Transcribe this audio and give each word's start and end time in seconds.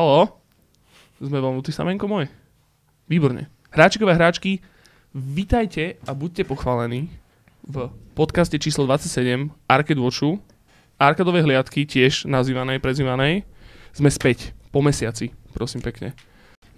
Halo? 0.00 0.32
Sme 1.20 1.44
valnutí 1.44 1.76
samenko 1.76 2.08
môj? 2.08 2.24
Výborne. 3.04 3.52
Hráčikové 3.68 4.16
hráčky, 4.16 4.64
vitajte 5.12 6.00
a 6.08 6.16
buďte 6.16 6.48
pochválení 6.48 7.12
v 7.68 7.92
podcaste 8.16 8.56
číslo 8.56 8.88
27 8.88 9.52
Arcade 9.68 10.00
Watchu, 10.00 10.40
Arkadové 10.96 11.44
hliadky, 11.44 11.84
tiež 11.84 12.24
nazývanej, 12.24 12.80
prezývanej. 12.80 13.44
Sme 13.92 14.08
späť, 14.08 14.56
po 14.72 14.80
mesiaci, 14.80 15.36
prosím 15.52 15.84
pekne. 15.84 16.16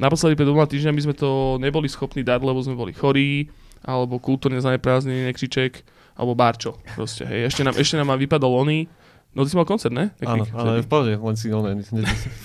Naposledy 0.03 0.35
pred 0.35 0.51
dvoma 0.51 0.67
týždňami 0.67 1.07
sme 1.07 1.15
to 1.15 1.63
neboli 1.63 1.87
schopní 1.87 2.27
dať, 2.27 2.43
lebo 2.43 2.59
sme 2.59 2.75
boli 2.75 2.91
chorí, 2.91 3.55
alebo 3.87 4.19
kultúrne 4.19 4.59
zaneprázdnený 4.59 5.31
nekřiček, 5.31 5.87
alebo 6.19 6.35
barčo. 6.35 6.75
Proste, 6.99 7.23
hej. 7.31 7.55
Ešte 7.55 7.63
nám, 7.63 7.79
ešte 7.79 7.95
nám 8.03 8.19
vypadol 8.19 8.67
oný, 8.67 8.91
No 9.33 9.49
ty 9.49 9.49
si 9.49 9.57
mal 9.57 9.65
koncert, 9.65 9.97
ne? 9.97 10.13
Áno, 10.29 10.45
ale 10.53 10.85
v 10.85 10.89
pohode, 10.93 11.17
len 11.17 11.37
si 11.41 11.49
no, 11.49 11.65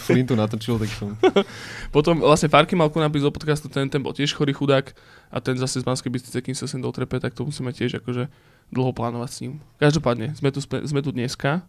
flintu 0.08 0.40
natočil, 0.40 0.80
tak 0.80 0.88
som... 0.96 1.20
Potom 1.96 2.24
vlastne 2.24 2.48
Farky 2.48 2.80
mal 2.80 2.88
ku 2.88 3.04
nám 3.04 3.12
do 3.12 3.28
podcastu, 3.28 3.68
ten, 3.68 3.92
ten 3.92 4.00
bol 4.00 4.16
tiež 4.16 4.32
chorý 4.32 4.56
chudák 4.56 4.96
a 5.28 5.38
ten 5.44 5.60
zase 5.60 5.84
z 5.84 5.88
Banskej 5.88 6.08
Bystrice, 6.08 6.40
kým 6.40 6.56
sa 6.56 6.64
sem 6.64 6.80
dotrepe, 6.80 7.20
tak 7.20 7.36
to 7.36 7.44
musíme 7.44 7.76
tiež 7.76 8.00
akože 8.00 8.32
dlho 8.72 8.92
plánovať 8.96 9.30
s 9.36 9.38
ním. 9.44 9.54
Každopádne, 9.84 10.32
sme 10.40 10.48
tu, 10.48 10.64
sme 10.64 11.00
tu 11.04 11.12
dneska 11.12 11.68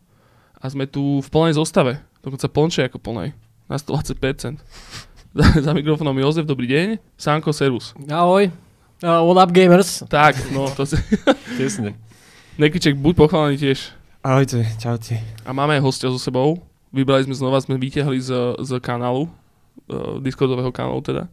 a 0.55 0.65
sme 0.71 0.87
tu 0.87 1.19
v 1.19 1.29
plnej 1.35 1.59
zostave, 1.59 1.99
dokonca 2.23 2.47
plnšie 2.47 2.87
ako 2.87 3.03
plnej, 3.03 3.35
na 3.67 3.75
120%. 3.75 4.63
za, 5.35 5.47
za 5.67 5.71
mikrofónom 5.75 6.15
Jozef, 6.15 6.47
dobrý 6.47 6.71
deň. 6.71 6.87
Sanko, 7.19 7.51
servus. 7.51 7.91
Ahoj. 8.07 8.55
Uh, 9.03 9.27
what 9.27 9.39
up, 9.43 9.51
gamers? 9.51 10.07
Tak, 10.07 10.39
no 10.55 10.71
to 10.71 10.87
si... 10.87 10.95
Tesne. 11.59 11.99
Nekyček, 12.63 12.95
buď 12.95 13.15
pochválený 13.27 13.59
tiež. 13.59 13.98
Ahojte, 14.29 14.61
čaute. 14.77 15.17
A 15.49 15.57
máme 15.57 15.81
hostia 15.81 16.13
so 16.13 16.21
sebou. 16.21 16.61
Vybrali 16.93 17.25
sme 17.25 17.33
znova, 17.33 17.65
sme 17.65 17.81
vyťahli 17.81 18.21
z, 18.21 18.61
z 18.61 18.77
kanálu, 18.77 19.25
uh, 19.25 20.21
Discordového 20.21 20.69
kanálu 20.69 21.01
teda. 21.01 21.25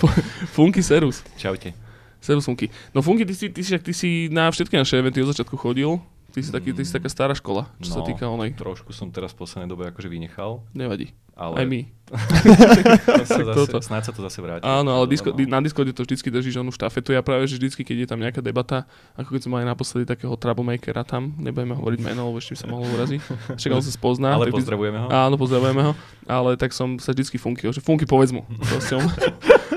Uh, 0.00 0.06
Funky 0.54 0.86
Serus. 0.86 1.26
Čaute. 1.34 1.74
Serus 2.22 2.46
Funky. 2.46 2.70
No 2.94 3.02
Funky, 3.02 3.26
ty 3.26 3.34
si, 3.34 3.50
ty, 3.50 3.64
si, 3.64 3.74
ty 3.74 3.92
si 3.92 4.30
na 4.30 4.52
všetky 4.54 4.78
naše 4.78 5.02
eventy 5.02 5.18
od 5.18 5.34
začiatku 5.34 5.58
chodil. 5.58 5.98
Ty 6.30 6.40
si, 6.46 6.50
taký, 6.54 6.70
ty 6.70 6.82
si 6.86 6.94
taká 6.94 7.10
stará 7.10 7.34
škola, 7.34 7.66
čo 7.82 7.90
no, 7.90 7.94
sa 7.98 8.00
týka 8.06 8.30
onej. 8.30 8.54
Trošku 8.54 8.94
som 8.94 9.10
teraz 9.10 9.34
v 9.34 9.42
poslednej 9.42 9.66
dobe 9.66 9.90
akože 9.90 10.06
vynechal. 10.06 10.62
Nevadí. 10.70 11.10
Ale... 11.40 11.54
Aj 11.56 11.66
my. 11.66 11.80
sa 13.24 13.40
zase, 13.40 13.70
snáď 13.80 14.02
sa 14.10 14.12
to 14.12 14.20
zase 14.20 14.38
vráti. 14.44 14.66
Áno, 14.66 14.92
ale 14.92 15.08
disko, 15.08 15.32
no. 15.32 15.40
na 15.48 15.62
Discorde 15.64 15.96
to 15.96 16.04
vždycky 16.04 16.28
držíš 16.28 16.60
onú 16.60 16.68
štafetu. 16.68 17.16
Ja 17.16 17.24
práve, 17.24 17.48
že 17.48 17.56
vždycky, 17.56 17.80
keď 17.80 17.96
je 18.04 18.08
tam 18.12 18.20
nejaká 18.20 18.44
debata, 18.44 18.84
ako 19.16 19.32
keď 19.32 19.40
sme 19.46 19.50
mali 19.56 19.64
naposledy 19.64 20.04
takého 20.04 20.36
troublemakera 20.36 21.00
tam, 21.00 21.32
nebudeme 21.40 21.72
hovoriť 21.78 22.00
meno, 22.04 22.28
lebo 22.28 22.42
ešte 22.42 22.54
by 22.54 22.58
sa 22.60 22.68
mohol 22.68 22.86
uraziť. 22.92 23.20
Však 23.56 23.70
on 23.72 23.80
sa 23.80 23.92
spozná. 23.94 24.36
Ale 24.36 24.52
pozdravujeme 24.52 24.98
ho. 25.00 25.08
Áno, 25.08 25.40
pozdravujeme 25.40 25.82
ho. 25.86 25.92
Ale 26.28 26.60
tak 26.60 26.76
som 26.76 27.00
sa 27.00 27.16
vždycky 27.16 27.40
Funky, 27.40 27.64
že 27.72 27.80
Funky 27.80 28.04
povedz 28.04 28.36
mu. 28.36 28.44
Proste 28.70 29.00
on, 29.00 29.08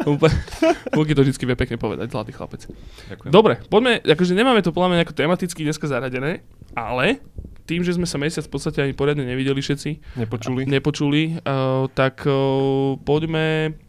Funky 0.03 1.13
to 1.17 1.23
vždycky 1.23 1.43
vie 1.47 1.55
pekne 1.55 1.77
povedať, 1.79 2.11
zlatý 2.11 2.31
chlapec. 2.35 2.67
Ďakujem. 3.09 3.31
Dobre, 3.31 3.59
poďme, 3.71 4.03
akože 4.03 4.33
nemáme 4.35 4.61
to 4.61 4.75
podľa 4.75 4.89
mňa 4.93 4.97
nejako 5.03 5.15
tematicky 5.15 5.61
dneska 5.63 5.85
zaradené, 5.87 6.43
ale 6.75 7.23
tým, 7.63 7.81
že 7.81 7.95
sme 7.95 8.03
sa 8.03 8.19
mesiac 8.19 8.43
v 8.43 8.51
podstate 8.51 8.83
ani 8.83 8.91
poriadne 8.91 9.23
nevideli 9.23 9.63
všetci. 9.63 10.19
Nepočuli. 10.19 10.61
Nepočuli, 10.67 11.39
uh, 11.39 11.87
tak 11.95 12.27
uh, 12.27 12.99
poďme 12.99 13.79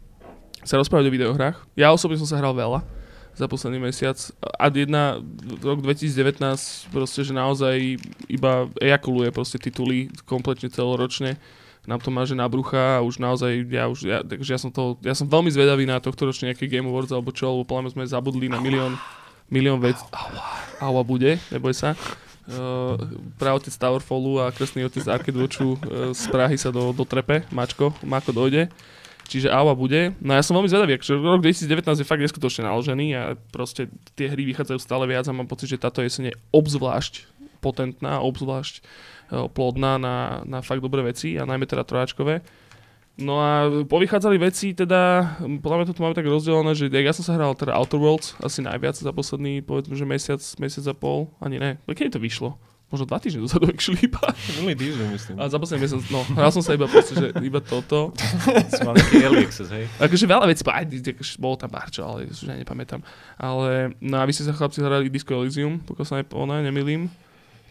sa 0.63 0.79
rozprávať 0.79 1.11
o 1.11 1.13
videohrách. 1.13 1.57
Ja 1.75 1.91
osobne 1.91 2.17
som 2.17 2.25
sa 2.25 2.39
hral 2.39 2.55
veľa 2.55 2.81
za 3.35 3.45
posledný 3.51 3.83
mesiac. 3.83 4.15
A 4.41 4.71
jedna, 4.71 5.19
rok 5.59 5.83
2019 5.83 6.39
proste, 6.89 7.21
že 7.27 7.35
naozaj 7.35 7.99
iba 8.31 8.71
ejakuluje 8.79 9.29
proste 9.35 9.59
tituly 9.59 10.07
kompletne 10.23 10.71
celoročne. 10.71 11.35
Nám 11.85 12.01
to 12.01 12.09
máže 12.09 12.33
na 12.33 12.49
brucha 12.49 12.97
a 12.97 13.03
už 13.05 13.21
naozaj, 13.21 13.65
ja 13.69 13.85
už, 13.85 13.99
ja, 14.09 14.19
takže 14.25 14.49
ja 14.57 14.59
som 14.59 14.73
to, 14.73 14.97
ja 15.05 15.13
som 15.13 15.29
veľmi 15.29 15.53
zvedavý 15.53 15.85
na 15.85 16.01
tohto 16.01 16.25
ročne 16.25 16.49
nejaké 16.49 16.65
Game 16.65 16.89
Awards 16.89 17.13
alebo 17.13 17.29
čo, 17.29 17.53
lebo 17.53 17.63
podľa 17.65 17.93
sme 17.93 18.09
zabudli 18.09 18.49
na 18.49 18.57
milión, 18.57 18.97
milión 19.53 19.77
vec. 19.77 19.97
Aua 20.81 21.05
bude, 21.05 21.37
neboj 21.53 21.77
sa. 21.77 21.93
Uh, 22.45 22.97
praotec 23.41 23.73
Towerfallu 23.73 24.37
a 24.37 24.53
krstný 24.53 24.85
otec 24.85 25.01
Arcade 25.09 25.33
Watchu 25.33 25.77
uh, 25.81 26.13
z 26.13 26.29
Prahy 26.29 26.57
sa 26.61 26.69
do, 26.69 26.93
do 26.93 27.01
trepe, 27.01 27.41
Mačko, 27.49 27.89
Mako 28.05 28.33
dojde. 28.33 28.69
Čiže 29.25 29.49
AWA 29.49 29.73
bude. 29.73 30.13
No 30.21 30.37
ja 30.37 30.45
som 30.45 30.53
veľmi 30.53 30.69
zvedavý, 30.69 31.01
že 31.01 31.17
rok 31.17 31.41
2019 31.41 31.97
je 31.97 32.05
fakt 32.05 32.21
neskutočne 32.21 32.69
naložený 32.69 33.07
a 33.17 33.33
proste 33.49 33.89
tie 34.13 34.29
hry 34.29 34.45
vychádzajú 34.53 34.77
stále 34.77 35.09
viac 35.09 35.25
a 35.25 35.33
mám 35.33 35.49
pocit, 35.49 35.73
že 35.73 35.81
táto 35.81 36.05
jeseň 36.05 36.29
je 36.29 36.35
obzvlášť 36.53 37.25
potentná, 37.57 38.21
obzvlášť 38.21 38.85
uh, 38.85 39.14
plodná 39.29 39.97
na, 39.97 40.45
na 40.45 40.59
fakt 40.61 40.81
dobré 40.81 41.01
veci 41.01 41.37
a 41.39 41.47
najmä 41.47 41.65
teda 41.65 41.83
trojáčkové. 41.87 42.41
No 43.15 43.39
a 43.39 43.71
povychádzali 43.87 44.35
veci, 44.35 44.75
teda, 44.75 45.35
podľa 45.63 45.75
mňa 45.79 45.85
to 45.87 46.03
máme 46.03 46.19
tak 46.19 46.27
rozdelené, 46.27 46.75
že 46.75 46.91
ja 46.91 47.15
som 47.15 47.23
sa 47.23 47.39
hral 47.39 47.55
teda 47.55 47.71
Outer 47.71 47.95
Worlds 47.95 48.35
asi 48.43 48.59
najviac 48.59 48.99
za 48.99 49.07
posledný, 49.15 49.63
povedzme, 49.63 49.95
že 49.95 50.03
mesiac, 50.03 50.43
mesiac 50.59 50.83
a 50.91 50.95
pol, 50.95 51.31
ani 51.39 51.55
ne. 51.55 51.71
Keď 51.87 52.19
to 52.19 52.19
vyšlo? 52.19 52.59
Možno 52.91 53.07
dva 53.07 53.17
týždne 53.23 53.47
dozadu, 53.47 53.65
ak 53.71 53.79
šlípa. 53.79 54.35
Minulý 54.59 54.75
týždeň, 54.75 55.07
myslím. 55.15 55.35
A 55.39 55.47
za 55.47 55.55
posledný 55.55 55.87
mesiac, 55.87 56.03
no, 56.11 56.27
hral 56.35 56.51
som 56.51 56.59
sa 56.59 56.75
iba 56.75 56.91
proste, 56.91 57.15
že 57.15 57.27
iba 57.39 57.63
toto. 57.63 58.11
Som 58.75 58.91
mal 58.91 58.99
taký 58.99 59.23
early 59.23 59.47
access, 59.47 59.71
hej. 59.71 59.87
Akože 59.95 60.27
veľa 60.27 60.45
vecí, 60.51 60.61
aj, 60.67 60.85
bolo 61.39 61.55
tam 61.55 61.71
barčo, 61.71 62.03
ale 62.03 62.27
už 62.27 62.51
aj 62.51 62.67
nepamätám. 62.67 62.99
Ale, 63.39 63.95
no 64.03 64.19
a 64.19 64.27
vy 64.27 64.31
ste 64.35 64.43
sa 64.43 64.51
chlapci 64.51 64.83
hrali 64.83 65.07
Disco 65.07 65.31
Elysium, 65.39 65.79
pokiaľ 65.87 66.05
sa 66.05 66.19
ne, 66.19 66.27
ona, 66.35 66.59
nemilím. 66.59 67.07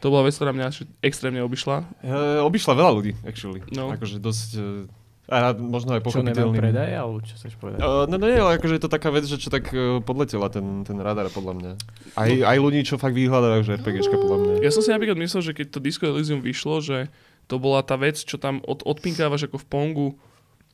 To 0.05 0.13
bola 0.13 0.29
vec, 0.29 0.37
ktorá 0.37 0.53
mňa 0.53 1.01
extrémne 1.01 1.41
obišla. 1.41 1.89
Uh, 2.05 2.45
obišla 2.45 2.77
veľa 2.77 2.93
ľudí, 2.93 3.13
actually. 3.25 3.65
No. 3.73 3.89
Akože 3.89 4.21
dosť, 4.21 4.51
uh 4.61 4.85
a 5.25 5.57
možno 5.57 5.97
aj 5.97 6.05
pochopiteľný. 6.05 6.61
Čo 6.61 6.65
predaj, 6.69 6.91
alebo 6.93 7.17
čo 7.25 7.33
chceš 7.41 7.57
povedať? 7.57 7.81
Uh, 7.81 8.05
no, 8.05 8.21
no 8.21 8.29
nie, 8.29 8.37
ale 8.37 8.61
akože 8.61 8.77
je 8.77 8.83
to 8.85 8.93
taká 8.93 9.09
vec, 9.09 9.25
že 9.25 9.41
čo 9.41 9.49
tak 9.49 9.73
uh, 9.73 10.05
podletela 10.05 10.53
ten, 10.53 10.85
ten 10.85 11.01
radar 11.01 11.33
podľa 11.33 11.55
mňa. 11.57 11.73
Aj, 12.13 12.29
no. 12.29 12.45
aj 12.45 12.59
ľudí, 12.61 12.85
čo 12.85 13.01
fakt 13.01 13.17
vyhľadajú, 13.17 13.61
že 13.65 13.81
RPGčka 13.81 14.21
podľa 14.21 14.39
mňa. 14.45 14.53
Ja 14.61 14.69
som 14.69 14.85
si 14.85 14.93
napríklad 14.93 15.17
myslel, 15.17 15.41
že 15.41 15.53
keď 15.57 15.67
to 15.73 15.79
Disco 15.81 16.05
Elysium 16.05 16.45
vyšlo, 16.45 16.85
že 16.85 17.09
to 17.49 17.57
bola 17.57 17.81
tá 17.81 17.97
vec, 17.97 18.21
čo 18.21 18.37
tam 18.37 18.61
od, 18.69 18.85
odpinkávaš 18.85 19.49
ako 19.49 19.65
v 19.65 19.69
Pongu, 19.69 20.11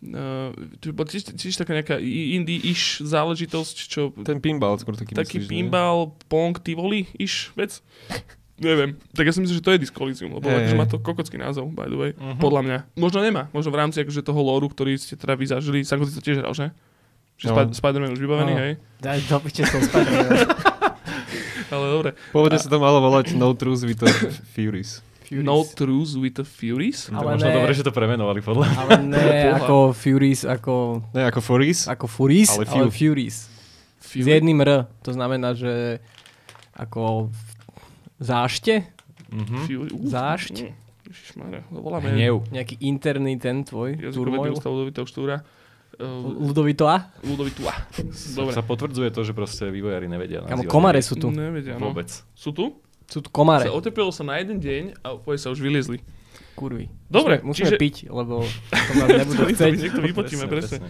Uh, 0.00 0.56
to 0.80 0.97
bola 0.97 1.12
tiež, 1.12 1.28
tiež 1.36 1.60
taká 1.60 1.76
nejaká 1.76 2.00
indie-ish 2.00 3.04
záležitosť, 3.04 3.76
čo... 3.84 4.16
Ten 4.24 4.41
pinball, 4.41 4.80
skôr 4.80 4.97
taký 4.97 5.12
Taký 5.12 5.44
myslíš, 5.44 5.52
pinball, 5.52 6.08
ne? 6.08 6.12
pong, 6.24 6.56
tivoli-ish 6.56 7.52
vec. 7.52 7.84
Neviem. 8.60 9.00
Tak 9.16 9.25
ja 9.25 9.32
si 9.32 9.41
myslím, 9.41 9.56
že 9.56 9.65
to 9.65 9.72
je 9.72 9.81
Discolizium, 9.81 10.37
lebo 10.37 10.44
hey. 10.53 10.69
akože 10.69 10.76
má 10.76 10.84
to 10.84 11.00
kokocký 11.00 11.41
názov, 11.41 11.72
by 11.72 11.88
the 11.88 11.97
way. 11.97 12.10
Uh-huh. 12.12 12.37
Podľa 12.37 12.60
mňa. 12.60 12.78
Možno 13.00 13.25
nemá. 13.25 13.48
Možno 13.56 13.72
v 13.72 13.81
rámci 13.81 14.04
akože 14.04 14.21
toho 14.21 14.41
lóru, 14.44 14.69
ktorý 14.69 15.00
ste 15.00 15.16
teda 15.16 15.32
vy 15.32 15.48
zažili. 15.48 15.78
Sanko 15.81 16.04
si 16.04 16.12
to 16.12 16.21
tiež 16.21 16.44
hral, 16.44 16.53
že? 16.53 16.69
Že 17.41 17.47
no. 17.48 17.54
Sp- 17.56 17.75
Spider-Man 17.81 18.12
už 18.12 18.21
vybavený, 18.21 18.53
no. 18.53 18.60
hej? 18.60 18.72
Daj 19.00 19.19
do 19.32 19.41
piče 19.41 19.65
som 19.65 19.81
Spider-Man. 19.81 20.28
Ale 21.72 21.87
dobre. 21.88 22.10
Pôvodne 22.37 22.59
sa 22.60 22.69
to 22.69 22.76
malo 22.76 23.00
volať 23.00 23.32
No 23.32 23.56
Truth 23.56 23.88
with 23.88 24.04
the 24.04 24.12
Furies. 24.53 25.00
Furies. 25.25 25.47
No 25.47 25.62
Truth 25.62 26.19
with 26.19 26.37
the 26.37 26.44
Furies? 26.44 27.09
Ale 27.09 27.22
to 27.22 27.27
možno 27.38 27.48
ne. 27.48 27.56
dobre, 27.62 27.72
že 27.72 27.87
to 27.87 27.94
premenovali 27.94 28.42
podľa 28.42 28.66
Ale 28.77 28.92
ne 29.06 29.54
ako 29.62 29.94
Furies, 29.94 30.42
ako... 30.42 31.06
Ne 31.15 31.31
ako 31.31 31.41
Furies? 31.41 31.87
Ako 31.87 32.10
Furies, 32.10 32.50
ale, 32.50 32.66
ale 32.66 32.91
Furies. 32.91 33.47
Fury? 34.03 34.27
S 34.27 34.28
jedným 34.37 34.59
R. 34.66 34.91
To 35.06 35.15
znamená, 35.15 35.54
že 35.54 36.03
ako 36.75 37.31
Zášte? 38.20 38.84
Mm-hmm. 39.32 40.06
Zášť? 40.06 40.56
Ježišmarja, 41.10 41.66
voláme. 41.72 42.14
Hnev. 42.14 42.47
Nejaký 42.54 42.78
interný 42.84 43.41
ten 43.41 43.66
tvoj? 43.66 43.98
Ústav 44.54 44.71
Ludovitého 44.71 45.09
štúra. 45.09 45.42
Uh, 45.98 46.47
Ludovito 46.53 46.86
A? 46.86 47.10
Ludovito 47.27 47.66
A. 47.66 47.74
Dobre. 48.36 48.54
Sa 48.54 48.62
potvrdzuje 48.62 49.10
to, 49.10 49.27
že 49.27 49.34
proste 49.34 49.68
vývojári 49.72 50.06
nevedia. 50.06 50.47
Kamo, 50.47 50.65
komare 50.71 51.03
sú 51.03 51.18
tu. 51.18 51.33
Nevedia, 51.34 51.77
no. 51.77 51.91
Vôbec. 51.91 52.09
Sú 52.36 52.54
tu? 52.54 52.78
Sú 53.10 53.24
tu 53.24 53.28
komare. 53.28 53.66
Sa 53.66 53.74
oteplilo 53.74 54.15
sa 54.15 54.22
na 54.22 54.39
jeden 54.39 54.62
deň 54.62 55.03
a 55.03 55.18
úplne 55.18 55.39
sa 55.41 55.50
už 55.50 55.59
vyliezli. 55.59 55.98
Kurvy. 56.54 56.86
Dobre, 57.10 57.42
musíme, 57.42 57.48
musíme 57.48 57.71
čiže... 57.74 57.78
piť, 57.83 57.97
lebo 58.06 58.47
to 58.71 58.92
nás 58.97 59.09
nebudú 59.27 59.44
chcieť. 59.50 59.72
To 59.97 60.03
vypotíme, 60.04 60.44
presne. 60.47 60.78
presne. 60.78 60.89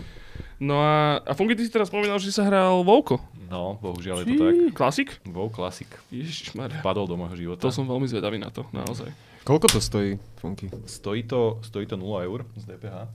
No 0.60 0.76
a, 0.76 1.24
a 1.24 1.32
Funky, 1.32 1.56
ty 1.56 1.64
si 1.64 1.72
teraz 1.72 1.88
spomínal, 1.88 2.20
že 2.20 2.28
sa 2.28 2.44
hral 2.44 2.84
Vovko. 2.84 3.16
No, 3.48 3.80
bohužiaľ 3.80 4.22
je 4.22 4.24
to 4.28 4.34
tak. 4.36 4.54
Klasik? 4.76 5.08
Vov 5.24 5.48
klasik. 5.56 5.88
Ježišmarja. 6.12 6.84
Padol 6.84 7.08
do 7.08 7.16
môjho 7.16 7.32
života. 7.34 7.64
To 7.64 7.72
som 7.72 7.88
veľmi 7.88 8.04
zvedavý 8.04 8.36
na 8.36 8.52
to, 8.52 8.68
naozaj. 8.70 9.08
Koľko 9.48 9.66
to 9.72 9.80
stojí, 9.80 10.20
Funky? 10.36 10.68
Stojí 10.84 11.24
to, 11.24 11.64
stojí 11.64 11.88
to 11.88 11.96
0 11.96 12.28
eur 12.28 12.44
z 12.60 12.76
DPH. 12.76 13.08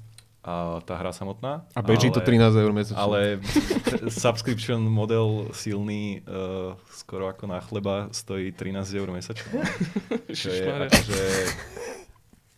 A 0.45 0.77
tá 0.85 0.93
hra 0.97 1.09
samotná. 1.09 1.65
A 1.73 1.81
beží 1.81 2.09
to 2.13 2.21
13 2.21 2.53
eur 2.53 2.69
mesačne. 2.73 3.01
Ale 3.01 3.41
subscription 4.09 4.81
model 4.81 5.49
silný, 5.53 6.21
uh, 6.25 6.77
skoro 6.93 7.29
ako 7.29 7.49
na 7.49 7.61
chleba, 7.61 8.09
stojí 8.13 8.53
13 8.53 8.89
eur 8.93 9.09
mesačne. 9.09 9.65
Čo 10.37 10.49
je 10.49 10.65
akože 10.65 11.25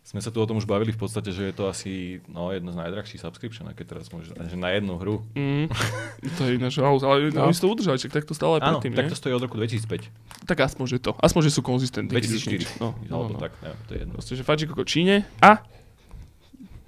sme 0.07 0.24
sa 0.24 0.31
tu 0.31 0.39
o 0.39 0.48
tom 0.48 0.56
už 0.56 0.63
bavili 0.63 0.95
v 0.95 1.00
podstate, 1.04 1.36
že 1.36 1.51
je 1.51 1.54
to 1.54 1.68
asi 1.68 2.24
no, 2.31 2.56
jedno 2.56 2.71
z 2.71 2.80
najdrahších 2.80 3.19
subscription, 3.19 3.68
keď 3.75 3.86
teraz 3.92 4.07
môžeš, 4.07 4.39
že 4.39 4.56
na 4.56 4.71
jednu 4.71 4.95
hru. 4.95 5.19
Mm, 5.36 5.68
to 6.39 6.48
je 6.48 6.51
ináč 6.56 6.80
house, 6.80 7.04
ale 7.04 7.27
no. 7.36 7.44
oni 7.44 7.51
si 7.51 7.59
to 7.59 7.68
udržali, 7.68 8.00
tak 8.00 8.24
to 8.24 8.31
stále 8.31 8.63
Áno, 8.63 8.80
predtým, 8.80 8.95
tak 8.95 9.12
to 9.12 9.19
stojí 9.19 9.36
od 9.36 9.44
roku 9.44 9.59
2005. 9.59 10.48
Tak 10.48 10.63
aspoň, 10.63 10.86
že 10.95 10.98
to. 11.04 11.12
Aspoň, 11.19 11.51
že 11.51 11.59
sú 11.59 11.59
konzistentní. 11.59 12.07
2004. 12.07 12.80
No, 12.80 12.95
no, 13.12 13.27
no, 13.27 13.36
no. 13.36 13.39
tak, 13.44 13.51
neviem, 13.59 13.80
to 13.83 13.92
je 13.92 14.00
jedno. 14.00 14.13
Proste, 14.15 14.33
že 14.39 14.44
Fadžik 14.48 14.71
ako 14.71 14.88
Číne 14.88 15.27
a 15.44 15.59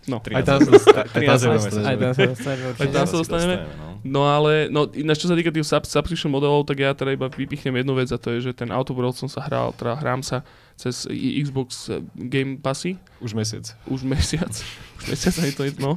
No. 0.09 0.17
13 0.17 0.33
Aj 0.33 0.43
tam 0.43 0.57
sa- 0.57 1.05
aj 1.05 1.13
13 1.13 1.21
tam 1.21 1.29
eur 1.29 1.37
sa 1.37 1.49
mesačne. 1.53 1.85
Aj 1.85 1.95
tam 1.95 2.11
sa 2.11 2.23
dostaneme 2.25 2.65
Aj 2.73 2.87
tam 2.89 3.05
sa 3.05 3.15
dostaneme? 3.15 3.55
no. 4.01 4.21
Ale, 4.25 4.53
no 4.67 4.89
ináč 4.89 5.21
čo 5.21 5.29
sa 5.29 5.37
týka 5.37 5.53
tých 5.53 5.63
sub, 5.63 5.85
subscription 5.85 6.27
modelov, 6.27 6.65
tak 6.65 6.77
ja 6.77 6.91
teda 6.91 7.13
iba 7.13 7.27
vypichnem 7.27 7.77
jednu 7.77 7.93
vec 7.93 8.09
a 8.09 8.17
to 8.17 8.33
je, 8.33 8.49
že 8.49 8.57
ten 8.57 8.69
Outer 8.69 8.97
World 8.97 9.13
som 9.13 9.27
sa 9.27 9.45
hral, 9.45 9.69
teda 9.71 9.93
hrám 9.95 10.19
sa 10.19 10.41
cez 10.73 11.03
Xbox 11.11 11.91
eh, 11.91 11.99
Game 12.15 12.55
Passy 12.55 12.95
Už 13.19 13.35
mesiac. 13.35 13.67
už 13.85 14.01
mesiac. 14.01 14.49
Už 14.99 15.03
mesiac 15.07 15.35
aj 15.37 15.51
to 15.53 15.61
je, 15.63 15.71
no. 15.77 15.95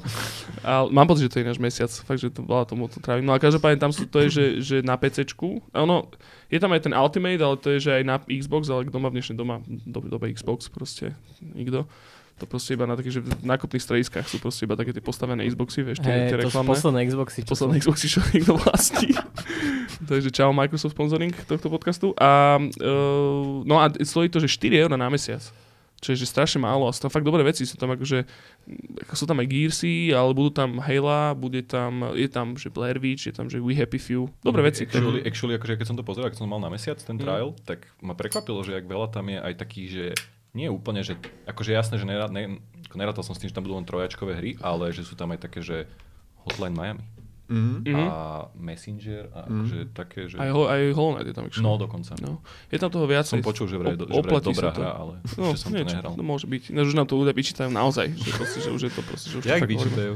A 0.60 0.86
mám 0.86 1.06
pocit, 1.06 1.26
že 1.26 1.30
to 1.30 1.38
je 1.38 1.48
náš 1.48 1.58
mesiac, 1.58 1.90
fakt, 1.90 2.18
že 2.18 2.30
to 2.30 2.42
veľa 2.42 2.66
tomu 2.66 2.86
to 2.86 2.98
trávim. 2.98 3.22
No 3.22 3.34
a 3.34 3.38
každopádne 3.38 3.78
tam 3.78 3.90
sú, 3.90 4.06
to 4.06 4.22
je, 4.22 4.28
že, 4.30 4.44
že 4.62 4.76
na 4.78 4.94
PCčku, 4.94 5.58
ono, 5.70 6.06
je 6.46 6.58
tam 6.58 6.70
aj 6.70 6.86
ten 6.86 6.94
Ultimate, 6.94 7.38
ale 7.38 7.54
to 7.56 7.74
je, 7.74 7.78
že 7.78 7.90
aj 7.98 8.04
na 8.04 8.16
Xbox, 8.20 8.66
ale 8.66 8.86
kto 8.86 8.98
má 8.98 9.10
v 9.10 9.18
dnešnej 9.18 9.34
doma, 9.34 9.58
dobe 9.86 10.30
Xbox 10.30 10.66
proste, 10.66 11.14
nikto. 11.42 11.86
To 12.42 12.50
proste 12.50 12.74
iba 12.74 12.84
na 12.84 12.98
takých, 12.98 13.14
že 13.16 13.22
v 13.22 13.46
nákupných 13.46 13.78
strediskách 13.78 14.26
sú 14.26 14.36
proste 14.36 14.66
iba 14.66 14.74
také 14.74 14.90
tie 14.90 14.98
postavené 14.98 15.46
Xboxy, 15.46 15.86
vieš, 15.86 16.02
tie, 16.02 16.26
tie 16.26 16.34
to 16.36 16.50
sú 16.50 16.58
reklamné. 16.58 16.70
posledné 16.74 17.00
Xboxy. 17.06 17.38
čo 17.40 17.50
Posledné 17.54 17.74
sú. 17.74 17.80
Xboxy, 17.86 18.06
čo 18.10 18.20
niekto 18.28 18.52
vlastní. 18.58 19.14
Takže 20.10 20.34
čau 20.34 20.50
Microsoft 20.50 20.92
sponsoring 20.92 21.30
tohto 21.46 21.70
podcastu. 21.70 22.10
A, 22.18 22.58
uh, 22.58 23.62
no 23.62 23.78
a 23.78 23.94
stojí 23.94 24.26
to, 24.26 24.42
že 24.42 24.50
4 24.50 24.74
eur 24.76 24.90
na 24.90 25.06
mesiac. 25.06 25.38
Čo 26.02 26.10
je 26.10 26.18
že 26.18 26.26
strašne 26.26 26.58
málo. 26.58 26.90
A 26.90 26.90
sú 26.90 26.98
tam 26.98 27.14
fakt 27.14 27.22
dobré 27.22 27.46
veci. 27.46 27.62
Sú 27.62 27.78
tam 27.78 27.94
akože, 27.94 28.26
ako 29.00 29.14
sú 29.14 29.22
tam 29.22 29.38
aj 29.38 29.46
Gearsy, 29.46 30.10
ale 30.10 30.34
budú 30.34 30.50
tam 30.50 30.82
Halo, 30.82 31.38
bude 31.38 31.62
tam, 31.62 32.10
je 32.18 32.26
tam, 32.26 32.58
že 32.58 32.74
Blair 32.74 32.98
Witch, 32.98 33.30
je 33.30 33.32
tam, 33.32 33.46
že 33.46 33.62
We 33.62 33.78
Happy 33.78 34.02
Few. 34.02 34.26
Dobré 34.42 34.66
veci. 34.66 34.82
Actually, 34.82 35.22
actually 35.22 35.54
akože 35.54 35.78
keď 35.78 35.86
som 35.86 35.94
to 35.94 36.02
pozeral, 36.02 36.26
keď 36.26 36.42
som 36.42 36.50
mal 36.50 36.58
na 36.58 36.66
mesiac 36.66 36.98
ten 36.98 37.14
Mm. 37.14 37.22
trial, 37.22 37.48
tak 37.62 37.86
ma 38.02 38.18
prekvapilo, 38.18 38.66
že 38.66 38.74
jak 38.74 38.90
veľa 38.90 39.14
tam 39.14 39.30
je 39.30 39.38
aj 39.38 39.54
takých, 39.54 39.88
že 39.88 40.06
nie 40.52 40.64
je 40.64 40.72
úplne, 40.72 41.00
že 41.00 41.16
akože 41.44 41.70
jasné, 41.70 41.94
že 41.94 42.04
nerá, 42.04 42.26
ne, 42.26 42.56
ako 42.82 42.94
nerátal 42.94 43.22
som 43.22 43.32
s 43.32 43.40
tým, 43.40 43.48
že 43.48 43.54
tam 43.54 43.62
budú 43.62 43.74
len 43.74 43.84
trojačkové 43.84 44.32
hry, 44.34 44.50
ale 44.58 44.88
že 44.88 45.00
sú 45.00 45.12
tam 45.12 45.30
aj 45.30 45.40
také, 45.42 45.60
že 45.60 45.88
Hotline 46.42 46.72
Miami 46.72 47.04
Mhm. 47.44 47.84
Mhm. 47.84 48.00
a 48.00 48.16
Messenger 48.54 49.28
a 49.28 49.44
akože 49.44 49.92
také, 49.92 50.24
že... 50.24 50.36
Aj, 50.36 50.48
ho, 50.48 50.64
aj 50.64 50.88
Hollow 50.90 51.12
Knight 51.14 51.26
je 51.26 51.34
tam 51.34 51.44
actually. 51.44 51.60
No 51.62 51.76
dokonca. 51.76 52.16
no. 52.16 52.40
Je 52.66 52.76
tam 52.76 52.88
toho 52.88 53.04
viac. 53.04 53.24
Som 53.24 53.40
počul, 53.40 53.66
že 53.66 53.76
vraj, 53.76 53.92
Op- 53.92 54.08
že 54.08 54.24
vraj 54.24 54.40
dobrá 54.42 54.68
to. 54.70 54.80
hra, 54.80 54.90
ale 54.94 55.14
No, 55.36 55.52
že 55.52 55.58
som 55.58 55.68
to 55.68 55.76
niečo, 55.76 55.92
nehral. 55.94 56.12
no, 56.12 56.22
môže 56.22 56.46
byť. 56.46 56.62
Ináč 56.70 56.86
už 56.86 56.96
nám 56.96 57.04
to 57.04 57.14
ľudia 57.14 57.34
vyčítajú 57.34 57.68
naozaj, 57.68 58.08
že, 58.10 58.30
proste, 58.30 58.58
že 58.58 58.70
už 58.70 58.82
je 58.82 58.90
to 58.90 59.02
proste, 59.02 59.26
že 59.26 59.36
už 59.36 59.42
to 59.42 59.50
Jak 59.50 59.62
vyčítajú? 59.66 60.12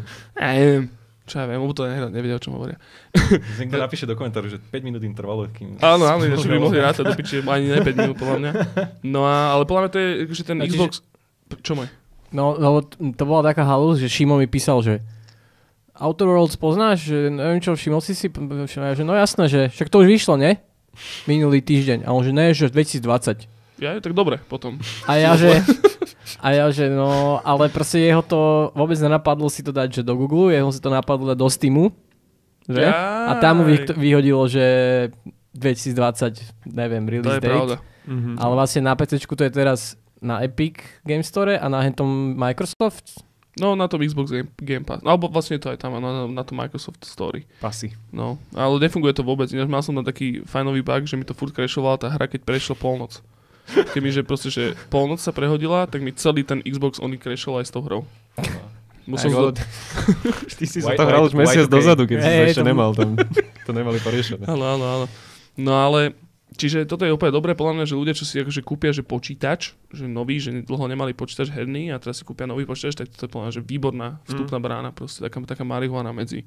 Ja. 1.26 1.28
Čo 1.28 1.34
ja 1.42 1.44
viem, 1.50 1.58
lebo 1.58 1.74
to 1.74 1.90
nehrá, 1.90 2.06
nevedia, 2.06 2.38
o 2.38 2.42
čom 2.42 2.54
hovoria. 2.54 2.78
Niekto 3.58 3.82
napíše 3.82 4.06
do 4.06 4.14
komentáru, 4.14 4.46
že 4.46 4.62
5 4.62 4.86
minút 4.86 5.02
im 5.02 5.10
trvalo, 5.10 5.50
kým... 5.50 5.74
Áno, 5.82 6.06
áno, 6.06 6.22
ináč 6.22 6.46
by 6.46 6.62
mohli 6.62 6.78
rátať 6.78 7.02
do 7.02 7.14
piči, 7.18 7.42
ani 7.42 7.66
ne 7.66 7.82
5 7.82 7.98
minút, 7.98 8.16
podľa 8.16 8.38
mňa. 8.38 8.50
No 9.02 9.26
a, 9.26 9.58
ale 9.58 9.66
podľa 9.66 9.80
mňa 9.82 9.90
to 9.90 9.98
je, 9.98 10.08
že 10.30 10.42
ten 10.46 10.56
A 10.62 10.70
čiže- 10.70 10.78
Xbox... 10.78 10.92
Čo 11.66 11.72
môj? 11.74 11.90
No, 12.30 12.54
lebo 12.54 12.86
to 12.90 13.24
bola 13.26 13.42
taká 13.50 13.66
halus, 13.66 13.98
že 13.98 14.06
Šimo 14.06 14.38
mi 14.38 14.46
písal, 14.46 14.82
že 14.86 15.02
Outer 15.98 16.28
Worlds 16.28 16.58
poznáš? 16.58 17.06
Že 17.08 17.32
neviem 17.32 17.58
čo, 17.62 17.74
všimol 17.74 18.02
si 18.04 18.12
si? 18.14 18.28
Ja, 18.28 18.92
že 18.94 19.02
no 19.02 19.16
jasné, 19.16 19.48
že 19.48 19.60
však 19.72 19.88
to 19.88 20.02
už 20.04 20.08
vyšlo, 20.10 20.34
ne? 20.36 20.60
Minulý 21.24 21.62
týždeň. 21.64 22.04
A 22.04 22.12
on 22.12 22.22
že 22.22 22.32
ne, 22.34 22.52
že 22.52 22.68
2020. 22.68 23.48
Ja, 23.76 23.96
tak 24.00 24.16
dobre, 24.16 24.40
potom. 24.48 24.80
A 25.04 25.20
ja, 25.20 25.36
že... 25.40 25.60
A 26.42 26.50
ja, 26.52 26.66
že 26.74 26.90
no, 26.90 27.38
ale 27.46 27.70
proste 27.70 28.02
jeho 28.02 28.20
to 28.20 28.70
vôbec 28.74 28.98
nenapadlo 28.98 29.46
si 29.46 29.62
to 29.62 29.70
dať, 29.70 30.00
že 30.00 30.02
do 30.02 30.18
Google, 30.18 30.50
jeho 30.50 30.68
si 30.74 30.82
to 30.82 30.90
napadlo 30.90 31.30
dať 31.32 31.38
do 31.38 31.48
Steamu. 31.48 31.84
Že? 32.66 32.82
A 33.30 33.38
tam 33.38 33.62
mu 33.62 33.64
vyhodilo, 33.94 34.42
že 34.50 34.66
2020, 35.54 36.66
neviem, 36.66 37.02
To 37.06 37.10
release 37.14 37.36
je 37.38 37.42
date. 37.42 37.54
pravda. 37.54 37.76
Mhm. 38.06 38.38
Ale 38.38 38.52
vlastne 38.54 38.80
na 38.86 38.94
PC 38.94 39.22
to 39.22 39.42
je 39.46 39.52
teraz 39.54 39.94
na 40.22 40.42
Epic 40.42 40.82
Game 41.06 41.22
Store 41.22 41.58
a 41.58 41.66
na 41.70 41.82
hentom 41.82 42.34
Microsoft. 42.34 43.22
No, 43.56 43.72
na 43.72 43.88
tom 43.88 44.04
Xbox 44.04 44.28
Game, 44.28 44.52
Game 44.60 44.84
Pass. 44.84 45.00
No, 45.00 45.16
alebo 45.16 45.32
vlastne 45.32 45.56
to 45.56 45.72
aj 45.72 45.80
tam, 45.80 45.96
na, 45.96 46.28
na 46.28 46.42
tom 46.44 46.60
Microsoft 46.60 47.00
Story. 47.08 47.48
Pasy. 47.56 47.96
No, 48.12 48.36
ale 48.52 48.76
nefunguje 48.84 49.16
to 49.16 49.24
vôbec. 49.24 49.48
Ináč 49.48 49.68
mal 49.72 49.80
som 49.80 49.96
na 49.96 50.04
taký 50.04 50.44
fajnový 50.44 50.84
bug, 50.84 51.08
že 51.08 51.16
mi 51.16 51.24
to 51.24 51.32
furt 51.32 51.56
crashovala 51.56 51.96
tá 51.96 52.12
hra, 52.12 52.28
keď 52.28 52.44
prešla 52.44 52.76
polnoc. 52.76 53.24
Keď 53.66 54.00
mi, 54.00 54.10
že 54.10 54.22
proste, 54.22 54.48
že 54.48 54.62
polnoc 54.86 55.18
sa 55.18 55.30
prehodila, 55.30 55.84
tak 55.84 56.00
mi 56.00 56.10
celý 56.10 56.42
ten 56.42 56.60
Xbox 56.60 56.98
Oni 56.98 57.16
crashol 57.16 57.58
aj 57.58 57.66
s 57.66 57.72
tou 57.72 57.82
hrou. 57.82 58.06
Musel 59.04 59.30
ale- 59.32 59.54
Ty 60.58 60.64
si 60.64 60.78
sa 60.80 60.92
to 60.92 61.02
hral 61.02 61.22
už 61.22 61.32
mesiac 61.32 61.66
dozadu, 61.66 62.04
keď 62.04 62.16
si 62.16 62.26
Hej, 62.26 62.36
to 62.36 62.46
ešte 62.48 62.62
to- 62.62 62.68
nemal 62.68 62.90
tam. 62.90 63.14
To 63.62 63.70
nemali 63.70 63.98
poriešené. 63.98 64.46
Áno, 64.46 64.64
áno, 64.64 64.84
áno. 64.84 65.06
No 65.54 65.72
ale, 65.74 66.14
čiže 66.52 66.82
toto 66.84 67.02
je 67.02 67.10
úplne 67.10 67.30
dobré, 67.30 67.54
podľa 67.54 67.74
mňa, 67.76 67.86
že 67.86 67.94
ľudia, 67.94 68.12
čo 68.12 68.22
si 68.22 68.36
akože 68.36 68.60
kúpia, 68.60 68.90
že 68.90 69.00
počítač, 69.00 69.74
že 69.88 70.04
nový, 70.04 70.36
že 70.36 70.54
dlho 70.60 70.86
nemali 70.86 71.10
počítač 71.10 71.48
herný 71.48 71.90
a 71.90 71.98
teraz 71.98 72.18
si 72.18 72.24
kúpia 72.24 72.44
nový 72.44 72.62
počítač, 72.62 72.94
tak 72.94 73.06
toto 73.08 73.24
je 73.24 73.30
podľa 73.30 73.44
mňa, 73.46 73.54
že 73.54 73.62
výborná 73.62 74.08
vstupná 74.26 74.58
brána, 74.58 74.90
proste 74.90 75.22
taká, 75.22 75.38
taká 75.44 75.62
marihuana 75.62 76.10
medzi, 76.10 76.42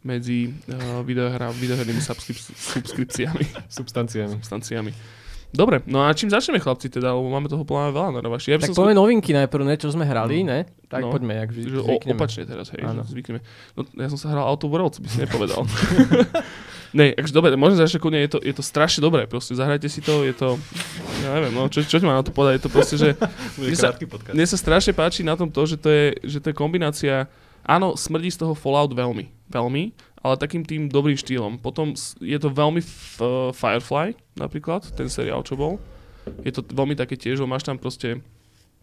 medzi 0.00 0.54
uh, 0.66 1.02
videohra, 1.02 1.50
videohernými 1.50 1.98
subscrip- 1.98 2.40
subskripciami, 2.54 3.44
Substanciami. 3.68 4.32
substanciami. 4.34 4.92
Dobre, 5.54 5.86
no 5.86 6.02
a 6.02 6.10
čím 6.10 6.26
začneme 6.26 6.58
chlapci 6.58 6.90
teda, 6.90 7.14
lebo 7.14 7.30
máme 7.30 7.46
toho 7.46 7.62
plná 7.62 7.88
veľa 7.88 8.10
na 8.10 8.20
rovaši. 8.20 8.50
Ja 8.50 8.58
Tak 8.58 8.74
som 8.74 8.76
poďme 8.76 8.98
novinky 8.98 9.30
najprv, 9.30 9.62
ne, 9.62 9.74
čo 9.74 9.86
sme 9.88 10.02
hrali, 10.02 10.42
ne? 10.42 10.66
Tak 10.84 11.00
No. 11.00 11.14
poďme, 11.14 11.34
jak 11.36 11.48
vždy 11.48 11.66
o, 11.76 11.94
opačne 12.08 12.42
teraz, 12.42 12.68
hej, 12.68 12.82
že 12.82 13.06
zvykneme. 13.08 13.38
No, 13.72 13.86
ja 13.94 14.08
som 14.08 14.18
sa 14.18 14.28
hral 14.28 14.42
Auto 14.42 14.66
Worlds, 14.66 14.98
by 14.98 15.06
si 15.06 15.22
nepovedal. 15.22 15.62
ne, 16.92 17.10
takže 17.12 17.30
dobre, 17.30 17.54
môžem 17.54 17.78
začať 17.78 17.98
kľudne, 17.98 18.18
je 18.20 18.30
to, 18.30 18.38
je 18.40 18.50
to 18.50 18.62
strašne 18.62 18.98
dobré, 18.98 19.24
proste 19.24 19.52
zahrajte 19.52 19.86
si 19.86 19.98
to, 20.00 20.22
je 20.22 20.32
to, 20.32 20.58
ja 21.20 21.30
neviem, 21.32 21.50
no, 21.50 21.66
čo, 21.66 21.82
čo 21.82 21.96
ti 21.96 22.04
mám 22.04 22.18
na 22.18 22.22
to 22.22 22.30
povedať, 22.30 22.58
je 22.58 22.62
to 22.62 22.70
proste, 22.70 22.96
že 22.96 23.08
Bude 23.56 23.68
Mne 23.68 23.76
sa- 23.76 23.90
krátky 23.90 24.06
podcast. 24.06 24.34
mne 24.34 24.46
sa 24.46 24.56
strašne 24.56 24.92
páči 24.92 25.22
na 25.22 25.34
tom 25.34 25.46
to, 25.46 25.62
že 25.64 25.76
to 25.76 25.86
je, 25.86 26.06
že 26.20 26.38
to 26.38 26.50
je 26.50 26.56
kombinácia, 26.56 27.26
áno, 27.62 27.94
smrdí 27.94 28.28
z 28.28 28.42
toho 28.42 28.54
Fallout 28.54 28.90
veľmi, 28.90 29.30
veľmi, 29.48 29.82
ale 30.24 30.34
takým 30.34 30.64
tým 30.64 30.88
dobrým 30.88 31.14
štýlom. 31.14 31.60
Potom 31.60 31.92
je 32.18 32.38
to 32.38 32.48
veľmi 32.48 32.80
f- 32.80 33.20
Firefly, 33.52 34.16
napríklad, 34.34 34.88
ten 34.90 35.06
seriál, 35.06 35.44
čo 35.44 35.54
bol. 35.54 35.76
Je 36.40 36.50
to 36.50 36.64
veľmi 36.64 36.96
také 36.96 37.14
tiež, 37.14 37.44
máš 37.44 37.62
tam 37.62 37.76
proste 37.76 38.24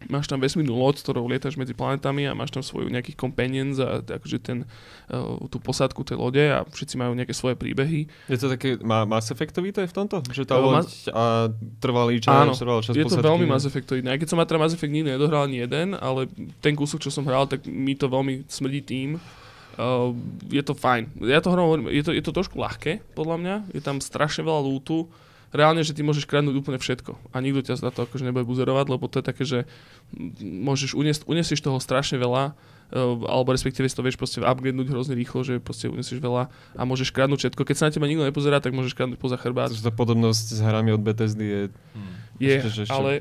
máš 0.04 0.26
tam 0.26 0.38
vesmírnu 0.38 0.74
loď, 0.74 0.98
s 0.98 1.06
ktorou 1.06 1.30
lietaš 1.30 1.54
medzi 1.54 1.74
planetami 1.74 2.26
a 2.26 2.34
máš 2.34 2.50
tam 2.50 2.66
svoju 2.66 2.90
nejakých 2.90 3.14
companions 3.16 3.78
a 3.78 4.02
akože 4.02 4.42
ten, 4.42 4.66
uh, 5.14 5.38
tú 5.46 5.62
posádku 5.62 6.02
tej 6.02 6.18
lode 6.18 6.42
a 6.42 6.66
všetci 6.66 6.98
majú 6.98 7.14
nejaké 7.14 7.38
svoje 7.38 7.54
príbehy. 7.54 8.10
Je 8.26 8.38
to 8.38 8.50
také 8.50 8.82
má 8.82 9.06
Mass 9.06 9.30
Effectový 9.30 9.70
to 9.70 9.82
je 9.82 9.90
v 9.90 9.94
tomto? 9.94 10.26
Že 10.26 10.44
tá 10.44 10.58
loď 10.58 10.82
Mass- 10.82 11.06
a 11.06 11.54
trvalý 11.78 12.18
čas, 12.18 12.34
Áno, 12.34 12.54
trvalý 12.56 12.82
čas 12.82 12.94
je 12.94 13.06
to 13.06 13.14
posádky. 13.14 13.30
veľmi 13.30 13.46
Mass 13.46 13.70
Effectový. 13.70 14.02
Aj 14.04 14.18
keď 14.18 14.26
som 14.26 14.38
ma 14.38 14.46
teda 14.46 14.58
Mass 14.58 14.74
Effect 14.74 14.90
nikdy 14.90 15.10
nedohral 15.12 15.46
ani 15.46 15.62
jeden, 15.62 15.94
ale 15.94 16.26
ten 16.58 16.74
kúsok, 16.74 16.98
čo 16.98 17.14
som 17.14 17.22
hral, 17.22 17.46
tak 17.46 17.62
mi 17.64 17.94
to 17.94 18.06
veľmi 18.06 18.50
smrdí 18.50 18.82
tým. 18.82 19.22
Uh, 19.82 20.14
je 20.54 20.62
to 20.62 20.78
fajn. 20.78 21.10
Ja 21.26 21.42
to 21.42 21.50
hovorím, 21.50 21.90
je 21.90 22.06
to, 22.06 22.14
je 22.14 22.22
to 22.22 22.30
trošku 22.30 22.62
ľahké, 22.62 23.02
podľa 23.18 23.38
mňa. 23.42 23.56
Je 23.74 23.82
tam 23.82 23.98
strašne 23.98 24.46
veľa 24.46 24.62
lútu. 24.62 25.10
Reálne, 25.50 25.82
že 25.82 25.98
ty 25.98 26.06
môžeš 26.06 26.30
kradnúť 26.30 26.62
úplne 26.62 26.78
všetko. 26.78 27.18
A 27.34 27.42
nikto 27.42 27.66
ťa 27.66 27.82
za 27.82 27.90
to 27.90 28.06
akože 28.06 28.24
nebude 28.24 28.46
buzerovať, 28.46 28.86
lebo 28.88 29.10
to 29.10 29.20
je 29.20 29.26
také, 29.26 29.44
že 29.44 29.60
môžeš 30.40 30.94
uniesť, 30.94 31.26
uniesieš 31.26 31.60
toho 31.66 31.82
strašne 31.82 32.22
veľa, 32.22 32.54
uh, 32.54 33.26
alebo 33.26 33.52
respektíve 33.52 33.90
si 33.90 33.98
to 33.98 34.06
vieš 34.06 34.22
proste 34.22 34.40
upgradenúť 34.46 34.94
hrozne 34.94 35.18
rýchlo, 35.18 35.42
že 35.42 35.58
proste 35.58 35.90
uniesieš 35.90 36.22
veľa 36.22 36.48
a 36.78 36.82
môžeš 36.86 37.10
kradnúť 37.10 37.50
všetko. 37.50 37.66
Keď 37.66 37.76
sa 37.76 37.90
na 37.90 37.92
teba 37.92 38.06
nikto 38.06 38.24
nepozerá, 38.24 38.62
tak 38.62 38.78
môžeš 38.78 38.94
kradnúť 38.94 39.18
poza 39.18 39.36
chrbát. 39.42 39.74
Pretože 39.74 39.90
tá 39.90 39.92
podobnosť 39.92 40.46
s 40.56 40.60
hrami 40.62 40.94
od 40.94 41.02
Bethesdy 41.02 41.46
je... 41.50 41.62
Hm. 41.98 42.14
Je, 42.42 42.54
Ešte, 42.58 42.70
že 42.70 42.82
ešte- 42.86 42.96
ale 42.96 43.12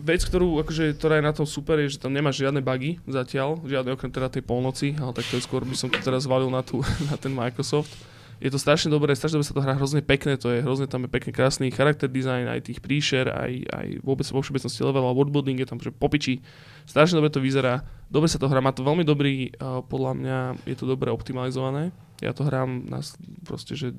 vec, 0.00 0.24
ktorú, 0.24 0.60
akože, 0.64 0.96
ktorá 0.96 1.20
je 1.20 1.28
na 1.28 1.34
tom 1.36 1.46
super, 1.46 1.76
je, 1.84 1.96
že 1.96 2.02
tam 2.02 2.10
nemáš 2.10 2.40
žiadne 2.40 2.64
bugy 2.64 2.98
zatiaľ, 3.04 3.60
žiadne 3.62 3.92
okrem 3.94 4.10
teda 4.10 4.32
tej 4.32 4.42
polnoci, 4.42 4.96
ale 4.96 5.12
tak 5.12 5.28
to 5.28 5.36
je 5.36 5.44
skôr 5.44 5.62
by 5.62 5.76
som 5.76 5.92
to 5.92 6.00
teraz 6.00 6.24
zvalil 6.24 6.48
na, 6.48 6.64
tú, 6.64 6.80
na 7.10 7.14
ten 7.20 7.30
Microsoft. 7.30 7.92
Je 8.40 8.48
to 8.48 8.56
strašne 8.56 8.88
dobré, 8.88 9.12
strašne 9.12 9.36
dobre 9.36 9.44
sa 9.44 9.52
to 9.52 9.60
hrá, 9.60 9.76
hrozne 9.76 10.00
pekné 10.00 10.40
to 10.40 10.48
je, 10.48 10.64
hrozne 10.64 10.88
tam 10.88 11.04
je 11.04 11.12
pekne 11.12 11.28
krásny 11.28 11.68
charakter 11.68 12.08
design, 12.08 12.48
aj 12.48 12.72
tých 12.72 12.80
príšer, 12.80 13.28
aj, 13.28 13.52
aj 13.68 13.88
vôbec 14.00 14.24
vo 14.32 14.40
všeobecnosti 14.40 14.80
level 14.80 15.04
a 15.04 15.12
worldbuilding 15.12 15.60
je 15.60 15.68
tam 15.68 15.76
že 15.76 15.92
popiči. 15.92 16.40
Strašne 16.88 17.20
dobre 17.20 17.28
to 17.28 17.44
vyzerá, 17.44 17.84
dobre 18.08 18.32
sa 18.32 18.40
to 18.40 18.48
hrá, 18.48 18.64
má 18.64 18.72
to 18.72 18.80
veľmi 18.80 19.04
dobrý, 19.04 19.52
podľa 19.92 20.12
mňa 20.16 20.38
je 20.64 20.72
to 20.72 20.88
dobre 20.88 21.12
optimalizované. 21.12 21.92
Ja 22.24 22.32
to 22.32 22.48
hrám 22.48 22.88
na 22.88 23.04
proste, 23.44 23.76
že 23.76 23.92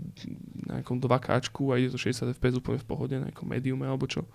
na 0.66 0.82
nejakom 0.82 0.98
2K 0.98 1.38
a 1.70 1.74
ide 1.78 1.94
to 1.94 2.02
60 2.02 2.34
fps 2.34 2.58
úplne 2.58 2.82
v 2.82 2.88
pohode, 2.90 3.14
na 3.22 3.30
nejakom 3.30 3.46
mediume 3.46 3.86
alebo 3.86 4.10
čo. 4.10 4.26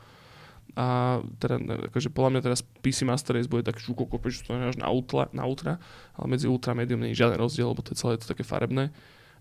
A 0.76 1.18
teda, 1.40 1.56
akože 1.88 2.12
podľa 2.12 2.36
mňa 2.36 2.42
teraz 2.44 2.60
PC 2.60 3.08
Master 3.08 3.40
Race 3.40 3.48
bude 3.48 3.64
tak 3.64 3.80
šuko 3.80 4.04
že 4.28 4.44
to 4.44 4.52
je 4.52 4.76
až 4.76 4.76
na 4.76 4.92
ultra, 4.92 5.32
na 5.32 5.48
ultra, 5.48 5.80
ale 6.12 6.26
medzi 6.28 6.44
ultra 6.44 6.76
a 6.76 6.78
medium 6.78 7.00
nie 7.00 7.16
je 7.16 7.24
žiaden 7.24 7.40
rozdiel, 7.40 7.72
lebo 7.72 7.80
to 7.80 7.96
je 7.96 8.00
celé 8.04 8.20
to 8.20 8.28
také 8.28 8.44
farebné. 8.44 8.92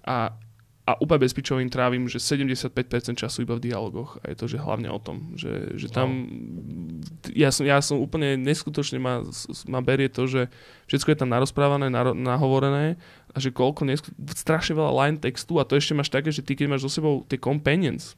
A, 0.07 0.31
a 0.87 0.91
úplne 1.03 1.27
bez 1.27 1.35
pičovým 1.35 1.67
trávim, 1.67 2.07
že 2.07 2.23
75% 2.23 2.71
času 3.19 3.43
iba 3.43 3.59
v 3.59 3.67
dialogoch 3.67 4.15
a 4.23 4.31
je 4.31 4.35
to, 4.39 4.47
že 4.47 4.63
hlavne 4.63 4.87
o 4.87 4.95
tom, 4.95 5.35
že, 5.35 5.75
že 5.75 5.91
tam 5.91 6.31
ja 7.35 7.51
som, 7.51 7.67
ja 7.67 7.83
som 7.83 7.99
úplne 7.99 8.39
neskutočne 8.39 8.95
ma, 8.95 9.19
ma 9.67 9.83
berie 9.83 10.07
to, 10.07 10.31
že 10.31 10.47
všetko 10.87 11.09
je 11.11 11.19
tam 11.19 11.35
narozprávané, 11.35 11.91
naro, 11.91 12.15
nahovorené 12.15 12.95
a 13.35 13.37
že 13.43 13.51
koľko, 13.51 13.83
nesku, 13.83 14.07
strašne 14.39 14.79
veľa 14.79 14.93
line 15.03 15.17
textu 15.19 15.59
a 15.59 15.67
to 15.67 15.75
ešte 15.75 15.97
máš 15.97 16.07
také, 16.07 16.31
že 16.31 16.39
ty 16.39 16.55
keď 16.55 16.71
máš 16.71 16.87
so 16.87 16.91
sebou 16.95 17.27
tie 17.27 17.35
companions, 17.35 18.15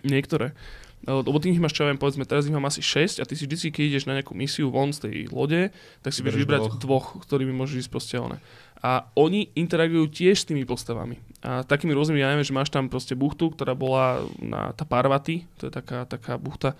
niektoré, 0.00 0.56
Lebo 1.00 1.40
ty 1.40 1.48
ich 1.48 1.62
máš, 1.62 1.72
čo 1.72 1.88
ja 1.88 1.88
viem, 1.88 1.96
povedzme, 1.96 2.28
teraz 2.28 2.44
ich 2.44 2.52
mám 2.52 2.68
asi 2.68 2.84
6 2.84 3.20
a 3.20 3.24
ty 3.24 3.32
si 3.32 3.48
vždy, 3.48 3.72
keď 3.72 3.84
ideš 3.88 4.04
na 4.04 4.20
nejakú 4.20 4.36
misiu 4.36 4.68
von 4.68 4.92
z 4.92 5.08
tej 5.08 5.16
lode, 5.32 5.72
tak 6.04 6.12
si 6.12 6.20
vieš 6.20 6.44
vybrať 6.44 6.76
dvoch. 6.76 6.76
dvoch, 6.76 7.06
ktorými 7.24 7.56
môžeš 7.56 7.88
ísť 7.88 7.90
proste 7.90 8.16
one. 8.20 8.36
A 8.84 9.08
oni 9.16 9.48
interagujú 9.56 10.12
tiež 10.12 10.44
s 10.44 10.48
tými 10.48 10.68
postavami. 10.68 11.16
A 11.40 11.64
takými 11.64 11.96
rôznymi, 11.96 12.20
ja 12.20 12.32
neviem, 12.32 12.44
že 12.44 12.52
máš 12.52 12.68
tam 12.68 12.92
proste 12.92 13.16
buchtu, 13.16 13.48
ktorá 13.56 13.72
bola 13.72 14.28
na 14.44 14.76
tá 14.76 14.84
Parvati, 14.84 15.48
to 15.56 15.68
je 15.68 15.72
taká, 15.72 16.04
taká 16.04 16.36
buchta 16.36 16.76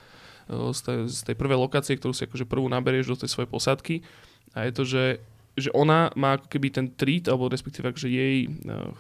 e, 0.48 0.68
z 0.76 0.80
tej, 0.84 0.98
z 1.08 1.20
tej 1.32 1.36
prvej 1.40 1.56
lokácie, 1.56 1.96
ktorú 1.96 2.12
si 2.12 2.28
akože 2.28 2.44
prvú 2.44 2.68
naberieš 2.68 3.16
do 3.16 3.20
tej 3.24 3.32
svojej 3.32 3.48
posádky. 3.48 3.94
A 4.52 4.68
je 4.68 4.72
to, 4.76 4.82
že 4.84 5.02
že 5.60 5.70
ona 5.76 6.08
má 6.16 6.40
ako 6.40 6.46
keby 6.48 6.68
ten 6.72 6.86
treat, 6.92 7.28
alebo 7.28 7.52
respektíve 7.52 7.92
akože 7.92 8.08
jej 8.08 8.48
uh, 8.48 8.90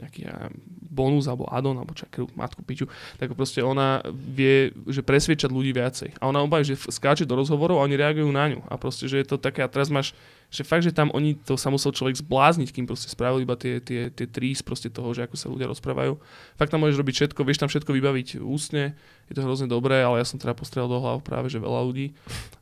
nejaký 0.00 0.28
ja, 0.28 0.52
bonus 0.92 1.24
alebo 1.24 1.48
addon, 1.48 1.80
alebo 1.80 1.96
akú 1.96 2.28
matku 2.36 2.60
piču, 2.60 2.84
tak 3.16 3.32
proste 3.32 3.64
ona 3.64 4.04
vie, 4.12 4.70
že 4.86 5.00
presviečať 5.00 5.48
ľudí 5.48 5.72
viacej. 5.72 6.20
A 6.20 6.28
ona 6.28 6.44
obaj, 6.44 6.68
že 6.68 6.76
skáče 6.76 7.24
do 7.24 7.34
rozhovorov 7.40 7.80
a 7.80 7.86
oni 7.88 7.96
reagujú 7.96 8.28
na 8.28 8.52
ňu. 8.52 8.60
A 8.68 8.76
proste, 8.76 9.08
že 9.08 9.24
je 9.24 9.26
to 9.26 9.40
také, 9.40 9.64
a 9.64 9.72
teraz 9.72 9.88
máš, 9.88 10.12
že 10.52 10.68
fakt, 10.68 10.84
že 10.84 10.92
tam 10.92 11.08
oni, 11.16 11.32
to 11.40 11.56
sa 11.56 11.72
musel 11.72 11.96
človek 11.96 12.20
zblázniť, 12.20 12.68
kým 12.68 12.84
proste 12.84 13.08
spravil 13.08 13.40
iba 13.40 13.56
tie, 13.56 13.80
tie, 13.80 14.12
tie 14.12 14.28
trís 14.28 14.60
proste 14.60 14.92
toho, 14.92 15.16
že 15.16 15.24
ako 15.24 15.36
sa 15.40 15.48
ľudia 15.48 15.64
rozprávajú. 15.72 16.20
Fakt 16.60 16.68
tam 16.68 16.84
môžeš 16.84 17.00
robiť 17.00 17.14
všetko, 17.16 17.40
vieš 17.40 17.64
tam 17.64 17.72
všetko 17.72 17.88
vybaviť 17.88 18.28
ústne, 18.44 18.92
je 19.32 19.34
to 19.40 19.40
hrozne 19.40 19.64
dobré, 19.64 20.04
ale 20.04 20.20
ja 20.20 20.28
som 20.28 20.36
teda 20.36 20.52
postrel 20.52 20.84
do 20.84 21.00
hlav 21.00 21.24
práve, 21.24 21.48
že 21.48 21.56
veľa 21.56 21.80
ľudí. 21.88 22.12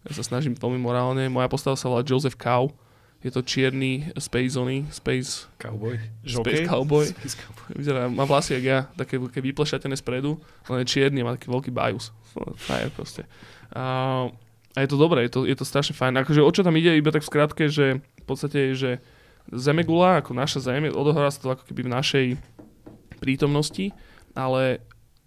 Ja 0.06 0.14
sa 0.14 0.22
snažím 0.22 0.54
veľmi 0.54 0.78
morálne. 0.78 1.26
Moja 1.26 1.50
postava 1.50 1.74
sa 1.74 1.90
volá 1.90 2.06
Joseph 2.06 2.38
Cow. 2.38 2.70
Je 3.20 3.28
to 3.28 3.44
čierny 3.44 4.08
Space 4.16 4.56
Ony, 4.56 4.88
Space, 4.88 5.44
Cowboy. 5.60 6.00
Space 6.00 6.24
Žokej? 6.24 6.64
Cowboy. 6.66 7.04
Space 7.06 7.36
Cowboy. 7.36 7.68
Vyzerá, 7.76 8.08
má 8.08 8.24
vlasy 8.24 8.56
jak 8.56 8.64
ja, 8.64 8.78
také, 8.96 9.20
také 9.20 9.40
vyplešatené 9.44 9.92
spredu, 9.96 10.40
len 10.72 10.80
je 10.80 10.88
čierny 10.88 11.20
má 11.20 11.36
taký 11.36 11.52
veľký 11.52 11.70
bajus. 11.70 12.16
Frajer 12.56 12.88
proste. 12.96 13.28
A, 13.76 14.24
a 14.72 14.78
je 14.80 14.88
to 14.88 14.96
dobré, 14.96 15.28
je 15.28 15.32
to, 15.36 15.40
je 15.44 15.52
to 15.52 15.68
strašne 15.68 15.92
fajn. 15.92 16.24
Akože 16.24 16.40
o 16.40 16.48
čo 16.48 16.64
tam 16.64 16.80
ide, 16.80 16.96
iba 16.96 17.12
tak 17.12 17.20
v 17.20 17.30
skratke, 17.30 17.64
že 17.68 18.00
v 18.00 18.24
podstate 18.24 18.72
je, 18.72 18.74
že 18.74 18.90
Zemegula, 19.50 20.22
ako 20.22 20.32
naša 20.32 20.62
Zem, 20.62 20.88
odohrá 20.88 21.28
sa 21.28 21.42
to 21.42 21.52
ako 21.52 21.66
keby 21.68 21.90
v 21.90 21.94
našej 21.94 22.26
prítomnosti, 23.20 23.92
ale 24.32 24.80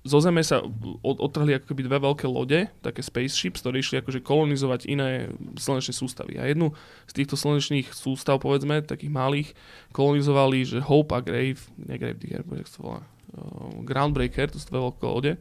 zo 0.03 0.19
Zeme 0.19 0.43
sa 0.43 0.59
od, 0.99 1.17
odtrhli 1.23 1.55
ako 1.55 1.71
keby 1.71 1.87
dve 1.87 1.97
veľké 2.03 2.27
lode, 2.27 2.67
také 2.83 2.99
spaceships, 2.99 3.63
ktoré 3.63 3.79
išli 3.79 4.03
akože 4.03 4.19
kolonizovať 4.19 4.91
iné 4.91 5.31
slnečné 5.55 5.95
sústavy. 5.95 6.35
A 6.35 6.51
jednu 6.51 6.75
z 7.07 7.23
týchto 7.23 7.39
slnečných 7.39 7.87
sústav, 7.95 8.43
povedzme, 8.43 8.83
takých 8.83 9.15
malých, 9.15 9.49
kolonizovali, 9.95 10.67
že 10.67 10.83
Hope 10.83 11.15
a 11.15 11.23
Grave, 11.23 11.63
nie 11.79 11.95
Grave 11.95 12.19
Digger, 12.19 12.43
to 12.43 12.79
volá, 12.83 13.07
uh, 13.39 13.79
Groundbreaker, 13.87 14.51
to 14.51 14.59
sú 14.59 14.75
dve 14.75 14.91
veľké 14.91 15.03
lode. 15.07 15.31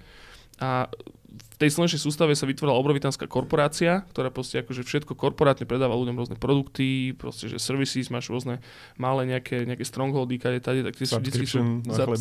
A 0.62 0.87
v 1.32 1.56
tej 1.56 1.70
slnečnej 1.72 2.02
sústave 2.02 2.36
sa 2.36 2.44
vytvorila 2.44 2.76
obrovitánska 2.76 3.24
korporácia, 3.24 4.04
ktorá 4.12 4.28
proste 4.28 4.60
akože 4.60 4.84
všetko 4.84 5.16
korporátne 5.16 5.64
predáva 5.64 5.96
ľuďom 5.96 6.16
rôzne 6.18 6.36
produkty, 6.36 7.16
proste, 7.16 7.48
že 7.48 7.56
services, 7.56 8.12
máš 8.12 8.28
rôzne 8.28 8.60
malé 9.00 9.24
nejaké, 9.32 9.64
nejaké 9.64 9.86
strongholdy, 9.86 10.36
kade, 10.36 10.60
tade, 10.60 10.84
tak 10.84 10.94
tie 10.98 11.06
sú 11.08 11.16
vždycky 11.16 11.46
sú 11.48 11.60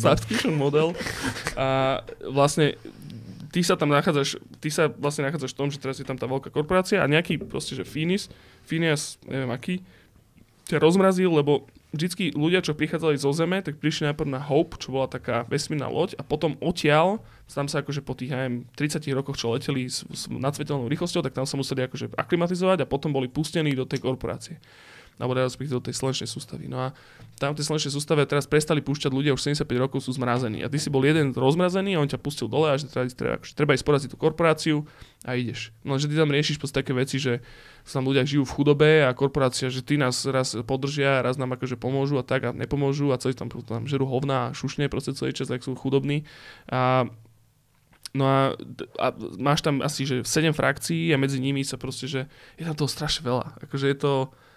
Subscription 0.00 0.54
model. 0.56 0.96
A 1.58 2.00
vlastne 2.24 2.80
ty 3.52 3.60
sa 3.60 3.76
tam 3.76 3.92
nachádzaš, 3.92 4.40
ty 4.64 4.72
sa 4.72 4.88
vlastne 4.88 5.28
nachádzaš 5.28 5.52
v 5.52 5.58
tom, 5.58 5.68
že 5.68 5.76
teraz 5.76 6.00
je 6.00 6.06
tam 6.08 6.16
tá 6.16 6.24
veľká 6.24 6.48
korporácia 6.48 7.04
a 7.04 7.10
nejaký 7.10 7.36
proste, 7.44 7.76
že 7.76 7.84
Finis, 7.84 8.32
Phineas, 8.64 9.20
neviem 9.28 9.52
aký, 9.52 9.84
ťa 10.72 10.80
rozmrazil, 10.80 11.28
lebo 11.28 11.68
vždycky 11.92 12.32
ľudia, 12.32 12.64
čo 12.64 12.72
prichádzali 12.72 13.20
zo 13.20 13.30
Zeme, 13.36 13.60
tak 13.60 13.78
prišli 13.78 14.10
najprv 14.10 14.28
na 14.32 14.40
Hope, 14.40 14.80
čo 14.80 14.90
bola 14.90 15.06
taká 15.06 15.44
vesmírna 15.46 15.86
loď 15.92 16.16
a 16.16 16.24
potom 16.24 16.56
odtiaľ, 16.58 17.20
tam 17.52 17.68
sa 17.68 17.84
akože 17.84 18.00
po 18.00 18.16
tých, 18.16 18.32
neviem, 18.32 18.64
30 18.74 19.04
rokoch, 19.12 19.36
čo 19.36 19.52
leteli 19.52 19.84
s, 19.84 20.08
s 20.08 20.26
nadsvetelnou 20.32 20.88
rýchlosťou, 20.88 21.20
tak 21.20 21.36
tam 21.36 21.44
sa 21.44 21.60
museli 21.60 21.84
akože 21.84 22.16
aklimatizovať 22.16 22.82
a 22.82 22.90
potom 22.90 23.12
boli 23.12 23.28
pustení 23.28 23.76
do 23.76 23.84
tej 23.84 24.00
korporácie 24.00 24.56
alebo 25.20 25.36
respektíve 25.36 25.78
do 25.78 25.84
tej 25.84 25.96
slnečnej 25.96 26.28
sústavy. 26.28 26.66
No 26.68 26.78
a 26.78 26.86
tam 27.36 27.52
v 27.52 27.60
tej 27.60 27.66
slnečnej 27.68 27.92
sústave 27.92 28.22
teraz 28.24 28.46
prestali 28.46 28.80
púšťať 28.80 29.10
ľudia, 29.12 29.34
už 29.34 29.42
75 29.42 29.66
rokov 29.76 30.04
sú 30.06 30.14
zmrazení. 30.14 30.62
A 30.62 30.70
ty 30.70 30.78
si 30.78 30.88
bol 30.88 31.02
jeden 31.02 31.34
rozmrazený 31.34 31.98
a 31.98 32.02
on 32.02 32.08
ťa 32.08 32.22
pustil 32.22 32.46
dole 32.46 32.70
a 32.70 32.78
že 32.78 32.88
treba, 32.88 33.06
treba, 33.10 33.34
akože 33.40 33.52
treba 33.52 33.72
ísť 33.76 33.86
poraziť 33.86 34.08
tú 34.14 34.18
korporáciu 34.18 34.76
a 35.26 35.34
ideš. 35.34 35.74
No 35.82 35.98
že 35.98 36.06
ty 36.08 36.14
tam 36.14 36.30
riešiš 36.30 36.58
proste 36.62 36.80
také 36.82 36.94
veci, 36.94 37.18
že 37.18 37.42
sa 37.82 37.98
tam 37.98 38.10
ľudia 38.10 38.22
žijú 38.22 38.46
v 38.46 38.54
chudobe 38.54 38.90
a 39.06 39.10
korporácia, 39.12 39.70
že 39.70 39.82
ty 39.82 39.98
nás 39.98 40.22
raz 40.26 40.54
podržia, 40.62 41.22
raz 41.22 41.34
nám 41.34 41.58
akože 41.58 41.74
pomôžu 41.74 42.18
a 42.18 42.24
tak 42.24 42.46
a 42.46 42.50
nepomôžu 42.54 43.10
a 43.10 43.18
celý 43.18 43.34
tam, 43.34 43.50
tam 43.50 43.90
žerú 43.90 44.06
hovna 44.06 44.50
a 44.50 44.54
šušne 44.54 44.86
proste 44.86 45.14
celý 45.18 45.34
čas, 45.34 45.50
tak 45.50 45.66
sú 45.66 45.74
chudobní. 45.74 46.24
A 46.70 47.10
No 48.12 48.28
a, 48.28 48.52
a 49.00 49.06
máš 49.40 49.64
tam 49.64 49.80
asi 49.80 50.04
že 50.04 50.20
7 50.20 50.52
frakcií 50.52 51.08
a 51.16 51.16
medzi 51.16 51.40
nimi 51.40 51.64
sa 51.64 51.80
proste, 51.80 52.04
že 52.04 52.28
je 52.60 52.64
tam 52.68 52.76
toho 52.76 52.90
strašne 52.92 53.24
veľa. 53.24 53.56
Akože 53.64 53.88
je 53.88 53.96
to, 53.96 54.12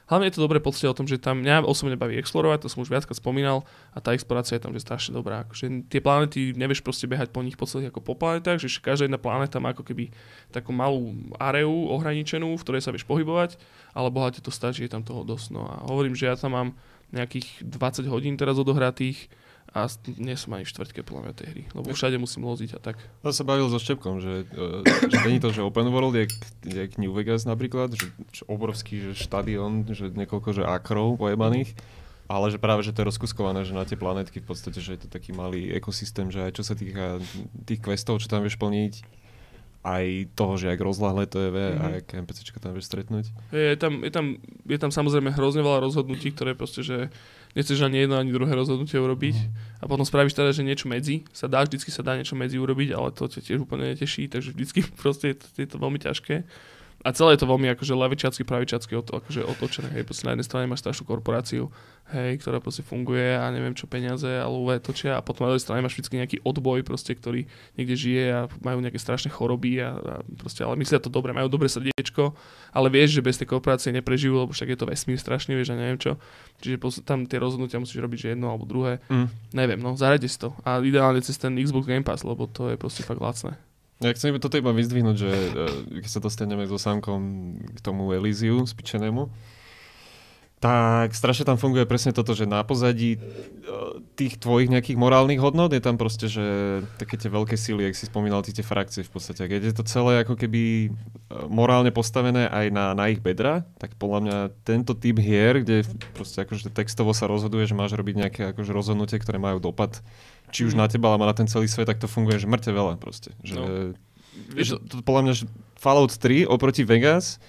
hlavne 0.05 0.29
je 0.29 0.35
to 0.37 0.45
dobré 0.45 0.61
poctiť 0.61 0.85
o 0.89 0.97
tom, 0.97 1.05
že 1.09 1.21
tam 1.21 1.41
mňa 1.41 1.65
osobne 1.65 1.97
baví 1.97 2.17
explorovať, 2.21 2.65
to 2.65 2.71
som 2.71 2.81
už 2.85 2.89
viackrát 2.93 3.17
spomínal 3.17 3.65
a 3.93 4.01
tá 4.01 4.13
explorácia 4.13 4.57
je 4.57 4.63
tam 4.63 4.73
že 4.73 4.85
strašne 4.85 5.17
dobrá. 5.17 5.45
Akože 5.45 5.89
tie 5.89 6.01
planety, 6.01 6.53
nevieš 6.53 6.85
proste 6.85 7.09
behať 7.09 7.33
po 7.33 7.41
nich 7.41 7.57
po 7.57 7.65
celých 7.65 7.89
ako 7.89 8.01
po 8.01 8.13
planetách, 8.13 8.61
že 8.61 8.69
každá 8.81 9.09
jedna 9.09 9.21
planéta 9.21 9.57
má 9.57 9.73
ako 9.73 9.83
keby 9.85 10.13
takú 10.53 10.73
malú 10.73 11.13
areu 11.41 11.89
ohraničenú, 11.93 12.53
v 12.53 12.63
ktorej 12.63 12.85
sa 12.85 12.93
vieš 12.93 13.05
pohybovať, 13.09 13.57
ale 13.97 14.13
boha 14.13 14.29
ti 14.29 14.39
to 14.39 14.53
stačí, 14.53 14.85
je 14.85 14.93
tam 14.93 15.01
toho 15.01 15.25
dosť. 15.25 15.47
No 15.53 15.65
a 15.65 15.85
hovorím, 15.89 16.13
že 16.13 16.29
ja 16.29 16.37
tam 16.37 16.53
mám 16.53 16.69
nejakých 17.13 17.63
20 17.65 18.09
hodín 18.09 18.35
teraz 18.35 18.57
odohratých 18.57 19.29
a 19.75 19.91
nie 20.15 20.39
som 20.39 20.55
ani 20.55 20.63
v 20.63 20.71
štvrtke 20.71 21.03
podľa 21.03 21.21
mňa 21.27 21.33
tej 21.35 21.47
hry, 21.51 21.61
lebo 21.75 21.91
všade 21.91 22.15
musím 22.15 22.47
loziť 22.47 22.71
a 22.73 22.79
tak. 22.79 22.95
To 23.21 23.35
sa 23.35 23.43
bavil 23.43 23.67
so 23.67 23.75
Štepkom, 23.75 24.23
že, 24.23 24.47
uh, 24.55 24.79
že 24.87 25.17
není 25.27 25.43
to, 25.43 25.51
že 25.51 25.59
open 25.59 25.91
world, 25.91 26.15
jak, 26.15 26.31
jak 26.63 26.95
New 26.95 27.11
Vegas 27.11 27.43
napríklad, 27.43 27.91
že, 27.91 28.07
že 28.31 28.47
obrovský 28.47 29.03
že 29.03 29.19
štadión, 29.19 29.83
že 29.91 30.15
niekoľko 30.15 30.55
že 30.55 30.63
akrov 30.63 31.19
pojebaných, 31.19 31.75
ale 32.25 32.49
že 32.49 32.57
práve, 32.57 32.87
že 32.87 32.95
to 32.95 33.03
je 33.03 33.09
rozkuskované, 33.11 33.67
že 33.67 33.75
na 33.75 33.83
tie 33.83 33.99
planetky 33.99 34.39
v 34.39 34.47
podstate, 34.47 34.79
že 34.79 34.95
je 34.95 35.05
to 35.05 35.09
taký 35.11 35.35
malý 35.35 35.75
ekosystém, 35.75 36.31
že 36.31 36.39
aj 36.39 36.55
čo 36.55 36.63
sa 36.63 36.73
týka 36.73 37.19
tých 37.67 37.83
questov, 37.83 38.23
čo 38.23 38.31
tam 38.31 38.47
vieš 38.47 38.55
plniť, 38.55 39.03
aj 39.85 40.33
toho, 40.33 40.57
že 40.57 40.73
jak 40.73 40.81
rozlahlé 40.81 41.29
to 41.29 41.37
je, 41.37 41.53
Mhm. 41.53 41.77
a 41.77 41.85
jak 42.01 42.07
NPCčka 42.09 42.57
tam 42.57 42.73
vieš 42.73 42.89
stretnúť. 42.89 43.29
Je, 43.53 43.75
je, 43.75 43.77
tam, 43.77 44.01
je, 44.01 44.09
tam, 44.09 44.25
je 44.65 44.77
tam 44.81 44.89
samozrejme 44.89 45.29
hrozne 45.29 45.61
veľa 45.61 45.85
rozhodnutí, 45.85 46.33
ktoré 46.33 46.57
proste, 46.57 46.81
že 46.81 47.13
nechceš 47.55 47.79
ani 47.81 48.03
jedno, 48.03 48.19
ani 48.19 48.35
druhé 48.35 48.51
rozhodnutie 48.51 48.99
urobiť. 48.99 49.35
A 49.79 49.87
potom 49.87 50.03
spravíš 50.03 50.35
teda, 50.35 50.51
že 50.51 50.61
niečo 50.61 50.91
medzi 50.91 51.23
sa 51.31 51.47
dá, 51.47 51.63
vždycky 51.63 51.89
sa 51.89 52.03
dá 52.03 52.19
niečo 52.19 52.35
medzi 52.35 52.59
urobiť, 52.59 52.91
ale 52.91 53.15
to 53.15 53.31
ťa 53.31 53.41
tiež 53.41 53.59
úplne 53.63 53.95
neteší, 53.95 54.27
takže 54.27 54.51
vždycky 54.51 54.83
proste 55.01 55.33
je 55.33 55.35
to, 55.39 55.47
je 55.55 55.67
to 55.71 55.77
veľmi 55.79 55.97
ťažké. 55.97 56.43
A 57.05 57.13
celé 57.13 57.37
je 57.37 57.45
to 57.45 57.51
veľmi 57.53 57.69
akože 57.77 57.93
levičacky, 57.93 58.41
pravičacky 58.41 58.97
od, 58.97 59.05
akože 59.13 59.45
otočené. 59.45 59.93
Hej, 59.93 60.09
proste 60.09 60.25
na 60.25 60.33
jednej 60.33 60.49
strane 60.49 60.65
máš 60.65 60.81
strašnú 60.81 61.05
korporáciu, 61.05 61.69
hej, 62.09 62.41
ktorá 62.41 62.57
proste 62.57 62.81
funguje 62.81 63.37
a 63.37 63.45
neviem 63.53 63.77
čo 63.77 63.85
peniaze 63.85 64.25
a 64.25 64.49
lúve 64.49 64.81
točia 64.81 65.13
a 65.13 65.21
potom 65.21 65.45
na 65.45 65.53
druhej 65.53 65.61
strane 65.61 65.85
máš 65.85 66.01
vždy 66.01 66.17
nejaký 66.17 66.37
odboj 66.41 66.81
proste, 66.81 67.13
ktorý 67.13 67.45
niekde 67.77 67.93
žije 67.93 68.25
a 68.33 68.41
majú 68.65 68.81
nejaké 68.81 68.97
strašné 68.97 69.29
choroby 69.29 69.85
a, 69.85 69.93
a 70.01 70.13
proste, 70.33 70.65
ale 70.65 70.81
myslia 70.81 70.97
to 70.97 71.13
dobre, 71.13 71.29
majú 71.29 71.45
dobré 71.45 71.69
srdiečko, 71.69 72.33
ale 72.73 72.87
vieš, 72.89 73.21
že 73.21 73.21
bez 73.21 73.37
tej 73.37 73.53
korporácie 73.53 73.93
neprežijú, 73.93 74.41
lebo 74.41 74.49
však 74.49 74.73
je 74.73 74.77
to 74.81 74.89
vesmír 74.89 75.21
strašný, 75.21 75.53
vieš, 75.53 75.73
a 75.73 75.79
neviem 75.79 76.01
čo. 76.01 76.17
Čiže 76.65 77.05
tam 77.05 77.29
tie 77.29 77.37
rozhodnutia 77.37 77.77
musíš 77.77 78.01
robiť, 78.01 78.17
že 78.17 78.27
jedno 78.33 78.49
alebo 78.49 78.65
druhé. 78.65 78.97
Mm. 79.13 79.29
Neviem, 79.53 79.77
no, 79.77 79.93
zahrajte 79.93 80.25
si 80.25 80.41
to. 80.41 80.57
A 80.65 80.81
ideálne 80.81 81.21
cez 81.21 81.37
ten 81.37 81.53
Xbox 81.53 81.85
Game 81.85 82.01
Pass, 82.01 82.25
lebo 82.25 82.49
to 82.49 82.73
je 82.73 82.81
proste 82.81 83.05
fakt 83.05 83.21
lacné. 83.21 83.61
Ja 84.03 84.11
chcem 84.11 84.35
toto 84.43 84.59
iba 84.59 84.75
vyzdvihnúť, 84.75 85.15
že 85.15 85.31
eh, 85.31 86.03
keď 86.03 86.11
sa 86.11 86.19
dostaneme 86.19 86.67
so 86.67 86.75
Samkom 86.75 87.55
k 87.75 87.79
tomu 87.79 88.11
Elysiu 88.11 88.67
spičenému, 88.67 89.31
tak 90.59 91.13
strašne 91.13 91.45
tam 91.45 91.61
funguje 91.61 91.85
presne 91.85 92.15
toto, 92.15 92.31
že 92.31 92.43
na 92.43 92.59
pozadí 92.67 93.15
eh, 93.15 93.21
tých 94.19 94.35
tvojich 94.35 94.67
nejakých 94.67 94.99
morálnych 94.99 95.39
hodnot 95.39 95.71
je 95.71 95.79
tam 95.79 95.95
proste, 95.95 96.27
že 96.27 96.43
také 96.99 97.15
tie 97.15 97.31
veľké 97.31 97.55
síly, 97.55 97.87
jak 97.87 97.95
si 97.95 98.11
spomínal, 98.11 98.43
tie, 98.43 98.65
frakcie 98.65 99.07
v 99.07 99.11
podstate. 99.15 99.47
Keď 99.47 99.61
je 99.61 99.73
to 99.75 99.83
celé 99.87 100.27
ako 100.27 100.35
keby 100.35 100.89
eh, 100.89 101.47
morálne 101.47 101.95
postavené 101.95 102.51
aj 102.51 102.75
na, 102.75 102.91
na 102.91 103.07
ich 103.07 103.23
bedra, 103.23 103.63
tak 103.79 103.95
podľa 103.95 104.19
mňa 104.25 104.37
tento 104.67 104.91
typ 104.91 105.23
hier, 105.23 105.63
kde 105.63 105.87
proste 106.11 106.43
akože 106.43 106.67
textovo 106.75 107.15
sa 107.15 107.31
rozhoduje, 107.31 107.63
že 107.63 107.79
máš 107.79 107.95
robiť 107.95 108.15
nejaké 108.27 108.41
akože 108.51 108.75
rozhodnutie, 108.75 109.23
ktoré 109.23 109.39
majú 109.39 109.63
dopad 109.63 110.03
či 110.49 110.63
už 110.63 110.73
Mhm. 110.73 110.79
na 110.79 110.87
teba, 110.87 111.05
alebo 111.09 111.23
na 111.23 111.33
ten 111.33 111.45
celý 111.45 111.65
svet, 111.65 111.85
tak 111.85 111.97
to 111.97 112.05
funguje, 112.05 112.35
že 112.35 112.45
mŕte 112.45 112.69
veľa 112.69 112.97
proste. 112.97 113.31
Že, 113.41 113.55
No. 113.55 113.63
Vieš, 114.51 114.75
to, 114.75 114.99
to, 114.99 114.99
podľa 114.99 115.21
mňa, 115.21 115.33
že 115.33 115.43
Fallout 115.75 116.11
3 116.11 116.43
oproti 116.43 116.83
Vegas 116.83 117.39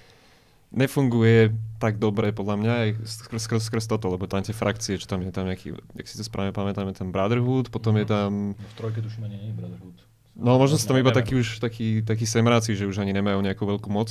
nefunguje 0.71 1.51
tak 1.79 1.97
dobre 1.97 2.31
podľa 2.31 2.57
mňa 2.57 2.73
aj 2.77 2.89
skrz, 3.03 3.41
skrz, 3.43 3.63
skrz 3.65 3.85
toto, 3.87 4.07
lebo 4.07 4.27
tam 4.27 4.41
tie 4.41 4.53
frakcie, 4.53 4.95
čo 4.95 5.07
tam 5.07 5.23
je 5.23 5.31
tam 5.31 5.47
nejaký, 5.47 5.73
jak 5.73 6.07
si 6.07 6.15
to 6.15 6.23
správne 6.23 6.51
pamätám, 6.51 6.87
je 6.87 6.97
tam 6.97 7.11
Brotherhood, 7.11 7.71
potom 7.71 7.95
je 7.97 8.07
tam, 8.07 8.55
V 8.55 8.75
trojke 8.75 8.99
tuším 8.99 9.25
ani 9.25 9.37
nie 9.37 9.49
je 9.51 9.57
Brotherhood. 9.57 9.97
no 10.35 10.59
možno 10.59 10.77
sú 10.77 10.85
tam 10.85 10.97
iba 10.97 11.11
takí 11.11 11.35
už 11.35 11.59
takí, 11.59 12.03
takí 12.03 12.23
semráci, 12.23 12.73
že 12.73 12.85
už 12.85 12.99
ani 12.99 13.11
nemajú 13.13 13.39
nejakú 13.41 13.63
veľkú 13.65 13.89
moc. 13.89 14.11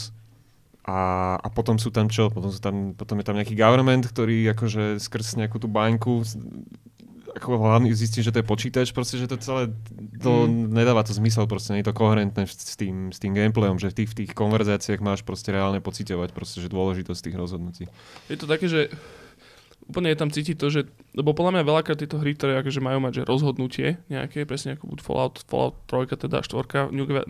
A, 0.83 0.97
a 1.35 1.47
potom 1.49 1.75
sú 1.75 1.89
tam 1.89 2.05
čo? 2.05 2.29
Potom, 2.29 2.49
sú 2.49 2.59
tam, 2.59 2.93
potom 2.93 3.17
je 3.17 3.25
tam 3.25 3.33
nejaký 3.33 3.53
government, 3.53 4.05
ktorý 4.05 4.45
akože 4.51 4.99
skrz 4.99 5.33
nejakú 5.35 5.57
tú 5.57 5.65
baňku 5.65 6.21
ako 7.35 7.59
hlavne 7.59 7.91
zistím, 7.91 8.23
že 8.23 8.31
to 8.31 8.39
je 8.39 8.47
počítač, 8.47 8.89
proste, 8.89 9.15
že 9.15 9.27
to 9.27 9.35
celé, 9.35 9.69
to 10.17 10.47
Mm. 10.47 10.71
nedáva 10.71 11.03
to 11.03 11.11
zmysel, 11.11 11.45
proste 11.45 11.75
nie 11.75 11.83
je 11.83 11.89
to 11.89 11.95
koherentné 11.95 12.47
s 12.47 12.73
tým, 12.73 13.11
s 13.11 13.19
tým 13.19 13.35
gameplayom, 13.35 13.75
že 13.75 13.91
v 13.91 14.03
tých, 14.03 14.09
v 14.11 14.17
tých 14.23 14.31
konverzáciách 14.31 14.99
máš 14.99 15.21
proste 15.21 15.51
reálne 15.51 15.83
pociťovať 15.83 16.31
proste, 16.31 16.63
že 16.63 16.71
dôležitosť 16.71 17.21
tých 17.21 17.35
rozhodnutí. 17.35 17.85
Je 18.27 18.37
to 18.39 18.47
také, 18.47 18.65
že 18.65 18.87
úplne 19.85 20.09
je 20.09 20.17
tam 20.17 20.33
cítiť 20.33 20.55
to, 20.57 20.67
že, 20.71 20.81
lebo 21.13 21.35
podľa 21.35 21.59
mňa 21.59 21.69
veľakrát 21.69 21.99
tieto 21.99 22.17
hry, 22.17 22.33
ktoré 22.33 22.57
akože 22.57 22.81
majú 22.81 22.97
mať 23.03 23.21
že 23.21 23.23
rozhodnutie 23.27 23.87
nejaké, 24.09 24.47
presne 24.47 24.73
ako 24.73 24.89
buď 24.89 24.99
Fallout, 25.03 25.35
Fallout 25.45 25.75
3, 25.85 26.15
teda 26.17 26.41
4, 26.41 26.89
New, 26.89 27.05
Ve- 27.05 27.27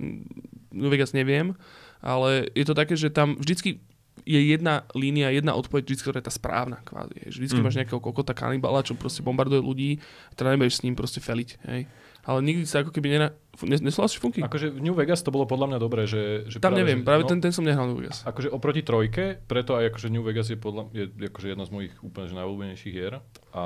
New 0.71 0.87
Vegas 0.87 1.11
neviem, 1.11 1.57
ale 1.99 2.47
je 2.53 2.63
to 2.63 2.71
také, 2.71 2.95
že 2.95 3.11
tam 3.11 3.35
vždycky 3.35 3.83
je 4.25 4.41
jedna 4.41 4.83
línia, 4.97 5.29
jedna 5.29 5.53
odpoveď, 5.53 5.85
vždy, 5.85 5.95
ktorá 6.01 6.17
je 6.17 6.27
tá 6.27 6.33
správna 6.33 6.81
kvázi. 6.81 7.15
hej. 7.21 7.29
Vždycky 7.31 7.61
Mm. 7.61 7.65
máš 7.69 7.77
nejakého 7.77 8.01
kokota 8.01 8.33
kanibala, 8.33 8.81
čo 8.81 8.97
proste 8.97 9.21
bombarduje 9.21 9.61
ľudí, 9.61 10.01
teda 10.33 10.57
nebudeš 10.57 10.81
s 10.81 10.83
ním 10.83 10.97
proste 10.97 11.21
feliť. 11.21 11.49
Hej. 11.69 11.85
Ale 12.25 12.41
nikdy 12.41 12.65
sa 12.65 12.81
ako 12.81 12.89
keby 12.89 13.07
nena... 13.13 13.27
Nes- 13.61 13.85
Nesúhlasíš 13.85 14.17
Funky? 14.17 14.41
Akože 14.41 14.73
v 14.73 14.81
New 14.81 14.97
Vegas 14.97 15.21
to 15.21 15.29
bolo 15.29 15.45
podľa 15.45 15.69
mňa 15.69 15.79
dobré, 15.79 16.09
že... 16.09 16.49
že 16.49 16.57
Tam 16.57 16.73
neviem, 16.73 17.05
že, 17.05 17.05
práve 17.05 17.21
no, 17.21 17.29
ten, 17.29 17.37
ten 17.37 17.53
som 17.53 17.61
nehral 17.61 17.85
New 17.85 18.01
Vegas. 18.01 18.25
Akože 18.25 18.49
oproti 18.49 18.81
trojke, 18.81 19.37
preto 19.45 19.77
aj 19.77 19.93
akože 19.93 20.09
New 20.09 20.25
Vegas 20.25 20.49
je 20.49 20.57
podľa 20.57 20.89
je 20.89 21.05
akože 21.29 21.53
jedna 21.53 21.69
z 21.69 21.71
mojich 21.77 21.93
úplne 22.01 22.33
najobľúbenejších 22.33 22.93
hier. 22.97 23.21
A, 23.53 23.63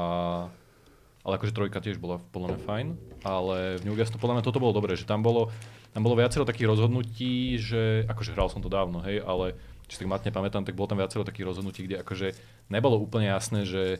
ale 1.23 1.33
akože 1.39 1.55
trojka 1.55 1.79
tiež 1.79 2.03
bola 2.03 2.19
podľa 2.19 2.51
mňa 2.51 2.59
fajn, 2.67 2.87
ale 3.23 3.79
v 3.79 3.83
New 3.87 3.95
Vegas 3.95 4.11
to 4.11 4.19
podľa 4.19 4.39
mňa 4.39 4.43
toto 4.43 4.59
bolo 4.59 4.75
dobré, 4.75 4.99
že 4.99 5.07
tam 5.07 5.23
bolo, 5.23 5.47
tam 5.95 6.03
bolo 6.03 6.19
viacero 6.19 6.43
takých 6.43 6.67
rozhodnutí, 6.67 7.55
že 7.63 8.03
akože 8.11 8.35
hral 8.35 8.51
som 8.51 8.59
to 8.59 8.67
dávno, 8.67 8.99
hej, 9.07 9.23
ale 9.23 9.55
či 9.89 9.98
tak 9.98 10.08
matne 10.08 10.29
pamätám, 10.29 10.63
tak 10.63 10.77
bolo 10.77 10.86
tam 10.86 11.01
viacero 11.01 11.25
takých 11.25 11.50
rozhodnutí, 11.50 11.89
kde 11.89 12.05
akože 12.05 12.38
nebolo 12.69 13.01
úplne 13.01 13.34
jasné, 13.34 13.65
že, 13.65 14.00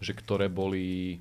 že 0.00 0.12
ktoré 0.16 0.48
boli 0.48 1.20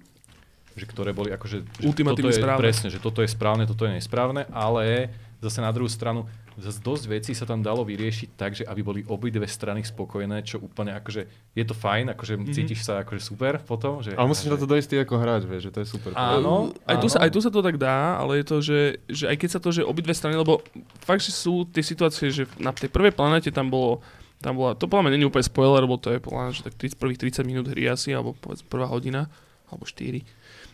že 0.78 0.86
ktoré 0.86 1.10
boli 1.10 1.34
akože... 1.34 1.82
Že 1.82 1.90
Ultimatívne 1.90 2.30
je, 2.30 2.38
správne. 2.38 2.62
Presne, 2.62 2.88
že 2.94 3.02
toto 3.02 3.26
je 3.26 3.30
správne, 3.34 3.66
toto 3.66 3.90
je 3.90 3.98
nesprávne, 3.98 4.46
ale 4.54 5.10
zase 5.38 5.60
na 5.62 5.70
druhú 5.70 5.90
stranu 5.90 6.26
zase 6.58 6.82
dosť 6.82 7.04
vecí 7.06 7.32
sa 7.38 7.46
tam 7.46 7.62
dalo 7.62 7.86
vyriešiť 7.86 8.30
tak, 8.34 8.58
že 8.58 8.66
aby 8.66 8.82
boli 8.82 9.02
obidve 9.06 9.46
strany 9.46 9.86
spokojné, 9.86 10.42
čo 10.42 10.58
úplne 10.58 10.90
akože 10.98 11.54
je 11.54 11.64
to 11.64 11.78
fajn, 11.78 12.10
akože 12.18 12.34
Mhm. 12.34 12.42
mm-hmm. 12.42 12.56
cítiš 12.58 12.82
sa 12.82 13.06
akože 13.06 13.22
super 13.22 13.62
potom. 13.62 14.02
Že, 14.02 14.18
Ale 14.18 14.26
musíš 14.26 14.50
na 14.50 14.58
to 14.58 14.66
dojsť 14.66 14.88
ty 14.90 14.96
ako 14.98 15.16
hráč, 15.22 15.46
vieš, 15.46 15.70
že 15.70 15.72
to 15.78 15.80
je 15.86 15.88
super. 15.88 16.12
Áno, 16.18 16.74
aj, 16.90 16.98
tu 16.98 17.08
áno. 17.08 17.14
sa, 17.14 17.18
aj 17.22 17.30
tu 17.30 17.40
sa 17.46 17.54
to 17.54 17.62
tak 17.62 17.78
dá, 17.78 18.18
ale 18.18 18.42
je 18.42 18.46
to, 18.50 18.58
že, 18.66 18.80
že 19.06 19.26
aj 19.30 19.38
keď 19.38 19.50
sa 19.54 19.60
to, 19.62 19.70
že 19.70 19.86
obidve 19.86 20.18
strany, 20.18 20.34
lebo 20.34 20.66
fakt, 21.06 21.22
že 21.22 21.30
sú 21.30 21.70
tie 21.70 21.86
situácie, 21.86 22.34
že 22.34 22.50
na 22.58 22.74
tej 22.74 22.90
prvej 22.90 23.14
planete 23.14 23.54
tam 23.54 23.70
bolo 23.70 24.02
tam 24.38 24.54
bola, 24.54 24.78
to 24.78 24.86
podľa 24.86 25.10
mňa 25.10 25.18
je 25.18 25.30
úplne 25.34 25.50
spoiler, 25.50 25.82
lebo 25.82 25.98
to 25.98 26.14
je 26.14 26.22
podľa 26.22 26.42
mňa, 26.46 26.52
že 26.54 26.62
tak 26.70 26.78
30, 26.78 27.02
prvých 27.02 27.42
30 27.42 27.50
minút 27.50 27.66
hry 27.74 27.90
asi, 27.90 28.14
alebo 28.14 28.38
povedz 28.38 28.62
prvá 28.62 28.86
hodina, 28.86 29.26
alebo 29.66 29.82
4. 29.90 30.22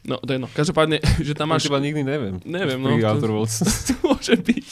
No, 0.03 0.19
to 0.19 0.35
je 0.35 0.39
no. 0.39 0.47
Každopádne, 0.51 0.99
že 1.27 1.33
tam 1.33 1.51
Máš... 1.51 1.67
Teba 1.67 1.79
nikdy 1.79 2.03
neviem. 2.03 2.35
Neviem, 2.43 2.79
no. 2.83 2.95
To, 2.99 3.47
to 3.87 3.93
môže 4.03 4.35
byť. 4.35 4.67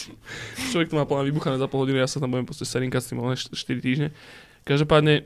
Človek 0.75 0.88
to 0.91 0.96
má 1.00 1.08
plná 1.08 1.24
vybuchané 1.27 1.56
za 1.56 1.72
pol 1.72 1.88
hodiny, 1.88 2.03
ja 2.03 2.10
sa 2.12 2.20
tam 2.20 2.36
budem 2.36 2.48
proste 2.48 2.68
serinkať 2.68 3.01
s 3.01 3.08
tým 3.12 3.18
len 3.24 3.36
4 3.36 3.56
týždne. 3.80 4.10
Každopádne, 4.68 5.25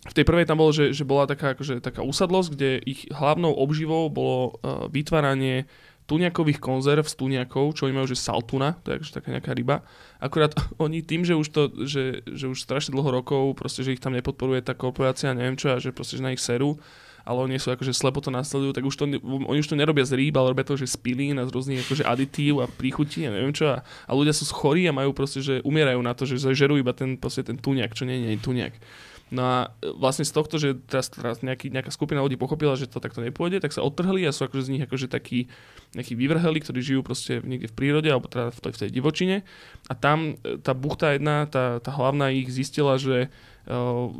v 0.00 0.14
tej 0.16 0.24
prvej 0.24 0.48
tam 0.48 0.60
bolo, 0.60 0.72
že, 0.72 0.96
že 0.96 1.04
bola 1.04 1.28
taká, 1.28 1.52
akože, 1.52 1.84
taká 1.84 2.00
usadlosť, 2.04 2.48
kde 2.56 2.70
ich 2.84 3.08
hlavnou 3.12 3.52
obživou 3.52 4.08
bolo 4.08 4.60
uh, 4.60 4.88
vytváranie 4.88 5.68
tuniakových 6.10 6.58
konzerv 6.58 7.06
z 7.06 7.14
tuniakov, 7.14 7.78
čo 7.78 7.86
oni 7.86 7.94
majú, 7.94 8.10
že 8.10 8.18
saltuna, 8.18 8.74
to 8.82 8.90
je 8.90 8.98
akože 8.98 9.12
taká 9.14 9.28
nejaká 9.30 9.52
ryba. 9.54 9.86
Akurát 10.18 10.50
oni 10.84 11.06
tým, 11.06 11.22
že 11.22 11.38
už 11.38 11.48
to, 11.54 11.62
že, 11.86 12.26
že 12.26 12.50
už 12.50 12.58
strašne 12.58 12.98
dlho 12.98 13.22
rokov, 13.22 13.54
proste, 13.54 13.86
že 13.86 13.94
ich 13.94 14.02
tam 14.02 14.18
nepodporuje 14.18 14.66
tá 14.66 14.74
korporácia, 14.74 15.30
neviem 15.36 15.54
čo, 15.54 15.70
a 15.70 15.78
že 15.78 15.94
proste, 15.94 16.18
že 16.18 16.26
na 16.26 16.34
ich 16.34 16.42
seru, 16.42 16.82
ale 17.24 17.38
oni 17.46 17.56
sú 17.60 17.72
akože 17.72 17.92
slepo 17.92 18.20
to 18.24 18.32
nasledujú, 18.32 18.72
tak 18.72 18.84
už 18.84 18.94
to, 18.96 19.04
oni 19.22 19.58
už 19.60 19.68
to 19.68 19.76
nerobia 19.78 20.04
z 20.06 20.16
rýb, 20.16 20.34
ale 20.36 20.52
robia 20.52 20.66
to, 20.66 20.76
že 20.76 20.90
z 20.90 20.96
pilín 21.00 21.36
a 21.40 21.46
z 21.46 21.52
rôznych 21.52 21.84
akože 21.84 22.04
aditív 22.04 22.64
a 22.64 22.66
príchutí 22.66 23.24
a 23.26 23.34
neviem 23.34 23.54
čo. 23.54 23.70
A, 23.70 23.82
a 23.82 24.12
ľudia 24.12 24.32
sú 24.34 24.48
chorí 24.50 24.88
a 24.88 24.96
majú 24.96 25.12
proste, 25.12 25.44
že 25.44 25.64
umierajú 25.64 26.00
na 26.00 26.12
to, 26.16 26.24
že 26.24 26.40
žerú 26.52 26.76
iba 26.80 26.96
ten, 26.96 27.16
proste 27.16 27.44
ten 27.46 27.58
tuniak, 27.58 27.92
čo 27.92 28.08
nie, 28.08 28.18
nie 28.18 28.36
je 28.36 28.40
tuniak. 28.40 28.74
No 29.30 29.46
a 29.46 29.56
e, 29.78 29.94
vlastne 29.94 30.26
z 30.26 30.34
tohto, 30.34 30.58
že 30.58 30.74
teraz, 30.90 31.06
teraz 31.08 31.38
nejaký, 31.40 31.70
nejaká 31.70 31.94
skupina 31.94 32.18
ľudí 32.18 32.34
pochopila, 32.34 32.74
že 32.74 32.90
to 32.90 32.98
takto 32.98 33.22
nepôjde, 33.22 33.62
tak 33.62 33.70
sa 33.70 33.86
odtrhli 33.86 34.26
a 34.26 34.34
sú 34.34 34.50
akože 34.50 34.66
z 34.66 34.70
nich 34.74 34.82
akože 34.84 35.06
takí 35.06 35.46
nejakí 35.94 36.18
vyvrheli, 36.18 36.58
ktorí 36.58 36.82
žijú 36.82 37.00
proste 37.06 37.38
niekde 37.46 37.70
v 37.70 37.74
prírode 37.78 38.10
alebo 38.10 38.26
teda 38.26 38.50
v 38.50 38.58
tej, 38.58 38.72
v 38.74 38.80
tej 38.86 38.90
divočine. 38.90 39.36
A 39.86 39.94
tam 39.94 40.34
e, 40.42 40.58
tá 40.58 40.74
buchta 40.74 41.14
jedna, 41.14 41.46
tá, 41.46 41.78
tá 41.78 41.90
hlavná 41.94 42.34
ich 42.34 42.50
zistila, 42.50 42.98
že, 42.98 43.30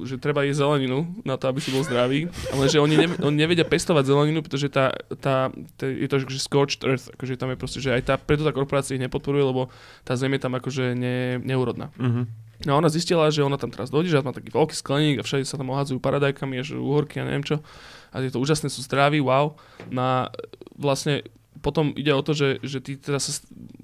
že 0.04 0.20
treba 0.20 0.44
jesť 0.46 0.62
zeleninu 0.62 1.10
na 1.24 1.34
to, 1.40 1.48
aby 1.48 1.58
si 1.58 1.72
bol 1.72 1.82
zdravý, 1.82 2.28
ale 2.52 2.68
že 2.68 2.78
oni, 2.78 2.94
ne, 2.94 3.08
oni 3.18 3.36
nevedia 3.40 3.64
pestovať 3.64 4.04
zeleninu, 4.06 4.44
pretože 4.44 4.68
tá, 4.68 4.92
tá, 5.18 5.50
tá, 5.80 5.84
je 5.88 6.06
to 6.06 6.22
akože 6.22 6.40
scorched 6.40 6.82
earth, 6.86 7.10
akože 7.16 7.40
tam 7.40 7.50
je 7.50 7.58
proste, 7.58 7.80
že 7.82 7.90
aj 7.90 8.02
tá, 8.06 8.14
preto 8.20 8.46
tá 8.46 8.52
korporácia 8.52 8.94
ich 8.94 9.02
nepodporuje, 9.02 9.42
lebo 9.42 9.72
tá 10.04 10.14
zem 10.14 10.30
je 10.36 10.40
tam 10.44 10.54
akože 10.54 10.94
ne, 10.94 11.40
neúrodná. 11.40 11.90
Mhm. 11.96 12.50
No 12.60 12.76
a 12.76 12.80
ona 12.84 12.92
zistila, 12.92 13.32
že 13.32 13.40
ona 13.40 13.56
tam 13.56 13.72
teraz 13.72 13.88
dojde, 13.88 14.12
že 14.12 14.20
má 14.20 14.36
taký 14.36 14.52
veľký 14.52 14.76
skleník 14.76 15.16
a 15.16 15.24
všade 15.24 15.48
sa 15.48 15.56
tam 15.56 15.72
ohádzajú 15.72 15.96
paradajkami 15.96 16.60
a 16.60 16.62
že 16.62 16.76
uhorky 16.76 17.16
a 17.16 17.24
neviem 17.24 17.40
čo. 17.40 17.64
A 18.12 18.20
je 18.20 18.28
to 18.28 18.36
úžasné, 18.36 18.68
sú 18.68 18.84
zdraví, 18.84 19.16
wow. 19.24 19.56
No 19.88 20.00
a 20.04 20.16
vlastne 20.76 21.24
potom 21.60 21.92
ide 21.92 22.10
o 22.10 22.24
to, 22.24 22.32
že, 22.32 22.58
že 22.64 22.80
ty 22.80 22.96
teda 22.96 23.20
sa 23.20 23.30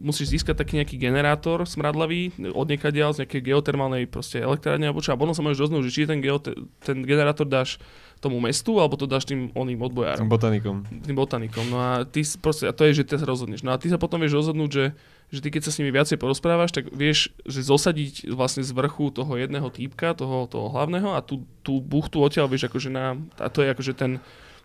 musíš 0.00 0.32
získať 0.32 0.56
taký 0.56 0.80
nejaký 0.80 0.96
generátor 0.96 1.68
smradlavý 1.68 2.32
od 2.56 2.66
niekadiaľ 2.66 3.12
z 3.12 3.24
nejakej 3.24 3.52
geotermálnej 3.52 4.08
proste 4.08 4.40
elektrárne 4.40 4.88
alebo 4.88 5.04
čo. 5.04 5.12
A 5.12 5.20
potom 5.20 5.36
sa 5.36 5.44
môžeš 5.44 5.68
rozhodnúť, 5.68 5.84
že 5.88 5.94
či 5.94 6.08
ten, 6.08 6.20
geote- 6.24 6.56
ten 6.80 7.04
generátor 7.04 7.44
dáš 7.44 7.76
tomu 8.16 8.40
mestu 8.40 8.80
alebo 8.80 8.96
to 8.96 9.04
dáš 9.04 9.28
tým 9.28 9.52
oným 9.52 9.76
odbojárom 9.84 10.24
Som 10.24 10.32
botanikom. 10.32 10.88
tým 11.04 11.16
botanikom. 11.16 11.68
No 11.68 11.76
a 11.76 11.90
ty 12.08 12.24
proste, 12.40 12.64
a 12.64 12.72
to 12.72 12.88
je, 12.88 13.04
že 13.04 13.04
ty 13.04 13.20
sa 13.20 13.28
rozhodneš. 13.28 13.60
No 13.60 13.76
a 13.76 13.78
ty 13.78 13.92
sa 13.92 14.00
potom 14.00 14.24
vieš 14.24 14.40
rozhodnúť, 14.40 14.70
že, 14.72 14.84
že 15.28 15.38
ty 15.44 15.52
keď 15.52 15.68
sa 15.68 15.70
s 15.76 15.78
nimi 15.84 15.92
viacej 15.92 16.16
porozprávaš, 16.16 16.72
tak 16.72 16.88
vieš, 16.96 17.28
že 17.44 17.60
zosadiť 17.60 18.32
vlastne 18.32 18.64
z 18.64 18.72
vrchu 18.72 19.12
toho 19.12 19.36
jedného 19.36 19.68
týpka, 19.68 20.16
toho, 20.16 20.48
toho 20.48 20.72
hlavného 20.72 21.12
a 21.12 21.20
tú, 21.20 21.44
tú 21.60 21.76
buchtu 21.84 22.24
odtiaľ 22.24 22.48
vieš 22.48 22.72
akože 22.72 22.88
na, 22.88 23.20
a 23.36 23.52
to 23.52 23.60
je 23.60 23.68
akože 23.76 23.92
ten, 23.92 24.16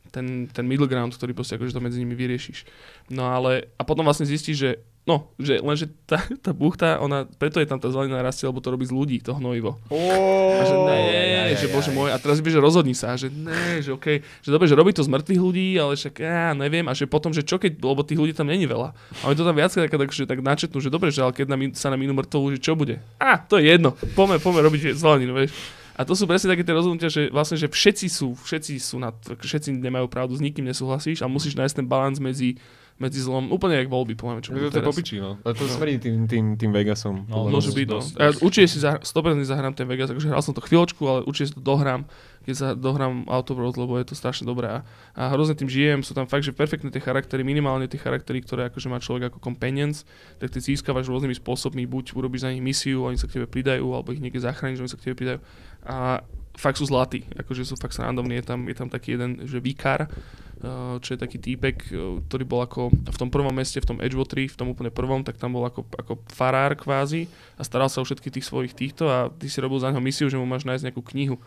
ten, 0.10 0.50
ten 0.50 0.66
middle 0.66 0.90
ground, 0.90 1.14
ktorý 1.14 1.38
proste 1.38 1.56
akože 1.56 1.78
to 1.78 1.84
medzi 1.84 2.02
nimi 2.02 2.18
vyriešiš. 2.18 2.66
No 3.14 3.30
ale, 3.30 3.70
a 3.78 3.86
potom 3.86 4.04
vlastne 4.04 4.26
zistíš, 4.26 4.58
že 4.58 4.72
No, 5.02 5.34
že 5.42 5.58
lenže 5.58 5.90
tá, 6.06 6.22
tá 6.46 6.54
buchta, 6.54 7.02
ona, 7.02 7.26
preto 7.26 7.58
je 7.58 7.66
tam 7.66 7.82
tá 7.82 7.90
zelenina 7.90 8.22
rastie, 8.22 8.46
lebo 8.46 8.62
to 8.62 8.70
robí 8.70 8.86
z 8.86 8.94
ľudí, 8.94 9.18
to 9.18 9.34
hnojivo. 9.34 9.82
A 9.90 10.62
že 10.62 10.78
ne, 10.78 11.58
že 11.58 11.68
bože 11.74 11.90
môj, 11.90 12.14
a 12.14 12.22
teraz 12.22 12.38
by, 12.38 12.54
že 12.54 12.62
rozhodni 12.62 12.94
sa, 12.94 13.18
že 13.18 13.34
ne, 13.34 13.82
že 13.82 13.98
okej, 13.98 14.22
že 14.22 14.50
dobre, 14.54 14.70
že 14.70 14.78
robí 14.78 14.94
to 14.94 15.02
z 15.02 15.10
mŕtvych 15.10 15.42
ľudí, 15.42 15.68
ale 15.82 15.98
však 15.98 16.22
ja 16.22 16.54
neviem, 16.54 16.86
a 16.86 16.94
že 16.94 17.10
potom, 17.10 17.34
že 17.34 17.42
čo 17.42 17.58
keď, 17.58 17.82
lebo 17.82 18.06
tých 18.06 18.22
ľudí 18.22 18.34
tam 18.38 18.46
není 18.46 18.70
veľa. 18.70 18.94
A 18.94 19.34
oni 19.34 19.38
to 19.42 19.42
tam 19.42 19.58
viac 19.58 19.74
tak, 19.74 19.90
tak, 19.90 20.12
že 20.14 20.30
tak 20.30 20.46
načetnú, 20.46 20.78
že 20.78 20.94
dobre, 20.94 21.10
že 21.10 21.26
ale 21.26 21.34
keď 21.34 21.50
nám, 21.50 21.62
sa 21.74 21.90
nám 21.90 22.06
inú 22.06 22.14
mŕtvolu, 22.22 22.54
že 22.54 22.60
čo 22.62 22.78
bude? 22.78 23.02
A, 23.18 23.42
to 23.42 23.58
je 23.58 23.74
jedno, 23.74 23.98
poďme, 24.14 24.38
poďme 24.38 24.62
robiť 24.70 24.94
zeleninu, 24.94 25.34
vieš. 25.34 25.81
A 25.96 26.08
to 26.08 26.16
sú 26.16 26.24
presne 26.24 26.56
také 26.56 26.64
tie 26.64 26.76
rozhodnutia, 26.76 27.12
že 27.12 27.28
vlastne, 27.30 27.60
že 27.60 27.68
všetci 27.68 28.08
sú, 28.08 28.34
všetci 28.36 28.74
sú 28.80 28.96
na, 28.98 29.12
všetci 29.12 29.76
nemajú 29.76 30.08
pravdu, 30.08 30.34
s 30.38 30.44
nikým 30.44 30.64
nesúhlasíš 30.64 31.22
a 31.22 31.28
musíš 31.28 31.60
nájsť 31.60 31.84
ten 31.84 31.88
balans 31.88 32.18
medzi, 32.24 32.56
medzi 33.02 33.18
zlom, 33.18 33.50
úplne 33.50 33.76
jak 33.76 33.90
voľby, 33.90 34.14
poviem, 34.14 34.40
čo 34.40 34.54
To 34.54 34.56
budú 34.56 34.66
je 34.66 34.72
to 34.72 34.78
teraz. 34.78 34.88
popičí, 34.88 35.16
no. 35.18 35.42
A 35.42 35.52
to 35.52 35.66
No. 35.66 35.74
smrdí 35.74 35.98
tým, 35.98 36.30
tým, 36.30 36.46
tým 36.54 36.70
Vegasom. 36.70 37.26
No, 37.26 37.26
podľa 37.26 37.50
mňa. 37.50 37.56
Môže 37.58 37.72
byť, 37.74 37.88
no. 37.88 38.00
Ja 38.16 38.30
určite 38.38 38.68
si 38.68 38.78
zahr- 38.78 39.02
100% 39.02 39.18
zahrám 39.44 39.74
ten 39.74 39.84
Vegas, 39.84 40.08
akože 40.08 40.30
hral 40.30 40.40
som 40.40 40.54
to 40.54 40.62
chvíľočku, 40.62 41.02
ale 41.02 41.20
určite 41.24 41.50
si 41.50 41.56
to 41.56 41.60
dohrám, 41.60 42.06
keď 42.42 42.54
sa 42.54 42.68
dohrám 42.72 43.26
Worlds, 43.26 43.76
lebo 43.76 43.96
je 43.96 44.06
to 44.06 44.14
strašne 44.14 44.46
dobré 44.46 44.68
a, 44.68 44.80
a 45.14 45.30
hrozne 45.30 45.54
tým 45.54 45.68
žijem, 45.68 46.00
sú 46.00 46.14
tam 46.14 46.24
fakt, 46.24 46.42
že 46.42 46.52
perfektné 46.52 46.88
tie 46.88 46.98
charaktery, 46.98 47.42
minimálne 47.42 47.86
tie 47.86 47.98
charaktery, 47.98 48.40
ktoré 48.40 48.70
akože 48.70 48.88
má 48.88 48.98
človek 48.98 49.28
ako 49.28 49.42
companions, 49.42 50.06
tak 50.38 50.50
ty 50.50 50.58
získavaš 50.58 51.06
rôznymi 51.08 51.34
spôsobmi, 51.34 51.84
buď 51.84 52.14
urobíš 52.14 52.42
za 52.42 52.50
nich 52.50 52.62
misiu, 52.62 53.04
oni 53.04 53.16
sa 53.16 53.26
k 53.26 53.38
tebe 53.38 53.46
pridajú, 53.46 53.86
alebo 53.88 54.10
ich 54.10 54.20
niekde 54.20 54.40
zachrániš, 54.40 54.80
oni 54.80 54.90
sa 54.90 54.96
k 54.96 55.06
tebe 55.06 55.16
pridajú. 55.16 55.40
A 55.84 56.22
fakt 56.56 56.78
sú 56.80 56.86
zlatí, 56.88 57.24
akože 57.36 57.64
sú 57.64 57.76
fakt 57.80 57.96
randomní, 58.00 58.40
je 58.42 58.46
tam, 58.46 58.60
je 58.68 58.76
tam 58.76 58.90
taký 58.92 59.16
jeden, 59.16 59.48
že 59.48 59.64
vikár, 59.64 60.08
uh, 60.08 61.00
čo 61.00 61.16
je 61.16 61.20
taký 61.20 61.38
týpek, 61.40 61.78
uh, 61.92 62.20
ktorý 62.28 62.44
bol 62.44 62.62
ako 62.64 62.92
v 62.92 63.18
tom 63.18 63.30
prvom 63.32 63.54
meste, 63.56 63.80
v 63.80 63.88
tom 63.96 63.98
Edgewateri, 64.04 64.52
v 64.52 64.58
tom 64.58 64.68
úplne 64.72 64.92
prvom, 64.92 65.24
tak 65.24 65.40
tam 65.40 65.56
bol 65.56 65.64
ako, 65.64 65.88
ako 65.96 66.14
farár 66.32 66.76
kvázi 66.76 67.32
a 67.56 67.64
staral 67.64 67.88
sa 67.88 68.04
o 68.04 68.08
všetkých 68.08 68.42
tých 68.42 68.48
svojich 68.48 68.74
týchto 68.76 69.08
a 69.08 69.32
ty 69.32 69.48
si 69.48 69.64
robil 69.64 69.80
za 69.80 69.90
neho 69.92 70.04
misiu, 70.04 70.28
že 70.28 70.40
mu 70.40 70.48
máš 70.48 70.68
nájsť 70.68 70.92
nejakú 70.92 71.04
knihu 71.16 71.40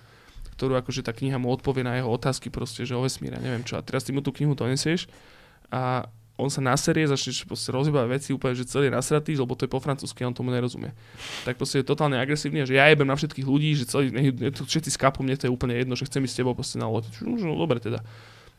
ktorú 0.55 0.79
akože 0.79 1.03
tá 1.03 1.11
kniha 1.11 1.35
mu 1.35 1.51
odpovie 1.51 1.83
na 1.83 1.99
jeho 1.99 2.07
otázky 2.07 2.47
proste, 2.47 2.87
že 2.87 2.95
o 2.95 3.03
vesmíre, 3.03 3.43
neviem 3.43 3.67
čo. 3.67 3.75
A 3.75 3.83
teraz 3.83 4.07
ty 4.07 4.15
mu 4.15 4.23
tú 4.23 4.31
knihu 4.31 4.55
donesieš 4.55 5.11
a 5.67 6.07
on 6.35 6.51
sa 6.51 6.59
naserie, 6.59 7.07
začne 7.07 7.47
proste 7.47 7.71
rozhýbať 7.71 8.11
veci 8.11 8.31
úplne, 8.35 8.59
že 8.59 8.67
celý 8.67 8.91
nasratý, 8.91 9.39
lebo 9.39 9.55
to 9.55 9.67
je 9.67 9.71
po 9.71 9.79
francúzsky 9.79 10.27
on 10.27 10.35
tomu 10.35 10.51
nerozumie. 10.51 10.91
Tak 11.47 11.55
proste 11.55 11.79
je 11.79 11.87
totálne 11.87 12.19
agresívny 12.19 12.63
a 12.63 12.67
že 12.67 12.75
ja 12.75 12.91
jebem 12.91 13.07
na 13.07 13.15
všetkých 13.15 13.47
ľudí, 13.47 13.79
že 13.79 13.87
celý, 13.87 14.11
ne, 14.11 14.35
ne, 14.35 14.51
všetci 14.51 14.91
skápu, 14.99 15.23
mne 15.23 15.39
to 15.39 15.47
je 15.47 15.55
úplne 15.55 15.79
jedno, 15.79 15.95
že 15.95 16.11
chcem 16.11 16.27
ísť 16.27 16.35
s 16.35 16.39
tebou 16.43 16.59
proste 16.59 16.83
na 16.83 16.91
loď. 16.91 17.07
No, 17.23 17.39
no, 17.39 17.55
dobre 17.55 17.79
teda. 17.79 18.03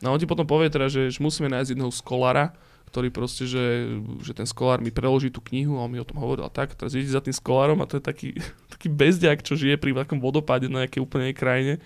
No 0.00 0.16
on 0.16 0.20
ti 0.20 0.24
potom 0.24 0.48
povie 0.48 0.72
teda, 0.72 0.88
že, 0.88 1.12
že 1.12 1.20
musíme 1.20 1.52
nájsť 1.52 1.76
jedného 1.76 1.92
skolára, 1.92 2.56
ktorý 2.88 3.12
proste, 3.12 3.44
že, 3.44 3.92
že 4.24 4.32
ten 4.32 4.48
skolár 4.48 4.80
mi 4.80 4.88
preloží 4.88 5.28
tú 5.28 5.44
knihu 5.44 5.76
a 5.76 5.84
on 5.84 5.92
mi 5.92 6.00
o 6.00 6.08
tom 6.08 6.16
hovoril 6.16 6.48
a 6.48 6.52
tak. 6.52 6.72
Teraz 6.72 6.96
idete 6.96 7.12
za 7.12 7.20
tým 7.20 7.36
skolárom 7.36 7.76
a 7.84 7.88
to 7.88 8.00
je 8.00 8.04
taký, 8.04 8.28
taký 8.72 8.88
bezďak, 8.88 9.44
čo 9.44 9.52
žije 9.52 9.76
pri 9.76 9.92
takom 9.92 10.16
vodopáde 10.16 10.72
na 10.72 10.88
nejakej 10.88 11.04
úplnej 11.04 11.36
krajine 11.36 11.76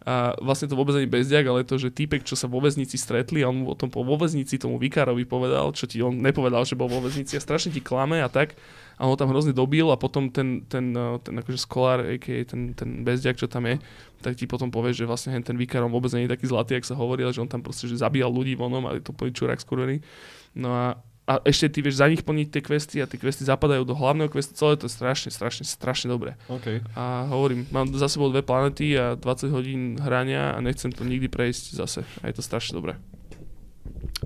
A 0.00 0.32
vlastne 0.40 0.64
to 0.64 0.80
vôbec 0.80 0.96
ani 0.96 1.04
bezdiak, 1.04 1.44
ale 1.44 1.60
to, 1.60 1.76
že 1.76 1.92
týpek, 1.92 2.24
čo 2.24 2.32
sa 2.32 2.48
vo 2.48 2.56
väznici 2.56 2.96
stretli 2.96 3.44
a 3.44 3.52
on 3.52 3.60
mu 3.60 3.66
o 3.68 3.76
tom 3.76 3.92
po 3.92 4.00
vo 4.00 4.16
väznici 4.16 4.56
tomu 4.56 4.80
vikárovi 4.80 5.28
povedal, 5.28 5.76
čo 5.76 5.84
ti 5.84 6.00
on 6.00 6.16
nepovedal, 6.24 6.64
že 6.64 6.72
bol 6.72 6.88
vo 6.88 7.04
väznici 7.04 7.36
a 7.36 7.44
strašne 7.44 7.68
ti 7.68 7.84
klame 7.84 8.24
a 8.24 8.32
tak 8.32 8.56
a 9.00 9.04
on 9.04 9.12
ho 9.12 9.20
tam 9.20 9.28
hrozne 9.28 9.56
dobil 9.56 9.88
a 9.92 10.00
potom 10.00 10.32
ten, 10.32 10.64
ten, 10.68 10.92
eh, 10.92 11.16
ten 11.20 11.36
akože 11.36 11.60
skolár, 11.60 12.04
a.k.a. 12.04 12.44
ten, 12.44 12.72
ten 12.72 13.00
bezdiak, 13.00 13.36
čo 13.36 13.48
tam 13.48 13.64
je, 13.64 13.76
tak 14.20 14.36
ti 14.36 14.44
potom 14.44 14.72
povie, 14.72 14.92
že 14.92 15.08
vlastne 15.08 15.36
ten 15.40 15.56
vikár 15.56 15.84
on 15.84 15.92
vôbec 15.92 16.12
nie 16.16 16.28
je 16.28 16.32
taký 16.32 16.48
zlatý, 16.48 16.76
jak 16.76 16.88
sa 16.88 16.96
hovorí, 16.96 17.24
ale 17.24 17.32
že 17.32 17.40
on 17.40 17.48
tam 17.48 17.64
proste 17.64 17.88
že 17.88 17.96
zabíjal 17.96 18.28
ľudí 18.28 18.56
vonom 18.56 18.84
a 18.88 18.96
je 18.96 19.04
to 19.04 19.16
plný 19.16 19.32
čurák 19.32 19.56
skurvený. 19.56 20.04
No 20.52 20.68
a 20.72 21.00
a 21.30 21.38
ešte 21.46 21.70
ty 21.70 21.78
vieš 21.78 22.02
za 22.02 22.10
nich 22.10 22.26
plniť 22.26 22.48
tie 22.50 22.58
questy 22.58 22.96
a 22.98 23.06
tie 23.06 23.14
questy 23.14 23.46
zapadajú 23.46 23.86
do 23.86 23.94
hlavného 23.94 24.26
questu, 24.26 24.58
celé 24.58 24.74
to 24.74 24.90
je 24.90 24.92
strašne, 24.98 25.30
strašne, 25.30 25.62
strašne 25.62 26.10
dobré. 26.10 26.34
OK. 26.50 26.82
A 26.98 27.30
hovorím, 27.30 27.70
mám 27.70 27.86
za 27.94 28.10
sebou 28.10 28.34
dve 28.34 28.42
planety 28.42 28.98
a 28.98 29.14
20 29.14 29.54
hodín 29.54 29.94
hrania 30.02 30.50
a 30.50 30.58
nechcem 30.58 30.90
to 30.90 31.06
nikdy 31.06 31.30
prejsť 31.30 31.78
zase. 31.78 32.02
A 32.26 32.26
je 32.26 32.34
to 32.34 32.42
strašne 32.42 32.74
dobré. 32.74 32.98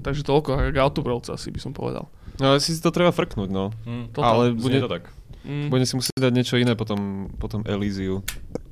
Takže 0.01 0.25
toľko, 0.25 0.73
ako 0.73 1.01
Worlds 1.05 1.29
asi 1.29 1.53
by 1.53 1.61
som 1.61 1.77
povedal. 1.77 2.09
No 2.40 2.57
ale 2.57 2.64
si 2.64 2.73
to 2.81 2.88
treba 2.88 3.12
frknúť, 3.12 3.53
no. 3.53 3.69
Hm, 3.85 4.17
Ale 4.17 4.57
bude- 4.57 4.81
to 4.81 4.88
tak. 4.88 5.12
Mm. 5.45 5.69
Budem 5.69 5.85
si 5.85 5.95
musieť 6.01 6.25
dať 6.25 6.33
niečo 6.33 6.57
iné 6.57 6.73
potom, 6.73 7.29
potom 7.37 7.61
Elysiu. 7.69 8.25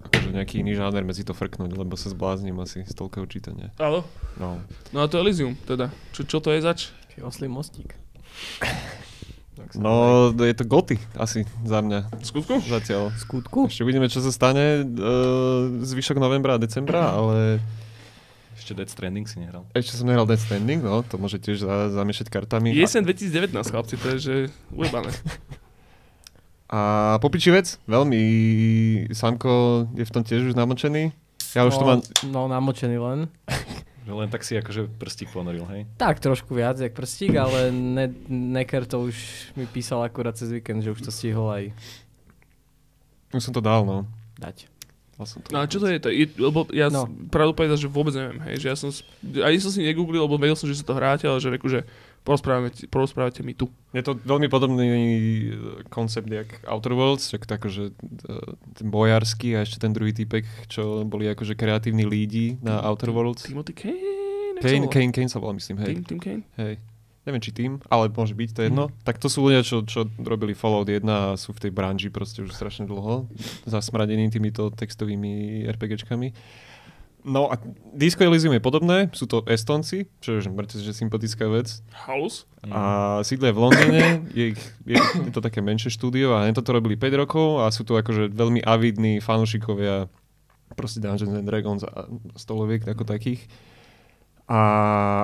Akože 0.09 0.33
nejaký 0.33 0.65
iný 0.65 0.73
žáner 0.73 1.05
medzi 1.05 1.21
to 1.21 1.37
frknúť, 1.37 1.77
lebo 1.77 2.01
sa 2.01 2.09
zbláznim 2.09 2.57
asi 2.65 2.81
z 2.89 2.97
toľkého 2.97 3.29
čítania. 3.29 3.77
Áno. 3.77 4.09
No. 4.41 4.57
No 4.89 4.99
a 5.05 5.07
to 5.07 5.21
Elysium 5.21 5.53
teda. 5.69 5.93
Čo, 6.17 6.25
čo 6.25 6.41
to 6.41 6.49
je 6.49 6.65
zač? 6.65 6.89
Oslý 7.21 7.45
mostík. 7.53 8.02
No, 9.73 9.93
je 10.35 10.53
to 10.53 10.65
goty 10.65 11.01
asi 11.17 11.49
za 11.65 11.81
mňa 11.81 12.13
V 12.13 12.27
skutku? 12.27 12.55
zatiaľ. 12.61 13.09
V 13.09 13.19
skutku? 13.19 13.61
Ešte 13.67 13.81
uvidíme, 13.83 14.05
čo 14.07 14.21
sa 14.21 14.29
stane 14.29 14.85
uh, 14.85 15.81
zvyšok 15.81 16.21
novembra 16.21 16.57
a 16.57 16.61
decembra, 16.61 17.09
ale 17.09 17.57
Ešte 18.53 18.77
Dead 18.77 18.85
Stranding 18.87 19.25
si 19.25 19.41
nehral. 19.41 19.65
ešte 19.73 19.97
som 19.97 20.05
nehral 20.05 20.29
Death 20.29 20.45
Standing, 20.45 20.83
no, 20.83 21.01
to 21.01 21.17
môže 21.17 21.41
tiež 21.41 21.65
za, 21.65 21.89
zamiešať 21.89 22.29
kartami. 22.29 22.69
Jesen 22.71 23.03
2019, 23.03 23.55
chlapci, 23.65 23.97
to 23.97 24.07
je 24.13 24.19
že 24.19 24.35
ujebané. 24.71 25.09
A 26.69 26.81
popiči 27.19 27.49
vec, 27.49 27.77
veľmi, 27.85 28.21
Samko 29.13 29.85
je 29.93 30.05
v 30.05 30.13
tom 30.13 30.23
tiež 30.23 30.53
už 30.53 30.55
namočený. 30.55 31.13
Ja 31.53 31.65
už 31.65 31.77
to 31.77 31.85
mám, 31.85 32.01
No, 32.29 32.49
namočený 32.49 32.97
len. 32.97 33.19
Že 34.03 34.13
len 34.19 34.29
tak 34.29 34.43
si 34.43 34.59
akože 34.59 34.91
prstík 34.99 35.31
ponoril, 35.31 35.63
hej? 35.71 35.87
Tak 35.95 36.19
trošku 36.19 36.51
viac, 36.53 36.75
jak 36.75 36.91
prstík, 36.91 37.39
ale 37.39 37.71
ne, 37.71 38.11
Necker 38.27 38.83
to 38.83 39.07
už 39.07 39.17
mi 39.55 39.67
písal 39.67 40.03
akurát 40.03 40.35
cez 40.35 40.51
víkend, 40.51 40.83
že 40.83 40.91
už 40.91 41.07
to 41.07 41.15
stihol 41.15 41.47
aj 41.55 41.71
už 43.33 43.41
som 43.49 43.55
to 43.57 43.65
dal, 43.65 43.87
no. 43.89 44.05
dať. 44.37 44.69
Dal 45.17 45.25
som 45.25 45.41
to. 45.41 45.49
No 45.57 45.65
a 45.65 45.69
čo 45.69 45.81
to 45.81 45.89
je? 45.89 45.97
To 46.05 46.09
je 46.13 46.29
lebo 46.37 46.69
ja 46.73 46.93
No. 46.93 47.09
pravdu 47.33 47.57
povedať, 47.57 47.85
že 47.85 47.89
vôbec 47.89 48.13
neviem, 48.13 48.41
hej, 48.45 48.57
že 48.61 48.67
ja 48.69 48.77
som, 48.77 48.93
ani 49.41 49.57
som 49.57 49.73
si 49.73 49.81
negooglil, 49.81 50.21
lebo 50.21 50.37
vedel 50.37 50.57
som, 50.57 50.69
že 50.69 50.77
sa 50.77 50.85
to 50.85 50.93
hráte, 50.97 51.25
ale 51.25 51.41
že 51.41 51.49
reku, 51.49 51.69
že 51.69 51.85
porozprávate, 52.23 52.87
porozprávate 52.87 53.43
mi 53.43 53.55
tu. 53.55 53.69
Je 53.93 54.03
to 54.03 54.17
veľmi 54.17 54.47
podobný 54.47 54.87
e, 54.89 54.97
koncept 55.91 56.31
jak 56.31 56.63
Outer 56.67 56.95
Worlds, 56.95 57.31
tak 57.35 57.45
akože 57.47 57.93
ten 58.79 58.87
bojarský 58.89 59.59
a 59.59 59.67
ešte 59.67 59.83
ten 59.83 59.93
druhý 59.93 60.15
typek, 60.15 60.47
čo 60.71 61.03
boli 61.07 61.29
akože 61.29 61.59
kreatívni 61.59 62.07
lídi 62.07 62.57
na 62.63 62.81
Outer 62.83 63.11
Worlds. 63.11 63.47
Timothy 63.47 63.75
Kane? 63.75 63.99
Kane, 64.63 64.87
Kane, 64.87 65.13
Kane 65.13 65.31
sa 65.31 65.43
volá, 65.43 65.53
myslím, 65.59 65.83
hej. 65.83 65.99
Tim, 65.99 66.03
Tim 66.07 66.21
Kane? 66.23 66.45
hej. 66.57 66.79
Neviem, 67.23 67.39
či 67.39 67.55
tým, 67.55 67.79
ale 67.87 68.11
môže 68.11 68.35
byť, 68.35 68.51
to 68.51 68.61
je 68.63 68.67
jedno. 68.67 68.91
Tak 69.07 69.23
to 69.23 69.31
sú 69.31 69.47
ľudia, 69.47 69.63
čo, 69.63 69.87
čo 69.87 70.11
robili 70.19 70.59
Fallout 70.59 70.91
1 70.91 71.07
a 71.07 71.39
sú 71.39 71.55
v 71.55 71.63
tej 71.63 71.71
branži 71.71 72.11
proste 72.11 72.43
už 72.43 72.51
strašne 72.51 72.91
dlho, 72.91 73.31
zasmradení 73.63 74.27
týmito 74.27 74.75
textovými 74.75 75.63
RPGčkami. 75.71 76.35
No 77.23 77.47
a 77.47 77.55
Disco 77.95 78.27
Elysium 78.27 78.51
je 78.51 78.59
podobné, 78.59 79.07
sú 79.15 79.31
to 79.31 79.47
Estonci, 79.47 80.11
čo 80.19 80.43
je 80.43 80.51
mŕte, 80.51 80.83
že 80.83 80.91
sympatická 80.91 81.47
vec. 81.47 81.79
Halus? 81.95 82.51
A 82.67 83.23
sídlia 83.23 83.55
v 83.55 83.63
Londýne, 83.63 84.27
je, 84.35 84.45
ich, 84.55 84.61
je, 84.83 84.99
je 84.99 85.31
to 85.31 85.39
také 85.39 85.63
menšie 85.63 85.87
štúdio 85.95 86.35
a 86.35 86.51
to 86.51 86.75
robili 86.75 86.99
5 86.99 87.23
rokov 87.23 87.63
a 87.63 87.71
sú 87.71 87.87
to 87.87 87.95
akože 87.95 88.35
veľmi 88.35 88.67
avidní 88.67 89.23
fanúšikovia 89.23 90.11
proste 90.75 90.99
Dungeons 90.99 91.39
and 91.39 91.47
Dragons 91.47 91.87
a 91.87 92.11
stoloviek 92.35 92.83
ako 92.83 93.07
takých. 93.07 93.47
A, 94.51 94.63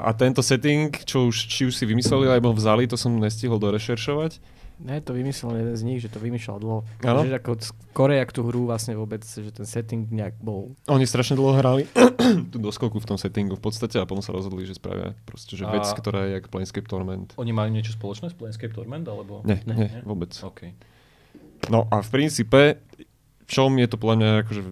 a 0.06 0.10
tento 0.14 0.38
setting, 0.40 0.94
čo 1.02 1.26
už, 1.26 1.50
či 1.50 1.66
už 1.66 1.74
si 1.74 1.82
vymysleli 1.82 2.30
alebo 2.30 2.54
vzali, 2.54 2.86
to 2.86 2.94
som 2.94 3.18
nestihol 3.18 3.58
dorešeršovať. 3.58 4.38
Ne, 4.78 5.00
to 5.00 5.10
vymyslel 5.10 5.56
jeden 5.56 5.74
z 5.74 5.82
nich, 5.82 5.98
že 5.98 6.06
to 6.06 6.16
vymýšľal 6.16 6.58
dlho. 6.58 6.78
Áno? 7.02 7.20
Že 7.22 7.34
ako 7.36 7.50
skore, 7.58 8.14
jak 8.14 8.30
tú 8.30 8.46
hru 8.46 8.62
vlastne 8.64 8.94
vôbec, 8.94 9.20
že 9.20 9.50
ten 9.50 9.66
setting 9.66 10.06
nejak 10.06 10.38
bol. 10.38 10.78
Oni 10.86 11.02
strašne 11.02 11.34
dlho 11.34 11.50
hrali 11.52 11.82
tú 12.54 12.56
doskoku 12.56 12.96
v 12.96 13.06
tom 13.06 13.18
settingu 13.18 13.54
v 13.54 13.62
podstate 13.64 13.98
a 13.98 14.06
potom 14.06 14.22
sa 14.22 14.30
rozhodli, 14.30 14.62
že 14.62 14.74
spravia 14.74 15.18
proste, 15.24 15.58
že 15.58 15.66
A- 15.66 15.74
vec, 15.74 15.82
ktorá 15.84 16.24
je 16.24 16.38
jak 16.38 16.46
Planescape 16.46 16.86
Torment. 16.86 17.34
Oni 17.34 17.50
majú 17.50 17.68
niečo 17.68 17.90
spoločné 17.92 18.30
s 18.30 18.38
Planescape 18.38 18.70
Torment, 18.70 19.02
alebo... 19.04 19.42
Nie, 19.42 19.58
Ne. 19.66 19.74
nie, 19.74 19.88
Nie? 19.90 20.00
vôbec. 20.06 20.30
OK. 20.38 20.70
No 21.66 21.90
a 21.90 21.98
v 21.98 22.08
princípe, 22.08 22.78
v 23.40 23.46
čom 23.46 23.74
je 23.74 23.86
to 23.86 23.98
podľa 23.98 24.16
mňa 24.16 24.28
akože 24.42 24.62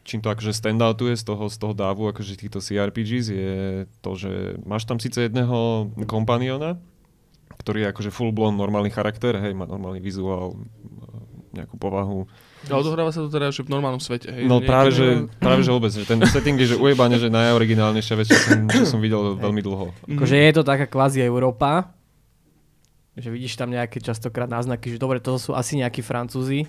čím 0.00 0.18
to 0.18 0.32
akože 0.32 0.50
standoutuje 0.50 1.14
z 1.14 1.22
toho, 1.22 1.46
z 1.46 1.54
toho 1.54 1.70
dávu 1.70 2.08
akože 2.08 2.34
týchto 2.34 2.58
CRPGs 2.58 3.26
je 3.30 3.54
to, 4.00 4.10
že 4.16 4.32
máš 4.64 4.82
tam 4.82 4.96
síce 4.96 5.22
jedného 5.22 5.86
kompaniona, 6.02 6.80
ktorý 7.60 7.84
je 7.84 7.88
akože 7.92 8.10
full 8.10 8.32
blown 8.32 8.56
normálny 8.56 8.88
charakter, 8.88 9.36
hej, 9.36 9.52
má 9.52 9.68
normálny 9.68 10.00
vizuál, 10.00 10.56
nejakú 11.52 11.76
povahu. 11.76 12.24
A 12.70 12.76
odohráva 12.78 13.10
sa 13.12 13.20
to 13.20 13.28
teda, 13.28 13.50
že 13.52 13.66
v 13.66 13.72
normálnom 13.72 14.00
svete, 14.00 14.30
hej? 14.32 14.44
No 14.46 14.64
práve 14.64 14.94
že, 14.94 15.28
práve, 15.36 15.60
že 15.66 15.70
vôbec, 15.74 15.90
že 15.92 16.06
ten 16.06 16.20
setting 16.24 16.56
je, 16.56 16.72
že 16.72 16.76
ujebane, 16.78 17.18
že 17.18 17.28
najoriginálnejšia 17.28 18.14
vec, 18.16 18.26
čo 18.30 18.38
som, 18.38 18.58
čo 18.70 18.84
som 18.86 19.00
videl 19.02 19.36
veľmi 19.36 19.60
dlho. 19.60 19.92
Akože 20.16 20.36
je 20.38 20.52
to 20.54 20.62
taká 20.62 20.86
kvázi 20.86 21.20
Európa, 21.20 21.90
že 23.18 23.28
vidíš 23.28 23.58
tam 23.58 23.74
nejaké 23.74 23.98
častokrát 24.00 24.48
náznaky, 24.48 24.94
že 24.94 25.02
dobre, 25.02 25.18
toto 25.18 25.36
sú 25.42 25.52
asi 25.52 25.76
nejakí 25.80 26.00
Francúzi, 26.00 26.64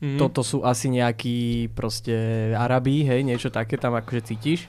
Mhm. 0.00 0.16
toto 0.16 0.40
sú 0.40 0.64
asi 0.64 0.88
nejakí 0.88 1.68
proste 1.76 2.16
Arabí, 2.56 3.04
hej, 3.04 3.20
niečo 3.20 3.52
také 3.52 3.76
tam 3.76 3.92
akože 3.92 4.32
cítiš 4.32 4.64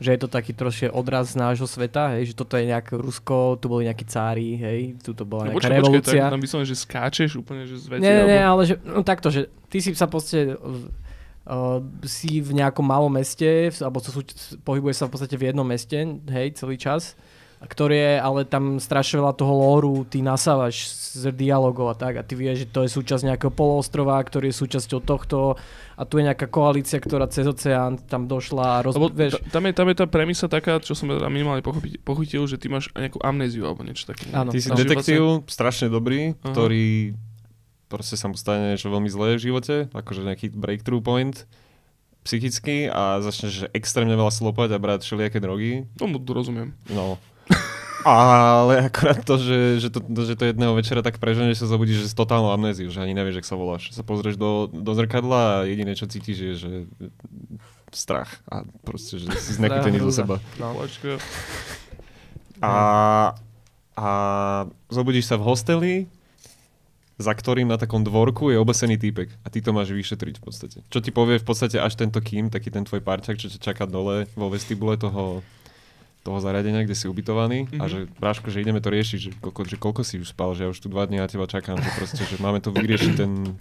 že 0.00 0.14
je 0.14 0.20
to 0.20 0.28
taký 0.28 0.52
trošie 0.52 0.88
odraz 0.88 1.32
z 1.32 1.40
nášho 1.40 1.68
sveta, 1.68 2.16
hej, 2.16 2.32
že 2.32 2.34
toto 2.34 2.56
je 2.56 2.66
nejaké 2.66 2.96
Rusko, 2.96 3.60
tu 3.60 3.68
boli 3.68 3.86
nejakí 3.86 4.04
cári, 4.08 4.56
hej, 4.56 4.80
tu 4.98 5.12
to 5.12 5.22
bola 5.22 5.46
No, 5.46 5.54
nejaká 5.54 5.58
počkaj, 5.58 5.70
počkaj, 5.70 5.78
revolúcia. 5.78 6.22
tak 6.26 6.34
tam 6.34 6.42
vyslovene, 6.42 6.68
že 6.68 6.78
skáčeš 6.78 7.30
úplne, 7.38 7.62
že 7.68 7.76
z 7.78 7.86
veci, 7.86 8.02
Nie, 8.02 8.24
nie, 8.26 8.40
alebo... 8.40 8.62
ale 8.62 8.62
že, 8.66 8.74
no 8.82 9.00
takto, 9.04 9.28
že 9.30 9.46
ty 9.70 9.78
si 9.78 9.94
sa 9.94 10.10
proste 10.10 10.58
uh, 10.58 11.78
si 12.02 12.42
v 12.42 12.50
nejakom 12.54 12.82
malom 12.86 13.10
meste, 13.12 13.70
alebo 13.78 14.02
sú, 14.02 14.22
pohybuje 14.62 14.94
sa 14.94 15.06
v 15.06 15.12
podstate 15.14 15.34
v 15.38 15.50
jednom 15.50 15.66
meste, 15.66 15.98
hej, 16.30 16.46
celý 16.58 16.78
čas, 16.78 17.14
ktoré 17.66 17.96
je, 17.96 18.14
ale 18.18 18.40
tam 18.48 18.82
strašne 18.82 19.22
veľa 19.22 19.34
toho 19.38 19.54
lóru, 19.54 19.94
ty 20.08 20.18
nasávaš 20.18 20.90
z 21.12 21.30
dialogov 21.30 21.92
a 21.92 21.96
tak, 21.96 22.18
a 22.18 22.22
ty 22.26 22.34
vieš, 22.34 22.66
že 22.66 22.68
to 22.72 22.80
je 22.82 22.90
súčasť 22.90 23.22
nejakého 23.28 23.52
poloostrova, 23.52 24.18
ktorý 24.18 24.50
je 24.50 24.56
súčasťou 24.56 25.00
tohto, 25.04 25.60
a 25.92 26.02
tu 26.02 26.18
je 26.18 26.26
nejaká 26.26 26.48
koalícia, 26.48 26.98
ktorá 26.98 27.28
cez 27.28 27.44
oceán 27.44 28.00
tam 28.08 28.26
došla, 28.26 28.64
a 28.64 28.78
roz, 28.82 28.96
Lebo 28.96 29.12
vieš, 29.12 29.38
ta- 29.38 29.60
tam, 29.60 29.62
je, 29.68 29.72
tam 29.76 29.86
je 29.92 29.96
tá 30.00 30.06
premisa 30.08 30.46
taká, 30.48 30.80
čo 30.82 30.96
som 30.96 31.06
teda 31.06 31.28
minimálne 31.28 31.62
pochopil, 31.62 32.00
pochytil, 32.02 32.42
že 32.48 32.56
ty 32.56 32.72
máš 32.72 32.90
nejakú 32.96 33.20
amnéziu 33.22 33.68
alebo 33.68 33.84
niečo 33.86 34.08
také. 34.08 34.26
Áno. 34.32 34.50
Ty 34.50 34.58
si 34.58 34.66
Takže 34.72 34.88
detektív, 34.88 35.46
strašne 35.46 35.86
dobrý, 35.92 36.34
Aha. 36.40 36.50
ktorý 36.50 37.14
proste 37.92 38.16
sa 38.16 38.26
mu 38.26 38.40
stane 38.40 38.72
niečo 38.72 38.88
veľmi 38.88 39.12
zlé 39.12 39.36
v 39.36 39.52
živote, 39.52 39.74
akože 39.92 40.24
nejaký 40.24 40.48
breakthrough 40.56 41.04
point 41.04 41.44
psychicky 42.22 42.86
a 42.86 43.18
začneš 43.18 43.52
že 43.52 43.66
extrémne 43.74 44.14
veľa 44.14 44.30
slopať 44.30 44.70
a 44.72 44.78
brať 44.78 45.04
všelijaké 45.04 45.42
drogy. 45.42 45.90
Tomu 45.98 46.22
to 46.22 46.32
rozumiem. 46.32 46.72
No. 46.88 47.18
Ale 48.06 48.90
akorát 48.90 49.22
to, 49.22 49.38
že, 49.38 49.82
že, 49.82 49.88
to, 49.90 50.00
že 50.02 50.34
to 50.34 50.44
jedného 50.50 50.74
večera 50.74 51.02
tak 51.02 51.22
prežene, 51.22 51.54
že 51.54 51.62
sa 51.62 51.70
zobudíš 51.70 52.06
že 52.06 52.10
s 52.10 52.16
totálnou 52.18 52.50
amnéziou, 52.54 52.90
že 52.90 53.02
ani 53.02 53.14
nevieš, 53.14 53.42
jak 53.42 53.48
sa 53.48 53.56
voláš. 53.56 53.94
Sa 53.94 54.02
pozrieš 54.02 54.36
do, 54.36 54.70
do 54.70 54.92
zrkadla 54.94 55.62
a 55.62 55.64
jediné, 55.64 55.94
čo 55.94 56.10
cítiš, 56.10 56.38
je, 56.38 56.52
že 56.58 56.70
strach 57.92 58.40
a 58.48 58.64
proste, 58.82 59.20
že 59.20 59.28
si 59.36 59.60
znekutený 59.60 60.00
do 60.00 60.10
seba. 60.10 60.40
No. 60.56 60.80
A, 62.62 62.74
a 63.98 64.08
zobudíš 64.88 65.28
sa 65.28 65.36
v 65.36 65.46
hosteli, 65.46 65.94
za 67.20 67.32
ktorým 67.36 67.68
na 67.68 67.78
takom 67.78 68.02
dvorku 68.02 68.50
je 68.50 68.58
obesený 68.58 68.98
týpek 68.98 69.30
a 69.44 69.52
ty 69.52 69.60
to 69.60 69.70
máš 69.70 69.92
vyšetriť 69.92 70.34
v 70.40 70.42
podstate. 70.42 70.78
Čo 70.88 70.98
ti 71.04 71.12
povie 71.14 71.38
v 71.38 71.46
podstate 71.46 71.78
až 71.78 71.94
tento 71.94 72.18
kým, 72.18 72.48
taký 72.48 72.72
ten 72.72 72.82
tvoj 72.82 73.04
parťak, 73.04 73.38
čo 73.38 73.52
ťa 73.52 73.60
čaká 73.60 73.84
dole 73.84 74.26
vo 74.34 74.48
vestibule 74.48 74.96
toho, 74.96 75.44
toho 76.22 76.38
zariadenia, 76.38 76.86
kde 76.86 76.94
si 76.94 77.10
ubytovaný 77.10 77.66
mm-hmm. 77.66 77.80
a 77.82 77.84
Mhm. 77.84 77.90
že 77.90 77.98
Bráško, 78.18 78.48
že 78.48 78.62
ideme 78.62 78.78
to 78.78 78.94
riešiť, 78.94 79.18
že 79.18 79.30
koľko, 79.42 79.60
že 79.66 79.76
koľko 79.76 80.02
si 80.06 80.22
už 80.22 80.30
spal, 80.30 80.54
že 80.54 80.64
ja 80.64 80.68
už 80.70 80.78
tu 80.78 80.86
dva 80.86 81.06
dní 81.06 81.18
na 81.18 81.26
teba 81.26 81.50
čakám, 81.50 81.82
že 81.82 81.90
proste, 81.98 82.22
že 82.22 82.38
máme 82.38 82.62
to 82.62 82.70
vyriešiť 82.70 83.12
ten, 83.18 83.58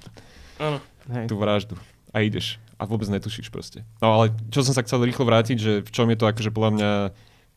Áno. 0.62 0.78
tú 1.26 1.36
vraždu. 1.42 1.74
A 2.14 2.22
ideš. 2.22 2.62
A 2.78 2.86
vôbec 2.86 3.08
netušíš 3.10 3.50
proste. 3.50 3.82
No 3.98 4.14
ale 4.20 4.36
čo 4.54 4.62
som 4.62 4.74
sa 4.76 4.86
chcel 4.86 5.02
rýchlo 5.06 5.26
vrátiť, 5.26 5.58
že 5.58 5.72
v 5.82 5.90
čom 5.90 6.06
je 6.12 6.18
to 6.18 6.26
akože 6.30 6.52
podľa 6.54 6.72
mňa 6.78 6.92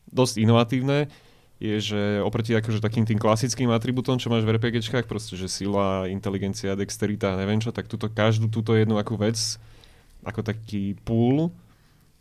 dosť 0.09 0.35
inovatívne, 0.41 1.09
je, 1.55 1.75
že 1.79 2.01
oproti 2.19 2.51
akože 2.51 2.83
takým 2.83 3.07
tým 3.07 3.15
klasickým 3.15 3.71
atribútom, 3.71 4.19
čo 4.19 4.27
máš 4.27 4.43
v 4.43 4.59
RPGčkách, 4.59 5.07
proste, 5.07 5.39
že 5.39 5.47
sila, 5.47 6.07
inteligencia, 6.11 6.75
dexterita, 6.75 7.35
neviem 7.39 7.63
čo, 7.63 7.71
tak 7.71 7.87
túto, 7.87 8.11
každú 8.11 8.51
túto 8.51 8.75
jednu 8.75 8.99
akú 8.99 9.15
vec, 9.15 9.39
ako 10.27 10.43
taký 10.43 10.99
pool, 11.07 11.51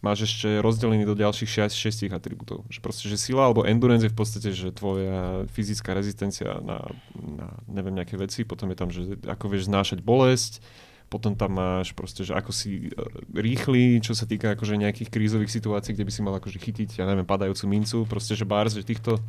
máš 0.04 0.28
ešte 0.28 0.60
rozdelený 0.60 1.08
do 1.08 1.16
ďalších 1.16 1.72
6, 1.72 1.72
šestich 1.72 2.12
atribútov. 2.12 2.68
Že 2.68 2.78
proste, 2.84 3.04
že 3.08 3.16
sila 3.16 3.48
alebo 3.48 3.64
endurance 3.64 4.04
je 4.04 4.12
v 4.12 4.18
podstate, 4.20 4.52
že 4.52 4.68
tvoja 4.76 5.48
fyzická 5.56 5.96
rezistencia 5.96 6.60
na, 6.60 6.84
na 7.16 7.48
neviem, 7.64 7.96
nejaké 7.96 8.20
veci, 8.20 8.44
potom 8.44 8.68
je 8.68 8.76
tam, 8.76 8.92
že 8.92 9.16
ako 9.24 9.48
vieš 9.48 9.72
znášať 9.72 10.04
bolesť, 10.04 10.60
potom 11.08 11.32
tam 11.38 11.56
máš 11.56 11.94
proste, 11.94 12.26
že 12.26 12.34
ako 12.34 12.50
si 12.50 12.90
uh, 12.90 13.06
rýchly, 13.32 14.02
čo 14.04 14.12
sa 14.12 14.26
týka 14.28 14.52
akože 14.58 14.76
nejakých 14.76 15.08
krízových 15.08 15.52
situácií, 15.52 15.94
kde 15.94 16.04
by 16.04 16.12
si 16.12 16.20
mal 16.20 16.34
akože 16.36 16.58
chytiť, 16.58 17.00
ja 17.00 17.08
neviem, 17.08 17.24
padajúcu 17.24 17.64
mincu, 17.70 18.04
proste, 18.04 18.34
že 18.34 18.42
bars, 18.42 18.74
že 18.74 18.82
týchto 18.82 19.22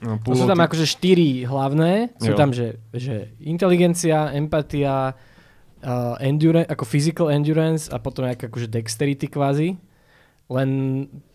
no, 0.00 0.16
To 0.24 0.32
sú 0.32 0.48
tam 0.48 0.64
akože 0.64 0.86
štyri 0.88 1.44
hlavné. 1.44 2.16
Sú 2.16 2.32
Jo. 2.32 2.38
tam, 2.38 2.56
že, 2.56 2.80
že 2.96 3.36
inteligencia, 3.42 4.32
empatia, 4.32 5.12
uh, 5.84 6.16
endurance, 6.24 6.68
ako 6.72 6.84
physical 6.88 7.26
endurance 7.28 7.92
a 7.92 8.00
potom 8.00 8.24
nejaká 8.24 8.48
akože 8.48 8.68
dexterity 8.72 9.28
kvázi. 9.28 9.76
Len, 10.50 10.70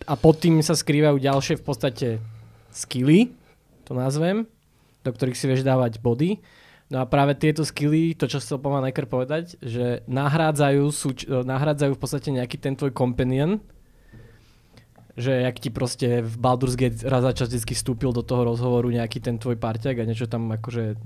a 0.04 0.14
pod 0.20 0.44
tým 0.44 0.60
sa 0.60 0.76
skrývajú 0.76 1.24
ďalšie 1.24 1.56
v 1.56 1.64
podstate 1.64 2.08
skilly, 2.76 3.32
to 3.88 3.96
nazvem, 3.96 4.44
do 5.08 5.10
ktorých 5.16 5.40
si 5.40 5.48
vieš 5.48 5.64
dávať 5.64 6.04
body. 6.04 6.44
No 6.92 7.02
a 7.02 7.10
práve 7.10 7.34
tieto 7.34 7.64
skilly, 7.66 8.14
to 8.14 8.28
čo 8.28 8.44
chcel 8.44 8.60
pomáha 8.60 8.92
najkrv 8.92 9.08
povedať, 9.10 9.58
že 9.64 10.06
nahrádzajú, 10.06 10.84
súč- 10.92 11.26
nahrádzajú 11.26 11.96
v 11.96 12.02
podstate 12.02 12.30
nejaký 12.36 12.60
ten 12.60 12.76
tvoj 12.78 12.94
companion, 12.94 13.64
že 15.16 15.32
jak 15.32 15.58
ti 15.64 15.72
proste 15.72 16.20
v 16.22 16.36
Baldur's 16.36 16.76
Gate 16.76 17.00
raz 17.08 17.24
za 17.24 17.32
čas 17.32 17.48
vždycky 17.48 17.74
vstúpil 17.74 18.12
do 18.12 18.22
toho 18.22 18.44
rozhovoru 18.44 18.92
nejaký 18.92 19.24
ten 19.24 19.40
tvoj 19.40 19.56
parťak 19.56 20.04
a 20.04 20.08
niečo 20.08 20.28
tam 20.28 20.52
akože 20.52 21.00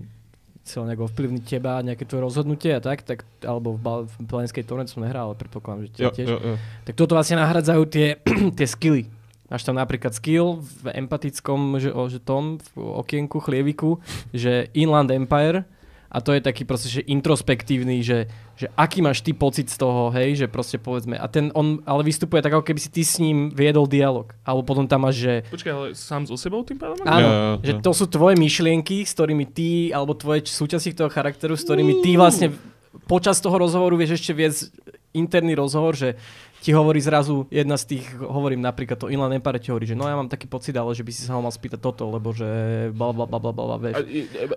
chcel 0.69 0.85
nejak 0.85 1.01
ovplyvniť 1.01 1.43
teba, 1.43 1.81
nejaké 1.81 2.05
tvoje 2.05 2.21
rozhodnutie 2.23 2.71
a 2.71 2.79
tak, 2.79 3.01
tak 3.01 3.25
alebo 3.41 3.73
v, 3.73 3.79
Bal- 3.81 4.05
v 4.05 4.15
Planinskej 4.23 4.61
torne 4.61 4.85
som 4.85 5.01
nehral, 5.01 5.33
ale 5.33 5.35
predpokladám, 5.35 5.89
že 5.89 5.89
Jo, 5.97 6.09
tiež. 6.13 6.27
jo, 6.29 6.37
jo. 6.37 6.55
Tak 6.85 6.93
toto 6.93 7.17
vlastne 7.17 7.41
nahradzajú 7.41 7.83
tie, 7.89 8.21
tie 8.57 8.67
skilly. 8.69 9.09
Máš 9.49 9.65
tam 9.65 9.73
napríklad 9.73 10.13
skill 10.13 10.61
v 10.61 10.93
empatickom 10.93 11.81
že, 11.81 11.89
o, 11.89 12.05
že 12.05 12.21
tom, 12.21 12.61
v 12.61 12.69
okienku, 13.01 13.41
chlieviku, 13.41 13.97
že 14.29 14.69
Inland 14.77 15.09
Empire 15.09 15.65
a 16.09 16.17
to 16.25 16.33
je 16.33 16.41
taký 16.41 16.65
proste, 16.65 16.89
že 16.89 17.05
introspektívny, 17.05 18.01
že, 18.01 18.25
že 18.57 18.65
aký 18.73 19.05
máš 19.05 19.21
ty 19.21 19.29
pocit 19.29 19.69
z 19.69 19.77
toho, 19.77 20.09
hej, 20.09 20.41
že 20.41 20.47
proste 20.49 20.81
povedzme. 20.81 21.13
A 21.13 21.29
ten 21.29 21.53
on 21.53 21.85
ale 21.85 22.01
vystupuje 22.01 22.41
tak, 22.41 22.57
ako 22.57 22.65
keby 22.65 22.79
si 22.81 22.89
ty 22.89 23.05
s 23.05 23.21
ním 23.21 23.53
viedol 23.53 23.85
dialog. 23.85 24.33
Alebo 24.41 24.65
potom 24.65 24.89
tam 24.89 25.05
máš, 25.05 25.21
že 25.21 25.33
Počkaj, 25.53 25.73
ale 25.73 25.87
sám 25.93 26.25
so 26.25 26.33
sebou 26.33 26.65
tým 26.65 26.81
pádom? 26.81 26.97
Áno, 27.05 27.21
Jo, 27.21 27.29
jo, 27.29 27.53
že 27.61 27.73
to 27.85 27.91
sú 27.93 28.09
tvoje 28.09 28.41
myšlienky, 28.41 29.05
s 29.05 29.13
ktorými 29.13 29.45
ty, 29.53 29.93
alebo 29.93 30.17
tvoje 30.17 30.49
súčasti 30.49 30.97
toho 30.97 31.13
charakteru, 31.13 31.53
s 31.53 31.61
ktorými 31.61 32.01
ty 32.01 32.17
vlastne 32.17 32.57
počas 33.05 33.37
toho 33.37 33.53
rozhovoru 33.61 33.93
vieš 33.93 34.17
ešte 34.17 34.33
viesť 34.33 34.73
interný 35.13 35.57
rozhovor, 35.57 35.93
že 35.93 36.17
ti 36.59 36.75
hovorí 36.75 36.99
zrazu 36.99 37.47
jedna 37.47 37.79
z 37.79 37.95
tých, 37.95 38.05
hovorím 38.19 38.59
napríklad 38.59 38.99
to 38.99 39.07
Inland 39.07 39.39
Empire 39.39 39.59
ti 39.63 39.71
hovorí, 39.71 39.87
že 39.87 39.95
no 39.95 40.03
ja 40.05 40.15
mám 40.15 40.27
taký 40.27 40.45
pocit, 40.45 40.75
ale 40.75 40.91
že 40.91 41.07
by 41.07 41.11
si 41.15 41.23
sa 41.23 41.35
ho 41.35 41.41
mal 41.41 41.51
spýtať 41.51 41.79
toto, 41.79 42.03
lebo 42.11 42.35
že 42.35 42.47
bla 42.91 43.15
bla 43.15 43.23
bla 43.23 43.39
bla 43.39 43.79
vieš. 43.79 44.03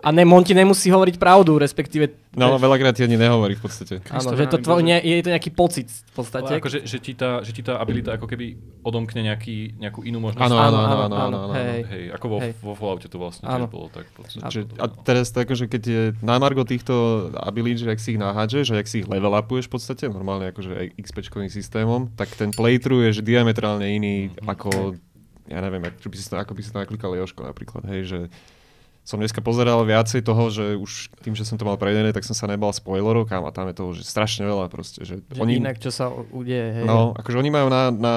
A 0.02 0.08
ne, 0.10 0.26
on 0.26 0.42
ti 0.42 0.52
nemusí 0.52 0.90
hovoriť 0.90 1.16
pravdu, 1.16 1.62
respektíve... 1.62 2.10
No, 2.34 2.56
vieš, 2.56 2.64
veľakrát 2.64 2.94
ti 2.96 3.06
ani 3.06 3.14
nehovorí 3.14 3.54
v 3.54 3.62
podstate. 3.62 3.94
áno, 4.10 4.34
že 4.34 4.50
to 4.50 4.58
tvoj, 4.58 4.82
nie, 4.82 4.98
je 4.98 5.22
to 5.22 5.30
nejaký 5.30 5.54
pocit 5.54 5.86
v 5.88 6.12
podstate. 6.16 6.50
Ale 6.50 6.58
akože, 6.58 6.82
že, 6.88 6.98
ti 6.98 7.12
tá, 7.14 7.44
že 7.46 7.52
ti 7.54 7.62
tá 7.62 7.78
abilita 7.78 8.16
ako 8.18 8.26
keby 8.26 8.56
odomkne 8.82 9.22
nejaký, 9.22 9.78
nejakú 9.78 10.02
inú 10.02 10.18
možnosť. 10.18 10.42
Áno, 10.42 10.56
Áno, 10.58 10.78
áno, 10.82 10.96
áno, 11.06 11.16
áno, 11.18 11.38
hej. 11.54 11.80
Hej, 11.86 12.04
ako 12.16 12.26
vo, 12.26 12.36
Hej. 12.42 12.52
vo 12.62 12.72
Falloute 12.74 13.08
to 13.10 13.18
vlastne 13.20 13.44
Áno. 13.46 13.66
bolo 13.68 13.92
tak. 13.92 14.08
podstate. 14.16 14.42
A- 14.42 14.50
Že, 14.50 14.60
a 14.80 14.86
teraz 14.90 15.30
to 15.30 15.38
akože 15.44 15.64
keď 15.70 15.82
je 15.82 16.02
na 16.24 16.36
margo 16.40 16.64
týchto 16.64 17.28
abilit, 17.36 17.78
že 17.78 17.88
ak 17.92 18.00
si 18.00 18.16
ich 18.16 18.20
nahádžeš 18.20 18.74
a 18.74 18.80
ak 18.80 18.88
si 18.88 19.04
ich 19.04 19.08
level 19.08 19.32
upuješ 19.36 19.68
v 19.68 19.72
podstate, 19.76 20.04
normálne 20.08 20.50
akože 20.50 20.70
aj 20.72 20.86
XP-čkovým 20.98 21.50
systémom, 21.92 22.16
tak 22.16 22.28
ten 22.32 22.50
playthrough 22.50 23.04
je 23.06 23.20
že 23.20 23.22
diametrálne 23.22 23.84
iný 23.84 24.14
ako, 24.42 24.96
ja 25.46 25.60
neviem, 25.60 25.82
ako 25.82 26.08
by 26.08 26.16
si, 26.16 26.24
to- 26.24 26.38
ako 26.38 26.52
by 26.52 26.60
si 26.60 26.70
to 26.70 26.78
naklikal 26.78 27.12
Joško 27.12 27.44
napríklad, 27.44 27.84
hej, 27.86 28.02
že 28.04 28.20
som 29.02 29.18
dneska 29.18 29.42
pozeral 29.42 29.82
viacej 29.82 30.22
toho, 30.22 30.46
že 30.46 30.78
už 30.78 31.10
tým, 31.20 31.34
že 31.34 31.42
som 31.42 31.58
to 31.58 31.66
mal 31.66 31.74
prejdené, 31.74 32.14
tak 32.14 32.22
som 32.22 32.38
sa 32.38 32.46
nebal 32.46 32.70
spoilerov, 32.70 33.26
kam 33.26 33.42
a 33.42 33.50
tam 33.50 33.66
je 33.66 33.74
toho 33.74 33.90
že 33.90 34.06
strašne 34.06 34.46
veľa 34.46 34.70
proste. 34.70 35.02
Že 35.02 35.26
Že 35.26 35.40
oni, 35.42 35.54
inak 35.58 35.82
čo 35.82 35.90
sa 35.90 36.06
udeje, 36.08 36.78
hej. 36.78 36.84
No, 36.86 37.10
akože 37.12 37.34
oni 37.34 37.50
majú 37.50 37.66
na, 37.66 37.90
na 37.90 38.14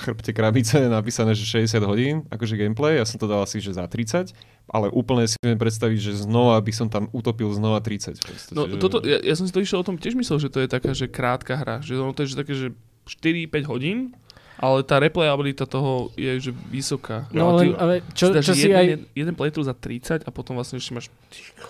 chrbte 0.00 0.32
krabice 0.32 0.80
napísané, 0.88 1.32
že 1.32 1.44
60 1.44 1.76
hodín, 1.84 2.24
akože 2.28 2.56
gameplay, 2.56 2.96
ja 2.96 3.04
som 3.04 3.16
to 3.16 3.28
dal 3.28 3.44
asi, 3.44 3.60
že 3.60 3.72
za 3.72 3.84
30, 3.84 4.32
ale 4.68 4.92
úplne 4.92 5.24
si 5.24 5.36
viem 5.40 5.56
predstaviť, 5.56 5.98
že 5.98 6.12
znova 6.28 6.60
by 6.60 6.72
som 6.76 6.86
tam 6.92 7.08
utopil 7.10 7.48
znova 7.56 7.80
30. 7.80 8.20
proste, 8.20 8.52
No 8.52 8.68
že- 8.68 8.76
toto, 8.76 9.00
ja, 9.00 9.18
ja 9.20 9.34
som 9.34 9.48
si 9.48 9.52
to 9.52 9.64
išiel 9.64 9.80
o 9.80 9.86
tom 9.86 9.96
tiež 9.96 10.12
myslel, 10.14 10.38
že 10.38 10.48
to 10.52 10.60
je 10.60 10.68
taká, 10.68 10.92
že 10.92 11.08
krátka 11.08 11.56
hra. 11.56 11.80
Že 11.80 12.04
ono 12.04 12.12
to 12.12 12.22
je 12.24 12.28
že 12.32 12.36
také, 12.36 12.52
že 12.52 12.68
4-5 13.08 13.64
hodín, 13.72 14.12
ale 14.58 14.82
tá 14.82 14.98
replayabilita 14.98 15.64
toho 15.70 16.10
je 16.18 16.50
že 16.50 16.50
vysoká. 16.68 17.30
No 17.30 17.54
A 17.56 17.62
ty 17.62 17.70
ale 17.78 18.02
čo, 18.10 18.34
dáš 18.34 18.50
čo 18.50 18.54
si 18.58 18.66
jeden, 18.68 19.06
aj... 19.06 19.14
jeden, 19.14 19.34
playthrough 19.38 19.64
za 19.64 19.72
30 19.72 20.26
a 20.26 20.30
potom 20.34 20.58
vlastne 20.58 20.82
ešte 20.82 20.92
máš... 20.92 21.06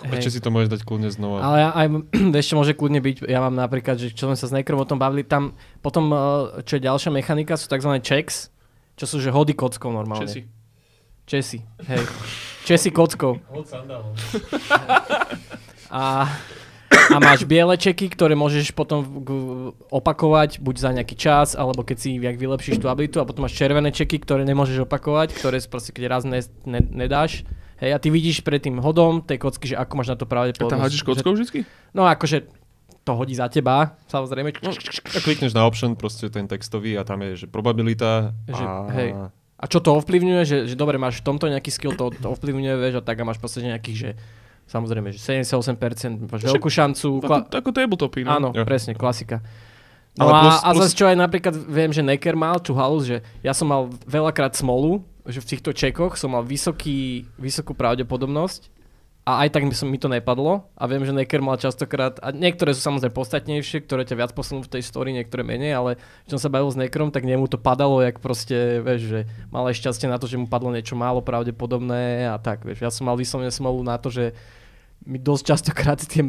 Ešte 0.09 0.35
si 0.35 0.41
to 0.41 0.49
môžeš 0.49 0.73
dať 0.73 0.81
kľudne 0.89 1.13
znova. 1.13 1.45
Ale 1.45 1.57
ja, 1.63 1.71
aj, 1.77 1.87
čo 2.49 2.57
môže 2.57 2.73
kľudne 2.73 3.05
byť, 3.05 3.29
ja 3.29 3.45
mám 3.45 3.55
napríklad, 3.55 4.01
že 4.01 4.11
čo 4.17 4.27
sme 4.33 4.35
sa 4.41 4.49
s 4.49 4.53
Nekrom 4.57 4.81
o 4.81 4.89
tom 4.89 4.97
bavili, 4.97 5.23
tam 5.23 5.53
potom, 5.85 6.11
eh, 6.11 6.19
čo 6.65 6.81
je 6.81 6.89
ďalšia 6.89 7.13
mechanika, 7.13 7.61
sú 7.61 7.69
tzv. 7.69 7.93
checks, 8.01 8.49
čo 8.99 9.05
sú 9.07 9.21
že 9.23 9.31
hody 9.31 9.53
kockou 9.55 9.93
normálne. 9.93 10.27
Česi. 10.27 10.58
Česi, 11.29 11.61
hej. 11.85 12.03
Česi 12.65 12.89
kockou. 12.89 13.37
A, 15.89 16.29
a 17.09 17.17
máš 17.17 17.49
biele 17.49 17.73
čeky, 17.81 18.13
ktoré 18.13 18.37
môžeš 18.37 18.77
potom 18.77 19.25
opakovať 19.89 20.61
buď 20.61 20.75
za 20.77 20.91
nejaký 20.93 21.17
čas, 21.17 21.57
alebo 21.57 21.81
keď 21.81 21.97
si 21.97 22.09
jak 22.21 22.37
vylepšíš 22.37 22.77
tú 22.77 22.93
abilitu 22.93 23.21
a 23.21 23.29
potom 23.29 23.49
máš 23.49 23.57
červené 23.57 23.89
čeky, 23.89 24.21
ktoré 24.21 24.45
nemôžeš 24.45 24.85
opakovať, 24.85 25.33
ktoré 25.33 25.57
si 25.57 25.69
proste 25.73 25.97
keď 25.97 26.05
raz 26.13 26.23
ne, 26.29 26.45
ne, 26.69 26.85
nedáš. 26.85 27.49
Hej, 27.81 27.97
a 27.97 27.99
ty 28.03 28.13
vidíš 28.13 28.45
pred 28.45 28.61
tým 28.61 28.85
hodom 28.85 29.25
tej 29.25 29.41
kocky, 29.41 29.73
že 29.73 29.81
ako 29.81 29.93
máš 29.97 30.13
na 30.13 30.21
to 30.21 30.27
A 30.27 30.31
pravdepodobnosť. 30.33 30.77
tam 30.77 30.85
hádžeš 30.85 31.01
že- 31.01 31.09
kockou 31.09 31.33
vždycky? 31.33 31.59
No 31.97 32.05
akože 32.05 32.53
to 33.09 33.13
hodí 33.17 33.33
za 33.33 33.49
teba, 33.49 33.97
samozrejme. 34.13 34.61
No, 34.61 34.77
a 34.77 35.19
klikneš 35.25 35.57
na 35.57 35.65
option, 35.65 35.97
proste 35.97 36.29
ten 36.29 36.45
textový 36.45 37.01
a 37.01 37.07
tam 37.09 37.25
je, 37.25 37.45
že 37.45 37.47
probabilita 37.49 38.37
Že- 38.45 38.67
a... 38.69 38.73
hej. 38.93 39.11
A 39.59 39.67
čo 39.67 39.83
to 39.83 39.99
ovplyvňuje, 39.99 40.43
že, 40.47 40.59
že 40.71 40.75
dobre, 40.79 40.97
máš 40.97 41.19
v 41.19 41.35
tomto 41.35 41.51
nejaký 41.51 41.75
skill, 41.75 41.99
to, 41.99 42.15
to 42.15 42.31
ovplyvňuje, 42.31 42.75
vieš, 42.79 42.95
a 42.99 43.03
tak 43.03 43.19
a 43.19 43.27
máš 43.27 43.43
proste 43.43 43.59
nejakých, 43.61 43.97
že 43.99 44.11
samozrejme, 44.71 45.11
že 45.11 45.19
78%, 45.19 46.31
máš 46.31 46.43
veľkú 46.47 46.71
šancu. 46.71 47.09
Ako, 47.27 47.51
ako 47.51 47.71
tabletopy, 47.75 48.23
no. 48.23 48.31
Áno, 48.31 48.49
Jo. 48.55 48.63
presne, 48.63 48.95
klasika. 48.95 49.43
No 50.15 50.31
a, 50.31 50.47
plus- 50.47 50.63
a 50.63 50.71
plus- 50.71 50.83
zase 50.87 50.95
čo 50.95 51.07
aj 51.11 51.17
napríklad 51.19 51.55
viem, 51.55 51.91
že 51.91 52.07
Necker 52.07 52.39
mal 52.39 52.63
tú 52.63 52.75
halus, 52.75 53.07
že 53.07 53.19
ja 53.43 53.51
som 53.51 53.67
mal 53.67 53.91
veľakrát 54.07 54.55
smolu, 54.55 55.03
že 55.27 55.43
v 55.43 55.49
týchto 55.57 55.71
čekoch 55.75 56.15
som 56.15 56.33
mal 56.39 56.47
vysoký, 56.47 57.27
vysokú 57.37 57.75
pravdepodobnosť 57.75 58.78
a 59.29 59.45
aj 59.45 59.53
tak 59.53 59.69
mi, 59.69 59.77
som, 59.77 59.93
mi 59.93 60.01
to 60.01 60.09
nepadlo 60.09 60.65
a 60.73 60.89
viem, 60.89 61.05
že 61.05 61.13
Necker 61.13 61.45
mal 61.45 61.61
častokrát, 61.61 62.17
a 62.25 62.33
niektoré 62.33 62.73
sú 62.73 62.81
samozrejme 62.81 63.13
podstatnejšie, 63.13 63.85
ktoré 63.85 64.09
ťa 64.09 64.17
viac 64.17 64.33
posunú 64.33 64.65
v 64.65 64.73
tej 64.73 64.89
story, 64.89 65.13
niektoré 65.13 65.45
menej, 65.45 65.77
ale 65.77 66.01
keď 66.25 66.31
som 66.33 66.41
sa 66.41 66.49
bavil 66.49 66.73
s 66.73 66.81
Neckerom, 66.81 67.13
tak 67.13 67.29
nemu 67.29 67.45
to 67.45 67.61
padalo, 67.61 68.01
jak 68.01 68.25
proste, 68.25 68.81
vieš, 68.81 69.13
že 69.13 69.21
mal 69.53 69.69
aj 69.69 69.77
šťastie 69.85 70.09
na 70.09 70.17
to, 70.17 70.25
že 70.25 70.41
mu 70.41 70.49
padlo 70.49 70.73
niečo 70.73 70.97
málo 70.97 71.21
pravdepodobné 71.21 72.25
a 72.25 72.41
tak, 72.41 72.65
vieš. 72.65 72.81
Ja 72.81 72.89
som 72.89 73.05
mal 73.05 73.21
vyslovene 73.21 73.53
smolu 73.53 73.85
na 73.85 74.01
to, 74.01 74.09
že 74.09 74.33
mi 75.05 75.21
dosť 75.21 75.45
častokrát 75.45 76.01
tie 76.01 76.25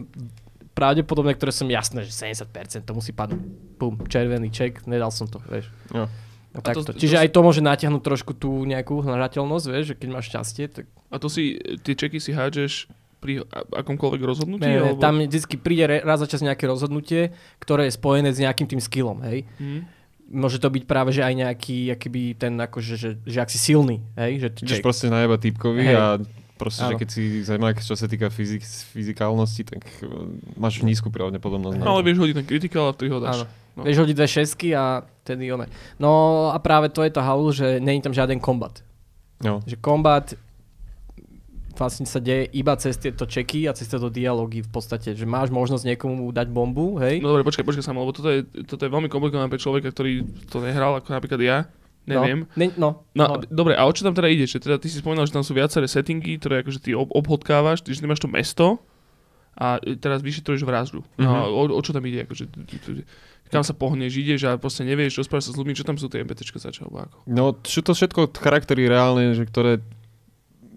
pravdepodobné, 0.75 1.39
ktoré 1.39 1.55
som 1.55 1.71
jasné, 1.71 2.03
že 2.03 2.11
70% 2.11 2.83
to 2.83 2.91
musí 2.91 3.15
padnúť. 3.15 3.39
Pum, 3.79 3.95
červený 4.11 4.51
ček, 4.51 4.83
nedal 4.91 5.15
som 5.15 5.31
to, 5.31 5.39
vieš. 5.47 5.71
No, 5.95 6.11
A 6.49 6.59
to- 6.59 6.65
takto. 6.65 6.81
to- 6.83 6.97
Čiže 6.97 7.15
to- 7.15 7.21
aj 7.21 7.29
to 7.29 7.39
môže 7.39 7.61
natiahnuť 7.61 8.01
trošku 8.01 8.31
tú 8.33 8.63
nejakú 8.63 8.99
hľadateľnosť, 8.99 9.65
vieš, 9.69 9.85
že 9.85 9.95
keď 9.95 10.09
máš 10.09 10.25
šťastie, 10.27 10.65
tak 10.67 10.85
A 11.07 11.17
to 11.17 11.27
si, 11.27 11.55
tie 11.81 11.93
čeky 11.93 12.17
si 12.17 12.31
hádžeš 12.31 12.89
pri 13.19 13.43
akomkoľvek 13.51 14.21
rozhodnutí? 14.21 14.61
ne, 14.61 14.79
alebo... 14.89 14.97
tam 14.97 15.19
vždy 15.19 15.57
príde 15.57 15.85
re- 15.85 16.01
raz 16.01 16.17
za 16.17 16.27
čas 16.27 16.39
nejaké 16.39 16.63
rozhodnutie, 16.63 17.33
ktoré 17.57 17.85
je 17.85 17.93
spojené 17.93 18.29
s 18.29 18.39
nejakým 18.39 18.65
tým 18.65 18.79
skillom, 18.79 19.19
hej. 19.23 19.43
Hm? 19.57 19.85
Môže 20.29 20.57
to 20.57 20.69
byť 20.69 20.85
práve, 20.85 21.09
že 21.09 21.21
aj 21.21 21.33
nejaký, 21.35 21.89
akýby 21.89 22.33
ten, 22.33 22.53
akože, 22.55 22.93
že, 22.95 23.09
že 23.19 23.37
ak 23.39 23.49
si 23.49 23.57
silný, 23.57 24.05
hej, 24.15 24.39
že 24.39 24.47
Ideš 24.63 24.77
check. 24.77 24.85
proste 24.85 25.09
najeba 25.09 25.35
typkovi 25.35 25.81
Hej. 25.83 25.95
a 25.95 26.05
proste, 26.55 26.81
že 26.83 26.93
Áno. 26.93 26.99
keď 27.01 27.09
si 27.09 27.23
zemak, 27.41 27.75
čo 27.77 27.93
sa 27.93 28.05
týka 28.05 28.29
fyzik, 28.29 28.61
fyzikálnosti, 28.93 29.65
tak 29.65 29.81
máš 30.53 30.79
nízku 30.79 31.09
pravdepodobnosť. 31.09 31.75
na 31.75 31.83
No, 31.83 31.91
ale 31.91 32.01
to. 32.01 32.07
vieš 32.07 32.17
hodiť 32.19 32.35
ten 32.35 32.45
critical 32.45 32.83
a 32.85 32.93
ty 32.93 33.05
ho 33.05 33.17
dáš. 33.17 33.41
Áno. 33.41 33.45
No. 33.79 33.87
Vieš 33.87 34.03
hodiť 34.03 34.15
dve 34.15 34.27
šesky 34.27 34.75
a 34.75 35.01
tedy 35.23 35.47
one. 35.47 35.71
No 35.95 36.11
a 36.51 36.57
práve 36.59 36.91
to 36.91 36.99
je 37.01 37.11
tá 37.15 37.23
halu, 37.23 37.49
že 37.55 37.79
není 37.79 38.03
tam 38.03 38.11
žiaden 38.11 38.43
kombat. 38.43 38.83
No. 39.39 39.63
Že 39.63 39.79
kombat 39.79 40.35
vlastne 41.79 42.03
sa 42.03 42.19
deje 42.19 42.51
iba 42.51 42.75
cez 42.75 42.99
tieto 42.99 43.23
čeky 43.23 43.63
a 43.63 43.71
cez 43.71 43.87
tieto 43.87 44.11
dialógy 44.11 44.59
v 44.59 44.67
podstate, 44.67 45.15
že 45.15 45.23
máš 45.23 45.47
možnosť 45.47 45.87
niekomu 45.87 46.27
dať 46.35 46.51
bombu, 46.51 46.99
hej? 46.99 47.23
No 47.23 47.31
dobre, 47.31 47.47
počkaj, 47.47 47.63
počkaj 47.63 47.87
Samuel, 47.87 48.03
lebo 48.03 48.15
toto 48.19 48.27
je, 48.27 48.43
toto 48.67 48.83
je 48.83 48.91
veľmi 48.91 49.07
komplikované 49.07 49.47
pre 49.47 49.63
človeka, 49.63 49.95
ktorý 49.95 50.27
to 50.51 50.59
nehral, 50.59 50.99
ako 50.99 51.07
napríklad 51.15 51.39
ja. 51.39 51.57
Neviem. 52.03 52.49
No, 52.51 52.59
ne, 52.59 52.67
no, 52.75 52.89
No, 53.15 53.23
no. 53.31 53.33
dobre, 53.47 53.79
a 53.79 53.85
o 53.87 53.93
čo 53.95 54.03
tam 54.03 54.11
teda 54.11 54.27
ide? 54.27 54.43
Že 54.43 54.59
teda 54.59 54.75
ty 54.75 54.91
si 54.91 54.99
spomínal, 54.99 55.23
že 55.23 55.31
tam 55.31 55.45
sú 55.45 55.55
viaceré 55.55 55.87
settingy, 55.87 56.35
ktoré 56.35 56.65
akože 56.65 56.83
ty 56.83 56.91
ob- 56.91 57.13
obhodkávaš, 57.15 57.85
že 57.85 58.01
ty 58.01 58.07
máš 58.09 58.19
to 58.19 58.27
mesto 58.27 58.81
a 59.59 59.83
teraz 59.99 60.23
vyšetruješ 60.23 60.63
vraždu. 60.63 61.03
No 61.19 61.29
a 61.35 61.41
o, 61.51 61.67
o 61.75 61.81
čo 61.83 61.91
tam 61.91 62.07
ide? 62.07 62.23
Akože, 62.23 62.47
kam 63.51 63.67
sa 63.67 63.75
pohneš, 63.75 64.15
ideš 64.15 64.47
a 64.47 64.55
proste 64.55 64.87
nevieš, 64.87 65.19
rozprávaš 65.19 65.51
sa 65.51 65.53
s 65.53 65.59
ľuďmi, 65.59 65.75
čo 65.75 65.83
tam 65.83 65.99
sú 65.99 66.07
tie 66.07 66.23
MPTčka 66.23 66.63
za 66.63 66.71
čo, 66.71 66.87
ako. 66.87 67.27
No, 67.27 67.59
sú 67.67 67.83
to 67.83 67.91
všetko 67.91 68.31
charaktery 68.39 68.87
reálne, 68.87 69.35
že 69.35 69.43
ktoré 69.43 69.83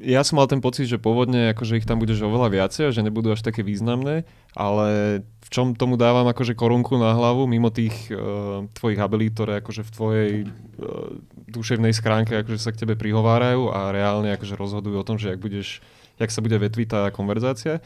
ja 0.03 0.27
som 0.27 0.43
mal 0.43 0.51
ten 0.51 0.59
pocit, 0.59 0.91
že 0.91 0.99
pôvodne 0.99 1.55
akože 1.55 1.79
ich 1.79 1.87
tam 1.87 2.03
budeš 2.03 2.27
oveľa 2.27 2.51
viacej 2.51 2.91
a 2.91 2.95
že 2.95 3.07
nebudú 3.07 3.31
až 3.31 3.47
také 3.47 3.63
významné, 3.63 4.27
ale 4.51 5.23
v 5.23 5.49
čom 5.49 5.79
tomu 5.79 5.95
dávam 5.95 6.27
akože 6.27 6.59
korunku 6.59 6.99
na 6.99 7.15
hlavu, 7.15 7.47
mimo 7.47 7.71
tých 7.71 8.11
uh, 8.11 8.67
tvojich 8.75 8.99
abilit, 8.99 9.39
ktoré 9.39 9.63
akože 9.63 9.87
v 9.87 9.91
tvojej 9.95 10.33
uh, 10.43 11.23
duševnej 11.47 11.95
schránke 11.95 12.35
akože 12.43 12.59
sa 12.59 12.75
k 12.75 12.83
tebe 12.83 12.99
prihovárajú 12.99 13.71
a 13.71 13.95
reálne 13.95 14.35
akože 14.35 14.59
rozhodujú 14.59 14.97
o 14.99 15.07
tom, 15.07 15.23
že 15.23 15.31
ak 15.31 15.39
budeš, 15.39 15.79
jak 16.19 16.35
sa 16.35 16.43
bude 16.43 16.59
vetviť 16.59 16.89
tá 16.91 17.01
konverzácia, 17.15 17.79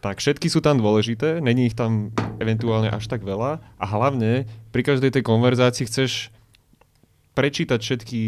tak 0.00 0.18
všetky 0.20 0.48
sú 0.48 0.64
tam 0.64 0.80
dôležité, 0.80 1.44
není 1.44 1.68
ich 1.68 1.76
tam 1.76 2.12
eventuálne 2.40 2.88
až 2.88 3.04
tak 3.04 3.20
veľa 3.20 3.60
a 3.60 3.84
hlavne 3.84 4.48
pri 4.72 4.82
každej 4.84 5.12
tej 5.12 5.22
konverzácii 5.24 5.84
chceš 5.84 6.32
prečítať 7.36 7.78
všetky, 7.78 8.22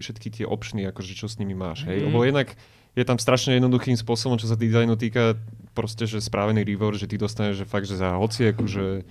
všetky 0.00 0.28
tie 0.40 0.44
opčny, 0.46 0.86
akože 0.88 1.12
čo 1.18 1.26
s 1.26 1.36
nimi 1.42 1.52
máš, 1.52 1.84
hej? 1.84 2.02
Mhm. 2.02 2.04
Lebo 2.08 2.18
jednak 2.24 2.48
je 2.96 3.04
tam 3.04 3.20
strašne 3.20 3.60
jednoduchým 3.60 3.98
spôsobom, 3.98 4.40
čo 4.40 4.48
sa 4.48 4.56
dizajnu 4.56 4.96
týka, 4.96 5.36
proste, 5.76 6.08
že 6.08 6.24
správený 6.24 6.64
reward, 6.64 6.96
že 6.96 7.04
ty 7.04 7.20
dostaneš, 7.20 7.62
že 7.62 7.66
fakt, 7.68 7.84
že 7.84 8.00
za 8.00 8.16
hociakú, 8.16 8.64
že 8.64 9.04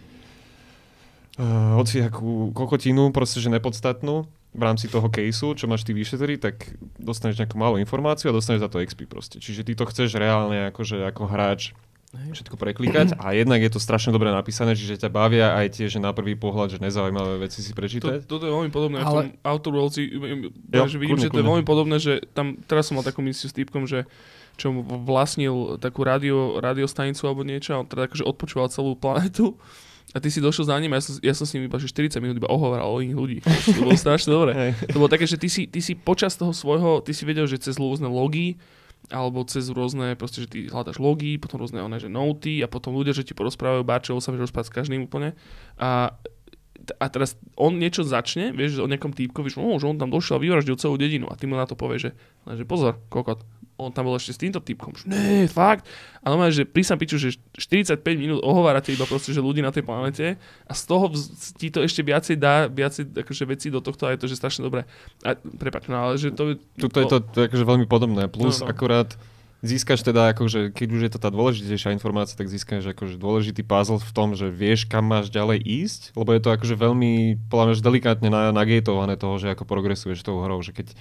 uh, 1.37 1.77
hociakú 1.77 2.49
kokotinu, 2.57 3.13
proste, 3.13 3.37
že 3.37 3.53
nepodstatnú 3.53 4.25
v 4.55 4.61
rámci 4.63 4.89
toho 4.89 5.05
caseu, 5.11 5.53
čo 5.53 5.69
máš 5.69 5.85
ty 5.85 5.93
vyšetriť, 5.93 6.39
tak 6.41 6.55
dostaneš 6.97 7.43
nejakú 7.43 7.59
malú 7.61 7.77
informáciu 7.77 8.31
a 8.31 8.35
dostaneš 8.35 8.65
za 8.65 8.69
to 8.73 8.81
XP 8.81 9.05
proste. 9.05 9.37
Čiže 9.37 9.67
ty 9.67 9.77
to 9.77 9.85
chceš 9.85 10.17
reálne 10.17 10.71
akože 10.73 11.05
ako 11.05 11.29
hráč 11.29 11.75
všetko 12.33 12.55
preklikať 12.55 13.07
a 13.19 13.35
jednak 13.35 13.59
je 13.61 13.71
to 13.71 13.79
strašne 13.79 14.15
dobre 14.15 14.31
napísané, 14.31 14.75
čiže 14.75 15.01
ťa 15.01 15.09
bavia 15.11 15.55
aj 15.55 15.79
tie, 15.79 15.85
že 15.91 15.99
na 15.99 16.11
prvý 16.15 16.35
pohľad, 16.35 16.75
že 16.75 16.79
nezaujímavé 16.81 17.43
veci 17.43 17.63
si 17.63 17.71
To, 17.71 17.77
prečítať. 17.77 18.25
toto 18.25 18.43
je 18.47 18.51
veľmi 18.51 18.71
podobné 18.71 19.01
ale... 19.03 19.07
v 19.07 19.13
tom 19.13 19.27
Outer 19.43 19.73
že 20.87 20.97
vidím, 20.97 21.15
kľudne, 21.19 21.25
že 21.27 21.33
to 21.33 21.39
je 21.41 21.47
veľmi 21.47 21.65
podobné, 21.65 21.95
že 21.99 22.13
tam, 22.31 22.59
teraz 22.65 22.89
som 22.89 22.99
mal 22.99 23.05
takú 23.05 23.19
misiu 23.23 23.47
s 23.47 23.55
týpkom, 23.55 23.85
že 23.85 24.07
čo 24.55 24.71
mu 24.71 24.81
vlastnil 25.03 25.75
takú 25.83 26.07
radio, 26.07 26.63
radiostanicu 26.63 27.27
alebo 27.27 27.43
niečo 27.43 27.75
a 27.75 27.83
on 27.83 27.87
teda 27.87 28.07
akože 28.07 28.23
odpočúval 28.23 28.71
celú 28.71 28.95
planetu 28.95 29.59
a 30.15 30.23
ty 30.23 30.31
si 30.31 30.39
došiel 30.39 30.71
za 30.71 30.79
ním 30.79 30.95
a 30.95 30.97
ja 30.97 31.03
som, 31.03 31.13
ja 31.19 31.33
som 31.35 31.43
s 31.43 31.51
ním 31.57 31.67
iba 31.67 31.75
že 31.75 31.91
40 31.91 32.23
minút 32.23 32.39
iba 32.39 32.47
ohovoral 32.47 32.87
o 32.87 33.03
iných 33.03 33.19
ľudí. 33.19 33.37
To 33.43 33.83
bolo 33.83 33.99
strašne 33.99 34.31
dobré. 34.31 34.71
To 34.95 34.97
bolo 35.03 35.11
také, 35.11 35.27
že 35.27 35.35
ty 35.35 35.51
si, 35.51 35.67
ty 35.67 35.83
si 35.83 35.91
počas 35.91 36.39
toho 36.39 36.55
svojho, 36.55 37.03
ty 37.03 37.11
si 37.11 37.27
vedel, 37.27 37.43
že 37.49 37.59
cez 37.59 37.75
rôzne 37.75 38.07
logy 38.07 38.55
alebo 39.13 39.45
cez 39.45 39.69
rôzne, 39.69 40.17
proste, 40.17 40.45
že 40.45 40.49
ty 40.49 40.59
hľadaš 40.65 40.97
logy, 40.97 41.37
potom 41.37 41.61
rôzne 41.61 41.81
one, 41.81 42.01
že 42.01 42.09
noty 42.09 42.65
a 42.65 42.67
potom 42.69 42.97
ľudia, 42.97 43.13
že 43.13 43.25
ti 43.25 43.37
porozprávajú, 43.37 43.85
báčov 43.85 44.17
sa 44.21 44.33
vieš 44.33 44.49
rozprávať 44.49 44.67
s 44.69 44.75
každým 44.81 45.01
úplne. 45.05 45.37
A 45.77 46.17
a 46.99 47.05
teraz 47.09 47.33
on 47.57 47.81
niečo 47.81 48.05
začne, 48.05 48.53
vieš, 48.53 48.77
o 48.83 48.89
nejakom 48.89 49.09
týpkovi, 49.09 49.49
že, 49.49 49.57
oh, 49.57 49.77
že 49.81 49.89
on 49.89 49.97
tam 49.97 50.13
došiel 50.13 50.37
a 50.37 50.43
vyvraždil 50.43 50.77
celú 50.77 50.95
dedinu 51.01 51.25
a 51.25 51.37
ty 51.37 51.49
mu 51.49 51.57
na 51.57 51.65
to 51.65 51.73
povieš, 51.73 52.11
že, 52.11 52.11
že 52.61 52.63
pozor, 52.67 53.01
kokot, 53.09 53.41
on 53.75 53.91
tam 53.91 54.07
bol 54.07 54.15
ešte 54.15 54.33
s 54.33 54.39
týmto 54.39 54.63
typkom, 54.63 54.95
ne, 55.05 55.45
fakt. 55.51 55.85
A 56.23 56.31
normálne, 56.31 56.55
že 56.55 56.65
pri 56.65 56.81
sa 56.81 56.95
piču, 56.97 57.19
že 57.19 57.35
45 57.59 58.01
minút 58.15 58.39
ohovárate 58.41 58.95
iba 58.95 59.05
proste, 59.05 59.35
že 59.35 59.43
ľudí 59.43 59.59
na 59.59 59.69
tej 59.69 59.83
planete 59.85 60.39
a 60.65 60.73
z 60.73 60.83
toho 60.87 61.11
ti 61.59 61.69
to 61.69 61.83
ešte 61.83 62.01
viacej 62.01 62.35
dá, 62.39 62.71
viacej 62.71 63.13
akože 63.13 63.43
veci 63.45 63.67
do 63.69 63.83
tohto 63.83 64.07
a 64.07 64.15
je 64.15 64.19
to, 64.23 64.31
že 64.31 64.39
strašne 64.39 64.63
dobré. 64.63 64.87
A 65.21 65.37
prepač, 65.37 65.91
no 65.91 65.99
ale 65.99 66.15
že 66.15 66.31
to... 66.31 66.57
Tuto 66.79 66.97
je 67.03 67.07
to, 67.11 67.17
to 67.21 67.37
je 67.43 67.47
akože 67.51 67.65
veľmi 67.67 67.85
podobné. 67.85 68.31
Plus 68.31 68.63
No, 68.63 68.67
no. 68.67 68.71
akurát 68.71 69.09
získaš 69.65 70.05
teda 70.05 70.31
akože, 70.37 70.71
keď 70.71 70.87
už 70.93 71.01
je 71.09 71.11
to 71.11 71.19
tá 71.19 71.29
dôležitejšia 71.33 71.95
informácia, 71.97 72.37
tak 72.37 72.47
získaš 72.47 72.93
akože 72.93 73.17
dôležitý 73.17 73.65
puzzle 73.65 73.97
v 73.97 74.11
tom, 74.13 74.37
že 74.37 74.53
vieš, 74.53 74.85
kam 74.85 75.09
máš 75.09 75.33
ďalej 75.33 75.59
ísť, 75.65 76.01
lebo 76.13 76.29
je 76.31 76.41
to 76.41 76.49
akože 76.53 76.75
veľmi, 76.77 77.41
podľa 77.49 77.65
mňa, 77.73 77.75
delikátne 77.81 78.29
na, 78.29 78.53
nagatované 78.53 79.17
toho, 79.17 79.35
že 79.41 79.51
ako 79.51 79.65
progresuješ 79.65 80.21
tou 80.21 80.39
hrou, 80.45 80.61
že 80.61 80.71
keď, 80.71 80.93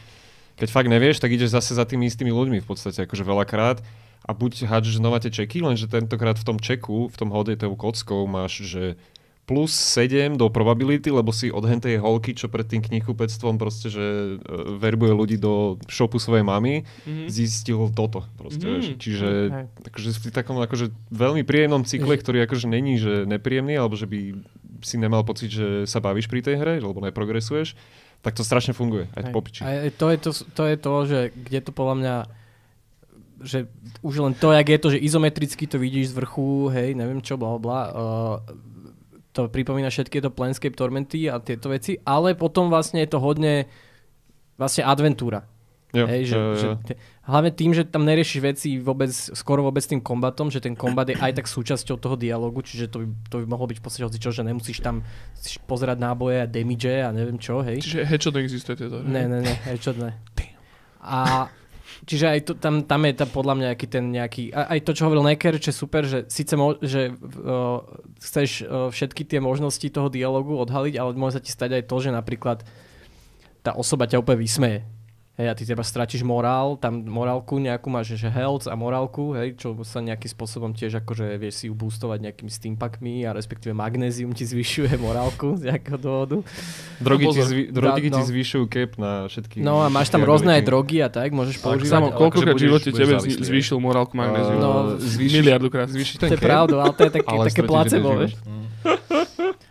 keď 0.55 0.69
fakt 0.71 0.89
nevieš, 0.89 1.19
tak 1.19 1.31
ideš 1.31 1.51
zase 1.53 1.75
za 1.75 1.85
tými 1.85 2.07
istými 2.07 2.31
ľuďmi 2.31 2.59
v 2.63 2.67
podstate, 2.67 3.05
akože 3.05 3.23
veľakrát 3.23 3.83
a 4.25 4.31
buď 4.33 4.65
hádžeš 4.65 5.03
znova 5.03 5.21
tie 5.21 5.29
čeky, 5.29 5.61
lenže 5.61 5.85
tentokrát 5.85 6.41
v 6.41 6.47
tom 6.47 6.57
čeku, 6.57 7.13
v 7.13 7.17
tom 7.17 7.29
hode 7.29 7.53
tou 7.55 7.77
kockou 7.77 8.25
máš, 8.25 8.65
že 8.65 8.97
plus 9.45 9.77
7 9.77 10.41
do 10.41 10.49
probability, 10.49 11.13
lebo 11.13 11.29
si 11.29 11.53
od 11.53 11.69
hentej 11.69 12.01
holky, 12.01 12.33
čo 12.33 12.49
pred 12.49 12.65
tým 12.65 12.81
knihkupectvom 12.81 13.61
proste, 13.61 13.93
že 13.93 14.01
e, 14.01 14.35
verbuje 14.81 15.13
ľudí 15.13 15.37
do 15.37 15.77
shopu 15.85 16.17
svojej 16.17 16.41
mamy, 16.41 16.89
Mhm. 17.05 17.29
zistil 17.29 17.93
toto 17.93 18.25
proste, 18.41 18.65
Mhm. 18.65 18.73
vieš. 18.73 18.87
Čiže 18.97 19.29
Hej. 19.53 19.65
akože 19.93 20.09
v 20.17 20.33
takom 20.33 20.57
akože 20.57 20.89
veľmi 21.13 21.45
príjemnom 21.45 21.85
cykle, 21.85 22.17
ktorý 22.17 22.49
akože 22.49 22.73
není, 22.73 22.97
že 22.97 23.29
nepríjemný, 23.29 23.77
alebo 23.77 24.01
že 24.01 24.09
by 24.09 24.33
si 24.81 24.97
nemal 24.97 25.29
pocit, 25.29 25.53
že 25.53 25.85
sa 25.85 26.01
bavíš 26.01 26.25
pri 26.33 26.41
tej 26.41 26.57
hre, 26.61 26.81
alebo 26.81 27.05
neprogresuješ, 27.05 27.77
tak 28.25 28.33
to 28.33 28.41
strašne 28.41 28.73
funguje, 28.73 29.05
aj 29.13 29.21
to 29.21 29.31
Hej. 29.31 29.37
popiči. 29.37 29.61
A 29.61 29.69
je- 29.85 29.93
to, 29.93 30.07
je 30.09 30.19
to, 30.19 30.31
to 30.33 30.63
je 30.65 30.77
to, 30.81 30.95
že 31.05 31.19
kde 31.37 31.59
to 31.61 31.71
podľa 31.71 31.97
mňa 32.01 32.17
že 33.45 33.69
už 34.01 34.25
len 34.25 34.33
to, 34.33 34.57
jak 34.57 34.65
je 34.65 34.79
to, 34.81 34.89
že 34.97 35.05
izometricky 35.05 35.69
to 35.69 35.77
vidíš 35.77 36.17
z 36.17 36.17
vrchu, 36.17 36.73
hej, 36.73 36.97
neviem 36.97 37.21
čo, 37.21 37.37
bla 37.37 37.61
bla, 37.61 37.81
uh, 37.93 38.37
to 39.37 39.53
pripomína 39.53 39.93
všetky 39.93 40.25
to 40.25 40.33
Planescape 40.33 40.73
Tormenty 40.73 41.29
a 41.29 41.37
tieto 41.45 41.69
veci, 41.69 42.01
ale 42.09 42.33
potom 42.33 42.73
vlastne 42.73 43.05
je 43.05 43.11
to 43.13 43.21
hodne 43.21 43.69
vlastne 44.57 44.87
adventúra. 44.87 45.45
Jo, 45.93 46.09
Hej, 46.09 46.23
že, 46.27 46.35
jo, 46.35 46.43
jo, 46.43 46.57
že, 46.57 46.95
hlavne 47.25 47.53
tým, 47.53 47.73
že 47.73 47.89
tam 47.89 48.05
neriešiš 48.05 48.41
veci 48.45 48.69
vôbec, 48.77 49.09
skoro 49.13 49.65
vôbec 49.65 49.81
tým 49.81 50.05
kombatom, 50.05 50.53
že 50.53 50.61
ten 50.61 50.77
kombat 50.77 51.09
je 51.09 51.17
aj 51.17 51.41
tak 51.41 51.47
súčasťou 51.49 51.97
toho 51.97 52.17
dialogu, 52.21 52.61
čiže 52.61 52.93
to 52.93 53.05
by, 53.05 53.07
to 53.33 53.37
by 53.41 53.47
mohlo 53.49 53.67
byť 53.69 53.79
v 53.81 53.85
podstate 53.85 54.05
hocičo, 54.05 54.31
že 54.33 54.45
nemusíš 54.45 54.85
tam 54.85 55.01
pozerať 55.65 55.99
náboje 56.01 56.45
a 56.45 56.47
damage 56.47 57.01
a 57.01 57.11
neviem 57.17 57.41
čo, 57.41 57.65
hej. 57.65 57.81
Čiže 57.81 58.05
headshot 58.05 58.35
neexistuje 58.37 58.77
tieto. 58.77 59.01
Ne, 59.01 59.25
ne, 59.25 59.41
ne, 59.41 59.55
headshot 59.65 59.97
ne. 59.97 60.13
A 61.05 61.53
čiže 62.09 62.33
aj 62.33 62.41
to, 62.49 62.53
tam, 62.57 62.81
tam 62.89 63.05
je 63.05 63.13
tam 63.13 63.29
podľa 63.29 63.55
mňa 63.61 63.67
nejaký 63.69 63.87
ten 63.93 64.05
nejaký, 64.09 64.43
aj 64.57 64.81
to, 64.89 64.97
čo 64.97 65.05
hovoril 65.05 65.21
Necker, 65.29 65.61
že 65.61 65.69
super, 65.69 66.09
že 66.09 66.25
síce 66.33 66.57
mo, 66.57 66.81
že 66.81 67.13
uh, 67.13 67.85
chceš 68.25 68.65
uh, 68.65 68.89
všetky 68.89 69.29
tie 69.29 69.37
možnosti 69.37 69.85
toho 69.93 70.09
dialogu 70.09 70.57
odhaliť, 70.57 70.97
ale 70.97 71.13
môže 71.13 71.37
sa 71.37 71.45
ti 71.45 71.53
stať 71.53 71.77
aj 71.77 71.85
to, 71.93 71.97
že 72.01 72.09
napríklad 72.09 72.65
tá 73.61 73.77
osoba 73.77 74.09
ťa 74.09 74.17
úplne 74.25 74.41
vysmeje. 74.41 74.81
Hej, 75.35 75.51
a 75.51 75.55
ty 75.55 75.67
teba 75.67 75.83
stratíš 75.83 76.23
morál, 76.23 76.79
tam 76.79 77.03
morálku 77.03 77.59
nejakú 77.59 77.91
máš, 77.91 78.15
že 78.15 78.31
health 78.31 78.65
a 78.65 78.75
morálku, 78.75 79.35
hej, 79.35 79.59
čo 79.59 79.75
sa 79.83 79.99
nejakým 79.99 80.31
spôsobom 80.31 80.71
tiež 80.71 81.03
akože 81.03 81.27
vieš 81.35 81.55
si 81.59 81.65
ju 81.67 81.75
boostovať 81.75 82.23
nejakými 82.23 82.47
steampakmi 82.49 83.27
a 83.27 83.35
respektíve 83.35 83.75
magnézium 83.75 84.31
ti 84.31 84.47
zvyšuje 84.47 84.95
morálku 84.97 85.59
z 85.59 85.75
nejakého 85.75 85.99
dôvodu. 85.99 86.39
Drogy, 87.03 87.25
No 87.25 87.33
ti, 87.33 87.35
pozor. 87.35 87.51
zvi, 87.51 87.63
drogy 87.67 88.07
No. 88.07 88.15
ti 88.15 88.23
zvyšujú 88.25 88.65
cap 88.69 88.91
na 88.95 89.11
všetky... 89.27 89.57
No 89.59 89.83
a 89.83 89.91
máš 89.91 90.07
tam 90.09 90.23
rôzne 90.23 90.55
aj 90.55 90.63
drogy 90.63 91.03
a 91.03 91.11
tak, 91.11 91.35
môžeš 91.35 91.59
používať. 91.59 91.91
Samo, 91.91 92.15
koľkokrát 92.15 92.55
v 92.55 92.63
živote 92.63 92.89
tebe 92.89 93.19
zvýšil 93.19 93.77
morálku 93.77 94.15
magnézium? 94.15 94.55
No, 94.57 94.71
zvýšiš- 94.97 95.35
miliardu 95.35 95.67
krát. 95.67 95.91
Zvýšiš 95.91 96.15
To 96.15 96.23
ten 96.23 96.31
je 96.31 96.39
cap, 96.39 96.47
pravda, 96.47 96.75
ale 96.79 96.95
to 96.95 97.03
je 97.03 97.13
také, 97.13 97.35
také 97.51 97.63
placebo, 97.65 98.09
vieš. 98.15 98.39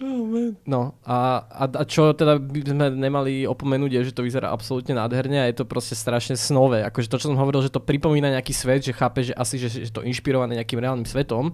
život. 0.00 0.56
No 0.64 0.96
a, 1.04 1.44
a, 1.44 1.64
a 1.68 1.82
čo 1.84 2.16
teda 2.16 2.40
by 2.40 2.60
sme 2.64 2.86
nemali 2.96 3.44
opomenúť 3.44 3.90
je, 4.00 4.00
že 4.10 4.16
to 4.16 4.24
vyzerá 4.24 4.48
absolútne 4.50 4.96
nádherne 4.96 5.36
a 5.36 5.48
je 5.52 5.60
to 5.60 5.68
proste 5.68 5.94
strašne 5.94 6.34
snové. 6.34 6.80
Akože 6.88 7.12
to, 7.12 7.20
čo 7.20 7.28
som 7.28 7.38
hovoril, 7.38 7.60
že 7.60 7.74
to 7.74 7.84
pripomína 7.84 8.32
nejaký 8.32 8.56
svet, 8.56 8.80
že 8.80 8.96
chápe, 8.96 9.20
že 9.22 9.36
asi, 9.36 9.60
že, 9.60 9.68
že 9.68 9.92
to 9.92 10.02
inšpirované 10.02 10.56
nejakým 10.56 10.80
reálnym 10.80 11.06
svetom, 11.06 11.52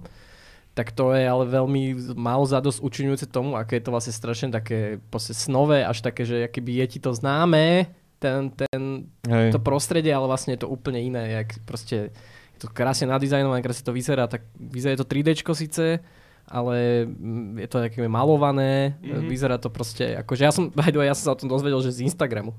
tak 0.77 0.93
to 0.93 1.09
je 1.17 1.25
ale 1.25 1.49
veľmi 1.49 2.13
málo 2.13 2.45
zadosť 2.45 2.85
učinujúce 2.85 3.25
tomu, 3.33 3.57
aké 3.57 3.81
je 3.81 3.89
to 3.89 3.93
vlastne 3.93 4.13
strašne 4.13 4.53
také 4.53 5.01
proste 5.09 5.33
snové, 5.33 5.81
až 5.81 6.05
také, 6.05 6.21
že 6.21 6.45
keby 6.53 6.85
je 6.85 6.97
ti 6.97 6.99
to 7.01 7.11
známe, 7.17 7.89
ten, 8.21 8.49
ten, 8.53 9.09
Hej. 9.25 9.53
to 9.53 9.59
prostredie, 9.61 10.13
ale 10.13 10.29
vlastne 10.29 10.53
je 10.53 10.61
to 10.65 10.69
úplne 10.69 11.01
iné, 11.01 11.41
jak 11.41 11.57
proste 11.65 12.13
je 12.57 12.61
to 12.61 12.69
krásne 12.69 13.09
nadizajnované, 13.09 13.61
krásne 13.61 13.85
to 13.85 13.93
vyzerá, 13.93 14.25
tak 14.25 14.45
vyzerá 14.57 14.97
je 14.97 15.01
to 15.01 15.09
3D 15.09 15.37
síce, 15.53 16.01
ale 16.47 17.03
mm, 17.05 17.59
je 17.59 17.67
to 17.67 17.77
také 17.83 18.07
malované, 18.07 18.95
Mhm. 18.97 19.03
mm-hmm. 19.03 19.27
vyzerá 19.27 19.55
to 19.59 19.67
proste, 19.67 20.15
akože 20.17 20.41
ja 20.47 20.51
som, 20.51 20.71
by 20.77 20.89
the 20.89 20.97
way, 20.97 21.07
ja 21.07 21.15
som 21.15 21.27
sa 21.27 21.31
o 21.35 21.39
tom 21.39 21.51
dozvedel, 21.51 21.79
že 21.83 21.91
z 21.91 22.07
Instagramu. 22.07 22.55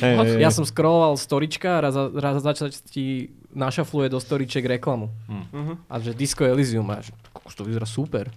Hej, 0.00 0.16
hej. 0.16 0.40
Ja 0.40 0.48
som 0.48 0.64
scrolloval 0.64 1.20
storička 1.20 1.78
a 1.78 1.84
raz, 1.84 1.94
raz 1.94 2.40
začal 2.40 2.72
ti 2.72 3.28
našafluje 3.52 4.08
do 4.08 4.18
storiček 4.22 4.64
reklamu. 4.64 5.10
Uh-huh. 5.28 5.76
A 5.90 5.98
že 6.00 6.14
Disco 6.14 6.46
Elysium 6.46 6.86
a 6.88 7.02
že 7.02 7.10
kokos, 7.34 7.52
to 7.58 7.66
vyzerá 7.66 7.84
super. 7.84 8.30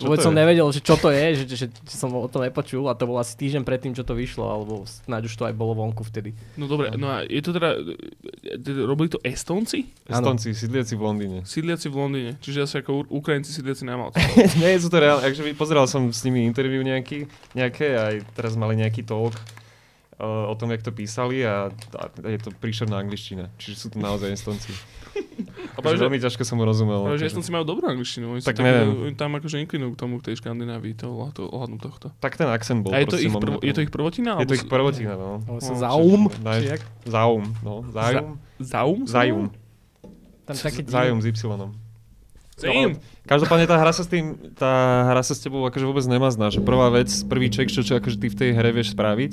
Čo 0.00 0.08
Vôbec 0.08 0.24
som 0.24 0.32
je? 0.32 0.40
nevedel, 0.40 0.64
že 0.72 0.80
čo 0.80 0.96
to 0.96 1.12
je, 1.12 1.44
že, 1.44 1.44
že, 1.44 1.66
že 1.68 1.96
som 2.00 2.08
o 2.08 2.24
tom 2.24 2.40
nepočul 2.40 2.88
a 2.88 2.96
to 2.96 3.04
bol 3.04 3.20
asi 3.20 3.36
týždeň 3.36 3.68
predtým, 3.68 3.92
čo 3.92 4.00
to 4.00 4.16
vyšlo, 4.16 4.48
alebo 4.48 4.88
snáď 4.88 5.28
už 5.28 5.36
to 5.36 5.44
aj 5.44 5.52
bolo 5.52 5.76
vonku 5.76 6.00
vtedy. 6.08 6.32
No 6.56 6.64
dobre, 6.64 6.88
no 6.96 7.12
a 7.12 7.20
je 7.28 7.44
to 7.44 7.52
teda, 7.52 7.76
e, 7.76 8.56
robili 8.88 9.12
to 9.12 9.20
Estonci? 9.20 9.92
Estonci, 10.08 10.56
sídliaci 10.56 10.96
v 10.96 11.02
Londýne. 11.04 11.38
Sídliaci 11.44 11.92
v 11.92 11.96
Londýne, 12.00 12.30
čiže 12.40 12.64
asi 12.64 12.80
ako 12.80 13.12
Ukrajinci 13.12 13.52
sídliaci 13.52 13.84
na 13.84 14.00
Malte. 14.00 14.24
Nie, 14.60 14.80
sú 14.80 14.88
to 14.88 15.04
reálne. 15.04 15.20
Akže 15.20 15.44
pozeral 15.52 15.84
som 15.84 16.08
s 16.08 16.24
nimi 16.24 16.48
interview 16.48 16.80
nejaký, 16.80 17.28
nejaké, 17.52 17.92
aj 18.00 18.14
teraz 18.32 18.56
mali 18.56 18.80
nejaký 18.80 19.04
talk 19.04 19.36
uh, 20.16 20.48
o 20.48 20.54
tom, 20.56 20.72
jak 20.72 20.80
to 20.80 20.96
písali 20.96 21.44
a, 21.44 21.68
a 21.72 22.02
je 22.24 22.40
to 22.40 22.56
príšerná 22.56 22.96
angličtina. 22.96 23.52
Čiže 23.60 23.76
sú 23.76 23.86
to 23.92 24.00
naozaj 24.00 24.32
estonci. 24.32 24.72
A 25.20 25.76
Akože 25.76 25.82
práve, 25.82 25.96
že, 25.96 26.02
veľmi 26.02 26.18
ťažko 26.18 26.42
som 26.42 26.56
mu 26.56 26.64
rozumel. 26.64 26.98
práve, 27.00 27.16
že 27.16 27.24
akože. 27.24 27.30
Estonci 27.30 27.50
majú 27.50 27.64
dobrú 27.64 27.84
angličtinu. 27.86 28.24
Oni 28.28 28.40
Tak 28.40 28.58
neviem. 28.58 28.88
oni 29.06 29.14
tam 29.14 29.30
akože 29.34 29.56
inklinujú 29.60 29.90
k 29.92 29.98
tomu, 29.98 30.14
k 30.18 30.22
tej 30.28 30.34
Škandinávii, 30.38 30.94
to, 30.94 31.06
to, 31.30 31.42
ohľadom 31.46 31.78
tohto. 31.78 32.06
Tak 32.18 32.34
ten 32.34 32.48
akcent 32.48 32.82
bol 32.82 32.92
A 32.92 33.00
je 33.00 33.06
to, 33.06 33.16
ich 33.16 33.28
momentálne. 33.28 33.62
je 33.62 33.72
to 33.72 33.82
ich 33.82 33.90
prvotina? 33.90 34.36
Je 34.38 34.46
to 34.46 34.54
ich 34.54 34.66
prvotina, 34.66 35.14
no. 35.14 35.40
Ale 35.44 35.58
sa 35.58 35.72
No, 35.72 35.78
zaum? 35.78 36.22
Zaum, 37.04 37.44
no. 37.62 37.74
Zaum? 39.06 39.44
Tam 40.44 40.54
také 40.56 40.82
Zajum 40.82 41.18
s 41.18 41.26
Y. 41.26 41.46
Zaum. 42.60 42.92
Každopádne 43.24 43.64
tá 43.64 43.78
hra 43.78 43.94
sa 43.94 44.02
s 44.02 44.10
tým, 44.10 44.34
tá 44.52 44.72
hra 45.06 45.22
sa 45.22 45.32
s 45.32 45.40
tebou 45.40 45.62
akože 45.62 45.86
vôbec 45.86 46.02
nemazná, 46.04 46.50
že 46.50 46.58
prvá 46.58 46.90
vec, 46.90 47.08
prvý 47.24 47.46
ček, 47.48 47.70
čo, 47.70 47.80
čo 47.80 47.96
akože 47.96 48.18
ty 48.18 48.26
v 48.26 48.36
tej 48.36 48.50
hre 48.52 48.74
vieš 48.74 48.92
spraviť, 48.92 49.32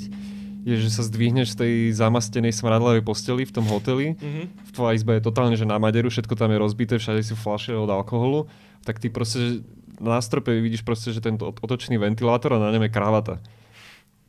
je, 0.68 0.76
že 0.78 0.90
sa 0.90 1.00
zdvihneš 1.00 1.56
z 1.56 1.56
tej 1.56 1.72
zamastenej 1.96 2.52
smradlavej 2.52 3.00
posteli 3.00 3.42
v 3.42 3.50
tom 3.50 3.64
hoteli, 3.64 4.12
Mhm. 4.14 4.42
v 4.68 4.70
tvojej 4.70 4.94
izbe 4.96 5.16
je 5.16 5.24
totálne, 5.24 5.56
že 5.56 5.64
na 5.64 5.80
maderu, 5.80 6.06
všetko 6.06 6.36
tam 6.36 6.52
je 6.52 6.58
rozbité, 6.58 6.94
všade 6.96 7.24
sú 7.24 7.34
fľaše 7.34 7.72
od 7.72 7.88
alkoholu, 7.88 8.44
tak 8.84 9.00
ty 9.00 9.08
proste 9.08 9.64
na 9.96 10.20
strope 10.20 10.52
vidíš 10.52 10.84
proste, 10.84 11.10
že 11.10 11.18
tento 11.18 11.48
otočný 11.48 11.96
ventilátor 11.96 12.54
a 12.54 12.60
na 12.60 12.70
ňom 12.70 12.84
je 12.84 12.92
kravata. 12.92 13.34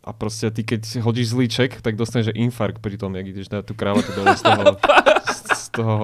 A 0.09 0.13
proste 0.17 0.49
ty 0.49 0.65
keď 0.65 1.05
hodíš 1.05 1.37
zlý 1.37 1.45
ček, 1.45 1.85
tak 1.85 1.93
dostaneš 1.93 2.33
že 2.33 2.39
infarkt 2.41 2.81
pri 2.81 2.97
tom, 2.97 3.13
jak 3.13 3.29
ideš 3.29 3.45
dať 3.45 3.61
tú 3.61 3.77
kravatu 3.77 4.09
dole 4.17 4.33
z 4.33 4.41
toho, 4.41 4.63
z, 5.29 5.39
z 5.53 5.67
toho, 5.69 5.97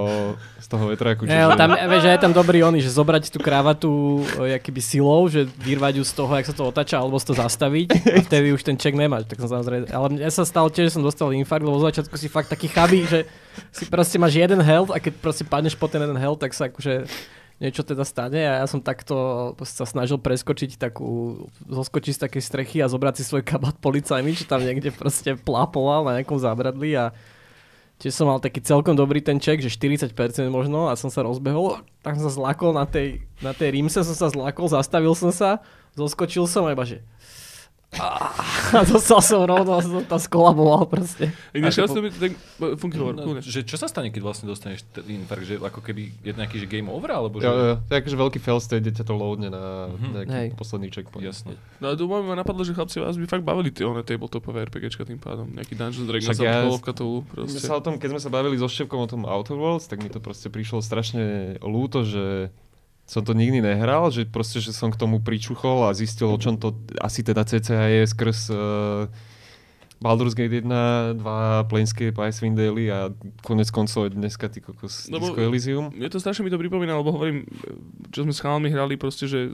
z 0.62 0.68
toho 0.70 0.84
vetraku. 0.94 1.26
Ne, 1.26 1.42
ale 1.42 1.58
tam, 1.58 1.74
vieš, 1.74 2.06
že 2.06 2.14
je 2.14 2.22
tam 2.22 2.34
dobrý 2.38 2.62
oný, 2.62 2.86
že 2.86 2.94
zobrať 2.94 3.34
tú 3.34 3.42
kravatu 3.42 4.22
e, 4.46 4.54
jakýby 4.62 4.78
silou, 4.78 5.26
že 5.26 5.50
vyrvať 5.58 5.98
ju 5.98 6.04
z 6.06 6.14
toho, 6.14 6.30
jak 6.38 6.46
sa 6.46 6.54
to 6.54 6.70
otača, 6.70 7.02
alebo 7.02 7.18
si 7.18 7.26
to 7.26 7.34
zastaviť 7.34 7.88
a 7.90 8.22
vtedy 8.22 8.54
už 8.54 8.62
ten 8.62 8.78
ček 8.78 8.94
nemáš. 8.94 9.26
Tak 9.26 9.42
som 9.42 9.50
samozrejme, 9.58 9.90
ale 9.90 10.08
mne 10.14 10.30
sa 10.30 10.46
stalo 10.46 10.70
tiež, 10.70 10.94
že 10.94 11.02
som 11.02 11.02
dostal 11.02 11.34
infarkt, 11.34 11.66
lebo 11.66 11.82
zo 11.82 11.90
začiatku 11.90 12.14
si 12.14 12.30
fakt 12.30 12.54
taký 12.54 12.70
chabý, 12.70 13.10
že 13.10 13.26
si 13.74 13.90
proste 13.90 14.22
máš 14.22 14.38
jeden 14.38 14.62
health 14.62 14.94
a 14.94 15.02
keď 15.02 15.18
proste 15.18 15.50
padneš 15.50 15.74
po 15.74 15.90
ten 15.90 16.06
jeden 16.06 16.22
health, 16.22 16.46
tak 16.46 16.54
sa 16.54 16.70
akože 16.70 17.10
niečo 17.60 17.88
teda 17.88 18.04
stane 18.04 18.44
a 18.44 18.60
ja 18.60 18.66
som 18.68 18.84
takto 18.84 19.16
sa 19.64 19.88
snažil 19.88 20.20
preskočiť 20.20 20.76
takú, 20.76 21.46
zoskočiť 21.72 22.14
z 22.16 22.24
takej 22.28 22.44
strechy 22.44 22.78
a 22.84 22.92
zobrať 22.92 23.22
si 23.22 23.24
svoj 23.24 23.48
kabát 23.48 23.80
policajný, 23.80 24.36
čo 24.36 24.44
tam 24.44 24.60
niekde 24.60 24.92
proste 24.92 25.40
plápoval 25.40 26.04
na 26.04 26.20
nejakom 26.20 26.40
zábradli 26.40 26.96
a 27.00 27.16
Tiež 27.96 28.12
som 28.12 28.28
mal 28.28 28.44
taký 28.44 28.60
celkom 28.60 28.92
dobrý 28.92 29.24
ten 29.24 29.40
ček, 29.40 29.64
že 29.64 29.72
40% 29.72 30.12
možno 30.52 30.92
a 30.92 31.00
som 31.00 31.08
sa 31.08 31.24
rozbehol, 31.24 31.80
tak 32.04 32.20
som 32.20 32.28
sa 32.28 32.36
zlakol 32.36 32.76
na 32.76 32.84
tej, 32.84 33.24
na 33.40 33.56
tej 33.56 33.80
rímse, 33.80 34.04
som 34.04 34.12
sa 34.12 34.28
zlakol, 34.28 34.68
zastavil 34.68 35.16
som 35.16 35.32
sa, 35.32 35.64
zoskočil 35.96 36.44
som 36.44 36.68
a 36.68 36.76
iba, 36.76 36.84
že 36.84 37.00
a 37.98 38.84
dostal 38.84 39.20
som 39.20 39.42
rovno, 39.42 39.78
som 39.78 40.02
tam 40.02 40.18
skolaboval 40.18 40.86
proste. 40.86 41.32
Ináč, 41.52 41.76
A 41.76 41.82
ja 41.82 41.88
som 41.88 42.02
tak 42.02 42.34
funky 42.76 42.96
hovor, 42.96 43.16
No, 43.16 43.38
že 43.38 43.62
čo 43.62 43.76
sa 43.76 43.86
stane, 43.86 44.08
keď 44.08 44.22
vlastne 44.22 44.46
dostaneš 44.46 44.84
ten 44.90 45.06
infarkt? 45.14 45.46
Že 45.46 45.56
ako 45.60 45.80
keby 45.80 46.02
je 46.20 46.32
to 46.32 46.38
nejaký 46.38 46.58
že 46.58 46.68
game 46.68 46.88
over? 46.88 47.10
Alebo 47.10 47.38
že... 47.38 47.46
Jo, 47.46 47.54
jo, 47.54 47.76
to 47.80 47.90
je 47.90 47.98
akože 47.98 48.18
veľký 48.18 48.40
fail 48.40 48.60
state, 48.60 48.82
kde 48.82 48.94
ťa 48.94 49.04
to 49.04 49.14
loadne 49.14 49.48
na 49.48 49.64
Mhm. 49.88 50.08
nejaký 50.16 50.32
Hej. 50.32 50.48
posledný 50.56 50.88
checkpoint. 50.90 51.24
Jasne. 51.24 51.54
No 51.78 51.86
a 51.88 51.94
doma 51.94 52.22
ma 52.22 52.34
napadlo, 52.34 52.62
že 52.62 52.72
chlapci 52.72 52.98
vás 52.98 53.14
by 53.14 53.26
fakt 53.26 53.42
bavili 53.42 53.70
tie 53.70 53.84
one 53.84 54.02
tabletopové 54.02 54.66
RPGčka 54.66 55.04
tým 55.04 55.18
pádom. 55.18 55.48
Nejaký 55.48 55.74
Dungeons 55.74 56.06
Dragons 56.06 56.28
Však 56.28 56.40
ja- 56.42 56.66
of 56.66 56.82
Cthulhu 56.82 57.24
My 57.24 57.30
proste. 57.46 57.60
sa 57.62 57.74
o 57.74 57.82
tom, 57.82 57.96
keď 57.96 58.10
sme 58.10 58.22
sa 58.22 58.30
bavili 58.30 58.56
so 58.56 58.66
Števkom 58.66 59.00
o 59.00 59.08
tom 59.08 59.22
Outer 59.24 59.54
Worlds, 59.54 59.86
tak 59.86 60.00
mi 60.00 60.08
to 60.08 60.18
proste 60.18 60.48
prišlo 60.48 60.80
strašne 60.80 61.24
ľúto, 61.60 62.02
že 62.02 62.50
som 63.06 63.22
to 63.22 63.38
nikdy 63.38 63.62
nehral, 63.62 64.10
že 64.10 64.26
proste, 64.26 64.58
že 64.58 64.74
som 64.74 64.90
k 64.90 64.98
tomu 64.98 65.22
pričuchol 65.22 65.86
a 65.86 65.94
zistil, 65.94 66.26
o 66.26 66.42
čom 66.42 66.58
to 66.58 66.74
asi 66.98 67.22
teda 67.22 67.46
CCA 67.46 67.86
je 67.94 68.04
skrz 68.10 68.50
uh, 68.50 69.06
Baldur's 70.02 70.34
Gate 70.34 70.52
1, 70.52 71.22
2, 71.22 71.70
Planescape, 71.70 72.18
Icewind 72.18 72.58
Dale 72.58 72.86
a 72.92 73.00
konec 73.46 73.70
koncov 73.72 74.10
dneska 74.12 74.50
ty 74.50 74.60
kokos 74.60 75.08
Lebo- 75.08 75.32
Disco 75.32 75.40
Elysium. 75.40 75.94
Mne 75.94 76.10
to 76.10 76.20
strašne 76.20 76.44
mi 76.44 76.52
to 76.52 76.58
pripomína, 76.60 76.98
lebo 76.98 77.14
hovorím, 77.16 77.46
čo 78.12 78.26
sme 78.26 78.34
s 78.34 78.42
chalami 78.42 78.74
hrali, 78.74 78.98
proste, 78.98 79.30
že 79.30 79.54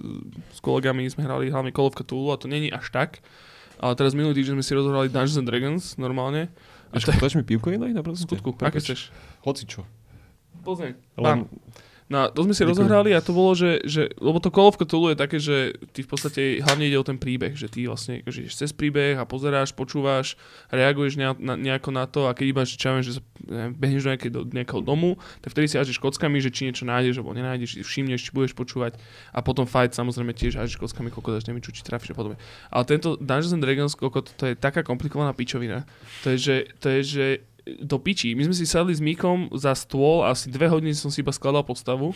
s 0.52 0.60
kolegami 0.64 1.06
sme 1.12 1.28
hrali 1.28 1.52
hlavne 1.52 1.76
Call 1.76 1.91
of 1.91 1.95
Cthulhu 1.99 2.34
a 2.34 2.39
to 2.39 2.47
není 2.47 2.72
až 2.72 2.88
tak. 2.89 3.20
Ale 3.82 3.97
teraz 3.97 4.14
minulý 4.14 4.38
týždeň 4.38 4.62
sme 4.62 4.66
si 4.66 4.74
rozohrali 4.78 5.10
Dungeons 5.10 5.41
and 5.41 5.47
Dragons 5.49 5.84
normálne. 5.97 6.49
A 6.91 6.99
Vieš, 6.99 7.18
podaš 7.18 7.36
mi 7.39 7.43
pivko 7.47 7.72
jedno? 7.72 7.88
V 7.88 8.20
skutku, 8.20 8.52
aké 8.60 8.78
chceš? 8.84 9.10
Hoci 9.47 9.64
čo. 9.66 9.88
Plzeň. 10.62 10.93
Len, 11.18 11.47
No, 12.12 12.28
to 12.28 12.43
sme 12.43 12.51
si 12.51 12.68
Ďakujem. 12.68 12.76
rozohrali 12.76 13.12
a 13.16 13.24
to 13.24 13.32
bolo, 13.32 13.55
že, 13.55 13.80
že, 13.88 14.12
lebo 14.20 14.43
to 14.43 14.51
Call 14.51 14.68
of 14.68 14.76
Cthulhu 14.76 15.16
je 15.16 15.18
také, 15.18 15.39
že 15.39 15.80
ty 15.95 16.03
v 16.03 16.09
podstate 16.12 16.59
hlavne 16.59 16.91
ide 16.91 16.99
o 16.99 17.07
ten 17.07 17.16
príbeh, 17.16 17.55
že 17.55 17.72
ty 17.72 17.88
vlastne 17.88 18.20
žiješ 18.28 18.59
cez 18.59 18.76
príbeh 18.76 19.16
a 19.16 19.24
pozeráš, 19.24 19.72
počúvaš, 19.72 20.36
reaguješ 20.76 21.16
ne, 21.16 21.32
na, 21.39 21.55
nejako 21.55 21.95
na 21.95 22.03
to 22.12 22.28
a 22.28 22.36
keď 22.36 22.45
iba, 22.51 22.62
že, 22.68 22.76
čo 22.76 22.91
viem, 22.91 22.99
že 23.07 23.16
sa, 23.16 23.24
neviem, 23.47 23.72
behneš 23.72 24.03
do, 24.03 24.09
nejakej, 24.12 24.32
do 24.36 24.41
nejakého 24.43 24.82
domu, 24.84 25.16
tak 25.39 25.55
vtedy 25.55 25.72
si 25.72 25.80
hážeš 25.80 26.03
kockami, 26.03 26.43
že 26.43 26.51
či 26.51 26.68
niečo 26.68 26.84
nájdeš 26.84 27.24
alebo 27.24 27.32
nenájdeš, 27.32 27.80
či 27.80 27.84
všimneš, 27.88 28.28
či 28.28 28.32
budeš 28.36 28.59
počúvať 28.59 28.99
a 29.32 29.39
potom 29.39 29.64
fight 29.64 29.95
samozrejme 29.95 30.36
tiež 30.36 30.59
hážeš 30.59 30.84
kockami, 30.84 31.16
koľko 31.16 31.39
dáš, 31.39 31.47
neviem, 31.47 31.64
čo, 31.64 31.72
či 31.72 31.80
trafíš 31.80 32.12
a 32.12 32.20
podobne. 32.20 32.36
Ale 32.68 32.84
tento 32.84 33.16
Dungeons 33.24 33.55
and 33.55 33.64
Dragons, 33.64 33.95
koľko 33.95 34.28
to, 34.28 34.32
to 34.36 34.43
je 34.51 34.59
taká 34.59 34.84
komplikovaná 34.84 35.32
pičovina. 35.32 35.88
To 36.28 36.36
je, 36.36 36.38
že, 36.43 36.55
to 36.84 36.91
je, 36.91 36.99
že 37.07 37.26
do 37.66 37.97
pičí. 38.01 38.34
My 38.34 38.49
sme 38.49 38.55
si 38.57 38.66
sadli 38.66 38.93
s 38.95 39.01
Míkom 39.01 39.53
za 39.53 39.74
stôl 39.78 40.26
a 40.26 40.34
asi 40.34 40.49
dve 40.49 40.70
hodiny 40.70 40.95
som 40.97 41.14
si 41.14 41.22
iba 41.22 41.34
skladal 41.34 41.62
postavu, 41.62 42.14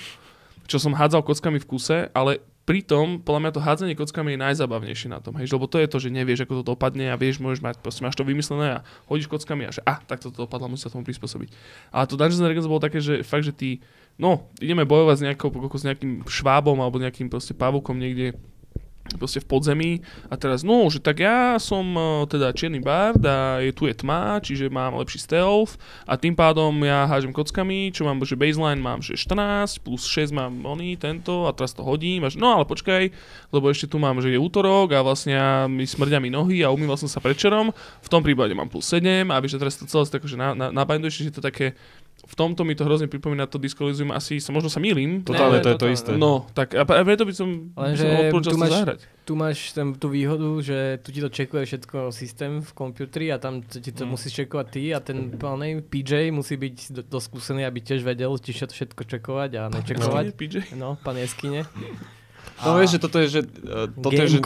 čo 0.66 0.82
som 0.82 0.98
hádzal 0.98 1.22
kockami 1.22 1.62
v 1.62 1.70
kuse, 1.70 1.98
ale 2.14 2.42
pritom, 2.66 3.22
podľa 3.22 3.42
mňa 3.46 3.52
to 3.54 3.62
hádzanie 3.62 3.94
kockami 3.94 4.34
je 4.34 4.42
najzabavnejšie 4.42 5.08
na 5.14 5.22
tom, 5.22 5.38
hej, 5.38 5.46
lebo 5.54 5.70
to 5.70 5.78
je 5.78 5.86
to, 5.86 6.02
že 6.02 6.10
nevieš, 6.10 6.50
ako 6.50 6.66
to 6.66 6.74
dopadne 6.74 7.14
a 7.14 7.16
vieš, 7.16 7.38
môžeš 7.38 7.62
mať, 7.62 7.76
proste 7.78 8.02
máš 8.02 8.18
to 8.18 8.26
vymyslené 8.26 8.82
a 8.82 8.84
hodíš 9.06 9.30
kockami 9.30 9.70
a 9.70 9.72
že 9.72 9.86
ah, 9.86 10.02
tak 10.02 10.26
to 10.26 10.34
dopadlo, 10.34 10.66
musíš 10.66 10.90
sa 10.90 10.98
tomu 10.98 11.06
prispôsobiť. 11.06 11.54
Ale 11.94 12.10
to 12.10 12.18
Dungeons 12.18 12.42
and 12.42 12.50
Dragons 12.50 12.66
bolo 12.66 12.82
také, 12.82 12.98
že 13.06 13.22
fakt, 13.22 13.46
že 13.46 13.54
ty, 13.54 13.86
no, 14.18 14.50
ideme 14.58 14.82
bojovať 14.82 15.16
s, 15.16 15.24
nejakou, 15.30 15.50
s 15.54 15.86
nejakým 15.86 16.26
švábom 16.26 16.82
alebo 16.82 16.98
nejakým 16.98 17.30
proste 17.30 17.54
pavúkom 17.54 18.02
niekde 18.02 18.34
proste 19.14 19.38
v 19.38 19.48
podzemí 19.48 19.92
a 20.28 20.36
teraz, 20.36 20.66
no, 20.66 20.90
že 20.90 20.98
tak 20.98 21.22
ja 21.22 21.62
som 21.62 21.86
uh, 21.94 22.26
teda 22.26 22.50
čierny 22.58 22.82
bard 22.82 23.22
a 23.22 23.62
je, 23.62 23.70
tu 23.70 23.86
je 23.86 23.94
tma, 23.94 24.42
čiže 24.42 24.74
mám 24.74 24.98
lepší 24.98 25.22
stealth 25.22 25.78
a 26.10 26.18
tým 26.18 26.34
pádom 26.34 26.74
ja 26.82 27.06
hážem 27.06 27.30
kockami, 27.30 27.94
čo 27.94 28.02
mám, 28.02 28.18
že 28.26 28.34
baseline 28.34 28.82
mám, 28.82 29.06
že 29.06 29.14
14, 29.14 29.86
plus 29.86 30.10
6 30.10 30.34
mám 30.34 30.54
oný, 30.66 30.98
tento 30.98 31.46
a 31.46 31.54
teraz 31.54 31.78
to 31.78 31.86
hodím, 31.86 32.26
až, 32.26 32.42
no 32.42 32.50
ale 32.50 32.66
počkaj, 32.66 33.14
lebo 33.54 33.70
ešte 33.70 33.94
tu 33.94 34.02
mám, 34.02 34.18
že 34.18 34.34
je 34.34 34.42
útorok 34.42 34.98
a 34.98 35.06
vlastne 35.06 35.38
ja, 35.38 35.50
mi 35.70 35.86
smrdia 35.86 36.18
mi 36.18 36.34
nohy 36.34 36.66
a 36.66 36.74
umýval 36.74 36.98
som 36.98 37.08
sa 37.08 37.22
predčerom, 37.22 37.70
v 38.02 38.10
tom 38.10 38.26
prípade 38.26 38.58
mám 38.58 38.74
plus 38.74 38.90
7 38.90 39.30
a 39.30 39.38
vieš, 39.38 39.62
teraz 39.62 39.78
to 39.78 39.86
celé 39.86 40.10
tak, 40.10 40.26
že 40.26 40.34
na, 40.34 40.58
na, 40.58 40.74
nabinduješ, 40.74 41.30
že 41.30 41.34
to 41.34 41.46
také, 41.46 41.78
v 42.26 42.34
tomto 42.36 42.62
mi 42.62 42.74
to 42.74 42.82
hrozne 42.82 43.06
pripomína 43.06 43.46
to 43.46 43.56
Disco 43.56 43.84
Elysium, 43.84 44.10
asi 44.10 44.38
sa 44.38 44.50
možno 44.50 44.66
sa 44.66 44.78
mýlim, 44.78 45.22
Totálne, 45.22 45.58
Ne, 45.58 45.62
to 45.62 45.70
je 45.70 45.78
to 45.78 45.88
isté. 45.88 46.12
No, 46.14 46.50
tak 46.52 46.74
a 46.74 46.82
a 46.82 47.02
preto 47.04 47.22
by 47.22 47.32
som, 47.32 47.70
by 47.70 47.82
Lenže 47.88 48.02
som 48.02 48.10
odporúčal 48.20 48.52
tu 48.52 48.58
máš- 48.58 48.74
zahrať. 48.74 49.00
Tu 49.24 49.34
máš 49.34 49.58
ten, 49.72 49.88
tú 49.92 50.08
výhodu, 50.08 50.50
že 50.60 50.78
tu 51.00 51.10
ti 51.10 51.18
to 51.18 51.28
čekuje 51.28 51.64
všetko 51.64 52.10
systém 52.10 52.60
v 52.60 52.72
komputri 52.72 53.30
a 53.30 53.38
tam 53.38 53.62
ti 53.62 53.90
to 53.90 54.04
Mm. 54.04 54.10
musíš 54.12 54.34
čekovať 54.36 54.68
ty 54.68 54.84
a 54.90 55.00
ten 55.00 55.32
plný 55.32 55.82
PJ 55.82 56.12
musí 56.30 56.54
byť 56.56 56.76
do- 56.92 57.06
dosť 57.08 57.26
skúsený, 57.28 57.62
aby 57.64 57.80
tiež 57.80 58.02
vedel 58.02 58.34
ti 58.36 58.52
všetko, 58.52 58.74
všetko 58.74 59.02
čekovať 59.08 59.52
a 59.56 59.62
nečekovať. 59.72 60.26
PJ. 60.32 60.56
No, 60.74 60.98
pán 61.00 61.16
Jeskyne. 61.16 61.66
No 62.58 62.76
vieš, 62.76 62.90
že 62.92 63.00
toto 63.00 63.18
je, 63.18 63.28
že, 63.28 63.42
uh, 63.42 63.90
toto 63.92 64.14
je, 64.16 64.30
že. 64.30 64.40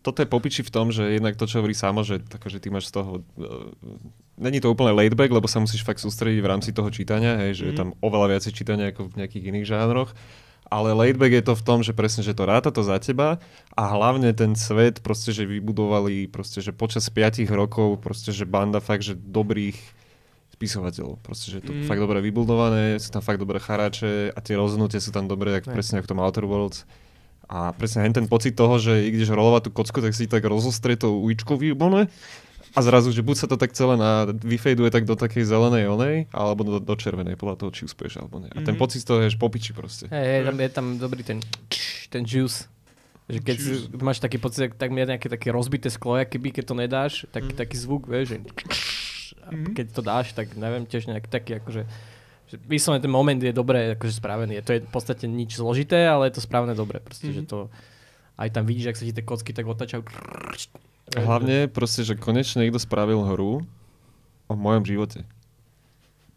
Toto 0.00 0.18
je 0.18 0.26
popiči 0.26 0.60
v 0.60 0.70
tom, 0.70 0.88
že 0.88 1.04
jednak 1.12 1.36
to, 1.36 1.44
čo 1.44 1.60
hovorí 1.60 1.72
samo, 1.72 2.00
že, 2.00 2.18
tako, 2.18 2.48
že 2.48 2.56
ty 2.56 2.68
máš 2.68 2.88
z 2.88 2.96
toho... 2.96 3.20
Uh, 3.36 3.68
není 4.36 4.56
to 4.58 4.68
úplne 4.68 4.92
laidback, 4.92 5.28
lebo 5.28 5.44
sa 5.44 5.58
musíš 5.58 5.80
fakt 5.80 6.00
sústrediť 6.00 6.40
v 6.40 6.48
rámci 6.48 6.72
toho 6.72 6.88
čítania, 6.88 7.36
hej, 7.38 7.52
že 7.54 7.64
je 7.68 7.74
Mhm. 7.74 7.78
tam 7.78 7.88
oveľa 8.00 8.26
viacej 8.34 8.52
čítania 8.54 8.88
ako 8.88 9.12
v 9.12 9.16
nejakých 9.18 9.44
iných 9.46 9.66
žánroch. 9.66 10.12
Ale 10.66 10.94
laidback 10.94 11.34
je 11.34 11.44
to 11.44 11.52
v 11.52 11.64
tom, 11.66 11.78
že 11.82 11.90
presne, 11.90 12.22
že 12.22 12.30
to 12.30 12.46
ráta 12.46 12.70
to 12.70 12.80
za 12.80 12.94
teba 12.96 13.42
a 13.74 13.82
hlavne 13.90 14.30
ten 14.30 14.54
svet, 14.54 15.02
proste, 15.02 15.34
že 15.34 15.42
vybudovali, 15.42 16.30
proste, 16.30 16.62
že 16.62 16.70
počas 16.70 17.10
5 17.10 17.50
rokov, 17.50 17.98
proste, 17.98 18.30
že 18.30 18.46
banda 18.46 18.78
fakt, 18.78 19.02
že 19.02 19.18
dobrých 19.18 19.74
spisovateľov. 20.50 21.18
Proste, 21.20 21.50
že 21.50 21.58
to 21.58 21.72
Mm. 21.72 21.88
fakt 21.88 21.98
dobre 21.98 22.20
vybudované, 22.20 23.00
sú 23.00 23.10
tam 23.10 23.18
fakt 23.20 23.40
dobré 23.40 23.58
charáče 23.58 24.30
a 24.30 24.38
tie 24.38 24.54
rozhodnutia 24.54 25.02
sú 25.02 25.10
tam 25.10 25.26
dobré, 25.26 25.58
Hej. 25.58 25.66
presne 25.66 25.98
ako 25.98 26.06
v 26.06 26.12
tom 26.14 26.20
Outer 26.22 26.46
Worlds. 26.46 26.84
A 27.50 27.74
presne 27.74 28.06
hen 28.06 28.14
ten 28.14 28.30
pocit 28.30 28.54
toho, 28.54 28.78
že 28.78 29.10
ideš 29.10 29.34
rolovať 29.34 29.66
tú 29.66 29.70
kocku, 29.74 29.98
tak 29.98 30.14
si 30.14 30.30
tak 30.30 30.46
rozostrie 30.46 30.94
tou 30.94 31.18
uličkou 31.18 31.58
výbone 31.58 32.06
a 32.70 32.78
zrazu, 32.78 33.10
že 33.10 33.26
buď 33.26 33.36
sa 33.36 33.46
to 33.50 33.58
tak 33.58 33.74
celé 33.74 33.98
na, 33.98 34.30
vyfejduje 34.30 34.94
tak 34.94 35.02
do 35.02 35.18
takej 35.18 35.42
zelenej 35.42 35.90
onej, 35.90 36.16
alebo 36.30 36.62
do, 36.62 36.78
do 36.78 36.94
červenej, 36.94 37.34
podľa 37.34 37.58
toho, 37.58 37.70
či 37.74 37.82
uspieš 37.90 38.22
alebo 38.22 38.38
nie. 38.38 38.54
A 38.54 38.62
ten 38.62 38.78
Mhm. 38.78 38.80
pocit 38.80 39.02
toho 39.02 39.18
je 39.18 39.34
popiči 39.34 39.74
proste. 39.74 40.06
Hej, 40.06 40.22
hej, 40.22 40.40
tam 40.46 40.56
je 40.56 40.68
tam 40.70 40.86
dobrý 40.94 41.22
ten, 41.26 41.42
ten 42.06 42.22
juice. 42.22 42.70
Že 43.26 43.38
keď 43.42 43.56
Juice. 43.58 43.86
máš 43.98 44.18
taký 44.18 44.38
pocit, 44.38 44.70
tak 44.74 44.90
je 44.90 45.06
nejaké 45.06 45.26
také 45.26 45.50
rozbité 45.50 45.86
sklo, 45.86 46.18
keby, 46.22 46.50
keď 46.50 46.64
to 46.66 46.74
nedáš, 46.74 47.12
tak, 47.30 47.50
Mhm. 47.50 47.58
taký 47.58 47.76
zvuk, 47.78 48.06
vieš, 48.06 48.34
že 48.34 48.36
a 49.42 49.50
Mhm. 49.50 49.74
keď 49.74 49.86
to 49.90 50.02
dáš, 50.02 50.26
tak 50.38 50.54
neviem, 50.54 50.86
tiež 50.86 51.10
nejaký 51.10 51.26
taký 51.26 51.58
akože 51.58 51.82
že 51.82 51.86
vyslovene 52.60 52.98
ten 52.98 53.08
moment 53.08 53.36
je 53.36 53.50
dobre 53.50 53.94
akože 53.94 54.14
spravený. 54.14 54.58
To 54.60 54.72
je 54.72 54.80
v 54.80 54.88
podstate 54.88 55.24
nič 55.24 55.54
zložité, 55.54 56.04
ale 56.04 56.26
je 56.26 56.36
to 56.36 56.42
správne 56.42 56.72
dobre. 56.72 56.98
Proste, 56.98 57.26
Mhm. 57.26 57.34
že 57.34 57.42
to 57.44 57.58
aj 58.36 58.48
tam 58.50 58.64
vidíš, 58.64 58.86
ak 58.88 58.96
sa 58.96 59.04
ti 59.04 59.12
tie 59.12 59.22
kocky 59.22 59.50
tak 59.50 59.64
otačajú. 59.64 60.02
Hlavne 61.12 61.66
proste, 61.66 62.00
že 62.00 62.14
konečne 62.14 62.62
niekto 62.62 62.78
spravil 62.78 63.20
hru 63.20 63.66
o 64.46 64.54
mojom 64.54 64.82
živote. 64.82 65.26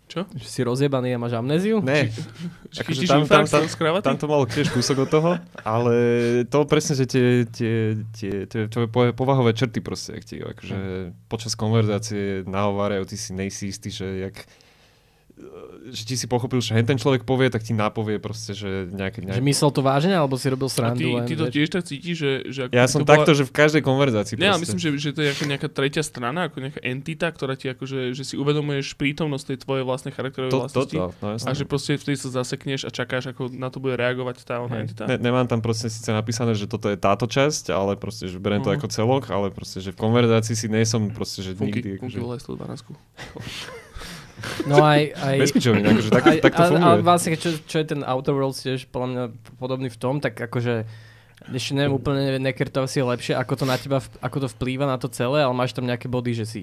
Že 0.05 0.29
si 0.43 0.61
rozjebaný 0.61 1.09
a 1.09 1.17
máš 1.17 1.33
amnéziu? 1.33 1.81
Ne, 1.81 2.05
Že 2.69 2.79
Akože 2.79 3.01
tam- 3.03 3.25
tam- 3.25 3.49
kravaty? 3.49 4.05
tam 4.05 4.13
to 4.15 4.27
malo 4.27 4.45
tiež 4.45 4.69
kúsok 4.69 4.97
od 4.99 5.09
toho, 5.09 5.31
ale 5.63 5.95
to 6.45 6.65
presne, 6.65 6.93
že 6.93 7.05
tie, 7.07 7.25
tie, 7.47 7.73
tie, 8.11 8.33
tie 8.45 8.61
tvoje 8.67 8.85
po- 8.87 9.09
povahové 9.11 9.57
črty 9.57 9.81
proste, 9.81 10.13
jak 10.13 10.23
ti 10.23 10.37
akože 10.37 10.77
počas 11.25 11.53
konverzácie 11.53 12.45
nahovárajú, 12.45 13.05
ty 13.05 13.15
si 13.15 13.33
nejsi 13.33 13.73
istý, 13.73 13.89
že 13.89 14.05
jak 14.21 14.37
že 15.89 16.03
ti 16.05 16.15
si 16.15 16.29
pochopil, 16.29 16.61
že 16.61 16.77
ten 16.85 16.95
človek 16.95 17.25
povie, 17.25 17.49
tak 17.49 17.65
ti 17.65 17.73
napovie 17.73 18.21
proste, 18.21 18.53
že 18.53 18.85
nejaké... 18.87 19.25
Že 19.25 19.27
nejaké... 19.33 19.43
myslel 19.43 19.69
to 19.73 19.81
vážne, 19.81 20.13
alebo 20.13 20.37
si 20.37 20.47
robil 20.47 20.69
A 20.69 20.73
srandu? 20.73 21.01
ty, 21.01 21.05
len, 21.09 21.25
ty 21.25 21.33
to 21.33 21.45
tiež 21.49 21.67
tak 21.73 21.83
cítiš, 21.83 22.15
že... 22.15 22.31
že 22.53 22.59
ako 22.65 22.71
Ja 22.71 22.85
som 22.85 23.01
to 23.01 23.09
takto, 23.09 23.33
bola... 23.33 23.39
že 23.41 23.43
v 23.49 23.53
každej 23.53 23.81
konverzácii 23.81 24.35
ja 24.37 24.55
myslím, 24.61 24.77
že, 24.79 24.89
že 25.01 25.09
to 25.11 25.25
je 25.25 25.29
ako 25.33 25.43
nejaká 25.49 25.67
tretia 25.73 26.03
strana, 26.05 26.47
ako 26.47 26.57
nejaká 26.63 26.79
entita, 26.85 27.27
ktorá 27.33 27.57
ti 27.57 27.67
akože, 27.73 28.13
že 28.13 28.23
si 28.23 28.35
uvedomuješ 28.37 28.93
prítomnosť 28.95 29.45
tej 29.53 29.57
tvojej 29.65 29.83
vlastnej 29.83 30.13
charakterovej 30.13 30.51
to, 30.53 30.59
vlastnosti. 30.63 30.97
toto, 31.01 31.17
no 31.19 31.27
jasné. 31.35 31.47
A 31.49 31.51
že 31.57 31.63
proste 31.65 31.91
vtedy 31.97 32.15
sa 32.21 32.29
zasekneš 32.29 32.81
a 32.85 32.89
čakáš, 32.93 33.23
ako 33.33 33.49
na 33.51 33.67
to 33.73 33.81
bude 33.81 33.97
reagovať 33.97 34.45
tá 34.45 34.61
ona 34.61 34.79
Hej. 34.79 34.83
entita. 34.85 35.03
Ne, 35.09 35.17
nemám 35.17 35.49
tam 35.49 35.59
proste 35.59 35.89
síce 35.89 36.13
napísané, 36.13 36.53
že 36.53 36.69
toto 36.69 36.87
je 36.87 36.95
táto 36.95 37.25
časť, 37.25 37.73
ale 37.73 37.97
proste, 37.97 38.29
že 38.29 38.37
beriem 38.37 38.61
to 38.61 38.69
Mhm. 38.69 38.77
ako 38.79 38.87
celok, 38.87 39.23
ale 39.33 39.49
proste, 39.49 39.81
že 39.81 39.91
v 39.91 39.97
konverzácii 39.99 40.55
si 40.55 40.67
nie 40.71 40.85
som 40.87 41.09
proste, 41.11 41.41
že 41.41 41.57
Funky, 41.57 41.81
nikdy... 41.83 41.89
funky 41.99 42.15
Akože, 42.15 42.17
volaj 42.21 42.39
112. 42.39 43.82
No 44.67 44.83
aj... 44.83 45.15
aj 45.15 45.35
bez 45.39 45.51
pičoviny, 45.55 45.85
akože 45.87 46.09
tak, 46.11 46.25
aj, 46.27 46.37
tak 46.43 46.53
to 46.53 46.63
funguje. 46.67 46.83
ale 46.83 46.95
vlastne, 46.99 47.29
čo, 47.39 47.49
čo 47.63 47.75
je 47.79 47.85
ten 47.87 48.01
Outer 48.03 48.35
Worlds 48.35 48.59
tiež 48.59 48.91
podľa 48.91 49.07
mňa 49.07 49.23
podobný 49.55 49.87
v 49.87 49.99
tom, 49.99 50.19
tak 50.19 50.35
akože 50.35 50.83
ešte 51.51 51.71
neviem 51.75 51.95
úplne, 51.95 52.39
Necker 52.39 52.71
to 52.71 52.87
asi 52.87 53.03
je 53.03 53.05
lepšie, 53.07 53.33
ako 53.35 53.53
to 53.59 53.65
na 53.67 53.75
teba, 53.75 53.99
ako 54.23 54.37
to 54.43 54.47
vplýva 54.47 54.87
na 54.87 54.95
to 54.95 55.11
celé, 55.11 55.43
ale 55.43 55.51
máš 55.51 55.75
tam 55.75 55.83
nejaké 55.83 56.07
body, 56.07 56.31
že 56.31 56.45
si 56.47 56.61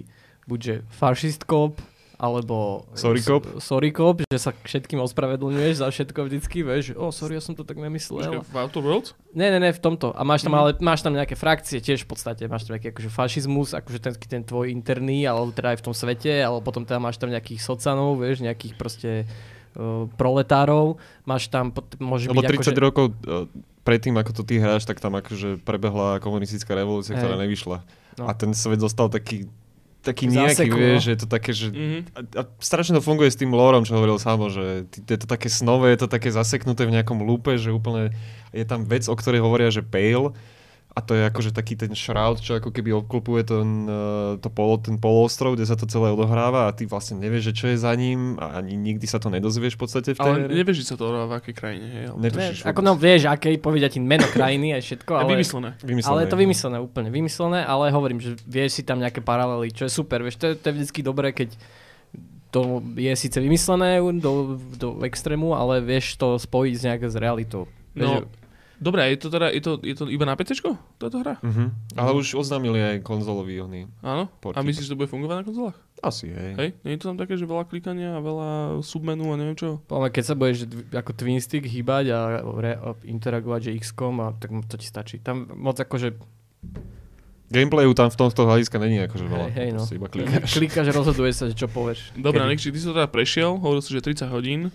buďže 0.49 0.89
fašist 0.89 1.45
kop, 1.45 1.77
alebo 2.21 2.85
Sorry 2.93 3.25
cop. 3.25 3.49
sorry 3.57 3.89
cop, 3.91 4.21
že 4.29 4.37
sa 4.37 4.53
všetkým 4.53 5.01
ospravedlňuješ 5.01 5.81
za 5.81 5.89
všetko 5.89 6.29
vždycky, 6.29 6.61
vieš, 6.61 6.93
o 6.93 7.09
oh, 7.09 7.11
sorry, 7.11 7.35
ja 7.35 7.43
som 7.43 7.57
to 7.57 7.65
tak 7.65 7.81
nemyslel. 7.81 8.45
V 8.45 8.57
Outer 8.61 8.85
Worlds? 8.85 9.17
Ne, 9.33 9.49
ne, 9.49 9.57
ne, 9.57 9.73
v 9.73 9.81
tomto. 9.81 10.13
A 10.13 10.21
máš 10.21 10.45
tam, 10.45 10.53
Mhm. 10.53 10.61
ale 10.61 10.71
máš 10.85 11.01
tam 11.01 11.17
nejaké 11.17 11.33
frakcie 11.33 11.81
tiež 11.81 12.05
v 12.05 12.13
podstate. 12.13 12.45
Máš 12.45 12.69
tam 12.69 12.77
nejaký 12.77 12.93
akože 12.93 13.09
fašizmus, 13.09 13.73
akože 13.73 13.99
ten, 13.99 14.13
ten 14.21 14.43
tvoj 14.45 14.69
interný, 14.69 15.25
alebo 15.25 15.49
teda 15.49 15.73
aj 15.73 15.81
v 15.81 15.85
tom 15.89 15.95
svete, 15.97 16.45
alebo 16.45 16.61
potom 16.61 16.85
teda 16.85 17.01
máš 17.01 17.17
tam 17.17 17.33
nejakých 17.33 17.65
socanov, 17.65 18.21
vieš, 18.21 18.45
nejakých 18.45 18.77
proste 18.77 19.11
uh, 19.81 20.05
proletárov. 20.21 21.01
Máš 21.25 21.49
tam, 21.49 21.73
môže 21.97 22.29
Lebo 22.29 22.45
byť 22.45 22.53
30 22.53 22.61
akože... 22.69 22.81
rokov 22.85 23.05
uh, 23.25 23.49
predtým, 23.81 24.13
ako 24.15 24.31
to 24.37 24.43
ty 24.45 24.61
hráš, 24.61 24.85
tak 24.85 25.01
tam 25.01 25.17
akože 25.17 25.65
prebehla 25.65 26.21
komunistická 26.21 26.77
revolúcia, 26.77 27.17
ktorá 27.17 27.41
nevyšla. 27.41 27.81
No. 28.21 28.29
A 28.29 28.37
ten 28.37 28.53
svet 28.53 28.77
zostal 28.79 29.09
taký 29.09 29.49
taký 30.01 30.33
nejaký, 30.33 30.69
no. 30.73 30.77
vieš, 30.81 31.01
že 31.07 31.11
je 31.13 31.21
to 31.21 31.29
také, 31.29 31.51
že... 31.53 31.67
Mhm. 31.69 32.01
A, 32.17 32.21
a 32.41 32.43
strašne 32.61 32.97
to 32.97 33.03
funguje 33.05 33.29
s 33.29 33.37
tým 33.37 33.53
lorom, 33.53 33.85
čo 33.85 33.97
hovoril 33.97 34.17
Samo, 34.17 34.49
že 34.49 34.89
je 34.89 35.19
to 35.21 35.29
také 35.29 35.53
snové, 35.53 35.93
je 35.93 36.05
to 36.05 36.09
také 36.09 36.33
zaseknuté 36.33 36.89
v 36.89 36.97
nejakom 36.97 37.21
lúpe, 37.21 37.61
že 37.61 37.73
úplne 37.73 38.17
je 38.51 38.65
tam 38.65 38.89
vec, 38.89 39.05
o 39.07 39.15
ktorej 39.15 39.45
hovoria, 39.45 39.69
že 39.69 39.85
pale, 39.85 40.33
a 40.91 40.99
to 40.99 41.15
je 41.15 41.23
akože 41.23 41.55
taký 41.55 41.79
ten 41.79 41.95
shroud, 41.95 42.43
čo 42.43 42.59
ako 42.59 42.75
keby 42.75 42.91
obklopuje 42.91 43.47
ten, 43.47 43.87
uh, 43.87 44.35
to 44.43 44.51
polo, 44.51 44.75
ten 44.83 44.99
poloostrov, 44.99 45.55
kde 45.55 45.63
sa 45.63 45.79
to 45.79 45.87
celé 45.87 46.11
odohráva 46.11 46.67
a 46.67 46.75
ty 46.75 46.83
vlastne 46.83 47.23
nevieš, 47.23 47.51
že 47.51 47.53
čo 47.55 47.67
je 47.71 47.77
za 47.79 47.95
ním 47.95 48.35
a 48.43 48.59
ani 48.59 48.75
nikdy 48.75 49.07
sa 49.07 49.23
to 49.23 49.31
nedozvieš 49.31 49.79
v 49.79 49.81
podstate 49.87 50.11
v 50.15 50.19
tej 50.19 50.33
Ale 50.35 50.51
nevieš, 50.51 50.83
že 50.83 50.87
sa 50.91 50.95
to 50.99 51.07
odohráva 51.07 51.31
v 51.31 51.35
akej 51.39 51.55
krajine, 51.55 51.87
hej? 51.87 52.05
Netušíš 52.11 52.67
ako 52.67 52.81
no 52.83 52.99
vieš, 52.99 53.31
aké 53.31 53.55
povedia 53.63 53.87
ti 53.87 54.03
meno 54.03 54.27
krajiny 54.27 54.75
aj 54.75 54.83
všetko, 54.83 55.11
je 55.15 55.23
ale... 55.23 55.31
vymyslené. 55.31 55.71
Vymyslené. 55.79 56.11
Ale 56.11 56.19
je 56.27 56.31
to 56.35 56.39
vymyslené 56.43 56.79
úplne, 56.83 57.09
vymyslené, 57.15 57.61
ale 57.63 57.95
hovorím, 57.95 58.19
že 58.19 58.35
vieš 58.43 58.79
si 58.79 58.83
tam 58.83 58.99
nejaké 58.99 59.23
paralely, 59.23 59.71
čo 59.71 59.87
je 59.87 59.95
super, 59.95 60.27
vieš, 60.27 60.43
to 60.43 60.51
je, 60.51 60.55
to 60.59 60.65
je 60.69 60.75
vždycky 60.75 61.01
dobré, 61.07 61.31
keď 61.31 61.55
to 62.51 62.83
je 62.99 63.15
síce 63.15 63.39
vymyslené 63.39 64.03
do, 64.19 64.59
do 64.75 65.07
extrému, 65.07 65.55
ale 65.55 65.79
vieš 65.79 66.19
to 66.19 66.35
spojiť 66.35 66.75
s 66.75 66.83
nejaké 66.83 67.07
s 67.07 67.15
realitou. 67.15 67.71
Vieš, 67.95 68.27
No, 68.27 68.27
dobre, 68.81 69.07
je 69.13 69.19
to 69.21 69.29
teda, 69.29 69.53
je 69.53 69.63
to, 69.63 69.73
je 69.85 69.95
to 69.95 70.05
iba 70.09 70.25
na 70.25 70.35
PC 70.35 70.65
táto 70.97 71.21
hra? 71.21 71.37
Uh-huh. 71.45 71.69
Ale 71.95 72.11
už 72.17 72.35
oznámili 72.35 72.81
aj 72.81 72.97
konzolový 73.05 73.61
oný. 73.61 73.87
Áno? 74.01 74.33
Portík. 74.41 74.59
A 74.59 74.67
myslíš, 74.67 74.89
že 74.89 74.93
to 74.97 75.01
bude 75.01 75.13
fungovať 75.13 75.37
na 75.41 75.45
konzolách? 75.45 75.79
Asi, 76.01 76.33
hej. 76.33 76.57
Hej? 76.57 76.69
Nie 76.81 76.97
je 76.97 77.01
to 77.05 77.13
tam 77.13 77.21
také, 77.21 77.37
že 77.37 77.45
veľa 77.45 77.69
klikania 77.69 78.17
a 78.17 78.25
veľa 78.25 78.51
submenu 78.81 79.29
a 79.31 79.37
neviem 79.37 79.55
čo? 79.55 79.85
Ale 79.93 80.09
keď 80.09 80.25
sa 80.25 80.35
budeš 80.35 80.65
ako 80.97 81.13
twin 81.13 81.39
stick 81.45 81.69
hýbať 81.69 82.05
a, 82.09 82.21
re, 82.57 82.73
interagovať, 83.05 83.69
že 83.69 83.77
XCOM, 83.85 84.17
a, 84.25 84.33
tak 84.33 84.49
to 84.67 84.81
ti 84.81 84.89
stačí. 84.89 85.21
Tam 85.21 85.45
moc 85.53 85.77
akože 85.77 86.17
Gameplayu 87.51 87.91
tam 87.99 88.07
v 88.07 88.17
tomto 88.17 88.47
hľadiska 88.47 88.79
není 88.79 89.03
akože 89.11 89.27
veľa. 89.27 89.47
Hej, 89.51 89.55
hej, 89.59 89.71
no. 89.75 89.83
Iba 89.83 90.07
klikáš. 90.07 90.55
klikáš, 90.63 90.87
rozhoduje 90.95 91.35
sa, 91.35 91.51
že 91.51 91.59
čo 91.59 91.67
povieš. 91.67 92.15
Dobre. 92.15 92.47
Nikči, 92.47 92.71
ty 92.71 92.79
si 92.79 92.87
to 92.87 92.95
teda 92.95 93.11
prešiel, 93.11 93.59
hovoril 93.59 93.83
si, 93.83 93.91
že 93.91 94.07
30 94.07 94.31
hodín. 94.31 94.71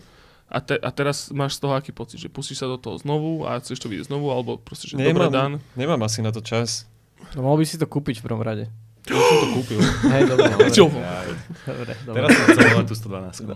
A, 0.46 0.60
te, 0.60 0.76
a 0.76 0.89
teraz 0.89 1.30
máš 1.30 1.58
z 1.58 1.60
toho 1.60 1.74
aký 1.74 1.89
pocit, 1.89 2.18
že 2.18 2.28
pustíš 2.28 2.58
sa 2.58 2.68
do 2.68 2.78
toho 2.78 2.96
znovu 2.96 3.43
a 3.43 3.58
chceš 3.58 3.78
to 3.78 3.88
vidieť 3.88 4.08
znovu, 4.08 4.30
alebo 4.30 4.56
proste, 4.56 4.86
že 4.86 4.93
dobre 4.93 5.26
dan. 5.28 5.58
Nemám, 5.76 5.98
nemám 5.98 6.02
asi 6.04 6.20
na 6.20 6.30
to 6.30 6.39
čas. 6.39 6.86
No, 7.34 7.41
mohol 7.41 7.60
by 7.60 7.66
si 7.66 7.76
to 7.76 7.84
kúpiť 7.84 8.20
v 8.20 8.24
prvom 8.24 8.39
rade. 8.39 8.70
Už 9.04 9.18
som 9.18 9.38
to 9.39 9.48
kúpil. 9.54 9.80
Hej, 10.14 10.24
dobre, 10.26 10.46
dobre. 10.54 10.70
Čo? 10.70 10.86
Aj, 10.91 11.30
dobre, 11.66 11.91
dobre. 12.00 12.16
teraz 12.16 12.30
som 12.32 12.46
chcel 12.48 12.86
tú 12.86 12.96
112. 12.96 13.54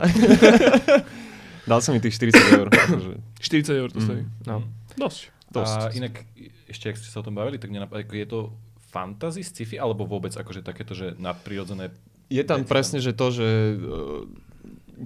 Dal 1.69 1.79
som 1.79 1.93
mi 1.93 2.01
tých 2.01 2.17
40 2.17 2.33
eur. 2.55 2.67
akože. 2.67 3.13
40 3.37 3.69
eur 3.75 3.89
to 3.89 3.99
Mm. 3.99 4.05
stojí. 4.07 4.21
No. 4.43 4.65
Dosť. 4.95 5.21
Dosť. 5.47 5.77
A 5.79 5.93
inak, 5.93 6.25
ešte 6.65 6.89
ak 6.89 6.97
ste 6.97 7.09
sa 7.09 7.21
o 7.21 7.25
tom 7.25 7.33
bavili, 7.33 7.57
tak 7.57 7.69
nenap- 7.69 7.93
ako 7.93 8.09
je 8.11 8.25
to 8.25 8.39
fantasy, 8.87 9.41
sci-fi, 9.41 9.77
alebo 9.77 10.03
vôbec 10.03 10.33
akože 10.33 10.61
takéto, 10.61 10.93
že 10.93 11.13
nadprirodzené 11.15 11.93
Je 12.27 12.41
tam 12.41 12.61
presne, 12.63 12.97
že 12.97 13.09
to, 13.11 13.29
že 13.31 13.47
uh, 13.71 14.25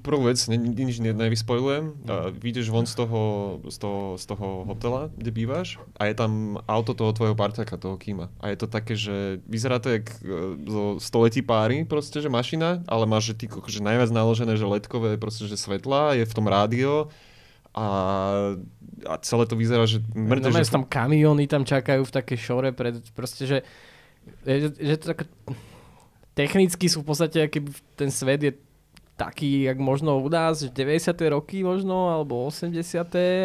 prvú 0.02 0.32
vec, 0.32 0.40
ne, 0.50 0.58
nič 0.58 0.98
ne, 1.04 1.14
nevyspojujem, 1.14 1.86
uh, 2.10 2.34
vyjdeš 2.34 2.74
von 2.74 2.90
z 2.90 2.98
toho, 2.98 3.22
z, 3.70 3.78
toho, 3.78 4.02
z 4.18 4.26
toho 4.26 4.48
hotela, 4.66 5.14
kde 5.14 5.30
bývaš 5.30 5.78
a 6.00 6.10
je 6.10 6.16
tam 6.18 6.58
auto 6.66 6.98
toho 6.98 7.14
tvojho 7.14 7.36
parťaka, 7.38 7.78
toho 7.78 8.00
Kima. 8.02 8.34
A 8.42 8.50
je 8.50 8.58
to 8.58 8.68
také, 8.72 8.98
že 8.98 9.44
vyzerá 9.46 9.78
to 9.78 9.94
jak 9.94 10.10
uh, 10.24 10.58
zo 10.66 10.84
století 10.98 11.46
páry, 11.46 11.86
proste, 11.86 12.24
že 12.24 12.32
mašina, 12.32 12.82
ale 12.90 13.06
máš, 13.06 13.36
že 13.36 13.46
ty 13.46 13.46
že 13.70 13.86
najviac 13.86 14.10
naložené, 14.10 14.58
že 14.58 14.66
ledkové, 14.66 15.20
proste, 15.22 15.46
že 15.46 15.60
svetla, 15.60 16.18
je 16.18 16.26
v 16.26 16.34
tom 16.34 16.50
rádio 16.50 17.14
a, 17.74 17.88
a 19.10 19.14
celé 19.26 19.44
to 19.50 19.58
vyzerá, 19.58 19.90
že 19.90 20.02
mŕte, 20.14 20.50
No, 20.50 20.54
že 20.54 20.70
tam 20.70 20.86
kamióny 20.86 21.50
tam 21.50 21.66
čakajú 21.66 22.06
v 22.06 22.14
takej 22.14 22.38
šore 22.38 22.70
pred, 22.70 23.02
proste, 23.18 23.50
že, 23.50 23.58
že, 24.46 24.70
že 24.78 24.96
to 25.02 25.06
tak, 25.14 25.26
technicky 26.38 26.86
sú 26.86 27.02
v 27.02 27.08
podstate, 27.10 27.38
aký 27.42 27.66
ten 27.98 28.14
svet 28.14 28.42
je 28.46 28.54
taký, 29.16 29.64
jak 29.64 29.78
možno 29.78 30.18
u 30.18 30.26
nás, 30.26 30.58
že 30.60 30.70
90. 30.70 31.06
roky 31.30 31.62
možno, 31.62 31.94
alebo 32.10 32.44
80. 32.44 32.74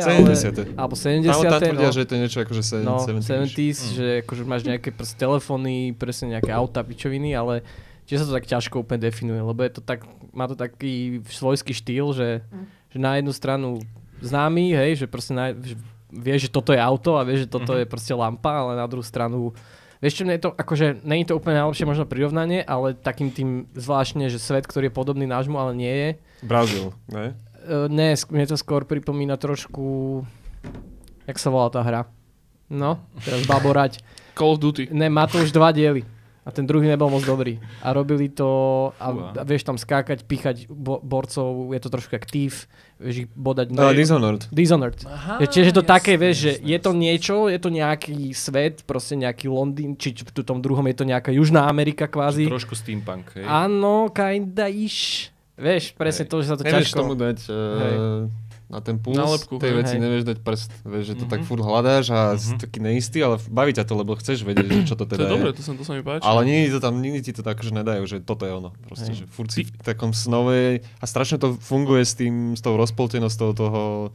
Ale, 0.01 0.33
70. 0.33 0.73
alebo 0.75 0.95
Tam, 0.95 1.05
70. 1.21 1.29
tam 1.45 1.61
tvrdia, 1.63 1.85
no. 1.85 1.93
že 1.93 2.03
to 2.03 2.13
je 2.13 2.21
niečo 2.21 2.39
akože 2.41 2.63
se- 2.63 2.81
No, 2.81 2.97
70. 2.99 3.29
70s, 3.47 3.79
že 3.93 4.07
akože 4.23 4.43
máš 4.43 4.65
nejaké 4.65 4.89
proste 4.91 5.15
telefóny, 5.15 5.93
presne 5.93 6.33
nejaké 6.33 6.49
auta, 6.51 6.81
pičoviny, 6.81 7.33
ale 7.33 7.61
či 8.03 8.17
sa 8.17 8.25
to 8.25 8.33
tak 8.33 8.45
ťažko 8.45 8.81
úplne 8.81 8.99
definuje, 8.99 9.37
lebo 9.39 9.61
je 9.61 9.71
to 9.71 9.83
tak, 9.83 10.03
má 10.33 10.45
to 10.45 10.55
taký 10.55 11.21
svojský 11.23 11.71
štýl, 11.71 12.11
že, 12.11 12.41
že 12.89 12.97
na 12.97 13.15
jednu 13.15 13.31
stranu 13.31 13.85
známy, 14.19 14.73
hej, 14.73 14.91
že 14.95 15.07
proste 15.07 15.31
na, 15.31 15.53
že 15.53 15.77
vieš, 16.09 16.49
že 16.49 16.51
toto 16.51 16.73
je 16.73 16.81
auto 16.81 17.15
a 17.15 17.23
vieš, 17.23 17.45
že 17.45 17.53
toto 17.53 17.71
Mhm. 17.71 17.79
je 17.79 17.87
proste 17.87 18.13
lampa, 18.13 18.53
ale 18.59 18.73
na 18.75 18.85
druhú 18.85 19.05
stranu 19.05 19.53
Vieš 19.99 20.15
čo, 20.15 20.23
mne 20.23 20.39
je 20.39 20.45
to, 20.47 20.51
akože, 20.55 21.03
není 21.03 21.27
to 21.27 21.35
úplne 21.35 21.59
najlepšie 21.59 21.83
možno 21.83 22.07
prirovnanie, 22.07 22.63
ale 22.63 22.95
takým 22.95 23.35
tým 23.35 23.67
zvláštne, 23.75 24.31
že 24.31 24.39
svet, 24.39 24.67
ktorý 24.67 24.89
je 24.91 24.95
podobný 24.95 25.27
nášmu, 25.27 25.59
ale 25.59 25.75
nie 25.75 25.91
je. 25.91 26.09
Brazíl, 26.47 26.95
ne? 27.11 27.35
Uh, 27.67 27.91
ne, 27.91 28.15
sk- 28.15 28.31
mne 28.31 28.47
to 28.47 28.55
skôr 28.55 28.87
pripomína 28.87 29.35
trošku, 29.35 30.23
jak 31.27 31.39
sa 31.43 31.51
volá 31.51 31.67
tá 31.69 31.83
hra. 31.83 32.07
No, 32.71 33.03
teraz 33.27 33.43
baborať. 33.49 33.99
Call 34.39 34.55
of 34.55 34.63
Duty. 34.63 34.95
Ne, 34.95 35.11
má 35.11 35.27
to 35.27 35.43
už 35.43 35.51
dva 35.51 35.75
diely. 35.75 36.07
A 36.47 36.55
ten 36.55 36.65
druhý 36.65 36.89
nebol 36.89 37.13
moc 37.13 37.29
dobrý. 37.29 37.61
A 37.85 37.93
robili 37.93 38.33
to, 38.33 38.49
a, 38.97 39.13
a 39.37 39.43
vieš 39.45 39.69
tam 39.69 39.77
skákať, 39.77 40.25
pichať 40.25 40.65
bo, 40.73 40.97
borcov, 40.97 41.77
je 41.77 41.81
to 41.83 41.93
trošku 41.93 42.17
jak 42.17 42.25
Thief, 42.25 42.65
vieš 42.99 43.25
ich 43.25 43.29
bodať. 43.33 43.71
No, 43.71 43.95
Dishonored. 43.95 44.51
Dishonored. 44.51 44.99
Aha, 45.07 45.39
Je, 45.39 45.47
čiže 45.47 45.71
je 45.71 45.77
to 45.79 45.87
také, 45.87 46.19
vieš, 46.19 46.37
že 46.43 46.53
je 46.61 46.79
to 46.83 46.91
niečo, 46.93 47.47
je 47.47 47.59
to 47.63 47.71
nejaký 47.71 48.35
svet, 48.35 48.83
proste 48.83 49.15
nejaký 49.15 49.47
Londýn, 49.47 49.95
či 49.95 50.13
v 50.13 50.43
tom 50.43 50.59
druhom 50.59 50.83
je 50.91 50.97
to 50.99 51.05
nejaká 51.07 51.31
Južná 51.31 51.71
Amerika 51.71 52.11
kvázi. 52.11 52.51
Trošku 52.51 52.75
steampunk, 52.75 53.39
hej. 53.39 53.47
Áno, 53.47 54.11
kinda 54.11 54.67
iš. 54.67 55.31
Vieš, 55.59 55.99
presne 55.99 56.23
Hej. 56.23 56.31
to, 56.31 56.37
že 56.39 56.47
sa 56.47 56.55
to 56.55 56.63
Nevieš 56.63 56.95
ťažko... 56.95 56.99
tomu 57.03 57.15
dať 57.19 57.39
Hej. 57.51 57.95
Na 58.69 58.79
ten 58.79 58.97
puls, 58.97 59.17
Nálepku, 59.17 59.57
tej 59.57 59.73
hej. 59.73 59.79
veci 59.81 59.95
Hej. 59.97 60.03
nevieš 60.03 60.25
dať 60.25 60.39
prst. 60.39 60.71
Vieš, 60.83 61.05
že 61.07 61.15
to 61.15 61.25
tak 61.25 61.41
Mhm. 61.41 61.47
furt 61.47 61.63
hľadáš 61.63 62.07
a 62.11 62.21
si 62.35 62.53
Mhm. 62.53 62.61
taký 62.61 62.79
neistý, 62.79 63.19
ale 63.19 63.41
baví 63.43 63.73
ťa 63.73 63.83
to, 63.83 63.95
lebo 63.95 64.13
chceš 64.15 64.43
vedieť, 64.43 64.69
že 64.69 64.81
čo 64.85 64.95
to 64.95 65.03
To 65.03 65.11
teda 65.11 65.25
je 65.25 65.33
dobré, 65.33 65.51
je. 65.51 65.57
to 65.57 65.63
sa, 65.63 65.73
to 65.73 65.83
sa 65.83 65.93
mi 65.93 66.03
páči. 66.03 66.21
Ale 66.23 66.41
nikdy 66.43 66.69
to 66.69 66.79
tam, 66.79 66.95
nikdy 66.95 67.21
ti 67.23 67.33
to 67.33 67.41
tak 67.41 67.57
akože 67.57 67.73
nedajú, 67.75 68.05
že 68.05 68.21
toto 68.21 68.45
je 68.45 68.53
ono. 68.53 68.77
Proste, 68.85 69.11
Hej. 69.11 69.19
že 69.19 69.25
furt 69.27 69.49
si 69.49 69.65
v 69.65 69.83
takom 69.83 70.13
snove 70.13 70.59
a 70.81 71.05
strašne 71.05 71.37
to 71.37 71.57
funguje 71.57 72.03
s 72.03 72.13
tým, 72.13 72.53
s 72.53 72.61
tou 72.61 72.77
rozpoltenosťou 72.77 73.51
toho, 73.53 74.13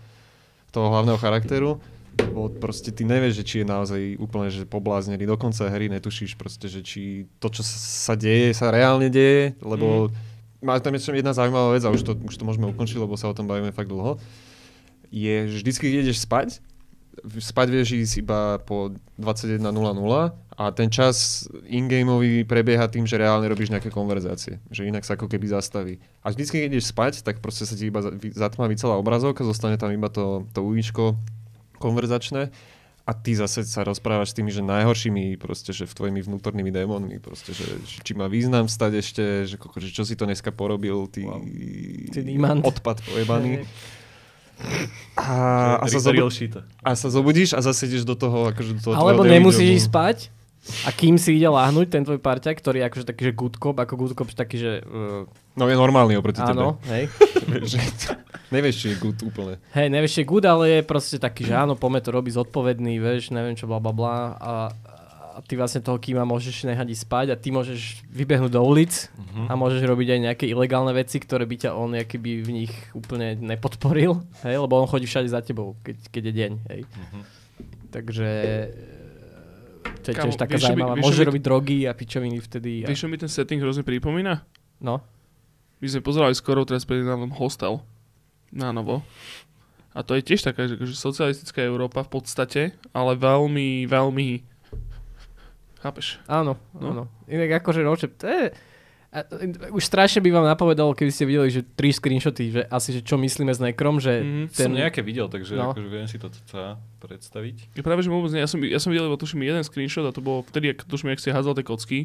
toho 0.69 0.87
hlavného 0.87 1.17
charakteru. 1.17 1.81
Bo 2.13 2.45
proste 2.47 2.89
ty 2.89 3.01
nevieš, 3.01 3.33
že 3.35 3.43
či 3.43 3.55
je 3.57 3.67
naozaj 3.67 4.01
úplne 4.15 4.45
že 4.47 4.63
pobláznený. 4.63 5.25
Do 5.25 5.33
konca 5.33 5.65
hry 5.65 5.89
netušíš 5.89 6.33
proste, 6.33 6.65
že 6.67 6.79
či 6.79 7.01
to, 7.35 7.49
čo 7.49 7.65
sa 7.65 8.13
deje, 8.13 8.53
sa 8.53 8.69
reálne 8.69 9.09
deje, 9.09 9.57
lebo 9.59 10.13
má 10.63 10.79
tam 10.79 10.95
ešte 10.95 11.13
jedna 11.13 11.35
zaujímavá 11.35 11.75
vec, 11.75 11.83
a 11.83 11.91
už 11.91 12.01
to, 12.01 12.15
už 12.15 12.35
to 12.39 12.47
môžeme 12.47 12.71
ukončiť, 12.71 12.97
lebo 12.97 13.19
sa 13.19 13.29
o 13.29 13.35
tom 13.35 13.45
bavíme 13.45 13.75
fakt 13.75 13.91
dlho, 13.91 14.17
je, 15.13 15.35
že 15.51 15.57
vždycky, 15.61 15.85
ideš 15.93 16.25
spať, 16.25 16.63
spať 17.21 17.67
vieš 17.69 17.93
ísť 17.93 18.15
iba 18.25 18.57
po 18.65 18.95
21.00 19.21 19.61
a 20.53 20.63
ten 20.73 20.89
čas 20.89 21.45
in-gameový 21.69 22.45
prebieha 22.45 22.89
tým, 22.89 23.05
že 23.05 23.21
reálne 23.21 23.45
robíš 23.45 23.69
nejaké 23.69 23.93
konverzácie. 23.93 24.61
Že 24.69 24.89
inak 24.89 25.05
sa 25.05 25.17
ako 25.17 25.29
keby 25.29 25.49
zastaví. 25.49 26.01
A 26.21 26.33
vždycky, 26.33 26.61
keď 26.61 26.65
ideš 26.73 26.89
spať, 26.93 27.21
tak 27.25 27.41
proste 27.41 27.65
sa 27.65 27.73
ti 27.77 27.89
iba 27.89 28.01
zatmaví 28.33 28.77
celá 28.77 28.97
obrazovka, 28.97 29.45
zostane 29.45 29.77
tam 29.77 29.93
iba 29.93 30.09
to, 30.09 30.45
to 30.53 30.61
uvíčko 30.61 31.17
konverzačné 31.77 32.53
a 33.03 33.11
ty 33.11 33.35
zase 33.35 33.67
sa 33.67 33.83
rozprávaš 33.83 34.31
s 34.31 34.35
tými, 34.39 34.47
že 34.47 34.63
najhoršími, 34.63 35.35
proste, 35.35 35.75
že 35.75 35.83
v 35.83 35.91
tvojimi 35.91 36.23
vnútornými 36.23 36.71
démonmi, 36.71 37.19
proste, 37.19 37.51
že, 37.51 37.67
že 37.83 37.99
či 37.99 38.15
má 38.15 38.31
význam 38.31 38.71
stať 38.71 38.91
ešte, 39.03 39.23
že, 39.43 39.55
koko, 39.59 39.75
že 39.83 39.91
čo 39.91 40.07
si 40.07 40.15
to 40.15 40.23
dneska 40.23 40.55
porobil, 40.55 41.11
ty, 41.11 41.27
Wow. 41.27 41.43
Ty 42.11 42.19
odpad 42.63 43.03
pojebaný. 43.03 43.67
A, 45.19 45.83
a, 45.83 45.85
sa 45.91 45.99
zobu- 45.99 46.31
a 46.79 46.89
sa 46.95 47.09
zobudíš 47.11 47.51
a 47.51 47.59
zase 47.59 47.91
ideš 47.91 48.07
do 48.07 48.15
toho, 48.15 48.53
akože 48.55 48.79
do 48.79 48.81
toho 48.81 48.95
Alebo 48.95 49.27
nemusíš 49.27 49.83
ísť 49.83 49.87
spať 49.91 50.17
a 50.63 50.89
kým 50.89 51.19
si 51.19 51.35
ide 51.35 51.47
láhnuť 51.47 51.87
ten 51.91 52.03
tvoj 52.03 52.23
parťák, 52.23 52.55
ktorý 52.55 52.79
je 52.79 52.85
akože 52.87 53.05
taký, 53.05 53.21
že 53.27 53.33
good 53.35 53.55
cop, 53.59 53.75
ako 53.75 53.93
good 53.99 54.13
cop, 54.15 54.31
taký, 54.31 54.55
že 54.57 54.71
uh, 54.79 55.27
No 55.53 55.67
je 55.69 55.75
normálny 55.75 56.15
oproti 56.15 56.41
áno, 56.41 56.79
hej. 56.87 57.11
tebe. 57.11 57.61
že, 57.71 57.77
nevieš, 58.49 58.75
či 58.79 58.85
je 58.89 58.97
good 58.97 59.19
úplne. 59.21 59.59
Hej, 59.75 59.91
nevieš, 59.91 60.17
je 60.17 60.25
good, 60.25 60.45
ale 60.47 60.79
je 60.79 60.79
proste 60.81 61.19
taký, 61.19 61.45
že 61.45 61.53
áno, 61.53 61.75
poďme 61.75 61.99
to 61.99 62.09
robiť 62.09 62.33
zodpovedný, 62.39 62.97
vieš, 62.97 63.29
neviem 63.29 63.53
čo, 63.53 63.67
bla 63.67 63.77
bla 63.77 63.93
bla. 63.93 64.15
A, 64.39 64.53
a 65.33 65.37
ty 65.45 65.53
vlastne 65.53 65.81
toho 65.81 65.99
kýma 65.99 66.23
môžeš 66.23 66.63
nehať 66.63 66.93
spať 66.95 67.27
a 67.33 67.37
ty 67.37 67.51
môžeš 67.51 68.05
vybehnúť 68.07 68.53
do 68.53 68.61
ulic 68.63 69.09
Mhm. 69.33 69.49
a 69.49 69.53
môžeš 69.57 69.81
robiť 69.81 70.07
aj 70.13 70.19
nejaké 70.31 70.45
ilegálne 70.45 70.93
veci, 70.93 71.17
ktoré 71.17 71.43
by 71.49 71.55
ťa 71.57 71.69
on 71.73 71.97
by 71.97 72.31
v 72.39 72.49
nich 72.53 72.73
úplne 72.93 73.33
nepodporil, 73.35 74.21
hej, 74.45 74.61
lebo 74.61 74.77
on 74.77 74.85
chodí 74.85 75.09
všade 75.09 75.25
za 75.25 75.41
tebou, 75.41 75.73
keď, 75.81 75.97
keď 76.13 76.23
je 76.23 76.33
deň, 76.33 76.51
hej. 76.69 76.81
Mhm. 76.85 77.19
Takže 77.93 78.29
to 80.03 80.07
je 80.07 80.13
Kámo, 80.13 80.25
tiež 80.25 80.35
taká 80.37 80.53
vieš, 80.53 80.63
zaujímavá. 80.67 80.93
vieš, 80.93 81.05
Môže 81.05 81.17
mi- 81.17 81.27
robiť 81.27 81.41
drogy 81.41 81.77
a 81.83 81.91
pičoviny 81.91 82.37
vtedy. 82.37 82.71
A... 82.81 82.87
Vieš, 82.87 82.99
čo 82.99 83.07
mi 83.07 83.15
ten 83.15 83.27
setting 83.27 83.57
hrozne 83.57 83.81
pripomína? 83.81 84.43
No, 84.77 84.99
My 85.79 85.87
sme 85.89 85.99
pozerali 85.99 86.31
skoro 86.33 86.61
teraz 86.61 86.83
prednedávnom 86.83 87.31
Hostel 87.33 87.79
na 88.49 88.69
novo. 88.69 89.03
A 89.91 89.99
to 89.99 90.13
je 90.13 90.23
tiež 90.23 90.41
taká, 90.41 90.65
že, 90.65 90.75
že 90.77 90.93
socialistická 90.93 91.61
Európa 91.61 92.01
v 92.01 92.11
podstate, 92.13 92.61
ale 92.89 93.13
veľmi, 93.13 93.85
veľmi... 93.85 94.27
Chápeš? 95.77 96.19
áno, 96.25 96.55
No. 96.73 96.87
áno. 96.89 97.03
Inak 97.25 97.59
akože 97.59 97.81
roče, 97.81 98.07
to 98.13 98.25
je... 98.25 98.43
A, 99.09 99.21
už 99.69 99.83
strašne 99.83 100.19
by 100.19 100.31
vám 100.31 100.47
napovedalo, 100.47 100.91
keby 100.91 101.09
ste 101.09 101.23
videli, 101.23 101.45
že 101.47 101.61
tri 101.61 101.91
screenshoty, 101.91 102.43
že 102.49 102.61
asi, 102.65 102.89
že 102.93 103.01
čo 103.01 103.13
myslíme 103.15 103.49
s 103.49 103.59
Nekrom, 103.59 103.99
že 103.99 104.17
Mhm. 104.17 104.43
ten... 104.49 104.65
Som 104.65 104.79
nejaké 104.79 105.01
videl, 105.01 105.27
takže 105.27 105.53
No. 105.53 105.69
akože 105.69 105.85
viem 105.85 106.07
si 106.07 106.17
to 106.17 106.31
teda 106.41 106.81
predstaviť. 107.03 107.75
Ja 107.75 107.83
práve, 107.83 107.99
že 107.99 108.09
vôbec 108.09 108.31
nie. 108.31 108.39
Ja 108.39 108.47
som, 108.47 108.63
ja 108.63 108.79
som 108.79 108.95
videl 108.95 109.11
tuším 109.11 109.43
jeden 109.43 109.63
screenshot 109.67 110.07
a 110.07 110.15
to 110.15 110.23
bolo 110.23 110.47
vtedy, 110.47 110.71
ak, 110.71 110.87
tuším, 110.87 111.11
jak 111.11 111.19
si 111.19 111.35
hádzal 111.35 111.59
tie 111.59 111.65
kocky 111.67 111.99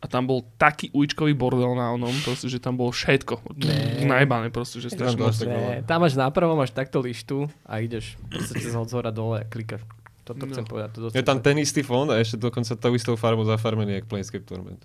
a 0.00 0.08
tam 0.08 0.24
bol 0.24 0.48
taký 0.56 0.88
uličkový 0.96 1.36
bordel 1.36 1.76
na 1.76 1.92
onom, 1.92 2.12
proste, 2.24 2.48
že 2.48 2.56
tam 2.56 2.80
bolo 2.80 2.88
všetko. 2.88 3.36
Najbané 4.08 4.48
proste, 4.48 4.80
že 4.80 4.88
Tam 4.96 5.12
strašne 5.12 5.20
moc. 5.20 5.36
tam 5.84 5.98
máš 6.00 6.16
napravo, 6.16 6.56
máš 6.56 6.72
takto 6.72 7.04
lištu 7.04 7.52
a 7.68 7.84
ideš 7.84 8.16
proste 8.32 8.56
cez 8.64 8.72
od 8.72 8.88
zhora 8.88 9.12
dole 9.12 9.44
a 9.44 9.46
klikaš. 9.46 9.84
Toto 10.24 10.48
No. 10.48 10.52
chcem 10.56 10.64
povedať. 10.64 10.88
To 10.96 11.12
Je 11.12 11.20
tam 11.26 11.44
ten 11.44 11.60
istý 11.60 11.84
fond 11.84 12.08
a 12.08 12.16
ešte 12.16 12.40
dokonca 12.40 12.72
tou 12.80 12.96
istou 12.96 13.12
farbou 13.20 13.44
zafarmený, 13.44 14.00
jak 14.00 14.06
Planescape 14.08 14.46
Torment. 14.48 14.80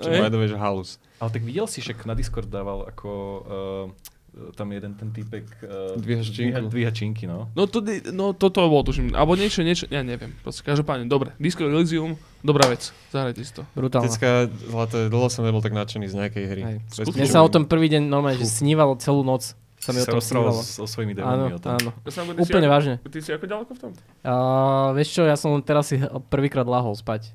Čo 0.00 0.08
way, 0.08 0.48
že 0.48 0.56
halus. 0.56 0.96
Ale 1.20 1.28
tak 1.28 1.42
videl 1.44 1.68
si, 1.68 1.84
však 1.84 2.08
na 2.08 2.16
Discord 2.16 2.48
dával 2.48 2.88
ako... 2.88 3.10
Uh, 3.44 4.19
tam 4.54 4.70
jeden 4.72 4.94
ten 4.94 5.10
týpek... 5.10 5.44
Uh, 5.66 6.68
Dvíha 6.70 6.90
činky, 6.90 7.26
no. 7.26 7.50
No, 7.54 7.66
to, 7.66 7.82
no 8.14 8.32
toto 8.32 8.62
bolo, 8.70 8.86
tuším, 8.86 9.12
alebo 9.14 9.34
niečo, 9.34 9.66
niečo, 9.66 9.90
ja 9.90 10.06
neviem. 10.06 10.32
Proste, 10.40 10.62
každopádne, 10.62 11.10
dobre. 11.10 11.34
Disco 11.36 11.66
Elysium, 11.66 12.14
dobrá 12.40 12.70
vec. 12.70 12.94
Zahrajte 13.10 13.42
si 13.42 13.52
to. 13.52 13.66
Brutálne. 13.74 14.06
Decka, 14.06 14.46
zlaté, 14.70 15.10
dlho 15.10 15.28
som 15.28 15.42
nebol 15.42 15.60
tak 15.60 15.74
nadšený 15.74 16.06
z 16.06 16.14
nejakej 16.14 16.44
hry. 16.46 16.62
Mne 17.10 17.26
sa 17.26 17.42
o 17.42 17.50
tom 17.50 17.66
prvý 17.66 17.90
deň 17.90 18.06
normálne, 18.06 18.38
že 18.38 18.46
snívalo 18.46 18.94
celú 19.02 19.26
noc. 19.26 19.58
Sa 19.80 19.96
mi 19.96 20.04
o 20.04 20.06
tom 20.06 20.20
snívalo. 20.20 20.60
so 20.60 20.84
svojimi 20.84 21.16
Áno, 21.16 21.48
démonmi 21.48 21.54
o 21.56 21.60
tom. 21.60 21.72
áno. 21.80 21.90
Ja 22.04 22.10
Úplne 22.36 22.68
si, 22.68 22.70
vážne. 22.70 22.94
Ty 23.00 23.18
si 23.24 23.30
ako 23.32 23.44
ďaleko 23.48 23.70
v 23.72 23.80
tom? 23.80 23.90
Uh, 24.20 24.92
vieš 24.92 25.08
čo, 25.16 25.22
ja 25.24 25.40
som 25.40 25.56
teraz 25.64 25.88
si 25.88 25.96
prvýkrát 26.28 26.68
lahol 26.68 26.92
spať. 26.92 27.32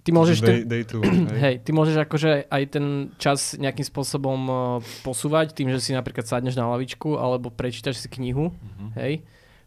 Ty 0.00 0.10
môžeš 0.10 0.38
day, 0.38 0.48
ten, 0.48 0.56
day 0.64 0.82
two, 0.82 1.00
hej. 1.30 1.38
hej, 1.38 1.54
ty 1.60 1.70
môžeš 1.70 1.96
akože 2.00 2.30
aj 2.46 2.62
ten 2.68 2.84
čas 3.16 3.54
nejakým 3.54 3.84
spôsobom 3.84 4.40
uh, 4.42 4.56
posúvať 5.00 5.52
tým, 5.52 5.68
že 5.68 5.78
si 5.78 5.90
napríklad 5.90 6.24
sadneš 6.24 6.54
na 6.54 6.64
lavičku 6.66 7.14
alebo 7.14 7.48
prečítaš 7.48 7.98
si 7.98 8.08
knihu, 8.08 8.50
Mhm. 8.52 8.88
hej. 8.96 9.14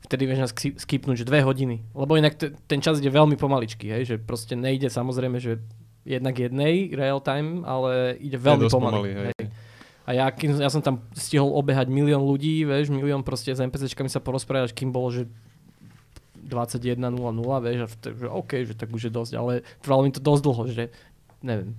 Vtedy 0.02 0.26
vieš 0.26 0.40
nás 0.40 0.52
ski- 0.52 0.74
skipnúť, 0.76 1.14
že 1.16 1.26
dve 1.26 1.40
hodiny. 1.40 1.86
Lebo 1.92 2.18
inak 2.18 2.34
t- 2.34 2.50
ten 2.66 2.80
čas 2.80 2.98
ide 2.98 3.08
veľmi 3.08 3.36
pomaličky, 3.36 3.86
hej, 3.88 4.04
že 4.04 4.16
proste 4.18 4.56
nejde 4.56 4.90
samozrejme, 4.90 5.38
že 5.38 5.62
jednak 6.02 6.34
jednej 6.36 6.90
real 6.90 7.22
time, 7.22 7.62
ale 7.62 8.18
ide 8.18 8.34
veľmi 8.36 8.66
pomaly. 8.66 8.90
pomaly, 8.98 9.10
hej. 9.14 9.26
hej. 9.32 9.46
A 10.02 10.18
ja, 10.18 10.26
kým, 10.28 10.58
ja 10.58 10.66
som 10.68 10.82
tam 10.82 11.06
stihol 11.14 11.54
obehať 11.54 11.86
milión 11.88 12.26
ľudí, 12.26 12.66
vieš, 12.66 12.90
milión 12.90 13.22
proste 13.22 13.54
s 13.54 13.62
NPCčkami 13.62 14.10
sa 14.10 14.18
porozprávať, 14.18 14.74
kým 14.74 14.90
bolo, 14.90 15.14
že 15.14 15.30
21.00, 16.52 17.00
vieš, 17.62 17.80
a 17.80 17.88
vtedy, 17.88 18.16
že 18.18 18.28
OK, 18.28 18.52
že 18.62 18.74
tak 18.74 18.90
už 18.90 19.02
je 19.02 19.12
dosť, 19.12 19.34
ale 19.34 19.52
trvalo 19.78 20.04
mi 20.04 20.12
to 20.12 20.20
dosť 20.20 20.42
dlho, 20.42 20.64
že 20.68 20.84
neviem. 21.40 21.74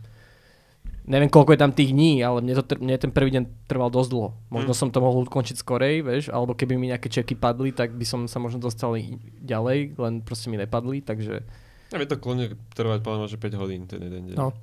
Neviem, 1.02 1.26
koľko 1.28 1.50
je 1.50 1.60
tam 1.60 1.72
tých 1.72 1.90
dní, 1.90 2.18
ale 2.20 2.38
mne, 2.38 2.54
to, 2.54 2.64
tr- 2.64 2.78
mne 2.78 2.94
ten 2.96 3.10
prvý 3.10 3.30
deň 3.32 3.66
trval 3.66 3.90
dosť 3.90 4.08
dlho. 4.08 4.28
Možno 4.48 4.70
Mm. 4.70 4.78
som 4.78 4.88
to 4.88 4.98
mohol 4.98 5.22
ukončiť 5.24 5.56
skorej, 5.56 5.98
vieš, 6.00 6.24
alebo 6.28 6.52
keby 6.52 6.74
mi 6.74 6.86
nejaké 6.88 7.08
čeky 7.08 7.34
padli, 7.34 7.70
tak 7.70 7.90
by 7.90 8.02
som 8.02 8.20
sa 8.24 8.38
možno 8.38 8.58
dostal 8.58 8.94
i- 8.94 9.18
ďalej, 9.36 9.98
len 9.98 10.14
proste 10.20 10.46
mi 10.46 10.56
nepadli, 10.56 11.00
takže 11.00 11.42
Ja 11.90 11.98
vie 11.98 12.06
to 12.06 12.16
kľudne 12.16 12.54
trvať 12.70 13.02
podľa 13.02 13.18
mňa, 13.18 13.28
že 13.28 13.36
5 13.36 13.52
hodín 13.56 13.84
ten 13.84 13.98
jeden 14.00 14.30
deň. 14.30 14.36
no. 14.36 14.54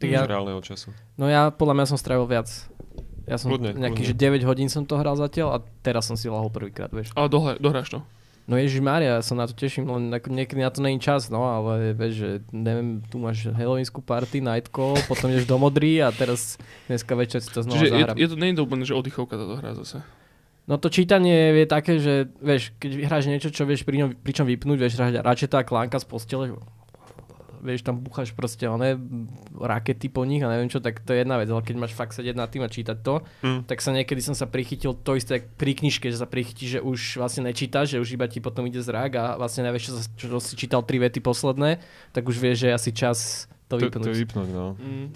Ja, 0.00 0.24
reálneho 0.24 0.56
času. 0.60 0.94
no 1.14 1.26
ja 1.26 1.50
podľa 1.50 1.74
mňa 1.74 1.86
som 1.86 1.98
strávil 1.98 2.24
viac. 2.24 2.48
Ja 3.28 3.36
som 3.36 3.52
Kľudne, 3.52 3.76
nejaký, 3.76 4.00
kľudne. 4.00 4.08
že 4.08 4.14
9 4.40 4.42
hodín 4.44 4.66
som 4.66 4.82
to 4.82 4.96
hral 4.96 5.12
zatiaľ 5.14 5.48
a 5.52 5.62
teraz 5.78 6.06
som 6.06 6.14
si 6.14 6.24
lahol 6.24 6.48
prvýkrát, 6.48 6.88
vieš. 6.88 7.12
Ale 7.12 7.28
dohráš 7.28 7.90
to. 7.90 8.00
No 8.50 8.58
Ježiš 8.58 8.82
Mária, 8.82 9.22
sa 9.22 9.38
na 9.38 9.46
to 9.46 9.54
teším, 9.54 9.86
len 9.86 10.10
ako 10.10 10.34
niekedy 10.34 10.58
na 10.58 10.74
to 10.74 10.82
není 10.82 10.98
čas, 10.98 11.30
no 11.30 11.46
ale 11.46 11.94
vieš, 11.94 12.14
že 12.18 12.30
neviem, 12.50 12.98
tu 13.06 13.22
máš 13.22 13.46
Halloweenskú 13.46 14.02
party, 14.02 14.42
night 14.42 14.66
call, 14.74 14.98
potom 15.06 15.30
ideš 15.30 15.46
do 15.46 15.54
modrý 15.54 16.02
a 16.02 16.10
teraz 16.10 16.58
dneska 16.90 17.14
večer 17.14 17.46
si 17.46 17.50
to 17.54 17.62
znova 17.62 17.78
Čiže 17.78 17.86
je, 17.86 17.94
zahrám. 17.94 18.16
je 18.18 18.26
to, 18.26 18.34
nie 18.34 18.50
je 18.50 18.56
to 18.58 18.62
úplne, 18.66 18.82
že 18.82 18.98
oddychovka 18.98 19.38
táto 19.38 19.54
hra 19.54 19.78
zase. 19.78 20.02
No 20.66 20.82
to 20.82 20.90
čítanie 20.90 21.62
je 21.62 21.66
také, 21.70 22.02
že 22.02 22.26
vieš, 22.42 22.74
keď 22.82 22.90
hráš 23.06 23.30
niečo, 23.30 23.54
čo 23.54 23.62
vieš 23.70 23.86
pri 23.86 24.02
ňom, 24.02 24.08
pričom 24.18 24.42
vypnúť, 24.50 24.78
vieš 24.82 24.98
hrať 24.98 25.22
Ratcheta 25.22 25.62
a 25.62 25.66
Clanka 25.66 26.02
z 26.02 26.06
postele, 26.10 26.50
vieš, 27.60 27.80
tam 27.82 27.98
bucháš 27.98 28.30
proste 28.30 28.64
oné 28.64 28.96
rakety 29.54 30.06
po 30.06 30.22
nich 30.22 30.38
a 30.38 30.48
neviem 30.48 30.66
čo, 30.66 30.78
tak 30.78 30.98
to 30.98 31.10
je 31.10 31.20
jedna 31.20 31.36
vec, 31.36 31.46
ale 31.46 31.60
keď 31.60 31.76
máš 31.76 31.92
fakt 31.92 32.12
sedieť 32.12 32.32
nad 32.32 32.46
tým 32.46 32.60
a 32.60 32.68
čítať 32.68 32.96
to, 32.98 33.20
Hm. 33.40 33.64
tak 33.64 33.78
sa 33.78 33.90
niekedy 33.90 34.18
som 34.18 34.32
sa 34.32 34.44
prichytil 34.44 34.92
to 34.94 35.14
isté 35.14 35.38
pri 35.40 35.72
knižke, 35.72 36.06
že 36.06 36.16
sa 36.16 36.24
prichytíš, 36.24 36.70
že 36.70 36.80
už 36.80 36.98
vlastne 37.16 37.44
nečítaš, 37.44 37.90
že 37.90 37.98
už 37.98 38.10
iba 38.10 38.24
ti 38.24 38.38
potom 38.38 38.64
ide 38.64 38.78
zrak 38.78 39.10
a 39.12 39.36
vlastne 39.36 39.62
nevieš, 39.62 39.84
čo, 39.84 39.92
sa- 39.94 40.10
čo 40.14 40.38
si 40.38 40.56
čítal 40.56 40.80
tri 40.80 40.98
vety 40.98 41.18
posledné, 41.18 41.78
tak 42.10 42.24
už 42.24 42.36
vieš, 42.36 42.56
že 42.58 42.66
je 42.66 42.74
asi 42.74 42.90
čas 42.90 43.18
to 43.66 43.76
To, 43.76 43.86
to 43.86 44.02
vypnúť. 44.02 44.16
vypnúť, 44.16 44.48
no. 44.48 44.66
Mm. 44.74 45.08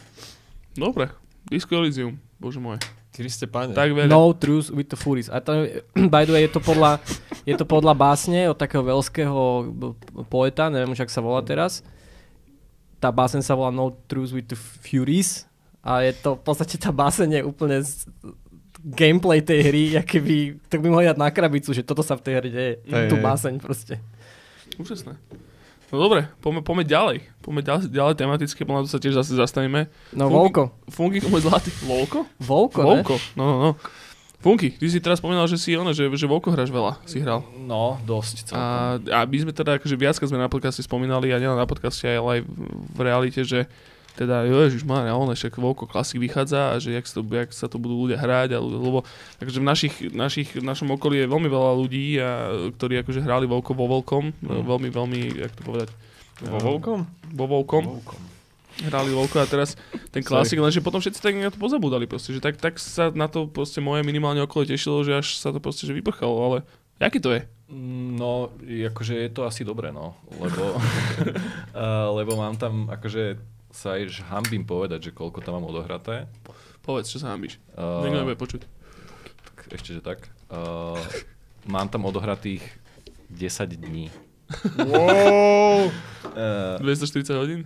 Dobre. 0.74 1.10
Disco 1.44 1.74
Elysium, 1.74 2.16
bože 2.36 2.56
môj. 2.56 2.78
Kriste 3.10 3.46
pane. 3.46 3.70
Tak 3.72 3.94
veľa. 3.94 4.10
No 4.10 4.32
Truth 4.32 4.70
with 4.70 4.88
the 4.88 4.96
Furies. 4.96 5.26
A 5.28 5.38
to, 5.38 5.70
by 6.10 6.22
the 6.22 6.32
way, 6.32 6.42
je 6.42 6.50
to 6.50 6.58
podľa, 6.58 6.98
je 7.42 7.54
to 7.54 7.62
podľa 7.62 7.94
básne 7.94 8.46
od 8.46 8.54
takého 8.54 8.82
veľského 8.82 9.38
poeta, 10.24 10.66
neviem 10.66 10.90
už, 10.90 11.00
ak 11.00 11.10
sa 11.10 11.20
volá 11.20 11.38
teraz. 11.40 11.86
Tá 13.00 13.12
básen 13.12 13.42
sa 13.44 13.54
volá 13.54 13.70
No 13.70 13.92
Truth 14.06 14.32
with 14.32 14.48
the 14.48 14.58
Furies 14.58 15.44
a 15.84 16.00
je 16.00 16.12
to, 16.16 16.34
v 16.38 16.42
podstate 16.42 16.80
tá 16.80 16.88
básen 16.88 17.28
je 17.28 17.44
úplne 17.44 17.82
z, 17.84 18.08
gameplay 18.84 19.40
tej 19.40 19.60
hry, 19.64 19.84
aké 19.96 20.20
by, 20.20 20.60
tak 20.68 20.84
by 20.84 20.88
mohli 20.92 21.08
dať 21.08 21.16
na 21.16 21.32
krabicu, 21.32 21.72
že 21.72 21.80
toto 21.80 22.04
sa 22.04 22.20
v 22.20 22.24
tej 22.24 22.34
hre 22.36 22.48
deje. 22.52 22.72
Hej, 22.84 23.08
Tú 23.08 23.16
báseň 23.16 23.56
proste. 23.56 23.96
Úžasné. 24.76 25.16
No 25.88 25.96
dobre, 26.00 26.26
poďme, 26.42 26.60
poďme 26.60 26.84
ďalej. 26.84 27.16
Poďme 27.38 27.62
ďalej, 27.62 27.82
ďalej 27.88 28.14
tematicky, 28.18 28.60
to 28.66 28.90
sa 28.90 28.98
tiež 29.00 29.14
zase 29.14 29.38
zastavíme. 29.38 29.86
No 30.12 30.26
Funky- 30.26 30.36
Volko. 30.36 30.62
Funky, 30.90 31.18
môj 31.30 31.46
zlatý. 31.46 31.70
Volko? 31.86 32.26
Volko, 32.42 32.80
ne? 32.82 33.00
Volko, 33.00 33.14
no, 33.38 33.44
no, 33.44 33.56
no. 33.56 33.70
Funky, 34.44 34.76
ty 34.76 34.92
si 34.92 35.00
teraz 35.00 35.24
spomínal, 35.24 35.48
že 35.48 35.56
si 35.56 35.72
ono, 35.72 35.96
že, 35.96 36.04
že 36.04 36.28
Volko 36.28 36.52
hráš 36.52 36.68
veľa, 36.68 37.00
si 37.08 37.16
hral. 37.16 37.40
No, 37.56 37.96
dosť 38.04 38.52
celkom. 38.52 38.60
A, 38.60 39.00
a 39.00 39.18
my 39.24 39.36
sme 39.40 39.56
teda, 39.56 39.80
akože 39.80 39.96
viackrát 39.96 40.28
sme 40.28 40.36
na 40.36 40.52
podcaste 40.52 40.84
spomínali, 40.84 41.32
a 41.32 41.40
nielen 41.40 41.56
na 41.56 41.64
podcaste, 41.64 42.04
ale 42.04 42.28
aj 42.28 42.40
v, 42.44 42.98
realite, 43.00 43.40
že 43.40 43.64
teda, 44.14 44.44
ježiš 44.44 44.84
má, 44.84 45.00
on 45.10 45.32
však 45.32 45.56
Volko 45.56 45.88
Classic 45.88 46.20
vychádza 46.20 46.70
a 46.70 46.78
že 46.78 46.92
jak 46.92 47.08
sa, 47.08 47.18
to, 47.18 47.22
jak 47.24 47.50
sa 47.50 47.66
to 47.72 47.80
budú 47.80 48.04
ľudia 48.04 48.20
hrať, 48.20 48.52
a, 48.54 48.60
lebo 48.60 49.02
takže 49.40 49.58
v 49.58 49.66
našich, 49.66 49.94
našich, 50.12 50.48
v 50.54 50.62
našom 50.62 50.92
okolí 50.92 51.24
je 51.24 51.26
veľmi 51.26 51.48
veľa 51.48 51.72
ľudí, 51.80 52.06
a, 52.20 52.28
ktorí 52.76 53.00
akože 53.00 53.24
hrali 53.24 53.48
Volko 53.48 53.72
vo 53.72 53.88
Volkom, 53.88 54.28
Mm. 54.44 54.60
veľmi, 54.60 54.88
veľmi, 54.92 55.20
jak 55.40 55.56
to 55.56 55.64
povedať, 55.64 55.88
Vo 56.44 56.60
Volkom? 56.60 57.08
vo 57.32 57.44
Volkom. 57.48 57.82
Volkom. 57.96 58.20
Hrali 58.82 59.14
Volko 59.14 59.38
a 59.38 59.46
teraz 59.46 59.78
ten 60.10 60.24
klasik, 60.26 60.58
lenže 60.58 60.82
potom 60.82 60.98
všetci 60.98 61.20
tak 61.22 61.38
na 61.38 61.52
to 61.52 61.58
pozabúdali 61.62 62.10
proste, 62.10 62.34
že 62.34 62.42
tak, 62.42 62.58
tak 62.58 62.82
sa 62.82 63.14
na 63.14 63.30
to 63.30 63.46
proste 63.46 63.78
moje 63.78 64.02
minimálne 64.02 64.42
okolo 64.42 64.66
tešilo, 64.66 65.06
že 65.06 65.22
až 65.22 65.38
sa 65.38 65.54
to 65.54 65.62
proste 65.62 65.86
že 65.86 65.94
vyprchalo, 65.94 66.34
ale 66.34 66.58
aký 66.98 67.22
to 67.22 67.30
je? 67.30 67.46
Mm, 67.70 68.04
No, 68.14 68.54
akože 68.70 69.14
je 69.26 69.30
to 69.34 69.42
asi 69.42 69.66
dobré, 69.66 69.90
no. 69.90 70.14
Lebo, 70.38 70.78
uh, 70.78 72.08
lebo 72.18 72.38
mám 72.38 72.54
tam, 72.54 72.86
akože 72.90 73.38
sa 73.74 73.98
aj 73.98 74.22
hambím 74.30 74.62
povedať, 74.62 75.10
že 75.10 75.16
koľko 75.16 75.42
tam 75.42 75.58
mám 75.58 75.66
odohraté. 75.66 76.30
Povedz, 76.86 77.10
čo 77.10 77.18
sa 77.18 77.34
hambíš. 77.34 77.58
Uh, 77.74 78.06
Niekto 78.06 78.20
nebude 78.22 78.38
počuť. 78.38 78.62
tak 79.50 79.66
ešte, 79.74 79.98
že 79.98 80.02
tak. 80.04 80.30
Uh, 80.46 80.94
mám 81.66 81.90
tam 81.90 82.06
odohratých 82.06 82.62
10 83.34 83.74
dní. 83.74 84.14
Wow! 84.78 85.90
Uh, 86.36 86.78
240 86.78 87.34
hodín? 87.34 87.60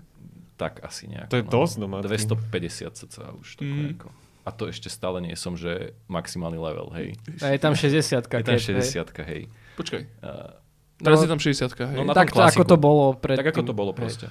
Tak 0.59 0.83
asi 0.83 1.07
nejako. 1.07 1.31
To 1.31 1.37
je 1.37 1.45
no. 1.45 1.51
dosť 1.55 1.75
no, 1.77 1.83
domácky. 1.87 2.07
250 2.11 2.99
cca 2.99 3.25
už. 3.33 3.49
Tak 3.55 3.63
Mm. 3.63 3.79
nejako. 3.95 4.09
A 4.43 4.51
to 4.51 4.65
ešte 4.65 4.89
stále 4.89 5.21
nie 5.21 5.33
som, 5.35 5.55
že 5.55 5.95
maximálny 6.07 6.57
level, 6.57 6.89
hej. 6.91 7.15
A 7.39 7.53
je 7.53 7.61
tam 7.61 7.73
60 7.73 8.27
Je 8.27 8.43
tam 8.43 8.57
60 8.59 9.13
hej. 9.23 9.47
Počkaj. 9.77 10.03
Uh, 10.19 10.57
Teraz 10.99 11.21
No, 11.21 11.25
je 11.25 11.31
tam 11.31 11.39
60 11.39 11.79
hej. 11.87 11.95
no 11.95 12.03
na 12.03 12.11
Tak 12.13 12.33
tom 12.33 12.43
to, 12.43 12.49
ako 12.49 12.63
to 12.65 12.77
bolo 12.77 13.05
pred 13.15 13.39
tak 13.39 13.47
ako 13.47 13.63
to 13.63 13.71
bolo 13.71 13.93
hej. 13.93 13.99
proste. 13.99 14.27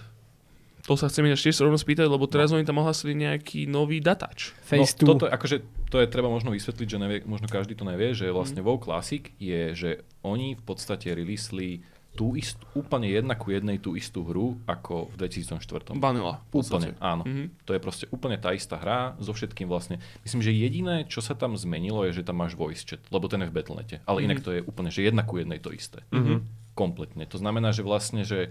To 0.83 0.95
sa 0.95 1.07
chcem 1.07 1.23
ináč 1.23 1.43
tiež 1.43 1.59
rovno 1.61 1.75
spýtať, 1.75 2.07
lebo 2.07 2.23
No. 2.23 2.31
teraz 2.31 2.49
oni 2.49 2.63
tam 2.63 2.79
ohlasili 2.79 3.11
nejaký 3.13 3.67
nový 3.67 3.99
datač. 3.99 4.55
Face 4.63 4.95
no, 4.97 5.03
2. 5.05 5.07
toto, 5.09 5.25
akože, 5.27 5.59
to 5.85 5.99
je 5.99 6.07
treba 6.07 6.27
možno 6.27 6.49
vysvetliť, 6.49 6.87
že 6.87 6.97
nevie, 6.97 7.17
možno 7.23 7.45
každý 7.45 7.71
to 7.71 7.83
nevie, 7.83 8.11
že 8.11 8.27
vlastne 8.29 8.59
Mhm. 8.59 8.65
WoW 8.65 8.79
Classic 8.81 9.31
je, 9.37 9.61
že 9.71 9.89
oni 10.23 10.55
v 10.55 10.63
podstate 10.63 11.11
releasli 11.11 11.83
tú 12.17 12.33
istú, 12.33 12.65
úplne 12.73 13.05
jedna 13.05 13.37
ku 13.37 13.53
jednej 13.53 13.77
tú 13.77 13.93
istú 13.93 14.25
hru 14.25 14.57
ako 14.65 15.13
v 15.13 15.29
2004. 15.29 15.93
Vanilla. 15.93 16.41
Úplne, 16.49 16.97
áno. 16.97 17.21
Mhm. 17.23 17.61
To 17.63 17.71
je 17.71 17.79
proste 17.79 18.05
úplne 18.09 18.35
tá 18.35 18.49
istá 18.51 18.75
hra 18.75 19.13
so 19.21 19.29
všetkým 19.29 19.69
vlastne. 19.69 20.01
Myslím, 20.25 20.41
že 20.41 20.49
jediné, 20.49 21.05
čo 21.05 21.21
sa 21.21 21.37
tam 21.37 21.53
zmenilo, 21.53 22.01
je, 22.09 22.17
že 22.17 22.25
tam 22.25 22.41
máš 22.41 22.57
voice 22.57 22.81
chat, 22.81 22.99
lebo 23.07 23.29
ten 23.29 23.45
je 23.45 23.47
v 23.47 23.53
Battle.nete. 23.53 24.01
Ale 24.03 24.25
inak 24.25 24.41
Mhm. 24.41 24.43
to 24.43 24.51
je 24.51 24.61
úplne, 24.65 24.89
že 24.89 25.05
jedna 25.05 25.21
ku 25.21 25.37
jednej 25.37 25.61
to 25.61 25.69
isté. 25.69 26.01
Mhm. 26.09 26.41
Kompletne. 26.73 27.23
To 27.25 27.37
znamená, 27.37 27.69
že 27.69 27.85
vlastne, 27.85 28.25
že 28.25 28.49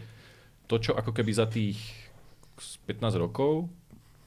to, 0.66 0.78
čo 0.78 0.94
ako 0.94 1.10
keby 1.10 1.30
za 1.30 1.46
tých 1.46 1.78
15 2.86 3.14
rokov 3.16 3.66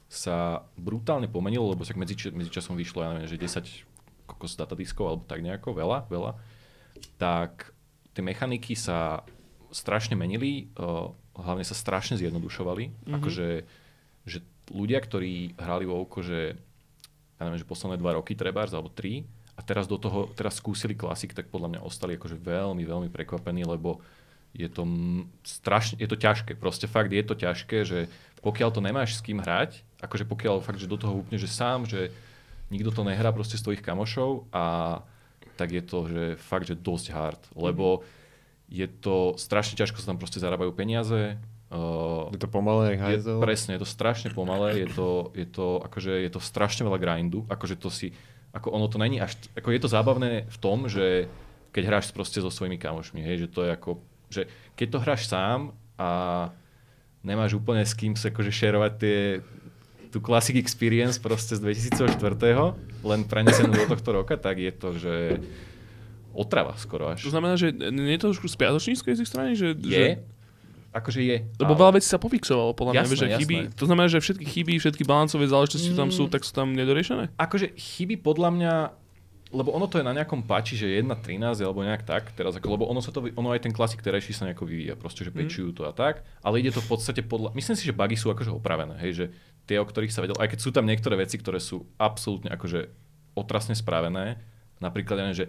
sa 0.06 0.66
brutálne 0.74 1.30
pomenilo, 1.30 1.70
lebo 1.70 1.80
však 1.80 1.94
medzi, 1.94 2.18
medzičasom 2.26 2.74
vyšlo, 2.74 3.00
ja 3.00 3.14
neviem, 3.14 3.30
že 3.30 3.38
10 3.38 3.86
kokos 4.26 4.54
datadiskov, 4.54 5.04
alebo 5.06 5.22
tak 5.24 5.38
nejako, 5.38 5.70
veľa, 5.72 6.06
veľa, 6.06 6.34
tak 7.16 7.69
tie 8.14 8.22
mechaniky 8.24 8.74
sa 8.74 9.22
strašne 9.70 10.18
menili, 10.18 10.70
uh, 10.78 11.14
hlavne 11.38 11.62
sa 11.62 11.74
strašne 11.78 12.18
zjednodušovali. 12.18 13.06
Mhm. 13.06 13.14
Akože, 13.20 13.48
že 14.26 14.38
ľudia, 14.70 14.98
ktorí 15.02 15.58
hrali 15.58 15.84
WoWko, 15.86 16.18
že 16.22 16.58
ja 17.38 17.48
neviem, 17.48 17.60
že 17.60 17.68
posledné 17.68 17.96
dva 17.96 18.20
roky 18.20 18.36
trebárs, 18.36 18.74
alebo 18.76 18.92
tri, 18.92 19.24
a 19.56 19.60
teraz 19.60 19.84
do 19.84 20.00
toho, 20.00 20.32
teraz 20.32 20.56
skúsili 20.56 20.96
klasik, 20.96 21.36
tak 21.36 21.52
podľa 21.52 21.76
mňa 21.76 21.80
ostali 21.84 22.16
akože 22.16 22.40
veľmi, 22.40 22.80
veľmi 22.80 23.08
prekvapení, 23.12 23.68
lebo 23.68 24.00
je 24.56 24.66
to 24.72 24.82
strašne, 25.44 26.00
je 26.00 26.08
to 26.08 26.16
ťažké, 26.16 26.56
proste 26.56 26.88
fakt 26.88 27.12
je 27.12 27.20
to 27.20 27.36
ťažké, 27.36 27.84
že 27.84 28.08
pokiaľ 28.40 28.72
to 28.72 28.80
nemáš 28.80 29.20
s 29.20 29.24
kým 29.24 29.38
hrať, 29.38 29.84
akože 30.00 30.24
pokiaľ 30.24 30.64
fakt, 30.64 30.80
že 30.80 30.88
do 30.88 30.96
toho 30.96 31.20
úplne, 31.20 31.36
že 31.36 31.46
sám, 31.46 31.84
že 31.84 32.08
nikto 32.72 32.88
to 32.88 33.04
nehrá 33.04 33.30
proste 33.36 33.60
z 33.60 33.64
tvojich 33.68 33.84
kamošov 33.84 34.48
a 34.48 34.64
tak 35.60 35.76
je 35.76 35.84
to, 35.84 36.08
že 36.08 36.22
fakt, 36.40 36.64
že 36.64 36.72
dosť 36.72 37.06
hard, 37.12 37.42
lebo 37.52 38.00
je 38.72 38.88
to 38.88 39.36
strašne 39.36 39.76
ťažko 39.76 40.00
sa 40.00 40.14
tam 40.14 40.18
proste 40.18 40.40
zarábajú 40.40 40.72
peniaze, 40.72 41.36
uh, 41.68 42.32
Je 42.32 42.40
to 42.40 42.48
pomalé, 42.48 42.96
jak 42.96 43.00
je, 43.00 43.04
hajzel. 43.20 43.38
presne, 43.44 43.76
je 43.76 43.82
to 43.84 43.88
strašne 43.92 44.32
pomalé, 44.32 44.80
je 44.80 44.88
to, 44.88 45.28
je 45.36 45.44
to, 45.44 45.84
akože, 45.84 46.16
je 46.16 46.30
to 46.32 46.40
strašne 46.40 46.88
veľa 46.88 46.96
grindu, 46.96 47.44
akože 47.52 47.76
to 47.76 47.92
si, 47.92 48.16
ako 48.56 48.72
ono 48.72 48.88
to 48.88 48.96
není 48.96 49.20
až, 49.20 49.36
ako 49.52 49.68
je 49.68 49.80
to 49.84 49.92
zábavné 49.92 50.48
v 50.48 50.58
tom, 50.62 50.88
že 50.88 51.28
keď 51.76 51.82
hráš 51.86 52.10
proste 52.10 52.40
so 52.40 52.48
svojimi 52.48 52.80
kamošmi, 52.80 53.20
hej, 53.20 53.44
že 53.44 53.48
to 53.52 53.68
je 53.68 53.70
ako, 53.76 53.90
že 54.32 54.42
keď 54.74 54.86
to 54.90 55.02
hráš 55.04 55.22
sám 55.28 55.76
a 56.00 56.10
nemáš 57.20 57.52
úplne 57.52 57.84
s 57.84 57.92
kým 57.92 58.16
sa 58.16 58.32
akože 58.32 58.48
šerovať 58.48 58.92
tie, 58.96 59.18
tú 60.10 60.18
Classic 60.18 60.54
Experience 60.54 61.16
proste 61.16 61.54
z 61.54 61.62
2004. 61.62 62.18
len 63.00 63.20
prenesenú 63.22 63.70
do 63.72 63.86
tohto 63.88 64.10
roka, 64.12 64.34
tak 64.34 64.58
je 64.58 64.72
to, 64.72 64.88
že 64.92 65.14
otrava 66.30 66.74
skoro 66.76 67.10
až. 67.10 67.26
To 67.26 67.30
znamená, 67.30 67.54
že 67.54 67.70
nie 67.70 68.14
je 68.14 68.20
to 68.20 68.30
trošku 68.30 68.46
spiatočnícke 68.46 69.06
z 69.08 69.18
ich 69.18 69.28
strany? 69.28 69.54
Že, 69.54 69.68
Je, 69.76 69.90
Že, 69.90 70.04
akože 70.90 71.20
je. 71.20 71.36
lebo 71.58 71.74
ale- 71.74 71.80
veľa 71.80 71.92
vecí 71.98 72.06
sa 72.06 72.18
pofixovalo, 72.18 72.70
podľa 72.72 72.92
mňa, 72.92 73.02
Jasné, 73.02 73.16
že 73.16 73.26
jasné. 73.26 73.38
chyby, 73.38 73.56
to 73.74 73.84
znamená, 73.86 74.06
že 74.06 74.18
všetky 74.18 74.44
chyby, 74.44 74.72
všetky 74.78 75.02
balancové 75.02 75.46
záležitosti, 75.46 75.90
čo 75.90 75.98
tam 75.98 76.10
sú, 76.10 76.26
tak 76.26 76.42
sú 76.42 76.52
tam 76.52 76.70
nedoriešené? 76.72 77.34
akože 77.36 77.74
chyby 77.74 78.18
podľa 78.18 78.50
mňa, 78.50 78.72
lebo 79.50 79.70
ono 79.70 79.90
to 79.90 79.98
je 79.98 80.06
na 80.06 80.14
nejakom 80.14 80.42
pači, 80.42 80.74
že 80.74 80.86
1.13 80.86 81.42
alebo 81.58 81.82
nejak 81.82 82.06
tak, 82.06 82.30
teraz 82.30 82.54
ako, 82.54 82.70
lebo 82.70 82.84
ono 82.86 82.98
sa 82.98 83.10
to, 83.10 83.26
ono 83.28 83.50
aj 83.50 83.58
ten 83.60 83.74
klasik 83.74 83.98
terajší 83.98 84.30
sa 84.30 84.46
nejako 84.46 84.62
vyvíja, 84.62 84.94
proste, 84.94 85.26
že 85.26 85.34
pečujú 85.34 85.74
to 85.74 85.82
a 85.82 85.90
tak, 85.90 86.22
ale 86.38 86.58
ide 86.58 86.70
to 86.70 86.78
v 86.78 86.86
podstate 86.88 87.22
podľa, 87.22 87.50
myslím 87.52 87.74
si, 87.74 87.82
že 87.82 87.90
bugy 87.90 88.14
sú 88.14 88.30
akože 88.30 88.50
opravené, 88.50 88.94
hej, 89.02 89.12
že 89.12 89.24
tie, 89.70 89.78
o 89.78 89.86
ktorých 89.86 90.10
sa 90.10 90.26
vedel, 90.26 90.34
aj 90.42 90.50
keď 90.50 90.58
sú 90.58 90.74
tam 90.74 90.90
niektoré 90.90 91.14
veci, 91.14 91.38
ktoré 91.38 91.62
sú 91.62 91.86
absolútne 91.94 92.50
akože 92.50 92.90
otrasne 93.38 93.78
spravené, 93.78 94.42
napríklad, 94.82 95.30
že 95.30 95.46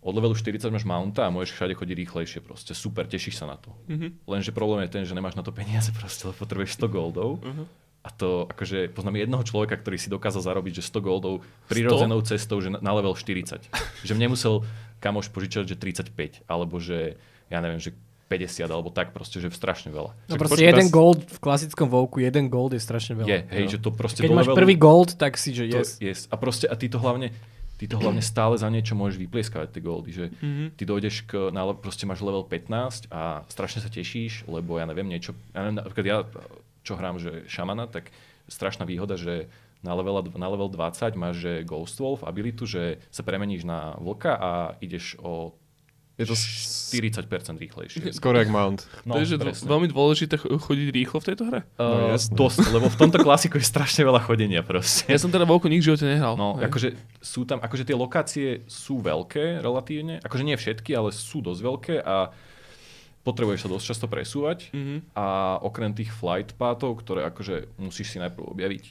od 0.00 0.16
levelu 0.16 0.32
40 0.32 0.72
máš 0.72 0.88
mounta 0.88 1.28
a 1.28 1.30
môžeš 1.30 1.54
všade 1.54 1.76
chodiť 1.76 1.96
rýchlejšie 2.02 2.40
proste, 2.40 2.72
super, 2.72 3.04
tešíš 3.04 3.38
sa 3.38 3.46
na 3.46 3.60
to. 3.60 3.70
Mhm. 3.86 4.26
Lenže 4.26 4.50
problém 4.50 4.88
je 4.88 4.96
ten, 4.98 5.04
že 5.06 5.14
nemáš 5.14 5.36
na 5.36 5.44
to 5.44 5.54
peniaze 5.54 5.92
proste, 5.98 6.26
lebo 6.26 6.42
potrebuješ 6.42 6.80
100 6.80 6.90
goldov. 6.90 7.38
Mhm. 7.44 7.64
A 8.00 8.08
to 8.08 8.48
akože 8.48 8.96
poznám 8.96 9.20
jedného 9.20 9.44
človeka, 9.44 9.76
ktorý 9.76 10.00
si 10.00 10.08
dokázal 10.08 10.40
zarobiť, 10.40 10.80
že 10.80 10.88
100 10.88 11.04
goldov 11.04 11.44
prirodzenou 11.68 12.24
cestou, 12.24 12.56
že 12.64 12.72
na 12.72 12.92
level 12.96 13.12
40. 13.12 13.60
že 14.08 14.12
mne 14.16 14.32
musel 14.32 14.64
kamoš 15.04 15.28
požičať, 15.28 15.68
že 15.68 15.76
35, 15.76 16.48
alebo 16.48 16.80
že, 16.80 17.20
ja 17.52 17.60
neviem, 17.60 17.76
že 17.76 17.92
50, 18.30 18.62
alebo 18.64 18.88
tak 18.88 19.10
proste, 19.10 19.36
že 19.36 19.50
strašne 19.50 19.90
veľa. 19.90 20.14
No 20.24 20.34
proste 20.34 20.54
počkaj, 20.54 20.70
jeden 20.70 20.86
teraz- 20.86 20.94
gold 20.94 21.20
v 21.20 21.38
klasickom 21.40 21.88
Vovku, 21.88 22.16
jeden 22.18 22.46
gold 22.46 22.70
je 22.70 22.80
strašne 22.80 23.18
veľa. 23.18 23.26
Je, 23.26 23.38
hej, 23.50 23.64
no. 23.66 23.70
že 23.70 23.78
to 23.78 23.90
proste 23.90 24.22
Keď 24.22 24.30
máš 24.30 24.46
levelu, 24.46 24.58
prvý 24.62 24.74
gold, 24.76 25.10
tak 25.14 25.34
si, 25.34 25.50
že 25.50 25.66
to, 25.66 25.76
yes. 25.76 25.98
yes. 25.98 26.20
A 26.26 26.38
proste, 26.38 26.64
a 26.64 26.74
ty 26.74 26.86
to 26.86 26.96
hlavne, 26.96 27.34
ty 27.74 27.84
to 27.84 27.96
hlavne 27.96 28.22
stále 28.22 28.54
za 28.54 28.68
niečo 28.68 28.94
môžeš 28.94 29.18
vyplieskavať 29.18 29.68
tie 29.68 29.82
goldy, 29.82 30.10
že 30.10 30.24
Mhm. 30.30 30.78
ty 30.78 30.82
dojdeš 30.84 31.26
k, 31.26 31.50
na, 31.50 31.66
proste 31.72 32.06
máš 32.06 32.20
level 32.20 32.44
15 32.44 33.10
a 33.10 33.42
strašne 33.46 33.82
sa 33.82 33.90
tešíš, 33.90 34.46
lebo 34.46 34.78
ja 34.78 34.86
neviem 34.86 35.10
niečo, 35.10 35.34
ja 35.50 35.66
neviem, 35.66 35.82
napríklad 35.82 36.06
ja, 36.06 36.18
čo 36.80 36.94
hrám, 36.94 37.18
že 37.18 37.42
šamana, 37.44 37.84
tak 37.84 38.14
strašná 38.46 38.84
výhoda, 38.84 39.18
že 39.18 39.50
na 39.80 39.90
level, 39.90 40.20
na 40.34 40.44
level 40.46 40.68
20 40.68 41.16
máš, 41.16 41.40
že 41.40 41.52
Ghost 41.62 41.96
Wolf 41.96 42.20
abilitu, 42.20 42.68
že 42.68 43.00
sa 43.08 43.24
premeníš 43.24 43.64
na 43.64 43.96
vlka 43.96 44.32
a 44.32 44.50
ideš 44.78 45.16
o 45.18 45.56
Je 46.20 46.26
to 46.26 46.36
s- 46.36 46.76
40% 46.90 47.22
rýchlejšie. 47.56 48.12
skoro 48.12 48.36
jak 48.36 48.48
Mount. 48.48 48.82
No, 49.02 49.14
to 49.14 49.22
je 49.22 49.26
že 49.26 49.36
dô- 49.36 49.48
presne. 49.48 49.64
veľmi 49.64 49.88
dôležité 49.88 50.34
ch- 50.34 50.50
chodiť 50.50 50.88
rýchlo 50.90 51.16
v 51.16 51.24
tejto 51.24 51.42
hre. 51.44 51.60
Uh, 51.72 51.80
No, 51.80 51.96
jasné. 52.12 52.34
dosť, 52.34 52.58
lebo 52.68 52.86
v 52.86 52.96
tomto 52.96 53.18
klasiku 53.18 53.56
je 53.56 53.64
strašne 53.64 54.02
veľa 54.02 54.20
chodenia 54.20 54.60
proste. 54.60 55.06
Ja 55.06 55.16
som 55.16 55.28
teda 55.28 55.42
Volko 55.42 55.66
nik 55.66 55.80
v 55.80 55.88
živote 55.88 56.04
nehral. 56.04 56.34
No, 56.34 56.54
Hej. 56.54 56.66
akože 56.66 56.88
sú 57.16 57.42
tam, 57.42 57.58
akože 57.58 57.84
tie 57.84 57.94
lokácie 57.94 58.48
sú 58.66 58.98
veľké 58.98 59.58
relatívne, 59.58 60.18
akože 60.20 60.42
nie 60.42 60.54
všetky, 60.54 60.90
ale 60.92 61.08
sú 61.10 61.40
dosť 61.40 61.60
veľké 61.60 61.94
a 61.98 62.34
potrebuješ 63.20 63.60
sa 63.60 63.70
dosť 63.70 63.86
často 63.86 64.06
presúvať 64.06 64.58
Mhm. 64.70 65.14
a 65.14 65.26
okrem 65.60 65.92
tých 65.92 66.10
flight 66.10 66.52
pathov, 66.54 66.98
ktoré 66.98 67.22
akože 67.24 67.76
musíš 67.76 68.10
si 68.10 68.18
najprv 68.18 68.44
objaviť, 68.46 68.84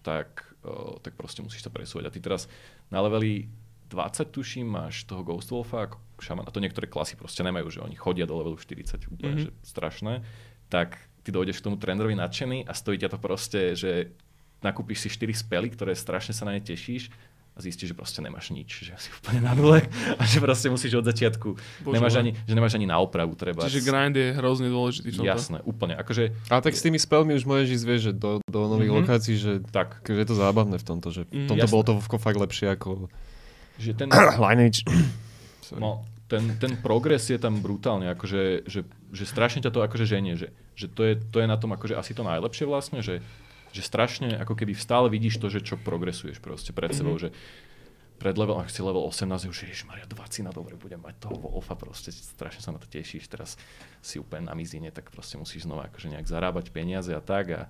tak, 0.00 0.28
uh, 0.62 0.96
tak 0.98 1.14
proste 1.14 1.40
musíš 1.40 1.60
sa 1.60 1.70
presúvať. 1.70 2.06
A 2.06 2.10
ty 2.10 2.18
teraz 2.18 2.46
na 2.88 2.98
leveli 3.00 3.50
20 3.92 4.24
tuším, 4.26 4.66
máš 4.66 5.04
toho 5.04 5.20
Ghost 5.22 5.48
Wolfa 5.48 5.84
ako 5.84 6.00
šaman, 6.18 6.42
a 6.42 6.50
to 6.50 6.58
niektoré 6.58 6.86
klasy 6.86 7.12
proste 7.12 7.40
nemajú, 7.40 7.68
že 7.68 7.80
oni 7.80 7.94
chodia 7.94 8.24
do 8.24 8.34
levelu 8.34 8.56
40, 8.56 9.04
úplne 9.06 9.34
Mhm. 9.34 9.42
že 9.42 9.50
strašné, 9.62 10.24
tak 10.66 10.94
ty 11.20 11.28
dojdeš 11.28 11.58
k 11.58 11.64
tomu 11.64 11.76
trenderovi 11.76 12.14
nadšený 12.14 12.64
a 12.64 12.72
stojí 12.72 12.96
ťa 12.96 13.08
to 13.08 13.18
proste, 13.18 13.60
že 13.74 14.10
nakúpiš 14.58 14.98
si 15.00 15.08
4 15.10 15.34
spely, 15.36 15.68
ktoré 15.68 15.92
strašne 15.92 16.30
sa 16.30 16.42
na 16.42 16.52
ne 16.52 16.60
tešíš 16.60 17.10
a 17.52 17.60
zistíš, 17.60 17.90
že 17.90 17.94
proste 17.94 18.18
nemáš 18.18 18.48
nič, 18.48 18.70
že 18.80 18.94
si 18.96 19.10
úplne 19.12 19.42
na 19.42 19.52
nule 19.52 19.84
a 20.16 20.22
že 20.22 20.38
proste 20.38 20.66
musíš 20.66 20.96
od 20.96 21.04
začiatku, 21.04 21.48
Bože 21.82 21.92
nemáš 21.92 22.16
ani, 22.16 22.32
že 22.40 22.54
nemáš 22.54 22.72
ani 22.72 22.86
na 22.86 22.96
opravu 22.96 23.34
treba. 23.34 23.60
Čiže 23.62 23.82
grind 23.82 24.14
je 24.14 24.32
hrozne 24.32 24.66
dôležitý 24.66 25.12
tomto. 25.12 25.28
Jasné, 25.28 25.58
úplne. 25.60 25.92
Akože 25.92 26.32
Ale 26.46 26.62
tak 26.62 26.72
s 26.72 26.80
tými 26.80 26.96
spelmi 26.96 27.34
už 27.34 27.44
môžeš 27.44 27.68
ísť, 27.72 27.84
vieš, 27.84 28.02
že 28.04 28.12
do, 28.14 28.40
do 28.42 28.60
nových 28.68 28.88
Mhm. 28.88 28.98
lokácií, 28.98 29.34
že 29.36 29.60
tak, 29.68 30.00
akože 30.00 30.16
je 30.16 30.28
to 30.28 30.36
zábavné 30.38 30.76
v 30.76 30.86
tomto, 30.86 31.08
že 31.10 31.20
v 31.24 31.34
Mhm. 31.36 31.48
tomto 31.50 31.60
Jasné. 31.60 31.74
bolo 31.74 31.84
to 31.84 31.92
fakt 32.16 32.38
lepšie 32.40 32.66
ako 32.70 33.12
že 33.78 33.92
ten, 33.96 34.08
Lineage. 34.44 34.84
No, 35.72 36.04
ten, 36.28 36.60
ten 36.60 36.76
progres 36.76 37.32
je 37.32 37.40
tam 37.40 37.64
brutálne, 37.64 38.12
akože, 38.12 38.68
že, 38.68 38.84
že 39.08 39.24
strašne 39.24 39.64
ťa 39.64 39.72
to 39.72 39.80
akože 39.80 40.04
ženie, 40.04 40.36
že, 40.36 40.52
že 40.76 40.84
to, 40.84 41.00
je, 41.00 41.16
to 41.16 41.40
je 41.40 41.48
na 41.48 41.56
tom 41.56 41.72
akože 41.72 41.96
asi 41.96 42.12
to 42.12 42.20
najlepšie 42.20 42.68
vlastne, 42.68 43.00
že, 43.00 43.24
že 43.72 43.80
strašne 43.80 44.36
ako 44.36 44.52
keby 44.52 44.76
stále 44.76 45.08
vidíš 45.08 45.40
to, 45.40 45.48
že 45.48 45.64
čo 45.64 45.80
progresuješ 45.80 46.44
proste 46.44 46.76
pred 46.76 46.92
sebou, 46.92 47.16
že 47.16 47.32
pred 48.20 48.38
level, 48.38 48.62
ak 48.62 48.70
si 48.70 48.84
level 48.86 49.02
18, 49.10 49.50
už 49.50 49.82
Maria 49.82 50.06
20 50.06 50.46
na 50.46 50.54
dobre, 50.54 50.78
budem 50.78 51.02
mať 51.02 51.26
toho 51.26 51.42
Wolfa, 51.42 51.74
proste 51.74 52.14
strašne 52.14 52.62
sa 52.62 52.70
na 52.70 52.78
to 52.78 52.86
tešíš, 52.86 53.26
teraz 53.26 53.58
si 53.98 54.22
úplne 54.22 54.46
na 54.46 54.54
mizine, 54.54 54.94
tak 54.94 55.10
proste 55.10 55.34
musíš 55.34 55.66
znova 55.66 55.90
akože 55.90 56.06
nejak 56.06 56.30
zarábať 56.30 56.70
peniaze 56.70 57.10
a 57.10 57.18
tak 57.18 57.50
a 57.50 57.60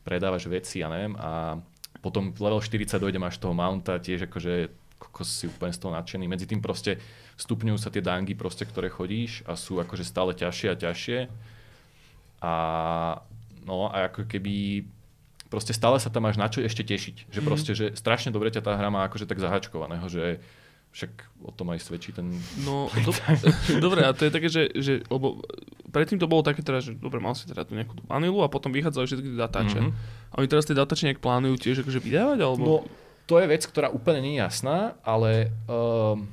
predávaš 0.00 0.48
veci, 0.48 0.80
ja 0.80 0.88
neviem, 0.88 1.12
a 1.20 1.60
potom 2.00 2.32
level 2.32 2.64
40 2.64 2.96
dojdem 2.96 3.20
až 3.28 3.36
toho 3.36 3.52
mounta, 3.52 4.00
tiež 4.00 4.24
akože 4.24 4.72
kokos 5.00 5.32
si 5.32 5.48
úplne 5.48 5.72
z 5.72 5.80
toho 5.80 5.96
nadšený. 5.96 6.28
Medzi 6.28 6.44
tým 6.44 6.60
proste 6.60 7.00
stupňujú 7.34 7.80
sa 7.80 7.88
tie 7.88 8.04
dangy, 8.04 8.36
proste, 8.36 8.68
ktoré 8.68 8.92
chodíš 8.92 9.40
a 9.48 9.56
sú 9.56 9.80
akože 9.80 10.04
stále 10.04 10.36
ťažšie 10.36 10.68
a 10.68 10.76
ťažšie. 10.76 11.18
A 12.40 12.52
no 13.64 13.88
a 13.88 14.08
ako 14.08 14.24
keby 14.24 14.84
proste 15.50 15.74
stále 15.74 15.98
sa 16.00 16.08
tam 16.08 16.24
máš 16.24 16.38
na 16.38 16.48
čo 16.48 16.62
ešte 16.62 16.84
tešiť. 16.84 17.32
Že 17.32 17.40
Mhm. 17.42 17.46
proste, 17.48 17.72
že 17.74 17.86
strašne 17.96 18.30
dobre 18.30 18.48
ťa 18.48 18.62
tá 18.62 18.76
hra 18.76 18.88
má 18.88 19.04
akože 19.04 19.26
tak 19.26 19.40
zahačkovaného, 19.40 20.06
že 20.06 20.38
však 20.90 21.12
o 21.46 21.54
tom 21.54 21.70
aj 21.70 21.86
svedčí 21.86 22.10
ten... 22.10 22.34
No, 22.62 22.90
do, 23.06 23.10
dobre, 23.84 24.02
a 24.02 24.10
to 24.10 24.26
je 24.26 24.32
také, 24.34 24.48
že, 24.50 24.62
že 24.74 24.92
lebo 25.06 25.38
predtým 25.90 26.18
to 26.18 26.26
bolo 26.26 26.42
také 26.42 26.62
teda, 26.62 26.82
že 26.82 26.98
dobre, 26.98 27.22
mal 27.22 27.34
si 27.38 27.46
teda 27.46 27.62
tú 27.62 27.78
nejakú 27.78 27.94
vanilu 28.10 28.42
a 28.42 28.50
potom 28.50 28.74
vychádzali 28.74 29.06
všetky 29.06 29.28
tie 29.34 29.38
datáče. 29.38 29.78
Mhm. 29.78 29.90
A 30.30 30.34
oni 30.38 30.46
teraz 30.50 30.66
tie 30.66 30.74
datáče 30.74 31.06
nejak 31.10 31.22
plánujú 31.22 31.56
tiež 31.58 31.82
akože 31.82 31.98
vydávať, 32.02 32.38
alebo... 32.42 32.62
No, 32.62 32.76
to 33.30 33.38
je 33.38 33.46
vec, 33.46 33.62
ktorá 33.62 33.86
úplne 33.88 34.18
nie 34.20 34.34
je 34.34 34.42
jasná, 34.42 34.76
ale 35.00 35.54
um, 35.64 36.26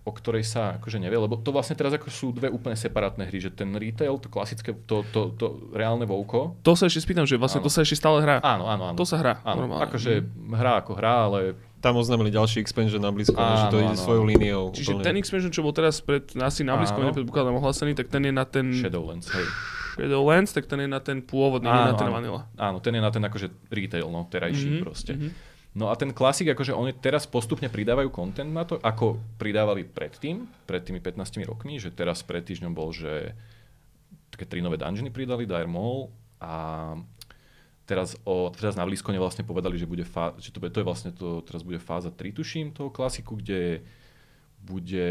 o 0.00 0.10
ktorej 0.10 0.40
sa 0.42 0.76
akože 0.76 0.96
nevie, 0.98 1.16
lebo 1.16 1.36
to 1.36 1.48
vlastne 1.48 1.72
teraz 1.72 1.92
ako 1.92 2.08
sú 2.08 2.28
dve 2.30 2.48
úplne 2.48 2.72
separátne 2.74 3.24
hry, 3.24 3.38
že 3.38 3.48
ten 3.50 3.72
retail, 3.74 4.16
to 4.16 4.28
klasické, 4.28 4.72
to, 4.82 5.04
to, 5.06 5.32
to 5.32 5.46
reálne 5.70 6.04
Vouko, 6.04 6.56
To 6.60 6.72
sa 6.72 6.84
ešte 6.86 7.00
spýtam, 7.02 7.24
že 7.24 7.36
vlastne 7.36 7.60
Áno. 7.60 7.66
to 7.66 7.72
sa 7.72 7.80
ešte 7.80 7.96
stále 7.98 8.20
hrá. 8.20 8.36
áno, 8.38 8.64
áno, 8.66 8.84
áno. 8.86 8.96
To 8.96 9.04
sa 9.04 9.16
hrá. 9.16 9.40
Áno, 9.42 9.64
normálne. 9.64 9.84
akože 9.84 10.24
hra 10.50 10.80
ako 10.80 10.92
hra, 10.94 11.14
ale 11.26 11.40
Tam 11.78 11.96
oznámili 11.96 12.28
ďalší 12.30 12.60
expansion 12.60 12.96
na 12.98 13.08
blízko, 13.08 13.32
Áno, 13.34 13.56
že 13.58 13.64
to 13.66 13.76
ide 13.78 13.92
áno, 13.92 14.00
svojou 14.00 14.24
áno. 14.24 14.30
líniou. 14.30 14.62
Čiže 14.72 14.92
úplne. 14.94 15.04
ten 15.04 15.16
expansion, 15.16 15.48
čo 15.48 15.60
bol 15.60 15.72
teraz 15.72 16.00
pred, 16.00 16.24
asi 16.34 16.64
na 16.64 16.76
blízko, 16.76 16.96
Áno. 16.98 17.08
nepredpokladám 17.10 17.54
ohlásený, 17.54 17.92
tak 17.92 18.08
ten 18.08 18.24
je 18.24 18.32
na 18.32 18.44
ten 18.44 18.72
Shadowlands, 18.72 19.28
hej. 19.30 19.46
Shadowlands, 19.94 20.50
tak 20.50 20.64
ten 20.64 20.80
je 20.80 20.88
na 20.90 20.98
ten 20.98 21.20
pôvodný, 21.20 21.64
nie 21.64 21.80
na 21.82 21.94
ten 21.94 22.08
áno, 22.08 22.14
vanilla. 22.14 22.42
áno, 22.56 22.76
ten 22.80 22.92
je 22.92 23.00
na 23.00 23.08
ten 23.08 23.20
akože 23.20 23.46
retail, 23.68 24.08
no, 24.08 24.24
terajší 24.26 24.68
Mhm, 24.68 24.80
proste. 24.80 25.12
mhm. 25.14 25.32
No 25.74 25.90
a 25.90 25.98
ten 25.98 26.14
klasik, 26.14 26.54
akože 26.54 26.70
oni 26.70 26.94
teraz 26.94 27.26
postupne 27.26 27.66
pridávajú 27.66 28.06
content 28.14 28.46
na 28.46 28.62
to, 28.62 28.78
ako 28.78 29.18
pridávali 29.42 29.82
predtým, 29.82 30.46
pred 30.70 30.86
tými 30.86 31.02
15 31.02 31.42
rokmi, 31.50 31.82
že 31.82 31.90
teraz 31.90 32.22
pred 32.22 32.46
týždňom 32.46 32.70
bol, 32.70 32.94
že 32.94 33.34
také 34.30 34.46
tri 34.46 34.62
nové 34.62 34.78
dungeony 34.78 35.10
pridali, 35.10 35.50
Dire 35.50 35.66
Maul 35.66 36.14
a 36.38 36.54
teraz, 37.90 38.14
o, 38.22 38.54
teraz 38.54 38.78
na 38.78 38.86
Blízkone 38.86 39.18
vlastne 39.18 39.42
povedali, 39.42 39.74
že, 39.74 39.90
bude 39.90 40.06
fá, 40.06 40.30
že 40.38 40.54
to, 40.54 40.62
to 40.62 40.78
je 40.78 40.86
vlastne 40.86 41.10
to, 41.10 41.42
teraz 41.42 41.66
bude 41.66 41.82
fáza 41.82 42.14
3, 42.14 42.38
tuším, 42.38 42.66
toho 42.70 42.94
klasiku, 42.94 43.34
kde 43.34 43.82
bude 44.62 45.08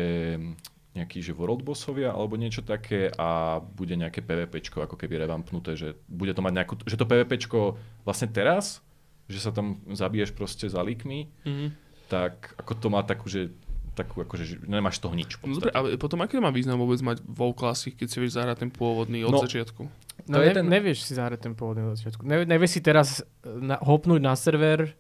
nejaký, 0.93 1.25
že 1.25 1.33
world 1.33 1.65
bossovia 1.65 2.13
alebo 2.13 2.37
niečo 2.37 2.61
také 2.61 3.09
a 3.17 3.57
bude 3.59 3.97
nejaké 3.97 4.21
PvPčko 4.21 4.85
ako 4.85 4.95
keby 4.95 5.25
revampnuté, 5.25 5.73
že 5.73 5.97
bude 6.05 6.31
to 6.37 6.45
mať 6.45 6.53
nejakú, 6.53 6.73
že 6.85 6.95
to 6.95 7.09
PvPčko 7.09 7.59
vlastne 8.05 8.29
teraz, 8.29 8.79
že 9.25 9.39
sa 9.39 9.49
tam 9.49 9.79
zabiješ 9.87 10.31
proste 10.31 10.65
za 10.65 10.79
líkmi, 10.79 11.27
Mhm. 11.43 11.67
tak 12.07 12.53
ako 12.57 12.71
to 12.75 12.87
má 12.87 13.01
takú, 13.01 13.25
že 13.25 13.49
takú 13.93 14.19
akože, 14.19 14.43
že 14.43 14.55
nemáš 14.63 14.97
toho 14.97 15.13
nič. 15.13 15.37
No 15.39 15.53
dobre, 15.53 15.69
podstate. 15.69 15.93
a 15.93 16.01
potom 16.01 16.17
aký 16.19 16.37
má 16.37 16.49
význam 16.49 16.77
vôbec 16.77 16.97
mať 16.99 17.21
WoW 17.23 17.53
Classic, 17.53 17.93
keď 17.93 18.07
si 18.09 18.17
vieš 18.17 18.33
zahrať 18.33 18.57
ten 18.59 18.69
pôvodný 18.69 19.21
od 19.21 19.31
No. 19.31 19.39
začiatku? 19.39 19.85
No 20.25 20.33
To 20.33 20.41
je 20.41 20.49
ne, 20.49 20.55
ten- 20.55 20.65
nevieš 20.67 21.05
si 21.05 21.13
zahrať 21.13 21.39
ten 21.41 21.53
pôvodný 21.53 21.85
od 21.85 21.93
začiatku. 21.95 22.21
Ne, 22.23 22.41
nevieš 22.43 22.71
si 22.71 22.81
teraz 22.81 23.21
eh, 23.21 23.25
na, 23.45 23.77
hopnúť 23.77 24.17
na 24.19 24.33
server 24.33 24.97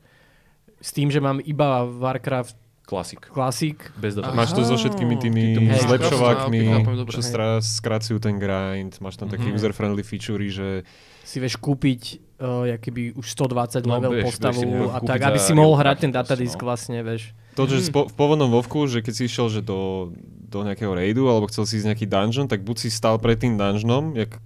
s 0.77 0.89
tým, 0.91 1.09
že 1.09 1.17
mám 1.17 1.39
iba 1.39 1.81
Warcraft 1.83 2.53
Klasik. 2.83 3.31
Classic. 3.31 3.79
Bez 3.95 4.13
data. 4.13 4.29
Máš 4.29 4.51
to 4.51 4.61
so 4.61 4.75
všetkými 4.75 5.15
tými 5.15 5.55
Hej. 5.71 5.87
zlepšovákmi, 5.87 6.61
čo 7.07 7.23
skracujú 7.57 8.19
ten 8.19 8.35
grind, 8.35 8.99
máš 8.99 9.15
tam 9.15 9.25
také 9.25 9.47
Mhm. 9.47 9.55
user-friendly 9.55 10.03
featurey, 10.03 10.51
že 10.51 10.83
si 11.23 11.39
vieš 11.39 11.55
kúpiť 11.57 12.32
uh, 12.43 12.75
keby 12.75 13.15
už 13.15 13.25
120 13.25 13.81
No, 13.81 13.95
level 13.95 14.11
vieš, 14.13 14.25
postavu 14.29 14.61
vieš 14.61 14.91
a 14.91 14.99
tak, 14.99 15.19
aby 15.23 15.39
si 15.39 15.51
mohol 15.51 15.73
hrať 15.75 15.97
ten 15.99 16.11
datadisk 16.11 16.57
no. 16.57 16.65
vlastne, 16.65 16.99
vieš. 16.99 17.31
to, 17.53 17.63
že 17.65 17.87
spo- 17.87 18.05
v 18.05 18.13
pôvodnom 18.13 18.49
Vovku, 18.49 18.85
že 18.85 18.99
keď 18.99 19.13
si 19.13 19.23
išiel 19.25 19.47
že 19.49 19.61
do, 19.61 20.11
do 20.45 20.61
nejakého 20.61 20.91
raidu 20.91 21.25
alebo 21.25 21.47
chcel 21.47 21.63
si 21.63 21.79
ísť 21.79 21.87
nejaký 21.87 22.05
dungeon, 22.05 22.45
tak 22.45 22.61
buď 22.61 22.75
si 22.77 22.89
stal 22.89 23.15
pred 23.15 23.35
tým 23.35 23.55
dungeonom, 23.55 24.13
jak 24.13 24.37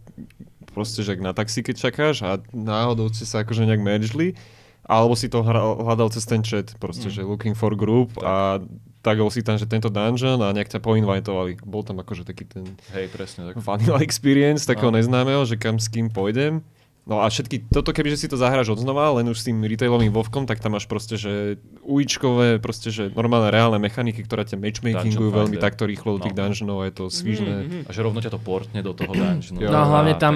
proste, 0.69 1.01
že 1.01 1.11
ak 1.11 1.21
na 1.21 1.31
taxi, 1.31 1.59
keď 1.59 1.75
čakáš 1.81 2.21
a 2.21 2.37
náhodou 2.47 3.09
ste 3.09 3.23
sa 3.23 3.41
akože 3.41 3.65
nejak 3.65 3.81
mergeli, 3.81 4.37
alebo 4.83 5.13
si 5.13 5.25
to 5.25 5.41
hra- 5.41 5.75
hľadal 5.75 6.07
cez 6.07 6.23
ten 6.23 6.39
chat, 6.39 6.71
proste, 6.77 7.07
Mm. 7.07 7.13
že 7.13 7.21
looking 7.23 7.51
for 7.51 7.73
group 7.73 8.13
a 8.17 8.61
tagol 8.99 9.27
si 9.27 9.41
tam, 9.41 9.55
že 9.55 9.65
tento 9.65 9.87
dungeon 9.87 10.37
a 10.37 10.51
nejak 10.51 10.69
ťa 10.69 10.79
poinvitovali. 10.79 11.59
Bol 11.61 11.81
tam 11.81 11.97
akože 11.97 12.23
taký 12.23 12.43
ten 12.45 12.63
Hej, 12.91 13.07
presne 13.09 13.47
tak. 13.47 13.59
vanilla 13.59 13.99
experience 14.05 14.63
takého 14.63 14.87
No. 14.87 14.95
neznámeho, 14.95 15.43
že 15.43 15.55
kam 15.55 15.75
s 15.75 15.87
kým 15.87 16.07
pôjdem. 16.07 16.63
No 17.07 17.19
a 17.19 17.25
všetky, 17.25 17.71
toto 17.71 17.89
kebyže 17.89 18.19
si 18.19 18.27
to 18.27 18.35
zahráš 18.35 18.67
odznova, 18.69 19.15
len 19.15 19.25
už 19.25 19.39
s 19.39 19.47
tým 19.47 19.63
retailovým 19.63 20.11
vovkom, 20.11 20.43
tak 20.43 20.59
tam 20.59 20.75
máš 20.75 20.85
proste, 20.85 21.15
že 21.15 21.55
uličkové, 21.81 22.59
proste, 22.59 22.91
že 22.91 23.07
normálne 23.09 23.47
reálne 23.47 23.79
mechaniky, 23.79 24.21
ktoré 24.21 24.43
ťa 24.43 24.59
matchmakingujú 24.59 25.15
Dungeon 25.23 25.37
veľmi 25.39 25.55
finder. 25.55 25.63
takto 25.63 25.83
rýchlo 25.83 26.09
do 26.13 26.27
tých 26.27 26.35
No. 26.35 26.39
dungeonov 26.43 26.77
a 26.77 26.85
je 26.85 26.93
to 26.93 27.05
svižné. 27.07 27.53
Mhm. 27.57 27.79
A 27.87 27.89
že 27.89 27.99
rovno 28.01 28.19
ťa 28.19 28.27
to 28.29 28.37
portne 28.37 28.79
do 28.79 28.91
toho 28.91 29.07
dungeonu. 29.09 29.59
No 29.63 29.71
a 29.73 29.85
hlavne 29.87 30.13
tam, 30.15 30.35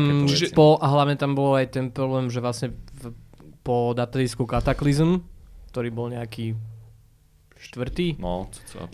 po, 0.55 0.79
a 0.79 0.87
hlavne 0.87 1.15
tam 1.15 1.35
bol 1.35 1.53
aj 1.53 1.67
ten 1.69 1.85
problém, 1.87 2.27
že 2.27 2.39
vlastne 2.39 2.71
v, 2.71 3.11
po 3.61 3.91
datadisku 3.91 4.47
Cataclysm, 4.47 5.27
ktorý 5.69 5.91
bol 5.91 6.07
nejaký 6.07 6.55
štvrtý, 7.61 8.17
No, 8.17 8.49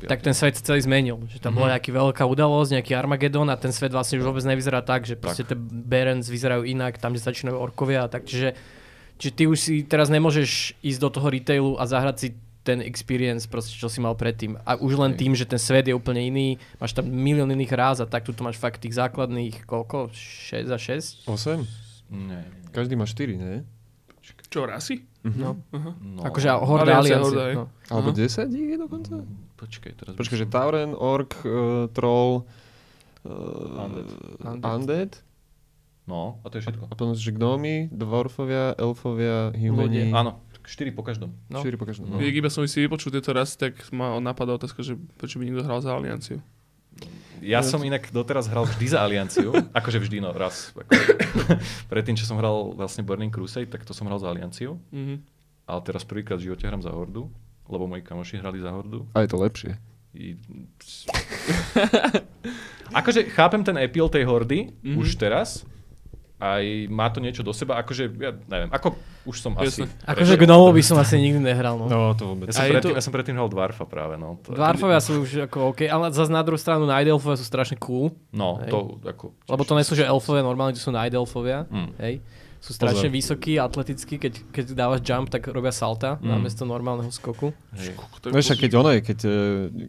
tak 0.05 0.20
ten 0.20 0.36
svet 0.36 0.59
celý 0.59 0.84
zmenil. 0.84 1.24
Že 1.28 1.39
tam 1.39 1.55
bola 1.55 1.72
Mhm. 1.72 1.74
nejaká 1.80 1.89
veľká 1.89 2.24
udalosť, 2.24 2.70
nejaký 2.76 2.93
Armagedon 2.93 3.47
a 3.47 3.55
ten 3.55 3.72
svet 3.72 3.89
vlastne 3.89 4.20
už 4.20 4.28
vôbec 4.28 4.43
nevyzerá 4.43 4.84
tak, 4.84 5.07
že 5.07 5.15
proste 5.15 5.41
tie 5.41 5.55
Barons 5.57 6.28
vyzerajú 6.28 6.68
inak, 6.68 6.99
tam, 6.99 7.15
kde 7.15 7.24
začínajú 7.24 7.55
orkovia 7.55 8.03
a 8.03 8.11
tak. 8.11 8.28
Čiže, 8.28 8.53
čiže 9.15 9.32
ty 9.32 9.43
už 9.45 9.57
si 9.57 9.74
teraz 9.82 10.11
nemôžeš 10.11 10.76
ísť 10.80 10.99
do 10.99 11.09
toho 11.09 11.28
retailu 11.28 11.80
a 11.80 11.88
zahrať 11.88 12.18
si 12.20 12.28
ten 12.61 12.84
experience, 12.84 13.47
proste, 13.47 13.72
čo 13.72 13.88
si 13.88 14.03
mal 14.03 14.11
predtým. 14.11 14.59
A 14.61 14.76
už 14.76 14.99
len 14.99 15.15
tým, 15.15 15.32
že 15.32 15.47
ten 15.47 15.55
svet 15.55 15.88
je 15.88 15.95
úplne 15.95 16.20
iný, 16.20 16.47
máš 16.76 16.91
tam 16.91 17.07
milión 17.07 17.47
iných 17.47 17.72
ráz 17.72 17.97
a 17.99 18.05
tak 18.05 18.28
tu 18.28 18.36
máš 18.43 18.59
fakt 18.59 18.84
tých 18.84 18.91
základných, 18.91 19.63
koľko? 19.63 20.11
6 20.11 20.68
za 20.68 20.76
6? 20.76 21.24
8? 21.24 21.63
Nie. 22.11 22.43
Každý 22.76 22.99
má 22.99 23.07
4, 23.07 23.39
nie? 23.39 23.63
Čo, 24.47 24.63
rasy? 24.63 25.03
No. 25.27 25.59
No. 25.99 26.21
Akože 26.23 26.47
Horda 26.55 27.03
Aliancie. 27.03 27.19
Horda. 27.19 27.43
No. 27.51 27.65
Alebo 27.91 28.09
Aha. 28.15 28.47
10 28.47 28.47
ich 28.55 28.69
je 28.75 28.77
dokonca? 28.79 29.13
Počkej, 29.57 29.91
teraz... 29.97 30.13
by 30.15 30.19
Počkaj, 30.19 30.37
že 30.39 30.47
Tauren, 30.47 30.91
Ork, 30.95 31.35
uh, 31.43 31.91
Troll, 31.91 32.47
uh, 33.27 33.83
Undead. 33.83 34.09
Undead. 34.39 34.63
Undead. 34.63 35.11
No, 36.07 36.39
a 36.39 36.47
to 36.47 36.63
je 36.63 36.63
všetko. 36.63 36.87
A 36.87 36.95
potom 36.95 37.11
že 37.11 37.35
gnómy, 37.35 37.91
dwarfovia, 37.91 38.79
elfovia, 38.79 39.51
humani. 39.51 40.07
Áno, 40.15 40.39
4 40.63 40.95
po 40.95 41.03
každom. 41.03 41.35
No. 41.51 41.59
4 41.59 41.75
po 41.75 41.83
každom. 41.83 42.07
No. 42.07 42.15
No. 42.15 42.23
Jak 42.23 42.31
iba 42.31 42.47
som 42.47 42.63
si 42.63 42.79
vypočul 42.79 43.11
tieto 43.11 43.35
rasy, 43.35 43.59
tak 43.59 43.75
ma 43.91 44.15
napadá 44.23 44.55
otázka, 44.55 44.83
že 44.87 44.95
prečo 45.19 45.39
by 45.39 45.47
niekto 45.51 45.67
hral 45.67 45.83
za 45.83 45.91
Alianciu. 45.91 46.39
Ja 47.43 47.61
som 47.61 47.79
inak 47.85 48.09
doteraz 48.09 48.49
hral 48.49 48.65
vždy 48.65 48.87
za 48.87 48.99
Alianciu, 49.03 49.51
akože 49.79 49.99
vždy, 50.03 50.23
no 50.23 50.31
raz. 50.31 50.71
Ako, 50.73 50.91
predtým, 51.91 52.13
čo 52.13 52.23
som 52.23 52.35
hral 52.35 52.73
vlastne 52.73 53.01
Burning 53.01 53.29
Crusade, 53.29 53.67
tak 53.67 53.81
to 53.81 53.91
som 53.91 54.05
hral 54.05 54.17
za 54.17 54.27
Alianciu, 54.27 54.77
Mhm. 54.89 55.23
ale 55.65 55.79
teraz 55.81 56.01
prvýkrát 56.01 56.35
v 56.35 56.47
živote 56.47 56.63
hram 56.63 56.79
za 56.79 56.89
Hordu, 56.89 57.27
lebo 57.65 57.83
moji 57.85 58.01
kamoši 58.01 58.37
hrali 58.37 58.57
za 58.57 58.69
Hordu. 58.69 59.03
A 59.11 59.21
je 59.21 59.27
to 59.27 59.37
lepšie. 59.37 59.71
I... 60.13 60.33
akože 62.91 63.27
chápem 63.29 63.61
ten 63.61 63.75
appeal 63.75 64.07
tej 64.07 64.23
Hordy 64.23 64.59
Mhm. 64.63 64.73
mm-hmm. 64.83 64.97
už 64.97 65.09
teraz, 65.15 65.49
aj 66.38 66.85
má 66.93 67.09
to 67.09 67.17
niečo 67.17 67.41
do 67.41 67.49
seba, 67.49 67.81
akože, 67.81 68.13
ja 68.21 68.29
neviem, 68.45 68.69
ako 68.69 68.93
už 69.25 69.41
som 69.41 69.57
Jasné. 69.57 69.89
asi... 69.89 70.05
Akože 70.05 70.38
gnomov 70.38 70.69
by 70.69 70.83
som 70.85 70.97
asi 71.01 71.17
nikdy 71.17 71.41
nehral. 71.41 71.81
No. 71.81 71.89
No, 71.89 71.99
to 72.13 72.29
vôbec. 72.29 72.53
Ja 72.53 72.61
som, 72.61 72.69
predtým, 72.69 72.93
to- 72.93 72.97
ja 72.97 73.03
som 73.03 73.13
predtým 73.13 73.35
hral 73.41 73.49
Dwarfa 73.49 73.89
práve, 73.89 74.21
no. 74.21 74.38
To, 74.45 74.53
Dwarfovia 74.53 75.01
sú 75.01 75.25
už 75.25 75.49
ako 75.49 75.73
OK, 75.73 75.89
ale 75.89 76.13
zase 76.13 76.29
na 76.29 76.45
druhú 76.45 76.61
stranu 76.61 76.85
Night 76.85 77.09
Elfovia 77.09 77.41
sú 77.41 77.45
strašne 77.45 77.81
cool. 77.81 78.13
No, 78.29 78.61
Hej. 78.61 78.69
to 78.69 78.77
ako... 79.01 79.33
Lebo 79.49 79.61
to 79.65 79.73
nie 79.73 79.85
sú, 79.85 79.97
že 79.97 80.05
elfovia, 80.05 80.45
normálne 80.45 80.77
to 80.77 80.81
sú 80.81 80.93
Night 80.93 81.17
Elfovia. 81.17 81.65
Mm. 81.73 81.89
Hej. 81.97 82.21
Sú 82.57 82.73
strašne 82.73 83.07
Pozor. 83.07 83.17
vysokí, 83.21 83.53
atletickí, 83.55 84.15
keď, 84.17 84.33
keď 84.49 84.65
dávaš 84.73 85.01
jump, 85.05 85.29
tak 85.29 85.45
robia 85.47 85.69
salta 85.69 86.17
Mm. 86.17 86.35
namiesto 86.35 86.65
normálneho 86.65 87.13
skoku. 87.13 87.53
Hej. 87.77 87.93
To 88.19 88.29
je 88.29 88.33
Vieš, 88.33 88.47
a 88.51 88.55
keď 88.57 88.71
ono 88.75 88.89
je, 88.91 88.99
keď, 89.05 89.19
eh, 89.23 89.33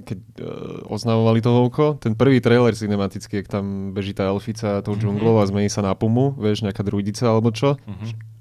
keď 0.04 0.18
uh, 0.38 0.92
oznamovali 0.92 1.40
to 1.40 1.50
Vovko, 1.50 1.96
ten 1.96 2.12
prvý 2.12 2.38
trailer 2.38 2.76
cinematický, 2.76 3.40
jak 3.40 3.48
tam 3.48 3.90
beží 3.92 4.12
tá 4.12 4.28
elfica 4.28 4.84
tou 4.84 4.94
džunglou 4.94 5.40
a 5.40 5.48
zmení 5.48 5.66
sa 5.66 5.80
na 5.80 5.96
pumu, 5.96 6.36
vieš, 6.36 6.60
nejaká 6.62 6.84
druidica 6.84 7.26
alebo 7.26 7.48
čo. 7.50 7.80
Mhm. 7.88 8.36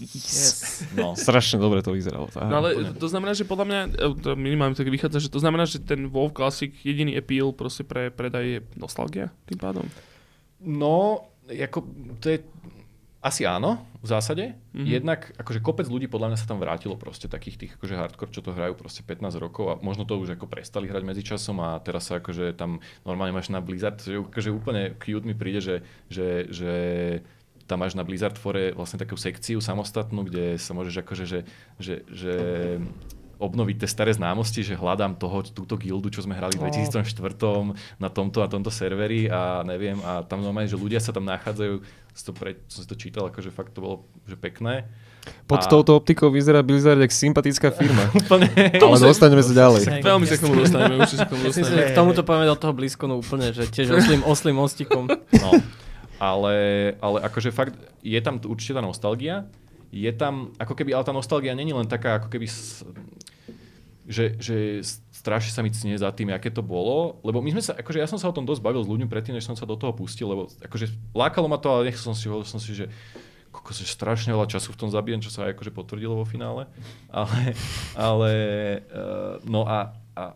Yes. 0.00 0.82
No. 0.96 1.12
Strašne 1.20 1.60
dobre 1.60 1.84
to 1.84 1.92
vyzeralo. 1.92 2.26
Tá 2.32 2.48
No 2.48 2.64
ale 2.64 2.96
to 2.96 3.06
znamená, 3.06 3.36
že 3.36 3.44
podľa 3.44 3.66
mňa, 3.68 3.80
e, 3.92 4.06
to 4.18 4.28
minimálne 4.34 4.72
tak 4.72 4.88
vychádza, 4.88 5.20
že 5.20 5.30
to 5.30 5.36
znamená, 5.38 5.68
že 5.68 5.78
ten 5.78 6.08
WoW 6.08 6.32
Classic 6.32 6.72
jediný 6.80 7.14
appeal 7.14 7.52
proste 7.52 7.84
pre 7.84 8.08
predaj 8.08 8.44
je 8.44 8.58
nostalgia 8.74 9.28
tým 9.46 9.60
pádom. 9.60 9.84
No, 10.60 11.28
ako, 11.46 11.78
to 12.20 12.26
je 12.30 12.38
asi 13.20 13.44
áno, 13.44 13.84
v 14.00 14.06
zásade. 14.08 14.44
Mhm. 14.48 14.56
Mm-hmm. 14.56 14.86
Jednak, 14.88 15.20
akože 15.36 15.60
kopec 15.60 15.86
ľudí 15.92 16.08
podľa 16.08 16.32
mňa 16.32 16.38
sa 16.40 16.48
tam 16.48 16.56
vrátilo 16.56 16.96
proste 16.96 17.28
takých 17.28 17.56
tých 17.60 17.72
akože 17.76 17.94
hardcore, 17.94 18.32
čo 18.32 18.40
to 18.40 18.56
hrajú 18.56 18.72
proste 18.72 19.04
15 19.04 19.36
rokov 19.36 19.64
a 19.68 19.74
možno 19.84 20.08
to 20.08 20.16
už 20.16 20.40
ako 20.40 20.48
prestali 20.48 20.88
hrať 20.88 21.04
medzičasom 21.04 21.60
a 21.60 21.76
teraz 21.84 22.08
sa 22.08 22.16
akože 22.18 22.56
tam 22.56 22.80
normálne 23.04 23.36
máš 23.36 23.52
na 23.52 23.60
Blizzard, 23.60 24.00
že 24.00 24.16
akože 24.16 24.50
úplne 24.50 24.96
cute 24.96 25.28
mi 25.28 25.36
príde, 25.36 25.60
že, 25.60 25.76
že, 26.08 26.48
že 26.48 26.72
tam 27.68 27.84
máš 27.84 27.92
na 27.92 28.02
Blizzard 28.02 28.40
Fore 28.40 28.72
vlastne 28.72 28.98
takú 28.98 29.20
sekciu 29.20 29.60
samostatnú, 29.60 30.24
kde 30.24 30.56
sa 30.56 30.72
môžeš 30.72 31.04
akože, 31.04 31.24
že, 31.28 31.40
že, 31.76 31.94
že 32.08 32.34
obnoviť 33.40 33.82
tie 33.82 33.88
staré 33.88 34.12
známosti, 34.12 34.60
že 34.60 34.76
hľadám 34.76 35.16
toho, 35.16 35.40
túto 35.40 35.80
gildu, 35.80 36.12
čo 36.12 36.20
sme 36.20 36.36
hrali 36.36 36.60
v 36.60 36.68
2004 36.68 37.16
na 37.96 38.12
tomto 38.12 38.44
a 38.44 38.46
tomto 38.46 38.68
serveri 38.68 39.32
a 39.32 39.64
neviem, 39.64 39.96
a 40.04 40.20
tam 40.22 40.44
normálne, 40.44 40.68
že 40.68 40.76
ľudia 40.76 41.00
sa 41.00 41.10
tam 41.10 41.24
nachádzajú, 41.24 41.74
som, 42.12 42.24
to 42.28 42.32
pre, 42.36 42.60
som 42.68 42.84
si 42.84 42.88
to 42.88 42.96
čítal, 43.00 43.32
akože 43.32 43.48
fakt 43.48 43.72
to 43.72 43.80
bolo 43.80 43.96
že 44.28 44.36
pekné. 44.36 44.84
Pod 45.48 45.60
A- 45.60 45.68
touto 45.68 45.92
optikou 45.96 46.32
vyzerá 46.32 46.64
Blizzard 46.64 47.00
jak 47.00 47.12
sympatická 47.12 47.68
firma. 47.72 48.08
Úplne. 48.20 48.76
Ale 48.80 48.96
dostaneme 49.00 49.42
sa 49.44 49.52
ďalej. 49.52 49.82
Veľmi 50.00 50.24
sa 50.28 50.36
k 50.36 50.42
tomu 50.44 50.54
dostaneme, 50.56 50.94
určite 50.96 51.18
sa 51.20 51.26
k 51.28 51.32
tomu 51.32 51.42
Myslím 51.44 51.64
si, 51.64 51.72
dostaneme. 51.72 51.88
že 51.88 51.92
k 51.92 51.96
tomuto 51.96 52.20
do 52.24 52.56
toho 52.56 52.72
blízko, 52.72 53.04
no 53.08 53.20
úplne, 53.20 53.52
že 53.52 53.68
tiež 53.68 53.92
oslým, 54.00 54.20
oslým 54.24 54.56
mostikom. 54.56 55.08
No. 55.08 55.50
Ale, 56.20 56.54
ale 57.00 57.18
akože 57.24 57.48
fakt, 57.52 57.76
je 58.04 58.20
tam 58.20 58.36
určite 58.44 58.76
tá 58.76 58.82
nostalgia. 58.84 59.48
Je 59.90 60.08
tam, 60.14 60.54
ako 60.60 60.78
keby, 60.78 60.94
ale 60.94 61.02
tá 61.02 61.10
nostalgia 61.10 61.50
není 61.56 61.74
len 61.74 61.88
taká, 61.88 62.22
ako 62.22 62.30
keby, 62.30 62.46
že, 64.10 64.34
že 64.42 64.82
strašne 65.14 65.54
sa 65.54 65.62
mi 65.62 65.70
cnie 65.70 65.94
za 65.94 66.10
tým, 66.10 66.34
aké 66.34 66.50
to 66.50 66.66
bolo. 66.66 67.22
Lebo 67.22 67.38
my 67.38 67.54
sme 67.54 67.62
sa, 67.62 67.78
akože 67.78 68.02
ja 68.02 68.10
som 68.10 68.18
sa 68.18 68.26
o 68.26 68.34
tom 68.34 68.42
dosť 68.42 68.58
bavil 68.58 68.82
s 68.82 68.90
ľuďmi 68.90 69.06
predtým, 69.06 69.38
než 69.38 69.46
som 69.46 69.54
sa 69.54 69.62
do 69.62 69.78
toho 69.78 69.94
pustil, 69.94 70.26
lebo 70.26 70.50
akože 70.58 70.90
lákalo 71.14 71.46
ma 71.46 71.62
to, 71.62 71.70
ale 71.70 71.86
nechcel 71.88 72.10
som 72.10 72.16
si, 72.18 72.26
som 72.26 72.58
si, 72.58 72.74
že 72.74 72.90
kokos, 73.54 73.78
že 73.78 73.86
strašne 73.86 74.34
veľa 74.34 74.50
času 74.50 74.74
v 74.74 74.80
tom 74.82 74.90
zabijem, 74.90 75.22
čo 75.22 75.30
sa 75.30 75.46
aj 75.46 75.54
akože 75.54 75.70
potvrdilo 75.70 76.18
vo 76.18 76.26
finále. 76.26 76.66
Ale, 77.06 77.54
ale 77.94 78.32
uh, 78.90 79.38
no 79.46 79.62
a, 79.66 79.94
a 80.18 80.34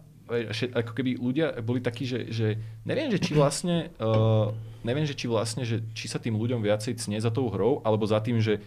ako 0.74 0.92
keby 0.94 1.18
ľudia 1.18 1.58
boli 1.60 1.82
takí, 1.82 2.06
že, 2.06 2.30
že 2.30 2.58
neviem, 2.86 3.10
že 3.10 3.20
či 3.22 3.36
vlastne, 3.36 3.90
uh, 3.98 4.50
neviem, 4.86 5.06
že 5.06 5.14
či 5.14 5.26
vlastne, 5.26 5.62
že 5.66 5.82
či 5.94 6.06
sa 6.06 6.22
tým 6.22 6.38
ľuďom 6.38 6.62
viacej 6.62 6.98
cnie 6.98 7.18
za 7.18 7.30
tou 7.30 7.50
hrou, 7.50 7.82
alebo 7.82 8.06
za 8.06 8.18
tým, 8.22 8.38
že 8.38 8.62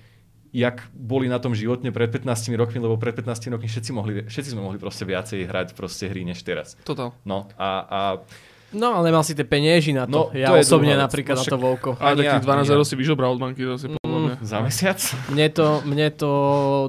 jak 0.50 0.88
boli 0.90 1.26
na 1.26 1.38
tom 1.38 1.52
životne 1.52 1.90
pred 1.90 2.08
15 2.08 2.24
rokmi, 2.54 2.78
lebo 2.78 2.96
pred 2.96 3.14
15 3.14 3.28
rokmi 3.50 3.66
všetci, 3.66 3.90
mohli, 3.90 4.12
všetci 4.24 4.50
sme 4.50 4.62
mohli 4.62 4.78
proste 4.78 5.04
viacej 5.04 5.44
hrať 5.44 5.68
proste 5.72 6.06
hry 6.06 6.24
než 6.24 6.40
teraz. 6.40 6.76
Totál. 6.82 7.12
No 7.22 7.48
a, 7.54 7.70
a 7.84 8.00
No, 8.70 8.92
ale 8.92 9.08
nemal 9.08 9.24
si 9.24 9.32
tie 9.32 9.48
penieži 9.48 9.96
na 9.96 10.04
to. 10.04 10.28
No, 10.28 10.36
ja 10.36 10.52
to 10.52 10.60
osobne 10.60 10.92
druhá 10.92 11.08
napríklad 11.08 11.36
No 11.36 11.40
na 11.40 11.46
to 11.46 11.48
však- 11.50 11.64
Vovko. 11.64 11.90
A 11.96 12.12
takých 12.12 12.36
ja, 12.36 12.44
12 12.44 12.52
ani 12.60 12.68
eur 12.70 12.84
si 12.84 12.96
vyžobral 12.96 13.30
od 13.32 13.40
banky, 13.40 13.64
zase 13.64 13.96
podľa 13.96 14.20
mňa. 14.20 14.36
za 14.44 14.58
mesiac? 14.60 15.00
Mne 15.30 15.48
to, 15.50 15.66
mne 15.86 16.08
to 16.12 16.30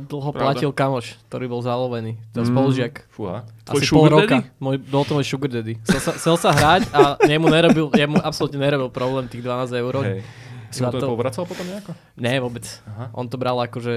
dlho 0.03 0.31
Pravda. 0.33 0.43
platil 0.59 0.71
kamoš, 0.73 1.07
ktorý 1.25 1.47
bol 1.47 1.63
zalovený. 1.63 2.19
To 2.35 2.43
Mm. 2.43 2.51
spolužiak. 2.51 2.95
Fúha. 3.09 3.47
Tvoj 3.63 3.79
Asi 3.79 3.95
pol 3.95 4.07
roka. 4.11 4.27
daddy? 4.43 4.59
Môj, 4.59 4.77
bol 4.83 5.03
to 5.03 5.13
môj 5.15 5.23
sugar 5.25 5.51
daddy. 5.53 5.79
Chcel 5.85 6.01
sa, 6.01 6.13
chcel 6.15 6.35
sa 6.37 6.51
hrať 6.51 6.83
a 6.91 7.01
jemu, 7.23 7.47
nerobil, 7.47 7.87
jemu 7.93 8.19
absolútne 8.19 8.59
nerobil 8.59 8.91
problém 8.91 9.31
tých 9.31 9.41
12 9.41 9.71
eur. 9.73 9.95
Hej. 10.03 10.27
Si 10.71 10.81
mu 10.81 10.91
to 10.91 11.01
to- 11.01 11.09
povracal 11.09 11.45
potom 11.45 11.65
nejako? 11.65 11.93
Nie, 12.17 12.39
vôbec. 12.39 12.65
Aha. 12.85 13.09
On 13.13 13.25
to 13.25 13.37
bral 13.37 13.57
ako, 13.59 13.81
že 13.81 13.95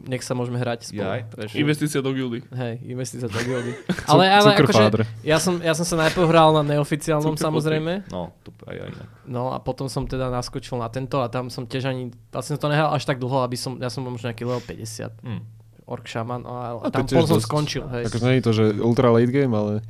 nech 0.00 0.24
sa 0.24 0.32
môžeme 0.32 0.56
hrať 0.56 0.88
spolu. 0.88 1.04
Jaj. 1.04 1.20
Vieš. 1.36 1.50
Investícia 1.60 2.00
do 2.00 2.08
gildy. 2.16 2.40
Hej, 2.56 2.80
investícia 2.88 3.28
do 3.28 3.36
gildy. 3.36 3.76
ale, 4.10 4.32
ale 4.32 4.56
akože, 4.56 5.04
ja 5.20 5.36
som, 5.36 5.60
ja 5.60 5.76
som 5.76 5.84
sa 5.84 6.08
najprv 6.08 6.24
hral 6.24 6.56
na 6.56 6.64
neoficiálnom 6.64 7.36
Cukr 7.36 7.44
samozrejme. 7.44 8.08
No, 8.08 8.32
to 8.40 8.48
aj 8.64 8.74
ja 8.80 8.84
inak. 8.88 9.06
No 9.28 9.52
a 9.52 9.60
potom 9.60 9.92
som 9.92 10.08
teda 10.08 10.32
naskočil 10.32 10.80
na 10.80 10.88
tento 10.88 11.20
a 11.20 11.28
tam 11.28 11.52
som 11.52 11.68
tiež 11.68 11.92
ani, 11.92 12.08
vlastne 12.32 12.56
som 12.56 12.64
to 12.64 12.72
nehral 12.72 12.96
až 12.96 13.04
tak 13.04 13.20
dlho, 13.20 13.44
aby 13.44 13.60
som, 13.60 13.76
ja 13.76 13.92
som 13.92 14.00
bol 14.00 14.16
možno 14.16 14.32
nejaký 14.32 14.48
level 14.48 14.64
50, 14.64 15.20
Hm. 15.20 15.40
Orc 15.84 16.06
Shaman, 16.06 16.46
a, 16.48 16.80
a 16.80 16.86
A 16.86 16.88
to 16.88 17.02
tam 17.02 17.04
potom 17.04 17.36
som 17.36 17.40
skončil, 17.44 17.84
hej. 17.92 18.08
Akože 18.08 18.24
nie 18.24 18.38
je 18.40 18.44
to, 18.46 18.52
že 18.56 18.64
ultra 18.80 19.12
late 19.12 19.28
game, 19.28 19.52
ale... 19.52 19.82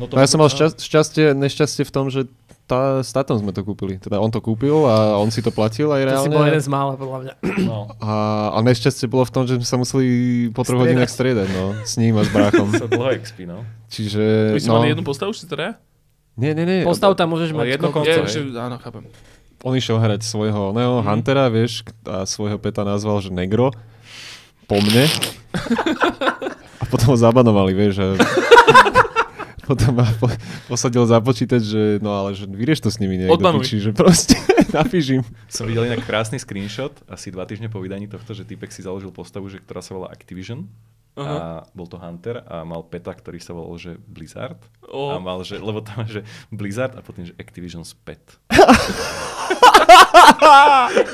No, 0.00 0.08
No 0.08 0.16
ja 0.16 0.24
som 0.24 0.40
mal 0.40 0.48
šťast, 0.48 0.80
šťastie, 0.80 1.36
nešťastie 1.36 1.84
v 1.84 1.92
tom, 1.92 2.08
že 2.08 2.24
tá, 2.72 2.80
s 2.98 3.12
tátom 3.12 3.36
sme 3.36 3.52
to 3.52 3.60
kúpili. 3.60 4.00
Teda 4.00 4.16
on 4.16 4.26
to 4.26 4.40
kúpil 4.40 4.88
a 4.88 5.14
on 5.14 5.28
si 5.28 5.38
to 5.38 5.52
platil 5.52 5.92
aj 5.92 6.00
To 6.00 6.08
reálne. 6.08 6.24
si 6.24 6.32
bol 6.32 6.44
jeden 6.48 6.58
z 6.58 6.70
mála, 6.72 6.96
podľa 6.96 7.18
mňa. 7.20 7.34
No, 7.62 7.92
A, 8.00 8.12
a 8.50 8.58
nešťastie 8.58 9.04
bolo 9.06 9.28
v 9.28 9.32
tom, 9.32 9.44
že 9.44 9.54
sme 9.54 9.66
sa 9.66 9.76
museli 9.76 10.06
po 10.48 10.64
troch 10.64 10.80
hodinách 10.80 11.06
striedať, 11.06 11.48
no. 11.48 11.76
S 11.84 12.00
ním 12.00 12.16
a 12.16 12.24
s 12.24 12.32
bráchom. 12.32 12.72
sa 12.72 12.88
dlho 12.88 13.12
expí, 13.12 13.44
no. 13.44 13.68
Čiže, 13.86 14.56
Vy 14.56 14.60
ste 14.60 14.72
no... 14.72 14.80
mali 14.80 14.88
jednu 14.88 15.04
postavu, 15.04 15.30
či 15.30 15.44
teda? 15.44 15.76
Nie, 16.32 16.56
nie, 16.56 16.64
nie. 16.64 16.80
Postav 16.80 17.12
tam 17.12 17.28
môžeš 17.30 17.52
mať 17.52 17.76
jedno 17.76 17.92
konco, 17.92 18.08
Je, 18.08 18.24
že, 18.24 18.40
áno, 18.56 18.80
chápem. 18.80 19.04
On 19.60 19.76
išiel 19.76 20.00
hrať 20.00 20.24
svojho 20.24 20.72
Neo 20.72 20.98
Mhm. 20.98 21.06
Huntera, 21.06 21.46
vieš, 21.46 21.84
a 22.02 22.24
svojho 22.24 22.56
peta 22.56 22.82
nazval, 22.82 23.20
že 23.20 23.28
Negro. 23.28 23.70
Po 24.64 24.80
mne. 24.80 25.04
A 26.80 26.84
potom 26.88 27.12
ho 27.12 27.18
zabanovali, 27.18 27.70
vieš. 27.72 28.00
A 28.00 28.06
potom 29.68 30.02
ma 30.02 30.06
po, 30.18 30.26
posadil 30.66 31.06
za 31.06 31.22
počítač, 31.22 31.62
že 31.62 31.82
no 32.02 32.12
ale 32.14 32.34
že 32.34 32.50
vyrieš 32.50 32.82
to 32.82 32.90
s 32.90 32.98
nimi 32.98 33.18
niekto. 33.18 33.38
Odbanuj. 33.38 33.64
Čiže 33.66 33.94
proste 33.94 34.34
napíš 34.76 35.20
im. 35.20 35.22
Som 35.46 35.70
videl 35.70 35.86
inak 35.86 36.02
krásny 36.02 36.42
screenshot, 36.42 36.92
asi 37.06 37.30
dva 37.30 37.46
týždne 37.46 37.70
po 37.70 37.78
vydaní 37.78 38.10
tohto, 38.10 38.34
že 38.34 38.42
typek 38.42 38.74
si 38.74 38.82
založil 38.82 39.14
postavu, 39.14 39.46
že, 39.46 39.62
ktorá 39.62 39.80
sa 39.80 39.94
volá 39.94 40.10
Activision. 40.10 40.66
Aha. 41.12 41.28
A 41.28 41.68
bol 41.76 41.84
to 41.84 42.00
Hunter 42.00 42.40
a 42.48 42.64
mal 42.64 42.88
peta, 42.88 43.12
ktorý 43.12 43.36
sa 43.36 43.52
volal, 43.52 43.76
že 43.76 44.00
Blizzard. 44.00 44.56
O. 44.88 45.12
A 45.12 45.20
mal, 45.20 45.44
že, 45.44 45.60
lebo 45.60 45.84
tam 45.84 46.08
že 46.08 46.24
Blizzard 46.48 46.96
a 46.96 47.04
potom, 47.04 47.28
že 47.28 47.36
Activision's 47.36 47.92
pet. 47.92 48.20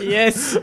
Yes! 0.03 0.57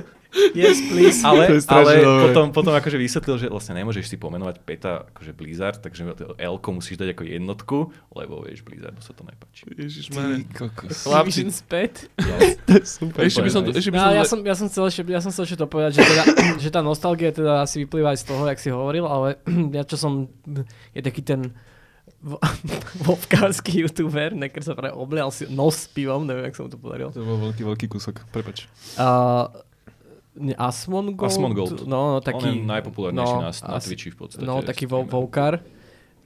Yes, 0.52 0.84
please. 0.92 1.24
Ale, 1.24 1.48
ale 1.68 1.92
potom, 2.28 2.52
potom 2.52 2.74
akože 2.76 3.00
vysvetlil, 3.00 3.36
že 3.40 3.48
vlastne 3.48 3.80
nemôžeš 3.80 4.12
si 4.12 4.16
pomenovať 4.20 4.56
peta 4.62 5.08
akože 5.16 5.32
Blizzard, 5.32 5.80
takže 5.80 6.04
l 6.36 6.58
musíš 6.72 7.00
dať 7.00 7.16
ako 7.16 7.24
jednotku, 7.24 7.78
lebo 8.12 8.44
vieš, 8.44 8.68
Blizzardu 8.68 9.00
sa 9.00 9.16
to 9.16 9.24
nepáči. 9.24 9.64
Ježišmarja. 9.72 10.44
kokos. 10.52 11.08
Chlapci. 11.08 11.42
Späť. 11.52 12.12
Super. 12.84 13.24
Ešte 13.24 13.42
by 13.42 13.52
som, 13.52 13.62
ešte 13.64 13.92
by 13.92 13.98
No, 13.98 14.04
som... 14.04 14.16
ja, 14.16 14.24
som, 14.28 14.40
ja, 14.44 14.56
som 14.60 14.68
chcel 14.68 14.84
ešte, 14.92 15.02
ja 15.08 15.22
som 15.24 15.32
chcel 15.32 15.44
ešte 15.48 15.58
to 15.64 15.68
povedať, 15.72 15.92
že, 15.98 16.02
teda, 16.04 16.24
že 16.64 16.70
tá 16.72 16.82
nostalgia 16.84 17.32
teda 17.32 17.64
asi 17.64 17.88
vyplýva 17.88 18.12
aj 18.12 18.20
z 18.20 18.26
toho, 18.28 18.44
jak 18.44 18.60
si 18.60 18.70
hovoril, 18.76 19.08
ale 19.08 19.40
ja 19.78 19.88
čo 19.88 19.96
som, 19.96 20.28
je 20.92 21.00
taký 21.00 21.24
ten 21.24 21.56
vo- 22.22 22.42
vovkársky 23.08 23.86
youtuber, 23.86 24.34
nekr 24.34 24.62
sa 24.66 24.74
práve 24.74 24.98
oblial 24.98 25.30
si 25.30 25.46
nos 25.48 25.86
s 25.86 25.88
pivom, 25.88 26.26
neviem, 26.26 26.50
jak 26.50 26.56
sa 26.58 26.62
mu 26.66 26.70
to 26.74 26.80
podarilo. 26.82 27.10
To 27.14 27.22
bol 27.22 27.38
veľký, 27.50 27.62
veľký 27.64 27.86
kúsok, 27.88 28.26
prepač. 28.34 28.66
Uh, 28.98 29.48
Asmongold? 30.58 31.32
Asmongold. 31.32 31.78
No, 31.88 32.20
no, 32.20 32.20
Taký. 32.20 32.48
On 32.52 32.60
je 32.60 32.68
najpopulárnejší 32.68 33.36
no, 33.36 33.42
na, 33.42 33.52
na 33.52 33.80
Twitchi 33.80 34.10
v 34.12 34.18
podstate. 34.20 34.44
No, 34.44 34.60
taký 34.60 34.84
vo, 34.84 35.04
streamer. 35.04 35.14
vovkár. 35.16 35.54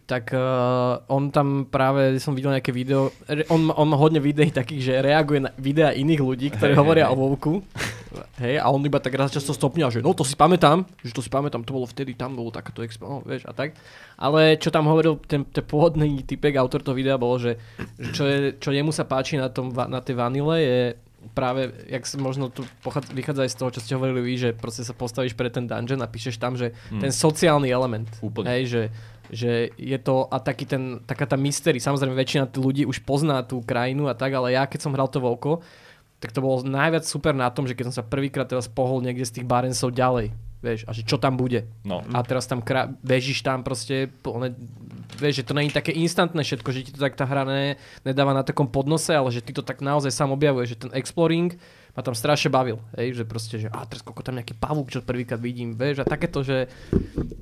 Tak 0.10 0.34
uh, 0.34 1.06
on 1.14 1.30
tam 1.30 1.70
práve, 1.70 2.18
som 2.18 2.34
videl 2.34 2.58
nejaké 2.58 2.74
video, 2.74 3.14
on, 3.54 3.70
on 3.70 3.86
má 3.86 3.94
hodne 3.94 4.18
videí 4.18 4.50
takých, 4.50 4.82
že 4.82 4.94
reaguje 5.06 5.46
na 5.46 5.54
videá 5.54 5.94
iných 5.94 6.22
ľudí, 6.26 6.50
ktorí 6.50 6.74
Hej, 6.74 6.82
hovoria 6.82 7.06
hej, 7.06 7.14
o 7.14 7.16
Vovku. 7.22 7.62
Hej, 8.42 8.58
a 8.58 8.74
on 8.74 8.82
iba 8.82 8.98
tak 8.98 9.14
raz 9.14 9.30
často 9.30 9.54
stopňa, 9.54 9.94
že 9.94 10.02
no 10.02 10.18
to 10.18 10.26
si 10.26 10.34
pamätám, 10.34 10.82
že 11.06 11.14
to 11.14 11.22
si 11.22 11.30
pamätám, 11.30 11.62
to 11.62 11.78
bolo 11.78 11.86
vtedy, 11.86 12.18
tam 12.18 12.34
bolo 12.34 12.50
takéto 12.50 12.82
expo, 12.82 13.06
no, 13.06 13.18
vieš, 13.22 13.46
a 13.46 13.54
tak. 13.54 13.78
Ale 14.18 14.58
čo 14.58 14.74
tam 14.74 14.90
hovoril 14.90 15.22
ten, 15.30 15.46
ten 15.46 15.62
pôvodný 15.62 16.26
typek, 16.26 16.58
autor 16.58 16.82
toho 16.82 16.98
videa, 16.98 17.22
bolo, 17.22 17.38
že, 17.38 17.62
že 18.02 18.10
čo, 18.10 18.24
je, 18.26 18.58
čo 18.58 18.74
jemu 18.74 18.90
sa 18.90 19.06
páči 19.06 19.38
na, 19.38 19.54
tom, 19.54 19.70
na 19.70 20.02
tej 20.02 20.18
vanile 20.18 20.58
je 20.58 20.80
práve, 21.30 21.70
jak 21.86 22.04
sa 22.04 22.18
možno 22.18 22.48
tu 22.48 22.62
pochádza, 22.80 23.12
vychádza 23.12 23.42
aj 23.44 23.52
z 23.52 23.58
toho, 23.58 23.70
čo 23.70 23.80
ste 23.80 23.94
hovorili 23.94 24.22
vy, 24.22 24.34
že 24.36 24.50
proste 24.52 24.82
sa 24.82 24.92
postavíš 24.92 25.34
pre 25.34 25.48
ten 25.48 25.64
dungeon 25.64 26.00
a 26.00 26.08
píšeš 26.08 26.36
tam, 26.36 26.54
že 26.54 26.72
Hmm. 26.90 27.00
ten 27.00 27.10
sociálny 27.10 27.68
element. 27.68 28.10
Úplne. 28.20 28.48
Hej, 28.50 28.64
že, 28.66 28.82
že 29.30 29.52
je 29.76 29.98
to 29.98 30.26
a 30.26 30.38
taký 30.38 30.66
ten, 30.66 31.00
taká 31.04 31.24
tá 31.24 31.36
mystery, 31.36 31.78
samozrejme 31.78 32.14
väčšina 32.14 32.50
ľudí 32.52 32.84
už 32.84 33.02
pozná 33.02 33.42
tú 33.42 33.62
krajinu 33.62 34.10
a 34.10 34.14
tak, 34.14 34.34
ale 34.34 34.54
ja 34.54 34.66
keď 34.66 34.80
som 34.82 34.92
hral 34.92 35.08
to 35.08 35.20
Vovko, 35.20 35.62
tak 36.20 36.36
to 36.36 36.44
bolo 36.44 36.60
najviac 36.62 37.08
super 37.08 37.32
na 37.32 37.48
tom, 37.48 37.64
že 37.64 37.74
keď 37.74 37.94
som 37.94 37.96
sa 37.96 38.04
prvýkrát 38.04 38.44
teraz 38.44 38.68
pohol 38.68 39.00
niekde 39.00 39.24
z 39.24 39.40
tých 39.40 39.48
Barensov 39.48 39.96
ďalej, 39.96 40.36
vieš, 40.60 40.84
a 40.88 40.92
že 40.92 41.08
čo 41.08 41.16
tam 41.16 41.40
bude. 41.40 41.68
No. 41.88 42.04
A 42.12 42.20
teraz 42.24 42.48
tam 42.48 42.60
krá- 42.60 42.92
bežíš 43.00 43.40
tam 43.44 43.64
proste, 43.64 44.12
one, 44.28 44.52
vieš, 45.16 45.44
že 45.44 45.48
to 45.48 45.54
není 45.56 45.72
také 45.72 45.96
instantné 45.96 46.44
všetko, 46.44 46.70
že 46.76 46.84
ti 46.84 46.92
to 46.92 47.00
tak 47.00 47.16
tá 47.16 47.24
hra 47.24 47.48
ne, 47.48 47.80
nedáva 48.04 48.36
na 48.36 48.44
takom 48.44 48.68
podnose, 48.68 49.16
ale 49.16 49.32
že 49.32 49.40
ty 49.44 49.56
to 49.56 49.64
tak 49.64 49.80
naozaj 49.80 50.12
sám 50.12 50.36
objavuješ, 50.36 50.76
že 50.76 50.82
ten 50.88 50.92
exploring 50.96 51.56
ma 52.00 52.02
tam 52.02 52.16
strašne 52.16 52.48
bavil, 52.48 52.80
hej, 52.94 53.12
že 53.14 53.24
proste, 53.24 53.56
že 53.58 53.68
a 53.68 53.84
teraz 53.84 54.00
koľko 54.00 54.24
tam 54.24 54.40
nejaký 54.40 54.56
pavúk, 54.56 54.88
čo 54.88 55.04
prvýkrát 55.04 55.36
vidím, 55.38 55.76
vieš, 55.76 56.00
a 56.00 56.06
takéto, 56.06 56.40
že 56.40 56.72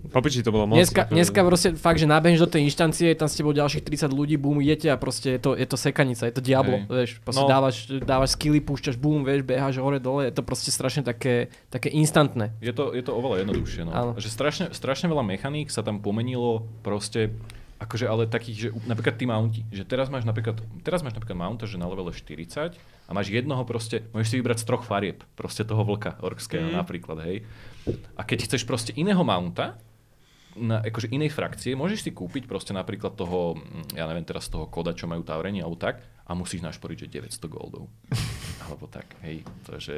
Popiči, 0.07 0.39
to 0.39 0.49
bolo 0.49 0.65
moc. 0.65 0.75
dneska, 0.75 1.03
ako- 1.03 1.13
dneska 1.13 1.39
proste 1.43 1.69
fakt, 1.73 1.97
že 1.97 2.07
nabehneš 2.07 2.39
do 2.39 2.49
tej 2.49 2.63
inštancie, 2.63 3.13
tam 3.13 3.27
s 3.27 3.35
tebou 3.35 3.51
ďalších 3.51 3.83
30 3.83 4.09
ľudí, 4.09 4.33
bum, 4.35 4.57
idete 4.57 4.87
a 4.87 4.95
proste 4.95 5.31
je 5.31 5.39
to, 5.39 5.51
je 5.53 5.63
to 5.63 5.75
sekanica, 5.75 6.23
je 6.23 6.33
to 6.33 6.41
diablo, 6.41 6.79
Hej. 6.79 6.89
vieš, 6.89 7.09
proste 7.21 7.43
No. 7.43 7.47
dávaš, 7.47 7.75
dávaš 8.01 8.33
skilly, 8.33 8.57
púšťaš, 8.57 8.95
bum, 8.95 9.21
vieš, 9.21 9.43
beháš 9.43 9.77
hore, 9.77 9.99
dole, 9.99 10.25
je 10.25 10.33
to 10.33 10.41
proste 10.41 10.71
strašne 10.71 11.03
také, 11.03 11.53
také 11.69 11.91
instantné. 11.91 12.55
Je 12.57 12.71
to, 12.71 12.91
je 12.91 13.03
to 13.03 13.13
oveľa 13.13 13.43
jednoduchšie, 13.43 13.83
no. 13.83 13.91
Áno. 13.91 14.11
Že 14.15 14.27
strašne, 14.27 14.65
strašne 14.71 15.05
veľa 15.05 15.21
mechaník 15.27 15.67
sa 15.67 15.83
tam 15.83 15.99
pomenilo 15.99 16.65
proste, 16.81 17.29
akože 17.77 18.05
ale 18.05 18.25
takých, 18.25 18.57
že 18.57 18.67
napríklad 18.85 19.15
tí 19.15 19.25
mounti, 19.25 19.61
že 19.69 19.85
teraz 19.85 20.09
máš 20.09 20.25
napríklad, 20.25 20.57
teraz 20.81 21.05
máš 21.05 21.13
napríklad 21.13 21.37
mounta, 21.37 21.69
že 21.69 21.77
na 21.77 21.85
levele 21.85 22.09
40 22.09 22.73
a 23.07 23.11
máš 23.13 23.29
jednoho 23.29 23.61
proste, 23.63 24.03
môžeš 24.11 24.27
si 24.27 24.35
vybrať 24.41 24.57
z 24.61 24.65
troch 24.65 24.83
farieb, 24.83 25.21
proste 25.37 25.61
toho 25.61 25.85
vlka 25.85 26.17
orkského 26.19 26.67
Mm. 26.67 26.75
napríklad, 26.75 27.17
hej. 27.23 27.37
A 28.17 28.25
keď 28.25 28.49
chceš 28.49 28.65
proste 28.65 28.91
iného 28.97 29.21
mounta, 29.21 29.77
na 30.57 30.81
akože 30.81 31.13
inej 31.13 31.37
frakcie, 31.37 31.77
môžeš 31.77 32.01
si 32.01 32.11
kúpiť 32.11 32.49
proste 32.49 32.73
napríklad 32.73 33.13
toho, 33.13 33.61
mm, 33.61 33.93
ja 33.93 34.09
neviem 34.09 34.25
teraz 34.25 34.49
toho 34.49 34.65
koda, 34.65 34.97
čo 34.97 35.05
majú 35.05 35.21
Taureni 35.21 35.61
alebo 35.61 35.77
tak, 35.77 36.01
a 36.25 36.33
musíš 36.33 36.65
našporiť, 36.65 37.05
že 37.05 37.29
900 37.29 37.45
goldov. 37.45 37.85
alebo 38.65 38.89
tak, 38.89 39.05
hej, 39.21 39.45
to 39.69 39.77
je, 39.77 39.81
že 39.85 39.95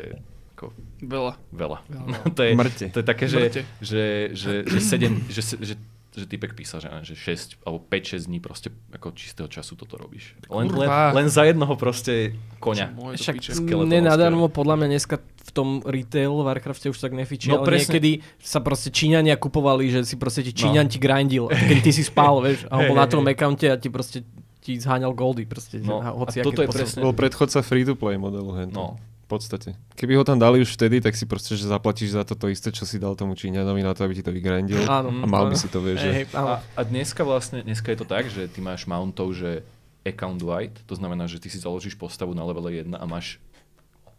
Ako 0.59 0.75
Veľa. 0.99 1.34
veľa. 1.55 1.77
Veľa. 1.88 2.17
to, 2.36 2.41
je, 2.43 2.51
Mŕte. 2.59 2.86
to 2.91 2.99
je 2.99 3.07
také, 3.07 3.25
že, 3.32 3.39
Mŕte. 3.39 3.61
že, 3.80 4.03
že, 4.36 4.51
že, 4.67 4.77
7, 4.84 5.32
že, 5.32 5.41
že, 5.63 5.73
že 6.20 6.28
typek 6.28 6.51
písal, 6.53 6.80
že, 6.80 6.89
že 7.03 7.15
6 7.15 7.63
alebo 7.63 7.80
5-6 7.82 8.28
dní 8.28 8.39
proste 8.39 8.67
ako 8.91 9.11
čistého 9.11 9.47
času 9.47 9.74
toto 9.74 9.95
robíš. 9.95 10.36
Len, 10.45 10.67
len, 10.67 10.89
len 10.89 11.28
za 11.28 11.43
jednoho 11.43 11.74
proste 11.74 12.36
do 12.59 13.15
Však 13.15 13.36
nenadarmo 13.65 14.47
podľa 14.47 14.76
mňa 14.76 14.88
dneska 14.89 15.15
v 15.20 15.51
tom 15.51 15.67
retail 15.82 16.36
Warcrafte 16.39 16.88
už 16.88 16.99
tak 16.99 17.11
nefičí, 17.11 17.49
No 17.49 17.61
ale 17.61 17.74
presne. 17.74 17.97
niekedy 17.97 18.11
sa 18.38 18.59
proste 18.59 18.89
Číňania 18.89 19.34
kupovali, 19.34 19.89
že 19.89 20.03
si 20.03 20.13
proste 20.13 20.41
ti 20.41 20.53
Číňan 20.53 20.86
ti 20.86 20.97
grindil, 20.97 21.49
keď 21.49 21.78
ty 21.80 21.91
si 21.91 22.03
spal, 22.03 22.38
vieš, 22.45 22.67
a 22.67 22.76
on 22.76 22.84
Hej, 22.84 22.89
bol 22.89 22.97
na 22.97 23.07
tom 23.07 23.24
accounte 23.24 23.65
a 23.65 23.76
ti 23.76 23.88
proste 23.88 24.22
ti 24.59 24.76
zháňal 24.76 25.11
goldy, 25.11 25.47
proste, 25.47 25.80
No, 25.80 25.97
že 25.97 26.05
a 26.05 26.07
hoci 26.11 26.38
toto 26.43 26.61
je 26.61 26.70
presne- 26.70 27.01
Bol 27.01 27.15
predchodca 27.15 27.59
free-to-play 27.59 28.20
modelu. 28.20 28.51
Hen, 28.53 28.70
No. 28.70 28.99
Podstate. 29.30 29.77
Keby 29.93 30.17
ho 30.17 30.25
tam 30.25 30.41
dali 30.41 30.57
už 30.57 30.73
vtedy, 30.73 31.05
tak 31.05 31.13
si 31.13 31.30
proste, 31.30 31.53
že 31.53 31.69
zaplatíš 31.69 32.17
za 32.17 32.25
toto 32.25 32.49
isté, 32.49 32.73
čo 32.73 32.82
si 32.82 32.97
dal 32.97 33.13
tomu 33.13 33.38
Číňanovi 33.38 33.86
na 33.86 33.93
to, 33.93 34.09
aby 34.09 34.17
ti 34.17 34.25
to 34.25 34.34
vygrindil. 34.34 34.82
Áno. 34.89 35.13
A 35.21 35.25
mal 35.30 35.45
by 35.45 35.53
si 35.53 35.69
to, 35.69 35.86
vieš, 35.86 36.01
že... 36.01 36.25
A, 36.34 36.65
a 36.65 36.82
dneska 36.82 37.21
vlastne, 37.21 37.61
dneska 37.61 37.93
je 37.93 38.01
to 38.01 38.09
tak, 38.09 38.25
že 38.25 38.49
ty 38.49 38.57
máš 38.57 38.89
mountov, 38.89 39.38
že 39.38 39.61
account 40.01 40.41
wide, 40.41 40.82
to 40.89 40.97
znamená, 40.97 41.30
že 41.30 41.38
ty 41.38 41.45
si 41.45 41.61
založíš 41.61 41.93
postavu 41.93 42.34
na 42.34 42.41
levele 42.41 42.82
1 42.82 42.97
a 42.97 43.05
máš 43.05 43.38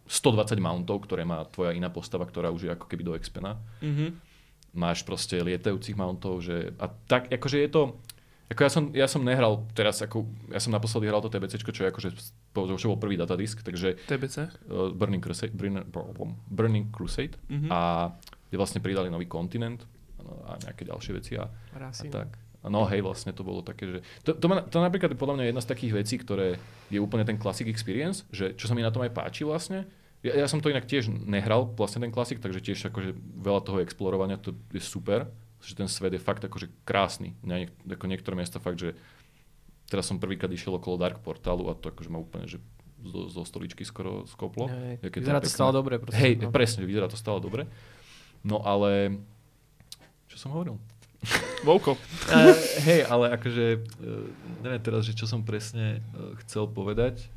120 0.07 0.55
mountov, 0.63 1.03
ktoré 1.03 1.27
má 1.27 1.43
tvoja 1.51 1.75
iná 1.75 1.91
postava, 1.91 2.23
ktorá 2.23 2.47
už 2.47 2.61
je 2.67 2.71
ako 2.71 2.87
keby 2.87 3.03
do 3.03 3.13
expena. 3.19 3.59
Mhm. 3.83 4.15
Máš 4.71 5.03
proste 5.03 5.35
lietajúcich 5.43 5.99
mountov, 5.99 6.39
že... 6.39 6.71
A 6.79 6.87
tak, 6.87 7.27
akože 7.27 7.59
je 7.59 7.67
to... 7.67 7.99
Ako 8.51 8.67
ja 8.67 8.71
som, 8.71 8.83
ja 8.91 9.07
som 9.07 9.23
nehral 9.23 9.63
teraz, 9.71 10.03
ako, 10.03 10.27
ja 10.51 10.59
som 10.59 10.69
naposledy 10.69 11.07
hral 11.07 11.23
to 11.23 11.31
TBC, 11.31 11.63
čo 11.63 11.87
je 11.87 11.89
akože, 11.89 12.09
že 12.11 12.87
bol 12.91 12.99
prvý 12.99 13.15
datadisk, 13.15 13.63
takže 13.63 13.95
TBC. 14.05 14.51
uh, 14.67 14.91
Burning 14.91 15.23
Crusade, 15.23 15.55
Burning, 15.55 15.87
Burning 16.51 16.91
Crusade 16.91 17.39
Mhm. 17.47 17.71
a 17.71 18.11
kde 18.51 18.55
vlastne 18.59 18.83
pridali 18.83 19.07
nový 19.07 19.25
kontinent 19.25 19.87
a 20.45 20.59
nejaké 20.59 20.83
ďalšie 20.83 21.11
veci 21.15 21.33
a, 21.39 21.47
a 21.47 21.79
tak. 22.11 22.29
No 22.61 22.85
hej, 22.85 23.01
vlastne 23.01 23.33
to 23.33 23.41
bolo 23.41 23.65
také, 23.65 23.89
že... 23.89 23.97
To, 24.21 24.37
to, 24.37 24.45
ma, 24.45 24.61
to 24.61 24.77
napríklad 24.77 25.09
je 25.09 25.17
podľa 25.17 25.33
mňa 25.41 25.45
jedna 25.49 25.61
z 25.65 25.71
takých 25.71 25.93
vecí, 25.97 26.15
ktoré 26.21 26.61
je 26.93 27.01
úplne 27.01 27.25
ten 27.25 27.41
classic 27.41 27.65
experience, 27.65 28.21
že 28.29 28.53
čo 28.53 28.69
sa 28.69 28.77
mi 28.77 28.85
na 28.85 28.93
tom 28.93 29.01
aj 29.01 29.15
páči 29.17 29.41
vlastne. 29.41 29.89
Ja, 30.21 30.37
ja 30.37 30.45
som 30.45 30.61
to 30.61 30.69
inak 30.69 30.85
tiež 30.85 31.09
nehral, 31.09 31.73
vlastne 31.73 32.05
ten 32.05 32.13
klasik, 32.13 32.37
takže 32.37 32.61
tiež 32.61 32.93
akože 32.93 33.17
veľa 33.41 33.65
toho 33.65 33.81
explorovania 33.81 34.37
to 34.37 34.53
je 34.69 34.77
super, 34.77 35.25
že 35.61 35.73
ten 35.73 35.85
svet 35.85 36.13
je 36.13 36.21
fakt 36.21 36.41
akože 36.41 36.69
krásny. 36.83 37.37
Na 37.41 37.61
niek- 37.61 37.73
ako 37.85 38.05
niektoré 38.05 38.35
miesta 38.35 38.57
fakt, 38.57 38.81
že 38.81 38.97
teraz 39.85 40.09
som 40.09 40.17
prvýkrát 40.17 40.49
išiel 40.49 40.75
okolo 40.75 40.97
Dark 40.97 41.21
Portálu 41.21 41.69
a 41.69 41.77
to 41.77 41.89
akože 41.89 42.09
ma 42.09 42.17
úplne, 42.17 42.49
že 42.49 42.57
zo, 43.01 43.29
zo 43.29 43.41
stoličky 43.41 43.81
skoro 43.81 44.25
skoplo. 44.29 44.69
Hej, 44.69 45.01
Vyzerá 45.01 45.41
to 45.41 45.49
pekné. 45.49 45.57
stále 45.57 45.71
dobre. 45.73 45.97
Proste, 45.97 46.17
Hej, 46.17 46.33
no. 46.37 46.53
presne, 46.53 46.85
vyzerá 46.85 47.09
to 47.09 47.17
stále 47.17 47.41
dobre. 47.41 47.65
No 48.41 48.61
ale... 48.61 49.17
Čo 50.29 50.37
som 50.37 50.49
hovoril? 50.53 50.77
Vouko. 51.67 51.93
Uh, 52.29 52.53
hej, 52.89 53.05
ale 53.05 53.37
akože, 53.37 53.65
uh, 53.77 54.25
neviem 54.65 54.81
teraz, 54.81 55.05
že 55.05 55.13
čo 55.13 55.29
som 55.29 55.45
presne 55.45 56.01
uh, 56.13 56.33
chcel 56.45 56.65
povedať. 56.65 57.29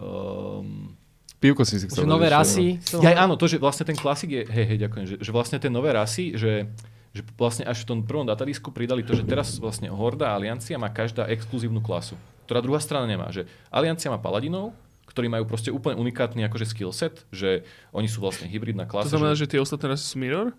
Um, 0.00 0.96
Pivko 1.40 1.64
si 1.64 1.80
si 1.80 1.88
chcel 1.88 2.04
Že 2.04 2.10
nové 2.10 2.28
rasy. 2.28 2.76
no. 2.92 3.00
ja, 3.00 3.16
áno, 3.16 3.36
to, 3.36 3.48
že 3.48 3.56
vlastne 3.56 3.88
ten 3.88 3.96
klasik 3.96 4.28
je, 4.28 4.42
hej, 4.44 4.64
hej, 4.74 4.78
ďakujem, 4.86 5.04
že, 5.08 5.16
že 5.20 5.30
vlastne 5.32 5.56
tie 5.56 5.72
nové 5.72 5.88
rasy, 5.92 6.36
že, 6.36 6.68
že 7.10 7.26
vlastne 7.34 7.64
až 7.64 7.82
v 7.82 7.88
tom 7.88 7.98
prvom 8.00 8.22
datadisku 8.22 8.70
pridali 8.70 9.02
to, 9.02 9.12
že 9.12 9.24
teraz 9.24 9.56
vlastne 9.56 9.88
Horda 9.88 10.30
a 10.30 10.36
Aliancia 10.36 10.76
má 10.76 10.88
každá 10.88 11.26
exkluzívnu 11.26 11.78
klasu, 11.78 12.14
ktorá 12.46 12.60
druhá 12.60 12.78
strana 12.78 13.04
nemá. 13.04 13.28
Že 13.28 13.44
Aliancia 13.68 14.08
má 14.08 14.16
paladinov, 14.16 14.70
ktorí 15.04 15.26
majú 15.26 15.42
proste 15.42 15.68
úplne 15.68 15.96
unikátny 15.96 16.42
akože 16.44 16.66
skill 16.66 16.90
set, 16.90 17.26
že 17.28 17.66
oni 17.90 18.06
sú 18.06 18.18
vlastne 18.18 18.46
hybridná 18.46 18.86
To 18.86 18.90
klasa. 18.92 19.10
znamená, 19.10 19.34
že 19.34 19.44
tie 19.44 19.58
ostatné 19.58 19.90
rasy 19.90 20.06
sú 20.06 20.16
mirror? 20.16 20.54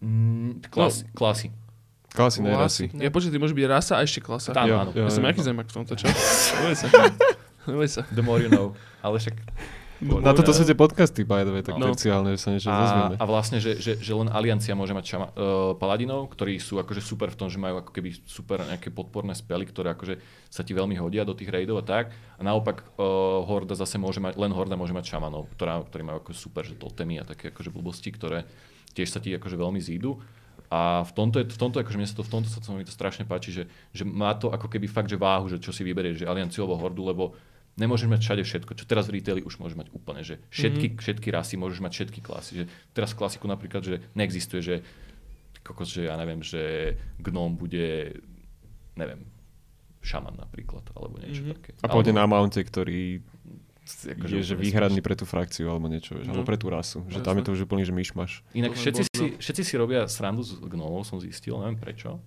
Mm, 0.00 0.64
klasy, 0.66 1.04
klasy. 1.12 1.48
Klasy, 2.10 2.40
ne 2.40 2.50
rasy. 2.50 2.88
Ja 2.90 3.06
počuť, 3.06 3.28
ty 3.28 3.38
môže 3.38 3.52
byť 3.52 3.66
rasa 3.68 3.92
a 3.94 4.02
ešte 4.02 4.18
klasa. 4.18 4.50
Áno, 4.52 4.66
Jo, 4.66 4.76
áno. 4.80 4.90
jo, 4.90 5.04
Ja 5.04 5.12
som 5.12 5.20
jo. 5.20 5.28
jaký 5.28 5.44
zemak 5.44 5.68
v 5.68 5.74
tomto, 5.76 5.92
čo? 5.94 6.08
Neboj 6.56 6.74
sa. 6.74 6.86
Neboj 7.68 7.86
sa. 7.86 8.02
The 8.10 8.24
more 8.24 8.40
you 8.40 8.48
know. 8.48 8.72
Ale 8.98 9.20
však 9.20 9.36
Na 10.00 10.32
toto 10.32 10.56
sú 10.56 10.64
tie 10.64 10.72
podcasty, 10.72 11.28
by 11.28 11.44
the 11.44 11.52
way, 11.52 11.60
tak 11.60 11.76
No. 11.76 11.92
terciálne, 11.92 12.32
že 12.32 12.40
sa 12.40 12.48
niečo 12.56 12.72
a, 12.72 13.12
a 13.20 13.24
vlastne, 13.28 13.60
že, 13.60 13.76
že, 13.76 14.00
že 14.00 14.12
len 14.16 14.32
Aliancia 14.32 14.72
môže 14.72 14.96
mať 14.96 15.04
šama, 15.04 15.26
uh, 15.28 15.76
paladinov, 15.76 16.32
ktorí 16.32 16.56
sú 16.56 16.80
akože 16.80 17.04
super 17.04 17.28
v 17.28 17.36
tom, 17.36 17.48
že 17.52 17.60
majú 17.60 17.84
ako 17.84 17.92
keby 17.92 18.24
super 18.24 18.64
nejaké 18.64 18.88
podporné 18.88 19.36
spely, 19.36 19.68
ktoré 19.68 19.92
akože 19.92 20.16
sa 20.48 20.64
ti 20.64 20.72
veľmi 20.72 20.96
hodia 20.96 21.28
do 21.28 21.36
tých 21.36 21.52
raidov 21.52 21.80
a 21.80 21.84
tak. 21.84 22.16
A 22.36 22.42
naopak 22.42 22.80
uh, 22.96 23.44
Horda 23.44 23.76
zase 23.76 24.00
môže 24.00 24.24
mať, 24.24 24.40
len 24.40 24.52
Horda 24.56 24.80
môže 24.80 24.96
mať 24.96 25.12
šamanov, 25.12 25.52
ktorá, 25.52 25.84
ktorí 25.84 26.02
majú 26.02 26.24
ako 26.24 26.32
super 26.32 26.64
že 26.64 26.80
totemy 26.80 27.20
a 27.20 27.28
také 27.28 27.52
akože 27.52 27.68
blbosti, 27.68 28.08
ktoré 28.08 28.48
tiež 28.96 29.12
sa 29.12 29.20
ti 29.20 29.36
akože 29.36 29.60
veľmi 29.60 29.80
zídu. 29.84 30.16
A 30.70 31.02
v 31.02 31.12
tomto, 31.18 31.42
je, 31.42 31.50
v 31.50 31.58
tomto, 31.58 31.82
akože 31.82 31.98
mne 31.98 32.06
sa 32.06 32.14
to, 32.14 32.22
v 32.22 32.30
tomto 32.30 32.46
sa 32.46 32.62
to, 32.62 32.70
mi 32.70 32.86
to 32.86 32.94
strašne 32.94 33.26
páči, 33.26 33.50
že, 33.50 33.66
že 33.90 34.06
má 34.06 34.30
to 34.38 34.54
ako 34.54 34.70
keby 34.70 34.86
fakt, 34.86 35.10
že 35.10 35.18
váhu, 35.18 35.50
že 35.50 35.58
čo 35.58 35.74
si 35.74 35.82
vyberieš, 35.82 36.22
že 36.22 36.30
Alianciu 36.30 36.62
alebo 36.62 36.78
Hordu, 36.78 37.02
lebo 37.10 37.34
nemôžeš 37.80 38.06
mať 38.06 38.20
všade 38.20 38.42
všetko, 38.44 38.72
čo 38.76 38.84
teraz 38.84 39.08
v 39.08 39.16
retaili 39.16 39.40
už 39.40 39.56
môžeš 39.56 39.76
mať 39.76 39.88
úplne, 39.90 40.20
že 40.20 40.36
všetky, 40.52 40.86
mm-hmm. 40.92 41.00
všetky 41.00 41.28
rasy, 41.32 41.54
môžeš 41.56 41.80
mať 41.80 41.92
všetky 41.96 42.20
klasy, 42.20 42.52
že 42.60 42.64
teraz 42.92 43.16
v 43.16 43.24
klasiku 43.24 43.48
napríklad, 43.48 43.80
že 43.80 44.04
neexistuje, 44.12 44.60
že 44.60 44.74
kokos, 45.64 45.88
že 45.88 46.04
ja 46.04 46.14
neviem, 46.14 46.40
že 46.40 46.94
gnóm 47.16 47.56
bude, 47.56 48.20
neviem, 48.94 49.24
šaman 50.00 50.36
napríklad, 50.36 50.84
alebo 50.92 51.16
niečo 51.16 51.40
Mhm. 51.40 51.48
mm-hmm. 51.48 51.56
také. 51.56 51.70
A 51.80 51.88
pôjde 51.88 52.12
Alebo- 52.12 52.20
na 52.20 52.26
mounte, 52.28 52.60
ktorý 52.60 53.24
akože 53.90 54.34
je 54.38 54.44
že 54.46 54.54
úplne 54.54 54.64
výhradný 54.70 55.00
pre 55.02 55.18
tú 55.18 55.26
frakciu 55.26 55.66
alebo 55.66 55.90
niečo, 55.90 56.14
vieš, 56.14 56.30
No. 56.30 56.38
alebo 56.38 56.46
pre 56.46 56.54
tú 56.54 56.70
rasu. 56.70 57.02
Že 57.10 57.20
tam 57.20 57.34
je 57.36 57.44
to 57.44 57.50
už 57.52 57.60
úplný, 57.66 57.82
že 57.82 57.90
myšmaš. 57.90 58.46
Inak 58.54 58.78
všetci 58.78 59.02
si, 59.10 59.26
všetci 59.36 59.62
si 59.66 59.74
robia 59.74 60.06
srandu 60.06 60.46
z 60.46 60.62
gnómov, 60.62 61.02
som 61.02 61.18
zistil, 61.18 61.58
neviem 61.58 61.74
prečo, 61.74 62.22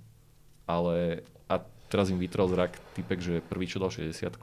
ale 0.67 1.23
a 1.47 1.63
teraz 1.87 2.09
im 2.09 2.19
vytrel 2.19 2.51
zrak 2.51 2.75
typek, 2.93 3.19
že 3.21 3.33
prvý, 3.39 3.63
čo 3.63 3.79
dal 3.79 3.89
60 3.89 4.35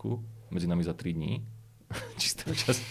medzi 0.51 0.67
nami 0.67 0.83
za 0.85 0.93
3 0.93 1.13
dní, 1.13 1.43
čistého 2.23 2.55
času, 2.67 2.83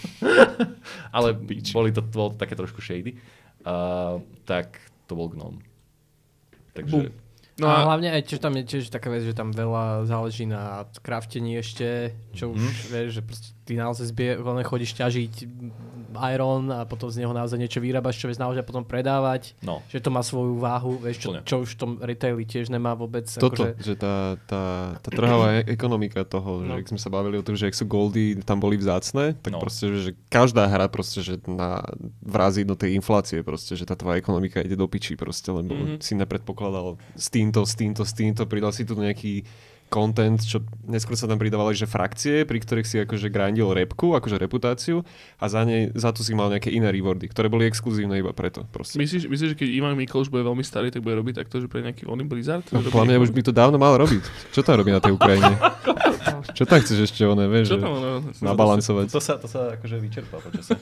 ale 1.12 1.32
boli 1.72 1.92
to, 1.92 2.02
bolo 2.02 2.30
to 2.30 2.36
také 2.36 2.56
trošku 2.56 2.80
shady, 2.80 3.16
uh, 3.64 4.20
tak 4.44 4.80
to 5.06 5.16
bol 5.16 5.28
gnóm. 5.28 5.60
Takže, 6.72 7.10
No 7.60 7.68
a 7.68 7.84
a 7.84 7.92
hlavne 7.92 8.08
aj 8.08 8.24
tiež 8.24 8.40
tam 8.40 8.56
je 8.56 8.64
tiež 8.64 8.88
taká 8.88 9.12
vec, 9.12 9.20
že 9.20 9.36
tam 9.36 9.52
veľa 9.52 10.08
záleží 10.08 10.48
na 10.48 10.88
craftení 11.04 11.60
ešte, 11.60 12.16
čo 12.32 12.56
už 12.56 12.56
Mhm. 12.56 12.88
vieš, 12.88 13.08
že 13.12 13.20
proste 13.20 13.48
ty 13.70 13.78
naozaj 13.78 14.10
zbie, 14.10 14.34
chodíš 14.64 14.98
ťažiť 14.98 15.32
iron 16.10 16.66
a 16.68 16.82
potom 16.82 17.06
z 17.06 17.22
neho 17.22 17.30
naozaj 17.30 17.54
niečo 17.54 17.78
vyrábaš, 17.78 18.18
čo 18.18 18.26
vieš 18.26 18.42
naozaj 18.42 18.66
potom 18.66 18.82
predávať, 18.82 19.54
no, 19.60 19.78
že 19.86 20.02
to 20.02 20.10
má 20.10 20.20
svoju 20.20 20.58
váhu, 20.58 20.98
vieš, 20.98 21.22
čo, 21.22 21.30
čo 21.40 21.54
už 21.62 21.70
v 21.70 21.78
tom 21.78 21.90
retaili 21.96 22.42
tiež 22.42 22.66
nemá 22.66 22.92
vôbec. 22.92 23.30
Toto, 23.30 23.70
Akože, 23.70 23.78
že 23.78 23.94
tá, 23.94 24.34
tá, 24.42 24.62
tá 24.98 25.08
trhová 25.08 25.62
e- 25.62 25.70
ekonomika 25.70 26.26
toho, 26.26 26.60
že 26.60 26.68
No. 26.68 26.74
ak 26.76 26.86
sme 26.88 26.98
sa 26.98 27.08
bavili 27.08 27.38
o 27.38 27.44
tom, 27.44 27.54
že 27.54 27.70
ak 27.70 27.74
sú 27.74 27.86
goldy 27.86 28.34
tam 28.40 28.58
boli 28.58 28.74
vzácne, 28.74 29.38
tak 29.38 29.52
No. 29.52 29.62
proste, 29.62 29.86
že 29.94 30.10
každá 30.26 30.66
hra 30.66 30.90
proste, 30.90 31.22
že 31.22 31.38
na, 31.46 31.86
vrazí 32.20 32.66
do 32.66 32.74
tej 32.74 32.98
inflácie 32.98 33.40
proste, 33.40 33.74
že 33.74 33.86
tá 33.86 33.94
tvoja 33.94 34.18
ekonomika 34.18 34.58
ide 34.58 34.74
do 34.74 34.86
piči 34.86 35.14
proste, 35.14 35.46
lebo 35.48 35.70
Mhm. 35.70 36.02
si 36.02 36.18
nepredpokladal 36.18 36.98
s 37.14 37.30
týmto, 37.30 37.62
s 37.62 37.78
týmto, 37.78 38.02
s 38.02 38.10
týmto, 38.10 38.42
pridal 38.44 38.74
si 38.74 38.82
tu 38.82 38.98
nejaký 38.98 39.46
content, 39.90 40.38
čo 40.38 40.62
neskôr 40.86 41.18
sa 41.18 41.26
tam 41.26 41.36
pridávali, 41.36 41.74
že 41.74 41.90
frakcie, 41.90 42.46
pri 42.46 42.62
ktorých 42.62 42.86
si 42.86 42.96
akože 43.02 43.28
grindil 43.28 43.74
repku, 43.74 44.14
akože 44.14 44.38
reputáciu 44.38 45.02
a 45.42 45.44
za, 45.50 45.66
nej, 45.66 45.90
za 45.98 46.14
to 46.14 46.22
si 46.22 46.32
mal 46.32 46.46
nejaké 46.48 46.70
iné 46.70 46.88
rewardy, 46.94 47.26
ktoré 47.26 47.50
boli 47.50 47.66
exkluzívne 47.66 48.14
iba 48.16 48.30
preto. 48.30 48.64
Proste. 48.70 48.96
myslíš, 48.96 49.26
myslíš, 49.26 49.50
že 49.52 49.58
keď 49.58 49.68
Ivan 49.74 49.98
Mikl 49.98 50.22
už 50.22 50.30
bude 50.30 50.46
veľmi 50.46 50.62
starý, 50.62 50.94
tak 50.94 51.02
bude 51.02 51.18
robiť 51.18 51.42
takto, 51.42 51.58
že 51.58 51.66
pre 51.66 51.82
nejaký 51.82 52.06
oný 52.06 52.24
Blizzard? 52.24 52.64
No, 52.70 52.80
podľa 52.86 53.18
mňa 53.18 53.24
už 53.26 53.34
by 53.34 53.42
to 53.42 53.52
dávno 53.52 53.76
mal 53.76 53.98
robiť. 53.98 54.54
Čo 54.54 54.62
tam 54.62 54.78
robí 54.78 54.94
na 54.94 55.02
tej 55.02 55.18
Ukrajine? 55.18 55.58
Čo 56.58 56.64
tam 56.66 56.78
chceš 56.80 56.98
ešte 57.10 57.22
oné, 57.26 57.46
vieš? 57.46 57.72
Čo 57.72 57.76
že 57.78 57.82
tam 57.82 57.92
ono? 57.98 58.10
Nabalancovať. 58.42 59.06
to 59.10 59.20
sa, 59.22 59.34
to 59.36 59.46
sa 59.46 59.74
akože 59.78 59.96
vyčerpá 60.00 60.38
počasie. 60.38 60.76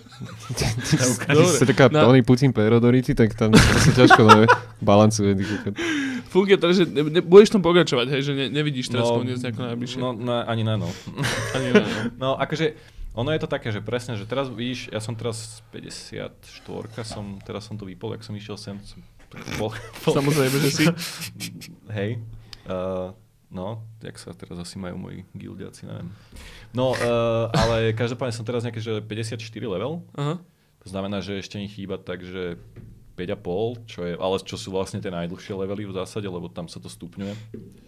Dobre. 1.35 1.67
taká 1.69 1.87
Na- 1.93 2.05
plný 2.09 2.21
Putin 2.25 2.51
Perodority, 2.53 3.13
tak 3.15 3.35
tam 3.35 3.53
sa 3.55 3.91
ťažko 3.93 4.21
no, 4.25 4.47
balancuje. 4.81 5.35
kokot. 5.37 5.75
Funguje 6.29 6.57
to, 6.61 6.69
že 6.77 6.85
ne, 6.85 7.03
ne, 7.09 7.21
budeš 7.25 7.57
tam 7.57 7.65
pokračovať, 7.65 8.07
hej, 8.13 8.21
že 8.21 8.33
ne, 8.37 8.47
nevidíš 8.53 8.93
teraz 8.93 9.09
No, 9.09 9.25
koniec 9.25 9.41
nejako 9.41 9.61
najbližšie. 9.65 9.99
No, 9.99 10.13
na, 10.13 10.45
ani 10.45 10.63
na 10.63 10.77
no. 10.77 10.89
Ani 11.57 11.73
ne, 11.73 11.81
no. 11.81 12.01
No, 12.23 12.29
akože, 12.37 12.77
ono 13.17 13.33
je 13.33 13.41
to 13.41 13.49
také, 13.49 13.73
že 13.73 13.81
presne, 13.81 14.15
že 14.21 14.29
teraz 14.29 14.53
vidíš, 14.53 14.93
ja 14.93 15.01
som 15.01 15.17
teraz 15.17 15.65
54, 15.73 16.29
som, 17.03 17.41
teraz 17.41 17.65
som 17.65 17.81
to 17.81 17.89
vypol, 17.89 18.13
jak 18.13 18.23
som 18.23 18.37
išiel 18.37 18.61
sem, 18.61 18.77
som 18.85 19.01
bol, 19.61 19.73
bol 20.05 20.13
Samozrejme, 20.17 20.57
že 20.65 20.71
si. 20.73 20.85
Hej. 21.93 22.21
Uh, 22.69 23.13
no, 23.49 23.85
jak 24.05 24.17
sa 24.21 24.37
teraz 24.37 24.61
asi 24.61 24.77
majú 24.77 24.97
moji 25.01 25.25
gildiaci, 25.33 25.89
neviem. 25.89 26.09
No, 26.77 26.93
uh, 26.93 27.49
ale 27.53 27.97
každopádne 27.97 28.37
som 28.37 28.45
teraz 28.45 28.65
nejaké, 28.65 28.81
že 28.81 29.01
54 29.01 29.41
level. 29.65 30.05
Aha. 30.17 30.37
To 30.85 30.87
znamená, 30.87 31.21
že 31.25 31.41
ešte 31.41 31.59
mi 31.59 31.67
chýba 31.69 31.99
tak, 31.99 32.23
že 32.23 32.61
5,5, 33.19 33.91
čo 33.91 34.01
je, 34.07 34.15
ale 34.15 34.37
čo 34.47 34.55
sú 34.55 34.71
vlastne 34.71 35.03
tie 35.03 35.11
najdlhšie 35.11 35.59
levely 35.59 35.91
v 35.91 35.97
zásade, 35.99 36.31
lebo 36.31 36.47
tam 36.47 36.71
sa 36.71 36.79
to 36.79 36.87
stupňuje, 36.87 37.35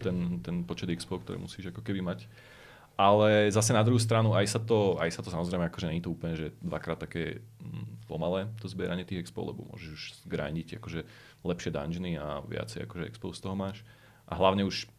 ten, 0.02 0.42
ten 0.42 0.66
počet 0.66 0.90
expo, 0.90 1.22
ktorý 1.22 1.38
musíš 1.38 1.70
ako 1.70 1.86
keby 1.86 2.02
mať. 2.02 2.26
ale 2.98 3.48
zase 3.54 3.70
na 3.70 3.86
druhú 3.86 4.02
stranu 4.02 4.34
aj 4.34 4.44
sa 4.50 4.60
to, 4.60 4.98
aj 4.98 5.08
sa 5.14 5.22
to 5.22 5.30
samozrejme 5.30 5.70
akože 5.70 5.86
nie 5.88 6.02
je 6.02 6.06
to 6.10 6.12
úplne, 6.12 6.34
že 6.34 6.52
dvakrát 6.60 6.98
také 7.00 7.40
mm, 7.62 8.10
pomalé 8.10 8.50
to 8.58 8.66
zbieranie 8.66 9.06
tých 9.06 9.24
expo, 9.24 9.46
lebo 9.46 9.64
môžeš 9.70 9.88
už 9.94 10.02
grindiť 10.26 10.82
akože 10.82 11.06
lepšie 11.46 11.70
dungeony 11.70 12.18
a 12.18 12.42
viacej 12.44 12.84
akože 12.90 13.08
expo 13.08 13.30
z 13.30 13.40
toho 13.40 13.54
máš. 13.54 13.86
A 14.26 14.36
hlavne 14.36 14.66
už 14.66 14.90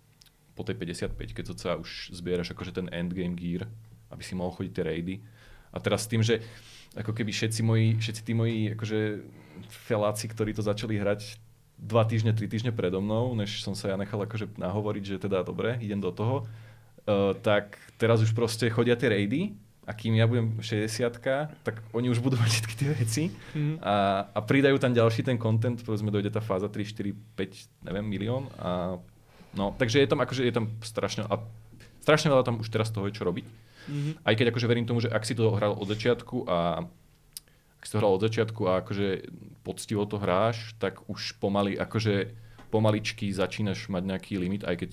po 0.55 0.67
tej 0.67 0.75
55, 0.75 1.15
keď 1.35 1.45
sa 1.55 1.79
už 1.79 2.11
zbieraš 2.11 2.51
akože 2.51 2.75
ten 2.75 2.87
endgame 2.91 3.35
gear, 3.35 3.67
aby 4.11 4.23
si 4.23 4.35
mohol 4.35 4.51
chodiť 4.55 4.71
tie 4.75 4.83
raidy. 4.83 5.15
A 5.71 5.79
teraz 5.79 6.03
s 6.03 6.11
tým, 6.11 6.19
že 6.19 6.43
ako 6.95 7.15
keby 7.15 7.31
všetci 7.31 7.61
moji, 7.63 7.87
všetci 7.95 8.21
tí 8.27 8.33
moji 8.35 8.75
akože 8.75 8.99
feláci, 9.87 10.27
ktorí 10.27 10.51
to 10.51 10.63
začali 10.63 10.99
hrať 10.99 11.39
dva 11.81 12.05
týždne, 12.05 12.35
tri 12.35 12.45
týždne 12.45 12.75
predo 12.75 13.01
mnou, 13.01 13.33
než 13.33 13.63
som 13.63 13.73
sa 13.73 13.89
ja 13.89 13.97
nechal 13.97 14.21
akože 14.21 14.59
nahovoriť, 14.59 15.03
že 15.03 15.23
teda 15.23 15.41
dobre, 15.41 15.79
idem 15.81 15.97
do 15.97 16.13
toho, 16.13 16.45
uh, 16.45 17.33
tak 17.41 17.79
teraz 17.97 18.21
už 18.21 18.35
proste 18.37 18.69
chodia 18.69 18.93
tie 18.93 19.09
raidy 19.09 19.57
a 19.81 19.97
kým 19.97 20.13
ja 20.13 20.29
budem 20.29 20.61
60 20.61 21.17
tak 21.65 21.81
oni 21.89 22.13
už 22.13 22.21
budú 22.21 22.37
mať 22.41 22.49
všetky 22.61 22.73
tie 22.77 22.89
veci 22.93 23.23
mm. 23.57 23.81
a, 23.81 24.27
a 24.29 24.39
pridajú 24.45 24.77
tam 24.77 24.93
ďalší 24.93 25.25
ten 25.25 25.41
content, 25.41 25.81
povedzme 25.81 26.13
dojde 26.13 26.29
tá 26.29 26.43
fáza 26.43 26.69
3, 26.69 26.85
4, 26.85 27.17
5, 27.33 27.89
neviem, 27.89 28.05
milión 28.05 28.45
a 28.61 29.01
no, 29.55 29.75
takže 29.75 29.99
je 29.99 30.07
tam 30.07 30.19
akože 30.23 30.41
je 30.45 30.53
tam 30.53 30.65
strašne 30.81 31.23
a 31.27 31.39
strašne 32.01 32.31
veľa 32.31 32.43
tam 32.45 32.59
už 32.59 32.69
teraz 32.69 32.89
toho 32.89 33.07
je 33.07 33.15
čo 33.15 33.23
robiť. 33.23 33.45
Mm-hmm. 33.45 34.13
Aj 34.25 34.33
keď 34.37 34.45
akože 34.53 34.69
verím 34.69 34.85
tomu, 34.85 35.01
že 35.01 35.09
ak 35.09 35.25
si 35.25 35.33
to 35.33 35.53
hral 35.57 35.73
od 35.73 35.87
začiatku 35.89 36.45
a 36.45 36.85
ak 37.81 37.83
si 37.83 37.91
to 37.91 37.99
hral 38.01 38.13
od 38.13 38.21
začiatku 38.21 38.61
a 38.69 38.85
akože 38.85 39.07
poctivo 39.65 40.05
to 40.05 40.21
hráš, 40.21 40.77
tak 40.77 41.01
už 41.09 41.41
pomaly 41.41 41.73
akože 41.77 42.33
pomaličky 42.69 43.33
začínaš 43.33 43.89
mať 43.91 44.03
nejaký 44.05 44.33
limit, 44.37 44.63
aj 44.63 44.85
keď 44.85 44.91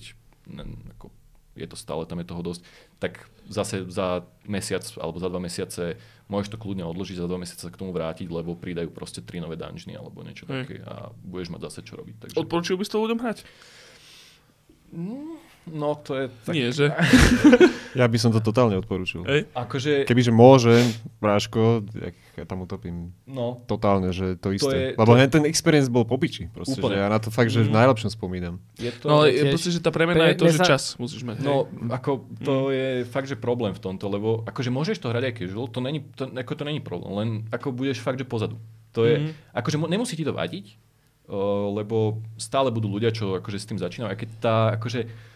ne, 0.51 0.65
ako 0.97 1.13
je 1.59 1.67
to 1.67 1.77
stále, 1.77 2.07
tam 2.07 2.23
je 2.23 2.27
toho 2.27 2.43
dosť, 2.43 2.61
tak 3.03 3.27
zase 3.51 3.83
za 3.91 4.23
mesiac 4.47 4.83
alebo 4.95 5.17
za 5.19 5.27
dva 5.27 5.41
mesiace 5.43 5.99
môžeš 6.31 6.55
to 6.55 6.61
kľudne 6.61 6.85
odložiť, 6.87 7.19
za 7.19 7.27
dva 7.27 7.41
mesiace 7.41 7.67
sa 7.67 7.73
k 7.73 7.79
tomu 7.79 7.91
vrátiť, 7.91 8.29
lebo 8.29 8.55
pridajú 8.55 8.93
proste 8.93 9.19
tri 9.19 9.43
nové 9.43 9.59
dungeony 9.59 9.97
alebo 9.97 10.23
niečo 10.23 10.45
Hej. 10.47 10.65
také 10.65 10.77
a 10.85 11.11
budeš 11.19 11.51
mať 11.51 11.61
zase 11.67 11.79
čo 11.83 11.99
robiť. 11.99 12.15
Takže... 12.25 12.35
Odporúčil 12.39 12.77
by 12.79 12.83
si 12.85 12.91
to 12.93 13.03
ľuďom 13.03 13.19
hrať? 13.19 13.37
No, 15.69 15.95
to 15.95 16.17
je... 16.17 16.25
Tak... 16.45 16.53
Nie, 16.53 16.73
že? 16.73 16.89
ja 17.99 18.05
by 18.09 18.17
som 18.17 18.33
to 18.33 18.41
totálne 18.41 18.73
odporúčil. 18.77 19.21
Hej. 19.25 19.45
Akože... 19.53 20.09
Kebyže 20.09 20.33
môže, 20.33 20.81
Bráško, 21.21 21.85
ja 22.39 22.45
tam 22.47 22.65
utopím 22.65 23.13
no, 23.27 23.59
totálne, 23.69 24.09
že 24.15 24.39
to 24.39 24.55
isté. 24.55 24.65
To 24.65 24.69
je, 24.71 24.87
Lebo 24.97 25.11
to... 25.13 25.27
ten 25.29 25.43
experience 25.45 25.91
bol 25.91 26.07
popiči. 26.07 26.49
Proste, 26.49 26.79
že 26.79 26.95
ja 26.95 27.11
na 27.11 27.19
to 27.21 27.29
fakt, 27.29 27.53
že 27.53 27.67
mm. 27.67 27.75
najlepšom 27.75 28.09
spomínam. 28.15 28.63
Je 28.79 28.89
to 28.95 29.11
no, 29.11 29.21
ale 29.21 29.35
tiež... 29.35 29.51
proste, 29.53 29.69
že 29.75 29.79
tá 29.83 29.91
premena 29.93 30.31
je 30.31 30.37
to, 30.39 30.47
že 30.49 30.59
čas 30.63 30.95
musíš 30.97 31.21
mať. 31.27 31.43
No, 31.43 31.69
ako 31.91 32.25
to 32.41 32.55
mm. 32.69 32.73
je 32.73 32.87
fakt, 33.05 33.27
že 33.29 33.35
problém 33.37 33.75
v 33.75 33.81
tomto, 33.81 34.09
lebo 34.09 34.41
akože 34.47 34.71
môžeš 34.73 34.97
to 35.03 35.11
hrať 35.11 35.23
aj 35.29 35.33
casual, 35.43 35.67
to 35.69 35.79
není, 35.83 35.99
to, 36.15 36.31
ako 36.31 36.53
to 36.55 36.63
není 36.65 36.79
problém, 36.81 37.11
len 37.13 37.29
ako 37.53 37.75
budeš 37.75 38.01
fakt, 38.01 38.17
že 38.17 38.25
pozadu. 38.25 38.57
To 38.97 39.05
je, 39.05 39.29
mm. 39.29 39.53
akože 39.53 39.77
nemusí 39.85 40.17
ti 40.17 40.25
to 40.25 40.33
vadiť, 40.33 40.88
lebo 41.77 42.25
stále 42.41 42.73
budú 42.73 42.89
ľudia, 42.89 43.13
čo 43.13 43.37
akože 43.37 43.59
s 43.61 43.69
tým 43.69 43.77
začínajú, 43.77 44.09
aj 44.09 44.19
keď 44.19 44.29
tá, 44.41 44.55
akože 44.75 45.29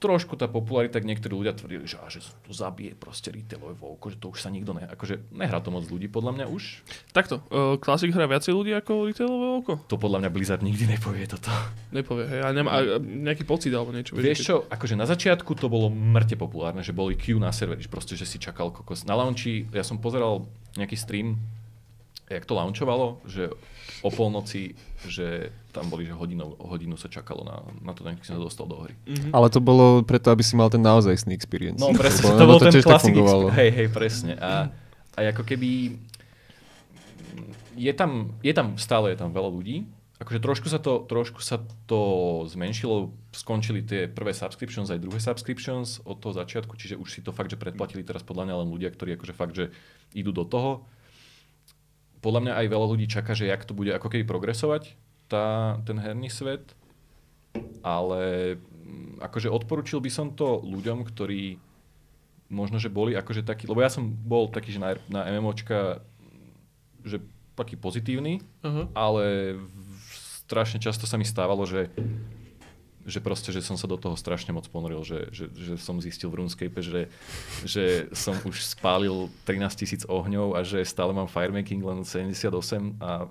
trošku 0.00 0.32
tá 0.40 0.48
popularita, 0.48 0.96
tak 0.96 1.04
niektorí 1.04 1.36
ľudia 1.36 1.52
tvrdili, 1.52 1.84
že, 1.84 2.00
že 2.08 2.24
to 2.24 2.56
zabije 2.56 2.96
proste 2.96 3.28
retailové 3.28 3.76
voľko, 3.76 4.08
že 4.08 4.16
to 4.16 4.32
už 4.32 4.40
sa 4.40 4.48
nikto 4.48 4.72
ne... 4.72 4.88
Akože 4.88 5.28
nehrá 5.28 5.60
to 5.60 5.68
moc 5.68 5.84
ľudí, 5.84 6.08
podľa 6.08 6.40
mňa 6.40 6.46
už. 6.48 6.80
Takto, 7.12 7.44
uh, 7.52 7.76
Classic 7.76 8.08
hrá 8.08 8.24
viacej 8.24 8.56
ľudí 8.56 8.72
ako 8.72 9.12
retailové 9.12 9.46
voľko? 9.60 9.72
To 9.92 10.00
podľa 10.00 10.24
mňa 10.24 10.30
Blizzard 10.32 10.64
nikdy 10.64 10.88
nepovie 10.88 11.28
toto. 11.28 11.52
Nepovie, 11.92 12.32
hej, 12.32 12.40
a 12.40 12.48
nemá 12.48 12.80
a 12.80 12.96
nejaký 12.96 13.44
pocit 13.44 13.76
alebo 13.76 13.92
niečo. 13.92 14.16
Vieš 14.16 14.40
čo, 14.40 14.56
akože 14.72 14.96
na 14.96 15.04
začiatku 15.04 15.52
to 15.52 15.68
bolo 15.68 15.92
mŕte 15.92 16.40
populárne, 16.40 16.80
že 16.80 16.96
boli 16.96 17.12
queue 17.20 17.36
na 17.36 17.52
serveri, 17.52 17.84
proste, 17.84 18.16
že 18.16 18.24
si 18.24 18.40
čakal 18.40 18.72
kokos. 18.72 19.04
Na 19.04 19.12
launchi, 19.12 19.68
ja 19.68 19.84
som 19.84 20.00
pozeral 20.00 20.48
nejaký 20.80 20.96
stream, 20.96 21.36
jak 22.30 22.46
to 22.46 22.54
launchovalo, 22.54 23.18
že 23.26 23.50
o 24.00 24.08
polnoci, 24.08 24.78
že 25.04 25.50
tam 25.74 25.90
boli, 25.90 26.06
že 26.06 26.14
hodinu, 26.14 26.56
hodinu 26.56 26.94
sa 26.96 27.10
čakalo 27.10 27.42
na, 27.44 27.60
na 27.84 27.92
to, 27.92 28.06
keď 28.06 28.22
sa 28.22 28.38
dostal 28.38 28.64
do 28.70 28.80
hry. 28.86 28.94
Mm-hmm. 29.04 29.34
Ale 29.34 29.50
to 29.50 29.60
bolo 29.60 30.00
preto, 30.06 30.30
aby 30.30 30.40
si 30.40 30.54
mal 30.54 30.70
ten 30.70 30.80
naozaj 30.80 31.12
experience. 31.34 31.82
No 31.82 31.92
presne, 31.92 32.32
to, 32.32 32.38
to 32.38 32.46
bol 32.48 32.58
ten 32.62 32.72
klasický. 32.80 33.20
Hej, 33.52 33.70
hej, 33.74 33.88
presne. 33.90 34.32
A, 34.38 34.70
a 35.18 35.18
ako 35.34 35.42
keby 35.44 36.00
je 37.76 37.92
tam, 37.92 38.32
je 38.40 38.52
tam, 38.54 38.78
stále 38.78 39.12
je 39.12 39.18
tam 39.18 39.34
veľa 39.34 39.50
ľudí, 39.50 39.84
akože 40.20 40.38
trošku 40.38 40.68
sa 40.68 40.76
to, 40.76 41.00
trošku 41.08 41.40
sa 41.40 41.64
to 41.88 42.00
zmenšilo, 42.52 43.08
skončili 43.32 43.80
tie 43.80 44.04
prvé 44.04 44.36
subscriptions, 44.36 44.92
aj 44.92 45.00
druhé 45.00 45.16
subscriptions 45.16 46.04
od 46.04 46.20
toho 46.20 46.36
začiatku, 46.36 46.76
čiže 46.76 47.00
už 47.00 47.08
si 47.08 47.20
to 47.24 47.32
fakt, 47.32 47.48
že 47.48 47.56
predplatili 47.56 48.04
teraz 48.04 48.20
podľa 48.20 48.52
mňa 48.52 48.54
len 48.60 48.68
ľudia, 48.68 48.92
ktorí 48.92 49.16
akože 49.16 49.34
fakt, 49.34 49.56
že 49.56 49.72
idú 50.12 50.30
do 50.30 50.44
toho. 50.44 50.84
Podľa 52.20 52.40
mňa 52.44 52.52
aj 52.60 52.66
veľa 52.68 52.86
ľudí 52.96 53.06
čaká, 53.08 53.32
že 53.32 53.48
jak 53.48 53.64
to 53.64 53.72
bude 53.72 53.92
ako 53.92 54.12
keby 54.12 54.24
progresovať, 54.28 54.96
tá, 55.30 55.78
ten 55.86 55.96
herný 55.96 56.28
svet, 56.28 56.76
ale 57.80 58.54
mm, 58.60 59.24
akože 59.24 59.48
odporučil 59.48 60.02
by 60.02 60.10
som 60.12 60.34
to 60.36 60.60
ľuďom, 60.60 61.06
ktorí 61.06 61.56
možno, 62.50 62.82
že 62.82 62.90
boli 62.90 63.14
akože 63.14 63.46
takí, 63.46 63.70
lebo 63.70 63.80
ja 63.80 63.88
som 63.88 64.10
bol 64.10 64.50
taký, 64.50 64.74
že 64.74 64.82
na, 64.82 64.98
na 65.06 65.22
MMOčka, 65.30 66.02
že 67.06 67.22
taký 67.54 67.78
pozitívny, 67.78 68.42
uh-huh. 68.66 68.90
ale 68.92 69.56
strašne 70.50 70.82
často 70.82 71.06
sa 71.06 71.14
mi 71.14 71.22
stávalo, 71.22 71.62
že 71.62 71.94
že 73.08 73.20
proste, 73.24 73.50
že 73.50 73.64
som 73.64 73.80
sa 73.80 73.88
do 73.88 73.96
toho 73.96 74.16
strašne 74.16 74.52
moc 74.52 74.68
ponoril, 74.68 75.00
že, 75.04 75.32
že, 75.32 75.48
že 75.52 75.74
som 75.80 76.00
zistil 76.00 76.28
v 76.28 76.44
RuneScape, 76.44 76.80
že, 76.80 77.08
že 77.64 78.08
som 78.12 78.36
už 78.44 78.60
spálil 78.76 79.32
13 79.48 79.80
tisíc 79.80 80.02
ohňov 80.04 80.56
a 80.56 80.60
že 80.64 80.84
stále 80.84 81.16
mám 81.16 81.28
firemaking 81.28 81.80
len 81.80 82.04
78 82.04 83.00
a 83.00 83.28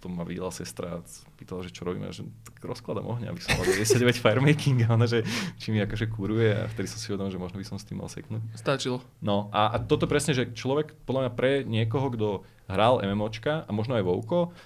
potom 0.00 0.16
ma 0.16 0.24
videla 0.24 0.48
sestra 0.48 0.96
a 0.96 1.04
pýtala, 1.36 1.60
že 1.60 1.76
čo 1.76 1.84
robíme, 1.84 2.08
že 2.08 2.24
tak 2.24 2.64
rozkladám 2.64 3.04
ohňa, 3.04 3.36
aby 3.36 3.40
som 3.44 3.52
mal 3.60 3.68
99 3.68 4.16
firemaking 4.16 4.88
a 4.88 4.96
ona, 4.96 5.04
že 5.04 5.20
či 5.60 5.76
mi 5.76 5.84
akože 5.84 6.08
kuruje 6.08 6.56
a 6.56 6.64
vtedy 6.72 6.88
som 6.88 6.96
si 6.96 7.12
uvedomil, 7.12 7.28
že 7.28 7.42
možno 7.42 7.60
by 7.60 7.66
som 7.68 7.76
s 7.76 7.84
tým 7.84 8.00
mal 8.00 8.08
seknúť. 8.08 8.40
Stačilo. 8.56 9.04
No 9.20 9.52
a, 9.52 9.76
a 9.76 9.76
toto 9.76 10.08
presne, 10.08 10.32
že 10.32 10.56
človek 10.56 10.96
podľa 11.04 11.28
mňa 11.28 11.32
pre 11.36 11.68
niekoho, 11.68 12.08
kto 12.16 12.28
hral 12.72 13.04
MMOčka 13.04 13.68
a 13.68 13.70
možno 13.76 14.00
aj 14.00 14.08
Vouko, 14.08 14.56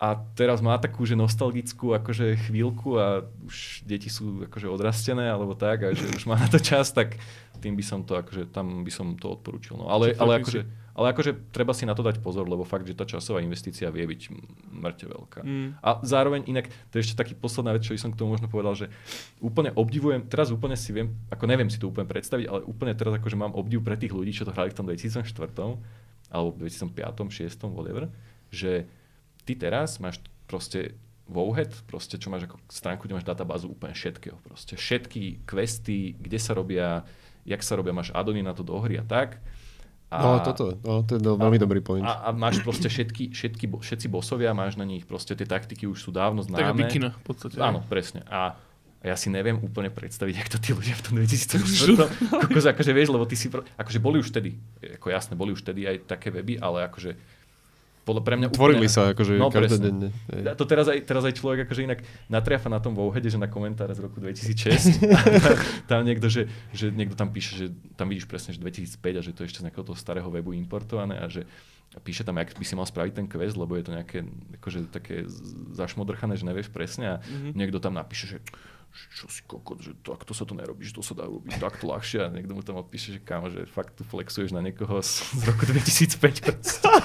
a 0.00 0.16
teraz 0.32 0.64
má 0.64 0.80
takú, 0.80 1.04
že 1.04 1.12
nostalgickú 1.12 1.92
akože 1.92 2.48
chvíľku 2.48 2.96
a 2.96 3.20
už 3.44 3.84
deti 3.84 4.08
sú 4.08 4.48
akože 4.48 4.64
odrastené 4.64 5.28
alebo 5.28 5.52
tak 5.52 5.84
a 5.84 5.88
že 5.92 6.08
už 6.08 6.24
má 6.24 6.40
na 6.40 6.48
to 6.48 6.56
čas, 6.56 6.88
tak 6.88 7.20
tým 7.60 7.76
by 7.76 7.84
som 7.84 8.00
to 8.00 8.16
akože, 8.16 8.48
tam 8.48 8.80
by 8.80 8.88
som 8.88 9.12
to 9.20 9.28
odporúčil. 9.28 9.76
No. 9.76 9.92
Ale, 9.92 10.16
ale 10.16 10.40
akože, 10.40 10.64
ale 10.96 11.06
akože 11.12 11.52
treba 11.52 11.76
si 11.76 11.84
na 11.84 11.92
to 11.92 12.00
dať 12.00 12.24
pozor, 12.24 12.48
lebo 12.48 12.64
fakt, 12.64 12.88
že 12.88 12.96
tá 12.96 13.04
časová 13.04 13.44
investícia 13.44 13.92
vie 13.92 14.08
byť 14.08 14.22
mŕte 14.72 15.04
veľká. 15.04 15.40
Mm. 15.44 15.76
A 15.84 15.90
zároveň 16.00 16.48
inak, 16.48 16.72
to 16.88 16.96
je 16.96 17.04
ešte 17.04 17.20
taký 17.20 17.36
posledná 17.36 17.76
vec, 17.76 17.84
čo 17.84 17.92
by 17.92 18.00
som 18.00 18.10
k 18.16 18.16
tomu 18.16 18.32
možno 18.40 18.48
povedal, 18.48 18.72
že 18.72 18.88
úplne 19.36 19.68
obdivujem, 19.76 20.24
teraz 20.32 20.48
úplne 20.48 20.80
si 20.80 20.96
viem, 20.96 21.12
ako 21.28 21.44
neviem 21.44 21.68
si 21.68 21.76
to 21.76 21.92
úplne 21.92 22.08
predstaviť, 22.08 22.48
ale 22.48 22.64
úplne 22.64 22.96
teraz 22.96 23.20
akože 23.20 23.36
mám 23.36 23.52
obdiv 23.52 23.84
pre 23.84 24.00
tých 24.00 24.16
ľudí, 24.16 24.32
čo 24.32 24.48
to 24.48 24.56
hrali 24.56 24.72
v 24.72 24.80
tom 24.80 24.88
2004 24.88 25.28
alebo 26.32 26.56
2005, 26.56 26.88
2006, 26.96 27.68
whatever, 27.68 28.08
že 28.48 28.88
ty 29.50 29.58
teraz 29.58 29.98
máš 29.98 30.22
proste 30.46 30.94
Wowhead, 31.26 31.74
proste 31.90 32.18
čo 32.18 32.30
máš 32.30 32.46
ako 32.46 32.58
stránku, 32.70 33.06
kde 33.06 33.18
máš 33.18 33.26
databázu 33.26 33.70
úplne 33.70 33.94
všetkého. 33.94 34.38
Proste 34.46 34.74
všetky 34.78 35.46
questy, 35.46 36.14
kde 36.18 36.38
sa 36.38 36.54
robia, 36.54 37.02
jak 37.42 37.62
sa 37.62 37.74
robia, 37.78 37.94
máš 37.94 38.14
adony 38.14 38.42
na 38.42 38.54
to 38.54 38.62
do 38.62 38.78
hry 38.78 38.98
a 38.98 39.06
tak 39.06 39.42
a, 40.10 40.18
no 40.26 40.42
toto, 40.42 40.74
no, 40.82 41.06
to 41.06 41.14
je 41.14 41.22
do, 41.22 41.38
veľmi 41.38 41.54
a, 41.54 41.62
dobrý 41.62 41.78
point. 41.78 42.02
A, 42.02 42.26
a 42.26 42.28
máš 42.34 42.58
proste 42.66 42.90
všetky, 42.90 43.30
všetky, 43.30 43.70
všetci 43.70 44.10
bosovia, 44.10 44.50
máš 44.50 44.74
na 44.74 44.82
nich 44.82 45.06
proste 45.06 45.38
tie 45.38 45.46
taktiky 45.46 45.86
už 45.86 46.02
sú 46.02 46.10
dávno 46.10 46.42
známe. 46.42 46.66
Tak 46.66 46.74
bikina 46.74 47.08
v 47.14 47.22
podstate. 47.22 47.54
Áno, 47.62 47.86
presne. 47.86 48.26
A, 48.26 48.58
a 48.98 49.04
ja 49.06 49.14
si 49.14 49.30
neviem 49.30 49.62
úplne 49.62 49.86
predstaviť, 49.86 50.34
jak 50.34 50.50
to 50.50 50.58
tí 50.58 50.74
ľudia 50.74 50.98
v 50.98 51.02
tom 51.06 51.14
2004. 51.22 52.10
Kokos, 52.42 52.66
akože 52.74 52.90
vieš, 52.90 53.14
lebo 53.14 53.22
ty 53.22 53.38
si, 53.38 53.46
akože 53.54 54.02
boli 54.02 54.18
už 54.18 54.34
vtedy, 54.34 54.58
ako 54.98 55.14
jasné, 55.14 55.38
boli 55.38 55.54
už 55.54 55.62
vtedy 55.62 55.86
aj 55.86 56.10
také 56.10 56.34
weby, 56.34 56.58
ale 56.58 56.90
akože 56.90 57.14
podľa 58.10 58.22
pre 58.26 58.34
mňa 58.34 58.48
Tvorili 58.50 58.90
úplne, 58.90 58.90
sa 58.90 59.14
akože 59.14 59.32
no, 59.38 59.54
každodenne. 59.54 60.08
To 60.58 60.64
teraz 60.66 60.90
aj, 60.90 60.98
teraz 61.06 61.22
aj 61.22 61.34
človek 61.38 61.70
akože 61.70 61.86
inak 61.86 62.02
natriafa 62.26 62.66
na 62.66 62.82
tom 62.82 62.98
Wowheade, 62.98 63.30
že 63.30 63.38
na 63.38 63.46
komentáre 63.46 63.94
z 63.94 64.02
roku 64.02 64.18
2006 64.18 65.06
tam 65.90 66.02
niekto, 66.02 66.26
že, 66.26 66.50
že 66.74 66.90
niekto 66.90 67.14
tam 67.14 67.30
píše, 67.30 67.54
že 67.54 67.66
tam 67.94 68.10
vidíš 68.10 68.26
presne, 68.26 68.50
že 68.50 68.58
2005 68.58 68.98
a 68.98 69.22
že 69.22 69.30
to 69.30 69.46
je 69.46 69.54
ešte 69.54 69.62
z 69.62 69.64
nejakého 69.70 69.86
toho 69.86 69.94
starého 69.94 70.26
webu 70.26 70.50
importované 70.58 71.22
a 71.22 71.30
že 71.30 71.46
píše 72.02 72.22
tam, 72.22 72.38
jak 72.38 72.54
by 72.54 72.62
si 72.66 72.74
mal 72.78 72.86
spraviť 72.86 73.12
ten 73.14 73.26
quest, 73.26 73.58
lebo 73.58 73.74
je 73.74 73.84
to 73.86 73.94
nejaké 73.94 74.18
akože 74.62 74.90
také 74.94 75.26
zašmodrchané, 75.74 76.38
že 76.38 76.46
nevieš 76.46 76.70
presne 76.70 77.06
a 77.06 77.16
mm-hmm. 77.18 77.54
niekto 77.54 77.82
tam 77.82 77.98
napíše, 77.98 78.26
že 78.26 78.38
čo 78.90 79.30
si 79.30 79.42
kokot, 79.46 79.78
že 79.78 79.94
takto 80.02 80.34
sa 80.34 80.42
to 80.42 80.54
nerobí, 80.58 80.82
že 80.82 80.98
to 80.98 81.02
sa 81.02 81.14
dá 81.14 81.24
robiť 81.26 81.62
takto 81.62 81.86
ľahšie 81.86 82.26
a 82.26 82.28
niekto 82.28 82.52
mu 82.54 82.62
tam 82.62 82.82
odpíše, 82.82 83.16
že 83.16 83.20
kámo, 83.22 83.50
že 83.50 83.66
fakt 83.66 83.94
tu 83.94 84.02
flexuješ 84.02 84.50
na 84.50 84.60
niekoho 84.60 84.98
z, 85.00 85.24
z 85.34 85.42
roku 85.46 85.64
2005 85.66 86.46
proste. 86.46 86.88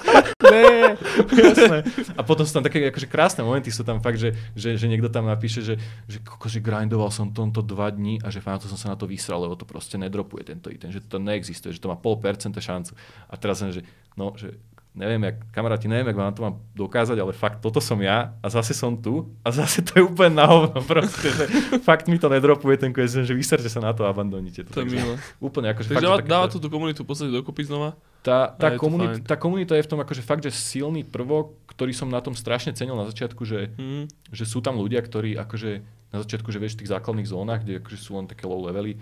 Ne. 0.45 0.93
Jasné. 1.33 1.81
A 2.13 2.21
potom 2.21 2.45
sú 2.45 2.53
tam 2.53 2.61
také 2.61 2.93
akože 2.93 3.09
krásne 3.09 3.41
momenty, 3.41 3.73
sú 3.73 3.81
tam 3.81 3.97
fakt, 3.97 4.21
že, 4.21 4.37
že, 4.53 4.77
že 4.77 4.85
niekto 4.85 5.09
tam 5.09 5.25
napíše, 5.25 5.65
že, 5.65 5.75
že, 6.05 6.21
koko, 6.21 6.45
že 6.45 6.61
grindoval 6.61 7.09
som 7.09 7.33
tomto 7.33 7.65
dva 7.65 7.89
dní 7.89 8.21
a 8.21 8.29
že 8.29 8.45
fakt 8.45 8.61
som 8.69 8.77
sa 8.77 8.93
na 8.93 8.97
to 8.99 9.09
vysral, 9.09 9.41
lebo 9.41 9.57
to 9.57 9.65
proste 9.65 9.97
nedropuje 9.97 10.45
tento 10.45 10.69
item, 10.69 10.93
že 10.93 11.01
to 11.01 11.17
neexistuje, 11.17 11.73
že 11.73 11.81
to 11.81 11.89
má 11.89 11.97
pol 11.97 12.21
percenta 12.21 12.61
šancu. 12.61 12.93
A 13.25 13.33
teraz 13.41 13.65
len, 13.65 13.73
že 13.73 13.81
no, 14.13 14.37
že 14.37 14.53
neviem, 14.95 15.21
jak, 15.21 15.51
kamaráti, 15.51 15.85
neviem, 15.85 16.07
jak 16.07 16.15
vám 16.15 16.31
to 16.31 16.41
mám 16.41 16.55
dokázať, 16.71 17.15
ale 17.15 17.31
fakt 17.31 17.59
toto 17.59 17.77
som 17.77 17.95
ja 17.97 18.33
a 18.35 18.47
zase 18.47 18.71
som 18.71 18.95
tu 18.95 19.27
a 19.39 19.51
zase 19.51 19.79
to 19.81 19.91
je 19.93 20.03
úplne 20.03 20.33
na 20.33 20.45
hovno 20.45 20.79
proste, 20.81 21.27
že 21.27 21.45
fakt 21.79 22.05
mi 22.05 22.15
to 22.15 22.25
nedropuje 22.25 22.75
ten 22.77 22.89
question, 22.89 23.21
že 23.21 23.31
vyserte 23.31 23.67
sa 23.67 23.79
na 23.79 23.91
to 23.91 24.01
a 24.01 24.09
abandonite 24.09 24.63
to. 24.63 24.71
To 24.71 24.81
je 24.81 24.89
milé. 24.89 25.15
Úplne 25.37 25.67
akože 25.69 25.87
Takže 25.89 25.95
fakt, 25.95 26.05
dáva, 26.05 26.17
také- 26.17 26.31
dáva 26.31 26.45
tú, 26.47 26.57
tú 26.57 26.67
komunitu 26.67 27.01
v 27.01 27.07
podstate 27.07 27.29
dokopy 27.29 27.61
znova. 27.63 27.99
tá, 28.21 28.49
tá, 28.49 28.71
to 28.71 28.79
komunita, 28.79 29.19
tá 29.21 29.35
komunita 29.35 29.73
je 29.73 29.83
v 29.83 29.89
tom 29.89 29.99
akože 29.99 30.21
fakt, 30.21 30.41
že 30.41 30.49
silný 30.49 31.03
prvok, 31.03 31.53
ktorý 31.67 31.91
som 31.91 32.07
na 32.07 32.17
tom 32.19 32.33
strašne 32.33 32.71
cenil 32.71 32.95
na 32.95 33.05
začiatku, 33.05 33.43
že, 33.43 33.75
Mm. 33.75 34.07
že 34.31 34.43
sú 34.43 34.59
tam 34.59 34.75
ľudia, 34.75 34.97
ktorí 34.97 35.35
akože 35.37 35.71
na 36.09 36.19
začiatku, 36.19 36.47
že 36.47 36.57
vieš 36.57 36.73
v 36.73 36.81
tých 36.81 36.93
základných 36.95 37.27
zónach, 37.27 37.61
kde 37.61 37.77
akože 37.77 37.97
sú 37.97 38.15
len 38.15 38.25
také 38.25 38.43
low 38.43 38.63
levely, 38.63 38.95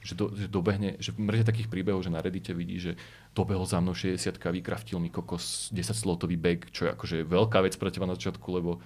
že, 0.00 0.14
do, 0.14 0.30
že 0.30 0.46
dobehne, 0.46 0.96
že 0.96 1.12
mŕte 1.12 1.44
takých 1.44 1.68
príbehov, 1.68 2.00
že 2.00 2.08
na 2.08 2.24
Reddite 2.24 2.54
vidí, 2.54 2.78
že 2.78 2.96
dobehol 3.34 3.66
za 3.66 3.78
mnou 3.78 3.94
60 3.94 4.18
vykraftil 4.36 4.98
mi 4.98 5.08
kokos 5.08 5.70
10 5.70 5.94
slotový 5.94 6.34
bag, 6.34 6.66
čo 6.74 6.86
je 6.86 6.90
akože 6.92 7.16
veľká 7.24 7.62
vec 7.62 7.74
pre 7.78 7.90
teba 7.94 8.10
na 8.10 8.18
začiatku, 8.18 8.46
lebo 8.50 8.82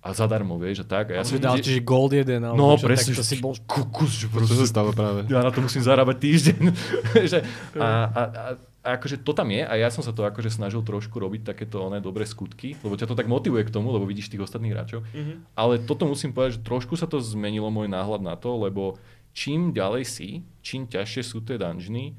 a 0.00 0.16
zadarmo, 0.16 0.56
vieš, 0.56 0.80
a 0.80 0.86
tak. 0.88 1.12
A 1.12 1.20
ja 1.20 1.24
som 1.28 1.36
dal 1.36 1.60
čiže 1.60 1.84
gold 1.84 2.16
jeden, 2.16 2.40
alebo 2.40 2.56
No, 2.56 2.68
čo, 2.80 2.88
presne, 2.88 3.12
tak 3.12 3.20
to 3.20 3.24
si 3.28 3.36
bol... 3.36 3.52
kokos, 3.68 4.16
že 4.16 4.32
To 4.32 4.40
sa 4.40 4.56
proste 4.56 4.64
stalo 4.64 4.96
práve. 4.96 5.28
ja 5.28 5.44
na 5.44 5.52
to 5.52 5.60
musím 5.60 5.84
zarábať 5.84 6.16
týždeň. 6.24 6.62
že, 7.30 7.44
a, 7.76 7.84
a, 7.84 8.22
a, 8.24 8.44
a 8.80 8.88
akože 8.96 9.20
to 9.20 9.36
tam 9.36 9.52
je 9.52 9.60
a 9.60 9.74
ja 9.76 9.92
som 9.92 10.00
sa 10.00 10.16
to 10.16 10.24
akože 10.24 10.56
snažil 10.56 10.80
trošku 10.80 11.20
robiť 11.20 11.52
takéto 11.52 11.84
oné 11.84 12.00
dobré 12.00 12.24
skutky, 12.24 12.80
lebo 12.80 12.96
ťa 12.96 13.12
to 13.12 13.14
tak 13.14 13.28
motivuje 13.28 13.60
k 13.68 13.74
tomu, 13.76 13.92
lebo 13.92 14.08
vidíš 14.08 14.32
tých 14.32 14.40
ostatných 14.40 14.72
hráčov. 14.72 15.04
Mhm. 15.12 15.52
Ale 15.52 15.76
toto 15.84 16.08
musím 16.08 16.32
povedať, 16.32 16.56
že 16.56 16.64
trošku 16.64 16.96
sa 16.96 17.04
to 17.04 17.20
zmenilo 17.20 17.68
môj 17.68 17.92
náhľad 17.92 18.24
na 18.24 18.40
to, 18.40 18.56
lebo 18.56 18.96
čím 19.36 19.76
ďalej 19.76 20.08
si, 20.08 20.28
čím 20.64 20.88
ťažšie 20.88 21.22
sú 21.28 21.44
tie 21.44 21.60
dungeony, 21.60 22.16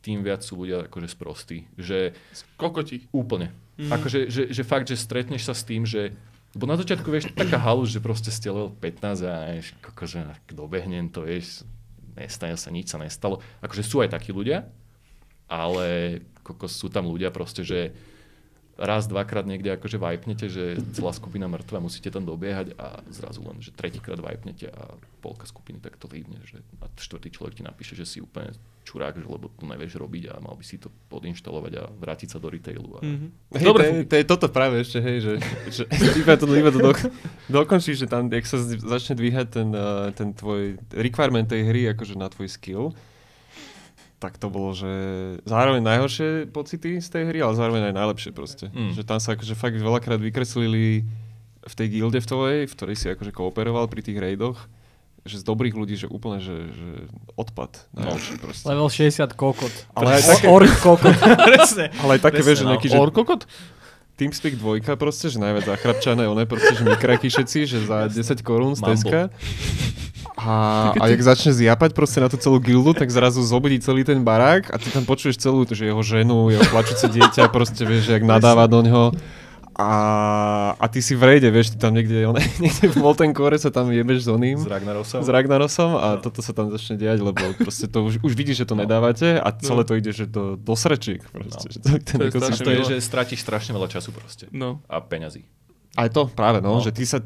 tým 0.00 0.24
viac 0.24 0.40
sú 0.40 0.56
ľudia 0.64 0.88
akože 0.88 1.08
sprostí. 1.12 1.68
Že 1.76 2.16
Kokoti. 2.56 3.08
úplne. 3.12 3.52
Mhm. 3.76 3.92
Akože, 3.92 4.20
že, 4.32 4.42
že 4.52 4.62
fakt, 4.64 4.88
že 4.88 4.96
stretneš 4.96 5.48
sa 5.48 5.54
s 5.56 5.64
tým, 5.64 5.84
že 5.84 6.16
Lebo 6.50 6.66
na 6.66 6.74
začiatku, 6.74 7.06
vieš, 7.06 7.30
taká 7.30 7.62
halus, 7.62 7.94
že 7.94 8.02
proste 8.02 8.34
ste 8.34 8.50
level 8.50 8.74
15 8.74 9.22
a 9.22 9.54
vieš, 9.54 9.70
akože 9.86 10.50
dobehnem 10.50 11.06
to, 11.06 11.22
vieš, 11.22 11.62
nestane 12.18 12.58
sa, 12.58 12.74
nič 12.74 12.90
sa 12.90 12.98
nestalo. 12.98 13.38
Akože 13.62 13.86
sú 13.86 14.02
aj 14.02 14.10
takí 14.10 14.34
ľudia, 14.34 14.66
ale 15.46 16.18
kokos, 16.42 16.74
sú 16.74 16.90
tam 16.90 17.06
ľudia 17.06 17.30
proste, 17.30 17.62
že 17.62 17.94
raz, 18.80 19.04
dvakrát 19.04 19.44
niekde 19.44 19.76
akože 19.76 20.00
vajpnete, 20.00 20.48
že 20.48 20.80
celá 20.96 21.12
skupina 21.12 21.44
mŕtva, 21.44 21.84
musíte 21.84 22.08
tam 22.08 22.24
dobiehať 22.24 22.72
a 22.80 23.04
zrazu 23.12 23.44
len, 23.44 23.60
že 23.60 23.76
tretíkrát 23.76 24.16
vajpnete 24.16 24.72
a 24.72 24.96
polka 25.20 25.44
skupiny 25.44 25.84
takto 25.84 26.08
líbne, 26.08 26.40
že 26.48 26.64
a 26.80 26.88
štvrtý 26.96 27.28
človek 27.28 27.60
ti 27.60 27.62
napíše, 27.62 27.92
že 27.92 28.08
si 28.08 28.24
úplne 28.24 28.56
čurák, 28.88 29.20
že 29.20 29.28
lebo 29.28 29.52
to 29.52 29.68
nevieš 29.68 30.00
robiť 30.00 30.32
a 30.32 30.40
mal 30.40 30.56
by 30.56 30.64
si 30.64 30.80
to 30.80 30.88
podinštalovať 31.12 31.72
a 31.76 31.84
vrátiť 31.92 32.28
sa 32.32 32.38
do 32.40 32.48
retailu. 32.48 32.96
A... 32.96 33.04
Mhm. 33.04 33.26
Hej, 33.60 33.66
Dobre, 33.68 33.84
to, 33.84 33.92
je, 33.92 34.04
to 34.08 34.14
je 34.16 34.24
toto 34.24 34.46
práve 34.48 34.80
ešte, 34.80 34.98
hej, 35.04 35.16
že, 35.20 35.34
že 35.68 35.82
iba 36.24 36.34
to, 36.40 36.48
iba 36.48 36.72
to 36.72 36.80
do, 36.80 36.92
dokončíš, 37.52 38.02
že 38.02 38.06
tam, 38.08 38.32
jak 38.32 38.48
sa 38.48 38.56
začne 38.64 39.20
dvíhať 39.20 39.46
ten, 39.52 39.68
uh, 39.76 40.08
ten 40.16 40.32
tvoj 40.32 40.80
requirement 40.96 41.44
tej 41.44 41.68
hry, 41.68 41.92
akože 41.92 42.16
na 42.16 42.32
tvoj 42.32 42.48
skill, 42.48 42.96
tak 44.20 44.36
to 44.36 44.52
bolo, 44.52 44.76
že 44.76 44.92
zároveň 45.48 45.80
najhoršie 45.80 46.52
pocity 46.52 47.00
z 47.00 47.08
tej 47.08 47.32
hry, 47.32 47.40
ale 47.40 47.56
zároveň 47.56 47.88
aj 47.88 47.94
najlepšie 47.96 48.30
proste. 48.36 48.68
Mm. 48.68 48.92
Že 48.92 49.02
tam 49.08 49.18
sa 49.18 49.32
akože 49.32 49.56
fakt 49.56 49.80
veľakrát 49.80 50.20
vykreslili 50.20 51.08
v 51.64 51.74
tej 51.74 51.86
gilde 51.88 52.20
v 52.20 52.28
tvojej, 52.28 52.60
v 52.68 52.74
ktorej 52.76 52.96
si 53.00 53.06
akože 53.08 53.32
kooperoval 53.32 53.88
pri 53.88 54.04
tých 54.04 54.20
raidoch, 54.20 54.68
že 55.24 55.40
z 55.40 55.44
dobrých 55.44 55.72
ľudí, 55.72 55.96
že 55.96 56.08
úplne, 56.08 56.40
že, 56.40 56.68
že 56.68 56.88
odpad. 57.36 57.88
Najhorší 57.96 58.34
proste. 58.40 58.64
Level 58.68 58.88
60 58.92 59.32
kokot. 59.36 59.74
Ale 59.96 60.20
aj 60.20 60.22
také, 60.36 60.46
Ork 60.48 60.72
kokot. 60.80 61.16
Presne. 61.48 61.92
ale 62.00 62.10
aj 62.16 62.20
také 62.20 62.40
presne, 62.40 62.48
vieš, 62.48 62.58
že 62.60 62.64
no. 62.64 62.70
nejaký, 62.76 62.88
že 62.92 62.98
Orkokot? 63.00 63.42
TeamSpeak 64.20 64.60
2 64.60 64.84
proste, 65.00 65.32
že 65.32 65.40
najviac 65.40 65.64
zachrapčané, 65.64 66.28
one 66.28 66.44
proste, 66.44 66.76
že 66.76 66.84
mikraky 66.84 67.32
všetci, 67.32 67.58
že 67.64 67.78
za 67.88 68.12
10 68.12 68.44
korún 68.44 68.76
z. 68.76 68.84
Teska. 68.84 69.32
A, 70.40 70.56
a 70.96 71.04
jak 71.12 71.20
začne 71.20 71.52
zjapať 71.52 71.92
proste 71.92 72.20
na 72.20 72.28
tú 72.28 72.40
celú 72.40 72.60
gildu, 72.60 72.96
tak 72.96 73.12
zrazu 73.12 73.44
zobudí 73.44 73.76
celý 73.80 74.08
ten 74.08 74.24
barák 74.24 74.72
a 74.72 74.76
ty 74.80 74.88
tam 74.88 75.04
počuješ 75.04 75.36
celú, 75.36 75.68
že 75.68 75.88
jeho 75.88 76.00
ženu, 76.00 76.48
jeho 76.48 76.64
plačúce 76.72 77.12
dieťa, 77.12 77.52
proste 77.52 77.84
vieš, 77.84 78.08
jak 78.08 78.24
nadáva 78.24 78.64
do 78.64 78.80
ňoho. 78.80 79.06
A, 79.72 79.88
a 80.74 80.84
ty 80.86 80.98
si 80.98 81.14
v 81.14 81.22
rejde, 81.24 81.48
vieš, 81.48 81.72
ty 81.72 81.78
tam 81.78 81.94
niekde, 81.94 82.26
on, 82.26 82.34
niekde 82.62 82.86
v 82.86 82.96
Molten 82.96 83.30
Core 83.30 83.54
sa 83.54 83.68
tam 83.68 83.88
jebeš 83.88 84.26
s 84.26 84.28
oným, 84.28 84.58
S 84.58 84.66
Ragnarosom. 84.66 85.22
s 85.22 85.28
Ragnarosom 85.28 85.90
a 85.94 86.06
toto 86.16 86.40
sa 86.40 86.50
tam 86.50 86.68
začne 86.68 86.94
diať, 86.94 87.20
lebo 87.20 87.38
proste 87.56 87.86
to 87.86 88.02
už, 88.02 88.18
už 88.20 88.32
vidíš, 88.34 88.62
že 88.62 88.66
to 88.66 88.74
nedávate 88.74 89.36
a 89.36 89.48
celé 89.54 89.82
to 89.82 89.94
ide, 89.94 90.10
že 90.10 90.26
do, 90.26 90.54
do 90.54 90.74
srečík 90.74 91.22
proste. 91.24 91.66
No. 91.66 91.72
Že 91.72 91.78
to, 91.78 91.88
ten 91.98 92.16
To 92.18 92.24
je 92.24 92.30
strašne 92.32 92.62
To 92.62 92.70
je, 92.70 92.82
že 92.84 92.96
stratíš 92.98 93.40
strašne 93.40 93.72
veľa 93.72 93.88
času 93.88 94.10
proste. 94.10 94.44
No. 94.50 94.82
A 94.84 94.98
peňazí. 94.98 95.46
Aj 95.92 96.06
to, 96.06 96.26
práve 96.28 96.58
no, 96.58 96.76
No. 96.76 96.82
že 96.82 96.90
ty 96.90 97.02
sa 97.02 97.22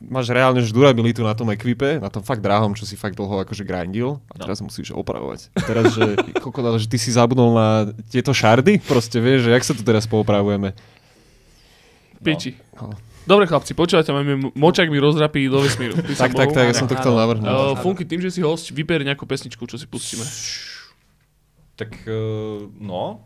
máš 0.00 0.32
reálne 0.32 0.64
že 0.64 0.72
durabilitu 0.72 1.20
na 1.20 1.36
tom 1.36 1.52
equipe, 1.52 2.00
na 2.00 2.08
tom 2.08 2.24
fakt 2.24 2.40
drahom, 2.40 2.72
čo 2.72 2.88
si 2.88 2.96
fakt 2.96 3.12
dlho 3.12 3.44
akože 3.44 3.62
grindil 3.62 4.16
a 4.32 4.40
No. 4.40 4.48
teraz 4.48 4.64
musíš 4.64 4.90
opravovať. 4.90 5.52
A 5.52 5.60
teraz, 5.60 5.92
že, 5.92 6.16
koľko, 6.42 6.58
ale 6.64 6.78
že 6.78 6.88
ty 6.88 6.96
si 6.96 7.12
zabudol 7.12 7.52
na 7.52 7.68
tieto 8.08 8.32
šardy, 8.32 8.80
proste 8.80 9.18
vieš, 9.18 9.44
že 9.44 9.52
jak 9.52 9.64
sa 9.66 9.74
tu 9.74 9.82
teraz 9.82 10.08
poopravujeme. 10.08 10.72
Piči. 12.20 12.56
No. 12.76 12.92
Dobre 13.28 13.44
chlapci, 13.44 13.76
počúvate, 13.76 14.12
máme 14.16 14.52
močak 14.56 14.88
mi 14.88 14.96
rozrapí 14.96 15.44
do 15.48 15.60
vesmíru. 15.60 15.96
Tak, 16.20 16.32
tak, 16.32 16.48
tak, 16.56 16.72
ja 16.72 16.74
som 16.76 16.88
to 16.88 16.96
chcel 16.96 17.16
navrhnúť. 17.16 17.48
Uh, 17.48 17.76
Funky, 17.80 18.08
tým, 18.08 18.20
že 18.20 18.32
si 18.32 18.40
host, 18.40 18.72
vyber 18.72 19.04
nejakú 19.04 19.28
pesničku, 19.28 19.60
čo 19.68 19.76
si 19.76 19.84
pustíme. 19.84 20.24
Tak 21.76 21.90
uh, 22.08 22.68
no, 22.80 23.24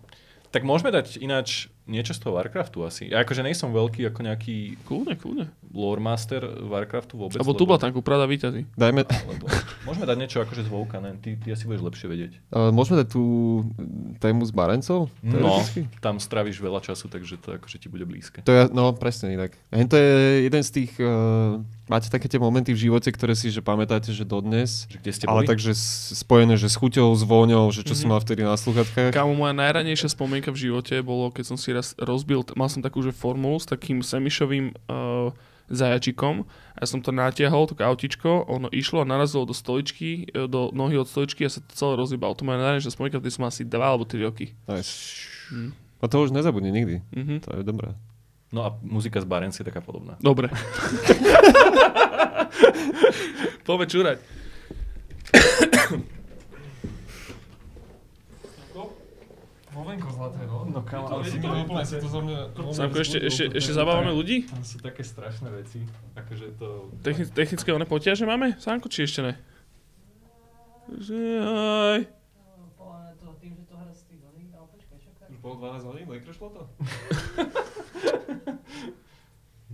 tak 0.50 0.62
môžeme 0.66 0.94
dať 0.94 1.18
ináč 1.18 1.70
niečo 1.84 2.12
z 2.12 2.20
toho 2.20 2.34
Warcraftu 2.34 2.80
asi. 2.82 3.12
Ja 3.12 3.20
akože 3.20 3.40
nejsom 3.40 3.68
veľký 3.70 4.08
ako 4.08 4.20
nejaký 4.24 4.56
Kľudne, 4.82 5.14
kľudne. 5.14 5.46
lore 5.68 6.00
master 6.00 6.40
Warcraftu 6.64 7.14
vôbec. 7.14 7.36
Alebo 7.36 7.52
tu 7.52 7.68
tanku, 7.76 8.00
Prada 8.00 8.24
víťazí. 8.24 8.64
Dajme, 8.72 9.04
lebo, 9.04 9.44
môžeme 9.84 10.04
dať 10.04 10.16
niečo 10.16 10.38
akože 10.40 10.64
z 10.64 10.70
Vovka, 10.70 10.98
ne? 10.98 11.12
Ty, 11.20 11.36
ty 11.36 11.48
asi 11.50 11.68
budeš 11.68 11.82
lepšie 11.84 12.06
vedieť. 12.08 12.32
uh, 12.50 12.72
môžeme 12.72 13.04
dať 13.04 13.08
tú 13.10 13.24
tému 14.16 14.42
s 14.42 14.52
Barencov? 14.54 15.12
No, 15.20 15.60
tam 16.00 16.16
stráviš 16.16 16.56
veľa 16.58 16.80
času, 16.80 17.06
takže 17.06 17.36
to 17.36 17.56
akože 17.56 17.76
ti 17.76 17.88
bude 17.88 18.04
blízke. 18.04 18.40
To 18.40 18.52
je, 18.52 18.62
no 18.70 18.94
presne 18.94 19.34
inak. 19.34 19.52
Hen 19.68 19.84
to 19.84 19.96
je 19.96 20.12
jeden 20.46 20.62
z 20.62 20.70
tých, 20.72 20.92
uh, 20.96 21.60
máte 21.84 22.08
také 22.08 22.26
tie 22.26 22.38
momenty 22.38 22.72
v 22.72 22.88
živote, 22.88 23.10
ktoré 23.10 23.34
si 23.34 23.52
že 23.52 23.60
pamätáte, 23.60 24.08
že 24.08 24.24
dodnes, 24.24 24.88
Že 24.88 24.96
kde 24.98 25.12
ste 25.12 25.24
ale 25.26 25.42
boli? 25.42 25.50
takže 25.50 25.74
s- 25.74 26.16
spojené, 26.16 26.56
že 26.56 26.66
s 26.66 26.76
chuťou, 26.76 27.12
s 27.12 27.22
vôňou, 27.22 27.68
že 27.68 27.82
čo 27.82 27.92
si 27.92 28.06
Mhm. 28.06 28.10
mal 28.10 28.20
vtedy 28.20 28.40
na 28.40 28.54
sluchatkách. 28.54 29.12
Kámo, 29.12 29.34
moja 29.34 29.52
najranejšia 29.52 30.08
spomienka 30.08 30.48
v 30.48 30.64
živote 30.64 30.96
bolo, 31.00 31.28
keď 31.28 31.44
som 31.44 31.56
si 31.56 31.73
raz 31.74 31.98
rozbil, 31.98 32.46
mal 32.54 32.70
som 32.70 32.80
takú, 32.80 33.02
že 33.02 33.10
formulu 33.10 33.58
s 33.58 33.66
takým 33.66 34.00
semišovým 34.00 34.72
uh, 34.86 35.34
zajačikom 35.68 36.44
a 36.76 36.78
ja 36.84 36.86
som 36.86 37.00
to 37.00 37.10
natiahol, 37.10 37.66
to 37.66 37.74
autičko, 37.78 38.44
ono 38.46 38.68
išlo 38.68 39.00
a 39.00 39.08
narazilo 39.08 39.48
do 39.48 39.56
stoličky, 39.56 40.28
e, 40.28 40.44
do 40.44 40.68
nohy 40.76 41.00
od 41.00 41.08
stoličky 41.08 41.46
a 41.46 41.48
sa 41.48 41.64
to 41.64 41.72
celé 41.72 41.96
rozjebalo. 41.96 42.36
To 42.36 42.44
moja 42.44 42.60
najranejšia 42.60 42.92
spomienka, 42.92 43.16
vtedy 43.16 43.32
som 43.32 43.48
asi 43.48 43.64
2 43.64 43.80
alebo 43.80 44.04
3 44.04 44.28
roky. 44.28 44.52
Nice. 44.68 45.24
Hm. 45.48 45.72
A 46.04 46.06
to 46.08 46.20
už 46.20 46.36
nezabudne 46.36 46.68
nikdy. 46.68 47.00
Mhm. 47.16 47.48
To 47.48 47.50
je 47.60 47.62
dobré. 47.64 47.96
No 48.52 48.62
a 48.62 48.76
muzika 48.84 49.18
z 49.18 49.26
Barents 49.26 49.58
je 49.58 49.66
taká 49.66 49.80
podobná. 49.80 50.20
Dobre. 50.20 50.52
Poďme 53.66 53.86
čúrať. 53.88 54.18
Momenko 59.74 60.06
zlaté, 60.14 60.46
no. 60.46 60.70
No 60.70 60.80
kam, 60.86 61.10
ale 61.10 61.26
si 61.26 61.42
to 61.42 61.50
úplne 61.50 61.82
si 61.82 61.98
to 61.98 62.06
zo 62.06 62.20
mňa... 62.22 62.38
Samko, 62.70 63.02
ešte, 63.02 63.18
ešte, 63.18 63.44
ešte 63.58 63.72
zabávame 63.74 64.14
ľudí? 64.14 64.46
Tam 64.46 64.62
sú 64.62 64.78
také 64.78 65.02
strašné 65.02 65.50
veci. 65.50 65.82
Akože 66.14 66.54
to... 66.54 66.94
Techni- 67.02 67.26
technické 67.26 67.74
one 67.74 67.82
potiaže 67.82 68.22
máme? 68.22 68.54
Sánko, 68.62 68.86
či 68.86 69.02
ešte 69.02 69.26
ne? 69.26 69.34
Že 70.94 71.18
aj. 71.42 72.00
Už 75.34 75.38
bolo 75.42 75.54
12 75.58 75.88
hodín, 75.90 76.06
nekrešlo 76.06 76.46
to? 76.54 76.62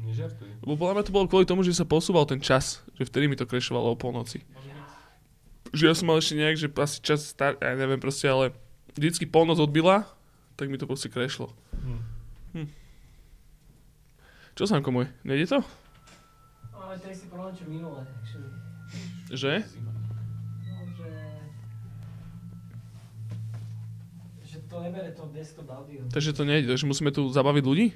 Nežartuj. 0.01 0.49
Lebo 0.65 0.75
podľa 0.81 0.95
mňa 0.97 1.05
to 1.05 1.13
bolo 1.13 1.27
kvôli 1.29 1.45
tomu, 1.45 1.61
že 1.61 1.77
sa 1.77 1.85
posúval 1.85 2.25
ten 2.25 2.41
čas. 2.41 2.81
Že 2.97 3.05
vtedy 3.13 3.25
mi 3.29 3.37
to 3.37 3.45
krešovalo 3.45 3.93
o 3.93 4.01
polnoci. 4.01 4.41
Že 5.77 5.83
ja 5.87 5.95
som 5.95 6.09
mal 6.09 6.19
ešte 6.19 6.41
nejak, 6.41 6.57
že 6.57 6.67
asi 6.73 6.99
čas 7.05 7.21
star... 7.29 7.61
Ja 7.61 7.77
neviem 7.77 8.01
proste, 8.01 8.27
ale 8.27 8.57
vždycky 8.95 9.27
polnoc 9.27 9.59
odbila, 9.59 10.07
tak 10.57 10.69
mi 10.69 10.79
to 10.79 10.87
proste 10.87 11.11
krešlo. 11.13 11.53
Hm. 12.55 12.69
Čo 14.59 14.67
Sánko 14.67 14.91
môj? 14.91 15.07
Nejde 15.25 15.57
to? 15.57 15.59
Ale 16.75 16.99
to 16.99 17.07
je 17.09 17.17
si 17.17 17.27
problém, 17.31 17.55
čo 17.55 17.65
minule. 17.71 18.03
Že? 19.31 19.63
že 24.51 24.59
to 24.67 24.83
nebere 24.83 25.15
to 25.15 25.23
desktop 25.31 25.71
audio. 25.71 26.03
Takže 26.11 26.35
to 26.35 26.43
nejde, 26.43 26.67
takže 26.75 26.91
musíme 26.91 27.15
tu 27.15 27.31
zabaviť 27.31 27.63
ľudí? 27.63 27.95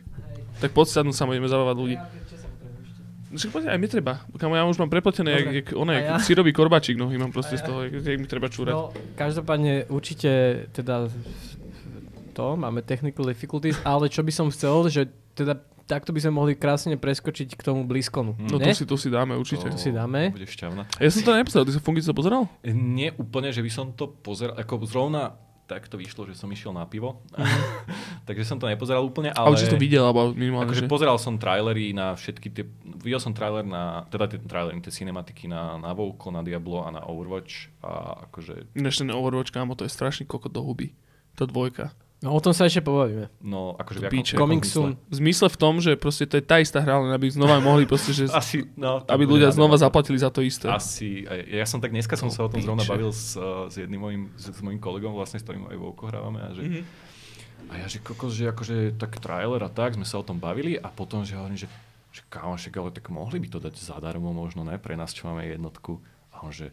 Tak 0.62 0.70
poď 0.70 0.86
sadnúť 0.86 1.18
sa, 1.18 1.26
ideme 1.26 1.50
zabávať 1.50 1.76
ľudí. 1.76 1.96
No 1.98 2.43
Však 3.34 3.50
poďte, 3.50 3.70
aj 3.74 3.80
mi 3.82 3.88
treba. 3.90 4.12
Kamo, 4.38 4.54
ja 4.54 4.64
už 4.64 4.78
mám 4.78 4.90
prepletené, 4.90 5.30
jak, 5.34 5.46
jak, 5.50 5.66
one, 5.74 5.94
jak 5.98 6.06
ja? 6.06 6.16
sírový 6.22 6.54
korbačík, 6.54 6.94
no, 6.94 7.10
mám 7.10 7.34
proste 7.34 7.58
z 7.58 7.66
toho, 7.66 7.82
jak, 7.82 7.98
jak 7.98 8.18
mi 8.22 8.28
treba 8.30 8.46
čúrať. 8.46 8.74
No, 8.74 8.94
každopádne 9.18 9.90
určite 9.90 10.64
teda 10.70 11.10
to, 12.34 12.58
máme 12.58 12.82
technical 12.82 13.26
difficulties, 13.26 13.78
ale 13.86 14.10
čo 14.10 14.22
by 14.26 14.32
som 14.34 14.46
chcel, 14.50 14.90
že 14.90 15.10
teda 15.34 15.58
takto 15.84 16.16
by 16.16 16.20
sme 16.20 16.32
mohli 16.32 16.52
krásne 16.56 16.96
preskočiť 16.96 17.54
k 17.54 17.62
tomu 17.62 17.84
blízkonu. 17.84 18.34
No 18.40 18.56
ne? 18.56 18.72
to 18.72 18.74
si, 18.74 18.84
to 18.88 18.96
si 18.96 19.08
dáme 19.12 19.36
určite. 19.36 19.68
To 19.68 19.76
si 19.76 19.92
dáme. 19.92 20.32
Bude 20.32 20.48
šťavná. 20.48 20.88
Ja 20.96 21.08
som 21.12 21.22
to 21.22 21.36
nepozeral, 21.36 21.64
ty 21.68 21.72
sa 21.76 21.82
fungiť 21.84 22.08
to 22.08 22.16
pozeral? 22.16 22.42
Nie 22.64 23.12
úplne, 23.20 23.52
že 23.52 23.60
by 23.60 23.70
som 23.70 23.92
to 23.92 24.08
pozeral, 24.08 24.56
ako 24.56 24.80
zrovna 24.88 25.36
tak 25.64 25.88
to 25.88 25.96
vyšlo, 25.96 26.28
že 26.28 26.36
som 26.36 26.48
išiel 26.52 26.76
na 26.76 26.84
pivo. 26.84 27.24
Takže 28.28 28.44
som 28.44 28.60
to 28.60 28.68
nepozeral 28.68 29.00
úplne, 29.00 29.32
Ale, 29.32 29.52
ale... 29.52 29.60
si 29.60 29.68
to 29.68 29.80
videl, 29.80 30.04
alebo 30.04 30.36
minimálne, 30.36 30.68
Akože 30.68 30.84
že... 30.84 30.90
pozeral 30.90 31.16
som 31.16 31.40
trailery 31.40 31.96
na 31.96 32.12
všetky 32.12 32.48
tie... 32.52 32.64
Videl 33.00 33.20
som 33.20 33.32
trailer 33.32 33.64
na... 33.64 34.04
Teda 34.12 34.28
tie 34.28 34.40
trailery, 34.40 34.76
tie 34.84 34.92
cinematiky 34.92 35.48
na, 35.48 35.80
na 35.80 35.96
Vovko, 35.96 36.28
na 36.28 36.44
Diablo 36.44 36.84
a 36.84 36.92
na 36.92 37.00
Overwatch. 37.04 37.72
A 37.80 38.24
akože... 38.28 38.76
Než 38.76 39.00
ten 39.00 39.08
Overwatch, 39.08 39.52
kámo, 39.52 39.72
to 39.72 39.88
je 39.88 39.92
strašný 39.92 40.28
kokot 40.28 40.52
do 40.52 40.60
huby. 40.60 40.92
To 41.40 41.48
dvojka. 41.48 41.96
No 42.24 42.32
o 42.32 42.40
tom 42.40 42.56
sa 42.56 42.64
ešte 42.64 42.80
pobavíme. 42.80 43.28
No, 43.44 43.76
akože 43.76 43.98
v 44.00 44.04
Píče. 44.08 44.34
Coming 44.40 44.64
soon. 44.64 44.96
V 45.12 45.20
zmysle 45.20 45.52
v 45.52 45.58
tom, 45.60 45.76
že 45.76 45.92
proste 45.92 46.24
to 46.24 46.40
je 46.40 46.44
tá 46.44 46.56
istá 46.56 46.80
hra, 46.80 46.96
len 47.04 47.12
aby 47.12 47.28
znova 47.28 47.60
mohli 47.60 47.84
proste, 47.84 48.16
že... 48.16 48.32
Asi, 48.40 48.64
no, 48.80 49.04
to 49.04 49.12
aby 49.12 49.28
ľudia 49.28 49.52
rád, 49.52 49.60
znova 49.60 49.76
no. 49.76 49.82
zaplatili 49.84 50.16
za 50.16 50.32
to 50.32 50.40
isté. 50.40 50.64
Asi, 50.72 51.28
ja 51.28 51.68
som 51.68 51.84
tak 51.84 51.92
dneska 51.92 52.16
som 52.16 52.32
To 52.32 52.34
sa 52.34 52.42
o 52.42 52.50
tom 52.50 52.64
zrovna 52.64 52.80
píče. 52.80 52.92
bavil 52.96 53.12
s, 53.12 53.36
uh, 53.36 53.68
s 53.68 53.76
jedným 53.76 54.00
mojim, 54.00 54.22
s, 54.40 54.48
s 54.48 54.60
mojim 54.64 54.80
kolegom, 54.80 55.12
vlastne 55.12 55.36
s 55.36 55.44
ktorým 55.44 55.68
aj 55.68 55.76
Vovko 55.76 56.08
hrávame. 56.08 56.40
A, 56.40 56.48
že, 56.56 56.62
Mhm. 56.64 56.80
a 57.68 57.72
ja, 57.76 57.86
že 57.92 58.00
kokos, 58.00 58.32
že 58.32 58.48
akože 58.48 58.96
tak 58.96 59.20
trailer 59.20 59.60
a 59.60 59.68
tak, 59.68 59.92
sme 59.92 60.08
sa 60.08 60.16
o 60.16 60.24
tom 60.24 60.40
bavili 60.40 60.80
a 60.80 60.88
potom, 60.88 61.28
že 61.28 61.36
hovorím, 61.36 61.60
že, 61.60 61.68
že 62.08 62.24
kámo, 62.26 62.56
však, 62.56 62.72
ale 62.72 62.88
tak 62.88 63.04
mohli 63.12 63.36
by 63.36 63.48
to 63.52 63.58
dať 63.60 63.76
zadarmo 63.76 64.32
možno, 64.32 64.64
ne, 64.64 64.80
pre 64.80 64.96
nás, 64.96 65.12
čo 65.12 65.28
máme 65.28 65.44
jednotku. 65.44 66.00
A 66.32 66.40
on, 66.40 66.56
že 66.56 66.72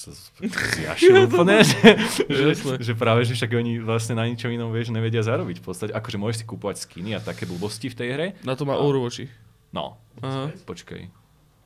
sa 0.00 0.10
zjašil 0.16 1.14
úplne, 1.28 1.60
že, 1.60 1.76
že, 2.32 2.44
že, 2.80 2.92
práve, 2.96 3.28
že 3.28 3.36
však 3.36 3.52
oni 3.52 3.84
vlastne 3.84 4.16
na 4.16 4.24
ničom 4.24 4.48
inom, 4.48 4.72
vieš, 4.72 4.88
nevedia 4.88 5.20
zarobiť 5.20 5.60
v 5.60 5.64
podstate. 5.64 5.92
Akože 5.92 6.16
môžeš 6.16 6.36
si 6.40 6.44
kúpovať 6.48 6.76
skiny 6.88 7.12
a 7.16 7.20
také 7.20 7.44
blbosti 7.44 7.92
v 7.92 7.96
tej 7.96 8.08
hre. 8.16 8.26
Na 8.40 8.56
to 8.56 8.64
má 8.64 8.80
Overwatchi. 8.80 9.28
No, 9.76 10.00
Aha. 10.24 10.50
počkaj. 10.64 11.12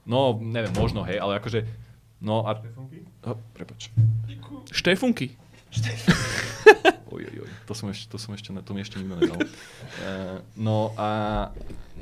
No, 0.05 0.37
neviem, 0.37 0.75
možno, 0.77 1.07
hej, 1.07 1.17
ale 1.17 1.41
akože, 1.41 1.65
no 2.21 2.45
a... 2.45 2.61
Oh, 3.25 3.39
prepač. 3.57 3.89
Štefunky. 4.69 5.33
Oj, 7.15 7.31
oj, 7.31 7.47
oj, 7.47 7.51
to 7.63 7.79
som 7.79 7.87
ešte, 7.95 8.11
to 8.11 8.19
som 8.19 8.35
ešte, 8.35 8.51
to 8.51 8.71
mi 8.75 8.83
ešte 8.83 8.99
nikto 8.99 9.15
nedal. 9.15 9.39
Uh, 9.39 10.43
no 10.59 10.91
a, 10.99 11.47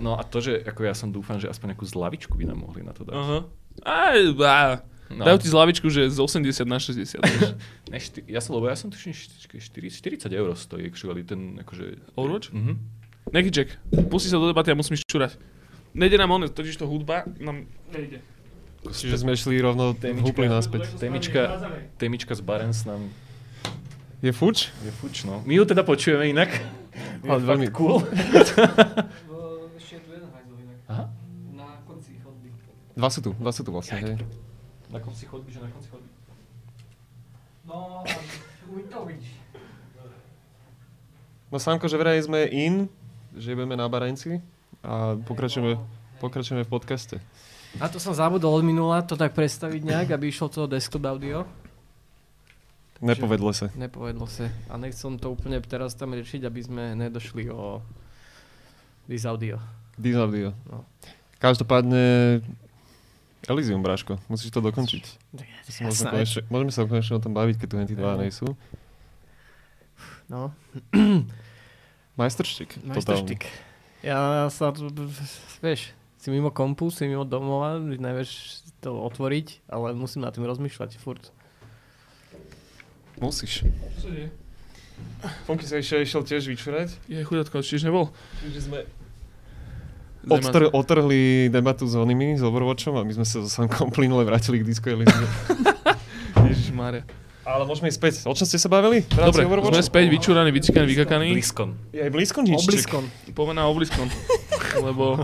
no 0.01 0.17
a 0.17 0.25
to, 0.25 0.41
že 0.41 0.65
ako 0.65 0.89
ja 0.89 0.97
som 0.97 1.13
dúfam, 1.13 1.37
že 1.37 1.53
aspoň 1.53 1.77
nejakú 1.77 1.85
zlavičku 1.85 2.33
by 2.33 2.49
nám 2.49 2.65
mohli 2.65 2.81
na 2.81 2.97
to 2.97 3.05
dať. 3.05 3.13
Aha. 3.13 3.39
Á. 3.85 4.91
No. 5.12 5.22
Dajú 5.28 5.39
ti 5.39 5.48
zlavičku, 5.48 5.86
že 5.86 6.09
z 6.09 6.18
80 6.18 6.64
na 6.64 6.78
60. 6.80 7.20
vieš. 7.20 7.52
Ne, 7.93 8.01
šty, 8.01 8.24
ja 8.24 8.40
som, 8.40 8.56
lebo 8.56 8.72
ja 8.72 8.76
som 8.76 8.89
tuším, 8.89 9.12
šty- 9.12 9.60
štyri- 9.60 9.93
40 9.93 10.32
eur 10.32 10.48
stojí 10.56 10.89
actually 10.89 11.20
ten, 11.20 11.60
akože... 11.60 12.01
Overwatch? 12.16 12.48
Mhm. 12.56 12.80
Neký 13.30 13.48
Jack, 13.52 13.76
pusti 14.09 14.32
sa 14.32 14.40
do 14.40 14.48
debaty 14.48 14.72
a 14.72 14.74
musím 14.74 14.97
ísť 14.97 15.06
čurať. 15.06 15.32
Nejde 15.93 16.16
nám 16.16 16.32
on, 16.32 16.48
totiž 16.48 16.80
to 16.80 16.89
hudba 16.89 17.28
nám 17.36 17.68
nejde. 17.93 18.24
Čiže 18.82 19.22
sme 19.22 19.36
šli 19.36 19.60
rovno 19.60 19.93
húpli 19.94 20.48
naspäť. 20.48 20.89
Témička, 20.98 21.60
témička 22.01 22.32
z 22.34 22.43
Barents 22.43 22.82
nám 22.82 23.12
Je 24.18 24.32
fuč? 24.32 24.72
je 24.82 24.90
fuč, 24.90 25.22
no. 25.22 25.39
My 25.44 25.55
ju 25.55 25.64
teda 25.64 25.84
počujeme 25.84 26.26
inak. 26.26 26.51
Ale 27.28 27.39
veľmi 27.44 27.68
Cool. 27.70 28.02
Ešte 29.78 29.97
tu 30.01 30.09
jeden 30.10 30.28
hajzol 30.32 30.56
inak. 30.62 30.78
Aha. 30.89 31.05
Na 31.52 31.78
konci 31.84 32.18
chodby. 32.18 32.51
Dva 32.97 33.09
sú 33.09 33.20
tu, 33.20 33.30
dva 33.36 33.52
sú 33.52 33.62
tu 33.62 33.70
vlastne, 33.70 33.98
hej. 34.01 34.14
Na 34.93 35.01
konci 35.01 35.24
chodby, 35.24 35.48
že 35.48 35.64
na 35.64 35.73
konci 35.73 35.89
chodby. 35.89 36.09
No, 37.64 38.05
uj, 38.69 38.82
to 38.93 38.97
uvidíš. 39.01 39.32
No 41.48 41.56
Sámko, 41.56 41.89
že 41.89 41.97
vraj 41.97 42.20
sme 42.20 42.44
in, 42.48 42.93
že 43.32 43.56
budeme 43.56 43.77
na 43.77 43.89
Barenci 43.89 44.40
a 44.85 45.16
pokračujeme, 45.16 45.81
pokračujeme 46.20 46.64
v 46.64 46.70
podcaste. 46.70 47.16
A 47.81 47.89
to 47.89 47.97
som 47.97 48.12
zabudol 48.12 48.52
od 48.52 48.64
minula, 48.64 49.01
to 49.01 49.16
tak 49.16 49.32
predstaviť 49.32 49.81
nejak, 49.81 50.09
aby 50.12 50.28
išlo 50.28 50.52
to 50.52 50.69
desktop 50.69 51.09
audio. 51.09 51.48
Nepovedlo 53.01 53.51
sa. 53.51 53.73
Nepovedlo 53.73 54.28
sa. 54.28 54.52
A 54.69 54.77
nechcem 54.77 55.16
to 55.16 55.32
úplne 55.32 55.59
teraz 55.64 55.97
tam 55.97 56.12
riešiť, 56.12 56.44
aby 56.44 56.60
sme 56.60 56.85
nedošli 56.94 57.48
o 57.48 57.81
this 59.09 59.24
audio. 59.24 59.56
This 59.97 60.14
audio. 60.14 60.52
No. 60.69 60.85
Každopádne 61.40 62.39
Elysium, 63.44 63.82
Braško, 63.82 64.23
musíš 64.27 64.51
to 64.51 64.60
dokončiť. 64.60 65.05
Môžeme, 65.32 65.90
Jasné. 65.90 66.10
konečne, 66.10 66.40
môžeme 66.47 66.70
sa 66.70 66.86
konečne 66.86 67.14
o 67.16 67.23
tom 67.23 67.32
baviť, 67.32 67.56
keď 67.59 67.66
tu 67.66 67.77
henty 67.77 67.94
dva 67.94 68.14
No. 68.14 68.20
nejsú. 68.20 68.47
No, 70.28 70.55
Majsterštik. 72.14 72.77
totálny. 72.77 72.94
majsterštik. 72.94 73.43
Ja 74.02 74.47
sa, 74.48 74.70
vieš, 75.59 75.90
si 76.16 76.28
mimo 76.28 76.51
kompu, 76.51 76.90
si 76.90 77.05
mimo 77.05 77.23
domova, 77.23 77.78
nevieš 77.78 78.62
to 78.78 78.94
otvoriť, 78.94 79.66
ale 79.66 79.90
musím 79.93 80.23
nad 80.23 80.31
tým 80.31 80.43
rozmýšľať 80.43 80.98
furt. 80.98 81.31
Musíš. 83.19 83.62
Funky 85.47 85.66
sa 85.66 85.78
ešte 85.78 85.98
išiel 86.01 86.23
tiež 86.23 86.43
vyčúrať. 86.47 86.94
Je 87.06 87.23
chudotko, 87.23 87.59
čiže 87.59 87.86
nebol? 87.86 88.10
Čiže 88.43 88.60
sme 88.66 88.78
odtr- 90.28 90.70
otrhli 90.70 91.51
debatu 91.51 91.86
s 91.86 91.99
onými, 91.99 92.39
s 92.39 92.43
Overwatchom 92.43 92.94
a 92.99 93.03
my 93.03 93.12
sme 93.15 93.27
sa 93.27 93.43
so 93.43 93.51
Samkom 93.51 93.90
plynule 93.90 94.23
vrátili 94.23 94.62
k 94.62 94.65
Disco 94.66 94.86
Elysium. 94.90 95.27
Ježišmária. 96.51 97.03
Ale 97.43 97.66
môžeme 97.66 97.90
ísť 97.90 97.99
späť. 97.99 98.12
O 98.31 98.35
čom 98.39 98.47
ste 98.47 98.55
sa 98.55 98.70
bavili? 98.70 99.03
Dobre, 99.03 99.43
sme 99.43 99.82
späť 99.82 100.07
vyčúraní, 100.15 100.55
vycikaní, 100.55 100.86
vykakaní. 100.86 101.35
Bliskon. 101.35 101.74
Je 101.90 101.99
aj 101.99 102.12
blízko 102.15 102.39
nič. 102.47 102.62
Obliskom. 102.62 103.03
Poďme 103.35 103.55
na 103.59 103.65
obliskom. 103.66 104.07
Lebo... 104.86 105.19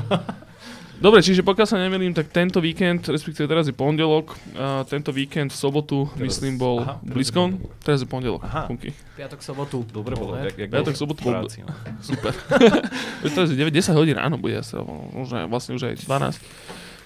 Dobre, 0.98 1.22
čiže 1.22 1.46
pokiaľ 1.46 1.66
sa 1.70 1.78
nemýlim, 1.78 2.10
tak 2.10 2.26
tento 2.34 2.58
víkend, 2.58 3.06
respektíve 3.06 3.46
teraz 3.46 3.70
je 3.70 3.74
pondelok, 3.74 4.34
a 4.58 4.82
tento 4.82 5.14
víkend 5.14 5.54
v 5.54 5.58
sobotu, 5.58 6.10
Teraz- 6.10 6.18
myslím, 6.42 6.58
bol 6.58 6.82
aha, 6.82 6.98
teraz 6.98 7.06
je 7.06 7.14
BlizzCon. 7.14 7.50
Teraz 7.86 7.98
je 8.02 8.08
pondelok. 8.10 8.40
Aha. 8.42 8.66
Funky. 8.66 8.90
Piatok, 9.14 9.38
sobotu. 9.38 9.86
Dobre 9.86 10.18
bolo. 10.18 10.34
Jak, 10.34 10.58
jak 10.58 10.68
Piatok, 10.74 10.98
sobotu 10.98 11.22
bol- 11.22 11.38
práci, 11.38 11.62
no. 11.62 11.70
Super. 12.02 12.34
Teraz 13.34 13.46
je 13.46 13.54
9, 13.54 13.70
10 13.70 13.94
hodín 13.94 14.18
ráno 14.18 14.42
bude 14.42 14.58
asi, 14.58 14.74
možno 15.14 15.46
vlastne 15.46 15.78
už 15.78 15.86
aj 15.86 15.94
12. 16.02 16.42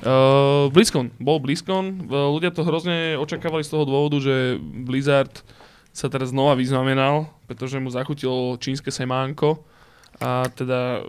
Uh, 0.02 0.66
BlizzCon, 0.72 1.12
bol 1.20 1.38
BlizzCon, 1.38 2.08
Uh, 2.08 2.32
ľudia 2.32 2.48
to 2.50 2.64
hrozne 2.64 3.14
očakávali 3.20 3.60
z 3.62 3.70
toho 3.70 3.84
dôvodu, 3.84 4.18
že 4.18 4.56
Blizzard 4.58 5.44
sa 5.92 6.08
teraz 6.08 6.32
znova 6.32 6.56
vyznamenal, 6.56 7.28
pretože 7.44 7.76
mu 7.76 7.92
zachutilo 7.92 8.56
čínske 8.56 8.88
semánko 8.88 9.60
a 10.22 10.46
teda 10.48 11.02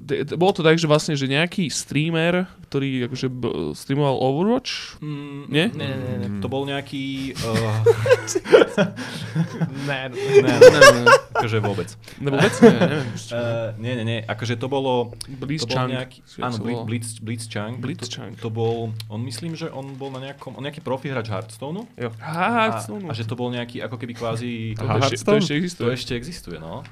de- 0.00 0.22
de- 0.22 0.36
bolo 0.36 0.52
to 0.52 0.62
tak, 0.62 0.74
že 0.74 0.86
vlastne, 0.86 1.12
že 1.12 1.26
nejaký 1.26 1.66
streamer, 1.66 2.46
ktorý 2.64 3.06
akože 3.06 3.26
b- 3.28 3.50
streamoval 3.74 4.16
Overwatch, 4.16 4.96
Mm, 5.00 5.42
Nie? 5.48 5.66
Ne, 5.70 5.86
ne, 5.86 5.96
ne, 5.98 6.16
ne. 6.20 6.28
To 6.38 6.46
bol 6.46 6.62
nejaký... 6.64 7.34
Uh, 7.40 8.86
Ne, 9.82 10.08
ne, 10.08 10.16
ne, 10.40 10.52
ne, 10.70 11.02
akože 11.32 11.58
vôbec. 11.58 11.88
ne, 12.16 12.28
vôbec 12.28 12.52
ne, 12.60 12.70
neviem. 12.70 13.06
Uh, 13.28 13.68
nie, 13.76 13.92
nie, 13.92 14.04
nie. 14.06 14.18
Akože 14.22 14.54
to 14.54 14.66
bolo... 14.66 15.10
Blizzchang. 15.26 15.90
nejaký, 15.90 16.18
áno, 16.38 16.52
sa 16.52 16.60
Blitz, 16.60 16.72
volá. 16.72 16.86
Blitz, 16.86 17.10
Blitzchang. 17.18 17.72
Blitzchang. 17.76 18.32
To, 18.36 18.42
to 18.42 18.50
bol, 18.50 18.76
on 19.06 19.20
myslím, 19.22 19.54
že 19.54 19.68
on 19.68 19.94
bol 19.94 20.10
na 20.10 20.22
nejakom, 20.22 20.54
on 20.54 20.62
nejaký 20.62 20.80
profi 20.80 21.08
hráč 21.08 21.28
Hearthstone. 21.28 21.86
Á, 21.96 22.08
A, 22.20 22.84
no, 22.88 22.98
no. 23.00 23.08
a 23.08 23.12
že 23.12 23.24
to 23.24 23.34
bol 23.34 23.48
nejaký 23.48 23.80
ako 23.80 23.96
keby 23.96 24.12
kvázi... 24.14 24.52
to, 24.72 24.82
ešte, 24.82 24.86
to 24.86 24.90
Hearthstone? 24.90 25.40
ešte 25.40 25.50
To 25.50 25.56
existuje. 25.56 25.90
ešte 25.92 26.12
existuje, 26.14 26.56
no. 26.56 26.82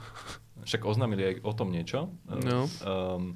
Však 0.68 0.84
oznámili 0.84 1.22
aj 1.24 1.34
o 1.48 1.52
tom 1.56 1.72
niečo. 1.72 2.12
No. 2.28 2.68
Um, 2.84 3.32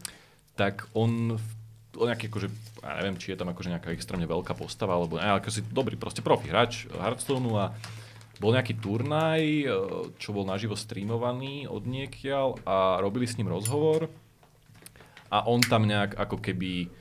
tak 0.52 0.84
on, 0.92 1.40
v- 1.40 1.56
on 1.96 2.12
nejaký 2.12 2.28
akože, 2.28 2.48
ja 2.84 3.00
neviem, 3.00 3.16
či 3.16 3.32
je 3.32 3.40
tam 3.40 3.48
akože 3.48 3.72
nejaká 3.72 3.88
extrémne 3.96 4.28
veľká 4.28 4.52
postava, 4.52 5.00
alebo 5.00 5.16
ne, 5.16 5.24
ale 5.24 5.40
akože 5.40 5.64
dobrý, 5.72 5.96
proste 5.96 6.20
profi 6.20 6.52
hráč 6.52 6.92
Hearthstoneu 6.92 7.56
a 7.56 7.72
bol 8.36 8.52
nejaký 8.52 8.76
turnaj, 8.76 9.40
eh, 9.40 9.68
čo 10.20 10.36
bol 10.36 10.44
naživo 10.44 10.76
streamovaný 10.76 11.64
od 11.64 11.88
niekiaľ 11.88 12.60
a 12.68 13.00
robili 13.00 13.24
s 13.24 13.40
ním 13.40 13.48
rozhovor 13.48 14.12
a 15.32 15.48
on 15.48 15.64
tam 15.64 15.88
nejak 15.88 16.20
ako 16.20 16.36
keby, 16.36 16.92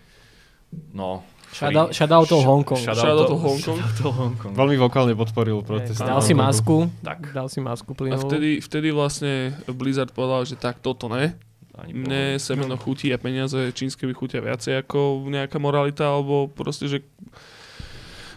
no... 0.95 1.27
Shoutout- 1.51 1.91
shoutoutol 1.91 2.39
sh- 2.39 2.47
Hongkong. 2.47 2.81
Shoutoutol 2.81 3.39
Hongkong. 3.45 3.77
Shoutoutol 3.77 4.11
Hongkong. 4.13 4.53
Veľmi 4.53 4.77
vokálne 4.77 5.13
podporil 5.13 5.59
protest. 5.61 5.99
Dal 5.99 6.19
si 6.19 6.31
masku, 6.31 6.87
Tak. 7.01 7.31
dal 7.31 7.47
si 7.47 7.59
masku 7.59 7.91
A 7.91 7.97
plynovú. 7.97 8.23
vtedy, 8.25 8.59
vtedy 8.59 8.89
vlastne 8.89 9.33
Blizzard 9.67 10.09
povedal, 10.09 10.43
že 10.43 10.55
tak 10.55 10.79
toto 10.79 11.05
ne. 11.07 11.35
Ani 11.73 11.91
Mne 11.93 12.23
semeno 12.37 12.75
chutí 12.75 13.09
a 13.09 13.17
peniaze 13.17 13.55
čínske 13.71 14.03
mi 14.03 14.11
chutia 14.11 14.39
viacej 14.39 14.81
ako 14.81 15.25
nejaká 15.25 15.55
moralita, 15.57 16.05
alebo 16.05 16.47
proste, 16.47 16.85
že 16.85 16.99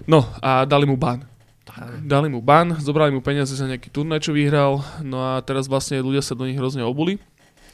No 0.05 0.23
a 0.39 0.65
dali 0.65 0.85
mu 0.85 0.95
ban. 0.95 1.23
Dali 2.01 2.29
mu 2.29 2.39
ban, 2.39 2.77
zobrali 2.77 3.11
mu 3.11 3.19
peniaze 3.19 3.51
za 3.51 3.65
nejaký 3.65 3.89
turnaj, 3.89 4.21
čo 4.21 4.31
vyhral, 4.31 4.79
no 5.01 5.19
a 5.19 5.41
teraz 5.41 5.67
vlastne 5.67 5.99
ľudia 5.99 6.21
sa 6.21 6.33
do 6.33 6.45
nich 6.45 6.55
hrozne 6.55 6.83
obuli. 6.83 7.19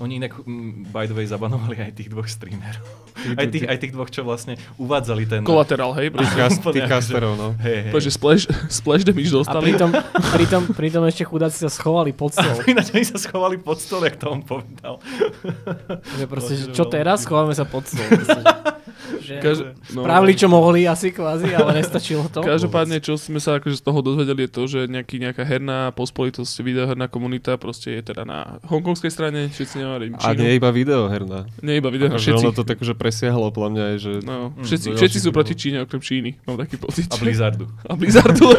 Oni 0.01 0.17
inak, 0.17 0.33
mm, 0.33 0.89
by 0.97 1.05
the 1.05 1.13
way, 1.13 1.29
zabanovali 1.29 1.77
aj 1.77 1.93
tých 1.93 2.09
dvoch 2.09 2.25
streamerov. 2.25 2.89
Aj 3.37 3.45
tých, 3.53 3.69
aj 3.69 3.77
tých 3.85 3.93
dvoch, 3.93 4.09
čo 4.09 4.25
vlastne 4.25 4.57
uvádzali 4.81 5.29
ten... 5.29 5.41
Kolaterál, 5.45 5.93
hej? 5.93 6.09
Tých, 6.09 6.33
kas, 6.41 6.57
tých 6.57 6.89
casterov, 6.89 7.37
no. 7.37 7.53
Hej, 7.61 7.79
hej. 7.85 7.93
Protože 7.93 8.11
splash, 8.17 8.49
splash 8.73 9.05
damage 9.05 9.29
A 9.29 9.33
dostali. 9.45 9.65
pritom, 9.77 9.91
pritom, 10.37 10.63
pritom 10.73 11.03
ešte 11.05 11.29
chudáci 11.29 11.61
sa 11.61 11.69
schovali 11.69 12.17
pod 12.17 12.33
stôl. 12.33 12.65
Ináč 12.73 12.97
oni 12.97 13.05
sa 13.05 13.21
schovali 13.21 13.61
pod 13.61 13.77
stôl, 13.77 14.01
jak 14.09 14.17
to 14.17 14.33
on 14.33 14.41
povedal. 14.41 15.05
Že 16.17 16.25
proste, 16.25 16.53
že 16.57 16.65
čo 16.73 16.89
teraz? 16.89 17.29
Schováme 17.29 17.53
sa 17.53 17.69
pod 17.69 17.85
stôl. 17.85 18.09
Že, 19.01 19.17
že 19.21 19.35
Kaž- 19.39 19.65
no, 19.91 20.03
Spravili, 20.03 20.33
čo 20.33 20.47
mohli 20.47 20.85
asi 20.85 21.09
kvázi, 21.09 21.51
ale 21.51 21.79
nestačilo 21.79 22.27
to. 22.27 22.41
Každopádne, 22.41 22.99
čo 22.99 23.15
sme 23.15 23.39
sa 23.39 23.57
akože 23.57 23.77
z 23.77 23.83
toho 23.83 24.01
dozvedeli, 24.01 24.45
je 24.45 24.51
to, 24.51 24.63
že 24.67 24.81
nejaký, 24.87 25.17
nejaká 25.19 25.41
herná 25.41 25.89
pospolitosť, 25.91 26.53
videoherná 26.61 27.07
komunita 27.07 27.55
proste 27.55 27.93
je 27.93 28.03
teda 28.05 28.23
na 28.23 28.39
hongkongskej 28.63 29.09
strane, 29.09 29.49
všetci 29.49 29.75
nemarím 29.77 30.13
A 30.15 30.21
Čínu. 30.27 30.39
nie 30.39 30.53
iba 30.53 30.69
videoherná. 30.69 31.49
nie 31.61 31.75
iba 31.77 31.89
videoherná, 31.89 32.15
Akože 32.15 32.29
všetci. 32.31 32.45
ono 32.45 32.53
to 32.53 32.63
tak 32.63 32.77
akože 32.77 32.95
presiahlo 32.95 33.49
podľa 33.49 33.71
mňa 33.71 33.83
aj, 33.87 33.97
že... 33.99 34.13
No, 34.23 34.37
Mm, 34.51 34.63
všetci, 34.63 34.87
do 34.87 34.97
všetci 34.97 35.19
sú 35.19 35.31
proti. 35.31 35.53
Číne, 35.53 35.79
okrem 35.81 36.01
Číny. 36.01 36.31
Mám 36.45 36.59
taký 36.59 36.77
pocit. 36.77 37.07
A 37.09 37.17
Blizzardu. 37.17 37.69
A 37.83 37.93
Blizzardu. 37.93 38.51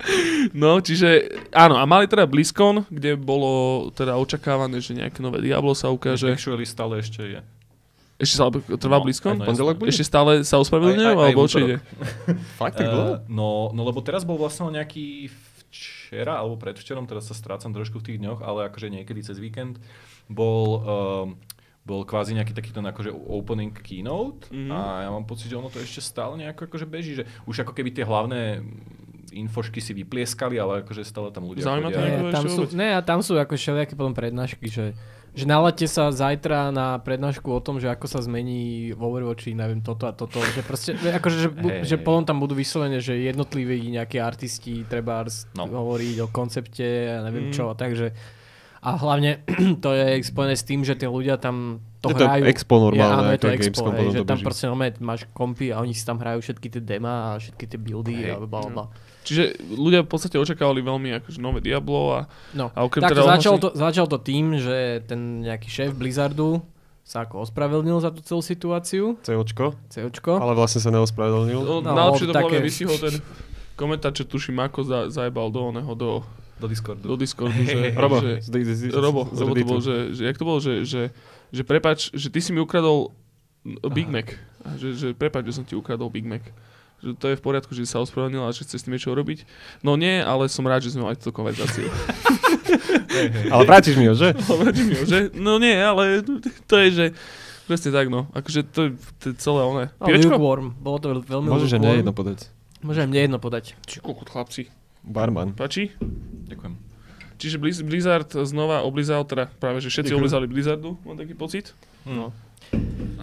no, 0.54 0.78
čiže 0.78 1.08
áno, 1.50 1.74
a 1.74 1.84
mali 1.84 2.04
teda 2.04 2.24
BlizzCon, 2.24 2.86
kde 2.88 3.14
bolo 3.14 3.52
teda 3.90 4.14
očakávané, 4.14 4.78
že 4.78 4.92
nejaké 4.92 5.18
nové 5.18 5.40
Diablo 5.40 5.72
sa 5.72 5.88
ukáže. 5.88 6.30
Actually 6.30 6.64
stále 6.64 6.98
ešte 6.98 7.20
je. 7.20 7.40
Ešte 8.24 8.36
stále 8.36 8.50
trvá 8.74 8.96
No, 8.96 9.04
BlizzCon? 9.04 9.36
no, 9.36 9.44
Pondelok 9.44 9.76
bude? 9.76 9.92
Ešte 9.92 10.02
stále 10.02 10.40
sa 10.42 10.56
ospravedlňujú, 10.58 11.14
alebo 11.14 11.44
čo 11.44 11.60
ide? 11.60 11.76
Fakt 12.60 12.80
tak 12.80 12.88
dlho? 12.88 13.10
Uh, 13.14 13.28
no, 13.28 13.48
no 13.70 13.84
lebo 13.84 14.00
teraz 14.00 14.24
bol 14.24 14.34
vlastne 14.34 14.66
nejaký 14.66 15.28
včera, 15.68 16.38
alebo 16.38 16.54
predvčerom, 16.54 17.04
teraz 17.04 17.26
sa 17.26 17.34
strácam 17.34 17.70
trošku 17.70 17.98
v 17.98 18.06
tých 18.06 18.18
dňoch, 18.18 18.40
ale 18.40 18.66
akože 18.66 18.88
niekedy 18.88 19.20
cez 19.20 19.36
víkend 19.36 19.76
bol, 20.26 20.80
um, 20.80 21.28
bol 21.82 22.00
kvázi 22.02 22.32
nejaký 22.32 22.54
taký 22.54 22.70
ten 22.70 22.80
akože 22.82 23.10
opening 23.10 23.74
keynote 23.74 24.48
Mhm. 24.48 24.70
a 24.70 24.78
ja 25.02 25.10
mám 25.10 25.26
pocit, 25.26 25.50
že 25.50 25.58
ono 25.58 25.68
to 25.68 25.78
ešte 25.78 26.00
stále 26.00 26.38
nejako 26.38 26.64
akože 26.64 26.86
beží, 26.86 27.12
že 27.14 27.24
už 27.44 27.60
ako 27.60 27.74
keby 27.74 27.90
tie 27.90 28.02
hlavné 28.02 28.62
infošky 29.34 29.82
si 29.82 29.90
vyplieskali, 29.92 30.54
ale 30.56 30.86
akože 30.86 31.02
stále 31.02 31.28
tam 31.28 31.44
ľudia 31.44 31.66
Zaujíma 31.66 31.90
to 31.90 31.98
chodia. 31.98 32.22
Ne, 32.22 32.30
tam 32.30 32.44
sú, 32.46 32.62
ne, 32.70 32.88
a 32.94 33.00
tam 33.02 33.18
sú 33.18 33.34
ako 33.34 33.58
všelijaké 33.58 33.98
potom 33.98 34.14
prednášky, 34.14 34.70
že, 34.70 34.94
že 35.34 35.44
nalaďte 35.44 35.86
sa 35.86 36.08
zajtra 36.08 36.70
na 36.70 36.96
prednášku 36.96 37.44
o 37.44 37.58
tom, 37.58 37.76
že 37.76 37.86
ako 37.86 38.06
sa 38.06 38.18
zmení 38.20 38.90
v 38.90 39.00
Overwatchi, 39.00 39.50
neviem, 39.50 39.78
toto 39.78 40.06
a 40.06 40.12
toto, 40.12 40.38
že 40.38 40.62
proste, 40.62 40.94
že 40.94 41.10
akože, 41.12 41.36
že, 41.36 41.48
Hej, 41.50 41.80
že 41.84 41.96
potom 41.96 42.22
tam 42.22 42.38
budú 42.38 42.52
vyslovene, 42.52 42.98
že 42.98 43.18
jednotliví 43.20 43.90
nejakí 43.90 44.16
artisti 44.16 44.82
treba 44.82 45.26
No. 45.52 45.66
hovoriť 45.66 46.16
o 46.20 46.28
koncepte 46.28 46.86
a 47.10 47.20
neviem 47.20 47.48
Mm. 47.48 47.52
čo, 47.52 47.64
takže 47.72 48.14
a 48.80 48.94
hlavne 48.94 49.40
to 49.80 49.90
je 49.90 50.22
spojené 50.22 50.54
s 50.54 50.62
tým, 50.62 50.80
že 50.80 50.94
tí 50.94 51.04
ľudia 51.04 51.34
tam 51.36 51.80
to 51.98 52.12
Je 52.12 52.14
to 52.14 52.26
hrajú. 52.26 52.44
expo 52.46 52.74
normálne, 52.78 53.00
je, 53.08 53.18
áno, 53.18 53.30
je 53.30 53.40
to 53.40 53.48
expo, 53.50 53.82
hej, 53.90 54.06
že 54.12 54.20
tam 54.22 54.36
beží. 54.36 54.44
proste 54.44 54.64
normálne 54.66 54.94
máš 55.00 55.24
kompy 55.32 55.72
a 55.72 55.80
oni 55.80 55.90
si 55.90 56.04
tam 56.04 56.16
hrajú 56.16 56.38
všetky 56.38 56.68
tie 56.68 56.82
dema 56.84 57.32
a 57.32 57.40
všetky 57.40 57.64
tie 57.64 57.78
buildy 57.80 58.12
Hej. 58.22 58.30
a 58.30 58.36
bla 58.38 58.60
bla 58.60 58.70
bla. 58.70 58.86
Čiže 59.24 59.42
ľudia 59.70 60.00
v 60.00 60.10
podstate 60.10 60.36
očakávali 60.36 60.78
veľmi 60.78 61.16
akože 61.18 61.38
nové 61.38 61.58
Diablo 61.58 62.12
a, 62.12 62.20
No, 62.52 62.68
a 62.68 62.78
okrem 62.80 63.00
tak 63.00 63.10
teda 63.10 63.24
začal, 63.26 63.56
ohlasen- 63.56 63.64
to, 63.64 63.68
začal 63.74 64.06
to 64.06 64.18
tým, 64.18 64.54
že 64.54 64.76
ten 65.02 65.20
nejaký 65.40 65.66
šéf 65.66 65.90
Blizzardu 65.90 66.60
sa 67.00 67.20
ako 67.20 67.42
ospravedlnil 67.42 67.98
za 67.98 68.08
tú 68.08 68.20
celú 68.20 68.40
situáciu, 68.40 69.16
COčko, 69.20 69.76
COčko. 69.88 70.32
ale 70.34 70.52
vlastne 70.52 70.78
sa 70.78 70.88
neospravedlnil. 70.90 71.56
No, 71.58 71.74
No, 71.78 71.90
najlepšie 71.90 72.26
to 72.26 72.32
bolo, 72.32 72.38
také- 72.38 72.54
také... 72.54 72.64
vysihol 72.64 72.96
ten 72.98 73.14
komentár, 73.74 74.10
čo 74.10 74.22
tuším, 74.22 74.56
ako 74.58 74.78
za, 74.82 74.98
zajebal 75.10 75.48
do 75.48 75.60
oného, 75.66 75.92
do, 75.92 76.10
Do 76.54 76.64
Discordu. 76.64 77.02
do 77.02 77.16
Discordu, 77.16 77.58
že, 77.58 77.92
Robo, 77.98 78.20
že, 78.20 78.40
Robo, 78.90 79.26
Robo 79.26 79.32
to 79.32 79.42
Redditu. 79.50 79.66
bol, 79.66 79.80
že, 79.80 79.96
že, 80.10 80.22
jak 80.22 80.36
to 80.36 80.44
bolo, 80.44 80.58
že, 80.58 80.74
že, 80.82 81.02
že 81.50 81.62
prepač, 81.62 82.08
že 82.10 82.28
ty 82.28 82.38
si 82.38 82.50
mi 82.50 82.58
ukradol 82.58 83.12
Big 83.90 84.06
Aha. 84.06 84.14
Mac. 84.14 84.28
A 84.62 84.76
že, 84.76 84.92
že 84.92 85.06
prepač, 85.10 85.44
že 85.44 85.54
som 85.54 85.62
ti 85.62 85.72
ukradol 85.72 86.08
Big 86.08 86.22
Mac. 86.22 86.40
Že 87.04 87.12
to 87.14 87.26
je 87.28 87.36
v 87.36 87.42
poriadku, 87.42 87.70
že 87.70 87.84
sa 87.84 88.00
ospravedlnil 88.00 88.40
a 88.40 88.50
že 88.50 88.64
chce 88.64 88.80
s 88.80 88.82
tým 88.82 88.92
niečo 88.92 89.10
urobiť. 89.10 89.44
No 89.80 89.94
nie, 89.94 90.18
ale 90.18 90.48
som 90.48 90.64
rád, 90.64 90.80
že 90.80 90.90
sme 90.90 91.04
mali 91.04 91.14
túto 91.14 91.30
konverzáciu. 91.30 91.92
Ale 93.46 93.62
vrátiš 93.62 93.94
mi 93.94 94.04
ho, 94.04 94.14
že? 94.14 94.34
Vrátim 94.60 94.88
ju, 94.88 95.04
že? 95.04 95.18
No 95.32 95.56
nie, 95.56 95.74
ale 95.74 96.24
to 96.66 96.74
je, 96.76 96.88
že 96.90 97.06
presne 97.64 97.90
tak, 97.90 98.08
no. 98.08 98.26
Akože 98.32 98.66
to, 98.66 98.90
je- 98.90 98.96
to 99.18 99.30
je 99.30 99.34
celé 99.36 99.60
oné. 99.62 99.84
No, 99.94 100.04
Pivečko? 100.04 100.34
lukewarm. 100.34 100.66
Bolo 100.74 100.98
to 100.98 101.06
veľ- 101.12 101.26
veľmi 101.28 101.46
Môže, 101.46 101.66
že 101.66 101.76
lukewarm. 101.76 101.84
nie 101.86 102.00
jedno 102.00 102.12
podať. 102.12 102.38
Môže 102.80 103.00
aj 103.00 103.08
mne 103.08 103.20
jedno 103.22 103.38
podať. 103.38 103.64
Či 103.82 103.96
koľko 104.00 104.22
chlapci. 104.26 104.62
Barman. 105.00 105.52
Páči? 105.52 105.94
Ďakujem. 106.48 106.74
Čiže 107.36 107.56
Blizz- 107.56 107.82
Blizzard 107.82 108.30
znova 108.42 108.82
oblizal, 108.82 109.22
teda 109.22 109.46
práve, 109.52 109.78
že 109.78 109.88
všetci 109.88 110.10
Ďakujem. 110.10 110.20
oblizali 110.20 110.44
Blizzardu, 110.46 110.90
mám 111.04 111.14
taký 111.14 111.34
pocit. 111.34 111.70
Hm. 112.04 112.32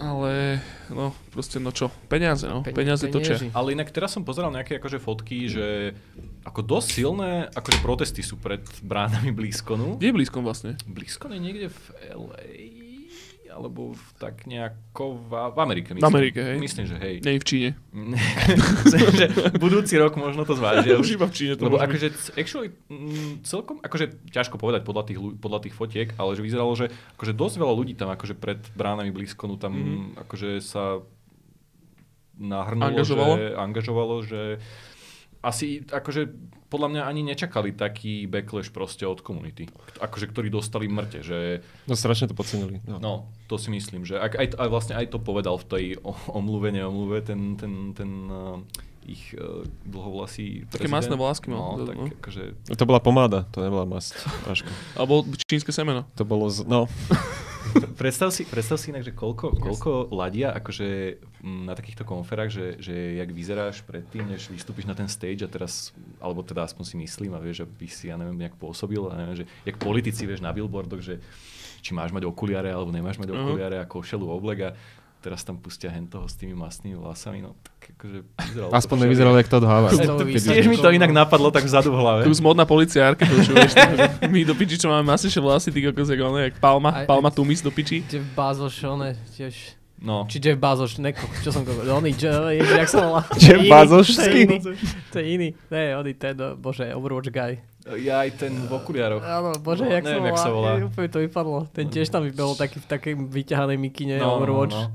Ale, 0.02 0.58
no, 0.90 1.14
proste, 1.30 1.62
no 1.62 1.70
čo, 1.70 1.94
peniaze, 2.10 2.50
no, 2.50 2.66
Pe- 2.66 2.74
peniaze 2.74 3.06
točia. 3.06 3.38
Ale 3.54 3.78
inak 3.78 3.94
teraz 3.94 4.10
som 4.18 4.26
pozeral 4.26 4.50
nejaké 4.50 4.82
akože 4.82 4.98
fotky, 4.98 5.46
že 5.46 5.94
ako 6.42 6.66
dosť 6.66 6.88
silné 6.90 7.32
akože 7.54 7.80
protesty 7.86 8.26
sú 8.26 8.42
pred 8.42 8.66
bránami 8.82 9.30
Blízkonu. 9.30 10.02
Kde 10.02 10.10
je 10.10 10.16
blízkom 10.18 10.42
vlastne? 10.42 10.74
Blízkon 10.90 11.38
je 11.38 11.42
niekde 11.42 11.68
v 11.70 11.82
LA, 12.18 12.42
alebo 13.52 13.92
v, 13.92 14.04
tak 14.16 14.48
nejako 14.48 15.20
v, 15.20 15.32
v 15.52 15.58
Amerike. 15.60 15.90
V 15.92 16.00
Myslím. 16.00 16.08
Amerike, 16.08 16.40
hej? 16.40 16.58
Myslím, 16.58 16.86
že 16.88 16.96
hej. 16.98 17.16
Nie 17.20 17.36
v 17.36 17.46
Číne. 17.46 17.70
Myslím, 17.92 19.12
že 19.22 19.26
budúci 19.60 20.00
rok 20.00 20.16
možno 20.16 20.48
to 20.48 20.56
zvážia. 20.56 20.96
Už 20.96 21.20
iba 21.20 21.28
v 21.28 21.36
Číne 21.36 21.60
to 21.60 21.68
Lebo 21.68 21.78
akože 21.78 22.34
actually 22.40 22.72
mm, 22.88 23.44
celkom, 23.44 23.84
akože 23.84 24.32
ťažko 24.32 24.56
povedať 24.56 24.88
podľa 24.88 25.04
tých, 25.12 25.20
podľa 25.20 25.60
tých 25.68 25.76
fotiek, 25.76 26.08
ale 26.16 26.40
že 26.40 26.42
vyzeralo, 26.42 26.72
že 26.74 26.88
akože 27.20 27.36
dosť 27.36 27.56
veľa 27.60 27.74
ľudí 27.76 27.94
tam 28.00 28.10
akože 28.10 28.40
pred 28.40 28.64
bránami 28.74 29.12
Blízkonu 29.12 29.60
tam 29.60 29.72
Mhm. 29.72 29.84
mm-hmm. 29.84 30.22
akože 30.24 30.50
sa 30.64 31.04
nahrnulo, 32.42 32.88
Angažovalo? 32.90 33.34
že 33.38 33.46
angažovalo, 33.54 34.16
že 34.26 34.42
asi 35.42 35.82
akože 35.84 36.30
podľa 36.72 36.88
mňa 36.88 37.02
ani 37.04 37.22
nečakali 37.28 37.76
taký 37.76 38.32
backlash 38.32 38.72
proste 38.72 39.04
od 39.04 39.20
komunity, 39.20 39.68
akože 40.00 40.32
ktorí 40.32 40.48
dostali 40.48 40.88
mŕte, 40.88 41.20
že 41.20 41.60
No 41.84 42.00
strašne 42.00 42.32
to 42.32 42.38
podcenili. 42.38 42.80
No. 42.88 42.96
no, 42.98 43.14
to 43.52 43.60
si 43.60 43.68
myslím, 43.68 44.08
že 44.08 44.16
ak, 44.16 44.40
aj, 44.40 44.48
aj 44.56 44.70
vlastne 44.72 44.96
aj 44.96 45.12
to 45.12 45.20
povedal 45.20 45.60
v 45.60 45.68
tej 45.68 45.86
omluve, 46.32 46.72
neomluve, 46.72 47.20
ten, 47.28 47.60
ten, 47.60 47.92
ten 47.92 48.08
uh, 48.32 48.64
ich 49.04 49.36
uh, 49.36 49.68
dlhovlasý 49.84 50.72
Také 50.72 50.88
masné 50.88 51.18
vlásky 51.20 51.52
mal, 51.52 51.76
No, 51.76 51.84
to- 51.84 51.88
tak 51.92 51.98
no. 52.00 52.06
akože 52.08 52.44
To 52.72 52.86
bola 52.88 53.02
pomáda, 53.04 53.44
to 53.52 53.60
nebola 53.60 53.84
masť. 53.84 54.24
Alebo 54.96 55.28
čínske 55.50 55.74
semeno. 55.76 56.08
To 56.16 56.24
bolo 56.24 56.48
z... 56.48 56.64
No, 56.64 56.88
Predstav 57.96 58.34
si, 58.34 58.44
predstav 58.44 58.78
si 58.78 58.90
inak, 58.90 59.06
že 59.06 59.14
koľko, 59.14 59.58
koľko 59.58 59.92
ladia 60.12 60.52
akože 60.54 61.20
na 61.44 61.74
takýchto 61.74 62.04
konferách, 62.04 62.50
že, 62.50 62.66
že 62.82 62.94
jak 63.18 63.30
vyzeráš 63.30 63.86
predtým, 63.86 64.28
než 64.28 64.50
vystúpiš 64.50 64.86
na 64.86 64.98
ten 64.98 65.08
stage 65.08 65.46
a 65.46 65.50
teraz, 65.50 65.94
alebo 66.18 66.42
teda 66.42 66.66
aspoň 66.66 66.84
si 66.86 66.96
myslím 66.98 67.34
a 67.34 67.44
vieš, 67.44 67.64
aby 67.66 67.86
si, 67.88 68.10
ja 68.10 68.18
neviem, 68.18 68.36
nejak 68.36 68.58
pôsobil, 68.58 69.02
a 69.08 69.14
neviem, 69.16 69.44
že 69.44 69.46
jak 69.64 69.78
politici, 69.78 70.26
vieš, 70.26 70.42
na 70.42 70.52
billboardoch, 70.52 71.02
že 71.02 71.22
či 71.82 71.98
máš 71.98 72.14
mať 72.14 72.30
okuliare 72.30 72.70
alebo 72.70 72.94
nemáš 72.94 73.18
mať 73.18 73.34
Mhm. 73.34 73.38
okuliare 73.42 73.78
a 73.82 73.90
košelu 73.90 74.26
oblek 74.26 74.60
a 74.62 74.70
teraz 75.22 75.46
tam 75.46 75.62
pustia 75.62 75.94
hen 75.94 76.10
toho 76.10 76.26
s 76.26 76.34
tými 76.34 76.58
masnými 76.58 76.98
vlasami, 76.98 77.46
no 77.46 77.54
tak 77.62 77.94
akože 77.94 78.20
vyzeralo 78.26 78.72
aspoň 78.74 78.98
to 78.98 79.04
nevyzeralo, 79.06 79.36
jak 79.38 79.48
to 79.48 79.58
odháva. 79.62 79.88
To 79.94 80.26
Tiež 80.26 80.66
mi 80.66 80.78
to 80.82 80.90
inak 80.90 81.14
napadlo 81.14 81.54
tak 81.54 81.64
vzadu 81.70 81.94
v 81.94 81.98
hlave. 82.02 82.22
Tu 82.26 82.34
modná 82.42 82.66
policiárka, 82.66 83.30
počúvaš, 83.30 83.78
takže 83.78 84.28
my 84.28 84.40
do 84.42 84.58
piči, 84.58 84.82
čo 84.82 84.90
máme 84.90 85.06
masnejšie 85.06 85.38
vlasy, 85.38 85.70
ty 85.70 85.86
kokos, 85.86 86.10
jak 86.10 86.20
jak 86.50 86.58
Palma, 86.58 86.90
Aj- 86.92 87.06
Palma 87.06 87.30
Tumis 87.30 87.62
do 87.62 87.70
piči. 87.70 88.02
Jeff 88.10 88.26
Bezos, 88.34 88.74
one, 88.82 89.14
tiež... 89.38 89.78
No. 90.02 90.26
Či 90.26 90.42
Jeff 90.42 90.58
Bezos, 90.58 90.98
neko, 90.98 91.22
čo 91.46 91.54
som 91.54 91.62
kokos, 91.62 91.86
oný, 91.86 92.18
jak 92.58 92.90
sa 92.90 93.06
volá? 93.06 93.22
Jeff 93.38 93.62
To 93.62 93.70
Bezosský? 93.70 94.26
To 94.26 94.26
je 94.26 94.42
iný, 94.42 94.58
to 95.14 95.16
je 95.22 95.26
iný, 95.30 95.50
ne, 95.70 95.84
oný, 96.02 96.12
ten, 96.18 96.34
bože, 96.58 96.90
Overwatch 96.98 97.30
guy. 97.30 97.62
Ja 97.82 98.22
aj 98.22 98.38
ten 98.38 98.54
v 98.54 98.72
okuliaroch. 98.72 99.26
Áno, 99.26 99.58
bože, 99.58 99.84
No, 99.84 99.90
jak, 99.90 100.06
sa 100.06 100.14
neviem, 100.14 100.22
volá, 100.22 100.30
jak 100.30 100.38
sa 100.38 100.52
volá. 100.54 100.70
Je, 100.78 100.86
úplne 100.86 101.10
to 101.10 101.20
vypadlo. 101.20 101.58
Ten 101.74 101.86
tiež 101.90 102.08
tam 102.14 102.22
bol 102.30 102.54
taký 102.54 102.78
v 102.78 102.88
takej 102.88 103.14
vyťahanej 103.18 103.78
mikine 103.82 104.16
No, 104.22 104.38
no, 104.38 104.38
Overwatch. 104.38 104.78
no. 104.78 104.94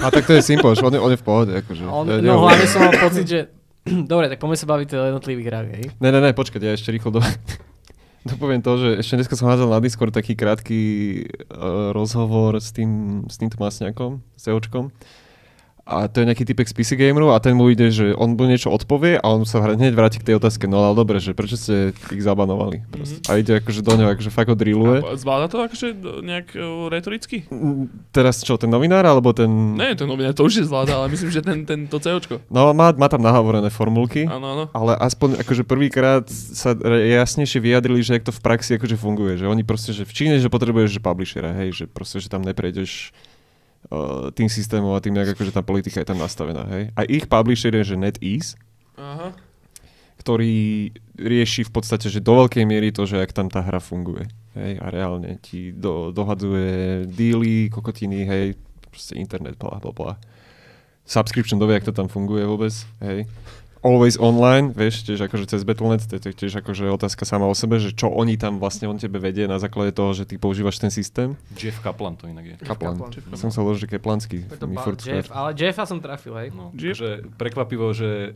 A 0.00 0.08
tak 0.08 0.24
to 0.24 0.32
je 0.32 0.40
simple, 0.40 0.72
on 0.72 0.92
je, 0.96 1.00
on 1.00 1.12
je 1.12 1.20
v 1.20 1.26
pohode. 1.26 1.52
Akože. 1.52 1.84
On, 1.84 2.08
Ja 2.08 2.16
no 2.16 2.24
neviem. 2.24 2.40
hlavne 2.40 2.66
som 2.66 2.80
mal 2.80 2.96
pocit, 2.96 3.26
že... 3.28 3.40
Dobre, 4.10 4.32
tak 4.32 4.40
poďme 4.40 4.56
sa 4.56 4.66
baviť 4.66 4.88
o 4.96 5.00
jednotlivých 5.12 5.46
hrách, 5.52 5.68
hej? 5.76 5.84
Ne, 6.00 6.08
ne, 6.08 6.20
ne, 6.24 6.32
počkať, 6.32 6.60
ja 6.64 6.72
ešte 6.72 6.88
rýchlo 6.88 7.12
do... 7.12 7.20
Dopoviem 8.26 8.58
to, 8.58 8.74
že 8.74 8.88
ešte 8.98 9.14
dneska 9.22 9.38
som 9.38 9.46
hádzal 9.46 9.70
na 9.70 9.78
Discord 9.78 10.10
taký 10.10 10.34
krátky 10.34 10.80
uh, 11.46 11.94
rozhovor 11.94 12.58
s, 12.58 12.74
tým, 12.74 13.22
s 13.30 13.38
týmto 13.38 13.54
masňakom, 13.54 14.18
s 14.34 14.44
Eočkom. 14.50 14.90
A 15.86 16.10
to 16.10 16.18
je 16.18 16.26
nejaký 16.26 16.42
typek 16.42 16.66
z 16.66 16.74
PC 16.74 16.90
Gameru 16.98 17.30
a 17.30 17.38
ten 17.38 17.54
mu 17.54 17.70
ide, 17.70 17.94
že 17.94 18.10
on 18.18 18.34
mu 18.34 18.50
niečo 18.50 18.74
odpovie 18.74 19.22
a 19.22 19.26
on 19.30 19.46
sa 19.46 19.62
hneď 19.62 19.94
vráti 19.94 20.18
k 20.18 20.26
tej 20.26 20.42
otázke, 20.42 20.66
no 20.66 20.82
ale 20.82 20.98
dobre, 20.98 21.22
že 21.22 21.30
prečo 21.30 21.54
ste 21.54 21.94
ich 22.10 22.26
zabanovali? 22.26 22.82
Proste. 22.90 23.22
A 23.30 23.38
ide 23.38 23.62
akože 23.62 23.86
do 23.86 23.94
neho, 23.94 24.10
akože 24.10 24.34
fakt 24.34 24.50
ho 24.50 24.58
drilluje. 24.58 25.06
A 25.06 25.14
Zvláda 25.14 25.46
to 25.46 25.62
akože 25.62 25.94
nejak 26.26 26.58
uh, 26.58 26.90
retoricky? 26.90 27.46
Mm, 27.46 27.86
Teraz 28.10 28.42
čo, 28.42 28.58
ten 28.58 28.66
novinár 28.66 29.06
alebo 29.06 29.30
ten... 29.30 29.46
Ne, 29.78 29.94
to 29.94 30.10
novinár 30.10 30.34
to 30.34 30.42
už 30.42 30.58
je 30.58 30.64
zvláda, 30.66 30.98
ale 30.98 31.06
myslím, 31.14 31.30
že 31.30 31.38
ten, 31.38 31.62
ten 31.62 31.86
to 31.86 32.02
COčko. 32.02 32.42
No 32.50 32.74
má, 32.74 32.90
má 32.90 33.06
tam 33.06 33.22
nahovorené 33.22 33.70
formulky. 33.70 34.26
Áno, 34.26 34.58
áno. 34.58 34.64
Ale 34.74 34.98
aspoň 34.98 35.38
akože 35.46 35.62
prvýkrát 35.62 36.26
sa 36.30 36.74
jasnejšie 36.98 37.62
vyjadrili, 37.62 38.02
že 38.02 38.18
jak 38.18 38.26
to 38.26 38.34
v 38.34 38.42
praxi 38.42 38.74
akože 38.74 38.98
funguje. 38.98 39.38
Že 39.38 39.54
oni 39.54 39.62
proste, 39.62 39.94
že 39.94 40.02
v 40.02 40.10
Číne, 40.10 40.42
že 40.42 40.50
potrebuješ 40.50 40.98
že 40.98 41.00
publishera, 41.00 41.54
hej, 41.62 41.70
že 41.70 41.84
proste, 41.86 42.18
že 42.18 42.26
tam 42.26 42.42
neprejdeš 42.42 43.14
tým 44.34 44.48
systémom 44.50 44.92
a 44.94 45.02
tým, 45.02 45.14
jak 45.14 45.38
akože 45.38 45.54
tá 45.54 45.62
politika 45.62 46.02
je 46.02 46.08
tam 46.08 46.18
nastavená, 46.18 46.66
hej. 46.74 46.90
A 46.98 47.06
ich 47.06 47.30
publisher 47.30 47.70
je, 47.70 47.94
že 47.94 47.96
NetEase, 47.96 48.58
Aha. 48.98 49.30
ktorý 50.18 50.90
rieši 51.14 51.66
v 51.66 51.72
podstate, 51.72 52.10
že 52.10 52.18
do 52.18 52.34
veľkej 52.44 52.64
miery 52.66 52.90
to, 52.90 53.06
že 53.06 53.22
jak 53.22 53.30
tam 53.30 53.46
tá 53.46 53.62
hra 53.62 53.78
funguje. 53.78 54.26
Hej, 54.56 54.80
a 54.80 54.86
reálne 54.88 55.36
ti 55.44 55.70
do, 55.70 56.10
dohadzuje 56.10 57.04
díly, 57.12 57.68
kokotiny, 57.68 58.24
hej, 58.24 58.46
proste 58.88 59.14
internet, 59.14 59.60
bla, 59.60 59.76
bla, 59.78 59.92
bla. 59.92 60.12
Subscription 61.06 61.60
dovie, 61.60 61.78
jak 61.78 61.86
to 61.86 61.94
tam 61.94 62.08
funguje 62.08 62.42
vôbec, 62.42 62.74
hej. 63.04 63.28
Always 63.84 64.16
online, 64.16 64.72
vieš, 64.72 65.04
tiež 65.04 65.28
akože 65.28 65.46
cez 65.52 65.62
Battle.net, 65.62 66.08
to 66.08 66.16
je 66.16 66.34
tiež 66.34 66.64
akože 66.64 66.88
otázka 66.88 67.28
sama 67.28 67.44
o 67.44 67.54
sebe, 67.54 67.76
že 67.76 67.92
čo 67.92 68.08
oni 68.08 68.40
tam 68.40 68.56
vlastne 68.56 68.88
on 68.88 68.96
tebe 68.96 69.20
vedie 69.20 69.44
na 69.44 69.60
základe 69.60 69.92
toho, 69.92 70.16
že 70.16 70.24
ty 70.24 70.40
používaš 70.40 70.80
ten 70.80 70.88
systém. 70.88 71.36
Jeff 71.54 71.78
Kaplan 71.84 72.16
to 72.16 72.26
inak 72.26 72.44
je. 72.44 72.54
Kaplan. 72.64 72.96
Kaplan. 72.96 73.36
Som 73.36 73.52
sa 73.52 73.60
ložil, 73.60 73.86
že 73.86 74.00
furt 74.80 75.00
Jeff, 75.04 75.28
ale 75.28 75.52
Jeffa 75.52 75.84
som 75.84 76.00
trafil, 76.00 76.34
hej. 76.40 76.48
No, 76.56 76.72
Jeff? 76.72 76.96
že 76.98 77.24
prekvapivo, 77.36 77.92
že 77.92 78.32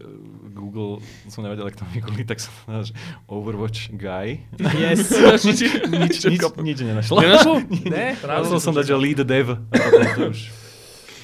Google, 0.53 1.01
som 1.33 1.41
nevedel, 1.43 1.73
jak 1.73 1.81
to 1.81 1.85
vygoogliť, 1.89 2.27
tak 2.29 2.39
som 2.45 2.53
že 2.85 2.93
Overwatch 3.27 3.97
guy. 3.97 4.45
Yes. 4.61 5.09
nič, 5.47 5.61
nič, 5.89 6.15
nič, 6.27 6.43
nič 6.61 6.79
nenašlo. 6.85 7.17
Nenašlo? 7.21 7.55
ne? 7.95 8.15
Musel 8.45 8.61
som 8.61 8.73
dať, 8.77 8.93
že 8.93 8.97
lead 8.97 9.21
dev. 9.25 9.57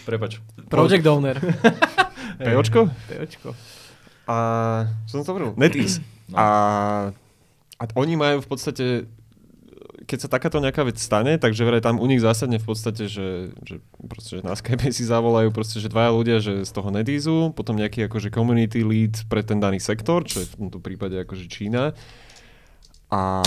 Prepač. 0.06 0.38
Project 0.70 1.06
owner. 1.06 1.36
POčko? 2.46 2.90
Peočko. 3.08 3.75
A 4.26 4.36
čo 5.06 5.18
som 5.18 5.24
to 5.24 5.30
hovoril? 5.32 5.54
NetEase. 5.54 6.02
No. 6.26 6.34
A, 6.34 6.46
a 7.78 7.82
oni 7.94 8.18
majú 8.18 8.42
v 8.42 8.48
podstate, 8.50 9.06
keď 10.10 10.18
sa 10.26 10.28
takáto 10.28 10.58
nejaká 10.58 10.82
vec 10.82 10.98
stane, 10.98 11.38
takže 11.38 11.62
vraj 11.62 11.78
tam 11.78 12.02
u 12.02 12.06
nich 12.10 12.18
zásadne 12.18 12.58
v 12.58 12.66
podstate, 12.66 13.06
že, 13.06 13.54
že, 13.62 13.78
proste, 14.10 14.38
že 14.38 14.42
na 14.42 14.58
Skype 14.58 14.90
si 14.90 15.06
zavolajú 15.06 15.54
proste, 15.54 15.78
že 15.78 15.86
dvaja 15.86 16.10
ľudia 16.10 16.36
že 16.42 16.66
z 16.66 16.70
toho 16.74 16.90
NetEaseu, 16.90 17.54
potom 17.54 17.78
nejaký 17.78 18.10
akože 18.10 18.34
community 18.34 18.82
lead 18.82 19.22
pre 19.30 19.46
ten 19.46 19.62
daný 19.62 19.78
sektor, 19.78 20.26
čo 20.26 20.42
je 20.42 20.50
v 20.50 20.66
tomto 20.66 20.82
prípade 20.82 21.14
akože 21.22 21.46
Čína. 21.46 21.94
A, 23.06 23.38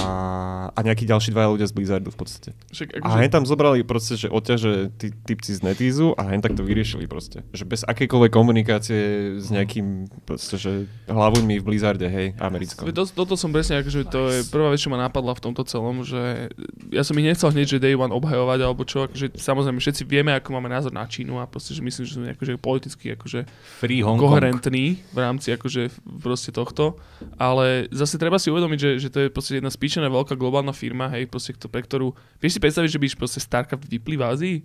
a 0.71 0.79
nejakí 0.79 1.03
ďalší 1.03 1.35
dvaja 1.35 1.51
ľudia 1.51 1.67
z 1.67 1.75
Blizzardu 1.75 2.15
v 2.15 2.17
podstate. 2.23 2.55
Však 2.71 2.95
A 2.95 3.11
akože, 3.11 3.15
hen 3.19 3.27
tam 3.27 3.43
zobrali 3.43 3.83
proste, 3.83 4.15
že 4.15 4.31
odťaže 4.31 4.95
tí 4.95 5.11
typci 5.11 5.51
z 5.51 5.67
Netizu 5.67 6.15
a 6.15 6.31
hen 6.31 6.39
tak 6.39 6.55
to 6.55 6.63
vyriešili 6.63 7.11
proste. 7.11 7.43
Že 7.51 7.67
bez 7.67 7.81
akejkoľvek 7.83 8.31
komunikácie 8.31 9.35
s 9.35 9.51
nejakým 9.51 10.07
proste, 10.23 10.55
že 10.55 10.87
hlavuňmi 11.11 11.59
v 11.59 11.63
Blizzarde, 11.67 12.07
hej, 12.07 12.39
americkom. 12.39 12.87
to, 12.87 13.03
toto 13.03 13.35
som 13.35 13.51
presne, 13.51 13.83
akože 13.83 14.07
to 14.07 14.19
je 14.31 14.39
prvá 14.47 14.71
vec, 14.71 14.79
čo 14.79 14.95
ma 14.95 14.95
napadla 14.95 15.35
v 15.35 15.43
tomto 15.51 15.67
celom, 15.67 16.07
že 16.07 16.47
ja 16.95 17.03
som 17.03 17.19
ich 17.19 17.27
nechcel 17.27 17.51
hneď, 17.51 17.67
že 17.67 17.83
Day 17.83 17.99
One 17.99 18.15
obhajovať, 18.15 18.59
alebo 18.63 18.87
čo, 18.87 19.11
akože 19.11 19.35
samozrejme 19.35 19.83
všetci 19.83 20.07
vieme, 20.07 20.31
ako 20.39 20.55
máme 20.55 20.71
názor 20.71 20.95
na 20.95 21.03
Čínu 21.03 21.35
a 21.35 21.43
proste, 21.43 21.75
že 21.75 21.83
myslím, 21.83 22.07
že 22.07 22.15
sú 22.15 22.23
akože 22.23 22.55
politicky 22.63 23.11
akože 23.19 23.43
Free 23.83 23.99
Hong 23.99 24.15
Kong. 24.15 24.39
koherentní 24.39 25.03
v 25.11 25.19
rámci 25.19 25.51
akože 25.51 25.91
proste 26.23 26.55
tohto, 26.55 26.95
ale 27.35 27.91
zase 27.91 28.15
treba 28.15 28.39
si 28.39 28.47
uvedomiť, 28.47 28.79
že, 28.79 28.91
že 29.03 29.09
to 29.11 29.19
je 29.19 29.27
proste 29.27 29.48
jedna 29.57 29.73
spíčená 29.73 30.05
veľká 30.05 30.37
globálna 30.37 30.69
firma, 30.69 31.09
hej, 31.17 31.25
proste, 31.25 31.57
kto, 31.57 31.65
pre 31.65 31.81
ktorú, 31.81 32.13
vieš 32.37 32.57
si 32.57 32.61
predstaviť, 32.61 32.89
že 32.93 32.99
by 33.01 33.07
proste 33.17 33.39
Starcraft 33.41 33.89
vyplý 33.89 34.15
v 34.21 34.23
Ázii? 34.29 34.55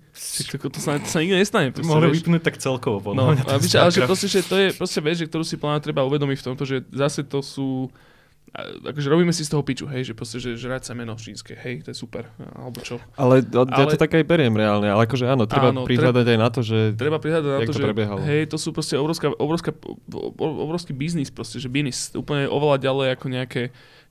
To, 0.60 0.68
to, 0.68 0.80
sa, 0.82 1.00
to 1.00 1.08
sa 1.08 1.24
nikdy 1.24 1.40
nestane. 1.40 1.72
Proste, 1.72 1.88
mohli 1.88 2.12
vieš. 2.12 2.20
vypnúť 2.20 2.42
tak 2.44 2.56
celkovo. 2.60 3.00
podľa 3.00 3.16
No, 3.16 3.24
mňa, 3.32 3.42
a 3.42 3.56
ten 3.56 3.60
víš, 3.64 3.74
ale 3.80 3.90
že 3.94 4.02
proste, 4.04 4.28
že 4.28 4.40
to 4.44 4.56
je 4.60 4.68
proste 4.76 5.00
vec, 5.00 5.16
že 5.16 5.26
ktorú 5.30 5.44
si 5.46 5.56
plná 5.56 5.80
treba 5.80 6.04
uvedomiť 6.04 6.38
v 6.40 6.46
tomto, 6.52 6.64
že 6.68 6.84
zase 6.92 7.24
to 7.24 7.40
sú 7.40 7.88
akože 8.86 9.10
robíme 9.10 9.34
si 9.34 9.42
z 9.42 9.50
toho 9.50 9.66
piču, 9.66 9.90
hej, 9.90 10.06
že 10.06 10.14
proste, 10.14 10.38
že 10.38 10.54
žrať 10.54 10.86
sa 10.86 10.94
meno 10.94 11.18
čínske, 11.18 11.58
hej, 11.58 11.82
to 11.82 11.90
je 11.90 11.98
super, 11.98 12.30
alebo 12.38 12.78
čo. 12.78 13.02
Ale, 13.18 13.42
ale 13.42 13.66
ja 13.74 13.86
to 13.90 13.98
tak 13.98 14.14
aj 14.14 14.22
beriem 14.22 14.54
reálne, 14.54 14.86
ale 14.86 15.10
akože 15.10 15.26
áno, 15.26 15.50
treba 15.50 15.74
Áno, 15.74 15.82
prihľadať 15.82 16.26
aj 16.30 16.38
na 16.38 16.48
to, 16.54 16.60
že 16.62 16.94
Treba 16.94 17.18
prihľadať 17.18 17.50
na 17.50 17.60
to, 17.66 17.72
to 17.74 17.78
že 17.78 17.82
prebiehalo? 17.82 18.18
hej, 18.22 18.46
to 18.46 18.54
sú 18.54 18.70
proste 18.70 18.94
obrovská, 18.94 19.34
obrovská, 19.34 19.74
obrovský 20.38 20.94
biznis 20.94 21.34
proste, 21.34 21.58
že 21.58 21.66
biznis, 21.66 22.14
úplne 22.14 22.46
oveľa 22.46 22.78
ďalej 22.78 23.06
ako 23.18 23.26
nejaké, 23.26 23.62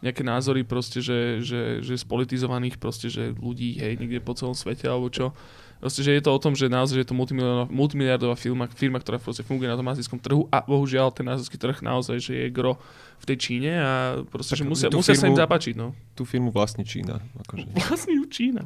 nejaké 0.04 0.22
názory 0.28 0.68
proste, 0.68 1.00
že, 1.00 1.40
že, 1.40 1.80
že 1.80 1.96
spolitizovaných 1.96 2.76
proste, 2.84 3.08
že 3.08 3.32
ľudí, 3.32 3.80
hej, 3.80 3.96
niekde 3.96 4.20
po 4.20 4.36
celom 4.36 4.52
svete 4.60 4.92
alebo 4.92 5.08
čo. 5.08 5.32
Proste, 5.84 6.00
že 6.00 6.12
je 6.14 6.24
to 6.24 6.32
o 6.32 6.40
tom, 6.40 6.56
že 6.56 6.66
naozaj 6.66 6.96
že 6.96 7.02
je 7.04 7.10
to 7.12 7.16
multimiliardová, 7.68 8.34
firma, 8.34 8.66
firma, 8.70 8.98
ktorá 8.98 9.20
proste 9.20 9.44
funguje 9.44 9.68
na 9.68 9.76
tom 9.76 9.84
azijskom 9.86 10.16
trhu 10.16 10.48
a 10.48 10.64
bohužiaľ 10.64 11.12
ten 11.12 11.28
azijský 11.28 11.60
trh 11.60 11.84
naozaj, 11.84 12.18
že 12.18 12.34
je 12.38 12.48
gro 12.48 12.80
v 13.20 13.26
tej 13.26 13.38
Číne 13.38 13.72
a 13.76 13.92
proste, 14.24 14.56
Tak 14.56 14.60
že 14.60 14.66
musia, 14.66 14.88
musia 14.90 15.12
sa 15.12 15.28
im 15.28 15.36
firmu- 15.36 15.44
zapáčiť, 15.44 15.76
no. 15.76 15.92
tú 16.12 16.24
firmu 16.24 16.50
vlastní 16.50 16.84
Čína. 16.84 17.20
Akože. 17.38 17.68
Vlastne 17.84 18.16
ju 18.16 18.24
Čína. 18.26 18.64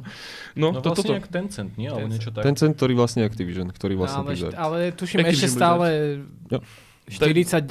No, 0.54 0.70
No 0.70 0.78
to, 0.78 0.94
vlastne 0.94 0.98
toto. 1.00 1.12
nejak 1.12 1.26
Tencent, 1.28 1.70
nie? 1.74 1.86
Alebo 1.86 2.06
niečo 2.06 2.30
tak. 2.30 2.42
Ten 2.44 2.54
cent, 2.54 2.72
ktorý 2.72 2.94
vlastne 2.94 3.22
Activision, 3.22 3.66
ktorý 3.66 3.94
vlastne 3.96 4.22
ale, 4.22 4.30
Blizzard. 4.30 4.54
ale 4.54 4.78
tuším 4.92 5.18
Activision 5.20 5.42
ešte 5.42 5.48
stále 5.50 5.86
Jo. 6.48 6.58
49%, 7.08 7.66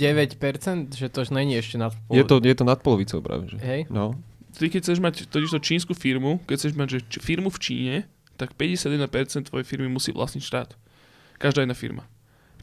že 0.92 1.08
to 1.08 1.18
už 1.20 1.30
není 1.30 1.56
ešte 1.56 1.78
nad 1.78 1.94
Je 2.10 2.20
to, 2.22 2.42
je 2.42 2.52
to 2.54 2.64
nad 2.64 2.78
polovicou 2.78 3.20
práve, 3.20 3.48
že? 3.48 3.58
Hej. 3.60 3.86
No. 3.88 4.18
Ty 4.52 4.68
keď 4.68 4.80
chceš 4.82 4.98
mať 4.98 5.14
totiž 5.28 5.50
to 5.52 5.60
čínsku 5.62 5.94
firmu, 5.94 6.42
keď 6.44 6.56
chceš 6.58 6.74
mať 6.74 6.88
že 6.90 7.00
č- 7.06 7.22
firmu 7.22 7.48
v 7.48 7.60
Číne, 7.60 7.96
tak 8.38 8.54
51% 8.54 9.50
tvojej 9.50 9.66
firmy 9.66 9.90
musí 9.90 10.14
vlastniť 10.14 10.44
štát. 10.46 10.70
Každá 11.42 11.66
jedna 11.66 11.74
firma. 11.74 12.06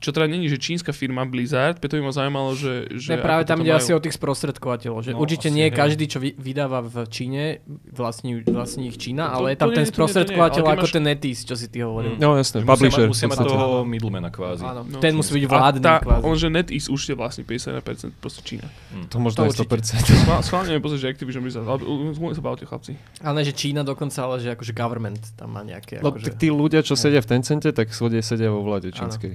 Čo 0.05 0.13
teda 0.13 0.27
není, 0.27 0.45
že 0.45 0.57
čínska 0.57 0.93
firma 0.93 1.25
Blizzard, 1.25 1.77
preto 1.77 1.97
by 1.97 2.03
ma 2.03 2.13
zaujímalo, 2.13 2.53
že... 2.53 2.93
že 2.93 3.11
Ne, 3.11 3.19
práve 3.19 3.43
tam 3.43 3.57
ide 3.59 3.71
majú. 3.71 3.81
asi 3.81 3.91
o 3.91 3.99
tých 3.99 4.13
sprostredkovateľov, 4.15 5.01
že 5.01 5.11
No, 5.11 5.19
určite 5.19 5.49
nie 5.49 5.65
hej. 5.65 5.73
každý, 5.73 6.05
čo 6.05 6.19
vy, 6.19 6.35
vydáva 6.35 6.81
v 6.81 7.09
Číne, 7.09 7.65
vlastní, 7.89 8.45
vlastní 8.45 8.87
ich 8.87 8.97
Čína, 8.97 9.25
To- 9.27 9.41
ale 9.41 9.47
je 9.51 9.57
tam 9.57 9.67
nie, 9.67 9.73
to 9.73 9.73
nie, 9.73 9.75
ten 9.75 9.87
nie, 9.87 9.95
sprostredkovateľ 9.95 10.61
ale 10.61 10.69
ty 10.69 10.75
ako 10.75 10.85
máš- 10.85 10.93
ten 10.93 11.05
Netis, 11.05 11.39
čo 11.41 11.55
si 11.55 11.67
ty 11.67 11.79
hovoril. 11.81 12.13
Mm. 12.13 12.21
No 12.21 12.29
jasné, 12.35 12.57
Že 12.59 12.67
publisher. 12.67 13.07
Musia 13.07 13.27
mať, 13.27 13.39
toho 13.41 13.67
middlemana 13.83 14.29
kvázi. 14.29 14.63
Áno, 14.63 14.83
No, 14.85 15.01
ten 15.01 15.13
musí 15.15 15.33
byť 15.33 15.45
A 15.45 15.51
vládny 15.51 15.81
tá, 15.81 15.95
kvázi. 15.99 16.23
on, 16.23 16.35
že 16.35 16.49
NetEase 16.49 16.89
už 16.89 17.01
je 17.03 17.15
vlastne 17.15 17.43
51% 17.43 17.81
proste 18.15 18.41
Čína. 18.43 18.69
To 19.09 19.17
možno 19.17 19.37
To 19.39 19.43
aj 19.43 19.51
určite. 19.57 19.97
100%. 19.97 20.05
Schvál- 20.21 20.43
Schválne 20.45 20.71
mi 20.71 20.79
pozrieť, 20.79 21.01
že 21.01 21.09
Activision 21.11 21.41
Blizzard, 21.41 21.65
ale 21.65 21.81
zmluvne 22.13 22.35
sa 22.35 22.43
bavte 22.43 22.65
chlapci. 22.65 22.93
Ale 23.19 23.41
že 23.41 23.53
Čína 23.53 23.81
dokonca, 23.81 24.21
ale 24.21 24.37
že 24.39 24.53
akože 24.53 24.73
government 24.73 25.33
tam 25.33 25.49
má 25.51 25.63
nejaké, 25.63 25.99
No, 25.99 26.11
akože, 26.11 26.35
tí 26.35 26.51
ľudia, 26.51 26.81
čo 26.81 26.93
sedia 26.95 27.19
v 27.19 27.29
Tencente, 27.31 27.71
tak 27.71 27.89
sedia 27.91 28.51
vo 28.51 28.61
vláde 28.61 28.91
čínskej. 28.91 29.33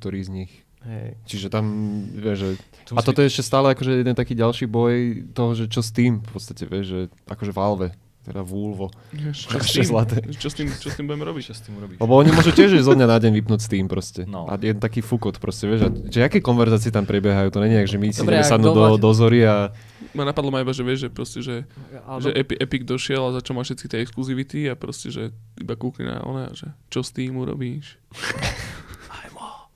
Niektorí 0.00 0.24
z 0.24 0.30
nich. 0.32 0.52
hej. 0.88 1.12
Čiže 1.28 1.52
tam, 1.52 1.68
vieš, 2.08 2.40
že... 2.40 2.48
To 2.88 2.96
A 2.96 3.04
toto 3.04 3.20
je 3.20 3.28
ešte 3.28 3.44
stále 3.44 3.76
akože 3.76 4.00
jeden 4.00 4.16
taký 4.16 4.32
ďalší 4.32 4.64
boj 4.64 5.28
toho, 5.36 5.52
že 5.52 5.68
čo 5.68 5.84
s 5.84 5.92
tým 5.92 6.24
v 6.24 6.30
podstate, 6.32 6.64
vieš, 6.64 6.86
že 6.88 7.00
akože 7.28 7.52
Valve, 7.52 7.92
teda 8.24 8.40
Vulvo. 8.40 8.88
Čo 9.12 9.60
s 9.60 9.76
tým? 9.76 9.84
zlaté. 9.84 10.24
Čo 10.32 10.48
s 10.48 10.56
tým, 10.56 10.72
čo 10.72 10.88
s 10.88 10.96
tým 10.96 11.04
budeme 11.04 11.28
robiť? 11.28 11.52
Čo 11.52 11.54
s 11.56 11.60
tým 11.68 11.76
urobíš? 11.84 12.00
Lebo 12.00 12.16
oni 12.16 12.32
môžu 12.32 12.56
tiež 12.56 12.80
zo 12.80 12.96
dňa 12.96 13.06
na 13.12 13.20
deň 13.20 13.32
vypnúť 13.44 13.60
Steam 13.60 13.92
proste. 13.92 14.24
No. 14.24 14.48
A 14.48 14.56
jeden 14.56 14.80
taký 14.80 15.04
fukot 15.04 15.36
proste, 15.36 15.68
vieš. 15.68 15.84
A, 15.84 15.92
že 15.92 16.24
aké 16.24 16.40
konverzácie 16.40 16.88
tam 16.88 17.04
prebiehajú, 17.04 17.52
to 17.52 17.60
není 17.60 17.76
jak, 17.76 17.88
že 17.92 18.00
my 18.00 18.08
si 18.16 18.24
Dobre, 18.24 18.40
sadnúť 18.40 18.72
do, 18.72 18.84
do 18.96 19.10
zory 19.12 19.44
a... 19.44 19.68
Ma 20.16 20.24
napadlo 20.24 20.48
ma 20.48 20.64
iba, 20.64 20.72
že 20.72 20.80
vieš, 20.80 21.04
že 21.04 21.08
proste, 21.12 21.38
že, 21.44 21.68
Ale 22.08 22.24
že 22.24 22.30
Epi, 22.32 22.56
Epic 22.56 22.88
došiel 22.88 23.20
a 23.20 23.36
začal 23.36 23.52
mať 23.52 23.64
všetky 23.72 23.86
tie 23.92 23.98
exkluzivity 24.00 24.60
a 24.68 24.80
proste, 24.80 25.12
že 25.12 25.28
iba 25.60 25.76
kúkli 25.76 26.08
na 26.08 26.24
ona, 26.24 26.48
že 26.56 26.72
čo 26.88 27.04
s 27.04 27.12
tým 27.12 27.36
urobíš? 27.36 28.00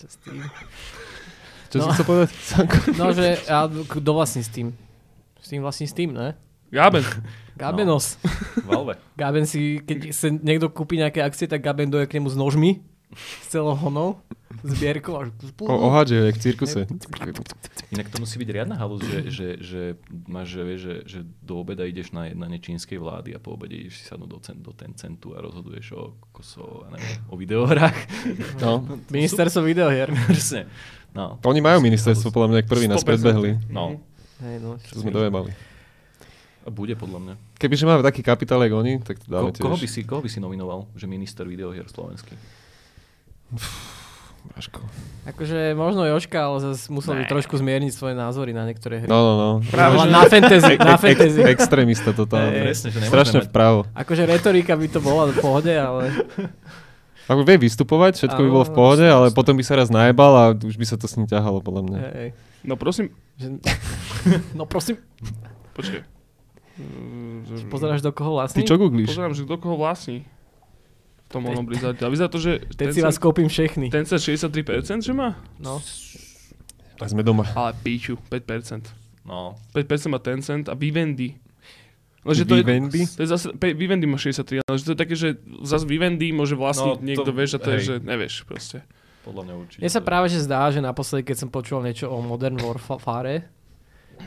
čo 0.05 0.09
s 0.11 0.17
tým? 0.21 0.37
Čo 1.67 1.75
No. 1.75 1.83
si 1.83 1.89
chcel 1.91 2.05
povedať? 2.05 2.31
No, 3.01 3.11
že 3.11 3.41
a 3.49 3.65
kto 3.67 4.11
vlastní 4.13 4.45
s 4.45 4.53
tým? 4.53 4.77
S 5.41 5.49
tým 5.49 5.61
vlastní 5.61 5.89
s 5.89 5.93
tým, 5.93 6.13
ne? 6.13 6.37
Gaben. 6.69 7.03
Gabenos. 7.57 8.21
Valve. 8.69 9.01
Gaben 9.21 9.47
si, 9.47 9.81
keď 9.81 10.13
sa 10.13 10.29
niekto 10.29 10.69
kúpi 10.69 10.99
nejaké 10.99 11.19
akcie, 11.19 11.47
tak 11.47 11.63
Gaben 11.63 11.89
doje 11.89 12.05
k 12.05 12.21
nemu 12.21 12.29
s 12.29 12.37
nožmi, 12.37 12.85
s 13.15 13.47
celou 13.49 13.73
honou, 13.75 14.21
zbierkou 14.63 15.19
a 15.19 15.23
O, 15.65 15.75
ohádže, 15.91 16.15
jak 16.31 16.37
v 16.37 16.43
cirkuse. 16.45 16.81
Inak 17.91 18.11
to 18.11 18.23
musí 18.23 18.39
byť 18.39 18.49
riadna 18.51 18.77
halus, 18.79 19.03
že, 19.03 19.21
že, 19.31 19.49
že 19.59 19.83
máš, 20.27 20.55
že, 20.55 20.63
vieš, 20.63 20.81
že, 20.81 20.95
že 21.07 21.19
do 21.43 21.59
obeda 21.59 21.83
ideš 21.83 22.15
na 22.15 22.31
jednanie 22.31 22.59
čínskej 22.63 22.99
vlády 22.99 23.35
a 23.35 23.39
po 23.39 23.55
obede 23.59 23.75
ideš 23.75 24.03
si 24.03 24.05
sadnúť 24.07 24.31
do, 24.31 24.39
cen, 24.39 24.57
do 24.63 24.73
Tencentu 24.75 25.35
a 25.35 25.43
rozhoduješ 25.43 25.87
o, 25.95 26.15
koso, 26.31 26.87
neviem, 26.95 27.19
o 27.31 27.35
videohrách. 27.35 27.99
No. 28.63 28.83
Ministerstvo 29.11 29.63
videohier. 29.65 30.11
Presne. 30.31 30.67
No. 31.15 31.39
Oni 31.47 31.63
majú 31.63 31.79
ministerstvo, 31.83 32.35
podľa 32.35 32.49
mňa, 32.51 32.59
jak 32.63 32.69
prvý 32.71 32.87
nás 32.91 33.03
100%. 33.03 33.11
predbehli. 33.11 33.51
No. 33.71 34.03
Hej, 34.43 34.57
no, 34.59 34.77
Čo 34.83 35.07
sme 35.07 35.15
dojebali. 35.15 35.55
A 36.65 36.73
bude 36.73 36.97
podľa 36.97 37.19
mňa. 37.21 37.35
Kebyže 37.61 37.85
máme 37.85 38.03
taký 38.03 38.25
kapitál, 38.25 38.59
jak 38.65 38.73
oni, 38.73 38.99
tak 39.05 39.21
to 39.21 39.29
Ko, 39.29 39.33
dáme 39.37 39.53
koho, 39.53 39.77
by 39.77 39.85
tiež. 39.85 39.95
si, 39.95 40.01
koho 40.03 40.25
by 40.25 40.33
si 40.33 40.41
nominoval, 40.41 40.89
že 40.97 41.05
minister 41.07 41.45
videohier 41.45 41.87
slovenský? 41.87 42.35
Vaško. 44.53 44.81
Akože 45.25 45.73
možno 45.73 46.05
Joška, 46.05 46.37
ale 46.37 46.61
zase 46.61 46.93
musel 46.93 47.17
by 47.17 47.25
trošku 47.25 47.57
zmierniť 47.57 47.97
svoje 47.97 48.13
názory 48.13 48.53
na 48.53 48.69
niektoré 48.69 49.01
hry. 49.01 49.09
No, 49.09 49.17
no, 49.17 49.33
no. 49.35 49.51
Práve, 49.73 49.97
na, 49.97 50.05
že- 50.05 50.13
na 50.13 50.23
fantasy, 50.29 50.75
na 50.77 50.95
fantasy. 51.01 51.41
Extrémista 51.49 52.13
totálne. 52.13 52.53
Hej. 52.53 52.65
Presne, 52.69 52.89
že 52.93 52.99
nemôžeme 53.01 53.13
Strašne 53.17 53.39
mať... 53.41 53.47
vpravo. 53.49 53.79
Akože 53.97 54.23
retorika 54.29 54.77
by 54.77 54.87
to 54.93 55.01
bola 55.01 55.33
v 55.33 55.35
pohode, 55.41 55.73
ale... 55.73 56.13
Ako 57.25 57.41
vie 57.41 57.57
vystupovať, 57.57 58.21
všetko 58.21 58.37
by 58.37 58.49
bolo 58.53 58.65
v 58.69 58.75
pohode, 58.77 59.07
ale 59.09 59.33
potom 59.33 59.57
by 59.57 59.65
sa 59.65 59.81
raz 59.81 59.89
najebal 59.89 60.33
a 60.37 60.45
už 60.53 60.77
by 60.77 60.85
sa 60.85 61.01
to 61.01 61.09
s 61.09 61.17
ním 61.17 61.25
ťahalo, 61.25 61.65
podľa 61.65 61.83
mňa. 61.89 61.99
Hej, 62.13 62.29
No 62.65 62.77
prosím. 62.77 63.09
No 64.57 64.65
prosím, 64.65 64.97
počkej. 65.77 66.01
pozeráš 67.69 68.01
do 68.01 68.09
koho 68.13 68.33
Ty 68.33 68.37
vlastní? 68.41 68.65
čo 68.65 68.81
googlíš? 68.81 69.13
Pozerám, 69.13 69.37
že 69.37 69.45
kto 69.45 69.57
koho 69.61 69.77
vlastní. 69.77 70.25
Tom 71.35 71.45
onom 71.45 71.65
Blizzarde. 71.65 71.99
A 71.99 72.09
vyzerá 72.09 72.29
to, 72.29 72.39
že 72.39 72.63
Teď 72.71 72.87
si 72.93 73.01
vás 73.01 73.19
kúpim 73.19 73.47
všechny. 73.47 73.91
ten 73.91 74.07
sa 74.07 74.15
63%, 74.15 74.55
že 75.01 75.11
má? 75.11 75.35
No. 75.59 75.83
A 76.95 77.05
sme 77.05 77.21
doma. 77.21 77.43
Ale 77.53 77.75
píču, 77.77 78.15
5%. 78.25 78.87
No, 79.25 79.59
5% 79.73 79.83
má 80.07 80.19
Tencent 80.19 80.65
a 80.65 80.75
Vivendi. 80.75 81.35
Lenže 82.23 82.45
to 82.45 82.55
je, 82.55 82.63
Vivendi? 82.63 83.03
to 83.05 83.21
je 83.21 83.29
zase, 83.29 83.53
pe- 83.53 83.75
Vivendi 83.75 84.05
má 84.05 84.17
63, 84.17 84.63
ale 84.63 84.77
že 84.79 84.85
to 84.85 84.93
je 84.93 84.99
také, 84.99 85.15
že 85.15 85.29
zase 85.61 85.85
Vivendi 85.85 86.31
môže 86.31 86.55
vlastniť 86.55 86.89
No, 86.89 86.97
to- 86.97 87.05
niekto, 87.05 87.31
vieš, 87.31 87.51
a 87.53 87.59
to 87.59 87.69
je, 87.69 87.77
hej. 87.77 87.85
že 87.85 87.95
nevieš 88.01 88.35
proste. 88.43 88.81
podľa 89.23 89.43
mňa 89.43 89.55
určite. 89.59 89.81
Mne 89.81 89.91
sa 89.91 90.01
práve 90.01 90.27
že 90.29 90.39
zdá, 90.39 90.69
že 90.69 90.79
naposledy, 90.79 91.25
keď 91.25 91.37
som 91.39 91.49
počul 91.49 91.81
niečo 91.81 92.07
o 92.07 92.21
Modern 92.21 92.57
Warfare, 92.57 93.49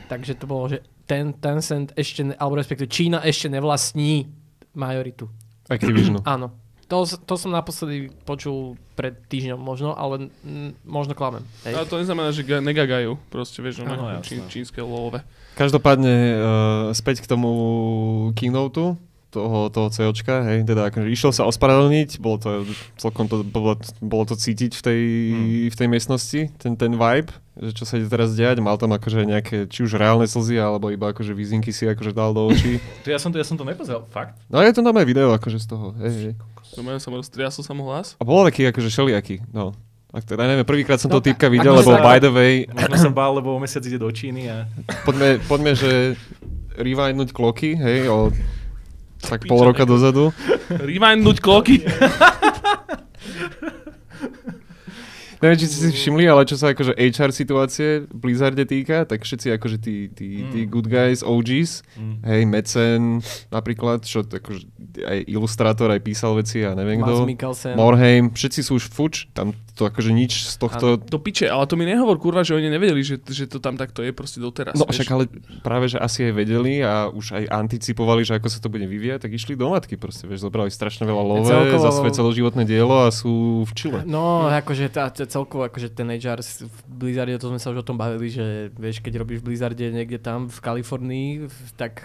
takže 0.06 0.34
to 0.34 0.44
bolo, 0.44 0.68
že 0.68 0.78
ten 1.04 1.32
Tencent 1.32 1.94
ešte, 1.94 2.22
ne, 2.22 2.34
alebo 2.34 2.54
respektíve 2.54 2.86
Čína 2.86 3.18
ešte 3.20 3.48
nevlastní 3.48 4.26
majoritu. 4.74 5.30
Activisionu. 5.66 6.20
Áno. 6.22 6.54
To, 6.88 7.04
to 7.04 7.34
som 7.36 7.52
naposledy 7.52 8.08
počul 8.24 8.80
pred 8.96 9.12
týždňom 9.28 9.60
možno, 9.60 9.92
ale 9.92 10.32
mm, 10.40 10.88
možno 10.88 11.12
klamem. 11.12 11.44
Hej. 11.68 11.76
Ale 11.76 11.84
to 11.84 12.00
neznamená, 12.00 12.32
že 12.32 12.42
ga- 12.48 12.64
negagajú, 12.64 13.20
proste, 13.28 13.60
vieš, 13.60 13.84
no, 13.84 13.92
jasné. 13.92 14.24
čín, 14.24 14.40
čínske 14.48 14.80
love. 14.80 15.20
Každopádne 15.54 16.14
uh, 16.14 16.38
späť 16.96 17.20
k 17.20 17.30
tomu 17.30 17.50
keynote 18.32 18.96
toho, 19.30 19.68
toho 19.68 19.88
COčka, 19.88 20.40
hej, 20.42 20.64
teda 20.64 20.88
akože 20.88 21.04
išiel 21.06 21.30
sa 21.30 21.44
ospravedlniť, 21.44 22.16
bolo 22.16 22.36
to 22.36 22.48
celkom 22.96 23.24
to, 23.24 23.42
bolo, 23.42 23.76
bolo 23.98 24.24
to 24.24 24.34
cítiť 24.34 24.72
v 24.72 24.82
tej, 24.82 25.00
Hmm. 25.28 25.68
v 25.68 25.76
tej 25.76 25.86
miestnosti, 25.86 26.40
ten, 26.54 26.72
ten 26.72 26.92
vibe, 26.92 27.28
že 27.54 27.70
čo 27.72 27.84
sa 27.84 27.94
ide 27.94 28.06
teraz 28.06 28.32
diať, 28.32 28.56
mal 28.58 28.74
tam 28.74 28.90
akože 28.90 29.22
nejaké, 29.22 29.56
či 29.66 29.82
už 29.82 29.94
reálne 29.94 30.24
slzy, 30.24 30.56
alebo 30.56 30.88
iba 30.88 31.08
akože 31.08 31.30
výzinky 31.30 31.68
si 31.68 31.84
akože 31.84 32.10
dal 32.10 32.32
do 32.32 32.46
očí. 32.46 32.80
To 33.04 33.08
ja 33.08 33.16
som 33.16 33.28
to, 33.28 33.36
ja 33.36 33.44
som 33.44 33.54
to 33.54 33.62
nepozeral, 33.62 34.04
fakt? 34.06 34.40
No 34.46 34.58
je 34.58 34.70
to 34.70 34.80
tam 34.80 34.92
aj 34.92 35.04
video 35.04 35.28
akože 35.30 35.58
z 35.58 35.66
toho, 35.66 35.92
hej, 35.98 36.12
hej. 36.14 36.34
To 36.70 36.80
mňa 36.80 36.96
sa 36.96 37.08
roztriasol 37.10 37.62
sa 37.62 37.72
mu 37.72 37.84
hlas. 37.86 38.16
A 38.16 38.24
bol 38.24 38.44
taký 38.44 38.64
akože 38.64 38.88
šeliaký, 38.88 39.44
no. 39.50 39.76
Ak 40.08 40.24
teda 40.24 40.44
neviem, 40.44 40.64
prvýkrát 40.64 40.96
som 40.96 41.06
No, 41.06 41.14
toho 41.14 41.24
týpka 41.26 41.48
videl, 41.48 41.68
sa- 41.74 41.84
lebo 41.84 42.00
by 42.00 42.16
the 42.16 42.30
way, 42.30 42.54
Možno 42.64 42.96
som 42.98 43.12
bál, 43.12 43.32
lebo 43.34 43.52
o 43.52 43.60
mesiac 43.60 43.82
ide 43.82 43.96
do 43.96 44.08
Číny 44.08 44.48
a... 44.48 44.64
poďme, 45.04 45.36
poďme 45.44 45.72
že 45.74 46.16
rewindnúť 46.74 47.28
kloky, 47.30 47.74
hej, 47.74 48.08
o 48.08 48.32
tak 49.20 49.44
pol 49.44 49.62
roka 49.64 49.82
dozadu. 49.82 50.30
Rewindnúť 50.68 51.38
kloky. 51.38 51.82
Neviem, 55.38 55.54
či 55.54 55.70
ste 55.70 55.78
si 55.86 55.94
všimli, 55.94 56.26
ale 56.26 56.42
čo 56.42 56.58
sa 56.58 56.74
akože 56.74 56.98
HR 56.98 57.30
situácie 57.30 58.02
v 58.02 58.16
Blizzarde 58.18 58.66
týka, 58.66 59.06
tak 59.06 59.22
všetci 59.22 59.54
akože 59.54 59.78
tí, 59.78 60.10
tí, 60.10 60.42
tí 60.50 60.66
Mm. 60.66 60.68
good 60.68 60.90
guys, 60.90 61.22
OGs, 61.22 61.86
Mm. 61.94 62.16
hej, 62.26 62.42
Mecen 62.42 63.02
napríklad, 63.46 64.02
čo 64.02 64.26
akože 64.26 64.66
aj 64.98 65.18
ilustrátor, 65.30 65.94
aj 65.94 66.02
písal 66.02 66.34
veci 66.34 66.66
a 66.66 66.74
neviem 66.74 66.98
Mads 66.98 67.22
kto. 67.22 67.30
Mikkelsen. 67.30 67.74
Morheim, 67.78 68.34
všetci 68.34 68.66
sú 68.66 68.82
už 68.82 68.90
fuč, 68.90 69.30
tam 69.30 69.54
to 69.78 69.86
akože 69.86 70.10
nič 70.10 70.50
z 70.50 70.54
tohto... 70.58 70.98
Do 70.98 71.22
piče, 71.22 71.46
ale 71.46 71.70
to 71.70 71.78
mi 71.78 71.86
nehovor 71.86 72.18
kurva, 72.18 72.42
že 72.42 72.58
oni 72.58 72.66
nevedeli, 72.66 73.06
že, 73.06 73.22
že 73.22 73.46
to 73.46 73.62
tam 73.62 73.78
takto 73.78 74.02
je 74.02 74.10
proste 74.10 74.42
doteraz. 74.42 74.74
No 74.74 74.90
vieš. 74.90 75.06
však 75.06 75.08
ale 75.14 75.24
práve, 75.62 75.86
že 75.86 76.02
asi 76.02 76.26
aj 76.26 76.32
vedeli 76.34 76.82
a 76.82 77.06
už 77.06 77.38
aj 77.38 77.44
anticipovali, 77.46 78.26
že 78.26 78.42
ako 78.42 78.50
sa 78.50 78.58
to 78.58 78.66
bude 78.66 78.90
vyvíjať, 78.90 79.22
tak 79.22 79.30
išli 79.38 79.54
do 79.54 79.70
matky 79.70 79.94
proste, 79.94 80.26
vieš, 80.26 80.42
zobrali 80.42 80.74
strašne 80.74 81.06
veľa 81.06 81.22
love 81.22 81.46
Celkovo- 81.46 81.86
za 81.86 81.90
svoje 81.94 82.12
celoživotné 82.18 82.66
dielo 82.66 83.06
a 83.06 83.14
sú 83.14 83.62
v 83.62 83.72
čile. 83.78 83.98
No, 84.02 84.50
akože 84.50 84.90
tá, 84.90 85.06
tá 85.14 85.22
celkovo, 85.30 85.70
akože 85.70 85.94
ten 85.94 86.10
HR 86.10 86.42
v 86.42 86.78
Blizzarde, 86.90 87.38
to 87.38 87.54
sme 87.54 87.62
sa 87.62 87.70
už 87.70 87.80
o 87.80 87.86
tom 87.86 87.94
bavili, 87.94 88.34
že 88.34 88.74
vieš, 88.74 88.98
keď 88.98 89.22
robíš 89.22 89.46
v 89.46 89.54
Blizzarde 89.54 89.86
niekde 89.94 90.18
tam 90.18 90.50
v 90.50 90.58
Kalifornii, 90.58 91.30
tak 91.78 92.02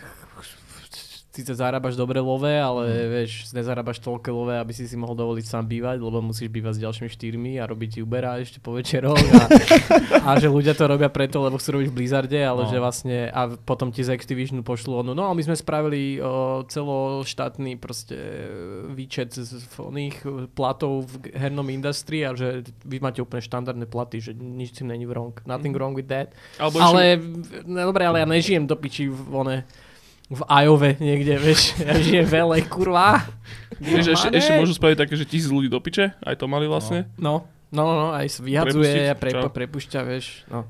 síce 1.33 1.49
zarábaš 1.51 1.93
dobre 1.93 2.19
love, 2.19 2.45
ale 2.45 2.83
Mhm. 2.85 3.07
vieš, 3.09 3.31
nezarábaš 3.51 3.97
toľké 3.99 4.29
love, 4.29 4.53
aby 4.53 4.69
si 4.69 4.85
si 4.85 4.93
mohol 4.93 5.17
dovoliť 5.17 5.41
sám 5.43 5.65
bývať, 5.65 5.97
lebo 5.97 6.21
musíš 6.21 6.45
bývať 6.47 6.77
s 6.77 6.83
ďalšími 6.83 7.09
štyrmi 7.09 7.51
a 7.57 7.65
robiť 7.65 7.97
Ubera 7.99 8.37
ešte 8.37 8.57
po 8.57 8.71
večeroch 8.71 9.17
a, 9.17 9.41
a 10.27 10.37
že 10.37 10.45
ľudia 10.45 10.71
to 10.71 10.85
robia 10.85 11.09
preto, 11.09 11.39
lebo 11.39 11.57
chcú 11.57 11.75
robiť 11.75 11.89
v 11.89 11.95
Blizzarde, 11.95 12.37
ale 12.37 12.63
No. 12.63 12.69
že 12.69 12.77
vlastne 12.77 13.17
a 13.27 13.49
potom 13.49 13.89
ti 13.89 13.99
z 13.99 14.13
Activisionu 14.13 14.61
pošlu 14.61 15.01
ono, 15.01 15.11
no 15.11 15.25
my 15.27 15.41
sme 15.41 15.53
spravili 15.53 16.17
o, 16.17 16.61
celoštátny 16.63 17.75
proste 17.75 18.13
výčet 18.87 19.33
z, 19.33 19.41
z 19.57 19.75
oných 19.75 20.21
platov 20.51 21.09
v 21.09 21.33
hernom 21.33 21.65
industrii 21.67 22.23
a 22.23 22.31
že 22.31 22.47
vy 22.83 22.99
máte 22.99 23.19
úplne 23.19 23.41
štandardné 23.41 23.85
platy, 23.85 24.21
že 24.21 24.31
nič 24.31 24.75
tým 24.75 24.87
není 24.87 25.03
wrong. 25.03 25.33
Nothing 25.43 25.73
wrong 25.73 25.91
with 25.91 26.07
that. 26.07 26.29
Alebo 26.55 26.77
Ale, 26.77 27.17
no 27.63 27.79
dobre, 27.85 28.03
ale 28.03 28.21
ja 28.21 28.27
nežijem 28.27 28.63
do 28.63 28.75
piči 28.75 29.07
v, 29.07 29.17
one, 29.27 29.57
v 30.31 30.41
Ajove 30.47 30.95
niekde, 31.03 31.35
vieš. 31.35 31.75
Ja 31.83 31.99
žijem 31.99 32.25
v 32.27 32.33
LA, 32.43 32.57
kurva. 32.67 33.27
Vieš, 33.79 34.15
ešte, 34.15 34.27
ešte 34.31 34.51
môžu 34.59 34.73
spraviť 34.77 34.97
také, 35.03 35.13
že 35.19 35.27
tisíc 35.27 35.51
ľudí 35.51 35.67
do 35.67 35.81
piče, 35.83 36.15
aj 36.23 36.35
to 36.39 36.45
mali 36.47 36.69
vlastne. 36.69 37.09
No, 37.19 37.49
no, 37.73 37.83
no, 37.83 38.07
aj 38.15 38.39
sa 38.39 38.41
vyhadzuje 38.45 39.11
a 39.11 39.15
pre, 39.17 39.33
prepušťa, 39.33 39.99
vieš. 40.07 40.47
No. 40.47 40.69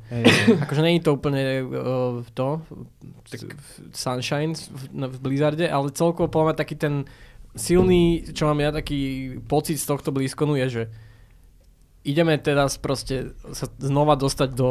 akože 0.66 0.82
není 0.82 1.04
to 1.04 1.14
úplne 1.14 1.62
uh, 1.62 2.26
to, 2.34 2.64
tak 3.30 3.54
sunshine 3.94 4.58
v, 4.58 4.84
no, 4.96 5.06
v 5.12 5.18
Blizzarde, 5.22 5.68
ale 5.70 5.94
celkovo 5.94 6.32
podľa 6.32 6.54
mňa 6.54 6.56
taký 6.58 6.76
ten 6.80 7.06
silný, 7.54 8.34
čo 8.34 8.50
mám 8.50 8.58
ja 8.58 8.74
taký 8.74 9.36
pocit 9.46 9.78
z 9.78 9.86
tohto 9.86 10.10
blízkonu 10.10 10.58
je, 10.66 10.68
že 10.70 10.84
ideme 12.04 12.36
teraz 12.42 12.82
proste 12.82 13.32
sa 13.54 13.70
znova 13.80 14.18
dostať 14.18 14.50
do 14.58 14.70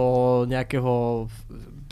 nejakého 0.51 1.27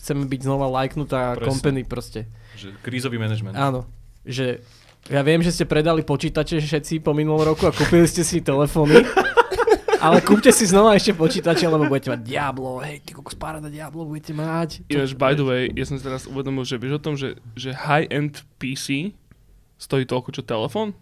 chceme 0.01 0.25
byť 0.25 0.41
znova 0.41 0.67
lajknutá 0.81 1.37
Presne. 1.37 1.47
company 1.47 1.83
proste. 1.85 2.21
Že 2.61 2.69
krízový 2.79 3.17
manažment. 3.17 3.55
Áno, 3.55 3.89
že 4.21 4.61
ja 5.09 5.21
viem, 5.21 5.41
že 5.41 5.49
ste 5.51 5.65
predali 5.65 6.03
počítače 6.03 6.61
všetci 6.61 7.01
po 7.01 7.11
minulom 7.11 7.41
roku 7.43 7.65
a 7.65 7.73
kúpili 7.73 8.05
ste 8.05 8.21
si 8.21 8.39
telefóny, 8.39 9.01
ale 10.05 10.21
kúpte 10.21 10.49
si 10.51 10.65
znova 10.65 10.93
ešte 10.93 11.13
počítače, 11.13 11.65
lebo 11.65 11.85
budete 11.87 12.11
mať 12.11 12.21
Diablo, 12.21 12.81
hej, 12.81 13.01
ty 13.01 13.11
kokos 13.11 13.33
paráda 13.33 13.67
Diablo 13.67 14.05
budete 14.05 14.31
mať. 14.31 14.85
Ináč, 14.87 15.13
by 15.13 15.33
the 15.33 15.43
way, 15.43 15.63
ja 15.71 15.85
som 15.85 15.97
si 15.97 16.03
teraz 16.03 16.25
uvedomil, 16.25 16.63
že 16.63 16.77
vieš 16.77 16.97
o 16.97 17.03
tom, 17.03 17.17
že, 17.17 17.37
že 17.57 17.73
high-end 17.73 18.45
PC 18.57 19.17
stojí 19.77 20.05
toľko, 20.05 20.29
čo 20.31 20.43
telefón? 20.43 20.93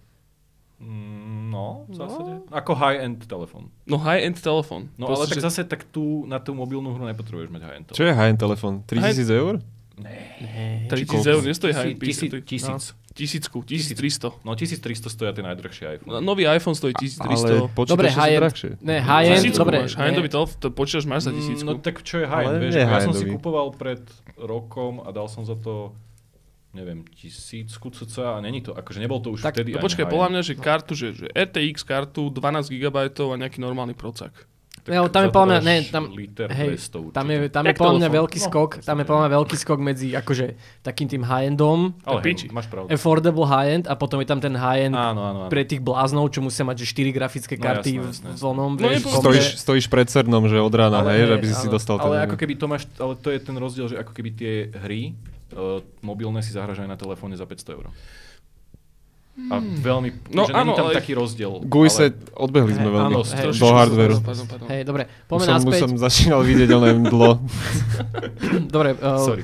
Mm, 0.79 1.27
No, 1.49 1.89
v 1.89 1.97
No. 1.97 1.97
zásade. 1.97 2.33
Ako 2.53 2.77
high-end 2.77 3.25
telefón. 3.25 3.73
No 3.83 3.99
high-end 3.99 4.37
telefón. 4.37 4.93
No 4.95 5.09
ale 5.09 5.17
Proste, 5.17 5.33
tak 5.33 5.39
že- 5.41 5.47
zase 5.49 5.61
tak 5.65 5.83
tu 5.85 6.23
na 6.23 6.39
tú 6.39 6.53
mobilnú 6.53 6.93
hru 6.93 7.03
nepotrebuješ 7.03 7.49
mať 7.49 7.63
high-end 7.65 7.87
Čo 7.91 8.05
je 8.05 8.13
high-end 8.13 8.39
telefón? 8.39 8.75
3000 8.87 9.27
eur? 9.33 9.55
Nee. 9.99 10.87
3000 10.89 11.07
koľko? 11.11 11.29
eur 11.31 11.43
nestojí 11.45 11.73
PC. 11.75 11.85
Tisíc, 11.99 12.31
tisíc. 12.47 12.85
Tisícku, 13.19 13.59
1300. 13.67 14.31
No 14.47 14.55
1300 14.55 15.11
stoja 15.11 15.35
tie 15.35 15.43
najdrhšie 15.43 15.99
iPhone. 15.99 16.07
No, 16.07 16.23
Nový 16.23 16.47
iPhone 16.47 16.79
stojí 16.79 16.95
Ale 16.95 17.03
1300. 17.03 17.75
počítače 17.75 17.91
Dobre, 17.91 18.09
high-end. 18.15 18.43
drahšie. 18.47 18.71
Ne, 18.79 18.97
high-end, 19.03 19.43
Tisícku 19.43 19.59
dobre. 19.59 19.77
máš, 19.83 19.93
high-endový 19.99 20.29
telefón, 20.31 20.57
to 20.63 20.69
počítač 20.71 21.05
máš 21.11 21.23
za 21.27 21.33
tisícku. 21.35 21.67
No 21.67 21.83
tak 21.83 22.07
čo 22.07 22.23
je 22.23 22.27
high-end, 22.31 22.55
Ale 22.55 22.63
vieš? 22.63 22.75
ako 22.79 22.95
Ja 22.95 23.01
som 23.03 23.15
si 23.19 23.25
kupoval 23.27 23.67
pred 23.75 24.03
rokom 24.39 25.03
a 25.03 25.11
dal 25.11 25.27
som 25.27 25.43
za 25.43 25.59
to 25.59 25.99
neviem, 26.69 27.03
tisícku 27.11 27.91
cca 27.91 28.37
a 28.37 28.41
není 28.45 28.63
to, 28.63 28.71
akože 28.77 29.01
nebol 29.03 29.19
to 29.19 29.35
už 29.35 29.43
Tak, 29.43 29.57
vtedy 29.59 29.75
No 29.75 29.83
počkaj, 29.83 30.07
podľa 30.07 30.29
mňa, 30.31 30.41
že 30.45 30.55
kartu, 30.55 30.93
že, 30.95 31.09
že 31.17 31.27
RTX 31.33 31.83
kartu 31.83 32.31
12 32.31 32.71
GB 32.71 32.97
a 33.11 33.35
nejaký 33.35 33.59
normálny 33.59 33.99
procak. 33.99 34.47
Tak 34.89 34.95
Jo, 34.95 35.03
tam 35.07 35.23
je 35.23 35.29
podľa 35.29 35.49
mňa- 35.51 35.63
ne, 35.63 35.77
tam- 35.87 36.09
hej, 36.51 36.69
200 36.73 36.97
určite. 36.99 37.13
Tam 37.13 37.27
je, 37.27 37.37
tam 37.47 37.63
je 37.63 37.75
podľa 37.75 37.95
mňa 37.95 38.09
veľký 38.11 38.39
No, 38.39 38.45
skok, 38.45 38.71
tam 38.81 38.97
je 38.97 39.05
podľa 39.05 39.21
mňa 39.21 39.33
veľký 39.35 39.57
skok 39.59 39.79
medzi 39.79 40.09
akože 40.11 40.47
takým 40.81 41.07
tým 41.07 41.23
high-endom, 41.23 41.79
Ale 42.03 42.19
hej, 42.23 42.49
máš 42.49 42.67
pravdu. 42.67 42.89
affordable 42.89 43.45
high-end 43.45 43.85
a 43.85 43.95
potom 43.95 44.17
je 44.17 44.27
tam 44.27 44.39
ten 44.39 44.51
high-end 44.51 44.93
Áno, 44.93 45.21
áno, 45.23 45.39
áno. 45.45 45.49
pre 45.49 45.63
tých 45.63 45.79
bláznov, 45.79 46.29
čo 46.29 46.41
musia 46.41 46.63
mať 46.63 46.77
že 46.79 46.87
4 46.89 47.13
grafické 47.13 47.55
No, 47.55 47.63
karty 47.63 47.91
jasné, 47.91 48.01
v- 48.01 48.09
jasné, 48.09 48.27
v 48.27 48.35
jasné. 48.35 48.49
onom, 48.49 48.71
No, 48.71 48.81
vieš. 48.81 49.03
Stojíš, 49.05 49.47
stojíš 49.59 49.87
pred 49.87 50.07
cernom, 50.07 50.43
že 50.43 50.57
od 50.57 50.73
rána, 50.73 51.01
Ale 51.01 51.13
hej, 51.15 51.23
že 51.23 51.33
aby 51.35 51.47
si 51.47 51.55
si 51.55 51.69
dostal 51.69 51.97
ten... 51.97 52.09
Ale 52.09 52.25
ako 52.25 52.35
keby 52.35 52.55
to 52.55 52.67
máš, 52.67 52.89
ale 52.97 53.13
to 53.15 53.29
je 53.29 53.39
ten 53.39 53.55
rozdiel, 53.55 53.87
že 53.87 53.97
ako 53.97 54.11
keby 54.11 54.31
tie 54.33 54.53
hry 54.75 55.13
uh, 55.51 55.79
mobilné 56.01 56.41
si 56.41 56.51
zahraš 56.51 56.79
aj 56.79 56.89
na 56.89 56.97
telefóne 56.97 57.35
za 57.35 57.45
500 57.45 57.75
eur. 57.75 57.87
A 59.39 59.63
veľmi, 59.63 60.35
No 60.35 60.45
že 60.45 60.53
áno, 60.53 60.75
tam 60.75 60.91
ale- 60.91 60.99
taký 60.99 61.15
rozdiel. 61.15 61.63
Gujse, 61.63 62.11
ale- 62.11 62.19
odbehli 62.35 62.75
sme 62.75 62.85
Hej, 62.85 62.95
veľmi 62.99 63.15
áno, 63.15 63.21
hej. 63.23 63.47
do 63.55 64.19
pardon. 64.45 64.67
Hej, 64.67 64.81
dobre, 64.83 65.03
Už 65.07 65.25
poďme 65.25 65.39
som, 65.41 65.55
už 65.55 65.59
naspäť. 65.63 65.81
som 65.81 65.93
začínal 66.11 66.41
vidieť, 66.43 66.69
ale 66.69 66.87
dlo. 67.07 67.31
Dobre, 68.75 68.89
uh, 68.95 69.23
Sorry. 69.23 69.43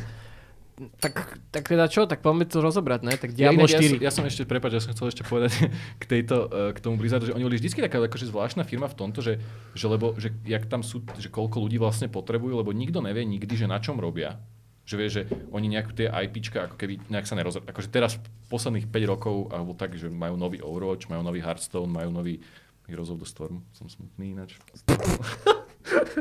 tak, 0.98 1.14
tak 1.48 1.64
teda 1.64 1.86
čo, 1.86 2.04
tak 2.04 2.18
poďme 2.18 2.42
to 2.44 2.58
rozobrať, 2.58 3.00
ne? 3.00 3.14
Tak 3.14 3.30
Ja, 3.32 3.48
Diablo 3.48 3.70
ja, 3.70 3.78
4. 3.78 3.86
som, 3.86 3.98
ja 4.02 4.10
som 4.10 4.22
ešte, 4.26 4.42
prepáč, 4.42 4.72
ja 4.74 4.82
som 4.82 4.90
chcel 4.90 5.06
ešte 5.08 5.22
povedať 5.22 5.52
k, 6.02 6.04
tejto, 6.04 6.36
eh, 6.44 6.74
k 6.74 6.78
tomu 6.80 6.98
Blizzardu, 6.98 7.24
že 7.24 7.32
oni 7.32 7.46
boli 7.46 7.54
vždy 7.54 7.86
taká 7.86 8.02
akože 8.02 8.26
zvláštna 8.28 8.66
firma 8.66 8.90
v 8.90 8.96
tomto, 8.98 9.22
že, 9.22 9.38
že 9.72 9.86
lebo, 9.86 10.18
že 10.18 10.34
jak 10.42 10.66
tam 10.66 10.82
sú, 10.82 11.06
že 11.14 11.30
koľko 11.30 11.62
ľudí 11.62 11.78
vlastne 11.78 12.10
potrebujú, 12.10 12.58
lebo 12.58 12.74
nikto 12.74 12.98
nevie 12.98 13.22
nikdy, 13.22 13.54
že 13.54 13.64
na 13.64 13.78
čom 13.78 13.94
robia. 13.96 14.42
Že 14.84 14.94
vie, 15.00 15.08
že 15.08 15.22
oni 15.48 15.66
nejakú 15.72 15.96
tie 15.96 16.12
IPčka 16.12 16.68
ako 16.68 16.76
keby 16.76 17.00
nejak 17.08 17.24
sa 17.24 17.34
nerozhodli. 17.34 17.72
Akože 17.72 17.88
teraz 17.88 18.20
posledných 18.52 18.92
5 18.92 19.12
rokov, 19.12 19.48
alebo 19.48 19.72
tak, 19.72 19.96
že 19.96 20.12
majú 20.12 20.36
nový 20.36 20.60
Overwatch, 20.60 21.08
majú 21.08 21.24
nový 21.24 21.40
Hearthstone, 21.40 21.88
majú 21.88 22.12
nový 22.12 22.44
Heroes 22.84 23.08
of 23.08 23.16
the 23.16 23.28
Storm. 23.28 23.64
Som 23.72 23.88
smutný 23.88 24.36
ináč. 24.36 24.60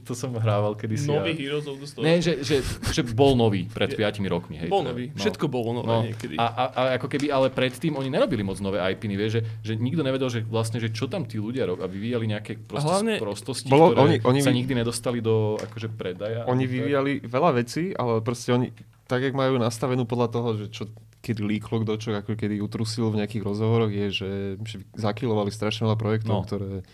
to 0.00 0.12
som 0.12 0.30
hrával 0.32 0.74
kedysi. 0.74 1.08
Nový 1.08 1.30
a... 1.30 1.36
Heroes 1.36 1.66
of 1.66 1.76
the 1.76 1.86
Storm. 1.86 2.04
Ne, 2.04 2.18
že, 2.18 2.40
že, 2.40 2.62
že 2.86 3.02
bol 3.04 3.34
nový 3.34 3.66
pred 3.66 3.90
5 3.90 4.22
rokmi. 4.24 4.56
Hej, 4.56 4.68
Bol 4.68 4.80
teda. 4.80 4.90
nový. 4.90 5.04
No. 5.08 5.18
Všetko 5.18 5.44
bolo 5.46 5.70
nové 5.74 5.88
No, 5.88 5.98
niekedy. 6.04 6.34
a, 6.34 6.46
a, 6.46 6.64
a, 6.64 6.82
ako 6.94 7.06
keby, 7.08 7.26
ale 7.28 7.46
predtým 7.48 7.92
oni 7.92 8.08
nerobili 8.08 8.40
moc 8.40 8.58
nové 8.58 8.78
IPiny, 8.78 9.14
vieš, 9.14 9.32
že, 9.32 9.42
že 9.62 9.72
nikto 9.74 10.00
nevedel, 10.00 10.28
že 10.28 10.40
vlastne, 10.42 10.78
že 10.78 10.88
čo 10.88 11.06
tam 11.06 11.24
tí 11.24 11.36
ľudia 11.36 11.64
robia 11.64 11.84
a 11.84 11.90
vyvíjali 11.90 12.26
nejaké 12.28 12.52
proste 12.56 12.86
hlavne- 12.88 13.18
prostosti, 13.18 13.66
Bolo- 13.66 13.90
ktoré 13.90 14.00
oni- 14.00 14.20
oni 14.22 14.40
sa 14.40 14.52
nikdy 14.52 14.72
nedostali 14.76 15.18
do 15.18 15.58
akože 15.58 15.88
predaja. 15.90 16.46
Oni 16.46 16.64
Tak. 16.64 16.70
vyvíjali 16.70 17.12
veľa 17.20 17.50
vecí, 17.52 17.90
ale 17.92 18.20
proste 18.20 18.50
oni, 18.50 18.70
tak 19.04 19.20
jak 19.20 19.32
majú 19.32 19.58
nastavenú 19.58 20.04
podľa 20.04 20.28
toho, 20.30 20.48
že 20.56 20.66
čo 20.70 20.84
kedy 21.18 21.40
líklo 21.40 21.80
kto 21.80 21.92
čo, 21.96 22.08
ako 22.12 22.36
kedy 22.36 22.60
utrusil 22.60 23.08
v 23.08 23.18
nejakých 23.18 23.42
rozhovoroch, 23.42 23.88
je, 23.88 24.06
že, 24.12 24.30
že 24.60 24.76
zakilovali 24.92 25.48
strašne 25.48 25.88
veľa 25.88 25.96
No. 25.96 25.98
projektov, 25.98 26.36
ktoré 26.44 26.84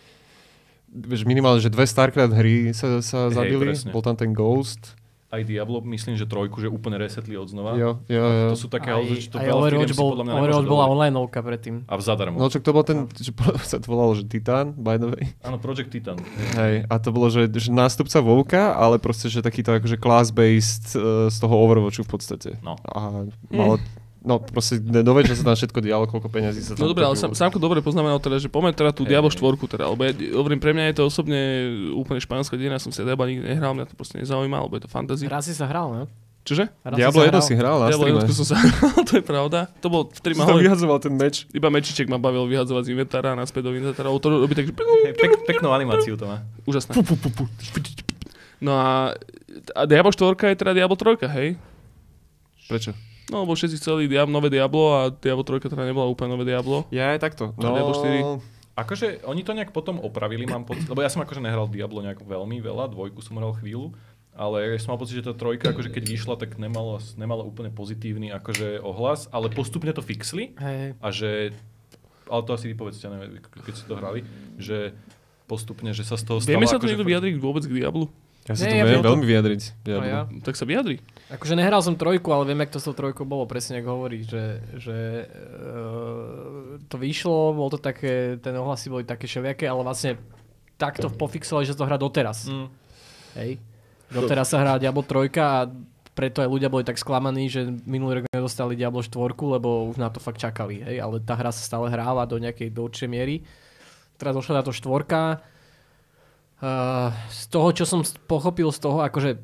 vieš, 0.91 1.23
minimálne, 1.23 1.59
že 1.59 1.69
dve 1.69 1.85
Starcraft 1.85 2.35
hry 2.35 2.71
sa, 2.71 2.99
sa 3.01 3.27
Hej, 3.27 3.35
zabili, 3.35 3.65
presne. 3.71 3.91
bol 3.91 4.03
tam 4.03 4.15
ten 4.15 4.31
Ghost, 4.31 4.99
Aj 5.31 5.47
Diablo, 5.47 5.79
myslím, 5.87 6.19
že 6.19 6.27
trojku, 6.27 6.59
že 6.59 6.67
úplne 6.67 6.99
resetli 6.99 7.39
od 7.39 7.47
znova. 7.47 7.79
jo, 7.79 8.03
jo, 8.11 8.19
jo. 8.19 8.49
To 8.51 8.59
sú 8.59 8.67
také, 8.67 8.91
aj, 8.91 8.99
ale 8.99 9.15
že 9.15 9.31
to 9.31 9.39
aj 9.39 9.47
veľa 9.47 9.61
Overwatch, 9.63 9.95
bol, 9.95 10.09
podľa 10.11 10.25
mňa 10.27 10.35
Overwatch 10.35 10.67
bola 10.67 10.85
online 10.91 11.15
novka 11.15 11.39
predtým. 11.39 11.75
A 11.87 11.95
v 11.95 12.03
zadarmo. 12.03 12.35
No 12.35 12.51
čo 12.51 12.59
to 12.59 12.75
bol 12.75 12.83
ten, 12.83 13.07
že 13.15 13.31
po- 13.31 13.55
sa 13.63 13.79
to 13.79 13.87
volalo, 13.87 14.19
že 14.19 14.27
Titan, 14.27 14.75
by 14.75 14.99
the 14.99 15.07
way. 15.07 15.31
Áno, 15.47 15.63
Project 15.63 15.95
Titan. 15.95 16.19
Hej, 16.59 16.83
a 16.83 16.95
to 16.99 17.15
bolo, 17.15 17.31
že, 17.31 17.47
že 17.47 17.71
nástupca 17.71 18.19
Vovka, 18.19 18.75
ale 18.75 18.99
proste, 18.99 19.31
že 19.31 19.39
takýto 19.39 19.71
akože 19.71 20.03
class-based 20.03 20.99
uh, 20.99 21.31
z 21.31 21.37
toho 21.39 21.55
Overwatchu 21.63 22.03
v 22.03 22.11
podstate. 22.11 22.51
No. 22.67 22.75
A 22.91 23.31
malo, 23.55 23.79
no 24.21 24.37
proste 24.41 24.79
večera 25.17 25.37
sa 25.37 25.45
tam 25.49 25.57
všetko 25.57 25.79
dialo, 25.81 26.05
koľko 26.09 26.29
peňazí 26.29 26.61
sa 26.61 26.77
tam 26.77 26.85
No 26.85 26.93
dobre, 26.93 27.05
ale. 27.09 27.17
Sam, 27.17 27.33
Samko 27.33 27.57
dobre 27.57 27.81
poznamenal 27.81 28.21
teda, 28.21 28.37
že 28.37 28.53
poďme 28.53 28.77
teda 28.77 28.93
tú 28.93 29.05
Hej, 29.05 29.17
Diablo 29.17 29.33
hej. 29.33 29.41
4 29.41 29.75
teda, 29.77 29.85
lebo 29.89 30.01
ja 30.05 30.13
hovorím, 30.37 30.61
pre 30.61 30.73
mňa 30.77 30.85
je 30.93 30.95
to 31.01 31.03
osobne 31.09 31.41
úplne 31.97 32.21
španielská 32.21 32.55
dejina, 32.61 32.77
som 32.77 32.93
si 32.93 33.01
Diablo 33.01 33.25
nikdy 33.25 33.49
nehral, 33.49 33.73
mňa 33.73 33.89
to 33.89 33.97
proste 33.97 34.21
nezaujíma, 34.21 34.61
lebo 34.61 34.77
je 34.77 34.83
to 34.85 34.91
fantasy. 34.93 35.25
Raz 35.25 35.49
si 35.49 35.57
sa 35.57 35.65
hral, 35.69 35.89
ne? 35.93 36.05
Čože? 36.41 36.73
Raz 36.85 36.97
Diablo 36.97 37.21
sa 37.21 37.29
1 37.37 37.49
si 37.49 37.55
hral 37.57 37.77
na 37.77 37.87
Diablo 37.93 38.05
streame. 38.05 38.11
jednotku 38.17 38.33
som 38.33 38.47
sa 38.49 38.57
hral, 38.65 38.97
to 39.05 39.13
je 39.21 39.25
pravda. 39.25 39.59
To 39.85 39.89
bol 39.93 40.03
v 40.09 40.21
Si 40.21 40.33
ma 40.37 40.45
tam 40.45 40.57
hovorím, 40.57 40.67
vyhazoval 40.73 40.99
ten 41.01 41.15
meč. 41.17 41.45
iba 41.53 41.69
mečiček 41.69 42.07
ma 42.09 42.17
bavil 42.17 42.49
vyhadzovať 42.49 42.83
z 42.85 42.89
inventára 42.97 43.37
naspäť 43.37 43.69
do 43.69 43.77
inventára, 43.77 44.09
to 44.09 44.29
robí 44.29 44.57
tak, 44.57 44.69
že 44.69 44.75
pek, 45.17 45.33
peknú 45.45 45.73
animáciu 45.73 46.17
to 46.17 46.25
má. 46.25 46.41
úžasné. 46.65 46.97
No 48.61 48.73
a, 48.77 49.17
a 49.73 49.83
Diablo 49.89 50.13
4 50.13 50.37
je 50.53 50.57
teda 50.61 50.73
Diablo 50.77 50.97
3, 50.97 51.25
hej? 51.29 51.57
Prečo? 52.69 52.93
No, 53.29 53.45
lebo 53.45 53.53
všetci 53.53 53.77
chceli 53.77 54.09
Diablo, 54.09 54.33
nové 54.33 54.49
Diablo 54.49 54.97
a 54.97 55.01
Diablo 55.13 55.45
3 55.45 55.69
teda 55.69 55.85
nebola 55.85 56.09
úplne 56.09 56.33
nové 56.35 56.49
Diablo. 56.49 56.89
Ja 56.89 57.13
aj 57.13 57.21
takto. 57.21 57.53
A 57.55 57.61
Diablo 57.61 57.95
4? 57.95 58.81
Akože 58.81 59.21
oni 59.29 59.45
to 59.45 59.53
nejak 59.53 59.77
potom 59.77 60.01
opravili, 60.01 60.49
mám 60.49 60.65
pocit, 60.65 60.89
lebo 60.89 61.05
ja 61.05 61.13
som 61.13 61.21
akože 61.21 61.45
nehral 61.45 61.69
Diablo 61.69 62.01
nejak 62.01 62.25
veľmi 62.25 62.65
veľa, 62.65 62.89
dvojku 62.89 63.21
som 63.21 63.37
hral 63.37 63.53
chvíľu, 63.61 63.93
ale 64.33 64.79
som 64.81 64.97
mal 64.97 65.01
pocit, 65.01 65.21
že 65.21 65.29
tá 65.29 65.35
trojka, 65.37 65.75
akože 65.75 65.93
keď 65.93 66.05
vyšla, 66.07 66.35
tak 66.41 66.57
nemala, 66.57 66.97
nemala 67.19 67.45
úplne 67.45 67.69
pozitívny 67.69 68.33
akože 68.33 68.81
ohlas, 68.81 69.29
ale 69.35 69.53
postupne 69.53 69.93
to 69.93 70.01
fixli 70.01 70.57
Hej. 70.57 70.97
a 70.97 71.09
že, 71.13 71.53
ale 72.25 72.41
to 72.47 72.57
asi 72.57 72.73
vy 72.73 72.75
povedzte, 72.79 73.05
neviem, 73.11 73.43
keď 73.43 73.75
ste 73.75 73.85
to 73.85 73.99
hrali, 74.01 74.25
že 74.57 74.97
postupne, 75.51 75.91
že 75.91 76.07
sa 76.07 76.15
z 76.15 76.25
toho 76.31 76.39
stalo 76.39 76.57
Vieme 76.57 76.71
sa 76.71 76.79
tu 76.79 76.87
akože 76.87 76.95
niekto 76.95 77.09
vyjadriť 77.11 77.35
vôbec 77.43 77.67
k 77.67 77.85
Diablu? 77.85 78.07
Ja 78.51 78.59
sa 78.59 78.67
Nie, 78.67 78.83
to 78.83 78.83
ja 78.83 78.87
viem 78.91 78.99
to- 78.99 79.11
veľmi 79.15 79.27
vyjadriť. 79.31 79.63
No 79.63 79.83
Diablo. 79.87 80.11
ja. 80.11 80.21
Tak 80.43 80.55
sa 80.59 80.67
vyjadri. 80.67 80.99
Akože 81.31 81.55
nehral 81.55 81.79
som 81.87 81.95
trojku, 81.95 82.35
ale 82.35 82.51
viem, 82.51 82.59
jak 82.67 82.75
to 82.75 82.83
s 82.83 82.91
tou 82.91 82.95
trojkou 82.99 83.23
bolo, 83.23 83.47
presne 83.47 83.79
ako 83.79 83.89
hovorí, 83.95 84.27
že, 84.27 84.59
že 84.75 85.31
uh, 85.31 86.83
to 86.91 86.99
vyšlo, 86.99 87.55
bol 87.55 87.71
to 87.71 87.79
také, 87.79 88.43
ten 88.43 88.51
ohlasy 88.59 88.91
boli 88.91 89.07
také 89.07 89.31
všelijaké, 89.31 89.71
ale 89.71 89.87
vlastne 89.87 90.19
takto 90.75 91.07
pofixovali, 91.07 91.71
že 91.71 91.79
to 91.79 91.87
hrá 91.87 91.95
doteraz. 91.95 92.51
Mm. 92.51 92.67
Hej. 93.39 93.63
Doteraz 94.11 94.51
sa 94.51 94.59
hrá 94.59 94.75
Diablo 94.83 95.07
3 95.07 95.31
a 95.39 95.71
preto 96.11 96.43
aj 96.43 96.51
ľudia 96.51 96.67
boli 96.67 96.83
tak 96.83 96.99
sklamaní, 96.99 97.47
že 97.47 97.71
minulý 97.87 98.21
rok 98.21 98.35
nedostali 98.35 98.75
Diablo 98.75 98.99
4, 98.99 99.15
lebo 99.39 99.87
už 99.95 100.03
na 100.03 100.11
to 100.11 100.19
fakt 100.19 100.43
čakali, 100.43 100.83
hej, 100.83 100.99
ale 100.99 101.23
tá 101.23 101.39
hra 101.39 101.55
sa 101.55 101.63
stále 101.63 101.87
hráva 101.87 102.27
do 102.27 102.43
nejakej 102.43 102.75
do 102.75 102.91
určitej 102.91 103.07
miery. 103.07 103.47
Teraz 104.19 104.35
došla 104.35 104.61
táto 104.61 104.75
štvorka. 104.75 105.39
Uh, 106.61 107.09
z 107.27 107.49
toho, 107.49 107.73
čo 107.73 107.85
som 107.85 108.01
pochopil 108.27 108.69
z 108.69 108.79
toho, 108.79 109.01
akože 109.01 109.41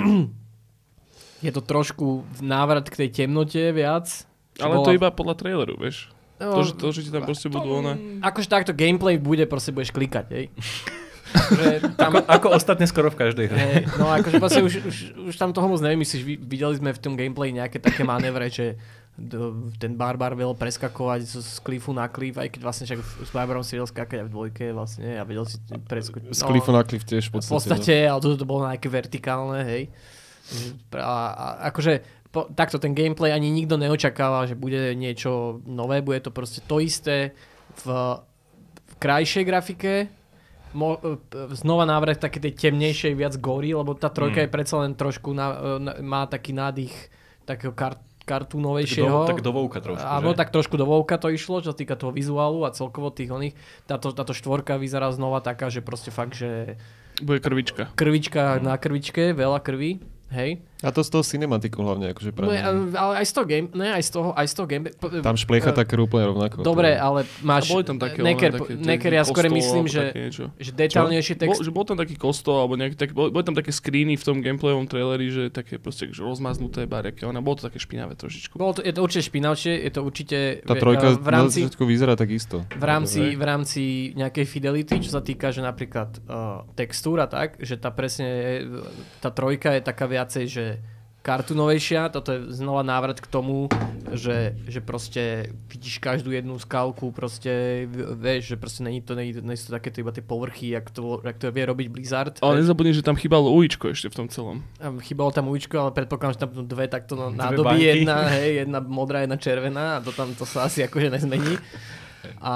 je 1.44 1.52
to 1.52 1.60
trošku 1.60 2.24
návrat 2.40 2.88
k 2.88 3.04
tej 3.04 3.08
temnote 3.14 3.60
viac. 3.70 4.08
Ale 4.56 4.80
bola- 4.80 4.86
to 4.86 4.96
iba 4.96 5.08
podľa 5.10 5.34
traileru, 5.36 5.76
vieš. 5.76 6.08
No, 6.40 6.56
To, 6.56 6.60
že, 6.62 6.72
to, 6.74 6.86
že 6.90 7.00
ti 7.04 7.10
tam 7.12 7.22
proste 7.22 7.46
budú 7.46 7.78
one... 7.78 8.18
Akože 8.20 8.48
takto 8.48 8.72
gameplay 8.72 9.14
bude, 9.16 9.44
proste 9.44 9.70
budeš 9.70 9.92
klikať, 9.92 10.26
hej. 10.32 10.46
že 11.58 11.66
tam, 11.94 12.14
Ako, 12.14 12.18
ako 12.26 12.46
ostatne 12.54 12.86
skoro 12.86 13.10
v 13.10 13.18
každej 13.18 13.46
hre. 13.46 13.66
No 13.94 14.08
akože 14.08 14.36
vlastne 14.38 14.62
už, 14.62 14.74
už, 14.90 14.96
už 15.30 15.34
tam 15.36 15.52
toho 15.52 15.68
moc 15.68 15.78
nevymyslíš. 15.78 16.22
Vi- 16.22 16.40
Videli 16.40 16.74
sme 16.74 16.90
v 16.90 17.00
tom 17.00 17.14
gameplay 17.14 17.52
nejaké 17.52 17.76
také 17.76 18.02
manévre, 18.02 18.48
že 18.48 18.78
ten 19.78 19.94
barbar 19.94 20.34
vedel 20.34 20.58
preskakovať 20.58 21.38
z, 21.38 21.58
klifu 21.62 21.94
na 21.94 22.10
klif, 22.10 22.34
aj 22.34 22.50
keď 22.50 22.60
vlastne 22.66 22.84
však 22.90 22.98
s 22.98 23.30
barbarom 23.30 23.62
si 23.62 23.78
vedel 23.78 23.86
skákať 23.86 24.16
aj 24.22 24.26
v 24.26 24.32
dvojke 24.34 24.64
vlastne 24.74 25.06
a 25.14 25.22
vedel 25.22 25.46
si 25.46 25.62
preskočiť. 25.70 26.34
Z 26.34 26.42
klifu 26.42 26.74
na 26.74 26.82
klif 26.82 27.06
tiež 27.06 27.30
v 27.30 27.38
v 27.38 27.38
podstate. 27.38 27.54
podstate, 27.54 27.94
ale 28.10 28.18
toto 28.18 28.42
to 28.42 28.46
bolo 28.46 28.66
nejaké 28.66 28.90
vertikálne, 28.90 29.62
hej. 29.62 29.82
A, 30.98 31.14
a 31.30 31.46
akože 31.70 32.02
po, 32.34 32.50
takto 32.50 32.82
ten 32.82 32.90
gameplay 32.90 33.30
ani 33.30 33.54
nikto 33.54 33.78
neočakáva, 33.78 34.50
že 34.50 34.58
bude 34.58 34.98
niečo 34.98 35.62
nové, 35.62 36.02
bude 36.02 36.18
to 36.18 36.34
proste 36.34 36.66
to 36.66 36.82
isté 36.82 37.38
v, 37.86 38.18
v 38.74 38.94
krajšej 38.98 39.44
grafike, 39.46 40.10
mo, 40.74 40.98
e, 40.98 41.14
znova 41.54 41.86
návrat 41.86 42.18
také 42.18 42.42
tej 42.42 42.58
temnejšej, 42.58 43.14
viac 43.14 43.38
gory, 43.38 43.70
lebo 43.78 43.94
tá 43.94 44.10
trojka 44.10 44.42
Mm. 44.42 44.44
je 44.44 44.50
predsa 44.50 44.74
len 44.82 44.92
trošku, 44.98 45.30
na, 45.30 45.78
na, 45.78 45.92
má 46.02 46.26
taký 46.26 46.50
nádych 46.50 46.92
takého 47.46 47.70
kart, 47.70 48.02
Tak 48.24 48.48
do, 48.48 48.48
kartúnovejšieho. 48.48 49.28
tak 49.28 49.44
do 49.44 49.52
Vovka 49.52 49.78
trošku, 49.78 50.00
Áno, 50.00 50.32
že? 50.32 50.36
tak 50.40 50.48
trošku 50.48 50.74
do 50.74 50.88
Vovka 50.88 51.20
to 51.20 51.28
išlo, 51.28 51.60
čo 51.60 51.70
sa 51.70 51.76
týka 51.76 51.92
toho 51.92 52.08
vizuálu 52.08 52.64
a 52.64 52.72
celkovo 52.72 53.12
tých 53.12 53.28
oných. 53.28 53.54
Táto, 53.84 54.16
táto 54.16 54.32
štvorka 54.32 54.80
vyzerá 54.80 55.12
znova 55.12 55.44
taká, 55.44 55.68
že 55.68 55.84
proste 55.84 56.08
fakt, 56.08 56.32
že 56.32 56.80
Bude 57.20 57.38
krvička. 57.38 57.92
krvička 57.92 58.58
na 58.58 58.74
krvičke, 58.74 59.30
veľa 59.30 59.60
krvi, 59.60 60.00
hej. 60.32 60.64
A 60.84 60.92
to 60.92 61.00
z 61.00 61.08
toho 61.08 61.24
cinematiku 61.24 61.80
hlavne, 61.80 62.12
akože 62.12 62.30
pre 62.30 62.44
No, 62.44 62.52
ale 62.94 63.12
aj 63.18 63.26
z 63.26 63.32
toho 63.32 63.46
game, 63.46 63.66
ne, 63.72 63.88
aj 63.90 64.04
z 64.04 64.10
toho, 64.12 64.28
aj 64.30 64.46
z 64.46 64.54
toho 64.54 64.66
game. 64.68 64.84
Tam 65.18 65.32
špliecha 65.34 65.72
eh, 65.72 65.74
tá 65.74 65.82
krv 65.82 66.04
úplne 66.04 66.28
rovnako. 66.28 66.60
Dobre, 66.60 66.92
To- 66.92 67.00
ale 67.02 67.18
máš... 67.40 67.64
A 67.64 67.72
boli 67.72 67.82
tam 67.82 67.96
také, 67.96 68.20
neker, 68.20 68.50
one, 68.50 68.58
také, 68.60 68.72
neker, 68.76 69.10
ja 69.10 69.24
skôr 69.24 69.48
myslím, 69.48 69.88
že, 69.88 70.12
také 70.12 70.28
že 70.54 70.70
detailnejší 70.70 71.32
Bol, 71.34 71.40
text... 71.40 71.58
že 71.58 71.70
bol 71.72 71.84
tam 71.84 71.96
taký 71.96 72.14
kostol, 72.14 72.60
alebo 72.60 72.76
nejaký, 72.76 72.94
tak, 72.94 73.10
boli, 73.10 73.32
boli 73.32 73.40
tam 73.42 73.56
také 73.56 73.72
screeny 73.72 74.14
v 74.14 74.22
tom 74.22 74.36
gameplayovom 74.38 74.84
traileri, 74.84 75.26
že 75.26 75.42
také 75.48 75.80
proste 75.80 76.12
že 76.12 76.20
rozmaznuté 76.20 76.84
bariaky, 76.84 77.24
ona 77.24 77.40
bolo 77.40 77.56
to 77.56 77.66
také 77.66 77.80
špinavé 77.80 78.12
trošičku. 78.12 78.52
Bolo 78.54 78.76
to, 78.76 78.84
je 78.84 78.92
to 78.92 79.00
určite 79.00 79.24
špinavšie, 79.24 79.72
je 79.80 79.90
to 79.90 80.00
určite 80.02 80.38
Tá 80.62 80.76
v- 80.76 80.82
trojka 80.82 81.06
v 81.16 81.28
rámci, 81.28 81.58
na 81.58 81.72
začiatku 81.72 81.82
vyzerá 81.82 82.12
takisto. 82.14 82.60
v 82.68 82.84
rámci, 82.84 83.22
v 83.32 83.42
rámci 83.42 83.82
nejakej 84.14 84.44
fidelity, 84.44 85.00
čo 85.00 85.10
sa 85.10 85.24
týka, 85.24 85.48
že 85.48 85.64
napríklad 85.64 86.20
uh, 86.26 86.66
textúra 86.74 87.24
tak, 87.24 87.56
že 87.56 87.80
tá 87.80 87.88
presne, 87.88 88.28
je- 88.28 88.62
tá 89.18 89.30
trojka 89.30 89.72
je 89.72 89.80
taká 89.80 90.04
viacej, 90.04 90.44
že 90.44 90.64
kartunovejšia, 91.24 92.12
toto 92.12 92.36
je 92.36 92.52
znova 92.52 92.84
návrat 92.84 93.16
k 93.16 93.24
tomu, 93.24 93.72
že, 94.12 94.60
že 94.68 94.84
proste 94.84 95.48
vidíš 95.72 95.96
každú 95.96 96.28
jednu 96.28 96.60
skalku, 96.60 97.08
proste 97.16 97.84
vieš, 98.12 98.52
že 98.52 98.56
proste 98.60 98.84
není 98.84 99.00
to, 99.00 99.16
není, 99.16 99.32
není 99.32 99.56
to 99.56 99.72
takéto 99.72 100.04
iba 100.04 100.12
tie 100.12 100.20
povrchy, 100.20 100.76
jak 100.76 100.92
to, 100.92 101.24
jak 101.24 101.40
to 101.40 101.48
vie 101.48 101.64
robiť 101.64 101.86
Blizzard. 101.88 102.34
Ale 102.44 102.60
nezabudni, 102.60 102.92
že 102.92 103.00
tam 103.00 103.16
chýbalo 103.16 103.48
uličko 103.56 103.88
ešte 103.96 104.12
v 104.12 104.16
tom 104.20 104.26
celom. 104.28 104.60
Chýbalo 105.00 105.32
tam 105.32 105.48
uličko, 105.48 105.80
ale 105.80 105.96
predpokladám, 105.96 106.34
že 106.36 106.40
tam 106.44 106.50
dve 106.68 106.92
takto 106.92 107.16
no, 107.16 107.32
Dve 107.32 107.40
nádoby, 107.40 107.72
baňky. 107.72 107.84
jedna, 107.88 108.16
hej, 108.28 108.50
jedna 108.68 108.78
modrá, 108.84 109.24
jedna 109.24 109.38
červená 109.40 109.86
a 109.96 110.02
to 110.04 110.12
tam 110.12 110.36
to 110.36 110.44
sa 110.44 110.68
asi 110.68 110.84
akože 110.84 111.08
nezmení. 111.08 111.56
A, 112.44 112.54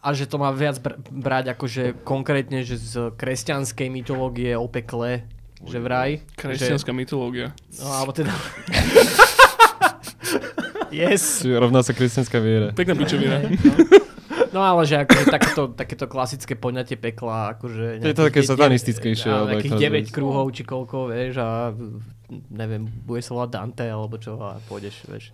a 0.00 0.08
že 0.16 0.24
to 0.24 0.40
má 0.40 0.48
viac 0.56 0.80
br- 0.80 0.96
brať 1.12 1.52
akože 1.52 2.00
konkrétne, 2.00 2.64
že 2.64 2.80
z 2.80 3.12
kresťanskej 3.12 3.92
mytológie 3.92 4.56
o 4.56 4.64
pekle, 4.72 5.28
že 5.66 5.78
vraj. 5.78 6.10
Kresťanská 6.34 6.90
mytológia. 6.90 7.54
Že, 7.70 7.82
no, 7.82 7.86
alebo 7.90 8.10
teda... 8.14 8.30
yes. 10.90 11.46
Rovná 11.46 11.82
sa 11.82 11.94
kresťanská 11.94 12.38
viera. 12.42 12.68
Pekná 12.74 12.98
pičovina. 12.98 13.42
No 14.52 14.60
ale 14.60 14.84
že 14.84 15.00
akože 15.00 15.32
takéto, 15.32 15.72
takéto 15.72 16.04
klasické 16.04 16.52
poňatie 16.52 17.00
pekla, 17.00 17.56
akože... 17.56 18.04
Je 18.04 18.12
to 18.12 18.28
také 18.28 18.44
satanistickejšie, 18.44 19.32
áno, 19.32 19.48
jak 19.48 19.64
Nejakých 19.64 19.72
to 19.72 19.80
9 19.80 19.80
nazvať. 19.80 20.12
krúhov, 20.12 20.46
či 20.52 20.62
koľko, 20.68 21.08
vieš, 21.08 21.40
a 21.40 21.72
neviem, 22.52 22.84
bude 22.84 23.24
sa 23.24 23.32
volať 23.32 23.48
Dante, 23.48 23.88
alebo 23.88 24.20
čo, 24.20 24.36
a 24.36 24.60
pôjdeš, 24.68 25.08
vieš. 25.08 25.32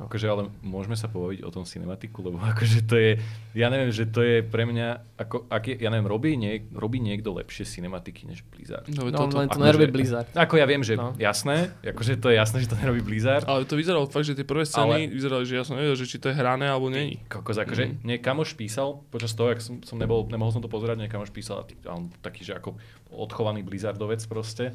Akože, 0.00 0.26
ale 0.26 0.42
môžeme 0.60 0.94
sa 0.94 1.06
pobaviť 1.06 1.44
o 1.44 1.50
tom 1.50 1.62
cinematiku, 1.62 2.22
lebo 2.22 2.40
akože 2.40 2.88
to 2.88 2.96
je, 2.96 3.10
ja 3.52 3.68
neviem, 3.68 3.88
že 3.88 4.04
to 4.04 4.20
je 4.20 4.40
pre 4.40 4.64
mňa, 4.64 4.88
ako, 5.14 5.44
ak 5.46 5.62
je, 5.66 5.74
ja 5.76 5.88
neviem, 5.88 6.04
robí, 6.04 6.34
niek, 6.34 6.72
robí 6.72 6.96
niekto 6.96 7.30
lepšie 7.30 7.62
cinematiky 7.62 8.24
než 8.24 8.40
Blizzard. 8.42 8.88
No, 8.88 9.04
No, 9.04 9.28
toto. 9.28 9.36
len 9.36 9.46
to 9.46 9.54
akože- 9.54 9.66
nerobí 9.66 9.86
Blizzard. 9.88 10.28
Ako 10.32 10.56
ja 10.56 10.64
viem, 10.64 10.80
že 10.80 10.94
No. 10.94 11.12
jasné, 11.14 11.68
akože 11.82 12.16
to 12.16 12.28
je 12.28 12.36
jasné, 12.36 12.64
že 12.64 12.68
to 12.68 12.76
nerobí 12.76 13.00
Blizzard. 13.00 13.44
Ale 13.44 13.62
to 13.62 13.76
vyzeralo 13.76 14.06
fakt, 14.06 14.24
že 14.24 14.32
tie 14.32 14.42
prvé 14.42 14.64
scény 14.64 15.04
Ale- 15.04 15.12
vyzerali, 15.12 15.44
že 15.44 15.54
ja 15.54 15.64
som 15.64 15.76
nevedel, 15.76 15.94
že 15.94 16.06
či 16.06 16.16
to 16.16 16.26
je 16.26 16.34
hrané 16.34 16.64
alebo 16.64 16.88
není. 16.88 17.20
Kokos, 17.26 17.56
akože 17.56 17.84
mm. 17.84 17.94
mne 18.00 18.16
kamoš 18.18 18.56
písal, 18.56 19.04
počas 19.08 19.30
toho, 19.32 19.52
jak 19.52 19.60
som, 19.60 19.82
som 19.82 19.94
nebol, 19.94 20.24
nemohol 20.26 20.50
som 20.50 20.58
to 20.58 20.66
pozerať, 20.66 20.96
mne 20.96 21.08
kamoš 21.08 21.28
písal, 21.28 21.60
a 21.60 21.90
on 21.90 22.08
taký, 22.18 22.40
že 22.40 22.56
ako 22.56 22.80
odchovaný 23.12 23.60
Blizzardovec 23.60 24.24
proste, 24.24 24.72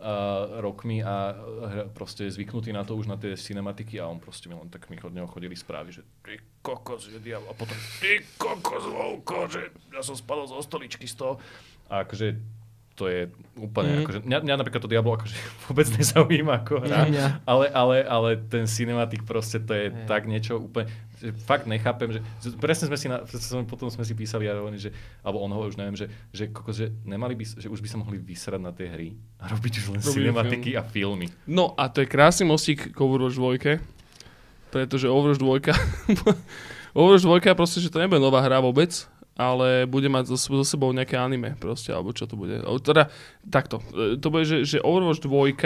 uh, 0.00 0.06
rokmi 0.58 0.98
a 0.98 1.30
uh, 1.30 1.36
proste 1.88 2.24
je 2.24 2.32
zvyknutý 2.32 2.70
na 2.70 2.82
to 2.82 2.94
už 2.94 3.06
na 3.06 3.14
tie 3.14 3.32
cinematiky 3.32 3.96
a 3.96 4.04
on 4.04 4.16
proste 4.16 4.46
mi 4.46 4.54
len 4.54 4.66
tak 4.66 4.88
mi 4.88 4.96
od 4.96 5.12
neho 5.12 5.26
chodili 5.26 5.52
správy, 5.52 5.92
že 5.92 6.02
ty 6.20 6.34
kokos, 6.58 7.06
že 7.06 7.18
diablo, 7.18 7.46
a 7.46 7.54
potom 7.54 7.76
ty 7.98 8.24
kokos, 8.34 8.82
volko, 8.82 9.46
že 9.46 9.60
ja 9.88 10.00
som 10.00 10.12
spadol 10.12 10.44
zo 10.46 10.58
stoličky 10.58 11.04
z 11.04 11.14
toho. 11.16 11.36
A 11.86 12.02
akože 12.02 12.40
to 12.92 13.06
je 13.06 13.28
úplne, 13.56 13.88
Mhm. 13.88 13.96
mm. 13.96 14.02
akože, 14.02 14.18
mňa, 14.22 14.38
mňa 14.42 14.54
napríklad 14.56 14.82
to 14.82 14.88
Diablo 14.88 15.12
akože 15.14 15.36
vôbec 15.64 15.88
nezaujíma 15.90 16.54
ako 16.60 16.74
hra, 16.80 16.98
Mňa. 17.06 17.26
ale, 17.44 17.66
ale, 17.70 17.96
ale 18.02 18.28
ten 18.38 18.64
cinematik 18.64 19.24
proste 19.24 19.56
to 19.56 19.72
je 19.72 19.88
Hej. 19.88 20.04
tak 20.04 20.24
niečo 20.24 20.60
úplne, 20.60 20.92
že 21.20 21.36
fakt 21.44 21.68
nechápem, 21.68 22.16
že 22.16 22.20
že 22.40 22.56
presne 22.56 22.88
sme 22.88 22.96
si, 22.96 23.06
na, 23.12 23.20
potom 23.68 23.92
sme 23.92 24.02
si 24.08 24.16
písali 24.16 24.48
a 24.48 24.56
oni, 24.56 24.80
že, 24.80 24.90
alebo 25.20 25.44
on 25.44 25.52
ho 25.52 25.60
už 25.68 25.76
neviem, 25.76 25.92
že, 25.92 26.08
že, 26.32 26.48
kokos, 26.48 26.80
že 26.80 26.88
nemali 27.04 27.36
by, 27.36 27.44
že 27.60 27.68
už 27.68 27.84
by 27.84 27.88
sa 27.92 28.00
mohli 28.00 28.16
vysrať 28.16 28.60
na 28.60 28.72
tie 28.72 28.88
hry 28.88 29.12
a 29.36 29.52
robiť 29.52 29.72
už 29.84 29.86
len 29.92 30.00
Robiť 30.00 30.16
cinematiky 30.16 30.70
a 30.74 30.82
filmy. 30.82 31.28
No 31.44 31.76
a 31.76 31.92
to 31.92 32.00
je 32.00 32.08
krásny 32.08 32.48
mostík 32.48 32.90
k 32.90 32.96
Overwatch 32.96 33.36
2, 33.36 34.72
pretože 34.72 35.04
Overwatch 35.06 35.40
2, 35.44 36.32
Overwatch 36.98 37.24
2 37.28 37.52
proste, 37.52 37.84
že 37.84 37.92
to 37.92 38.00
nebude 38.00 38.18
nová 38.18 38.40
hra 38.40 38.64
vôbec, 38.64 38.90
ale 39.40 39.88
bude 39.88 40.04
mať 40.06 40.28
so, 40.28 40.36
so 40.36 40.60
sebou 40.60 40.92
nejaké 40.92 41.16
anime 41.16 41.56
proste, 41.56 41.88
alebo 41.88 42.12
čo 42.12 42.28
to 42.28 42.36
bude. 42.36 42.60
Teda 42.84 43.08
takto, 43.48 43.80
e, 43.96 44.20
to 44.20 44.28
bude, 44.28 44.44
že, 44.44 44.68
že 44.68 44.84
Overwatch 44.84 45.24
2 45.24 45.56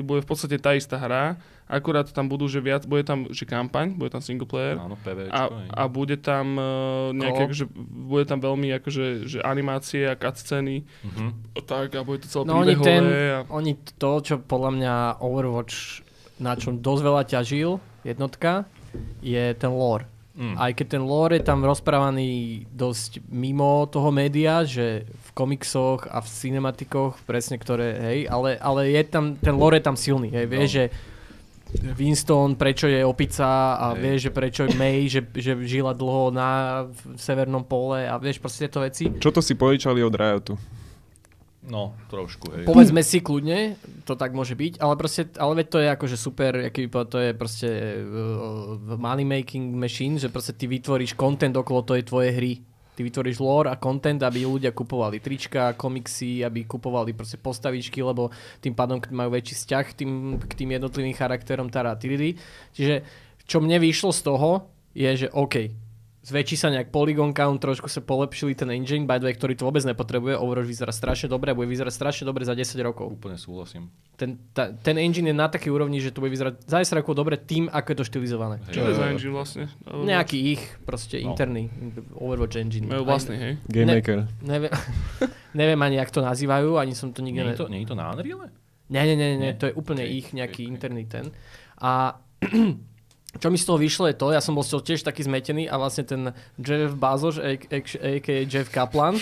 bude 0.00 0.24
v 0.24 0.28
podstate 0.28 0.56
tá 0.56 0.72
istá 0.72 0.96
hra, 0.96 1.36
akurát 1.68 2.08
tam 2.08 2.32
budú, 2.32 2.48
že 2.48 2.64
viac, 2.64 2.88
bude 2.88 3.04
tam, 3.04 3.28
že 3.28 3.44
kampaň, 3.44 3.92
bude 3.92 4.08
tam 4.08 4.24
single 4.24 4.48
player, 4.48 4.80
Áno, 4.80 4.96
PVčko. 4.96 5.36
a, 5.36 5.42
a 5.68 5.82
bude 5.84 6.16
tam 6.16 6.56
uh, 6.56 7.12
nejaké, 7.12 7.44
akože, 7.44 7.64
bude 8.08 8.24
tam 8.24 8.40
veľmi 8.40 8.72
akože, 8.80 9.28
že 9.28 9.38
animácie 9.44 10.08
a 10.08 10.16
cutscény, 10.16 10.88
Mhm. 11.04 11.60
tak 11.68 11.92
a 11.92 12.00
bude 12.00 12.24
to 12.24 12.32
celé 12.32 12.48
No 12.48 12.64
oni, 12.64 12.72
ten, 12.80 13.04
a... 13.04 13.44
oni 13.52 13.76
to, 14.00 14.24
čo 14.24 14.40
podľa 14.40 14.70
mňa 14.72 14.94
Overwatch 15.20 16.08
na 16.38 16.54
čom 16.54 16.78
dosť 16.78 17.02
veľa 17.02 17.22
ťažil, 17.26 17.70
jednotka, 18.06 18.64
je 19.20 19.42
ten 19.52 19.68
lore. 19.68 20.06
Mm. 20.38 20.54
Aj 20.54 20.70
keď 20.70 20.86
ten 20.86 21.02
lore 21.02 21.34
je 21.34 21.42
tam 21.42 21.66
rozprávaný 21.66 22.62
dosť 22.70 23.26
mimo 23.26 23.90
toho 23.90 24.14
média, 24.14 24.62
že 24.62 25.02
v 25.02 25.30
komiksoch 25.34 26.06
a 26.06 26.22
v 26.22 26.30
cinematikoch, 26.30 27.18
presne 27.26 27.58
ktoré, 27.58 27.98
hej, 27.98 28.18
ale, 28.30 28.54
ale 28.54 28.86
je 28.94 29.02
tam, 29.02 29.34
ten 29.34 29.58
lore 29.58 29.82
je 29.82 29.86
tam 29.90 29.98
silný, 29.98 30.30
hej, 30.30 30.46
vieš, 30.46 30.70
No. 30.70 30.74
že 30.78 30.84
Winston, 31.68 32.56
prečo 32.56 32.88
je 32.88 33.04
opica 33.04 33.76
a 33.76 33.92
Hej. 33.92 34.00
vieš, 34.00 34.18
že 34.24 34.30
prečo 34.32 34.60
je 34.64 34.72
May, 34.72 35.04
že, 35.04 35.20
že 35.36 35.52
žila 35.68 35.92
dlho 35.92 36.32
na 36.32 36.48
v 36.88 37.20
severnom 37.20 37.60
pole 37.60 38.08
a 38.08 38.16
vieš, 38.16 38.40
proste 38.40 38.64
tieto 38.64 38.80
veci. 38.80 39.12
Čo 39.20 39.28
to 39.28 39.44
si 39.44 39.52
požičali 39.52 40.00
od 40.00 40.14
Riotu? 40.14 40.54
No, 41.68 41.92
trošku, 42.08 42.48
hej. 42.56 42.64
Povedzme 42.64 43.04
si 43.04 43.20
kľudne, 43.20 43.76
to 44.08 44.16
tak 44.16 44.32
môže 44.32 44.56
byť, 44.56 44.80
ale 44.80 44.94
proste, 44.96 45.28
ale 45.36 45.60
veď 45.60 45.66
to 45.68 45.78
je 45.84 45.88
akože 45.92 46.16
super, 46.16 46.52
aký 46.64 46.88
to 46.88 47.18
je 47.20 47.30
proste 47.36 47.68
uh, 47.68 48.96
money 48.96 49.28
making 49.28 49.76
machine, 49.76 50.16
že 50.16 50.32
proste 50.32 50.56
ty 50.56 50.64
vytvoríš 50.64 51.12
content 51.12 51.52
okolo 51.52 51.84
tej 51.84 52.08
tvojej 52.08 52.32
hry. 52.32 52.52
Ty 52.96 53.06
vytvoríš 53.06 53.38
lore 53.38 53.70
a 53.70 53.78
content, 53.78 54.18
aby 54.26 54.42
ľudia 54.42 54.74
kupovali 54.74 55.22
trička, 55.22 55.78
komiksy, 55.78 56.42
aby 56.42 56.66
kupovali 56.66 57.14
proste 57.14 57.38
postavičky, 57.38 58.02
lebo 58.02 58.32
tým 58.58 58.74
pádom 58.74 58.98
majú 59.14 59.38
väčší 59.38 59.54
vzťah 59.54 59.84
tým, 59.94 60.10
k 60.42 60.52
tým 60.58 60.74
jednotlivým 60.74 61.14
charakterom 61.14 61.70
tara 61.70 61.94
tiridy. 61.94 62.34
Čiže 62.74 63.06
čo 63.46 63.62
mne 63.62 63.78
vyšlo 63.78 64.10
z 64.10 64.20
toho, 64.26 64.50
je, 64.98 65.10
že 65.14 65.28
OK, 65.30 65.70
zväčší 66.28 66.54
sa 66.54 66.68
nejak 66.68 66.88
polygon 66.88 67.32
count, 67.32 67.56
trošku 67.56 67.86
sa 67.86 67.98
polepšili 67.98 68.52
ten 68.52 68.68
engine, 68.68 69.02
by 69.02 69.16
the 69.16 69.24
way, 69.24 69.32
ktorý 69.32 69.54
to 69.54 69.64
vôbec 69.64 69.80
nepotrebuje, 69.82 70.36
Overwatch 70.36 70.68
vyzerá 70.68 70.90
strašne 70.90 71.26
dobre 71.26 71.50
a 71.50 71.54
bude 71.54 71.64
vyzerať 71.66 71.88
strašne 71.90 72.24
dobre 72.24 72.42
za 72.42 72.52
10 72.52 72.68
rokov. 72.80 73.08
Úplne 73.10 73.34
súhlasím. 73.34 73.88
Ten, 74.14 74.36
ta, 74.50 74.68
ten 74.70 74.96
engine 74.96 75.26
je 75.26 75.34
na 75.34 75.46
takej 75.46 75.68
úrovni, 75.68 75.96
že 75.96 76.10
to 76.10 76.20
bude 76.20 76.28
vyzerať 76.30 76.62
za 76.62 76.78
10 76.78 76.98
rokov 76.98 77.12
dobre 77.14 77.36
tým, 77.36 77.66
ako 77.66 77.86
je 77.86 77.96
to 77.96 78.04
štilizované. 78.04 78.60
Hej. 78.62 78.72
Čo 78.72 78.80
to 78.80 78.88
je 78.88 78.96
za 78.96 79.06
engine 79.06 79.32
vlastne? 79.32 79.64
Nejaký 79.86 80.38
ich, 80.50 80.62
proste 80.80 81.16
No. 81.18 81.32
interný 81.32 81.72
Overwatch 82.14 82.56
engine. 82.56 82.84
Majú 82.86 83.02
Aj- 83.02 83.08
vlastný, 83.08 83.36
hej? 83.36 83.52
Game 83.64 83.88
Ne- 83.88 83.96
Maker. 83.96 84.18
Neviem, 84.40 84.72
neviem 85.58 85.80
ani, 85.80 85.96
jak 85.96 86.10
to 86.10 86.20
nazývajú, 86.20 86.76
ani 86.76 86.92
som 86.92 87.10
to 87.10 87.20
nikde... 87.20 87.40
Nie 87.40 87.46
Ne... 87.46 87.52
je 87.52 87.58
to, 87.58 87.66
nie 87.66 87.80
je 87.80 87.88
to 87.88 87.94
na 87.94 88.10
Unreale? 88.10 88.52
Nie, 88.88 89.04
nie, 89.04 89.14
nie, 89.14 89.28
nie, 89.34 89.52
Nie? 89.52 89.54
to 89.54 89.68
je 89.68 89.74
úplne 89.74 90.00
Ok, 90.00 90.12
ich 90.14 90.26
nejaký 90.30 90.62
ok, 90.62 90.66
ok. 90.66 90.72
interný 90.72 91.02
ten. 91.04 91.24
A 91.78 92.16
čo 93.38 93.48
mi 93.48 93.58
z 93.58 93.66
toho 93.66 93.78
vyšlo 93.78 94.10
je 94.10 94.16
to, 94.18 94.34
ja 94.34 94.42
som 94.42 94.54
bol 94.54 94.66
z 94.66 94.74
toho 94.74 94.82
tiež 94.82 95.00
taký 95.02 95.22
zmetený 95.22 95.70
a 95.70 95.78
vlastne 95.78 96.04
ten 96.04 96.22
Jeff 96.58 96.94
Bezos, 96.94 97.38
a.k.a. 97.38 98.34
Jeff 98.46 98.68
Kaplan, 98.68 99.16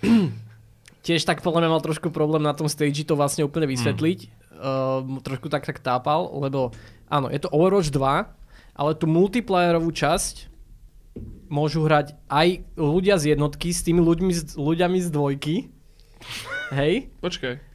tiež 1.06 1.22
tak 1.26 1.42
podľa 1.42 1.66
mňa 1.66 1.70
mal 1.70 1.82
trošku 1.82 2.08
problém 2.14 2.42
na 2.44 2.54
tom 2.54 2.68
stage 2.70 3.04
to 3.04 3.18
vlastne 3.18 3.44
úplne 3.44 3.66
vysvetliť. 3.68 4.18
Uh, 4.60 5.00
mu 5.00 5.24
trošku 5.24 5.48
tak 5.48 5.64
tak 5.64 5.80
tápal, 5.80 6.28
lebo 6.36 6.70
áno, 7.08 7.32
je 7.32 7.40
to 7.40 7.48
Overwatch 7.48 7.88
2, 7.88 8.76
ale 8.76 8.90
tú 8.92 9.08
multiplayerovú 9.08 9.88
časť 9.88 10.52
môžu 11.50 11.82
hrať 11.88 12.14
aj 12.28 12.62
ľudia 12.76 13.16
z 13.16 13.34
jednotky 13.34 13.72
s 13.72 13.82
tými 13.82 14.04
ľuďmi, 14.04 14.32
z- 14.36 14.54
ľuďami 14.60 14.98
z 15.00 15.08
dvojky. 15.10 15.54
Hej? 16.70 17.10
Počkaj. 17.18 17.69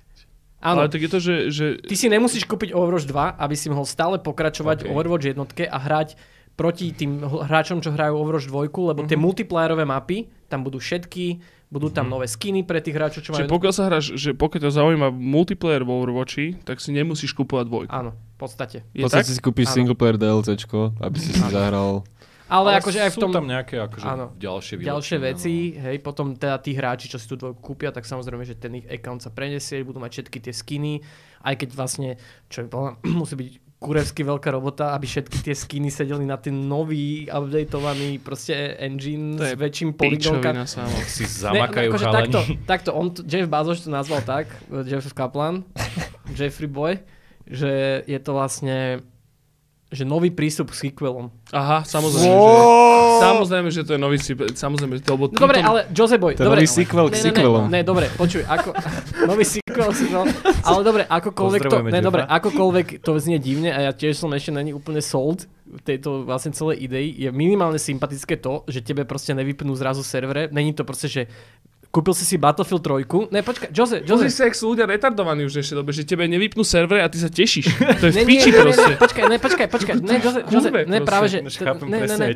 Áno. 0.66 0.82
Ale 0.82 0.90
tak 0.90 1.00
je 1.00 1.08
to, 1.08 1.20
že, 1.20 1.36
že 1.48 1.66
Ty 1.80 1.96
si 1.96 2.08
nemusíš 2.08 2.44
kúpiť 2.44 2.72
Overwatch 2.72 3.06
2, 3.06 3.14
aby 3.38 3.54
si 3.54 3.70
mohol 3.70 3.86
stále 3.86 4.18
pokračovať 4.18 4.82
OK. 4.82 4.84
v 4.84 4.92
Overwatch 4.92 5.26
jednotke 5.28 5.64
a 5.64 5.78
hrať 5.78 6.18
proti 6.52 6.90
tým 6.90 7.20
hráčom, 7.22 7.80
čo 7.80 7.92
hrajú 7.92 8.16
Overwatch 8.16 8.48
2, 8.48 8.66
lebo 8.90 9.00
Mhm. 9.02 9.08
tie 9.08 9.20
multiplayerové 9.20 9.84
mapy, 9.84 10.18
tam 10.48 10.62
budú 10.62 10.78
všetky, 10.78 11.44
budú 11.68 11.90
tam 11.90 12.08
nové 12.08 12.26
skiny 12.26 12.64
pre 12.64 12.80
tých 12.80 12.94
hráčov, 12.94 13.20
čo 13.20 13.32
Čiže 13.32 13.46
majú... 13.46 13.54
pokiaľ 13.54 13.74
sa 13.74 13.84
hráš, 13.86 14.16
že 14.16 14.32
pokiaľ 14.32 14.62
ťa 14.62 14.72
zaujíma 14.74 15.08
multiplayer 15.12 15.84
vo 15.84 16.00
Overwatchi, 16.00 16.56
tak 16.62 16.80
si 16.80 16.90
nemusíš 16.90 17.34
kúpovať 17.34 17.66
dvojku. 17.66 17.92
Áno, 17.92 18.16
v 18.16 18.38
podstate. 18.38 18.88
Je 18.90 19.04
V 19.04 19.06
tak? 19.06 19.20
podstate 19.20 19.30
si 19.30 19.42
kúpiš 19.44 19.68
Áno. 19.68 19.76
single 19.76 19.94
player 19.94 20.16
DLCčko, 20.16 20.96
aby 20.98 21.18
si 21.18 21.30
si 21.30 21.44
zahral. 21.44 22.08
Ale, 22.46 22.78
akože 22.78 23.00
aj 23.02 23.12
v 23.14 23.18
tom... 23.18 23.32
tam 23.34 23.46
nejaké 23.50 23.82
akože 23.82 24.06
Áno. 24.06 24.26
ďalšie 24.38 24.78
ďalšie 24.78 25.18
veci, 25.18 25.74
hej, 25.74 25.98
potom 26.06 26.38
teda 26.38 26.62
tí 26.62 26.78
hráči, 26.78 27.10
čo 27.10 27.18
si 27.18 27.26
tú 27.26 27.34
dvojku 27.34 27.58
kúpia, 27.58 27.90
tak 27.90 28.06
samozrejme, 28.06 28.46
že 28.46 28.54
ten 28.54 28.78
ich 28.78 28.86
account 28.86 29.26
sa 29.26 29.34
prenesie, 29.34 29.82
budú 29.82 29.98
mať 29.98 30.22
všetky 30.22 30.38
tie 30.46 30.54
skiny, 30.54 30.94
aj 31.42 31.56
keď 31.58 31.70
vlastne, 31.74 32.10
čo 32.46 32.70
podľa- 32.70 33.02
musí 33.22 33.34
byť 33.34 33.50
kurevsky 33.76 34.22
veľká 34.26 34.50
robota, 34.50 34.96
aby 34.98 35.06
všetky 35.06 35.46
tie 35.46 35.54
skiny 35.54 35.90
sedeli 35.94 36.26
na 36.26 36.38
ten 36.38 36.56
nový, 36.56 37.28
updateovaný 37.30 38.18
proste 38.24 38.74
engine 38.82 39.38
To 39.38 39.46
s 39.46 39.54
väčším. 39.54 39.94
Pičovina 39.94 40.66
sama. 40.66 40.90
No. 40.96 41.06
Si 41.06 41.26
zamakajú 41.26 41.92
akože 41.92 42.06
chalani. 42.06 42.22
takto, 42.30 42.40
takto, 42.66 42.90
on, 42.96 43.08
Jeff 43.26 43.50
Bezos 43.50 43.84
to 43.84 43.90
nazval 43.90 44.22
tak, 44.22 44.50
Jeff 44.86 45.06
Kaplan, 45.14 45.66
Jeffrey 46.38 46.70
Boy, 46.70 46.98
že 47.46 48.02
je 48.06 48.20
to 48.22 48.32
vlastne 48.34 49.06
že 49.94 50.02
nový 50.02 50.34
prístup 50.34 50.74
k 50.74 50.90
sequelom. 50.90 51.30
Aha, 51.54 51.86
samozrejme, 51.86 52.26
že, 52.26 52.58
samozrejme, 53.22 53.70
že 53.70 53.82
to 53.86 53.92
je 53.96 54.00
nový 54.02 54.18
si, 54.18 54.34
samozrejme, 54.34 54.98
to 55.06 55.14
bol 55.14 55.30
No 55.30 55.46
dobre, 55.46 55.62
ale 55.62 55.86
Jose 55.94 56.18
Boy, 56.18 56.34
To 56.36 56.50
dobre. 56.50 56.66
nový 56.66 56.68
sequel 56.68 57.06
k 57.08 57.14
Ne, 57.14 57.18
ne, 57.18 57.22
ne, 57.22 57.26
sequelom. 57.30 57.64
Ne, 57.70 57.82
dobre, 57.86 58.06
počuj, 58.18 58.42
ako, 58.50 58.74
nový 59.30 59.46
sequel, 59.46 59.90
sequel, 59.94 60.26
ale 60.66 60.80
dobre, 60.82 61.04
akokoľvek 61.06 61.62
to, 61.70 61.78
ne, 61.86 62.02
dobre, 62.02 62.22
akokoľvek 62.26 62.88
to 63.06 63.12
znie 63.22 63.38
divne 63.38 63.70
a 63.70 63.80
ja 63.88 63.92
tiež 63.94 64.18
som 64.18 64.34
ešte 64.34 64.52
není 64.52 64.74
úplne 64.74 65.06
sold 65.06 65.46
v 65.66 65.82
tejto 65.82 66.26
vlastne 66.26 66.54
celej 66.54 66.82
idei, 66.82 67.10
je 67.10 67.30
minimálne 67.30 67.78
sympatické 67.82 68.38
to, 68.38 68.66
že 68.70 68.86
tebe 68.86 69.06
proste 69.06 69.34
nevypnú 69.34 69.74
zrazu 69.78 70.02
servere, 70.02 70.50
není 70.50 70.74
to 70.74 70.86
proste, 70.86 71.10
že 71.10 71.22
kúpil 71.96 72.12
si 72.12 72.28
si 72.28 72.36
Battlefield 72.36 72.84
3, 72.84 73.32
ne, 73.32 73.40
počkaj, 73.40 73.72
Jose, 73.72 74.04
Pozri 74.04 74.28
Jose, 74.28 74.36
sa, 74.36 74.44
jak 74.44 74.56
sú 74.60 74.76
ľudia 74.76 74.84
retardovaní 74.84 75.48
už 75.48 75.64
ešte 75.64 75.72
dobe, 75.72 75.96
že 75.96 76.04
tebe 76.04 76.28
nevypnú 76.28 76.68
servery 76.68 77.00
a 77.00 77.08
ty 77.08 77.16
sa 77.16 77.32
tešíš. 77.32 77.72
To 78.04 78.12
je 78.12 78.14
v 78.14 78.28
piči 78.28 78.52
proste. 78.52 78.84
ne, 78.84 79.00
počkaj, 79.00 79.24
ne, 79.24 79.38
počkaj, 79.40 79.68
počkaj, 79.72 79.94
ne, 80.04 80.20
Jose, 80.20 80.40
Jose, 80.52 80.70
ne, 80.84 81.00
práve, 81.00 81.32
že, 81.32 81.40
ne, 81.40 82.00
ne, 82.04 82.16
ne. 82.20 82.28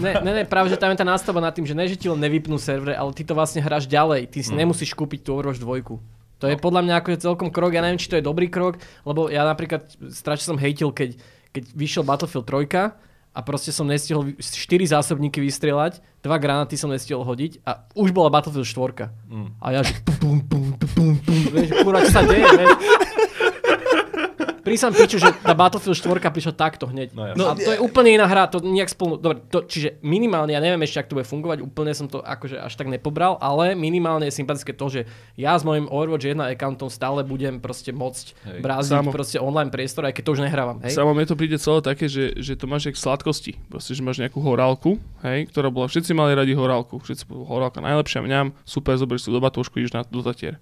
Ne, 0.00 0.12
ne, 0.24 0.32
ne, 0.32 0.42
práve, 0.48 0.72
že 0.72 0.80
tam 0.80 0.88
je 0.88 0.96
tá 0.96 1.04
nástava 1.04 1.44
nad 1.44 1.52
tým, 1.52 1.68
že 1.68 1.76
ne, 1.76 1.84
že 1.84 2.00
ti 2.00 2.08
len 2.08 2.16
nevypnú 2.16 2.56
servere, 2.56 2.96
ale 2.96 3.12
ty 3.12 3.20
to 3.20 3.36
vlastne 3.36 3.60
hráš 3.60 3.84
ďalej. 3.84 4.32
Ty 4.32 4.38
si 4.40 4.50
Mm. 4.50 4.64
nemusíš 4.64 4.96
kúpiť 4.96 5.20
tú 5.20 5.36
Overwatch 5.36 5.60
2. 5.60 6.00
To 6.38 6.46
je 6.48 6.56
podľa 6.56 6.80
mňa 6.82 6.94
akože 7.00 7.18
celkom 7.20 7.48
krok, 7.50 7.74
ja 7.74 7.82
neviem, 7.82 7.98
či 7.98 8.08
to 8.08 8.16
je 8.16 8.24
dobrý 8.24 8.48
krok, 8.48 8.80
lebo 9.02 9.28
ja 9.28 9.44
napríklad 9.44 9.84
strašne 10.08 10.54
som 10.54 10.58
hejtil, 10.58 10.90
keď, 10.90 11.18
keď 11.50 11.62
vyšiel 11.74 12.02
Battlefield 12.06 12.46
3 12.46 13.04
a 13.34 13.42
proste 13.42 13.74
som 13.74 13.82
nestihol 13.90 14.38
4 14.38 14.94
zásobníky 14.94 15.42
vystrelať, 15.42 15.98
dva 16.22 16.38
granáty 16.38 16.78
som 16.78 16.86
nestihol 16.86 17.26
hodiť 17.26 17.66
a 17.66 17.90
už 17.98 18.14
bola 18.14 18.30
Battlefield 18.30 18.64
4. 18.64 19.10
Mm. 19.26 19.48
A 19.58 19.66
ja 19.74 19.80
že 19.82 19.98
pum, 20.06 20.38
pum, 20.46 20.78
pum, 20.78 20.86
pum, 20.94 21.12
pum, 21.18 21.40
vieš, 21.50 21.74
kurva, 21.82 22.06
čo 22.06 22.12
sa 22.14 22.22
deje, 22.22 22.46
vieš. 22.46 22.72
Prísam 24.64 24.96
piču, 24.96 25.20
že 25.20 25.28
tá 25.44 25.52
Battlefield 25.52 25.94
4 25.94 26.32
prišla 26.32 26.52
takto 26.56 26.88
hneď. 26.88 27.12
No. 27.12 27.36
No, 27.36 27.44
a 27.52 27.54
to 27.54 27.70
je 27.76 27.78
úplne 27.78 28.16
iná 28.16 28.24
hra, 28.24 28.48
to 28.48 28.64
nejak 28.64 28.88
spolu... 28.88 29.20
Dobre, 29.20 29.44
to, 29.52 29.62
čiže 29.68 30.00
minimálne, 30.00 30.56
ja 30.56 30.60
neviem 30.64 30.80
ešte, 30.82 31.04
ak 31.04 31.08
to 31.12 31.20
bude 31.20 31.28
fungovať, 31.28 31.60
úplne 31.60 31.92
som 31.92 32.08
to 32.08 32.24
akože 32.24 32.56
až 32.56 32.72
tak 32.72 32.88
nepobral, 32.88 33.36
ale 33.44 33.76
minimálne 33.76 34.24
je 34.32 34.34
sympatické 34.34 34.72
to, 34.72 34.86
že 34.88 35.00
ja 35.36 35.52
s 35.52 35.62
mojim 35.62 35.84
Overwatch 35.92 36.24
1 36.24 36.40
accountom 36.56 36.88
stále 36.88 37.20
budem 37.20 37.60
proste 37.60 37.92
môcť 37.92 38.26
Hej. 38.48 38.58
bráziť 38.64 38.96
Samo. 39.04 39.12
proste 39.12 39.36
online 39.36 39.68
priestor, 39.68 40.08
aj 40.08 40.16
keď 40.16 40.22
to 40.24 40.32
už 40.34 40.40
nehrávam, 40.40 40.80
hej? 40.80 40.96
Samo 40.96 41.12
mne 41.12 41.28
to 41.28 41.36
príde 41.36 41.60
celé 41.60 41.84
také, 41.84 42.08
že, 42.08 42.32
že 42.40 42.56
to 42.56 42.64
máš 42.64 42.88
jak 42.88 42.96
sladkosti. 42.96 43.60
Proste, 43.68 43.92
že 43.92 44.00
máš 44.00 44.16
nejakú 44.24 44.40
horálku, 44.40 44.96
hej, 45.20 45.52
ktorá 45.52 45.68
bola, 45.68 45.92
všetci 45.92 46.16
mali 46.16 46.32
radi 46.32 46.56
horálku. 46.56 46.96
Všetci 47.04 47.28
horálka 47.28 47.84
najlepšia, 47.84 48.24
mňam, 48.24 48.56
super, 48.64 48.96
zoberieš 48.96 49.28
si 49.28 49.30
do 49.30 49.44
batúšku, 49.44 49.76
ideš 49.76 49.92
na, 49.92 50.02
do 50.08 50.24
Tatier. 50.24 50.56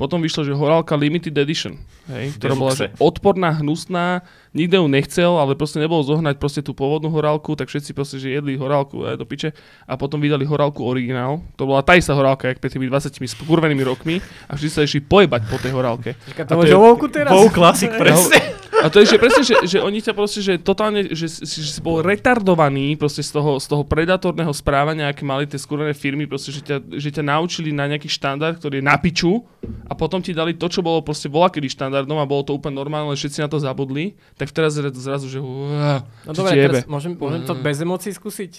Potom 0.00 0.24
vyšlo, 0.24 0.48
že 0.48 0.56
horálka 0.56 0.96
Limited 0.96 1.36
Edition, 1.36 1.76
hej, 2.08 2.32
ktorá 2.40 2.56
bola 2.56 2.72
že 2.72 2.88
odporná, 2.96 3.52
hnusná, 3.60 4.24
nikto 4.56 4.80
ju 4.80 4.88
nechcel, 4.88 5.36
ale 5.36 5.52
proste 5.52 5.76
nebolo 5.76 6.00
zohnať 6.00 6.40
proste 6.40 6.64
tú 6.64 6.72
pôvodnú 6.72 7.12
horálku, 7.12 7.52
tak 7.52 7.68
všetci 7.68 7.92
proste, 7.92 8.16
že 8.16 8.32
jedli 8.32 8.56
horálku 8.56 9.04
aj 9.04 9.20
do 9.20 9.28
piče 9.28 9.52
a 9.84 10.00
potom 10.00 10.16
vydali 10.16 10.48
horálku 10.48 10.80
originál. 10.80 11.44
To 11.60 11.68
bola 11.68 11.84
tá 11.84 12.00
istá 12.00 12.16
horálka, 12.16 12.48
jak 12.48 12.64
pred 12.64 12.72
tými 12.72 12.88
20 12.88 13.12
skurvenými 13.12 13.84
rokmi 13.84 14.24
a 14.48 14.56
všetci 14.56 14.72
sa 14.72 14.88
išli 14.88 15.04
pojebať 15.04 15.40
po 15.52 15.60
tej 15.60 15.76
horálke. 15.76 16.16
Čaká, 16.32 16.48
to 16.48 16.56
to 16.56 16.64
je- 16.64 17.12
teraz? 17.12 17.30
WoW 17.36 17.52
Classic, 17.52 17.92
presne. 18.00 18.40
A 18.80 18.88
to 18.88 19.04
je, 19.04 19.12
že 19.12 19.16
presne, 19.20 19.42
že, 19.44 19.54
že 19.68 19.78
oni 19.80 20.00
ťa 20.00 20.12
proste, 20.16 20.40
že 20.40 20.56
totálne, 20.56 21.12
že, 21.12 21.28
že 21.28 21.68
si 21.68 21.80
bol 21.84 22.00
retardovaný 22.00 22.96
proste 22.96 23.20
z 23.20 23.36
toho, 23.36 23.60
z 23.60 23.66
toho 23.68 23.84
predatorného 23.84 24.50
správania, 24.56 25.12
aké 25.12 25.20
mali 25.24 25.44
tie 25.44 25.60
skúrené 25.60 25.92
firmy, 25.92 26.24
proste, 26.24 26.48
že 26.48 26.64
ťa, 26.64 26.76
že 26.96 27.08
ťa 27.12 27.22
naučili 27.24 27.70
na 27.76 27.84
nejaký 27.84 28.08
štandard, 28.08 28.56
ktorý 28.56 28.80
je 28.80 28.84
na 28.84 28.96
piču 28.96 29.44
a 29.84 29.92
potom 29.92 30.24
ti 30.24 30.32
dali 30.32 30.56
to, 30.56 30.66
čo 30.72 30.80
bolo 30.80 31.04
proste 31.04 31.28
volakedy 31.28 31.68
štandardom 31.68 32.16
a 32.16 32.24
bolo 32.24 32.40
to 32.48 32.56
úplne 32.56 32.80
normálne, 32.80 33.12
všetci 33.12 33.44
na 33.44 33.48
to 33.52 33.60
zabudli, 33.60 34.16
tak 34.40 34.48
teraz 34.48 34.72
zra- 34.80 34.94
zrazu, 34.94 35.28
že 35.28 35.38
uá, 35.44 36.00
No 36.24 36.32
dobre, 36.32 36.56
teraz 36.56 36.88
môžem, 36.88 37.12
môžem 37.20 37.44
to 37.44 37.52
bez 37.60 37.76
emócií 37.84 38.16
skúsiť? 38.16 38.52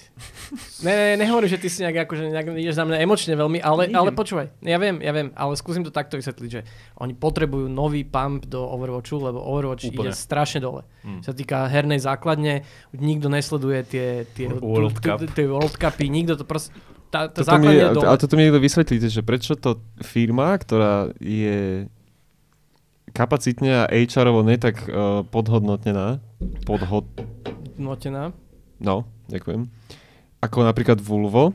Ne, 0.86 0.94
ne, 0.94 1.26
nehovorím, 1.26 1.50
že 1.50 1.58
ty 1.58 1.68
si 1.70 1.82
nejak, 1.82 2.06
akože, 2.06 2.30
nejak 2.30 2.48
ideš 2.58 2.78
na 2.78 2.86
mňa 2.94 2.98
emočne 3.02 3.34
veľmi, 3.34 3.58
ale, 3.64 3.90
ale 3.90 4.14
počúvaj, 4.14 4.54
ja 4.62 4.78
viem, 4.78 5.02
ja 5.02 5.12
viem, 5.14 5.34
ale 5.34 5.58
skúsim 5.58 5.82
to 5.82 5.90
takto 5.90 6.18
vysvetliť, 6.20 6.50
že 6.50 6.62
oni 7.02 7.18
potrebujú 7.18 7.66
nový 7.66 8.06
pump 8.06 8.46
do 8.46 8.62
Overwatchu, 8.62 9.18
lebo 9.18 9.42
Overwatch 9.42 9.90
Úplne. 9.90 10.10
ide 10.10 10.11
strašne 10.14 10.60
dole. 10.60 10.84
Mm. 11.02 11.22
Čo 11.24 11.32
sa 11.32 11.36
týka 11.36 11.58
hernej 11.68 12.00
základne, 12.00 12.68
nikto 12.94 13.28
nesleduje 13.28 13.80
tie, 13.86 14.08
tie, 14.32 14.48
World 14.52 15.00
tu- 15.00 15.08
Cup. 15.08 15.20
tie 15.24 15.46
World 15.48 15.76
Cupy, 15.76 16.08
nikto 16.12 16.36
to 16.38 16.46
proste, 16.46 16.76
tá, 17.12 17.28
tá 17.28 17.44
Toto 17.44 17.60
mi, 17.60 17.76
je 17.76 17.84
a, 17.84 17.92
dole. 17.92 18.08
a 18.08 18.14
toto 18.16 18.34
mi 18.40 18.48
niekto 18.48 18.64
vysvetlíte, 18.64 19.08
že 19.12 19.22
prečo 19.22 19.60
to 19.60 19.84
firma, 20.00 20.56
ktorá 20.56 21.12
je 21.20 21.92
kapacitne 23.12 23.84
a 23.84 23.92
HR-ovo 23.92 24.48
nie 24.48 24.56
tak 24.56 24.88
uh, 24.88 25.28
podhodnotená, 25.28 26.24
podhod... 26.64 27.04
Notená. 27.76 28.32
No, 28.80 29.04
ďakujem. 29.28 29.68
Ako 30.40 30.64
napríklad 30.64 30.98
Vulvo. 31.04 31.52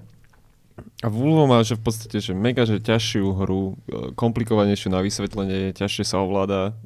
A 1.00 1.08
Vulvo 1.08 1.48
má, 1.48 1.64
že 1.64 1.80
v 1.80 1.88
podstate, 1.88 2.20
že 2.20 2.36
mega, 2.36 2.68
že 2.68 2.76
ťažšiu 2.76 3.24
hru, 3.32 3.80
e, 3.88 4.12
komplikovanejšiu 4.12 4.92
na 4.92 5.00
vysvetlenie, 5.00 5.72
ťažšie 5.72 6.04
sa 6.04 6.20
ovláda 6.20 6.76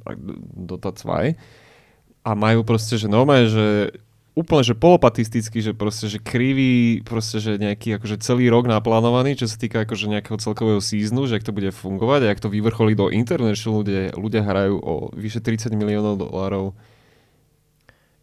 Dota 0.55 0.95
2. 0.95 1.35
A 2.21 2.37
majú 2.37 2.61
proste, 2.61 3.01
že 3.01 3.09
normálne, 3.09 3.49
že 3.49 3.67
úplne, 4.31 4.63
že 4.63 4.77
polopatisticky, 4.77 5.59
že 5.59 5.71
proste, 5.75 6.07
že 6.07 6.21
krivý, 6.21 7.03
proste, 7.03 7.41
že 7.43 7.59
nejaký 7.59 7.99
akože 7.99 8.21
celý 8.23 8.47
rok 8.47 8.63
naplánovaný, 8.63 9.35
čo 9.35 9.49
sa 9.49 9.59
týka 9.59 9.83
akože 9.83 10.07
nejakého 10.07 10.39
celkového 10.39 10.79
seasonu, 10.79 11.27
že 11.27 11.35
ak 11.35 11.43
to 11.43 11.51
bude 11.51 11.67
fungovať 11.75 12.21
a 12.23 12.31
ak 12.31 12.39
to 12.39 12.47
vyvrcholí 12.47 12.95
do 12.95 13.11
International, 13.11 13.83
kde 13.83 14.15
ľudia 14.15 14.45
hrajú 14.45 14.75
o 14.79 14.93
vyše 15.11 15.43
30 15.43 15.75
miliónov 15.75 16.15
dolárov 16.15 16.77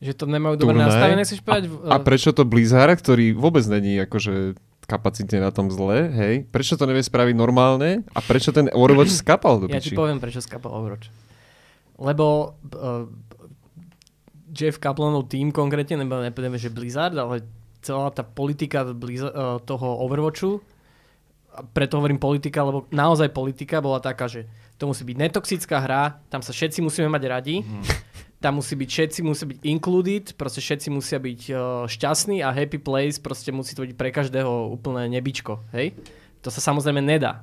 Že 0.01 0.13
to 0.15 0.25
nemajú 0.31 0.55
dobre 0.57 0.79
nastavené, 0.79 1.27
chceš 1.27 1.43
povedať? 1.43 1.67
a 1.91 1.97
prečo 1.99 2.31
to 2.33 2.47
Blizzard, 2.47 2.95
ktorý 2.97 3.35
vôbec 3.35 3.67
není 3.67 3.99
akože 3.99 4.55
kapacitne 4.89 5.45
na 5.45 5.53
tom 5.53 5.69
zle, 5.69 6.09
hej, 6.09 6.35
prečo 6.49 6.81
to 6.81 6.89
nevie 6.89 7.05
spraviť 7.05 7.37
normálne 7.37 8.09
a 8.17 8.25
prečo 8.25 8.55
ten 8.57 8.73
Overwatch 8.73 9.13
skapal 9.21 9.61
do 9.61 9.67
Ja 9.69 9.77
ti 9.83 9.93
piči? 9.93 9.99
poviem, 9.99 10.17
prečo 10.23 10.41
skapal 10.41 10.73
Overwatch. 10.73 11.13
Lebo 12.01 12.57
uh, 12.73 13.05
Jeff 14.59 14.83
Kaplanov 14.83 15.31
tým 15.31 15.55
konkrétne, 15.55 16.03
nebo 16.03 16.19
nepovieme, 16.19 16.59
že 16.59 16.75
Blizzard, 16.75 17.15
ale 17.15 17.47
celá 17.79 18.11
tá 18.11 18.27
politika 18.27 18.83
Blizzard, 18.91 19.31
uh, 19.31 19.63
toho 19.63 20.03
Overwatchu, 20.03 20.59
preto 21.71 21.99
hovorím 21.99 22.19
politika, 22.19 22.67
lebo 22.67 22.91
naozaj 22.91 23.31
politika 23.31 23.79
bola 23.79 24.03
taká, 24.03 24.27
že 24.27 24.51
to 24.79 24.91
musí 24.91 25.03
byť 25.03 25.17
netoxická 25.19 25.79
hra, 25.83 26.03
tam 26.31 26.43
sa 26.43 26.55
všetci 26.55 26.83
musíme 26.83 27.11
mať 27.11 27.23
radi, 27.27 27.57
tam 28.43 28.63
musí 28.63 28.79
byť 28.79 28.89
všetci, 28.91 29.19
musí 29.27 29.45
byť 29.47 29.59
included, 29.67 30.25
proste 30.39 30.63
všetci 30.63 30.89
musia 30.95 31.19
byť 31.19 31.41
uh, 31.51 31.59
šťastní 31.87 32.43
a 32.43 32.55
happy 32.55 32.79
place 32.79 33.19
proste 33.19 33.51
musí 33.51 33.75
to 33.75 33.83
byť 33.83 33.95
pre 33.99 34.11
každého 34.15 34.71
úplné 34.71 35.11
nebičko, 35.11 35.67
hej? 35.75 35.95
To 36.47 36.55
sa 36.55 36.63
samozrejme 36.63 37.03
nedá. 37.03 37.43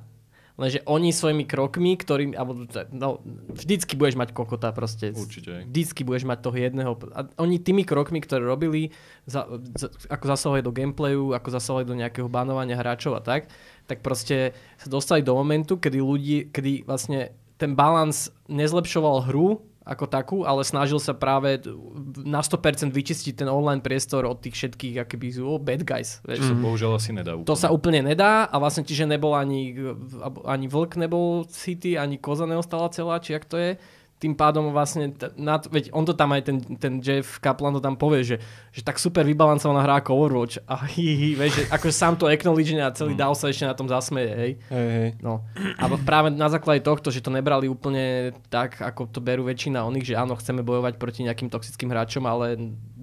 Lenže 0.56 0.80
oni 0.88 1.12
svojimi 1.12 1.44
krokmi, 1.44 2.00
ktorým, 2.00 2.32
alebo, 2.32 2.64
no, 2.88 3.20
vždycky 3.52 3.92
budeš 3.92 4.16
mať 4.16 4.32
kokota 4.32 4.72
proste. 4.72 5.12
Určite. 5.12 5.68
Vždycky 5.68 6.00
budeš 6.00 6.24
mať 6.24 6.38
toho 6.40 6.56
jedného. 6.56 6.96
A 7.12 7.28
oni 7.36 7.60
tými 7.60 7.84
krokmi, 7.84 8.24
ktoré 8.24 8.40
robili, 8.40 8.88
za, 9.28 9.44
za, 9.76 9.92
ako 10.08 10.24
zasahovali 10.24 10.64
do 10.64 10.72
gameplayu, 10.72 11.36
ako 11.36 11.48
zasahovali 11.52 11.84
do 11.84 11.98
nejakého 12.00 12.32
banovania 12.32 12.80
hráčov 12.80 13.20
a 13.20 13.22
tak, 13.22 13.52
tak 13.84 14.00
proste 14.00 14.56
sa 14.80 14.88
dostali 14.88 15.20
do 15.20 15.36
momentu, 15.36 15.76
kedy 15.76 16.00
ľudí, 16.00 16.48
kedy 16.48 16.88
vlastne 16.88 17.36
ten 17.60 17.76
balans 17.76 18.32
nezlepšoval 18.48 19.28
hru 19.28 19.60
ako 19.86 20.04
takú, 20.10 20.38
ale 20.42 20.66
snažil 20.66 20.98
sa 20.98 21.14
práve 21.14 21.62
na 22.26 22.42
100% 22.42 22.90
vyčistiť 22.90 23.38
ten 23.38 23.46
online 23.46 23.78
priestor 23.78 24.26
od 24.26 24.42
tých 24.42 24.58
všetkých 24.58 25.06
akoby 25.06 25.38
oh, 25.38 25.62
bad 25.62 25.86
guys. 25.86 26.18
Vieš. 26.26 26.42
To 26.42 26.46
sa 26.50 26.56
bohužiaľ 26.58 26.92
asi 26.98 27.10
nedá 27.14 27.38
úplne. 27.38 27.46
To 27.46 27.54
sa 27.54 27.68
úplne 27.70 28.00
nedá 28.02 28.50
a 28.50 28.56
vlastne 28.58 28.82
čiže 28.82 29.06
nebol 29.06 29.38
ani, 29.38 29.78
ani 30.42 30.66
vlk 30.66 30.98
nebol 30.98 31.46
city, 31.46 31.94
ani 31.94 32.18
koza 32.18 32.50
neostala 32.50 32.90
celá, 32.90 33.22
či 33.22 33.38
jak 33.38 33.46
to 33.46 33.54
je. 33.62 33.70
Tým 34.16 34.32
pádom 34.32 34.72
vlastne, 34.72 35.12
na 35.36 35.60
veď 35.60 35.92
on 35.92 36.04
to 36.08 36.16
tam 36.16 36.32
aj 36.32 36.48
ten, 36.48 36.56
ten 36.80 37.04
Jeff 37.04 37.36
Kaplan 37.36 37.76
to 37.76 37.84
tam 37.84 38.00
povie, 38.00 38.24
že, 38.24 38.36
že 38.72 38.80
tak 38.80 38.96
super 38.96 39.28
vybalancovaná 39.28 39.84
hra 39.84 40.00
ako 40.00 40.16
Overwatch 40.16 40.56
a 40.64 40.88
hi, 40.88 41.08
hi, 41.12 41.30
vieš, 41.36 41.52
že 41.52 41.64
akože 41.68 41.94
sám 41.94 42.16
to 42.16 42.24
acknowledge 42.24 42.72
a 42.80 42.88
celý 42.96 43.12
DAO 43.12 43.36
sa 43.36 43.52
ešte 43.52 43.68
na 43.68 43.76
tom 43.76 43.84
zasmeje, 43.84 44.32
hej. 44.32 44.52
Hej, 44.72 44.88
hej. 44.88 45.10
No. 45.20 45.44
A 45.76 45.84
práve 46.00 46.32
na 46.32 46.48
základe 46.48 46.80
tohto, 46.80 47.12
že 47.12 47.20
to 47.20 47.28
nebrali 47.28 47.68
úplne 47.68 48.32
tak, 48.48 48.80
ako 48.80 49.12
to 49.12 49.20
berú 49.20 49.44
väčšina 49.44 49.84
oných, 49.84 50.12
že 50.12 50.14
áno, 50.16 50.32
chceme 50.40 50.64
bojovať 50.64 50.96
proti 50.96 51.20
nejakým 51.28 51.52
toxickým 51.52 51.92
hráčom, 51.92 52.24
ale 52.24 52.56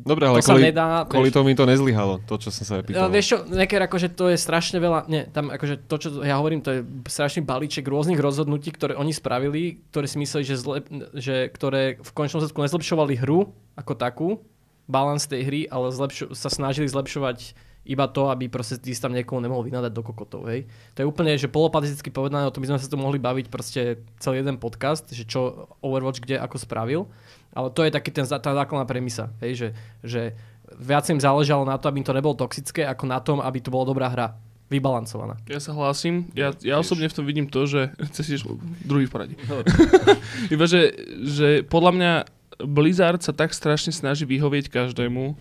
Dobre, 0.04 0.28
ale 0.28 0.44
to 0.44 0.46
sa 0.46 0.54
kvôli, 0.54 0.68
nedá. 0.68 1.08
kvôli 1.08 1.32
tomu 1.32 1.48
mi 1.48 1.56
to 1.56 1.64
nezlyhalo, 1.64 2.20
to, 2.28 2.36
čo 2.36 2.52
som 2.52 2.68
sa 2.68 2.74
aj 2.78 2.92
No, 2.92 3.08
pýtal. 3.08 3.08
vieš 3.08 3.26
čo, 3.32 3.38
Necker, 3.48 3.82
akože 3.88 4.08
to 4.12 4.28
je 4.28 4.38
strašne 4.38 4.84
veľa, 4.84 5.08
nie, 5.08 5.24
tam 5.32 5.48
akože 5.48 5.88
to, 5.88 5.96
čo 5.96 6.08
ja 6.20 6.36
hovorím, 6.36 6.60
to 6.60 6.70
je 6.76 6.80
strašný 7.08 7.42
balíček 7.42 7.88
rôznych 7.88 8.20
rozhodnutí, 8.20 8.76
ktoré 8.76 9.00
oni 9.00 9.16
spravili, 9.16 9.80
ktoré 9.90 10.06
si 10.06 10.20
mysleli, 10.20 10.44
že, 10.44 10.56
zle, 10.60 10.84
že 11.16 11.48
ktoré 11.48 12.04
v 12.04 12.12
končnom 12.12 12.44
sledku 12.44 12.60
nezlepšovali 12.60 13.16
hru 13.24 13.56
ako 13.80 13.94
takú, 13.96 14.30
balans 14.84 15.24
tej 15.24 15.42
hry, 15.48 15.62
ale 15.72 15.96
zlepšu, 15.96 16.36
sa 16.36 16.52
snažili 16.52 16.92
zlepšovať 16.92 17.56
iba 17.84 18.08
to, 18.08 18.32
aby 18.32 18.48
proste 18.48 18.80
ty 18.80 18.96
si 18.96 19.00
tam 19.04 19.12
niekomu 19.12 19.44
nemohol 19.44 19.68
vynadať 19.68 19.92
do 19.92 20.04
kokotov, 20.04 20.48
hej. 20.48 20.64
To 20.96 21.04
je 21.04 21.10
úplne, 21.10 21.36
že 21.36 21.52
polopatisticky 21.52 22.16
povedané, 22.16 22.48
o 22.48 22.54
tom 22.54 22.64
by 22.64 22.72
sme 22.72 22.80
sa 22.80 22.88
tu 22.88 22.96
mohli 22.96 23.20
baviť 23.20 23.52
proste 23.52 24.00
celý 24.24 24.40
jeden 24.40 24.56
podcast, 24.56 25.12
že 25.12 25.28
čo 25.28 25.68
Overwatch 25.84 26.24
kde 26.24 26.40
ako 26.40 26.56
spravil, 26.56 27.12
ale 27.52 27.68
to 27.76 27.84
je 27.84 27.92
taký 27.92 28.16
ten, 28.16 28.24
tá 28.24 28.52
základná 28.56 28.88
premisa, 28.88 29.36
hej, 29.44 29.52
že, 29.60 29.68
že 30.00 30.22
viac 30.80 31.04
im 31.12 31.20
záležalo 31.20 31.68
na 31.68 31.76
to, 31.76 31.92
aby 31.92 32.02
to 32.02 32.16
nebolo 32.16 32.40
toxické, 32.40 32.88
ako 32.88 33.04
na 33.04 33.20
tom, 33.20 33.44
aby 33.44 33.60
to 33.60 33.70
bola 33.70 33.86
dobrá 33.86 34.08
hra. 34.08 34.40
Vybalancovaná. 34.72 35.38
Ja 35.46 35.62
sa 35.62 35.76
hlásim. 35.76 36.34
Ja, 36.34 36.50
ja 36.66 36.82
osobne 36.82 37.06
v 37.06 37.14
tom 37.14 37.30
vidím 37.30 37.46
to, 37.46 37.70
že... 37.70 37.94
Chceš 38.10 38.26
ideš 38.26 38.44
druhý 38.82 39.06
v 39.06 39.12
poradí. 39.12 39.36
Iba, 40.56 40.66
že, 40.66 40.98
že 41.22 41.62
podľa 41.68 41.92
mňa 41.94 42.12
Blizzard 42.64 43.22
sa 43.22 43.36
tak 43.36 43.54
strašne 43.54 43.94
snaží 43.94 44.26
vyhovieť 44.26 44.74
každému, 44.74 45.38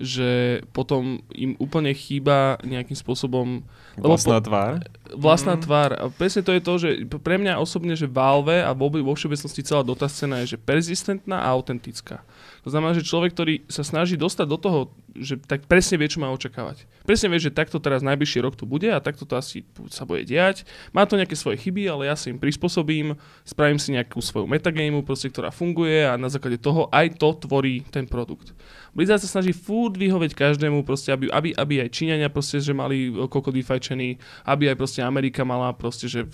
že 0.00 0.62
potom 0.72 1.20
im 1.36 1.56
úplne 1.60 1.92
chýba 1.92 2.56
nejakým 2.64 2.96
spôsobom 2.96 3.64
Vlastná 4.00 4.40
tvár. 4.40 4.80
vlastná 5.12 5.54
tvár. 5.60 5.92
A 6.00 6.08
presne 6.08 6.40
to 6.40 6.52
je 6.56 6.62
to, 6.64 6.74
že 6.80 6.88
pre 7.20 7.36
mňa 7.36 7.60
osobne, 7.60 7.92
že 7.92 8.08
Valve 8.08 8.64
a 8.64 8.72
vo, 8.72 8.88
vo 8.88 9.12
všeobecnosti 9.12 9.60
celá 9.60 9.84
Dota 9.84 10.08
scéna 10.08 10.40
je, 10.42 10.56
že 10.56 10.62
persistentná 10.62 11.44
a 11.44 11.52
autentická. 11.52 12.24
To 12.64 12.72
znamená, 12.72 12.96
že 12.96 13.04
človek, 13.04 13.36
ktorý 13.36 13.54
sa 13.68 13.84
snaží 13.84 14.16
dostať 14.16 14.46
do 14.48 14.58
toho 14.58 14.78
že 15.16 15.36
tak 15.38 15.68
presne 15.68 16.00
vie, 16.00 16.08
čo 16.08 16.20
má 16.20 16.32
očakávať. 16.32 16.88
Presne 17.04 17.28
vie, 17.32 17.40
že 17.40 17.52
takto 17.52 17.76
teraz 17.78 18.00
najbližší 18.00 18.40
rok 18.40 18.56
tu 18.56 18.64
bude 18.64 18.88
a 18.88 19.02
takto 19.02 19.28
to 19.28 19.36
asi 19.36 19.64
sa 19.92 20.08
bude 20.08 20.24
diať. 20.24 20.64
Má 20.96 21.04
to 21.04 21.20
nejaké 21.20 21.36
svoje 21.36 21.60
chyby, 21.60 21.84
ale 21.88 22.08
ja 22.08 22.16
si 22.16 22.32
im 22.32 22.40
prispôsobím, 22.40 23.18
spravím 23.44 23.76
si 23.76 23.92
nejakú 23.92 24.20
svoju 24.24 24.48
metagameu, 24.48 25.04
proste, 25.04 25.28
ktorá 25.28 25.52
funguje 25.52 26.08
a 26.08 26.16
na 26.16 26.32
základe 26.32 26.56
toho 26.56 26.88
aj 26.88 27.20
to 27.20 27.36
tvorí 27.44 27.84
ten 27.92 28.08
produkt. 28.08 28.56
Blizzard 28.92 29.24
sa 29.24 29.40
snaží 29.40 29.56
furt 29.56 29.96
vyhovieť 29.96 30.36
každému, 30.36 30.84
proste, 30.84 31.16
aby, 31.16 31.32
aby, 31.32 31.56
aby 31.56 31.74
aj 31.80 31.96
Číňania 31.96 32.28
proste, 32.28 32.60
že 32.60 32.76
mali 32.76 33.08
kokody 33.08 33.64
fajčený, 33.64 34.20
aby 34.44 34.68
aj 34.68 34.76
proste 34.76 35.00
Amerika 35.00 35.48
mala 35.48 35.72
proste, 35.72 36.12
že 36.12 36.28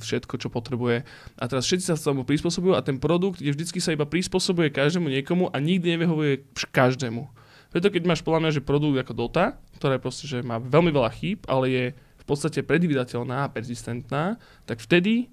všetko, 0.00 0.40
čo 0.40 0.48
potrebuje. 0.48 1.04
A 1.36 1.44
teraz 1.44 1.68
všetci 1.68 1.92
sa 1.92 2.00
tomu 2.00 2.24
prispôsobujú 2.24 2.72
a 2.72 2.84
ten 2.84 2.96
produkt 2.96 3.44
je 3.44 3.52
vždycky 3.52 3.76
sa 3.76 3.92
iba 3.92 4.08
prispôsobuje 4.08 4.72
každému 4.72 5.12
niekomu 5.12 5.52
a 5.52 5.56
nikdy 5.60 6.00
nevyhovuje 6.00 6.48
každému. 6.72 7.28
Preto 7.68 7.92
keď 7.92 8.02
máš 8.08 8.24
podľa 8.24 8.40
mňa, 8.44 8.56
že 8.56 8.64
produkt 8.64 8.96
ako 8.96 9.12
Dota, 9.12 9.60
ktorá 9.76 9.96
je 9.96 10.04
proste, 10.04 10.24
že 10.24 10.40
má 10.40 10.56
veľmi 10.56 10.88
veľa 10.88 11.10
chýb, 11.12 11.44
ale 11.44 11.66
je 11.68 11.84
v 11.94 12.24
podstate 12.24 12.64
predvydateľná 12.64 13.44
a 13.44 13.52
persistentná, 13.52 14.40
tak 14.64 14.80
vtedy 14.80 15.28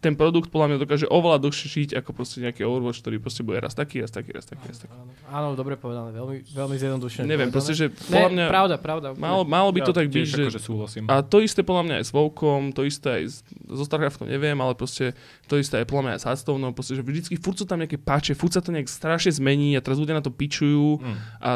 ten 0.00 0.16
produkt 0.16 0.48
podľa 0.48 0.72
mňa 0.72 0.78
dokáže 0.80 1.06
oveľa 1.10 1.42
dlhšie 1.44 1.68
žiť 1.68 1.90
ako 2.00 2.10
proste 2.16 2.40
nejaký 2.40 2.64
Overwatch, 2.64 3.04
ktorý 3.04 3.20
proste 3.20 3.44
bude 3.44 3.60
raz 3.60 3.76
taký, 3.76 4.00
raz 4.00 4.08
taký, 4.08 4.32
raz 4.32 4.48
taký, 4.48 4.64
raz 4.64 4.78
taký. 4.80 4.92
Áno, 4.92 5.12
áno 5.28 5.48
dobre 5.52 5.76
povedané, 5.76 6.14
veľmi, 6.16 6.48
veľmi 6.48 6.76
zjednodušene. 6.80 7.28
Neviem, 7.28 7.52
povedané. 7.52 7.54
proste, 7.54 7.72
že 7.76 7.86
podľa 7.92 8.30
mňa... 8.32 8.44
Ne, 8.48 8.52
pravda, 8.52 8.74
pravda. 8.80 9.08
Malo, 9.18 9.44
malo 9.44 9.68
by 9.74 9.80
to 9.84 9.92
ja 9.92 9.98
tak 10.00 10.08
byť, 10.08 10.26
že... 10.26 10.44
Akože 10.48 10.62
súhlasím. 10.62 11.04
A 11.12 11.20
to 11.20 11.44
isté 11.44 11.60
podľa 11.60 11.82
mňa 11.84 11.94
aj 12.00 12.04
s 12.08 12.12
Vovkom, 12.16 12.60
to 12.72 12.82
isté 12.88 13.08
aj 13.12 13.22
so 13.68 13.84
Starcraftom, 13.84 14.30
neviem, 14.30 14.56
ale 14.56 14.72
proste 14.72 15.12
to 15.50 15.60
isté 15.60 15.82
aj 15.82 15.86
podľa 15.90 16.02
mňa 16.08 16.12
aj 16.16 16.20
s 16.20 16.24
Hearthstone, 16.24 16.72
proste, 16.72 16.96
že 16.96 17.02
vždycky 17.04 17.34
furt 17.36 17.60
sú 17.60 17.68
tam 17.68 17.82
nejaké 17.82 18.00
páče, 18.00 18.32
furt 18.32 18.56
sa 18.56 18.64
to 18.64 18.72
nejak 18.72 18.88
strašne 18.88 19.34
zmení 19.36 19.76
a 19.76 19.84
teraz 19.84 20.00
ľudia 20.00 20.16
na 20.16 20.24
to 20.24 20.32
pičujú 20.32 21.02
Mm. 21.02 21.16
a 21.42 21.50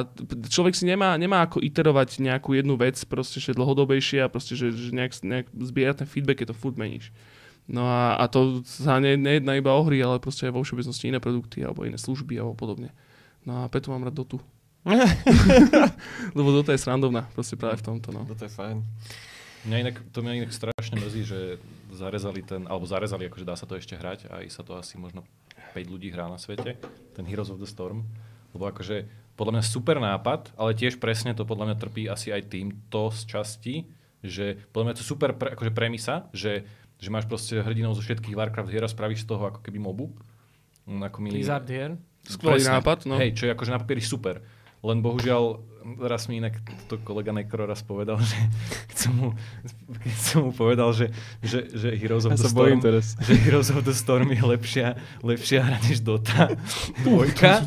človek 0.51 0.74
si 0.74 0.85
nemá, 0.85 1.14
nemá 1.16 1.47
ako 1.47 1.62
iterovať 1.62 2.20
nejakú 2.20 2.56
jednu 2.56 2.74
vec 2.77 2.98
proste, 3.06 3.39
že 3.39 3.56
dlhodobejšie 3.56 4.27
a 4.27 4.28
proste, 4.28 4.59
že, 4.59 4.74
že 4.74 4.90
nejak, 4.93 5.12
nejak 5.23 5.47
zbierať 5.52 6.05
ten 6.05 6.09
feedback, 6.09 6.43
keď 6.43 6.52
to 6.52 6.56
furt 6.56 6.77
meníš. 6.77 7.14
No 7.66 7.82
a, 7.82 8.14
a 8.14 8.24
to 8.30 8.62
sa 8.62 9.02
ne, 9.02 9.18
nejedná 9.18 9.59
iba 9.59 9.74
o 9.74 9.82
hry, 9.82 9.98
ale 9.98 10.22
proste 10.22 10.47
aj 10.47 10.55
vo 10.55 10.62
všeobecnosti 10.62 11.10
iné 11.10 11.18
produkty 11.18 11.66
alebo 11.66 11.82
iné 11.82 11.98
služby 11.98 12.38
alebo 12.38 12.55
podobne. 12.55 12.94
No 13.43 13.62
a 13.62 13.70
preto 13.70 13.90
mám 13.90 14.06
rád 14.06 14.22
Dotu. 14.22 14.38
Lebo 16.38 16.55
Dota 16.55 16.70
je 16.70 16.78
srandovná, 16.78 17.26
proste 17.34 17.59
práve 17.59 17.82
v 17.82 17.86
tomto. 17.90 18.14
No. 18.14 18.22
To 18.22 18.38
je 18.38 18.52
fajn. 18.55 18.86
Mňa 19.66 19.76
inak, 19.82 19.97
to 20.14 20.22
mňa 20.22 20.47
inak 20.47 20.55
strašne 20.55 21.02
mrzí, 21.02 21.22
že 21.26 21.38
zarezali 21.90 22.47
ten, 22.47 22.70
alebo 22.70 22.86
zarezali, 22.86 23.26
akože 23.26 23.43
dá 23.43 23.59
sa 23.59 23.66
to 23.66 23.74
ešte 23.74 23.98
hrať, 23.98 24.30
aj 24.30 24.47
sa 24.47 24.62
to 24.62 24.78
asi 24.78 24.94
možno 24.94 25.26
5 25.74 25.90
ľudí 25.90 26.14
hrá 26.14 26.30
na 26.30 26.38
svete, 26.38 26.78
ten 27.18 27.24
Heroes 27.26 27.51
of 27.51 27.59
the 27.59 27.66
Storm. 27.66 28.06
Lebo 28.55 28.70
akože 28.70 29.10
podľa 29.34 29.59
mňa 29.59 29.64
super 29.66 29.98
nápad, 29.98 30.55
ale 30.55 30.78
tiež 30.78 31.02
presne 31.02 31.34
to 31.34 31.43
podľa 31.43 31.74
mňa 31.74 31.76
trpí 31.82 32.06
asi 32.06 32.30
aj 32.30 32.47
týmto 32.47 33.10
z 33.10 33.20
časti, 33.26 33.74
že 34.22 34.55
podľa 34.70 34.86
mňa 34.86 34.97
to 34.97 35.05
super 35.05 35.34
pre, 35.34 35.59
akože 35.59 35.72
premisa, 35.74 36.30
že, 36.30 36.62
že 36.97 37.09
máš 37.12 37.28
proste 37.28 37.60
hrdinov 37.60 37.97
zo 37.97 38.02
všetkých 38.02 38.36
Warcraft 38.36 38.73
hier 38.73 38.85
a 38.85 38.90
spravíš 38.90 39.24
z 39.24 39.28
toho 39.28 39.52
ako 39.52 39.60
keby 39.60 39.77
mobu. 39.77 40.12
Mm, 40.89 41.02
Ako 41.12 41.18
mi... 41.20 41.28
Blizzard 41.35 41.68
hier. 41.68 42.01
Skvelý 42.27 42.62
nápad, 42.66 43.06
no. 43.06 43.20
Hej, 43.20 43.39
čo 43.39 43.47
je 43.47 43.55
akože 43.55 43.70
na 43.70 43.78
papieri 43.78 44.02
super. 44.02 44.43
Len 44.82 44.98
bohužiaľ, 45.02 45.62
raz 46.02 46.27
mi 46.27 46.39
inak 46.39 46.59
to 46.86 46.98
kolega 47.02 47.31
Nekro 47.31 47.66
raz 47.66 47.82
povedal, 47.82 48.18
že 48.31 48.39
keď 48.90 48.97
som 48.97 49.12
mu, 49.14 49.28
keď 50.02 50.16
som 50.18 50.39
mu 50.47 50.52
povedal, 50.55 50.90
že, 50.94 51.10
že, 51.43 51.70
že 51.70 51.94
Heroes 51.94 52.27
of 52.27 52.35
Ja 52.35 52.39
the 52.39 52.48
Storm, 52.51 52.78
teraz. 52.82 53.14
že 53.28 53.35
Heroes 53.35 53.68
of 53.70 53.82
the 53.85 53.94
Storm 53.94 54.31
je 54.31 54.43
lepšia, 54.43 54.98
lepšia 55.23 55.60
hra 55.62 55.78
než 55.86 56.02
Dota. 56.02 56.51
Dvojka. 57.06 57.66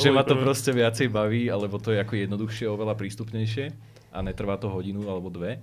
Že 0.00 0.10
ma 0.12 0.22
to 0.24 0.36
prvé. 0.36 0.44
proste 0.44 0.70
viacej 0.72 1.08
baví, 1.12 1.48
alebo 1.48 1.76
to 1.80 1.92
je 1.92 1.98
ako 2.00 2.14
jednoduchšie, 2.16 2.66
oveľa 2.70 2.94
prístupnejšie 2.96 3.66
a 4.10 4.18
netrvá 4.26 4.58
to 4.58 4.66
hodinu 4.66 5.06
alebo 5.06 5.30
dve 5.30 5.62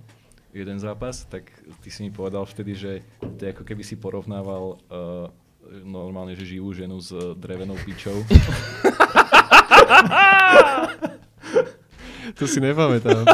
jeden 0.60 0.76
zápas, 0.76 1.24
tak 1.24 1.48
ty 1.78 1.88
si 1.88 2.00
mi 2.00 2.10
povedal 2.10 2.42
vtedy, 2.42 2.72
že 2.72 2.92
to 3.18 3.40
je 3.40 3.50
ako 3.50 3.62
keby 3.62 3.80
si 3.80 3.94
porovnával 3.94 4.76
uh, 4.84 5.30
normálne, 5.80 6.32
že 6.32 6.46
živú 6.48 6.70
ženu 6.70 6.96
s 6.96 7.10
uh, 7.10 7.32
drevenou 7.32 7.78
pičou. 7.78 8.14
To 12.30 12.44
si 12.44 12.60
nepamätám. 12.60 13.24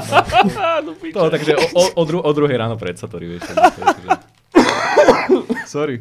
To, 1.14 1.28
takže 1.28 1.54
o, 1.56 1.66
o, 1.72 1.82
o, 1.92 2.02
dru, 2.04 2.18
o 2.20 2.30
druhej 2.30 2.56
ráno 2.56 2.74
pred 2.74 2.94
Satori, 2.94 3.26
vieš. 3.28 3.42
to 3.44 3.52
je 3.52 3.84
akože- 3.84 4.10
Sorry. 5.66 5.96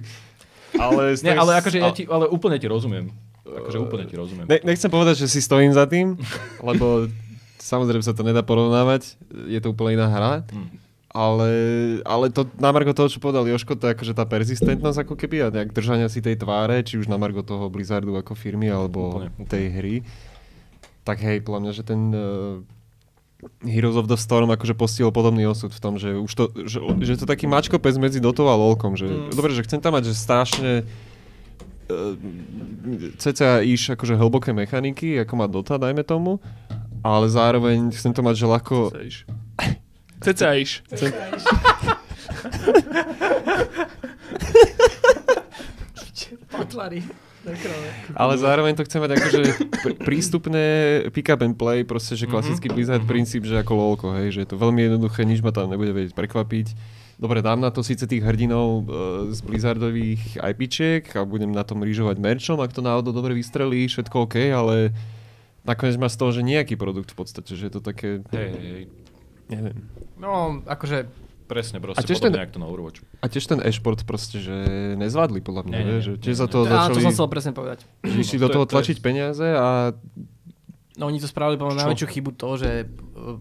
Ale, 0.73 1.13
Nie, 1.19 1.33
ale 1.33 1.57
akože 1.57 1.77
ja 1.77 1.89
ti, 1.89 2.05
ale 2.05 2.25
úplne 2.27 2.57
ti 2.57 2.65
rozumiem. 2.65 3.09
Akože 3.43 3.77
úplne 3.79 4.05
ti 4.05 4.15
rozumiem. 4.15 4.45
Ne, 4.45 4.57
nechcem 4.63 4.87
povedať, 4.87 5.21
že 5.21 5.27
si 5.27 5.39
stojím 5.39 5.69
za 5.69 5.85
tým, 5.85 6.17
lebo 6.59 7.09
samozrejme 7.63 8.01
sa 8.01 8.11
to 8.11 8.21
nedá 8.21 8.41
porovnávať, 8.41 9.17
je 9.45 9.59
to 9.59 9.69
úplne 9.69 9.97
iná 9.97 10.07
hra, 10.07 10.31
Hm. 10.47 10.82
Ale, 11.13 11.49
ale 12.03 12.33
to 12.33 12.49
na 12.57 12.73
margo 12.73 12.89
toho, 12.89 13.05
čo 13.05 13.21
povedal 13.21 13.45
Joško, 13.45 13.77
to 13.77 13.85
je 13.85 13.93
akože 13.93 14.13
tá 14.13 14.25
persistentnosť 14.25 15.05
ako 15.05 15.13
keby 15.13 15.45
a 15.45 15.53
nejak 15.53 15.69
držania 15.69 16.09
si 16.09 16.19
tej 16.19 16.35
tváre, 16.35 16.81
či 16.81 16.97
už 16.97 17.05
na 17.05 17.21
margo 17.21 17.45
toho 17.45 17.69
Blizzardu 17.69 18.17
ako 18.17 18.33
firmy, 18.33 18.65
alebo 18.67 19.21
Úplne, 19.21 19.29
úplne. 19.29 19.45
tej 19.45 19.65
hry. 19.71 19.95
Tak 21.05 21.21
hej, 21.21 21.45
podľa 21.45 21.59
mňa, 21.61 21.71
že 21.71 21.83
ten 21.83 22.01
uh, 22.09 22.57
Heroes 23.61 23.93
of 23.93 24.07
the 24.07 24.17
Storm 24.17 24.49
akože 24.49 24.73
postihol 24.73 25.13
podobný 25.13 25.45
osud 25.45 25.69
v 25.69 25.77
tom, 25.77 26.01
že 26.01 26.17
už 26.17 26.31
to, 26.33 26.43
že, 26.65 26.81
že 27.05 27.11
je 27.13 27.19
to 27.21 27.27
taký 27.27 27.45
mačko 27.45 27.77
pes 27.77 27.99
medzi 27.99 28.17
Dotou 28.17 28.49
a 28.49 28.55
LoLkom, 28.57 28.97
že 28.97 29.05
Mm. 29.05 29.37
dobre, 29.37 29.53
že 29.53 29.61
chcem 29.61 29.77
tam 29.77 29.93
mať, 29.93 30.09
že 30.09 30.17
strašne 30.17 30.71
uh, 31.91 32.15
cca 33.19 33.61
iš 33.61 33.93
akože 33.93 34.15
hlboké 34.15 34.49
mechaniky, 34.49 35.19
ako 35.21 35.33
má 35.35 35.45
Dota, 35.45 35.77
dajme 35.77 36.01
tomu, 36.01 36.39
ale 37.03 37.29
zároveň 37.29 37.91
chcem 37.93 38.09
to 38.09 38.23
mať, 38.23 38.35
že 38.39 38.45
ľahko... 38.49 38.75
Cca 38.89 39.42
iš. 40.55 40.71
Cca 40.87 41.23
iš. 41.35 41.43
Patlary. 46.53 47.03
Ale 48.15 48.39
zároveň 48.39 48.71
to 48.79 48.87
chcem 48.87 49.03
mať 49.03 49.11
akože 49.19 49.41
pr- 49.83 49.99
prístupné 49.99 50.65
pick 51.11 51.27
up 51.27 51.43
and 51.43 51.59
play, 51.59 51.83
proste, 51.83 52.15
že 52.15 52.23
klasický 52.23 52.71
Blizzard 52.71 53.03
princíp, 53.03 53.43
že 53.43 53.59
ako 53.59 53.73
lolko, 53.75 54.07
hej, 54.15 54.31
že 54.31 54.39
je 54.47 54.49
to 54.55 54.55
veľmi 54.55 54.87
jednoduché, 54.87 55.27
nič 55.27 55.43
ma 55.43 55.51
tam 55.51 55.67
nebude 55.67 55.91
vedieť 55.91 56.15
prekvapiť. 56.15 56.71
Dobre, 57.19 57.43
dám 57.43 57.59
na 57.59 57.67
to 57.69 57.83
síce 57.83 58.07
tých 58.07 58.23
hrdinov 58.23 58.67
uh, 58.83 58.83
z 59.27 59.39
Blizzardových 59.43 60.39
IPčiek 60.39 61.03
a 61.19 61.27
budem 61.27 61.51
na 61.51 61.67
tom 61.67 61.83
rýžovať 61.83 62.15
merčom, 62.23 62.57
ak 62.63 62.71
to 62.71 62.79
náhodou 62.79 63.11
dobre 63.11 63.35
vystrelí, 63.35 63.91
všetko 63.91 64.23
OK, 64.23 64.35
ale 64.49 64.95
nakoniec 65.67 65.99
má 65.99 66.07
z 66.07 66.17
toho, 66.19 66.31
že 66.31 66.47
nejaký 66.47 66.79
produkt 66.79 67.11
v 67.11 67.17
podstate, 67.19 67.59
že 67.59 67.67
je 67.67 67.73
to 67.75 67.81
také, 67.83 68.23
Hej, 68.31 68.49
hej, 68.55 68.71
hej. 68.71 68.85
Neviem. 69.47 69.77
No, 70.15 70.61
akože 70.63 71.09
Presne, 71.43 71.77
proste 71.77 71.99
A 71.99 72.01
tiež 72.01 72.17
podobne, 72.17 72.33
ten- 72.33 72.41
jak 72.41 72.51
to 72.51 72.57
na 72.57 72.65
Overwatchu. 72.65 73.03
A 73.19 73.27
tiež 73.27 73.43
ten 73.45 73.59
e-šport 73.59 73.99
proste, 74.01 74.39
že 74.39 74.55
nezvládli 74.95 75.37
podľa 75.39 75.63
mňa, 75.63 75.75
Nie, 75.75 75.85
nie, 75.85 75.99
že 75.99 76.11
tiež 76.15 76.35
za 76.35 76.47
toho 76.47 76.63
Áno, 76.63 76.71
to 76.89 76.95
začali, 76.95 77.03
som 77.03 77.13
chcel 77.13 77.27
presne 77.27 77.51
povedať. 77.51 77.79
že 77.99 78.15
išli 78.23 78.37
No, 78.37 78.41
do 78.41 78.47
to 78.47 78.53
toho 78.53 78.63
to 78.63 78.69
je- 78.69 78.73
tlačiť 78.73 78.97
peniaze 78.99 79.43
a 79.45 79.91
No 80.93 81.03
oni 81.03 81.17
to 81.17 81.25
spravili 81.25 81.57
podľa 81.57 81.83
najväčšiu 81.83 82.07
chybu 82.07 82.31
to, 82.33 82.49
že 82.55 82.71
uh, 82.85 83.37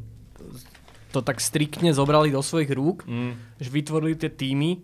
to 1.10 1.20
tak 1.20 1.36
striktne 1.38 1.90
zobrali 1.90 2.28
do 2.28 2.40
svojich 2.40 2.68
rúk, 2.70 3.04
Mm. 3.04 3.36
že 3.56 3.68
vytvorili 3.70 4.16
tie 4.16 4.28
týmy, 4.28 4.80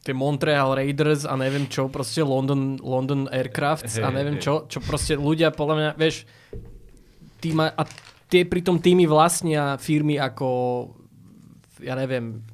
tie 0.00 0.12
Montreal 0.12 0.72
Raiders 0.74 1.22
a 1.22 1.32
neviem 1.34 1.64
čo, 1.64 1.86
proste 1.86 2.20
London, 2.20 2.76
London 2.78 3.28
Aircrafts 3.28 3.94
Hej, 3.94 4.02
a 4.02 4.08
neviem 4.10 4.36
hej. 4.36 4.42
čo, 4.42 4.54
čo 4.66 4.80
proste 4.80 5.14
ľudia 5.14 5.48
podľa 5.50 5.74
mňa, 5.76 5.90
vieš, 5.94 6.24
týma, 7.38 7.68
a 7.70 7.84
tie 8.28 8.44
pritom 8.44 8.76
týmy 8.76 9.08
vlastnia 9.08 9.80
firmy 9.80 10.20
ako, 10.20 10.48
ja 11.80 11.96
neviem, 11.96 12.44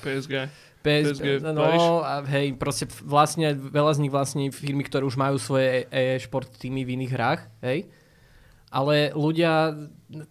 PSG. 0.00 0.48
PS, 0.82 1.14
PSG, 1.22 1.46
no 1.54 2.02
a 2.02 2.26
hej, 2.26 2.58
proste 2.58 2.90
vlastne 3.06 3.54
veľa 3.54 3.92
z 3.94 3.98
nich 4.02 4.10
vlastní 4.10 4.50
firmy, 4.50 4.82
ktoré 4.82 5.06
už 5.06 5.14
majú 5.14 5.38
svoje 5.38 5.86
e-šport 5.94 6.50
týmy 6.58 6.82
v 6.82 6.98
iných 6.98 7.12
hrách, 7.14 7.40
hej. 7.62 7.86
Ale 8.72 9.12
ľudia 9.14 9.78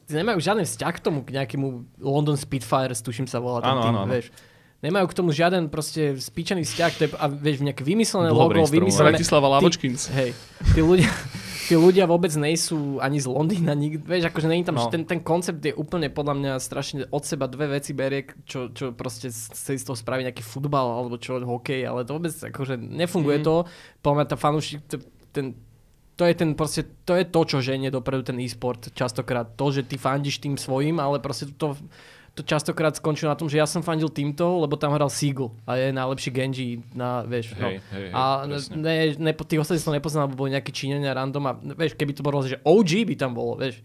nemajú 0.10 0.42
žiaden 0.42 0.66
vzťah 0.66 0.94
k 0.98 1.00
tomu, 1.00 1.24
k 1.24 1.40
nejakému 1.40 1.68
London 2.04 2.36
Spitfires, 2.36 3.00
tuším 3.00 3.30
sa 3.32 3.38
volá 3.40 3.62
ten 3.64 3.70
Áno, 3.72 3.82
tým, 3.86 3.96
áno. 3.96 4.10
vieš. 4.12 4.28
Nemajú 4.82 5.06
k 5.08 5.16
tomu 5.16 5.30
žiaden 5.30 5.70
proste 5.70 6.18
spíčaný 6.18 6.66
vzťah, 6.66 6.92
to 6.98 7.02
je, 7.06 7.10
a 7.16 7.26
vieš, 7.30 7.62
nejaké 7.62 7.86
vymyslené 7.86 8.34
Dlho 8.34 8.50
logo, 8.50 8.66
vymyslené... 8.66 9.14
Bratislava 9.14 9.46
Ty- 9.46 9.54
Lavočkins. 9.62 10.10
Hej, 10.10 10.34
tí 10.74 10.82
ľudia, 10.82 11.06
tí 11.72 11.80
ľudia 11.80 12.04
vôbec 12.04 12.36
nejsú 12.36 13.00
ani 13.00 13.24
z 13.24 13.32
Londýna, 13.32 13.72
nik, 13.72 14.04
vieš, 14.04 14.28
akože 14.28 14.52
není 14.52 14.68
tam, 14.68 14.76
No. 14.76 14.92
ten, 14.92 15.08
ten 15.08 15.24
koncept 15.24 15.64
je 15.64 15.72
úplne 15.72 16.12
podľa 16.12 16.36
mňa 16.36 16.52
strašne 16.60 17.08
od 17.08 17.24
seba 17.24 17.48
dve 17.48 17.80
veci 17.80 17.96
berie, 17.96 18.28
čo, 18.44 18.68
čo 18.76 18.92
proste 18.92 19.32
chce 19.32 19.80
z 19.80 19.86
toho 19.88 19.96
spraviť 19.96 20.28
nejaký 20.28 20.44
futbal 20.44 21.00
alebo 21.00 21.16
čo, 21.16 21.40
hokej, 21.40 21.88
ale 21.88 22.04
to 22.04 22.20
vôbec 22.20 22.36
akože 22.36 22.76
nefunguje 22.76 23.40
mm. 23.40 23.46
to. 23.48 23.56
Podľa 24.04 24.16
mňa 24.20 24.28
tá 24.28 24.36
fanúšik, 24.36 24.84
ten, 25.32 25.56
to 26.20 26.28
je 26.28 26.34
ten 26.36 26.52
proste, 26.60 26.84
to 27.08 27.16
je 27.16 27.24
to, 27.24 27.42
čo 27.48 27.64
ženie 27.64 27.88
dopredu 27.88 28.28
ten 28.28 28.38
e-sport 28.44 28.92
častokrát. 28.92 29.56
To, 29.56 29.72
že 29.72 29.88
ty 29.88 29.96
fandíš 29.96 30.44
tým 30.44 30.60
svojim, 30.60 31.00
ale 31.00 31.24
proste 31.24 31.48
to, 31.56 31.80
to 32.32 32.42
častokrát 32.42 32.94
skončilo 32.94 33.28
na 33.28 33.36
tom, 33.36 33.46
že 33.46 33.56
ja 33.56 33.66
som 33.66 33.80
fandil 33.80 34.08
týmto, 34.08 34.44
lebo 34.58 34.74
tam 34.74 34.92
hral 34.92 35.08
Seagull 35.08 35.52
a 35.64 35.76
je 35.76 35.92
najlepší 35.92 36.30
Genji 36.30 36.70
na, 36.92 37.22
vieš, 37.22 37.52
no. 37.54 37.68
Hej, 37.68 37.84
hej, 37.86 38.04
hej, 38.04 38.12
A 38.12 38.22
presne. 38.46 38.74
ne, 38.78 38.94
ne, 39.20 39.32
tých 39.34 39.60
ostatných 39.60 39.82
som 39.82 39.92
nepoznal, 39.92 40.26
lebo 40.26 40.40
boli 40.40 40.52
nejakí 40.52 40.70
Číňania 40.70 41.12
random 41.12 41.44
a 41.44 41.52
vieš, 41.76 41.94
keby 41.94 42.12
to 42.12 42.22
bolo, 42.22 42.40
že 42.42 42.62
OG 42.62 43.04
by 43.04 43.16
tam 43.16 43.32
bolo, 43.32 43.56
vieš. 43.56 43.84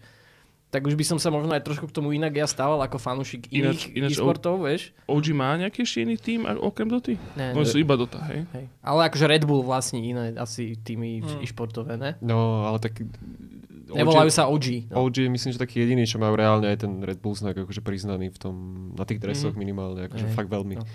tak 0.67 0.83
už 0.83 0.93
by 0.93 1.05
som 1.05 1.15
sa 1.15 1.27
možno 1.27 1.47
aj 1.49 1.63
trošku 1.63 1.87
k 1.87 1.93
tomu 1.93 2.11
inak 2.11 2.31
ja 2.33 2.43
stával 2.43 2.75
ako 2.81 2.95
fanúšik 2.95 3.47
Ináč- 3.49 3.87
iných 3.87 3.95
ináč 3.95 4.11
e-sportov, 4.13 4.59
vieš. 4.61 4.91
OG 5.05 5.25
má 5.31 5.55
nejaký 5.55 5.79
ešte 5.81 6.03
iný 6.03 6.15
tým 6.15 6.43
okrem 6.43 6.87
Doty? 6.87 7.15
Ne, 7.35 7.51
Oni 7.51 7.63
ne. 7.63 7.67
sú 7.67 7.77
iba 7.77 7.95
Dota, 7.95 8.19
hej? 8.27 8.43
Hej. 8.51 8.67
Ale 8.79 9.07
akože 9.07 9.25
Red 9.25 9.43
Bull 9.43 9.59
vlastní 9.61 10.11
iné 10.11 10.35
asi 10.35 10.75
týmy 10.77 11.19
Hmm. 11.19 11.39
e-sportové, 11.39 11.95
ne? 11.95 12.19
No, 12.19 12.63
ale 12.63 12.79
tak... 12.79 12.99
Nevolajú 13.89 14.27
sa 14.27 14.47
OG. 14.47 14.91
No. 14.91 15.05
OG 15.05 15.15
je 15.23 15.29
myslím, 15.29 15.51
že 15.51 15.59
taký 15.59 15.79
jediný, 15.79 16.03
čo 16.03 16.17
majú 16.17 16.33
reálne 16.33 16.67
aj 16.67 16.83
ten 16.83 16.99
Red 16.99 17.19
Bull 17.19 17.33
znak 17.33 17.55
akože 17.55 17.79
priznaný 17.79 18.27
v 18.27 18.37
tom, 18.37 18.55
na 18.93 19.07
tých 19.07 19.17
dresoch 19.17 19.55
Mhm. 19.55 19.59
minimálne, 19.59 20.01
akože 20.07 20.27
Hej. 20.27 20.35
fakt 20.35 20.49
veľmi. 20.49 20.75
No. 20.77 20.85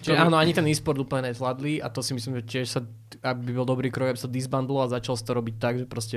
Čiže 0.00 0.16
áno, 0.16 0.40
ani 0.40 0.56
ten 0.56 0.64
e-sport 0.64 0.96
úplne 0.96 1.28
nezvládli 1.28 1.84
a 1.84 1.92
to 1.92 2.00
si 2.00 2.16
myslím, 2.16 2.40
že 2.40 2.48
tiež 2.48 2.66
sa, 2.72 2.80
aby 3.20 3.52
bol 3.52 3.68
dobrý 3.68 3.92
krok, 3.92 4.08
aby 4.08 4.16
sa 4.16 4.32
disbandlo 4.32 4.80
a 4.80 4.88
začal 4.88 5.12
to 5.12 5.28
robiť 5.28 5.54
tak, 5.60 5.76
že 5.76 5.84
proste, 5.84 6.16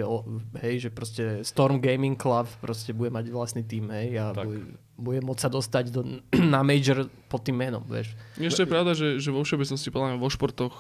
hej, 0.64 0.76
že 0.80 0.90
proste 0.90 1.44
Storm 1.44 1.84
Gaming 1.84 2.16
Club 2.16 2.48
proste 2.64 2.96
bude 2.96 3.12
mať 3.12 3.28
vlastný 3.28 3.60
tým, 3.60 3.92
hej, 3.92 4.16
a 4.16 4.32
Tak. 4.32 4.48
bude, 4.48 4.60
bude 4.96 5.20
môcť 5.20 5.42
sa 5.42 5.52
dostať 5.52 5.92
do, 5.92 6.00
na 6.56 6.64
major 6.64 7.12
pod 7.28 7.44
tým 7.44 7.60
menom, 7.60 7.84
vieš. 7.84 8.16
Ešte 8.40 8.64
je 8.64 8.72
pravda, 8.72 8.96
že, 8.96 9.20
že 9.20 9.36
vo 9.36 9.44
všeobecnosti, 9.44 9.92
podľa 9.92 10.16
mňa 10.16 10.18
vo 10.18 10.30
športoch, 10.32 10.76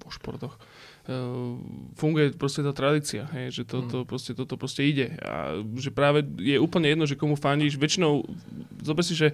vo 0.00 0.08
športoch, 0.08 0.56
funguje 1.96 2.36
proste 2.36 2.60
tá 2.60 2.72
tradícia, 2.76 3.24
hej, 3.32 3.50
že 3.50 3.62
to, 3.64 3.82
to 3.88 3.98
proste, 4.04 4.36
toto 4.36 4.54
proste 4.60 4.84
ide. 4.84 5.16
A 5.24 5.58
že 5.80 5.90
práve 5.90 6.22
je 6.38 6.60
úplne 6.60 6.92
jedno, 6.92 7.08
že 7.08 7.16
komu 7.16 7.34
fandíš. 7.40 7.80
Väčšinou, 7.80 8.22
zober 8.84 9.02
si, 9.02 9.16
že 9.16 9.32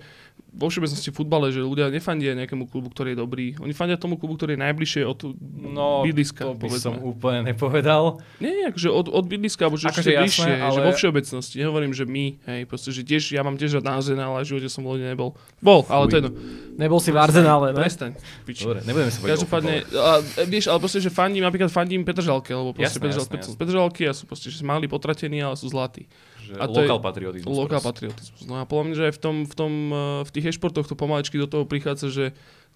vo 0.56 0.72
všeobecnosti 0.72 1.12
v 1.12 1.16
futbale, 1.20 1.52
že 1.52 1.60
ľudia 1.60 1.92
nefandia 1.92 2.32
nejakému 2.32 2.64
klubu, 2.72 2.88
ktorý 2.88 3.12
je 3.12 3.18
dobrý. 3.20 3.46
Oni 3.60 3.76
fandia 3.76 4.00
tomu 4.00 4.16
klubu, 4.16 4.40
ktorý 4.40 4.56
je 4.56 4.60
najbližšie 4.64 5.02
od 5.04 5.36
No, 5.76 6.00
bydliska, 6.00 6.48
to 6.48 6.56
by 6.56 6.64
povedzme. 6.64 6.80
som 6.80 6.94
úplne 7.04 7.44
nepovedal. 7.44 8.24
Nie, 8.40 8.72
akože 8.72 8.88
od, 8.88 9.12
od 9.12 9.24
bydliska, 9.28 9.68
alebo 9.68 9.76
že 9.76 9.92
Akože 9.92 10.16
jasné, 10.16 10.24
bližšie, 10.24 10.52
ale... 10.56 10.72
že 10.72 10.80
ale- 10.80 10.86
vo 10.88 10.92
všeobecnosti. 10.96 11.54
Nehovorím, 11.60 11.92
že 11.92 12.08
my, 12.08 12.24
hej, 12.48 12.60
proste, 12.64 12.88
že 12.88 13.04
tiež, 13.04 13.36
ja 13.36 13.44
mám 13.44 13.60
tiež 13.60 13.76
rád 13.76 13.84
na 13.84 13.92
Arsenal, 14.00 14.32
ale 14.32 14.48
v 14.48 14.56
živote 14.56 14.68
som 14.72 14.80
v 14.80 14.96
nebol. 15.04 15.36
Bol, 15.60 15.84
ale 15.92 16.08
Fuj. 16.08 16.08
to 16.08 16.14
je 16.16 16.20
jedno. 16.24 16.32
Nebol 16.80 17.00
si 17.04 17.10
v 17.12 17.18
Arsenále, 17.20 17.66
ne? 17.76 17.80
Prestaň. 17.84 18.12
piči. 18.48 18.64
Dobre, 18.64 18.80
nebudeme 18.88 19.12
sa 19.12 19.18
Každopádne, 19.20 19.74
a, 19.92 20.10
e, 20.40 20.44
vieš, 20.48 20.72
ale 20.72 20.80
proste, 20.80 21.04
že 21.04 21.12
fandím, 21.12 21.44
napríklad 21.44 21.68
fandím 21.68 22.00
Petržalke, 22.00 22.56
lebo 22.56 22.72
proste 22.72 22.96
Jasné, 22.96 23.00
Petržal, 23.04 23.24
jasné, 23.28 23.36
jasné. 23.44 23.56
Petržalky 23.60 24.02
a 24.08 24.12
sú 24.16 24.24
proste, 24.24 24.48
že 24.48 24.64
malí 24.64 24.88
potratení, 24.88 25.44
ale 25.44 25.52
sú 25.56 25.68
zlatí. 25.68 26.08
Že 26.46 26.52
a 26.62 26.64
to 26.70 26.78
lokal 26.78 26.98
patriotizmus. 27.02 27.56
Proste. 27.66 27.82
patriotizmus. 27.82 28.40
No 28.46 28.62
a 28.62 28.64
podľa 28.64 28.84
mňa, 28.86 28.94
že 28.94 29.04
aj 29.10 29.14
v, 29.14 29.20
tom, 29.20 29.36
v, 29.42 29.54
tom, 29.58 29.72
eh, 29.90 30.22
v 30.22 30.30
tých 30.30 30.46
e-športoch 30.54 30.86
to 30.86 30.94
pomaličky 30.94 31.36
do 31.42 31.50
toho 31.50 31.66
prichádza, 31.66 32.08
že 32.14 32.24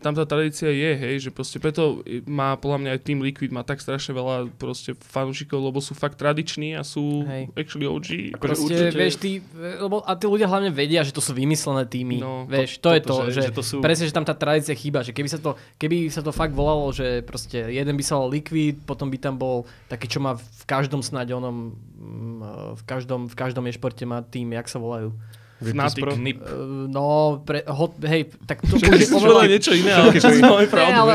tam 0.00 0.16
tá 0.16 0.24
tradícia 0.24 0.66
je, 0.66 0.90
hej, 0.96 1.14
že 1.20 1.30
proste 1.30 1.60
preto 1.60 2.00
má 2.24 2.56
podľa 2.56 2.78
mňa 2.80 2.90
aj 2.96 3.00
Team 3.04 3.20
Liquid 3.20 3.52
má 3.52 3.60
tak 3.60 3.78
strašne 3.78 4.10
veľa 4.10 4.48
proste 4.56 4.96
fanúšikov, 4.96 5.60
lebo 5.60 5.78
sú 5.78 5.92
fakt 5.92 6.16
tradiční 6.16 6.72
a 6.72 6.80
sú 6.80 7.22
Hej. 7.22 7.52
actually 7.52 7.84
OG. 7.84 8.08
Akože 8.32 8.40
Proste, 8.40 8.64
určite- 8.64 8.96
vieš, 8.96 9.14
tí, 9.16 9.32
lebo, 9.54 10.00
a 10.00 10.16
tí 10.16 10.24
ľudia 10.24 10.48
hlavne 10.48 10.72
vedia, 10.72 11.04
že 11.04 11.12
to 11.12 11.20
sú 11.20 11.30
vymyslené 11.30 11.84
týmy. 11.84 12.16
No, 12.16 12.48
vieš, 12.48 12.80
to- 12.80 12.88
to, 12.88 12.96
je 12.96 13.00
to, 13.00 13.14
že- 13.28 13.32
že, 13.36 13.40
že 13.46 13.52
to 13.52 13.62
sú- 13.62 13.84
presne, 13.84 14.08
že 14.08 14.16
tam 14.16 14.24
tá 14.24 14.32
tradícia 14.32 14.72
chýba, 14.72 15.04
že 15.04 15.12
keby 15.12 15.28
sa 15.28 15.36
to, 15.36 15.52
keby 15.76 16.08
sa 16.08 16.24
to 16.24 16.32
fakt 16.32 16.56
volalo, 16.56 16.88
že 16.90 17.20
proste 17.20 17.68
jeden 17.68 17.92
by 17.92 18.02
sa 18.02 18.16
volal 18.16 18.32
Liquid, 18.32 18.80
potom 18.82 19.12
by 19.12 19.20
tam 19.20 19.36
bol 19.36 19.68
taký, 19.86 20.08
čo 20.08 20.18
má 20.18 20.32
v 20.34 20.64
každom 20.64 21.04
snáď 21.04 21.36
onom, 21.36 21.76
mm, 21.76 22.40
v 22.74 22.82
každom, 22.84 23.28
v 23.28 23.34
každom 23.36 23.68
e-športe 23.68 24.02
má 24.02 24.24
tým, 24.24 24.56
jak 24.56 24.64
sa 24.64 24.80
volajú. 24.80 25.12
Fnatic. 25.60 26.00
Pro. 26.00 26.16
Knip. 26.16 26.40
Uh, 26.40 26.88
no, 26.88 27.40
pre, 27.44 27.60
hot, 27.68 27.92
hej, 28.08 28.32
tak 28.48 28.64
to 28.64 28.80
Čo 28.80 28.88
už 28.88 29.12
povedal 29.12 29.44
oveľa... 29.44 29.52
niečo 29.52 29.72
iné, 29.76 29.92
ale 29.92 30.16
čo 30.16 30.32
si 30.32 30.40
máme 30.40 30.66
pravdu, 30.72 31.00
ale 31.04 31.12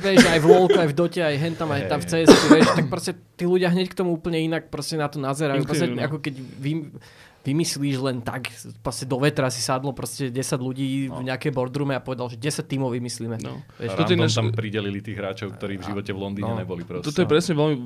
vieš. 0.00 0.24
aj 0.24 0.40
v 0.40 0.46
LoLku, 0.48 0.78
aj 0.80 0.88
v 0.88 0.94
Dote, 0.96 1.20
aj 1.20 1.36
hen 1.36 1.52
tam, 1.52 1.68
aj 1.68 1.82
tam 1.92 2.00
v 2.00 2.06
CS, 2.08 2.32
vieš, 2.48 2.68
tak 2.72 2.86
proste 2.88 3.12
tí 3.36 3.44
ľudia 3.44 3.68
hneď 3.68 3.92
k 3.92 3.96
tomu 4.00 4.16
úplne 4.16 4.40
inak 4.40 4.72
proste 4.72 4.96
na 4.96 5.12
to 5.12 5.20
nazerajú. 5.20 5.68
Proste, 5.68 5.92
ako 6.00 6.16
keď 6.16 6.34
vy, 6.40 6.96
vymyslíš 7.44 7.96
len 8.00 8.18
tak, 8.18 8.48
proste 8.80 9.04
do 9.04 9.16
vetra 9.16 9.46
si 9.46 9.60
sadlo 9.60 9.92
proste 9.92 10.28
10 10.28 10.40
ľudí 10.58 11.06
v 11.06 11.22
nejakej 11.22 11.52
boardroome 11.52 11.92
a 11.92 12.00
povedal, 12.00 12.26
že 12.26 12.36
10 12.36 12.64
tímov 12.64 12.90
vymyslíme. 12.90 13.36
No. 13.38 13.60
Vieš, 13.76 13.92
random 13.94 14.18
naš- 14.18 14.34
tam 14.34 14.48
pridelili 14.48 14.98
tých 14.98 15.14
hráčov, 15.14 15.52
ktorí 15.52 15.76
v 15.76 15.84
živote 15.84 16.08
v 16.08 16.18
Londýne 16.18 16.48
No. 16.48 16.58
neboli 16.58 16.82
proste. 16.82 17.04
Toto 17.04 17.20
je 17.20 17.28
presne 17.28 17.52
veľmi, 17.52 17.76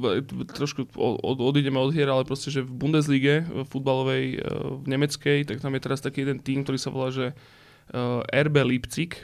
trošku 0.48 0.86
od, 0.88 1.14
od, 1.18 1.36
odídeme 1.44 1.76
od 1.76 1.90
hier, 1.90 2.06
ale 2.06 2.22
proste, 2.22 2.48
že 2.48 2.60
v 2.60 2.70
Bundeslige, 2.70 3.42
v 3.42 3.66
futbalovej, 3.66 4.24
eh, 4.32 4.42
v 4.74 4.86
nemeckej, 4.86 5.38
tak 5.44 5.58
tam 5.58 5.72
je 5.72 5.80
teraz 5.80 5.98
taký 5.98 6.22
jeden 6.22 6.38
tým, 6.38 6.62
ktorý 6.62 6.78
sa 6.78 6.88
volá, 6.88 7.10
že 7.10 7.34
eh, 7.90 8.42
RB 8.44 8.56
Leipzig. 8.64 9.18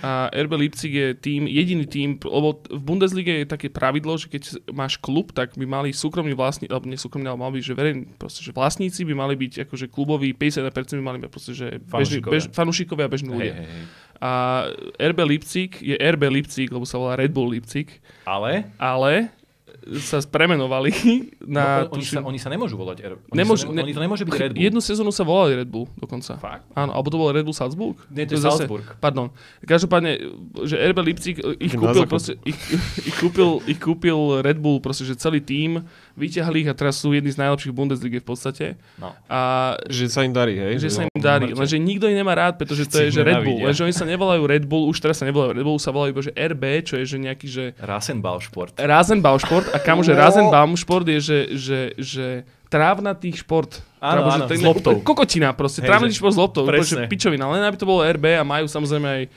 A 0.00 0.30
RB 0.30 0.52
Leipzig 0.66 0.92
je 0.94 1.08
tým, 1.18 1.50
jediný 1.50 1.84
tým, 1.84 2.16
lebo 2.22 2.62
v 2.70 2.82
Bundeslige 2.82 3.42
je 3.42 3.46
také 3.46 3.68
pravidlo, 3.68 4.14
že 4.14 4.30
keď 4.30 4.70
máš 4.70 4.96
klub, 4.96 5.34
tak 5.34 5.58
by 5.58 5.66
mali 5.66 5.90
súkromní 5.90 6.32
vlastníci, 6.38 6.70
alebo 6.70 6.86
nie 6.86 6.96
súkromní, 6.96 7.26
ale 7.26 7.38
mali 7.38 7.58
byť, 7.58 7.64
že 7.66 7.74
verejní, 7.74 8.02
proste, 8.16 8.40
že 8.46 8.54
vlastníci 8.54 9.02
by 9.04 9.14
mali 9.18 9.34
byť 9.34 9.66
akože 9.66 9.86
kluboví, 9.90 10.30
50% 10.32 10.98
by 10.98 11.04
mali 11.04 11.18
byť 11.20 11.30
proste, 11.30 11.52
že 11.52 11.66
Fanúšikovia. 11.90 12.32
bež, 12.32 12.44
fanúšikovia 12.54 13.04
a 13.06 13.10
bežní 13.10 13.28
ľudia. 13.28 13.54
hej, 13.58 13.66
hej. 13.66 13.84
A 14.20 14.30
RB 15.00 15.18
Leipzig 15.24 15.80
je 15.80 15.96
RB 15.96 16.28
Leipzig, 16.28 16.68
lebo 16.68 16.84
sa 16.84 17.00
volá 17.00 17.16
Red 17.16 17.32
Bull 17.32 17.56
Leipzig, 17.56 18.04
Ale 18.28 18.68
ale 18.76 19.32
sa 19.98 20.20
premenovali 20.20 20.90
na... 21.42 21.84
no, 21.88 21.96
oni, 21.96 22.04
sa, 22.04 22.20
oni 22.20 22.36
sa 22.36 22.48
nemôžu 22.48 22.76
volať 22.76 22.98
R. 23.00 23.12
Oni, 23.28 23.36
Nemôžu- 23.36 23.68
sa, 23.68 23.74
ne, 23.74 23.82
oni 23.82 23.94
to 23.94 24.02
nemôže 24.02 24.24
byť 24.24 24.32
Red 24.34 24.50
Bull. 24.52 24.62
Jednu 24.62 24.80
sezónu 24.80 25.10
sa 25.10 25.24
volali 25.24 25.56
Red 25.56 25.68
Bull 25.68 25.88
dokonca. 25.96 26.36
Fakt? 26.36 26.68
Áno, 26.72 26.92
alebo 26.92 27.08
to 27.08 27.16
bol 27.16 27.32
Red 27.32 27.42
Bull 27.42 27.56
Salzburg? 27.56 27.96
Nie, 28.08 28.28
to 28.28 28.36
je 28.36 28.44
zase- 28.44 28.64
Salzburg. 28.64 28.84
Pardon. 28.98 29.32
Každopádne, 29.60 30.20
že 30.62 30.76
RB 30.76 30.98
Leipzig 31.00 31.36
eh, 31.40 31.56
ich 31.58 31.72
kúpil, 31.72 32.04
proste, 32.04 32.36
ich, 32.44 32.58
ich, 33.02 33.14
kúpil, 33.16 33.64
ich 33.64 33.80
kúpil 33.80 34.44
Red 34.44 34.60
Bull, 34.60 34.78
proste, 34.78 35.02
že 35.02 35.16
celý 35.16 35.40
tým, 35.40 35.80
vyťahli 36.14 36.64
ich 36.64 36.68
a 36.68 36.76
teraz 36.76 37.00
sú 37.00 37.16
jedni 37.16 37.32
z 37.32 37.40
najlepších 37.40 37.72
Bundesligy 37.72 38.20
v 38.20 38.26
podstate. 38.26 38.66
No. 39.00 39.16
A 39.26 39.74
Že 39.88 40.04
sa 40.10 40.20
im 40.22 40.36
darí, 40.36 40.54
hej? 40.54 40.76
že 40.76 40.92
sa 40.92 41.06
im 41.06 41.10
no, 41.10 41.22
darí, 41.22 41.56
lenže 41.56 41.80
nikto 41.80 42.04
ich 42.04 42.14
nemá 42.14 42.36
rád, 42.36 42.60
pretože 42.60 42.84
to 42.84 43.00
je 43.00 43.08
že 43.08 43.24
Red 43.24 43.40
Bull, 43.40 43.64
lenže 43.64 43.80
oni 43.80 43.94
sa 43.94 44.04
nevolajú 44.04 44.42
Red 44.44 44.64
Bull, 44.68 44.84
už 44.86 45.00
teraz 45.00 45.16
sa 45.16 45.24
nevolajú 45.24 45.56
Red 45.56 45.64
Bull, 45.64 45.80
sa 45.80 45.90
volajú 45.90 46.10
iba 46.12 46.20
že 46.20 46.32
RB, 46.34 46.64
čo 46.84 46.94
je 46.98 47.04
že 47.06 47.16
nejaký, 47.16 47.46
že 47.48 47.64
Rasenballsport. 47.80 48.76
Rasenballsport 48.76 49.69
a 49.70 49.78
kamože 49.78 50.12
No. 50.12 50.20
Rasenbaumsport 50.20 51.06
je, 51.08 51.18
že, 51.20 51.38
že, 51.56 51.80
že 51.96 52.26
trávnatý 52.70 53.34
šport. 53.34 53.82
Áno, 53.98 54.24
áno, 54.30 54.46
je 54.48 54.56
s 54.56 54.64
loptou. 54.64 55.02
Kokotina 55.02 55.52
proste, 55.52 55.82
Hej, 55.84 55.90
trávnatý 55.90 56.14
šport 56.16 56.32
s 56.32 56.40
loptou, 56.40 56.62
presne. 56.64 57.04
pičovina. 57.10 57.44
Len 57.50 57.66
aby 57.66 57.76
to 57.76 57.84
bolo 57.84 58.06
RB 58.06 58.38
a 58.38 58.46
majú 58.46 58.64
samozrejme 58.70 59.08
aj 59.10 59.22
uh, 59.26 59.30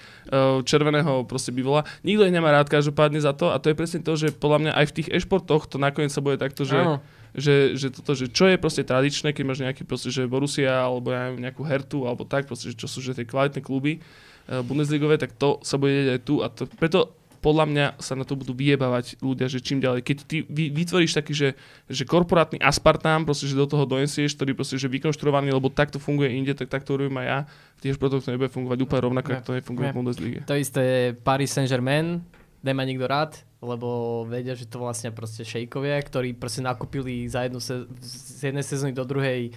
červeného 0.63 1.25
proste 1.27 1.49
bivola. 1.51 1.83
Nikto 2.05 2.29
ich 2.29 2.31
nemá 2.31 2.53
rád 2.53 2.69
každopádne 2.69 3.19
za 3.19 3.33
to 3.35 3.51
a 3.51 3.57
to 3.59 3.73
je 3.73 3.75
presne 3.75 3.99
to, 4.05 4.13
že 4.15 4.31
podľa 4.31 4.69
mňa 4.69 4.71
aj 4.77 4.85
v 4.87 4.95
tých 5.01 5.07
e-športoch 5.11 5.67
to 5.67 5.81
nakoniec 5.81 6.13
sa 6.13 6.23
bude 6.23 6.39
takto, 6.39 6.63
že, 6.63 6.79
Áno. 6.79 7.03
že, 7.35 7.75
že, 7.75 7.91
toto, 7.91 8.15
že 8.15 8.29
čo 8.31 8.47
je 8.47 8.55
proste 8.55 8.85
tradičné, 8.85 9.35
keď 9.35 9.43
máš 9.43 9.59
nejaký 9.65 9.83
proste, 9.83 10.13
že 10.13 10.29
Borussia 10.29 10.85
alebo 10.85 11.11
ja 11.11 11.27
neviem, 11.27 11.43
nejakú 11.43 11.65
Hertu 11.65 12.05
alebo 12.07 12.23
tak, 12.23 12.47
proste, 12.47 12.71
že 12.71 12.77
čo 12.77 12.87
sú 12.87 13.03
že 13.03 13.17
tie 13.17 13.27
kvalitné 13.27 13.59
kluby 13.65 13.99
uh, 13.99 14.63
Bundesligové, 14.63 15.19
tak 15.19 15.35
to 15.35 15.59
sa 15.65 15.75
bude 15.75 15.91
deť 15.91 16.07
aj 16.15 16.21
tu 16.23 16.35
a 16.39 16.47
to, 16.47 16.69
preto 16.79 17.11
podľa 17.43 17.65
mňa 17.67 17.85
sa 17.99 18.15
na 18.15 18.23
to 18.23 18.39
budú 18.39 18.55
vyjebávať 18.55 19.19
ľudia, 19.19 19.51
že 19.51 19.59
čím 19.59 19.83
ďalej. 19.83 19.99
Keď 19.99 20.17
ty 20.23 20.47
vy, 20.47 20.71
vytvoríš 20.71 21.11
taký, 21.19 21.35
že, 21.35 21.49
že 21.91 22.07
korporátny 22.07 22.63
aspartám, 22.63 23.27
proste, 23.27 23.51
že 23.51 23.59
do 23.59 23.67
toho 23.67 23.83
donesieš, 23.83 24.39
ktorý 24.39 24.55
proste, 24.55 24.79
že 24.79 24.87
vykonštruovaný, 24.87 25.51
lebo 25.51 25.67
takto 25.67 25.99
funguje 25.99 26.31
inde, 26.31 26.55
tak 26.55 26.71
takto 26.71 26.95
robím 26.95 27.19
aj 27.19 27.27
ja. 27.27 27.39
Športoch 27.83 28.23
to 28.23 28.31
nebude 28.31 28.47
fungovať 28.47 28.79
úplne 28.79 29.01
rovnako, 29.11 29.27
ako 29.35 29.43
to 29.43 29.57
nefunguje 29.59 29.83
v 29.83 29.91
ne. 29.91 29.97
Bundesliga. 29.99 30.39
To 30.47 30.55
isté 30.55 30.81
je 30.87 31.03
Paris 31.19 31.51
Saint-Germain, 31.51 32.23
nemá 32.63 32.87
nikto 32.87 33.03
rád, 33.03 33.43
lebo 33.59 34.23
vedia, 34.23 34.55
že 34.55 34.71
to 34.71 34.79
vlastne 34.79 35.11
proste 35.11 35.43
šejkovia, 35.43 35.99
ktorí 35.99 36.31
proste 36.31 36.63
nakúpili 36.63 37.27
za 37.27 37.43
jednu 37.43 37.59
se- 37.59 37.91
z 37.99 38.55
jednej 38.55 38.63
sezóny 38.63 38.95
do 38.95 39.03
druhej 39.03 39.51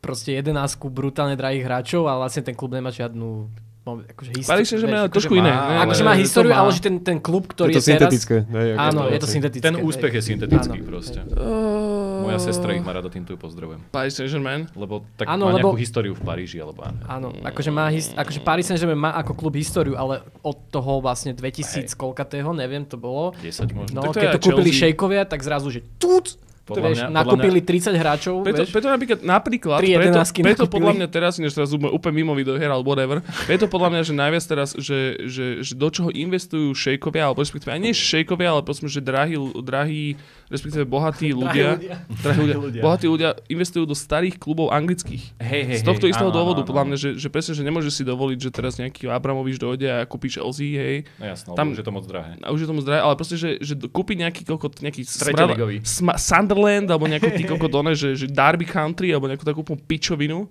proste 0.00 0.32
jedenáctku 0.32 0.88
brutálne 0.88 1.36
drahých 1.36 1.68
hráčov 1.68 2.08
a 2.08 2.16
vlastne 2.16 2.40
ten 2.40 2.56
klub 2.56 2.72
nemá 2.72 2.88
žiadnu 2.88 3.50
akože 3.86 4.30
históriu. 4.34 4.50
Paris 4.50 4.66
Saint-Germain 4.66 4.98
je 4.98 5.04
vieš, 5.04 5.14
trošku 5.14 5.32
akože 5.32 5.42
iné. 5.42 5.52
má- 5.52 5.62
ne, 5.64 5.78
Akože 5.80 6.02
ale 6.02 6.08
má 6.08 6.14
históriu, 6.18 6.50
má. 6.50 6.58
ale 6.58 6.70
že 6.70 6.80
ten, 6.82 6.94
ten 6.98 7.18
klub, 7.18 7.44
ktorý 7.46 7.70
je 7.70 7.74
to 7.74 7.78
je, 7.78 7.86
teraz... 7.86 7.94
syntetické. 8.10 8.36
hej, 8.42 8.68
ako 8.72 8.82
Áno, 8.82 9.00
je 9.06 9.18
to 9.18 9.28
syntetické. 9.28 9.62
Ten 9.62 9.76
úspech 9.78 10.12
je 10.12 10.16
hej. 10.16 10.26
syntetický 10.26 10.78
Áno, 10.78 10.88
proste. 10.88 11.18
hej. 11.22 11.30
Uh, 11.32 12.26
Moja 12.26 12.38
sestra 12.40 12.70
ich 12.72 12.82
má 12.82 12.90
rada, 12.90 13.06
týmto 13.06 13.30
ju 13.30 13.38
pozdravujem. 13.38 13.78
Paris 13.88 14.12
Saint-Germain. 14.12 14.66
Lebo 14.72 15.06
tak 15.14 15.26
Áno, 15.28 15.46
má 15.46 15.54
lebo- 15.54 15.70
nejakú 15.70 15.78
históriu 15.78 16.12
v 16.12 16.22
Paríži, 16.24 16.58
alebo 16.58 16.82
áno. 16.82 16.98
Áno, 17.06 17.28
akože, 17.38 17.70
má 17.70 17.86
his, 17.88 18.10
akože 18.10 18.42
Paris 18.42 18.66
Saint-Germain 18.66 18.98
má 18.98 19.14
ako 19.14 19.32
klub 19.32 19.54
históriu, 19.54 19.94
ale 19.94 20.18
od 20.42 20.58
toho 20.66 20.98
vlastne 20.98 21.30
2000 21.30 21.94
koľkatého, 21.94 22.50
neviem, 22.50 22.82
to 22.82 22.96
bolo. 22.96 23.30
10 23.38 23.70
možno. 23.70 23.94
No, 23.94 24.02
Tak 24.02 24.10
to 24.10 24.18
keď 24.18 24.28
to 24.32 24.40
kúpili 24.42 24.70
šejkovia, 24.74 25.22
tak 25.22 25.40
zrazu, 25.40 25.70
že 25.70 25.86
túc, 25.96 26.34
Podľa 26.66 26.82
vieš, 26.84 26.98
mňa- 26.98 27.06
podľa 27.06 27.18
nakúpili 27.22 27.60
30 27.60 27.94
hráčov, 27.94 28.34
Preto, 28.42 28.58
vieš. 28.60 28.70
preto 28.70 28.88
napríklad, 28.88 29.18
napríklad 29.20 29.78
preto, 29.78 29.94
preto 29.94 30.18
nakúpili. 30.18 30.66
podľa 30.72 30.92
mňa 30.94 31.06
teraz, 31.08 31.32
než 31.36 31.52
teraz 31.52 31.70
úplne 31.70 32.14
mimo 32.16 32.32
videoher 32.32 32.66
alebo 32.68 32.88
whatever, 32.88 33.22
preto 33.46 33.64
podľa 33.64 33.88
mňa, 33.88 34.00
že 34.02 34.12
najviac 34.12 34.44
teraz, 34.44 34.68
že, 34.74 34.98
že, 35.24 35.44
že 35.60 35.72
do 35.72 35.88
čoho 35.88 36.10
investujú 36.10 36.72
šejkovia, 36.72 37.22
alebo 37.24 37.38
respektíve 37.38 37.70
aj 37.70 37.80
nie 37.80 37.92
šejkovia, 37.92 38.48
ale 38.50 38.60
prosím, 38.60 38.86
že 38.86 38.98
drahí, 38.98 39.34
drahí 39.56 40.18
respektíve 40.46 40.82
bohatí 40.84 41.30
ľudia, 41.38 41.78
drahí 42.18 42.38
ľudia, 42.40 42.56
ľudia. 42.58 42.82
bohatí 42.82 43.06
ľudia 43.06 43.30
investujú 43.46 43.84
do 43.84 43.94
starých 43.94 44.34
klubov 44.36 44.68
anglických. 44.68 45.38
Hej, 45.38 45.62
hej, 45.64 45.76
Z 45.76 45.84
tohto 45.84 46.04
hej, 46.04 46.12
istého 46.12 46.28
áno, 46.28 46.36
dôvodu, 46.36 46.60
áno, 46.60 46.68
podľa 46.68 46.84
mňa, 46.84 46.96
že, 46.96 47.10
že 47.14 47.28
presne, 47.28 47.52
že 47.52 47.62
nemôžeš 47.62 47.92
si 47.92 48.02
dovoliť, 48.02 48.38
že 48.40 48.50
teraz 48.50 48.74
nejaký 48.76 49.06
Abramovič 49.06 49.56
dojde 49.56 49.86
a 49.86 50.02
kúpi 50.02 50.28
Chelsea, 50.28 50.74
hej, 50.74 50.96
No 51.16 51.24
jasno, 51.24 51.54
Tam- 51.54 51.70
už 51.70 51.78
je 51.78 51.84
to 51.84 51.90
moc 51.90 52.02
drahé. 52.02 52.34
a 52.38 52.50
už 52.50 52.58
je 52.58 52.66
tomu 52.66 52.80
zdravé, 52.80 53.00
ale 53.00 53.14
proste, 53.14 53.34
že, 53.34 53.58
že 53.58 53.74
kúpiť 53.76 54.16
nejaký, 54.18 54.42
koľko, 54.42 54.66
nejaký 54.80 55.02
Treteligový. 55.04 55.76
sma, 55.82 56.14
Neverland, 56.56 56.88
alebo 56.88 57.04
nejakú 57.04 57.28
ty 57.36 57.44
kokot 57.44 57.72
one, 57.76 57.92
že, 57.92 58.16
že 58.16 58.26
Derby 58.32 58.64
Country, 58.64 59.12
alebo 59.12 59.28
nejakú 59.28 59.44
takú 59.44 59.60
pičovinu. 59.62 60.48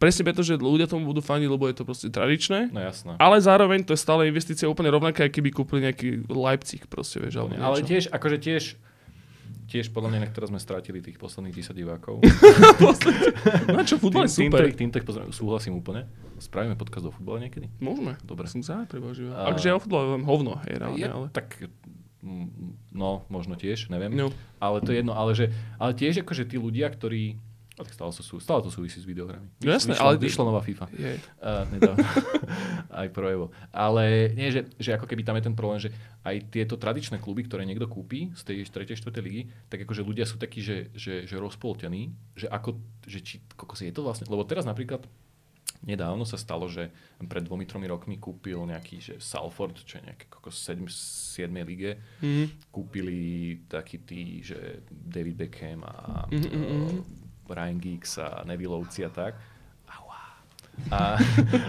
Presne 0.00 0.24
preto, 0.24 0.40
že 0.40 0.56
ľudia 0.56 0.88
tomu 0.88 1.04
budú 1.08 1.20
fandiť, 1.20 1.48
lebo 1.48 1.68
je 1.68 1.76
to 1.76 1.84
proste 1.84 2.08
tradičné. 2.08 2.72
No 2.72 2.80
jasné. 2.80 3.16
Ale 3.20 3.36
zároveň 3.36 3.84
to 3.84 3.92
je 3.92 4.00
stále 4.00 4.24
investícia 4.28 4.64
úplne 4.64 4.88
rovnaká, 4.88 5.28
keby 5.28 5.52
kúpili 5.52 5.84
nejaký 5.84 6.24
Leipzig 6.28 6.88
proste, 6.88 7.20
vieš, 7.20 7.36
alebo 7.36 7.52
Ale 7.60 7.84
tiež, 7.84 8.08
akože 8.08 8.40
tiež, 8.40 8.80
tiež 9.68 9.92
podľa 9.92 10.16
mňa, 10.16 10.20
na 10.24 10.28
ktoré 10.32 10.48
sme 10.48 10.56
stratili 10.56 11.04
tých 11.04 11.20
posledných 11.20 11.52
10 11.52 11.76
divákov. 11.76 12.16
No 13.70 13.84
čo, 13.84 14.00
futbal 14.00 14.24
je 14.24 14.40
Tým- 14.40 14.50
super. 14.50 14.64
Ich 14.72 15.04
pozdravujem, 15.04 15.36
súhlasím 15.36 15.76
úplne. 15.76 16.08
Spravíme 16.40 16.80
podcast 16.80 17.04
o 17.04 17.12
futbale 17.12 17.44
niekedy? 17.44 17.68
Môžeme. 17.84 18.16
Dobre. 18.24 18.48
Som 18.48 18.64
za, 18.64 18.88
treba 18.88 19.12
živé. 19.12 19.36
A- 19.36 19.52
Akže 19.52 19.68
ja 19.68 19.76
o 19.76 19.80
futbale 19.84 20.16
len 20.16 20.24
hovno, 20.24 20.56
hej, 20.64 20.80
reálne, 20.80 21.06
ale... 21.06 21.26
Tak, 21.28 21.68
no, 22.92 23.24
možno 23.32 23.56
tiež, 23.56 23.88
neviem. 23.88 24.12
No. 24.12 24.28
Ale 24.60 24.84
to 24.84 24.92
je 24.92 25.00
jedno, 25.00 25.16
ale, 25.16 25.32
že, 25.32 25.48
ale 25.80 25.96
tiež 25.96 26.20
akože 26.20 26.44
tí 26.44 26.60
ľudia, 26.60 26.88
ktorí 26.92 27.40
a 27.80 27.84
tak 27.88 27.96
stále, 27.96 28.12
to 28.12 28.20
sú, 28.20 28.36
stále 28.36 28.60
to 28.60 28.68
súvisí 28.68 29.00
s 29.00 29.08
videohrami. 29.08 29.48
No 29.64 29.72
jasné, 29.72 29.96
vyšlo, 29.96 30.04
ale- 30.04 30.20
vyšla 30.20 30.44
nová 30.44 30.60
FIFA. 30.60 30.86
Je. 30.92 31.16
Uh, 31.40 31.64
nedávno. 31.72 32.04
aj 33.00 33.08
Pro 33.08 33.24
Evo. 33.24 33.46
Ale 33.72 34.36
nie, 34.36 34.52
že, 34.52 34.68
že 34.76 35.00
ako 35.00 35.08
keby 35.08 35.24
tam 35.24 35.40
je 35.40 35.48
ten 35.48 35.56
problém, 35.56 35.80
že 35.80 35.90
aj 36.20 36.52
tieto 36.52 36.76
tradičné 36.76 37.16
kluby, 37.16 37.48
ktoré 37.48 37.64
niekto 37.64 37.88
kúpi 37.88 38.36
z 38.36 38.42
tej 38.44 38.56
3. 38.68 39.00
4. 39.00 39.24
ligy, 39.24 39.48
tak 39.72 39.80
akože 39.88 40.04
ľudia 40.04 40.28
sú 40.28 40.36
takí, 40.36 40.60
že, 40.60 40.92
že, 40.92 41.24
že 41.24 41.40
rozpoltení, 41.40 42.12
že 42.36 42.52
ako, 42.52 42.76
že 43.08 43.24
či, 43.24 43.40
kokos, 43.56 43.80
je 43.80 43.96
to 43.96 44.04
vlastne, 44.04 44.28
lebo 44.28 44.44
teraz 44.44 44.68
napríklad 44.68 45.00
Nedávno 45.80 46.28
sa 46.28 46.36
stalo, 46.36 46.68
že 46.68 46.92
pred 47.18 47.40
dvomi, 47.40 47.64
tromi 47.64 47.88
rokmi 47.88 48.16
kúpil 48.16 48.60
nejaký, 48.68 49.00
že 49.00 49.14
Salford, 49.16 49.80
čo 49.80 49.96
je 49.96 50.12
nejaké 50.12 50.28
kokos 50.28 50.60
7, 50.60 50.84
7 50.86 51.64
lige, 51.64 51.96
Mhm. 52.20 52.44
kúpili 52.68 53.20
takí 53.64 53.98
tí, 53.98 54.44
že 54.44 54.84
David 54.90 55.36
Beckham 55.36 55.80
a 55.84 56.28
Mhm, 56.28 56.36
mhm, 56.36 56.60
mhm. 56.60 56.98
uh, 57.00 57.04
Ryan 57.50 57.78
Giggs 57.78 58.18
a 58.18 58.44
Nevillovci 58.44 59.02
a 59.02 59.10
tak. 59.10 59.34
A, 60.88 61.20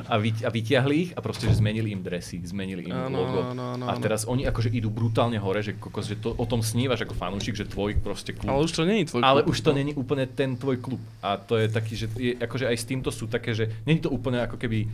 a, 0.08 0.16
vy, 0.18 0.32
a 0.42 0.50
vyťahli 0.50 0.96
ich 0.96 1.12
a 1.14 1.20
proste, 1.20 1.46
že 1.46 1.60
zmenili 1.60 1.92
im 1.92 2.02
dresy, 2.02 2.42
zmenili 2.42 2.88
im 2.88 2.96
Áno, 2.96 3.18
logo. 3.22 3.40
áno, 3.52 3.64
áno, 3.76 3.86
a 3.86 3.94
teraz 4.00 4.24
oni 4.26 4.48
akože 4.48 4.72
idú 4.72 4.88
brutálne 4.90 5.38
hore, 5.38 5.62
že, 5.62 5.76
kokos, 5.76 6.08
že 6.08 6.18
to, 6.18 6.34
o 6.34 6.46
tom 6.48 6.64
snívaš 6.64 7.06
ako 7.06 7.14
fanúšik, 7.14 7.54
že 7.54 7.70
tvoj 7.70 8.00
proste 8.02 8.34
klub 8.34 8.50
Ale 8.50 8.66
už 8.66 8.72
to 8.72 8.82
je 8.88 9.06
tvoj 9.06 9.22
ale 9.22 9.46
klub. 9.46 9.52
už 9.52 9.58
to 9.62 9.72
není 9.76 9.92
úplne 9.94 10.26
ten 10.26 10.58
tvoj 10.58 10.78
klub. 10.82 11.02
A 11.22 11.38
to 11.38 11.60
je 11.60 11.68
taký, 11.70 11.94
že 11.94 12.08
je, 12.18 12.34
akože 12.40 12.66
aj 12.66 12.78
s 12.80 12.86
týmto 12.88 13.10
sú 13.14 13.30
také, 13.30 13.54
že 13.54 13.70
není 13.86 14.02
to 14.02 14.10
úplne 14.10 14.42
ako 14.42 14.58
keby 14.58 14.90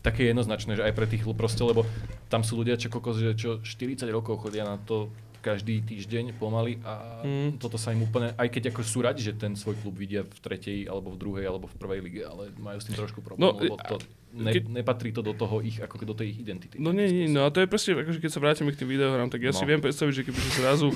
také 0.00 0.28
jednoznačné, 0.32 0.80
že 0.80 0.84
aj 0.84 0.96
pre 0.96 1.06
tých 1.08 1.24
proste, 1.36 1.60
lebo 1.60 1.84
tam 2.32 2.40
sú 2.40 2.56
ľudia, 2.56 2.80
čo, 2.80 2.88
kokos, 2.88 3.20
že 3.20 3.36
čo 3.36 3.60
40 3.60 4.08
rokov 4.08 4.40
chodia 4.44 4.64
na 4.64 4.80
to 4.80 5.12
každý 5.40 5.80
týždeň 5.80 6.32
pomaly 6.34 6.78
a 6.80 7.20
Mm. 7.20 7.56
toto 7.56 7.74
sa 7.74 7.90
im 7.90 8.00
úplne, 8.00 8.32
aj 8.32 8.48
keď 8.48 8.70
ako 8.70 8.80
sú 8.82 9.00
radi, 9.00 9.20
že 9.20 9.32
ten 9.32 9.52
svoj 9.52 9.76
klub 9.76 9.92
vidia 9.94 10.20
v 10.20 10.38
tretej, 10.38 10.84
alebo 10.84 11.10
v 11.10 11.18
druhej, 11.18 11.44
alebo 11.44 11.64
v 11.64 11.74
prvej 11.74 12.00
lige, 12.00 12.22
ale 12.22 12.52
majú 12.54 12.76
s 12.76 12.84
tým 12.84 12.94
trošku 12.94 13.18
problém, 13.18 13.40
No, 13.42 13.52
lebo 13.52 13.76
to 13.78 13.96
ne, 14.32 14.50
keď- 14.50 14.68
nepatrí 14.70 15.10
to 15.10 15.20
do 15.20 15.32
toho 15.32 15.58
ich, 15.60 15.76
ako 15.76 15.96
do 16.02 16.14
tej 16.14 16.30
ich 16.30 16.38
identity. 16.38 16.76
No 16.76 16.90
nie, 16.90 17.08
nie, 17.08 17.26
no 17.26 17.42
a 17.42 17.48
to 17.48 17.58
je 17.58 17.66
proste, 17.66 17.90
akože 17.90 18.18
keď 18.18 18.30
sa 18.30 18.38
vrátime 18.38 18.68
k 18.68 18.78
tým 18.78 18.90
videohrám, 18.90 19.26
tak 19.26 19.40
ja 19.40 19.50
si 19.50 19.62
No. 19.62 19.68
viem 19.68 19.80
predstaviť, 19.80 20.12
že 20.14 20.22
keby 20.22 20.40
zrazu 20.54 20.88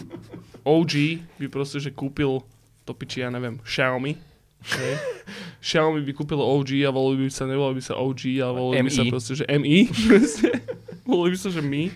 OG 0.62 0.92
by 1.36 1.46
proste, 1.48 1.78
že 1.78 1.90
kúpil 1.90 2.44
to 2.82 2.92
piči, 2.92 3.20
ja 3.20 3.28
neviem, 3.28 3.56
Xiaomi. 3.60 4.12
hej. 4.66 4.94
Xiaomi 5.66 6.00
by 6.02 6.12
kúpil 6.14 6.36
OG 6.36 6.82
a 6.82 6.90
volili 6.90 7.24
by 7.24 7.32
sa, 7.32 7.44
nevolali 7.44 7.74
by 7.74 7.82
sa 7.82 7.96
OG, 7.96 8.22
ale 8.38 8.52
volili 8.54 8.82
by 8.82 8.92
sa 8.92 9.04
proste, 9.06 9.32
že 9.34 9.44
MI. 9.46 9.88
volili 11.04 11.30
by 11.30 11.38
sa, 11.38 11.48
že 11.48 11.60
my. 11.60 11.88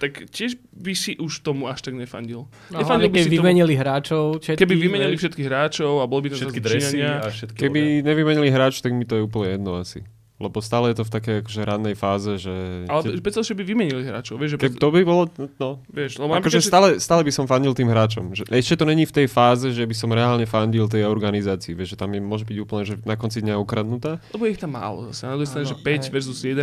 Tak 0.00 0.32
tiež 0.32 0.56
by 0.72 0.96
si 0.96 1.12
už 1.20 1.44
tomu 1.44 1.68
až 1.68 1.84
tak 1.84 1.92
nefandil. 1.92 2.48
A 2.72 2.80
Nefandil 2.80 3.12
keby 3.12 3.20
si 3.20 3.28
tomu, 3.28 3.36
vymenili 3.36 3.74
hráčov, 3.76 4.40
všetkých, 4.40 4.60
keby 4.64 4.74
vymenili 4.80 5.12
vieš. 5.12 5.20
všetkých 5.28 5.46
hráčov 5.52 5.92
a 6.00 6.04
boli 6.08 6.20
by 6.24 6.28
to 6.32 6.36
Všetky 6.40 6.60
dresy 6.64 6.98
a 7.04 7.28
všetky 7.28 7.58
Keby 7.60 7.80
nevymenili 8.00 8.48
hráč, 8.48 8.80
tak 8.80 8.96
mi 8.96 9.04
to 9.04 9.20
je 9.20 9.22
úplne 9.28 9.60
jedno 9.60 9.76
asi. 9.76 10.00
Lebo 10.40 10.56
stále 10.58 10.88
je 10.88 10.96
to 10.96 11.04
v 11.04 11.12
takej 11.12 11.34
akože 11.44 11.60
rannej 11.62 11.92
fáze, 11.92 12.40
že... 12.40 12.54
Ale 12.86 13.04
te- 13.04 13.20
predstav, 13.20 13.44
že 13.44 13.52
by 13.52 13.60
vymenili 13.62 14.02
hráčov, 14.02 14.34
vieš, 14.34 14.56
že 14.56 14.58
Keb, 14.58 14.72
to 14.74 14.88
by 14.88 15.04
bolo, 15.04 15.28
no, 15.54 15.84
vieš, 15.86 16.16
lebo 16.16 16.32
akože 16.32 16.58
že- 16.58 16.66
stále, 16.66 16.88
stále 16.96 17.20
by 17.20 17.28
som 17.28 17.44
fandil 17.44 17.70
tým 17.70 17.86
hráčom. 17.86 18.32
Že, 18.32 18.48
ešte 18.48 18.74
to 18.74 18.84
není 18.84 19.04
v 19.04 19.12
tej 19.14 19.26
fáze, 19.26 19.68
že 19.68 19.84
by 19.84 19.92
som 19.92 20.08
reálne 20.08 20.42
fandil 20.44 20.88
tej 20.88 21.04
organizácii. 21.04 21.72
Vieš, 21.72 21.92
že 21.92 21.98
tam 21.98 22.10
je, 22.10 22.18
môže 22.18 22.42
byť 22.42 22.56
úplne, 22.58 22.82
že 22.82 22.96
na 23.02 23.14
konci 23.14 23.38
dňa 23.40 23.54
ukradnutá. 23.54 24.16
Lebo 24.30 24.42
je 24.42 24.50
ich 24.50 24.58
tam 24.58 24.72
málo 24.72 25.06
zase. 25.06 25.28
Na 25.28 25.36
druhej 25.36 25.50
strane, 25.50 25.66
že 25.66 25.76
5 25.76 25.84
hej. 25.84 26.08
versus 26.08 26.38
11, 26.40 26.56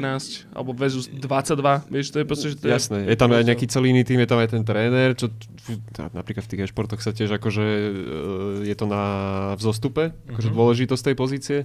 alebo 0.52 0.74
versus 0.74 1.06
22, 1.08 1.62
vieš, 1.88 2.06
to 2.10 2.18
je 2.18 2.26
proste, 2.26 2.48
že 2.50 2.56
to 2.58 2.66
je... 2.66 2.74
Jasné, 2.74 2.98
je 3.06 3.14
tam 3.16 3.30
aj 3.30 3.46
nejaký 3.46 3.66
celý 3.68 3.94
iný 3.94 4.02
tým, 4.02 4.18
je 4.18 4.26
tam 4.26 4.42
aj 4.42 4.50
ten 4.50 4.64
tréner, 4.64 5.14
čo 5.14 5.30
napríklad 6.12 6.42
v 6.42 6.50
tých 6.50 6.62
e-športoch 6.64 6.98
sa 6.98 7.12
tiež 7.12 7.30
akože 7.32 7.62
e, 7.62 7.92
je 8.66 8.76
to 8.76 8.86
na 8.86 9.04
vzostupe, 9.54 10.18
akože 10.28 10.50
Mhm. 10.50 10.56
dôležitosť 10.56 11.04
tej 11.04 11.16
pozície. 11.16 11.60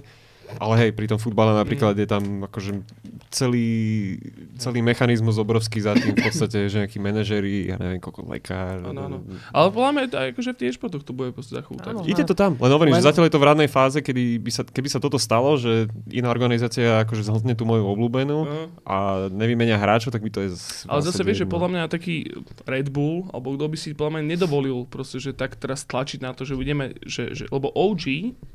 Ale 0.55 0.75
hej, 0.77 0.91
pri 0.91 1.05
tom 1.05 1.17
futbale 1.17 1.53
napríklad 1.53 1.93
je 1.93 2.05
tam 2.05 2.21
akože 2.43 2.85
celý, 3.29 4.17
celý 4.55 4.79
mechanizmus 4.79 5.35
obrovský 5.35 5.79
za 5.79 5.93
tým 5.93 6.13
v 6.13 6.23
podstate, 6.23 6.65
že 6.65 6.77
nejakí 6.79 6.97
manažeri, 6.97 7.67
ja 7.67 7.77
neviem, 7.77 7.97
koľko 7.97 8.27
lekár. 8.27 8.81
Áno, 8.83 8.99
áno. 9.03 9.17
Ale 9.49 9.67
podľa 9.69 9.91
mňa 9.91 10.03
aj 10.11 10.27
akože 10.31 10.49
v 10.49 10.57
tých 10.57 10.75
športoch 10.75 11.01
to 11.01 11.11
bude 11.11 11.31
proste 11.31 11.53
za. 11.53 11.61
Áno. 11.63 12.03
Ide 12.03 12.23
to 12.23 12.33
tam, 12.33 12.53
len 12.55 12.69
hovorím, 12.69 12.93
že 12.93 13.05
zatiaľ 13.05 13.25
je 13.25 13.33
to 13.33 13.41
v 13.41 13.47
radnej 13.47 13.67
fáze, 13.67 13.97
kedy 13.97 14.37
by 14.37 14.51
sa, 14.51 14.61
keby 14.63 14.87
sa 14.87 14.99
toto 14.99 15.17
stalo, 15.17 15.55
že 15.55 15.85
iná 16.07 16.29
organizácia 16.29 17.01
akože 17.03 17.23
zhltne 17.23 17.53
tú 17.53 17.63
moju 17.63 17.83
obľúbenú 17.85 18.35
No. 18.43 18.67
a 18.83 18.97
nevymenia 19.29 19.75
hráčov, 19.75 20.09
tak 20.09 20.19
by 20.19 20.29
to 20.29 20.39
je 20.41 20.49
z- 20.51 20.85
Ale 20.85 20.99
zase 20.99 21.13
vlastne 21.13 21.25
vieš, 21.25 21.39
že 21.39 21.47
podľa 21.47 21.69
mňa 21.69 21.83
taký 21.87 22.15
Red 22.63 22.89
Bull, 22.89 23.29
alebo 23.29 23.53
kto 23.53 23.65
by 23.65 23.77
si 23.79 23.89
podľa 23.91 24.11
mňa 24.13 24.23
nedovolil 24.27 24.85
proste, 24.85 25.17
že 25.17 25.31
tak 25.31 25.55
teraz 25.55 25.83
tlačiť 25.83 26.19
na 26.19 26.31
to, 26.31 26.43
že 26.43 26.53
budeme, 26.53 26.97
že, 27.01 27.31
že 27.31 27.43
lebo 27.47 27.69
OG, 27.69 28.03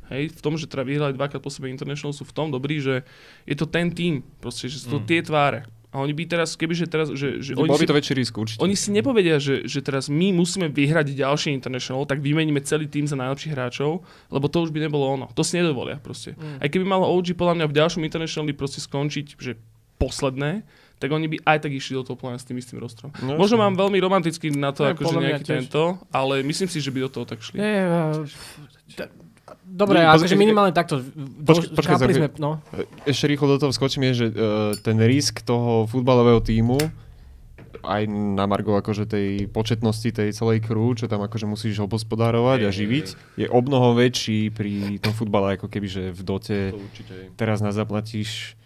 hej, 0.08 0.24
v 0.28 0.40
tom, 0.40 0.54
že 0.54 0.66
teda 0.66 0.82
vyhrali 0.82 1.12
dvakrát 1.12 1.38
po 1.38 1.48
sebe 1.48 1.70
International 1.88 2.12
sú 2.12 2.22
v 2.22 2.34
tom 2.34 2.48
dobrí, 2.48 2.76
že 2.78 3.00
je 3.42 3.54
to 3.54 3.64
ten 3.64 3.88
tým, 3.88 4.20
proste, 4.36 4.66
že 4.66 4.76
sú 4.78 4.88
to 4.90 4.98
Mm. 4.98 5.06
tie 5.06 5.20
tváre. 5.20 5.60
A 5.88 5.98
oni 5.98 6.12
by 6.12 6.28
teraz, 6.28 6.52
kebyže 6.52 6.84
teraz, 6.84 7.08
že, 7.10 7.40
že 7.40 7.56
oni, 7.56 7.64
by 7.66 7.80
si, 7.80 7.88
to 7.88 7.96
väčší 7.96 8.12
risk 8.14 8.36
určite. 8.36 8.60
oni 8.60 8.76
si 8.76 8.88
nepovedia, 8.90 9.36
že, 9.38 9.64
že 9.64 9.80
teraz 9.80 10.06
my 10.06 10.30
musíme 10.30 10.68
vyhrať 10.68 11.16
ďalší 11.16 11.48
International, 11.50 12.04
tak 12.04 12.20
vymeníme 12.20 12.60
celý 12.60 12.84
tým 12.84 13.02
za 13.02 13.16
najlepších 13.16 13.50
hráčov, 13.50 14.04
lebo 14.28 14.46
to 14.46 14.60
už 14.60 14.68
by 14.68 14.84
nebolo 14.84 15.08
ono. 15.08 15.32
To 15.32 15.40
si 15.40 15.56
nedovolia 15.56 15.96
proste. 15.96 16.36
Mm. 16.36 16.60
Aj 16.60 16.68
keby 16.68 16.84
malo 16.84 17.08
OG 17.08 17.32
podľa 17.32 17.56
mňa 17.56 17.66
v 17.66 17.74
ďalšom 17.74 18.02
Internationali 18.02 18.52
proste 18.52 18.78
skončiť, 18.78 19.26
že 19.34 19.56
posledné, 19.96 20.62
tak 20.98 21.08
oni 21.08 21.26
by 21.26 21.36
aj 21.42 21.58
tak 21.60 21.72
išli 21.72 21.94
do 21.94 22.04
toho 22.04 22.14
plána 22.14 22.36
s 22.36 22.44
tým 22.44 22.54
istým 22.54 22.76
rostrom. 22.76 23.08
No, 23.18 23.34
Možno 23.34 23.56
mám 23.56 23.72
veľmi 23.72 23.96
romantický 23.96 24.50
na 24.50 24.70
to, 24.70 24.82
Ne, 24.82 24.92
akože 24.92 25.06
podľa 25.08 25.20
mňa 25.20 25.30
nejaký 25.32 25.46
tiež. 25.46 25.56
tento, 25.64 25.82
ale 26.10 26.42
myslím 26.42 26.68
si, 26.68 26.78
že 26.78 26.90
by 26.90 26.98
do 27.00 27.10
toho 27.10 27.24
tak 27.24 27.38
šli. 27.38 27.56
Nie, 27.56 27.82
uh, 27.82 28.26
t- 28.92 29.10
Dobre, 29.68 30.00
No, 30.00 30.10
akože 30.10 30.32
pozri- 30.32 30.40
minimálne 30.40 30.72
takto. 30.72 31.04
Počkaj- 31.44 31.76
počkaj, 31.76 31.96
sme, 32.10 32.28
no. 32.38 32.58
Ešte 33.04 33.28
rýchlo 33.28 33.46
do 33.46 33.58
toho 33.60 33.70
vskočím, 33.70 34.08
je, 34.10 34.14
že 34.14 34.26
uh, 34.28 34.34
ten 34.80 34.96
risk 34.98 35.40
toho 35.40 35.84
futbalového 35.84 36.40
týmu 36.40 36.80
aj 37.78 38.02
na 38.08 38.44
Margo 38.44 38.74
akože 38.74 39.06
tej 39.06 39.46
početnosti 39.46 40.10
tej 40.10 40.34
celej 40.34 40.60
crew, 40.60 40.92
čo 40.92 41.06
tam 41.06 41.22
akože 41.22 41.46
musíš 41.46 41.78
obospodárovať 41.78 42.66
a 42.66 42.74
živiť, 42.74 43.06
je 43.38 43.46
o 43.46 43.60
mnoho 43.60 43.94
väčší 43.94 44.50
pri 44.50 44.98
tom 44.98 45.14
futbale, 45.14 45.54
ako 45.54 45.70
keby, 45.70 45.86
že 45.86 46.02
v 46.10 46.20
dote 46.22 46.56
teraz 47.36 47.62
nás 47.62 47.78
zaplatíš 47.78 48.58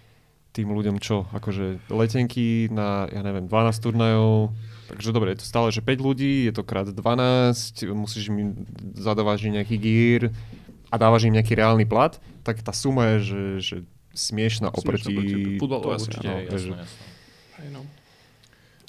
tým 0.53 0.69
ľuďom 0.69 0.97
čo? 0.97 1.29
Akože 1.31 1.81
letenky 1.89 2.69
na, 2.69 3.05
ja 3.09 3.21
neviem, 3.21 3.45
12 3.45 3.53
turnajov, 3.81 4.53
takže 4.89 5.09
dobre, 5.11 5.37
je 5.37 5.41
to 5.41 5.47
stále, 5.49 5.69
že 5.69 5.81
5 5.81 5.93
ľudí, 5.99 6.49
je 6.49 6.53
to 6.53 6.63
krát 6.63 6.89
12, 6.89 6.97
musíš 7.93 8.29
im 8.29 8.65
zadávaš 8.97 9.45
im 9.45 9.57
nejaký 9.57 9.77
gear 9.77 10.23
a 10.93 10.95
dávaš 11.01 11.25
im 11.25 11.33
nejaký 11.33 11.57
reálny 11.57 11.89
plat, 11.89 12.21
tak 12.45 12.61
tá 12.61 12.77
suma 12.77 13.17
je, 13.17 13.33
že, 13.33 13.43
že 13.65 13.77
smiešná 14.13 14.69
oproti... 14.69 15.17
futbalu, 15.57 15.83
To 15.83 15.91
asi, 15.97 16.13
určite, 16.13 16.29
áno, 16.29 16.45
jasné, 16.45 16.77
jasné. 16.85 17.05
No. 17.73 17.83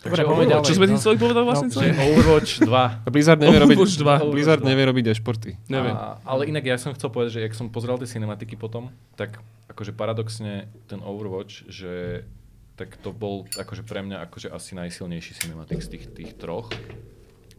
Dobre, 0.04 0.20
Takže 0.20 0.24
poďme 0.28 0.36
Overwatch, 0.36 0.52
ďalej. 0.52 0.68
Čo 0.68 0.74
sme 0.76 0.86
tým 0.86 0.98
no. 0.98 1.00
chceli 1.00 1.16
povedať 1.16 1.44
vlastne 1.48 1.68
No, 1.72 2.04
Overwatch 2.12 2.54
2. 2.60 3.08
A 3.08 3.10
Blizzard 3.16 3.40
nevie 3.40 3.60
robiť, 3.64 3.78
Overwatch 3.80 3.96
2. 3.96 4.04
Blizzard 4.04 4.28
Overwatch 4.28 4.64
2. 4.68 4.72
nevie 4.76 4.84
robiť 4.92 5.04
e-športy. 5.16 5.52
Neviem. 5.72 5.96
A, 5.96 6.20
ale 6.28 6.42
inak 6.52 6.64
ja 6.68 6.76
som 6.76 6.92
chcel 6.92 7.08
povedať, 7.08 7.40
že 7.40 7.42
jak 7.48 7.54
som 7.56 7.72
pozeral 7.72 7.96
tie 7.96 8.10
cinematiky 8.12 8.60
potom, 8.60 8.92
tak 9.16 9.40
akože 9.72 9.96
paradoxne 9.96 10.68
ten 10.92 11.00
Overwatch, 11.00 11.72
že 11.72 12.28
tak 12.76 13.00
to 13.00 13.16
bol 13.16 13.48
akože 13.56 13.88
pre 13.88 14.04
mňa 14.04 14.28
akože 14.28 14.52
asi 14.52 14.76
najsilnejší 14.76 15.40
cinematik 15.40 15.80
z 15.80 15.88
tých, 15.96 16.06
tých 16.12 16.32
troch. 16.36 16.68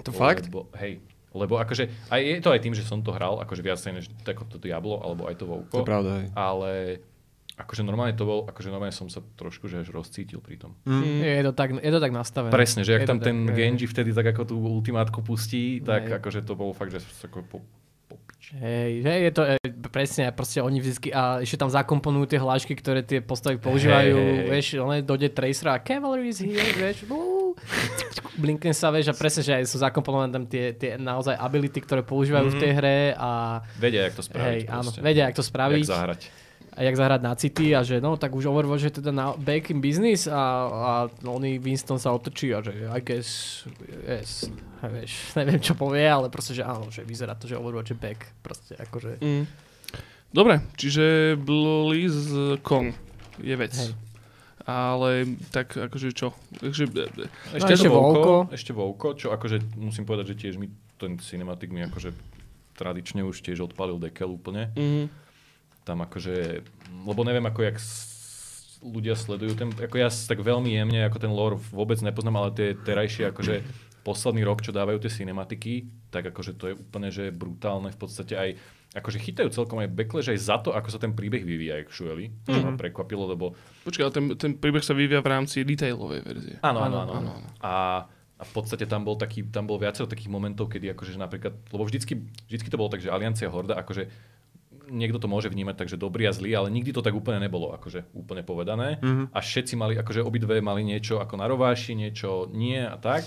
To 0.04 0.10
fakt? 0.12 0.52
Lebo, 0.52 0.68
hej, 0.76 1.00
lebo 1.34 1.58
akože, 1.58 2.08
aj 2.14 2.20
je 2.22 2.40
to 2.40 2.50
aj 2.54 2.60
tým, 2.62 2.74
že 2.78 2.86
som 2.86 3.02
to 3.02 3.10
hral, 3.10 3.42
akože 3.42 3.60
viac 3.60 3.82
než 3.90 4.06
ako 4.22 4.46
to 4.46 4.56
Diablo, 4.62 5.02
alebo 5.02 5.26
aj 5.26 5.34
to 5.34 5.44
To 5.44 5.50
Vouko. 5.50 5.76
je 5.82 5.84
pravda, 5.84 6.10
hej. 6.22 6.26
Ale 6.38 6.70
akože 7.54 7.86
normálne 7.86 8.14
to 8.18 8.26
bol, 8.26 8.46
akože 8.50 8.70
normálne 8.70 8.94
som 8.94 9.06
sa 9.06 9.22
trošku 9.38 9.70
že 9.70 9.86
až 9.86 9.94
rozcítil 9.94 10.42
pri 10.42 10.58
tom. 10.58 10.74
Mm. 10.86 11.22
Je 11.22 11.42
to 11.46 11.52
tak, 11.54 11.70
je 11.78 11.92
to 11.92 12.00
tak 12.02 12.12
nastavené. 12.14 12.50
Presne, 12.50 12.82
že 12.82 12.98
ak 12.98 13.02
Je 13.02 13.06
to 13.06 13.10
tam 13.14 13.18
tak, 13.22 13.26
ten. 13.30 13.36
Genji 13.54 13.86
vtedy 13.86 14.10
tak 14.10 14.26
ako 14.34 14.42
tú 14.42 14.56
ultimátku 14.58 15.22
pustí, 15.22 15.78
tak 15.78 16.10
Hej. 16.10 16.18
akože 16.18 16.40
to 16.42 16.58
bolo 16.58 16.74
fakt, 16.74 16.90
že 16.90 17.02
ako 17.02 17.38
po, 17.46 17.58
Hej, 18.52 19.00
hej, 19.00 19.20
je 19.24 19.32
to 19.32 19.42
e, 19.42 19.56
presne, 19.88 20.28
proste 20.36 20.60
oni 20.60 20.76
vždycky, 20.76 21.08
a 21.08 21.40
ešte 21.40 21.56
tam 21.56 21.72
zakomponujú 21.72 22.28
tie 22.28 22.38
hlášky, 22.38 22.76
ktoré 22.76 23.00
tie 23.00 23.24
postavy 23.24 23.56
používajú, 23.56 24.14
hej, 24.14 24.36
hej. 24.44 24.48
vieš, 24.52 24.66
len 24.84 25.00
dojde 25.00 25.32
Tracer 25.32 25.72
a 25.72 25.80
Cavalry 25.80 26.28
is 26.28 26.44
here, 26.44 26.60
vieš, 26.76 27.08
uú. 27.10 27.56
blinkne 28.36 28.76
sa, 28.76 28.92
vieš, 28.92 29.10
a 29.10 29.14
presne, 29.16 29.40
že 29.40 29.52
aj 29.56 29.64
sú 29.64 29.80
zakomponované 29.80 30.28
tam 30.28 30.44
tie, 30.44 30.76
tie 30.76 31.00
naozaj 31.00 31.40
ability, 31.40 31.80
ktoré 31.80 32.04
používajú 32.04 32.52
mm-hmm. 32.52 32.60
v 32.60 32.62
tej 32.62 32.72
hre 32.76 32.98
a 33.16 33.30
Vedia, 33.80 34.12
jak 34.12 34.14
to 34.20 34.24
spraviť. 34.28 34.44
hej, 34.44 34.60
áno, 34.68 34.90
vedia, 35.00 35.22
jak 35.32 35.36
to 35.40 35.44
spraviť 35.46 35.84
Jak 35.88 35.94
zahrať. 35.96 36.20
a 36.74 36.78
jak 36.84 36.94
zahrať 37.00 37.20
na 37.24 37.32
city 37.38 37.66
a 37.72 37.80
že 37.80 37.96
no, 38.02 38.18
tak 38.20 38.34
už 38.36 38.50
Overwatch 38.50 38.84
je 38.86 38.92
teda 39.00 39.10
na 39.14 39.32
back 39.38 39.72
in 39.72 39.80
business 39.80 40.28
a, 40.28 40.42
a 40.68 40.90
oný 41.24 41.62
Winston 41.62 41.96
sa 41.96 42.12
otočí 42.12 42.52
a 42.52 42.60
že 42.60 42.74
I 42.90 43.00
guess, 43.00 43.62
yes, 44.04 44.50
vieš, 44.88 45.12
neviem 45.38 45.60
čo 45.60 45.74
povie, 45.74 46.04
ale 46.04 46.28
proste, 46.28 46.52
že 46.52 46.62
áno, 46.62 46.88
že 46.88 47.02
vyzerá 47.02 47.34
to, 47.34 47.46
že 47.46 47.56
Overwatch 47.56 47.92
je 47.92 47.98
back, 47.98 48.20
proste 48.40 48.74
akože, 48.76 49.18
Mm. 49.20 49.44
Dobre, 50.34 50.58
čiže 50.74 51.38
BlizzCon 51.38 52.90
je 53.38 53.54
vec. 53.54 53.70
hej. 53.70 53.94
Ale 54.64 55.28
tak 55.52 55.76
akože 55.78 56.10
čo? 56.10 56.34
Takže, 56.58 56.90
Ešte, 56.90 57.28
ešte 57.54 57.72
ešte 57.76 57.88
Volko. 57.88 58.10
Volko, 58.10 58.34
ešte 58.50 58.72
Volko, 58.74 59.08
čo 59.14 59.30
akože 59.30 59.78
musím 59.78 60.02
povedať, 60.02 60.34
že 60.34 60.40
tiež 60.40 60.54
mi 60.58 60.72
ten 60.98 61.20
cinematik 61.22 61.70
mi 61.70 61.84
akože 61.84 62.10
tradične 62.74 63.22
už 63.22 63.44
tiež 63.46 63.62
odpalil 63.62 64.00
dekel 64.02 64.26
úplne. 64.32 64.74
mm, 64.74 65.06
Tam 65.84 66.02
akože, 66.02 66.64
lebo 67.06 67.20
neviem 67.22 67.44
ako 67.44 67.60
jak 67.60 67.76
ľudia 68.82 69.14
sledujú 69.14 69.54
ten, 69.54 69.68
ako 69.70 69.96
ja 69.96 70.08
tak 70.10 70.40
veľmi 70.40 70.72
jemne, 70.72 71.06
ako 71.06 71.18
ten 71.20 71.30
lore 71.30 71.60
vôbec 71.70 72.00
nepoznám, 72.00 72.42
ale 72.42 72.50
tie 72.56 72.68
terajšie 72.74 73.30
akože 73.30 73.62
posledný 74.04 74.44
rok, 74.44 74.60
čo 74.60 74.70
dávajú 74.70 75.00
tie 75.00 75.10
cinematiky, 75.10 75.88
tak 76.12 76.28
akože 76.28 76.52
to 76.54 76.64
je 76.70 76.74
úplne, 76.76 77.08
že 77.08 77.32
brutálne 77.32 77.88
v 77.88 77.98
podstate 77.98 78.36
aj 78.36 78.50
akože 78.94 79.18
chytajú 79.18 79.50
celkom 79.50 79.82
aj 79.82 79.90
backlash 79.90 80.30
aj 80.30 80.38
za 80.38 80.56
to, 80.62 80.70
ako 80.70 80.86
sa 80.86 81.02
ten 81.02 81.10
príbeh 81.10 81.42
vyvíja 81.42 81.82
actually, 81.82 82.30
čo 82.46 82.62
ma 82.62 82.78
prekvapilo, 82.78 83.26
lebo 83.26 83.58
počkaj, 83.82 84.02
ale 84.06 84.14
ten, 84.14 84.24
ten 84.38 84.52
príbeh 84.54 84.86
sa 84.86 84.94
vyvíja 84.94 85.18
v 85.18 85.32
rámci 85.34 85.66
detailovej 85.66 86.20
verzie. 86.22 86.56
Áno, 86.62 86.78
Áno, 86.86 87.02
áno, 87.02 87.12
áno. 87.18 87.32
áno. 87.34 87.48
A, 87.58 88.06
a 88.38 88.42
v 88.46 88.52
podstate 88.54 88.86
tam 88.86 89.02
bol 89.02 89.18
taký, 89.18 89.50
tam 89.50 89.66
bol 89.66 89.82
viacero 89.82 90.06
takých 90.06 90.30
momentov, 90.30 90.70
kedy 90.70 90.94
akože 90.94 91.18
napríklad, 91.18 91.58
lebo 91.74 91.82
vždycky, 91.82 92.22
vždycky 92.46 92.68
to 92.70 92.78
bolo 92.78 92.86
tak, 92.86 93.02
že 93.02 93.10
Aliancia 93.10 93.50
Horda, 93.50 93.74
akože 93.82 94.06
niekto 94.90 95.18
to 95.18 95.26
môže 95.26 95.48
vnímať 95.48 95.74
tak, 95.74 95.88
že 95.90 95.96
dobrý 95.98 96.28
a 96.28 96.32
zlý, 96.36 96.54
ale 96.54 96.68
nikdy 96.70 96.92
to 96.92 97.02
tak 97.02 97.16
úplne 97.16 97.40
nebolo, 97.40 97.72
akože 97.74 98.14
úplne 98.14 98.44
povedané. 98.44 99.00
Mm-hmm. 99.00 99.32
A 99.32 99.38
všetci 99.40 99.74
mali, 99.74 99.96
akože 99.96 100.20
obidve 100.22 100.60
mali 100.60 100.84
niečo 100.84 101.18
ako 101.18 101.34
na 101.40 101.48
rováši, 101.48 101.96
niečo 101.96 102.46
nie 102.52 102.78
a 102.78 102.94
tak. 103.00 103.24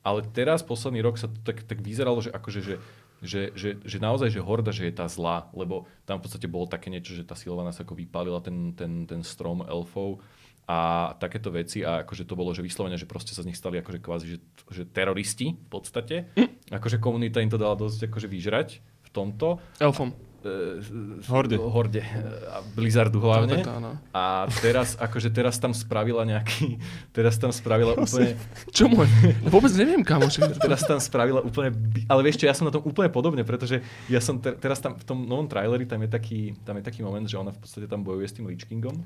Ale 0.00 0.24
teraz, 0.32 0.64
posledný 0.64 1.04
rok 1.04 1.20
sa 1.20 1.28
to 1.28 1.36
tak, 1.44 1.64
tak 1.68 1.84
vyzeralo, 1.84 2.24
že 2.24 2.32
akože, 2.32 2.60
že 2.64 2.76
že, 3.20 3.52
že, 3.52 3.76
že 3.84 4.00
naozaj, 4.00 4.32
že 4.32 4.40
Horda, 4.40 4.72
že 4.72 4.88
je 4.88 4.94
tá 4.96 5.04
zlá, 5.04 5.52
lebo 5.52 5.84
tam 6.08 6.18
v 6.18 6.24
podstate 6.24 6.48
bolo 6.48 6.64
také 6.64 6.88
niečo, 6.88 7.12
že 7.12 7.28
tá 7.28 7.36
Silvana 7.36 7.68
sa 7.68 7.84
ako 7.84 7.92
vypálila 7.92 8.40
ten, 8.40 8.72
ten, 8.72 9.04
ten 9.04 9.20
strom 9.20 9.60
elfov 9.60 10.24
a 10.64 11.12
takéto 11.20 11.52
veci 11.52 11.84
a 11.84 12.06
akože 12.06 12.24
to 12.24 12.38
bolo, 12.38 12.54
že 12.56 12.64
vyslovene, 12.64 12.96
že 12.96 13.04
proste 13.04 13.36
sa 13.36 13.44
z 13.44 13.52
nich 13.52 13.60
stali 13.60 13.76
akože 13.82 14.00
kvázi, 14.00 14.26
že, 14.30 14.38
že 14.72 14.82
teroristi 14.88 15.52
v 15.52 15.68
podstate. 15.68 16.32
Akože 16.72 17.02
komunita 17.02 17.44
im 17.44 17.52
to 17.52 17.60
dala 17.60 17.76
dosť 17.76 18.08
akože 18.08 18.28
vyžrať 18.30 18.68
v 18.80 19.08
tomto. 19.12 19.60
Elfom. 19.82 20.14
E, 20.40 20.80
Horde. 21.28 21.56
Horde. 21.60 22.00
A 22.48 22.64
Blizzardu 22.72 23.20
hlavne. 23.20 23.60
To, 23.60 23.68
to, 23.68 23.72
áno. 23.76 23.90
A 24.16 24.48
teraz, 24.64 24.96
akože 24.96 25.28
teraz 25.28 25.60
tam 25.60 25.76
spravila 25.76 26.24
nejaký, 26.24 26.80
teraz 27.16 27.36
tam 27.36 27.52
spravila 27.52 27.92
úplne, 27.92 28.40
Čo 28.72 28.88
môj? 28.88 29.04
Vôbec 29.44 29.72
neviem, 29.76 30.00
kamoš. 30.00 30.40
teraz 30.56 30.88
tam 30.88 30.96
spravila 30.96 31.44
úplne, 31.44 31.76
ale 32.08 32.20
vieš 32.24 32.40
čo, 32.40 32.48
ja 32.48 32.56
som 32.56 32.64
na 32.64 32.72
tom 32.72 32.80
úplne 32.84 33.12
podobne, 33.12 33.44
pretože 33.44 33.84
ja 34.08 34.20
som 34.24 34.40
te, 34.40 34.56
teraz 34.56 34.80
tam 34.80 34.96
v 34.96 35.04
tom 35.04 35.28
novom 35.28 35.44
traileri, 35.44 35.84
tam 35.84 36.00
je 36.00 36.10
taký, 36.10 36.40
tam 36.64 36.80
je 36.80 36.84
taký 36.88 37.04
moment, 37.04 37.28
že 37.28 37.36
ona 37.36 37.52
v 37.52 37.60
podstate 37.60 37.84
tam 37.84 38.00
bojuje 38.00 38.26
s 38.26 38.34
tým 38.40 38.48
Lich 38.48 38.64
Kingom 38.64 38.96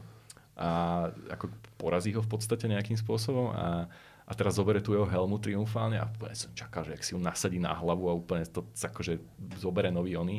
a 0.55 1.11
ako 1.35 1.51
porazí 1.75 2.15
ho 2.15 2.23
v 2.23 2.31
podstate 2.31 2.71
nejakým 2.71 2.95
spôsobom 2.95 3.51
a, 3.51 3.91
a 4.23 4.33
teraz 4.39 4.55
zoberie 4.55 4.79
tú 4.79 4.95
jeho 4.95 5.07
helmu 5.07 5.43
triumfálne 5.43 5.99
a 5.99 6.07
úplne 6.07 6.39
som 6.39 6.55
čakal, 6.55 6.87
že 6.87 6.95
ak 6.95 7.03
si 7.03 7.11
ju 7.13 7.19
nasadí 7.19 7.59
na 7.59 7.75
hlavu 7.75 8.07
a 8.07 8.15
úplne 8.15 8.47
to 8.47 8.63
akože 8.79 9.19
zoberie 9.59 9.91
nový 9.91 10.15
oný. 10.15 10.39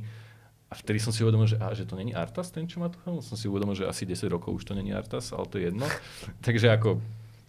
Vtedy 0.82 1.00
som 1.00 1.16
si 1.16 1.24
uvedomil, 1.24 1.48
že, 1.48 1.58
a, 1.58 1.72
že 1.72 1.88
to 1.88 1.96
není 1.96 2.12
Artas, 2.12 2.52
ten, 2.52 2.68
čo 2.68 2.84
má 2.84 2.92
helmu. 3.08 3.24
Som 3.24 3.40
si 3.40 3.48
uvedomil, 3.48 3.76
že 3.76 3.88
asi 3.88 4.04
10 4.04 4.28
rokov 4.28 4.52
už 4.60 4.64
to 4.68 4.74
není 4.76 4.92
Artas, 4.92 5.32
ale 5.32 5.46
to 5.48 5.56
je 5.58 5.72
jedno. 5.72 5.88
Takže 6.46 6.72
ako 6.76 7.00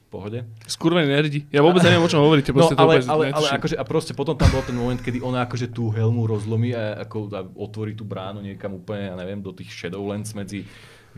pohode. 0.06 0.46
Skurvený 0.64 1.10
nerdi. 1.10 1.40
Ja 1.50 1.60
vôbec 1.60 1.82
neviem, 1.82 2.00
o 2.00 2.08
čom 2.08 2.22
hovoríte. 2.22 2.54
No, 2.54 2.62
proste 2.62 2.78
to 2.78 2.82
ale, 2.82 3.02
ale, 3.04 3.24
ale 3.34 3.48
akože, 3.58 3.74
a 3.74 3.84
proste 3.84 4.14
potom 4.14 4.38
tam 4.38 4.48
bol 4.54 4.62
ten 4.62 4.72
moment, 4.72 4.96
kedy 4.96 5.18
ona 5.18 5.44
akože 5.44 5.74
tú 5.74 5.90
helmu 5.90 6.24
rozlomí 6.30 6.72
a, 6.72 7.02
ako, 7.02 7.18
a 7.34 7.42
otvorí 7.42 7.98
tú 7.98 8.06
bránu 8.06 8.40
niekam 8.40 8.78
úplne, 8.78 9.10
ja 9.10 9.14
neviem, 9.18 9.42
do 9.42 9.50
tých 9.50 9.74
Shadowlands 9.74 10.32
medzi 10.32 10.64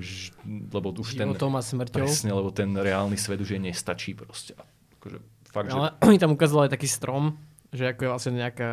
ž, 0.01 0.33
lebo 0.73 0.95
už 0.95 1.19
ten, 1.19 1.29
a 1.29 1.63
smrťou. 1.63 1.95
presne, 2.01 2.31
lebo 2.33 2.49
ten 2.55 2.71
reálny 2.73 3.19
svet 3.19 3.39
už 3.43 3.55
jej 3.55 3.63
nestačí 3.63 4.17
proste. 4.17 4.57
Akože, 4.99 5.19
fakt, 5.53 5.69
že, 5.69 5.77
Ale 5.77 5.89
oni 6.09 6.19
tam 6.19 6.33
ukázali 6.33 6.67
aj 6.67 6.73
taký 6.73 6.89
strom, 6.89 7.37
že 7.69 7.85
ako 7.85 8.01
je 8.01 8.11
vlastne 8.11 8.33
nejaká, 8.35 8.71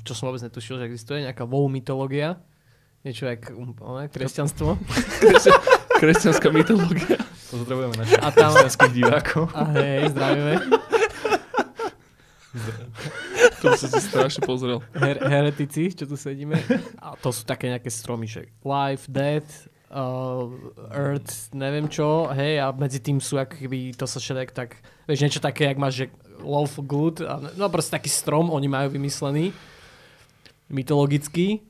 čo 0.00 0.12
som 0.16 0.28
vôbec 0.28 0.40
netušil, 0.40 0.80
že 0.80 0.88
existuje, 0.88 1.24
nejaká 1.24 1.44
wow 1.44 1.68
mytológia. 1.68 2.40
Niečo 3.04 3.28
jak 3.28 3.52
um, 3.54 3.76
one, 3.78 4.10
kresťanstvo. 4.10 4.74
Kresťanská 6.02 6.50
mytológia. 6.50 7.18
pozdravujeme 7.48 7.94
našich 7.94 8.18
A 8.18 8.28
tam- 8.30 8.54
kresťanských 8.54 8.92
divákov. 8.92 9.42
A 9.54 9.62
hej, 9.78 10.10
zdravíme. 10.10 10.54
To 13.58 13.74
som 13.74 13.88
si 13.90 14.00
strašne 14.02 14.42
pozrel. 14.42 14.78
Her- 14.94 15.22
heretici, 15.22 15.90
čo 15.90 16.06
tu 16.06 16.14
sedíme. 16.14 16.58
A 16.98 17.14
to 17.18 17.30
sú 17.30 17.42
také 17.42 17.70
nejaké 17.70 17.90
stromy, 17.90 18.26
že 18.26 18.50
life, 18.62 19.06
death, 19.10 19.66
uh, 19.92 20.48
earth, 20.92 21.52
neviem 21.56 21.88
čo, 21.88 22.28
hej, 22.32 22.60
a 22.60 22.72
medzi 22.72 23.00
tým 23.00 23.20
sú 23.20 23.40
ako 23.40 23.68
to 23.96 24.04
sa 24.04 24.18
všetek 24.20 24.48
tak, 24.52 24.80
vieš, 25.08 25.22
niečo 25.24 25.40
také, 25.40 25.68
jak 25.68 25.80
máš, 25.80 26.04
že 26.04 26.06
love 26.44 26.76
good, 26.84 27.20
a, 27.24 27.40
no 27.56 27.66
proste 27.72 27.96
taký 27.96 28.10
strom 28.12 28.52
oni 28.52 28.68
majú 28.68 28.94
vymyslený, 28.94 29.52
mytologický. 30.68 31.64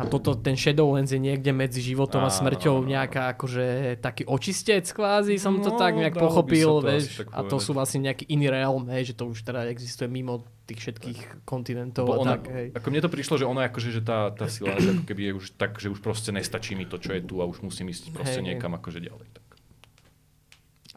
A 0.00 0.08
toto, 0.08 0.32
ten 0.32 0.56
Shadowlands 0.56 1.12
je 1.12 1.20
niekde 1.20 1.52
medzi 1.52 1.84
životom 1.84 2.24
a 2.24 2.32
Áno, 2.32 2.38
smrťou 2.40 2.88
nejaká 2.88 3.36
akože 3.36 4.00
taký 4.00 4.24
očistec 4.24 4.88
kvázi, 4.88 5.36
som 5.36 5.60
to 5.60 5.70
No, 5.70 5.78
tak 5.78 5.94
nejak 5.94 6.16
pochopil, 6.16 6.80
vieš. 6.80 7.22
A 7.30 7.44
to 7.44 7.60
sú 7.60 7.76
vlastne 7.76 8.08
nejaký 8.08 8.24
iný 8.32 8.48
realm, 8.48 8.88
hej, 8.88 9.12
že 9.12 9.14
to 9.14 9.28
už 9.28 9.44
teda 9.44 9.68
existuje 9.68 10.08
mimo 10.08 10.42
tých 10.64 10.78
všetkých 10.86 11.18
kontinentov 11.44 12.06
Bo 12.06 12.14
a 12.14 12.22
ona, 12.22 12.34
tak, 12.38 12.50
hej. 12.54 12.66
ako 12.78 12.86
mne 12.94 13.02
to 13.02 13.10
prišlo, 13.10 13.34
že 13.42 13.46
ona 13.46 13.66
akože, 13.66 13.90
že 13.90 14.02
tá, 14.06 14.30
tá 14.30 14.46
sila 14.46 14.78
že 14.78 14.94
ako 14.94 15.04
keby 15.04 15.22
je 15.26 15.32
už 15.34 15.46
tak, 15.58 15.82
že 15.82 15.90
už 15.90 15.98
proste 15.98 16.30
nestačí 16.30 16.78
mi 16.78 16.86
to, 16.86 17.02
čo 17.02 17.10
je 17.10 17.20
tu 17.26 17.42
a 17.42 17.44
už 17.44 17.66
musím 17.66 17.90
ísť 17.90 18.14
proste 18.14 18.38
hej. 18.38 18.54
niekam 18.54 18.70
akože 18.78 19.02
ďalej. 19.02 19.26
Tak. 19.34 19.49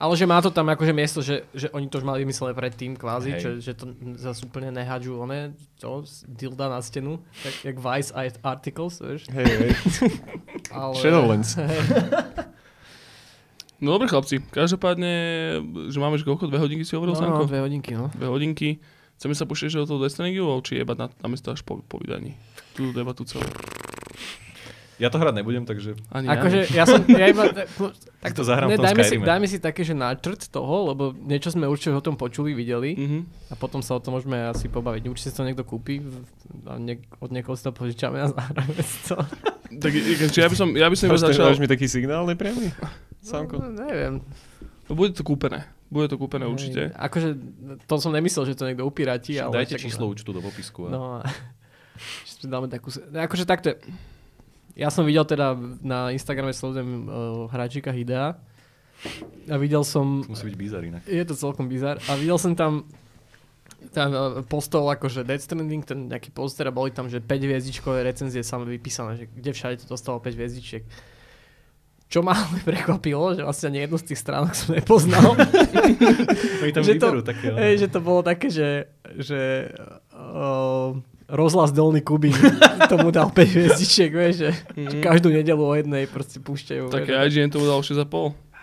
Ale 0.03 0.19
že 0.19 0.27
má 0.27 0.43
to 0.43 0.51
tam 0.51 0.67
akože 0.67 0.91
miesto, 0.91 1.23
že, 1.23 1.47
že 1.55 1.71
oni 1.71 1.88
to 1.88 1.95
už 1.95 2.03
mali 2.03 2.27
vymyslené 2.27 2.51
predtým 2.51 2.99
kvázi, 2.99 3.39
že, 3.39 3.63
že 3.63 3.71
to 3.71 3.88
zase 4.19 4.43
úplne 4.43 4.67
nehádžu 4.75 5.15
one, 5.15 5.55
to, 5.80 6.03
dilda 6.27 6.67
na 6.67 6.84
stenu, 6.84 7.23
tak 7.39 7.55
jak 7.63 7.75
Vice 7.80 8.11
Art- 8.11 8.41
Articles, 8.43 8.99
vieš. 8.99 9.31
Hej, 9.31 9.47
hej. 9.47 9.71
Ale, 10.75 10.91
Shadowlands. 10.99 11.55
Hej. 11.63 11.80
No 13.80 13.95
dobre 13.95 14.07
chlapci, 14.07 14.39
každopádne, 14.39 15.11
že 15.91 15.97
máme 15.99 16.15
že 16.15 16.23
koľko? 16.23 16.47
Dve 16.47 16.59
hodinky 16.59 16.84
si 16.84 16.95
hovoril, 16.95 17.15
No, 17.15 17.19
Sanko? 17.19 17.47
dve 17.47 17.63
hodinky, 17.63 17.91
no. 17.95 18.07
Dve 18.11 18.27
hodinky. 18.27 18.80
Chceme 19.19 19.35
sa 19.35 19.47
pušťať 19.47 19.71
že 19.71 19.80
do 19.84 19.88
toho 19.88 20.03
Destiny 20.03 20.35
či 20.67 20.84
jebať 20.84 20.97
na, 20.99 21.07
na 21.11 21.27
mesto 21.27 21.51
až 21.51 21.63
po, 21.63 21.80
po 21.84 21.99
vydaní? 21.99 22.35
Tú 22.75 22.91
debatu 22.91 23.23
celú. 23.23 23.43
Ja 25.03 25.09
to 25.09 25.19
hrať 25.19 25.35
nebudem, 25.35 25.63
takže 25.63 25.99
Ani 26.07 26.31
Akože 26.31 26.71
ja 26.71 26.88
som, 26.88 27.03
ja 27.03 27.27
iba, 27.27 27.43
tak 28.23 28.31
to 28.31 28.41
zahrám 28.41 28.71
ne, 28.71 28.73
v 28.73 28.80
tom 28.80 28.85
dajme, 28.85 29.03
si, 29.03 29.15
dajme 29.19 29.45
si 29.45 29.57
také, 29.59 29.81
že 29.81 29.91
náčrt 29.91 30.47
toho, 30.47 30.88
lebo 30.88 31.11
niečo 31.11 31.51
sme 31.51 31.67
určite 31.67 31.91
o 31.91 31.99
tom 31.99 32.15
počuli, 32.15 32.53
videli 32.53 32.95
Mhm. 32.95 33.19
a 33.49 33.53
potom 33.53 33.80
sa 33.80 33.93
o 33.93 33.99
tom 33.99 34.15
môžeme 34.15 34.39
asi 34.39 34.65
pobaviť. 34.65 35.03
Určite 35.05 35.27
si 35.27 35.35
to 35.35 35.43
niekto 35.43 35.61
kúpi 35.61 35.99
a 36.63 36.80
niek- 36.80 37.03
od 37.17 37.30
niekoho 37.30 37.53
si 37.53 37.61
to 37.61 37.71
požičame 37.71 38.15
a 38.17 38.31
zahráme 38.31 38.80
si 38.80 38.99
to. 39.05 39.19
Tak 39.73 39.89
ja 40.31 40.45
by 40.45 40.53
som, 40.53 40.69
ja 40.71 40.85
by 40.85 40.93
som 40.93 41.09
iba 41.09 41.17
začal... 41.17 41.49
mi 41.57 41.65
taký 41.65 41.89
signál 41.89 42.23
nepriamy? 42.23 42.69
Samko. 43.19 43.57
No, 43.57 43.73
neviem. 43.73 44.21
No, 44.85 44.93
bude 44.93 45.11
to 45.11 45.21
kúpené. 45.21 45.65
Bude 45.89 46.05
to 46.05 46.15
kúpené 46.15 46.45
určite. 46.45 46.89
Hej, 46.89 46.97
Akože 47.01 47.30
to 47.81 47.93
som 47.97 48.09
nemyslel, 48.09 48.45
že 48.45 48.53
to 48.53 48.65
niekto 48.65 48.81
upíratí, 48.81 49.34
ale... 49.35 49.49
Dajte 49.51 49.75
tak- 49.75 49.84
číslo 49.84 50.05
účtu 50.05 50.30
do 50.30 50.39
popisku. 50.39 50.85
A... 50.85 50.89
No, 50.91 51.01
dáme 52.45 52.67
takú... 52.67 52.93
Akože 53.09 53.43
takto 53.43 53.71
je. 53.71 53.77
Ja 54.74 54.90
som 54.90 55.06
videl 55.06 55.22
teda 55.26 55.54
na 55.86 56.10
Instagrame 56.10 56.50
sledujem 56.50 57.06
uh, 57.06 57.45
hráčika 57.54 57.94
Hidea 57.94 58.38
a 59.52 59.56
videl 59.62 59.86
som... 59.86 60.26
Musí 60.26 60.50
byť 60.50 60.58
bizar 60.58 60.82
inak. 60.82 61.04
Je 61.06 61.22
to 61.28 61.38
celkom 61.38 61.70
bizar. 61.70 62.02
A 62.10 62.18
videl 62.18 62.40
som 62.41 62.58
tam 62.58 62.88
tam 63.91 64.10
uh, 64.16 64.40
postol 64.48 64.88
akože 64.88 65.28
Death 65.28 65.44
Stranding, 65.44 65.84
ten 65.84 66.08
nejaký 66.08 66.32
poster 66.32 66.64
a 66.68 66.72
boli 66.72 66.95
tam, 66.95 67.12
že 67.12 67.20
5 67.20 67.28
hviezdičkové 67.28 68.08
recenzie 68.08 68.40
same 68.40 68.64
vypísané, 68.64 69.20
že 69.20 69.26
kde 69.28 69.52
všade 69.52 69.76
to 69.84 69.91
dostalo 69.91 70.24
5 70.24 70.40
hviezdičiek. 70.40 70.84
Čo 72.08 72.22
ma 72.24 72.38
ale 72.48 72.64
prekvapilo, 72.64 73.36
že 73.36 73.44
vlastne 73.44 73.74
ani 73.74 73.84
jednu 73.84 73.98
z 74.00 74.06
tých 74.14 74.20
stránok 74.24 74.54
som 74.56 74.72
nepoznal. 74.78 75.36
Oni 76.64 76.72
tam 76.72 76.84
Že 76.86 76.94
to- 77.02 77.26
také... 77.26 77.48
Hej, 77.52 77.74
že 77.84 77.88
to 77.91 78.00
bolo 78.00 78.22
také, 78.24 78.48
že, 78.54 78.88
že 79.20 79.74
uh, 80.16 80.95
rozhlas 81.34 81.73
Dolný 81.73 82.05
Kubín 82.05 82.38
tomu 82.93 83.10
dal 83.10 83.34
5 83.34 83.41
hviezdičiek, 83.41 84.14
vieš, 84.14 84.35
že, 84.45 84.49
že 84.77 84.95
každú 85.01 85.34
nedelu 85.34 85.60
o 85.60 85.73
jednej 85.73 86.05
proste 86.05 86.38
púšťajú. 86.38 86.93
Také 86.93 87.10
vieš. 87.10 87.34
IGN 87.34 87.49
tomu 87.49 87.65
dal 87.65 87.81
6,5. 87.81 88.53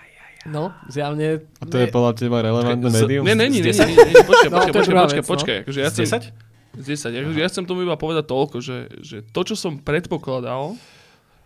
No, 0.48 0.72
zjavne... 0.88 1.44
A 1.60 1.64
to 1.68 1.76
je 1.76 1.92
podľa 1.92 2.16
teba 2.16 2.40
relevantné 2.40 2.88
Z- 2.88 2.96
médium? 2.96 3.22
Nie, 3.28 3.36
není, 3.36 3.60
není, 3.60 3.76
10? 3.76 3.84
není, 3.84 3.96
není, 3.98 4.24
počkaj, 4.24 4.48
No, 4.54 4.56
počkaj, 4.56 4.72
to 4.72 4.78
je 4.78 4.80
počkaj, 4.80 4.96
počkaj, 4.96 5.20
no. 5.20 5.28
počkaj, 5.28 5.56
akože 5.66 5.78
ja 5.82 5.88
Z 5.90 5.92
chcem, 5.92 6.04
10? 6.08 6.80
z 6.80 6.84
10, 7.12 7.20
akože 7.20 7.38
ja 7.44 7.48
chcem 7.52 7.64
tomu 7.68 7.80
iba 7.84 7.96
povedať 8.00 8.24
toľko, 8.24 8.56
že, 8.64 8.78
že 9.04 9.16
to, 9.20 9.40
čo 9.44 9.54
som 9.58 9.76
predpokladal, 9.76 10.78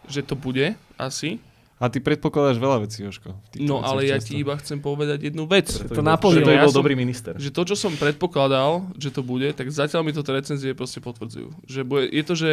že 0.06 0.20
to 0.22 0.38
bude 0.38 0.78
asi, 0.94 1.42
A 1.82 1.90
ty 1.90 1.98
predpokladáš 1.98 2.62
veľa 2.62 2.86
vecí, 2.86 3.02
Joško. 3.02 3.34
no 3.58 3.82
ale 3.82 4.06
ja 4.06 4.22
často. 4.22 4.30
ti 4.30 4.38
iba 4.38 4.54
chcem 4.62 4.78
povedať 4.78 5.26
jednu 5.34 5.42
vec. 5.50 5.66
To 5.74 5.90
to 5.90 6.06
by 6.06 6.54
Ja 6.54 6.62
bol 6.62 6.70
som- 6.70 6.80
dobrý 6.80 6.94
minister. 6.94 7.34
Že 7.34 7.50
to, 7.50 7.62
čo 7.66 7.76
som 7.76 7.92
predpokladal, 7.98 8.94
že 8.94 9.10
to 9.10 9.26
bude, 9.26 9.50
tak 9.58 9.66
zatiaľ 9.74 10.06
mi 10.06 10.14
to 10.14 10.22
tie 10.22 10.38
recenzie 10.38 10.70
proste 10.70 11.02
potvrdzujú. 11.02 11.50
Že 11.66 11.80
bude, 11.82 12.06
je 12.14 12.22
to, 12.22 12.34
že 12.38 12.50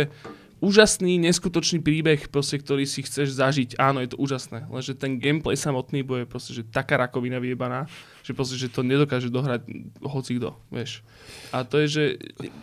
úžasný, 0.57 1.18
neskutočný 1.22 1.81
príbeh, 1.81 2.30
proste, 2.34 2.57
ktorý 2.61 2.85
si 2.85 3.02
chceš 3.02 3.34
zažiť. 3.34 3.77
Áno, 3.81 4.02
je 4.02 4.14
to 4.14 4.18
úžasné. 4.18 4.65
Lenže 4.69 4.93
ten 4.93 5.18
gameplay 5.18 5.57
samotný 5.57 6.02
bude 6.02 6.26
proste, 6.30 6.53
že 6.53 6.65
taká 6.65 6.98
rakovina 7.02 7.38
vyjebaná, 7.41 7.89
že 8.22 8.34
proste, 8.34 8.57
že 8.57 8.69
to 8.69 8.85
nedokáže 8.85 9.30
dohrať 9.30 9.65
hoci 10.02 10.38
kto, 10.38 10.53
vieš. 10.69 11.02
A 11.49 11.61
to 11.65 11.81
je, 11.81 11.88
že 11.89 12.03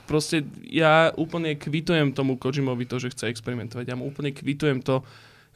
proste 0.06 0.46
ja 0.66 1.10
úplne 1.18 1.54
kvitujem 1.58 2.14
tomu 2.14 2.38
Kojimovi 2.38 2.86
to, 2.86 3.02
že 3.02 3.10
chce 3.14 3.30
experimentovať. 3.30 3.90
Ja 3.90 3.98
mu 3.98 4.06
úplne 4.06 4.30
kvitujem 4.30 4.78
to, 4.82 5.02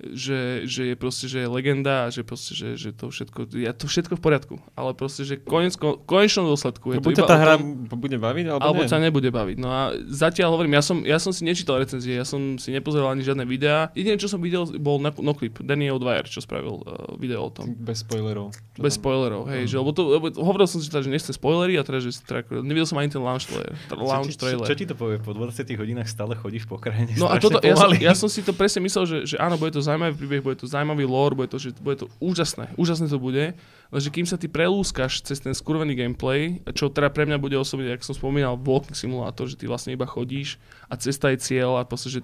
že, 0.05 0.67
že 0.67 0.83
je 0.91 0.95
proste, 0.95 1.27
že 1.27 1.39
je 1.41 1.49
legenda 1.49 2.05
a 2.05 2.11
že 2.11 2.21
proste, 2.21 2.53
že, 2.53 2.75
že 2.75 2.91
to 2.91 3.07
všetko, 3.07 3.55
ja 3.55 3.71
to 3.71 3.87
všetko 3.87 4.19
v 4.19 4.23
poriadku. 4.23 4.55
Ale 4.75 4.91
proste, 4.93 5.23
že 5.23 5.39
konec, 5.39 5.79
konečnom 5.79 6.45
dôsledku 6.45 6.91
je 6.91 6.99
No, 6.99 7.05
to 7.05 7.15
iba 7.15 7.23
tá 7.23 7.37
hra 7.37 7.55
tom- 7.55 7.87
bude 7.87 8.19
baviť, 8.19 8.45
alebo, 8.49 8.63
alebo 8.63 8.83
nie. 8.83 8.91
ťa 8.91 8.99
nebude 8.99 9.31
baviť. 9.31 9.57
No 9.57 9.69
a 9.69 9.81
zatiaľ 10.05 10.53
hovorím, 10.53 10.75
ja 10.75 10.83
som, 10.83 10.99
ja 11.03 11.17
som 11.17 11.31
si 11.31 11.47
nečítal 11.47 11.79
recenzie, 11.79 12.19
ja 12.19 12.27
som 12.27 12.59
si 12.59 12.75
nepozeral 12.75 13.11
ani 13.11 13.23
žiadne 13.23 13.47
videá. 13.47 13.95
Jediné, 13.95 14.19
čo 14.19 14.27
som 14.27 14.39
videl, 14.39 14.67
bol 14.77 14.99
no, 14.99 15.15
Noclip, 15.15 15.63
Daniel 15.63 15.97
Dwyer, 15.97 16.27
čo 16.27 16.43
spravil 16.43 16.83
uh, 16.83 17.15
video 17.15 17.47
o 17.47 17.51
tom. 17.51 17.71
Bez 17.73 18.03
spoilerov. 18.03 18.51
Čo 18.75 18.81
Bez 18.81 18.97
tam- 18.97 19.01
spoilerov, 19.01 19.47
hej, 19.49 19.71
že, 19.71 19.79
lebo 19.79 19.95
to, 19.95 20.03
lebo 20.11 20.27
hovoril 20.35 20.67
som 20.67 20.83
si 20.83 20.89
teda, 20.89 21.05
že 21.05 21.11
nechcem 21.13 21.31
spoilery 21.31 21.79
a 21.79 21.87
teda, 21.87 22.03
že 22.03 22.11
si 22.11 22.21
teda, 22.25 22.43
nevidel 22.59 22.89
som 22.89 22.99
ani 22.99 23.07
ten 23.07 23.21
launch 23.21 23.47
trailer. 23.47 23.77
Launch 23.93 24.35
čo, 24.35 24.41
trailer. 24.41 24.67
čo, 24.67 24.73
čo 24.73 24.79
ti 24.79 24.87
to 24.89 24.97
povie? 24.97 25.21
Po 25.21 25.31
20 25.31 25.53
hodinách 25.77 26.09
stále 26.09 26.35
chodíš 26.35 26.65
po 26.65 26.77
krajine 26.77 27.13
No 27.15 27.29
a 27.29 27.37
toto, 27.37 27.61
ja 27.61 27.77
som, 27.77 27.91
ja 27.93 28.15
som 28.17 28.27
si 28.27 28.41
to 28.41 28.51
presne 28.51 28.81
myslel, 28.81 29.05
že, 29.05 29.17
že 29.25 29.37
áno, 29.37 29.55
bude 29.55 29.71
to 29.71 29.85
zaujímavý 29.93 30.15
príbeh, 30.17 30.41
bude 30.41 30.57
to 30.57 30.67
zaujímavý 30.67 31.05
lore, 31.05 31.37
bude 31.37 31.53
to, 31.53 31.61
že 31.61 31.77
bude 31.85 32.01
to 32.01 32.09
úžasné, 32.19 32.73
úžasné 32.81 33.13
to 33.13 33.21
bude, 33.21 33.53
lenže 33.93 34.09
kým 34.09 34.25
sa 34.25 34.41
ty 34.41 34.49
prelúskaš 34.49 35.21
cez 35.21 35.45
ten 35.45 35.53
skurvený 35.53 35.93
gameplay, 35.93 36.65
čo 36.73 36.89
teda 36.89 37.13
pre 37.13 37.29
mňa 37.29 37.37
bude 37.37 37.55
osobne, 37.61 37.93
ako 37.93 38.09
som 38.09 38.17
spomínal, 38.17 38.57
walking 38.57 38.97
simulátor, 38.97 39.45
že 39.45 39.61
ty 39.61 39.69
vlastne 39.69 39.93
iba 39.93 40.09
chodíš 40.09 40.57
a 40.89 40.97
cesta 40.97 41.29
je 41.31 41.45
cieľ 41.45 41.77
a 41.77 41.85
proste, 41.85 42.09
že 42.09 42.21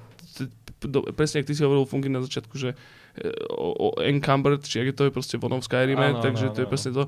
presne, 1.12 1.42
ak 1.42 1.48
ty 1.50 1.54
si 1.54 1.66
hovoril 1.66 1.84
funguje 1.84 2.12
na 2.12 2.22
začiatku, 2.22 2.54
že 2.54 2.72
e, 2.72 3.28
o, 3.50 3.68
o 3.74 3.88
encumbered, 3.98 4.62
či 4.62 4.80
ak 4.80 4.86
je 4.90 4.96
to 4.96 5.04
je 5.10 5.12
proste 5.12 5.36
vonom 5.36 5.58
v 5.58 5.66
Skyrime, 5.66 6.08
Áno, 6.14 6.22
takže 6.22 6.50
áno, 6.50 6.54
to 6.54 6.60
je 6.62 6.68
presne 6.70 6.90
to. 6.94 7.04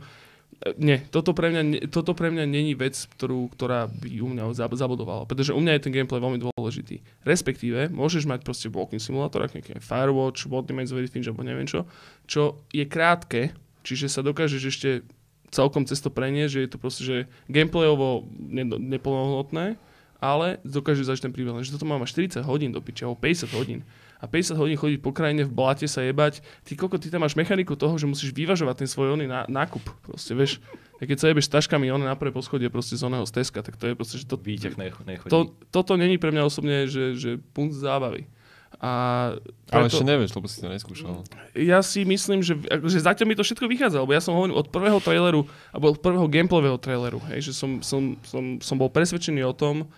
Nie, 0.76 1.00
toto 1.08 1.32
pre 1.32 1.48
mňa, 1.48 1.88
toto 1.88 2.12
pre 2.12 2.28
mňa 2.28 2.44
není 2.44 2.76
vec, 2.76 2.92
ktorú, 3.16 3.48
ktorá 3.56 3.88
by 3.88 4.08
u 4.20 4.28
mňa 4.28 4.52
zab- 4.52 4.76
zabodovala, 4.76 5.24
pretože 5.24 5.56
u 5.56 5.60
mňa 5.60 5.80
je 5.80 5.84
ten 5.88 5.92
gameplay 5.96 6.20
veľmi 6.20 6.36
dôležitý. 6.36 7.00
Respektíve, 7.24 7.88
môžeš 7.88 8.28
mať 8.28 8.44
proste 8.44 8.68
walking 8.68 9.00
simulátor, 9.00 9.40
ako 9.40 9.56
nejaký 9.56 9.80
Firewatch, 9.80 10.44
of 10.44 10.68
Edith 11.00 11.16
Finch, 11.16 11.32
alebo 11.32 11.48
neviem 11.48 11.64
čo, 11.64 11.88
čo 12.28 12.60
je 12.76 12.84
krátke, 12.84 13.56
čiže 13.88 14.12
sa 14.12 14.20
dokážeš 14.20 14.62
ešte 14.68 14.90
celkom 15.48 15.88
cez 15.88 15.96
to 16.04 16.12
preniesť, 16.12 16.52
že 16.52 16.60
je 16.60 16.70
to 16.70 16.78
proste, 16.78 17.02
že 17.08 17.16
gameplayovo 17.48 18.28
ne- 18.36 18.68
neplnohodnotné, 18.68 19.80
ale 20.20 20.60
dokáže 20.62 21.08
zažiť 21.08 21.30
ten 21.30 21.32
príbeh. 21.32 21.56
Že 21.64 21.80
toto 21.80 21.88
má 21.88 21.96
40 21.96 22.44
hodín 22.44 22.70
do 22.76 22.84
piče, 22.84 23.08
alebo 23.08 23.16
50 23.16 23.56
hodín. 23.56 23.80
A 24.20 24.28
50 24.28 24.52
hodín 24.54 24.76
chodiť 24.76 25.00
po 25.00 25.10
krajine 25.10 25.42
v 25.42 25.50
blate 25.50 25.88
sa 25.88 26.00
jebať. 26.00 26.44
Ty 26.62 26.72
koko, 26.76 27.00
ty 27.00 27.08
tam 27.08 27.24
máš 27.24 27.32
mechaniku 27.34 27.72
toho, 27.72 27.96
že 27.96 28.04
musíš 28.04 28.30
vyvažovať 28.30 28.84
ten 28.84 28.88
svoj 28.88 29.16
oný 29.16 29.24
ná- 29.24 29.48
nákup. 29.48 29.80
Proste, 30.04 30.36
vieš. 30.36 30.60
A 31.00 31.08
keď 31.08 31.16
sa 31.16 31.26
jebeš 31.26 31.48
s 31.48 31.54
taškami 31.56 31.88
one 31.88 32.04
na 32.04 32.12
prvé 32.12 32.28
poschodie 32.28 32.68
proste 32.68 32.92
z 32.92 33.02
oného 33.02 33.24
steska, 33.24 33.64
tak 33.64 33.80
to 33.80 33.88
je 33.88 33.96
proste, 33.96 34.20
že 34.20 34.28
to, 34.28 34.36
Výťah 34.36 34.76
nech, 34.76 34.92
nechodí. 35.00 35.32
to, 35.32 35.56
toto 35.72 35.96
není 35.96 36.20
pre 36.20 36.28
mňa 36.28 36.44
osobne, 36.44 36.84
že, 36.84 37.16
že 37.16 37.40
punc 37.40 37.72
zábavy. 37.72 38.28
A 38.76 38.92
Ale 39.68 39.88
preto- 39.88 39.98
ešte 39.98 40.06
nevieš, 40.06 40.30
lebo 40.32 40.46
si 40.46 40.60
to 40.60 40.68
neskúšal. 40.68 41.24
ja 41.56 41.80
si 41.80 42.04
myslím, 42.04 42.40
že, 42.40 42.54
že 42.86 42.98
zatiaľ 43.00 43.26
mi 43.26 43.34
to 43.34 43.42
všetko 43.42 43.66
vychádza, 43.66 43.98
lebo 43.98 44.12
ja 44.12 44.20
som 44.20 44.32
hovoril 44.32 44.54
od 44.54 44.68
prvého 44.68 45.00
traileru, 45.00 45.42
alebo 45.72 45.90
od 45.90 45.98
prvého 45.98 46.28
gameplayového 46.28 46.78
traileru, 46.78 47.18
hej, 47.32 47.50
že 47.50 47.52
som, 47.52 47.80
som, 47.80 48.14
som, 48.22 48.60
som 48.60 48.76
bol 48.76 48.88
presvedčený 48.88 49.42
o 49.42 49.52
tom, 49.52 49.88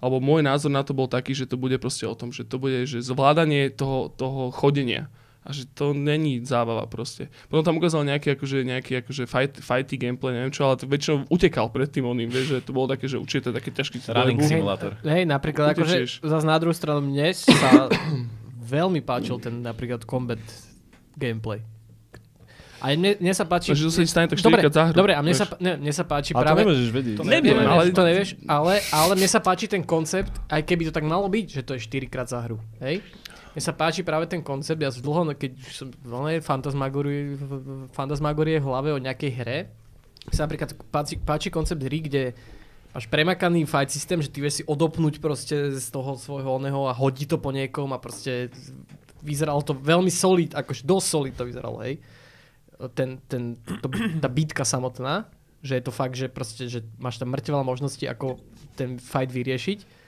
alebo 0.00 0.18
môj 0.18 0.40
názor 0.40 0.72
na 0.72 0.80
to 0.80 0.96
bol 0.96 1.06
taký, 1.06 1.36
že 1.36 1.46
to 1.46 1.60
bude 1.60 1.76
proste 1.76 2.08
o 2.08 2.16
tom, 2.16 2.32
že 2.32 2.48
to 2.48 2.56
bude 2.56 2.88
že 2.88 3.04
zvládanie 3.04 3.68
toho, 3.70 4.08
toho 4.16 4.48
chodenia. 4.50 5.12
A 5.40 5.56
že 5.56 5.64
to 5.72 5.96
není 5.96 6.44
zábava 6.44 6.84
proste. 6.84 7.32
Potom 7.48 7.64
tam 7.64 7.80
ukázal 7.80 8.04
nejaký, 8.04 8.36
akože, 8.36 8.60
nejaký 8.60 9.00
akože 9.00 9.24
fight, 9.24 9.56
fighty 9.56 9.96
gameplay, 9.96 10.36
neviem 10.36 10.52
čo, 10.52 10.68
ale 10.68 10.76
to 10.76 10.84
väčšinou 10.84 11.32
utekal 11.32 11.72
pred 11.72 11.88
tým 11.88 12.04
oným, 12.04 12.28
vieš, 12.28 12.60
že 12.60 12.68
to 12.68 12.76
bolo 12.76 12.92
také, 12.92 13.08
že 13.08 13.16
určite 13.16 13.48
také 13.48 13.72
ťažké 13.72 14.04
Running 14.04 14.36
simulátor. 14.44 15.00
Hej, 15.00 15.24
napríklad 15.24 15.72
Utečieš. 15.72 16.20
akože 16.20 16.28
zase 16.28 16.44
na 16.44 16.56
druhú 16.60 16.76
stranu 16.76 17.00
mne 17.00 17.32
sa 17.32 17.88
veľmi 18.76 19.00
páčil 19.00 19.40
ten 19.40 19.64
napríklad 19.64 20.04
combat 20.04 20.40
gameplay. 21.16 21.64
A 22.80 22.96
mne, 22.96 23.20
mne 23.20 23.32
sa 23.36 23.44
páči... 23.44 23.76
Takže 23.76 23.84
to 23.84 23.92
sa 23.92 24.00
ti 24.00 24.08
stane 24.08 24.26
tak 24.28 24.40
dobre, 24.40 24.64
4 24.64 24.72
za 24.72 24.84
hru. 24.88 24.96
dobre, 24.96 25.12
a 25.12 25.20
mne 25.20 25.36
vieš. 25.36 25.40
sa, 25.44 25.46
ne, 25.60 25.72
mne 25.76 25.92
sa 25.92 26.04
páči 26.08 26.30
Ale 26.32 26.40
to 26.40 26.44
práve... 26.48 26.60
nemôžeš 26.64 26.88
vedieť. 26.90 27.16
To 27.20 27.24
Neviem, 27.28 27.56
Neviem, 27.60 27.68
ale- 27.68 27.92
to 27.92 28.04
nevieš, 28.04 28.28
ale, 28.48 28.74
ale 28.88 29.12
mne 29.20 29.28
sa 29.28 29.40
páči 29.44 29.68
ten 29.68 29.84
koncept, 29.84 30.32
aj 30.48 30.62
keby 30.64 30.88
to 30.88 30.92
tak 30.96 31.04
malo 31.04 31.28
byť, 31.28 31.46
že 31.46 31.62
to 31.62 31.76
je 31.76 31.80
4 31.84 32.08
krát 32.08 32.26
za 32.26 32.40
hru. 32.40 32.56
Hej? 32.80 33.04
Mne 33.52 33.62
sa 33.62 33.74
páči 33.76 34.00
práve 34.00 34.24
ten 34.30 34.40
koncept, 34.40 34.80
ja 34.80 34.88
dlho, 34.88 35.28
keď 35.36 35.50
už 35.60 35.74
som 35.76 35.88
veľmi 35.92 36.40
fantasmagorie, 36.40 37.36
fantasmagorie 37.92 38.62
v 38.62 38.66
hlave 38.66 38.94
o 38.94 38.98
nejakej 39.02 39.30
hre, 39.42 39.58
mi 40.24 40.32
sa 40.32 40.46
napríklad 40.46 40.72
páči, 40.88 41.14
páči 41.18 41.48
koncept 41.50 41.80
hry, 41.82 41.98
kde 42.00 42.22
máš 42.94 43.06
premakaný 43.10 43.66
fight 43.66 43.90
systém, 43.90 44.22
že 44.22 44.30
ty 44.30 44.38
vieš 44.40 44.60
si 44.60 44.64
odopnúť 44.64 45.18
proste 45.18 45.74
z 45.74 45.86
toho 45.90 46.14
svojho 46.14 46.60
oného 46.62 46.86
a 46.86 46.92
hodí 46.94 47.26
to 47.26 47.36
po 47.42 47.50
niekom 47.50 47.90
a 47.90 47.98
proste 47.98 48.48
vyzeralo 49.20 49.60
to 49.60 49.76
veľmi 49.76 50.08
solid, 50.08 50.54
akože 50.56 50.86
dosť 50.86 51.06
solid 51.06 51.34
to 51.36 51.44
vyzeralo, 51.44 51.82
hej. 51.84 51.98
Ten, 52.96 53.20
ten, 53.28 53.60
to, 53.84 53.88
tá 54.24 54.28
bitka 54.32 54.64
samotná, 54.64 55.28
že 55.60 55.76
je 55.76 55.84
to 55.84 55.92
fakt, 55.92 56.16
že 56.16 56.32
proste, 56.32 56.64
že 56.68 56.80
máš 56.96 57.20
tam 57.20 57.28
mŕte 57.28 57.52
veľa 57.52 57.66
možností, 57.66 58.08
ako 58.08 58.40
ten 58.76 58.96
fight 58.96 59.28
vyriešiť. 59.28 60.00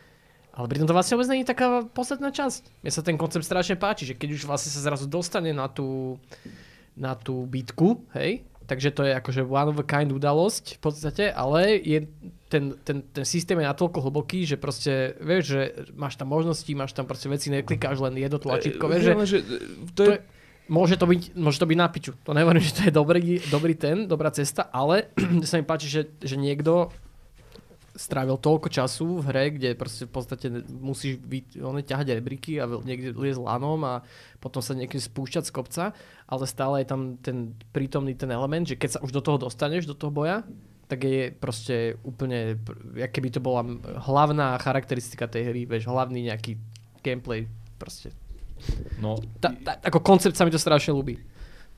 Ale 0.53 0.69
pritom 0.69 0.85
to 0.85 0.93
vlastne 0.93 1.17
vôbec 1.17 1.33
je 1.33 1.49
taká 1.49 1.85
posledná 1.97 2.29
časť. 2.29 2.85
Mne 2.85 2.93
sa 2.93 3.01
ten 3.01 3.17
koncept 3.17 3.45
strašne 3.45 3.77
páči, 3.77 4.05
že 4.05 4.17
keď 4.17 4.37
už 4.37 4.45
vlastne 4.45 4.69
sa 4.69 4.85
zrazu 4.85 5.09
dostane 5.09 5.53
na 5.57 5.65
tú, 5.65 6.21
na 6.93 7.17
tú 7.17 7.49
bitku, 7.49 8.05
hej, 8.13 8.45
takže 8.69 8.93
to 8.93 9.03
je 9.09 9.13
akože 9.17 9.43
one 9.49 9.73
of 9.73 9.81
a 9.81 9.87
kind 9.87 10.13
udalosť 10.13 10.77
v 10.77 10.81
podstate, 10.81 11.25
ale 11.33 11.81
je 11.81 12.05
ten, 12.53 12.77
ten, 12.85 13.01
ten 13.01 13.25
systém 13.25 13.57
je 13.57 13.65
natoľko 13.65 14.05
hlboký, 14.09 14.45
že 14.45 14.61
proste, 14.61 15.17
vieš, 15.25 15.57
že 15.57 15.61
máš 15.97 16.21
tam 16.21 16.29
možnosti, 16.29 16.69
máš 16.77 16.93
tam 16.93 17.09
proste 17.09 17.33
veci, 17.33 17.49
neklikáš 17.49 18.05
len 18.05 18.21
jedno 18.21 18.37
tlačítko, 18.37 18.93
vieš, 18.93 19.03
že 19.09 19.13
to 19.17 19.21
to 19.97 20.03
je, 20.05 20.17
je, 20.17 20.19
môže, 20.73 20.97
to 20.97 21.05
byť, 21.05 21.37
môže 21.37 21.61
to 21.61 21.69
byť 21.69 21.79
na 21.79 21.89
piču. 21.93 22.17
To 22.25 22.33
nehovorím, 22.33 22.65
že 22.69 22.73
to 22.73 22.83
je 22.89 22.93
dobrý, 22.97 23.37
dobrý 23.53 23.77
ten, 23.77 24.09
dobrá 24.09 24.33
cesta, 24.33 24.73
ale 24.73 25.13
sa 25.49 25.61
mi 25.61 25.65
páči, 25.69 25.93
že, 25.93 26.09
že 26.25 26.41
niekto 26.41 26.89
strávil 27.93 28.41
toľko 28.41 28.73
času 28.73 29.21
v 29.21 29.25
hre, 29.29 29.45
kde 29.53 29.77
proste 29.77 30.09
v 30.09 30.13
podstate 30.17 30.47
musíš 30.73 31.21
byť, 31.21 31.61
on 31.61 31.77
ťahať 31.77 32.17
rebríky 32.17 32.57
a 32.57 32.65
niekde 32.65 33.13
liez 33.13 33.37
lanom 33.37 33.85
a 33.85 34.01
potom 34.41 34.65
sa 34.65 34.73
niekde 34.73 34.97
spúšťať 34.97 35.45
z 35.45 35.53
kopca, 35.53 35.85
ale 36.25 36.45
stále 36.49 36.81
je 36.81 36.89
tam 36.89 37.21
ten 37.21 37.53
prítomný 37.77 38.17
ten 38.17 38.33
element, 38.33 38.65
že 38.65 38.81
keď 38.81 38.97
sa 38.97 39.03
už 39.05 39.13
do 39.13 39.21
toho 39.21 39.37
dostaneš, 39.37 39.85
do 39.85 39.93
toho 39.93 40.09
boja, 40.09 40.41
tak 40.89 41.05
je 41.05 41.33
proste 41.33 42.01
úplne, 42.05 42.61
jak 42.97 43.13
keby 43.13 43.29
to 43.33 43.41
bola 43.41 43.65
hlavná 44.09 44.57
charakteristika 44.61 45.29
tej 45.29 45.53
hry, 45.53 45.65
vieš, 45.65 45.89
hlavný 45.89 46.33
nejaký 46.33 46.57
gameplay 47.05 47.49
proste. 47.77 48.13
No, 49.03 49.19
Ta, 49.43 49.51
ta, 49.53 49.79
ako 49.83 49.99
koncept 50.03 50.39
sa 50.39 50.47
mi 50.47 50.55
to 50.55 50.61
strašne 50.61 50.95
ľúbi. 50.95 51.19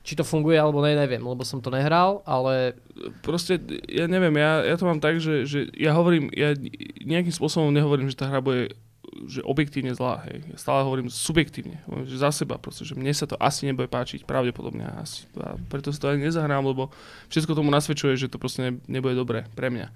Či 0.05 0.13
to 0.13 0.21
funguje 0.21 0.53
alebo 0.53 0.85
ne, 0.85 0.93
neviem, 0.93 1.21
lebo 1.21 1.41
som 1.41 1.57
to 1.57 1.73
nehral, 1.73 2.21
ale 2.29 2.77
proste, 3.25 3.57
ja 3.89 4.05
neviem, 4.05 4.37
ja, 4.37 4.61
ja 4.61 4.75
to 4.77 4.85
mám 4.85 5.01
tak, 5.01 5.17
že, 5.17 5.49
že 5.49 5.65
ja 5.73 5.97
hovorím, 5.97 6.29
ja 6.29 6.53
nejakým 7.01 7.33
spôsobom 7.33 7.73
nehovorím, 7.73 8.13
že 8.13 8.19
tá 8.21 8.29
hra 8.29 8.37
bude 8.37 8.77
že 9.25 9.39
objektívne 9.47 9.95
zlá, 9.95 10.27
hej. 10.27 10.43
Ja 10.51 10.57
stále 10.59 10.83
hovorím 10.83 11.07
subjektívne, 11.07 11.79
hovorím, 11.87 12.07
že 12.09 12.19
za 12.19 12.35
seba 12.35 12.59
proste, 12.59 12.83
že 12.83 12.97
mne 12.97 13.15
sa 13.15 13.23
to 13.23 13.39
asi 13.39 13.63
nebude 13.63 13.87
páčiť, 13.87 14.27
pravdepodobne 14.27 14.83
asi. 14.99 15.23
A 15.39 15.55
preto 15.71 15.95
si 15.95 16.01
to 16.01 16.11
ani 16.11 16.27
nezahrám, 16.27 16.65
lebo 16.67 16.91
všetko 17.31 17.55
tomu 17.55 17.71
nasvedčuje, 17.71 18.19
že 18.19 18.27
to 18.27 18.41
proste 18.41 18.59
ne, 18.59 18.71
nebude 18.91 19.15
dobré 19.15 19.47
pre 19.55 19.71
mňa. 19.71 19.87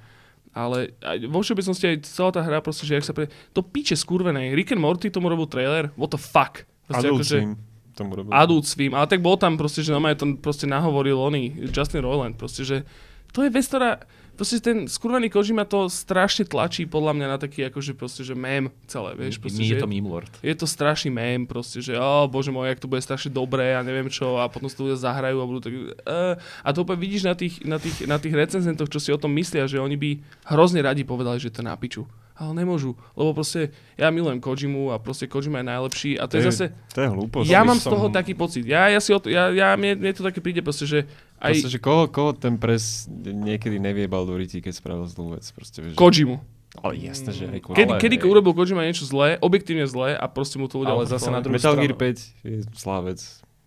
Ale 0.56 0.96
aj 1.04 1.18
vo 1.30 1.46
všeobecnosti 1.46 1.86
aj 1.86 1.98
celá 2.10 2.30
tá 2.34 2.42
hra 2.42 2.64
proste, 2.64 2.88
že 2.88 2.98
jak 2.98 3.06
sa 3.06 3.14
pre... 3.14 3.30
To 3.54 3.62
piče 3.62 3.94
skurvené. 3.94 4.50
Rick 4.56 4.74
and 4.74 4.82
Morty 4.82 5.14
tomu 5.14 5.30
robil 5.30 5.46
trailer, 5.46 5.94
what 5.94 6.10
the 6.10 6.18
fuck. 6.18 6.66
Proste 6.90 7.06
Adult 7.06 7.22
akože- 7.22 7.38
Swim 7.38 7.54
tomu 8.00 8.16
robil. 8.16 8.32
Adult 8.32 8.66
Swim, 8.66 8.96
ale 8.96 9.12
tak 9.12 9.20
bol 9.20 9.36
tam 9.36 9.60
proste, 9.60 9.84
že 9.84 9.92
normálne 9.92 10.16
to 10.16 10.26
proste 10.40 10.64
nahovoril 10.64 11.20
oný 11.20 11.68
Justin 11.68 12.00
Roiland, 12.00 12.40
proste, 12.40 12.64
že 12.64 12.88
to 13.36 13.46
je 13.46 13.52
vec, 13.54 13.68
ktorá 13.68 14.02
proste 14.40 14.64
ten 14.64 14.88
skurvený 14.88 15.28
Kojima 15.28 15.68
to 15.68 15.92
strašne 15.92 16.48
tlačí 16.48 16.88
podľa 16.88 17.12
mňa 17.12 17.28
na 17.28 17.38
taký 17.38 17.68
akože 17.68 17.92
proste, 17.92 18.24
že 18.24 18.40
mém 18.40 18.72
celé, 18.88 19.12
vieš. 19.20 19.36
Proste, 19.38 19.68
že 19.68 19.76
je 19.76 19.84
to 19.84 19.92
meme 19.92 20.08
lord. 20.08 20.32
je 20.40 20.56
to 20.56 20.64
strašný 20.64 21.12
mém, 21.12 21.44
proste, 21.44 21.84
že 21.84 22.00
oh, 22.00 22.26
bože 22.26 22.50
môj, 22.50 22.72
jak 22.72 22.80
to 22.80 22.88
bude 22.88 23.04
strašne 23.04 23.36
dobré 23.36 23.76
a 23.76 23.84
neviem 23.84 24.08
čo 24.08 24.40
a 24.40 24.48
potom 24.48 24.72
si 24.72 24.80
to 24.80 24.88
ľudia 24.88 24.98
zahrajú 25.04 25.44
a 25.44 25.46
budú 25.46 25.60
tak... 25.60 25.74
Uh, 25.76 26.40
a 26.40 26.68
to 26.72 26.88
úplne 26.88 27.04
vidíš 27.04 27.28
na 27.28 27.36
tých, 27.36 27.60
na, 27.68 27.78
tých, 27.78 28.08
na 28.08 28.16
tých 28.16 28.32
recenzentoch, 28.34 28.88
čo 28.88 29.04
si 29.04 29.12
o 29.12 29.20
tom 29.20 29.36
myslia, 29.36 29.68
že 29.68 29.78
oni 29.78 30.00
by 30.00 30.10
hrozne 30.56 30.80
radi 30.80 31.04
povedali, 31.04 31.38
že 31.38 31.52
to 31.52 31.60
je 31.60 31.68
na 31.68 31.76
piču. 31.76 32.08
Ale 32.40 32.56
nemôžu, 32.56 32.96
lebo 33.14 33.36
proste 33.36 33.70
ja 33.94 34.08
milujem 34.08 34.40
Kojimu 34.40 34.90
a 34.90 34.98
proste 34.98 35.28
Kojima 35.28 35.60
je 35.60 35.68
najlepší 35.68 36.12
a 36.16 36.24
to, 36.24 36.40
je 36.40 36.48
zase... 36.48 36.66
To 36.96 37.04
je 37.04 37.10
hlúposť. 37.12 37.46
Ja 37.46 37.68
mám 37.68 37.76
z 37.76 37.86
toho 37.86 38.08
taký 38.08 38.32
pocit. 38.32 38.64
Ja, 38.64 38.88
ja 38.88 39.04
si 39.04 39.12
o 39.12 39.20
to, 39.20 39.28
ja, 39.28 39.52
ja 39.52 39.76
mne, 39.76 40.00
mne 40.00 40.16
to 40.16 40.24
také 40.24 40.40
príde 40.40 40.64
proste, 40.64 40.88
že 40.88 41.00
aj 41.36 41.52
Proste, 41.54 41.68
že 41.70 41.80
koho, 41.80 42.08
koho 42.08 42.32
ten 42.32 42.56
pres 42.56 43.12
niekedy 43.12 43.76
neviebal 43.76 44.24
do 44.24 44.40
ryti, 44.40 44.60
keď 44.60 44.72
spravil 44.72 45.04
zlú 45.06 45.36
vec. 45.36 45.44
Proste, 45.52 45.84
že- 45.84 46.00
Kojimu. 46.00 46.40
Ale 46.80 46.96
jasné, 46.96 47.34
že 47.34 47.44
aj 47.44 47.60
Kedy, 47.66 47.92
Ale 47.92 48.00
kedy 48.00 48.16
hej. 48.16 48.24
urobil 48.24 48.54
Kojima 48.54 48.88
niečo 48.88 49.04
zlé, 49.04 49.36
objektívne 49.38 49.84
zlé 49.84 50.14
a 50.14 50.26
proste 50.26 50.56
mu 50.56 50.72
to 50.72 50.80
ľudia 50.80 50.96
Ale 50.96 51.12
zase 51.12 51.28
na 51.28 51.44
druhú 51.44 51.60
Metal 51.60 51.76
stranu- 51.76 51.84
Gear 51.84 51.96
5 51.98 52.46
je 52.46 52.56
zlá 52.72 53.04
vec. 53.04 53.20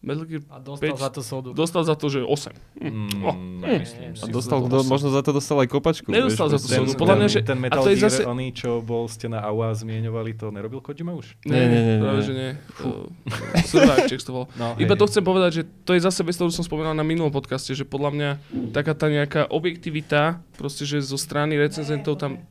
Metal 0.03 0.27
Gear 0.27 0.43
A 0.51 0.59
dostal 0.59 0.83
Päť. 0.83 0.99
za 0.99 1.09
to 1.09 1.21
sodu. 1.23 1.49
dostal 1.55 1.83
za 1.83 1.95
to, 1.95 2.07
že 2.09 2.21
8. 2.21 2.51
Mm, 2.75 3.23
Oh. 3.23 3.39
nemyslím 3.39 4.11
A 4.13 4.19
si. 4.19 4.31
dostal, 4.31 4.59
do, 4.61 4.83
možno 4.83 5.09
za 5.09 5.23
to 5.23 5.31
dostal 5.31 5.57
aj 5.57 5.71
kopačku. 5.71 6.11
Nedostal 6.11 6.51
za 6.51 6.59
to 6.59 6.67
sodu. 6.67 6.91
Ten, 6.91 6.99
Podľa 6.99 7.17
mňa, 7.17 7.23
ten, 7.23 7.33
že- 7.33 7.43
ten 7.47 7.55
a 7.55 7.63
Metal 7.63 7.79
to 7.79 7.89
je 7.89 7.97
Gear, 7.97 8.11
zase- 8.11 8.27
oný, 8.27 8.51
čo 8.51 8.83
bol 8.83 9.07
ste 9.07 9.31
na 9.31 9.39
AUA 9.41 9.71
zmieňovali, 9.79 10.35
to 10.35 10.51
nerobil 10.51 10.83
Kojima 10.83 11.15
už? 11.15 11.39
Ne, 11.47 11.55
Nie, 11.55 11.65
nie, 11.65 11.81
nie, 11.81 11.97
práve, 11.97 12.21
že 12.21 12.33
nie. 12.35 12.51
Uh, 12.83 13.07
Survive 13.63 14.11
to 14.11 14.33
bol. 14.35 14.45
No, 14.53 14.75
Iba 14.75 14.93
hej, 14.93 14.99
to 14.99 15.05
chcem 15.07 15.23
povedať, 15.23 15.51
že 15.55 15.63
to 15.81 15.95
je 15.95 16.03
zase 16.03 16.21
vec, 16.21 16.35
ktorú 16.35 16.51
som 16.51 16.67
spomínal 16.67 16.93
na 16.93 17.07
minulom 17.07 17.31
podcaste, 17.31 17.71
že 17.71 17.87
podľa 17.87 18.11
mňa 18.11 18.31
taká 18.75 18.93
tá 18.93 19.07
nejaká 19.07 19.47
objektivita, 19.49 20.43
proste, 20.53 20.83
že 20.83 20.99
zo 20.99 21.15
strany 21.15 21.55
recenzentov 21.55 22.19
tam... 22.19 22.43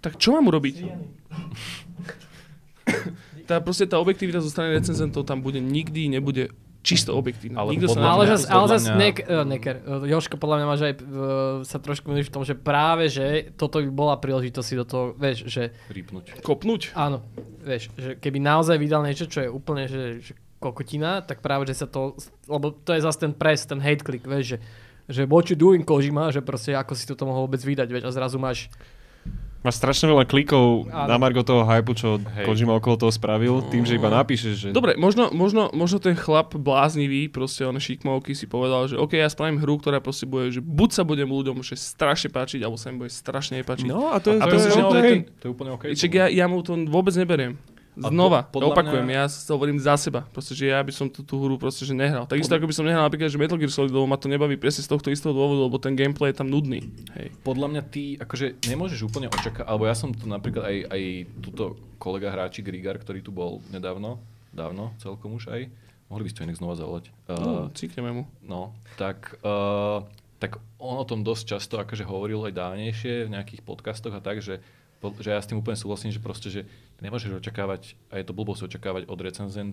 Tak 0.00 0.16
čo 0.16 0.32
mám 0.32 0.48
urobiť? 0.48 0.88
tá, 3.44 3.60
proste 3.60 3.84
tá 3.84 3.96
objektivita 3.96 4.40
zo 4.40 4.48
strany 4.48 4.72
recenzentov 4.72 5.24
tam 5.24 5.40
bude 5.40 5.58
nikdy, 5.58 6.08
nebude 6.08 6.48
čisto 6.80 7.12
objektívna. 7.12 7.60
Ale 7.66 7.74
Nikto 7.74 7.90
sa 7.90 8.00
ale 8.00 8.24
zase, 8.30 8.46
ale 8.48 8.66
zase 8.70 8.88
mňa- 8.88 8.98
nek, 9.02 9.16
uh, 9.26 9.44
Neker, 9.44 9.76
uh, 9.82 10.06
Joško, 10.06 10.38
podľa 10.38 10.56
mňa 10.62 10.66
máš 10.66 10.80
aj 10.86 10.94
uh, 10.94 11.02
sa 11.66 11.76
trošku 11.82 12.08
milíš 12.08 12.30
v 12.30 12.34
tom, 12.38 12.44
že 12.46 12.54
práve, 12.54 13.10
že 13.10 13.50
toto 13.58 13.82
by 13.82 13.90
bola 13.90 14.14
príležitosť 14.16 14.66
si 14.66 14.74
do 14.78 14.86
toho, 14.86 15.04
vieš, 15.18 15.50
že 15.50 15.74
Rýpnuť. 15.90 16.40
kopnúť. 16.46 16.94
áno, 16.94 17.26
vieš, 17.60 17.90
že 17.98 18.14
keby 18.16 18.38
naozaj 18.38 18.78
vydal 18.78 19.02
niečo, 19.04 19.26
čo 19.26 19.42
je 19.44 19.48
úplne, 19.50 19.90
že, 19.90 20.22
že 20.22 20.32
kokotina, 20.58 21.22
tak 21.22 21.42
práve, 21.42 21.66
že 21.70 21.82
sa 21.82 21.86
to, 21.86 22.14
lebo 22.46 22.74
to 22.74 22.94
je 22.94 23.02
zase 23.02 23.18
ten 23.20 23.32
press, 23.34 23.66
ten 23.66 23.78
hate 23.78 24.02
click, 24.02 24.26
vieš, 24.26 24.56
že, 24.56 24.58
že 25.10 25.22
what 25.26 25.50
you 25.50 25.58
doing, 25.58 25.82
Kojima, 25.82 26.30
že 26.30 26.42
proste 26.42 26.74
ako 26.74 26.94
si 26.94 27.06
toto 27.06 27.26
mohol 27.26 27.46
vôbec 27.46 27.62
vydať, 27.62 27.88
vieš, 27.90 28.04
a 28.06 28.14
zrazu 28.14 28.38
máš, 28.38 28.70
Máš 29.58 29.82
strašne 29.82 30.06
veľa 30.06 30.22
klikov 30.22 30.86
Áno. 30.86 31.10
na 31.10 31.16
margo 31.18 31.42
toho 31.42 31.66
hypu, 31.66 31.90
čo 31.90 32.22
Hej. 32.22 32.46
Kojima 32.46 32.78
okolo 32.78 32.94
toho 32.96 33.10
spravil, 33.10 33.58
tým, 33.66 33.82
že 33.82 33.98
iba 33.98 34.06
napíšeš, 34.06 34.54
že... 34.54 34.68
Dobre, 34.70 34.94
možno, 34.94 35.34
možno, 35.34 35.66
možno 35.74 35.98
ten 35.98 36.14
chlap 36.14 36.54
bláznivý, 36.54 37.26
proste 37.26 37.66
on 37.66 37.74
šikmovky 37.74 38.32
si 38.32 38.46
povedal, 38.46 38.86
že 38.86 38.94
OK, 38.94 39.18
ja 39.18 39.26
spravím 39.26 39.58
hru, 39.58 39.76
ktorá 39.76 39.98
proste 39.98 40.24
bude, 40.24 40.54
že 40.54 40.62
buď 40.62 40.90
sa 40.92 41.02
budem 41.02 41.26
ľuďom 41.26 41.58
že 41.60 41.74
strašne 41.74 42.30
páčiť, 42.30 42.62
alebo 42.62 42.78
sa 42.78 42.94
im 42.94 43.02
bude 43.02 43.10
strašne 43.10 43.58
nepáčiť. 43.58 43.84
No 43.84 44.14
a 44.14 44.22
to 44.22 44.30
je, 44.30 44.38
A 44.38 44.46
to 44.46 44.50
to 44.52 44.56
je, 44.56 44.70
to 44.70 44.96
je 44.96 45.02
ten- 45.02 45.24
To 45.36 45.44
je 45.44 45.50
úplne 45.50 45.70
OK. 45.74 45.84
Čiže 45.90 46.06
ja, 46.08 46.26
ja 46.30 46.46
mu 46.46 46.62
to 46.62 46.78
vôbec 46.86 47.18
neberiem. 47.18 47.58
Znova, 47.98 48.46
po- 48.46 48.62
podľa 48.62 48.68
opakujem, 48.70 49.04
mňa- 49.04 49.16
ja 49.18 49.24
hovorím 49.50 49.78
za 49.78 49.94
seba. 49.94 50.22
Proste, 50.24 50.54
že 50.54 50.70
ja 50.70 50.78
by 50.78 50.92
som 50.94 51.06
tú, 51.06 51.20
tú 51.20 51.34
hru 51.36 51.58
proste, 51.58 51.82
že 51.82 51.90
nehral. 51.90 52.24
Takisto 52.24 52.54
ako 52.54 52.64
by 52.64 52.74
som 52.74 52.86
nehral 52.86 53.02
napríklad, 53.02 53.26
že 53.26 53.36
Metal 53.36 53.58
Gear 53.58 53.68
Solid, 53.68 53.90
lebo 53.90 54.06
ma 54.06 54.14
to 54.14 54.26
nebaví 54.26 54.54
presne 54.54 54.86
z 54.86 54.90
tohto 54.90 55.10
istého 55.10 55.34
dôvodu, 55.34 55.66
lebo 55.66 55.76
ten 55.76 55.92
gameplay 55.92 56.30
je 56.30 56.38
tam 56.38 56.46
nudný. 56.46 56.86
Hej. 57.18 57.34
Podľa 57.42 57.66
mňa 57.66 57.82
ty 57.90 58.14
akože 58.14 58.62
nemôžeš 58.64 59.02
úplne 59.02 59.26
očakávať, 59.26 59.66
alebo 59.66 59.84
ja 59.84 59.98
som 59.98 60.14
tu 60.14 60.24
napríklad 60.24 60.62
aj, 60.62 60.76
aj 60.86 61.02
túto 61.42 61.64
kolega 61.98 62.30
hráči 62.30 62.62
Grigar, 62.62 62.94
ktorý 62.96 63.18
tu 63.18 63.34
bol 63.34 63.58
nedávno, 63.68 64.22
dávno 64.48 64.94
celkom 64.96 65.34
už 65.34 65.50
aj, 65.50 65.66
mohli 66.06 66.22
by 66.24 66.30
ste 66.30 66.38
ho 66.40 66.46
inak 66.46 66.56
znova 66.56 66.74
zavolať. 66.74 67.04
No, 67.26 67.34
Uh, 67.34 67.66
cíkneme 67.74 68.10
mu. 68.14 68.22
no, 68.40 68.72
tak, 68.96 69.36
uh, 69.42 70.00
tak 70.38 70.56
on 70.78 70.96
o 70.96 71.04
tom 71.04 71.20
dosť 71.20 71.44
často 71.44 71.74
akože 71.76 72.06
hovoril 72.06 72.46
aj 72.46 72.54
dávnejšie 72.54 73.26
v 73.26 73.32
nejakých 73.34 73.60
podcastoch 73.60 74.14
a 74.14 74.22
tak, 74.22 74.38
že, 74.38 74.62
že 75.18 75.28
ja 75.28 75.42
s 75.42 75.50
tým 75.50 75.58
úplne 75.58 75.74
súhlasím, 75.74 76.08
že 76.08 76.22
proste, 76.22 76.48
že 76.48 76.62
nemôžeš 77.00 77.38
očakávať, 77.38 77.94
a 78.08 78.16
je 78.16 78.24
to 78.24 78.32
blbosť 78.32 78.66
očakávať 78.66 79.02
od 79.06 79.18
recenzen, 79.18 79.68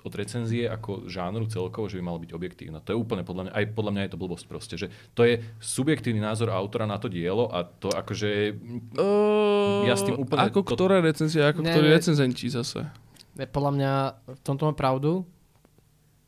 od 0.00 0.12
recenzie 0.12 0.64
ako 0.64 1.04
žánru 1.06 1.44
celkovo, 1.44 1.84
že 1.84 1.98
by 1.98 2.04
mal 2.04 2.16
byť 2.16 2.30
objektívna. 2.30 2.80
To 2.80 2.90
je 2.90 2.96
úplne 2.96 3.20
podľa 3.20 3.42
mňa, 3.44 3.52
aj 3.52 3.64
podľa 3.70 3.92
mňa 3.92 4.02
je 4.02 4.10
to 4.10 4.18
blbosť 4.18 4.44
proste, 4.46 4.74
že 4.74 4.86
to 5.12 5.22
je 5.22 5.42
subjektívny 5.58 6.18
názor 6.18 6.48
autora 6.48 6.84
na 6.84 6.96
to 6.96 7.06
dielo 7.06 7.46
a 7.46 7.62
to 7.62 7.90
akože 7.90 8.56
Uh, 8.96 9.84
Ja 9.84 9.94
s 9.94 10.02
tým 10.02 10.16
úplne- 10.16 10.46
Ako 10.46 10.62
to- 10.62 10.72
ktoré 10.72 11.00
recenzie, 11.00 11.42
ako 11.42 11.60
Ne, 11.60 11.70
ktorí 11.70 11.86
recenzenti 11.90 12.46
zase. 12.46 12.88
ne, 13.34 13.44
podľa 13.44 13.70
mňa 13.72 13.92
v 14.30 14.40
tomto 14.40 14.64
má 14.64 14.72
pravdu, 14.72 15.24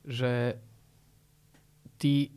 že 0.02 0.58
ty, 1.96 2.28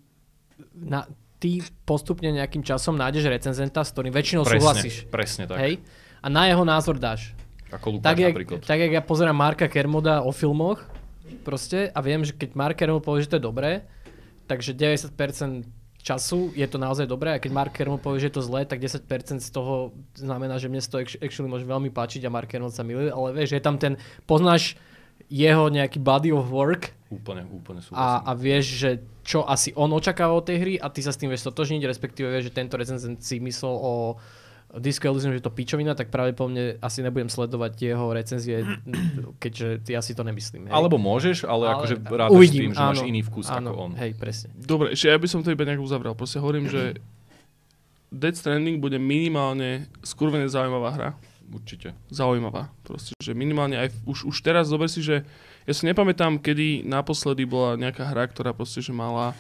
na, 0.72 1.04
ty 1.36 1.58
postupne 1.84 2.30
nejakým 2.30 2.62
časom 2.62 2.94
nájdeš 2.94 3.28
recenzenta, 3.28 3.82
s 3.82 3.92
ktorým 3.92 4.14
väčšinou 4.14 4.44
presne, 4.44 4.60
súhlasíš. 4.62 4.96
presne 5.10 5.44
tak. 5.46 5.58
Hej? 5.58 5.74
A 6.20 6.28
na 6.28 6.46
jeho 6.46 6.64
názor 6.64 6.96
dáš. 6.96 7.34
Ako 7.70 7.88
Lukáš 7.92 8.06
Tak 8.06 8.18
jak, 8.20 8.34
napríklad. 8.34 8.60
tak 8.62 8.80
jak 8.80 8.92
ja 8.92 9.02
pozerám 9.02 9.34
Marka 9.34 9.66
Kermoda 9.66 10.22
o 10.22 10.30
filmoch 10.30 10.86
proste 11.42 11.90
a 11.90 12.00
viem, 12.00 12.22
že 12.22 12.32
keď 12.32 12.54
Mark 12.54 12.78
Kermod 12.78 13.02
povie, 13.02 13.26
že 13.26 13.34
to 13.34 13.38
je 13.38 13.46
dobré, 13.46 13.72
takže 14.46 14.74
90% 14.74 15.66
času 15.98 16.54
je 16.54 16.66
to 16.66 16.78
naozaj 16.78 17.10
dobré 17.10 17.34
a 17.34 17.42
keď 17.42 17.52
Mark 17.52 17.74
Kermod 17.74 17.98
povie, 17.98 18.22
že 18.22 18.30
je 18.30 18.36
to 18.38 18.46
zlé, 18.46 18.62
tak 18.64 18.78
10% 18.78 19.10
z 19.42 19.50
toho 19.50 19.90
znamená, 20.14 20.62
že 20.62 20.70
mne 20.70 20.78
to 20.80 21.02
actu- 21.02 21.18
actually 21.18 21.50
môže 21.50 21.66
veľmi 21.66 21.90
páčiť 21.90 22.22
a 22.22 22.30
Mark 22.30 22.46
Kermod 22.46 22.70
sa 22.70 22.86
miluje, 22.86 23.10
ale 23.10 23.34
vieš, 23.34 23.58
je 23.58 23.64
tam 23.64 23.82
ten, 23.82 23.98
poznáš 24.24 24.78
jeho 25.26 25.74
nejaký 25.74 25.98
body 25.98 26.30
of 26.30 26.46
work 26.54 26.94
Úplne, 27.10 27.50
úplne 27.50 27.82
súhlasím. 27.82 27.98
a, 27.98 28.22
a 28.22 28.32
vieš, 28.38 28.66
že 28.78 28.90
čo 29.26 29.42
asi 29.42 29.74
on 29.74 29.90
očakáva 29.90 30.38
od 30.38 30.46
tej 30.46 30.58
hry 30.62 30.74
a 30.78 30.94
ty 30.94 31.02
sa 31.02 31.10
s 31.10 31.18
tým 31.18 31.34
vieš 31.34 31.42
stotožniť, 31.42 31.82
respektíve 31.82 32.30
vieš, 32.30 32.54
že 32.54 32.58
tento 32.62 32.78
recenzent 32.78 33.18
si 33.26 33.42
myslel 33.42 33.74
o 33.74 33.94
Disco 34.76 35.08
Elysium, 35.08 35.32
že 35.32 35.40
je 35.40 35.48
to 35.48 35.54
pičovina, 35.54 35.96
tak 35.96 36.12
pravdepodobne 36.12 36.76
asi 36.84 37.00
nebudem 37.00 37.32
sledovať 37.32 37.74
jeho 37.80 38.12
recenzie, 38.12 38.68
keďže 39.44 39.88
ja 39.88 40.04
si 40.04 40.12
to 40.12 40.28
nemyslím. 40.28 40.68
Hej. 40.68 40.76
Alebo 40.76 41.00
môžeš, 41.00 41.48
ale, 41.48 41.72
Ale 41.72 41.76
akože 41.80 41.96
uvidím, 42.32 42.44
s 42.44 42.52
tým, 42.52 42.72
že 42.76 42.84
máš 42.84 43.00
áno, 43.00 43.10
iný 43.10 43.22
vkus 43.24 43.46
áno, 43.48 43.72
ako 43.72 43.80
on. 43.80 43.92
Hej, 43.96 44.12
presne. 44.20 44.52
Dobre, 44.56 44.92
ešte 44.92 45.08
ja 45.08 45.18
by 45.20 45.28
som 45.32 45.40
to 45.44 45.56
iba 45.56 45.64
nejak 45.64 45.80
uzavrel. 45.80 46.12
Proste 46.12 46.44
hovorím, 46.44 46.68
že 46.68 47.00
Dead 48.12 48.36
Stranding 48.36 48.84
bude 48.84 49.00
minimálne 49.00 49.88
skurvene 50.04 50.52
zaujímavá 50.52 50.90
hra. 50.92 51.10
Určite. 51.46 51.94
Zaujímavá. 52.10 52.74
Proste, 52.84 53.14
že 53.22 53.32
minimálne 53.38 53.78
aj 53.78 53.94
už, 54.04 54.28
už 54.28 54.38
teraz 54.44 54.68
zober 54.68 54.92
si, 54.92 55.00
že 55.00 55.24
ja 55.64 55.74
si 55.74 55.86
nepamätám, 55.88 56.42
kedy 56.42 56.84
naposledy 56.84 57.48
bola 57.48 57.78
nejaká 57.80 58.12
hra, 58.12 58.28
ktorá 58.28 58.52
proste, 58.52 58.82
že 58.82 58.92
mala 58.92 59.38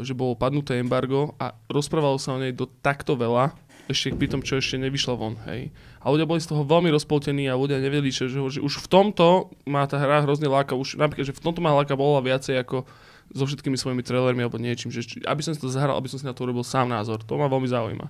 že 0.00 0.14
bolo 0.14 0.38
padnuté 0.38 0.78
embargo 0.78 1.34
a 1.42 1.58
rozprávalo 1.66 2.14
sa 2.14 2.38
o 2.38 2.38
nej 2.38 2.54
do 2.54 2.70
takto 2.70 3.18
veľa, 3.18 3.50
ešte 3.90 4.14
pri 4.14 4.28
tom, 4.30 4.40
čo 4.46 4.62
ešte 4.62 4.78
nevyšla 4.78 5.14
von, 5.18 5.34
hej. 5.50 5.74
A 5.98 6.10
ľudia 6.10 6.26
boli 6.26 6.38
z 6.38 6.54
toho 6.54 6.62
veľmi 6.62 6.90
rozpoltení 6.94 7.50
a 7.50 7.58
ľudia 7.58 7.82
nevedeli, 7.82 8.14
že, 8.14 8.30
že, 8.30 8.60
už 8.62 8.74
v 8.84 8.88
tomto 8.88 9.50
má 9.66 9.82
tá 9.90 9.98
hra 9.98 10.22
hrozne 10.22 10.46
láka, 10.46 10.78
už 10.78 10.98
napríklad, 10.98 11.30
že 11.30 11.34
v 11.34 11.42
tomto 11.42 11.58
má 11.58 11.74
láka 11.74 11.98
bola 11.98 12.22
viacej 12.22 12.62
ako 12.62 12.86
so 13.32 13.44
všetkými 13.48 13.78
svojimi 13.80 14.04
trailermi 14.04 14.44
alebo 14.44 14.60
niečím, 14.60 14.92
že 14.92 15.02
aby 15.24 15.40
som 15.40 15.56
si 15.56 15.60
to 15.62 15.72
zahral, 15.72 15.96
aby 15.96 16.06
som 16.06 16.20
si 16.20 16.26
na 16.28 16.36
to 16.36 16.44
urobil 16.44 16.62
sám 16.62 16.90
názor. 16.92 17.24
To 17.24 17.40
ma 17.40 17.48
veľmi 17.48 17.66
zaujíma. 17.70 18.06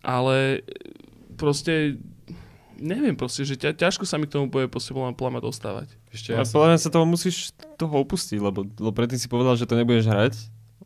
Ale 0.00 0.64
e, 0.64 0.94
proste 1.36 2.00
neviem 2.80 3.16
proste, 3.16 3.44
že 3.44 3.56
ťa, 3.56 3.76
ťažko 3.76 4.04
sa 4.08 4.16
mi 4.16 4.28
k 4.28 4.36
tomu 4.36 4.48
bude 4.48 4.68
proste 4.68 4.92
podľa 4.92 5.32
mňa 5.36 5.42
dostávať. 5.44 5.88
Ešte 6.12 6.32
Ja 6.32 6.44
podľa 6.44 6.80
sa 6.80 6.92
toho 6.92 7.06
musíš 7.08 7.52
toho 7.76 8.00
opustiť, 8.00 8.38
lebo, 8.40 8.64
lebo 8.64 8.92
predtým 8.92 9.20
si 9.20 9.28
povedal, 9.28 9.56
že 9.56 9.68
to 9.68 9.76
nebudeš 9.76 10.08
hrať. 10.08 10.34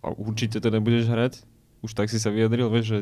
A 0.01 0.17
určite 0.17 0.59
to 0.59 0.69
nebudeš 0.73 1.07
hrať. 1.07 1.45
Už 1.85 1.93
tak 1.93 2.09
si 2.09 2.17
sa 2.17 2.33
vyjadril, 2.33 2.73
vieš, 2.73 2.87
že 2.89 2.99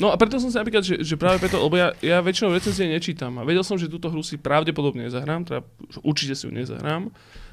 No 0.00 0.08
a 0.10 0.16
preto 0.16 0.40
som 0.40 0.48
si 0.48 0.56
napríklad, 0.56 0.82
že, 0.82 1.04
že 1.04 1.14
práve 1.20 1.42
preto, 1.42 1.60
lebo 1.60 1.76
ja, 1.76 1.92
ja 2.00 2.24
väčšinou 2.24 2.56
recenzie 2.56 2.88
nečítam 2.88 3.36
a 3.38 3.42
vedel 3.44 3.62
som, 3.66 3.76
že 3.76 3.90
túto 3.92 4.08
hru 4.08 4.24
si 4.24 4.40
pravdepodobne 4.40 5.06
nezahrám, 5.06 5.44
teda 5.44 5.60
určite 6.00 6.32
si 6.32 6.48
ju 6.48 6.52
nezahrám. 6.52 7.12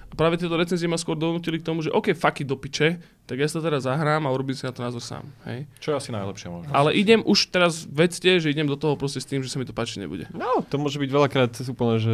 A 0.10 0.14
práve 0.18 0.42
tieto 0.42 0.58
recenzie 0.58 0.90
ma 0.90 0.98
skôr 0.98 1.14
donútili 1.14 1.62
k 1.62 1.68
tomu, 1.70 1.86
že 1.86 1.94
OK, 1.94 2.18
it 2.18 2.48
do 2.50 2.58
piče, 2.58 2.98
tak 3.30 3.38
ja 3.38 3.46
sa 3.46 3.62
teraz 3.62 3.86
zahrám 3.86 4.26
a 4.26 4.34
urobím 4.34 4.58
si 4.58 4.66
na 4.66 4.74
to 4.74 4.82
názor 4.82 5.06
sám. 5.06 5.30
Hej. 5.46 5.70
čo 5.78 5.94
je 5.94 5.96
asi 6.02 6.10
najlepšie 6.10 6.50
možno. 6.50 6.74
Ale 6.74 6.98
idem 6.98 7.22
už 7.22 7.54
teraz, 7.54 7.86
vedzte, 7.86 8.42
že 8.42 8.50
idem 8.50 8.66
do 8.66 8.74
toho 8.74 8.98
proste 8.98 9.22
s 9.22 9.30
tým, 9.30 9.46
že 9.46 9.54
sa 9.54 9.62
mi 9.62 9.70
to 9.70 9.74
páčiť 9.76 10.02
nebude. 10.02 10.26
no, 10.34 10.66
to 10.66 10.82
môže 10.82 10.98
byť 10.98 11.10
veľakrát 11.14 11.54
úplne, 11.70 12.02
že 12.02 12.14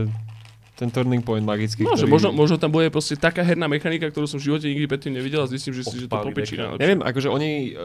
ten 0.75 0.91
turning 0.91 1.23
point 1.23 1.41
magický, 1.41 1.87
No, 1.87 1.95
že 1.95 2.03
ktorý... 2.03 2.11
možno, 2.11 2.29
možno 2.35 2.55
tam 2.59 2.67
bude 2.69 2.91
proste 2.91 3.15
taká 3.15 3.41
herná 3.41 3.65
mechanika, 3.65 4.11
ktorú 4.11 4.27
som 4.27 4.37
v 4.37 4.51
živote 4.51 4.67
nikdy 4.67 4.85
predtým 4.85 5.15
nevidel 5.15 5.41
a 5.41 5.47
zistím, 5.47 5.71
že, 5.71 5.87
si, 5.87 5.95
že 5.95 6.05
to 6.05 6.19
veka. 6.19 6.27
najlepšie. 6.27 6.77
Neviem, 6.77 6.99
akože 6.99 7.31
oni 7.31 7.49
uh, 7.71 7.77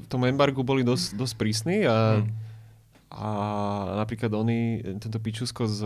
v 0.00 0.06
tom 0.06 0.28
embargu 0.28 0.60
boli 0.60 0.84
dosť, 0.84 1.16
dosť 1.16 1.34
prísni 1.40 1.88
a, 1.88 2.20
Hm. 2.20 2.28
a 3.10 3.28
napríklad 3.96 4.28
oni, 4.30 4.78
tento 5.00 5.16
pičusko 5.16 5.64
z, 5.64 5.80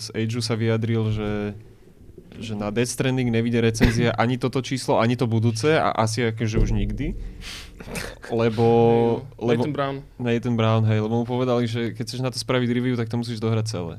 z 0.00 0.06
Ageu 0.12 0.42
sa 0.42 0.58
vyjadril, 0.58 1.14
že 1.14 1.30
že 2.30 2.54
na 2.54 2.70
Death 2.70 2.94
Stranding 2.94 3.26
nevidie 3.28 3.58
recenzia 3.58 4.14
ani 4.22 4.38
toto 4.38 4.62
číslo, 4.62 4.96
ani 4.96 5.14
to 5.14 5.26
budúce 5.26 5.66
a 5.66 5.90
asi 5.92 6.24
akože 6.24 6.56
už 6.58 6.70
nikdy. 6.72 7.12
lebo, 8.30 8.66
lebo 9.38 9.66
Nathan 9.66 9.74
Brown. 9.74 9.96
Nathan 10.16 10.54
Brown, 10.54 10.82
hej, 10.86 10.98
lebo 11.00 11.20
mu 11.20 11.26
povedali, 11.26 11.66
že 11.66 11.90
keď 11.92 12.04
chceš 12.06 12.20
na 12.22 12.30
to 12.30 12.38
spraviť 12.38 12.70
review, 12.70 12.94
tak 12.94 13.10
to 13.10 13.18
musíš 13.18 13.42
dohrať 13.42 13.66
celé. 13.66 13.94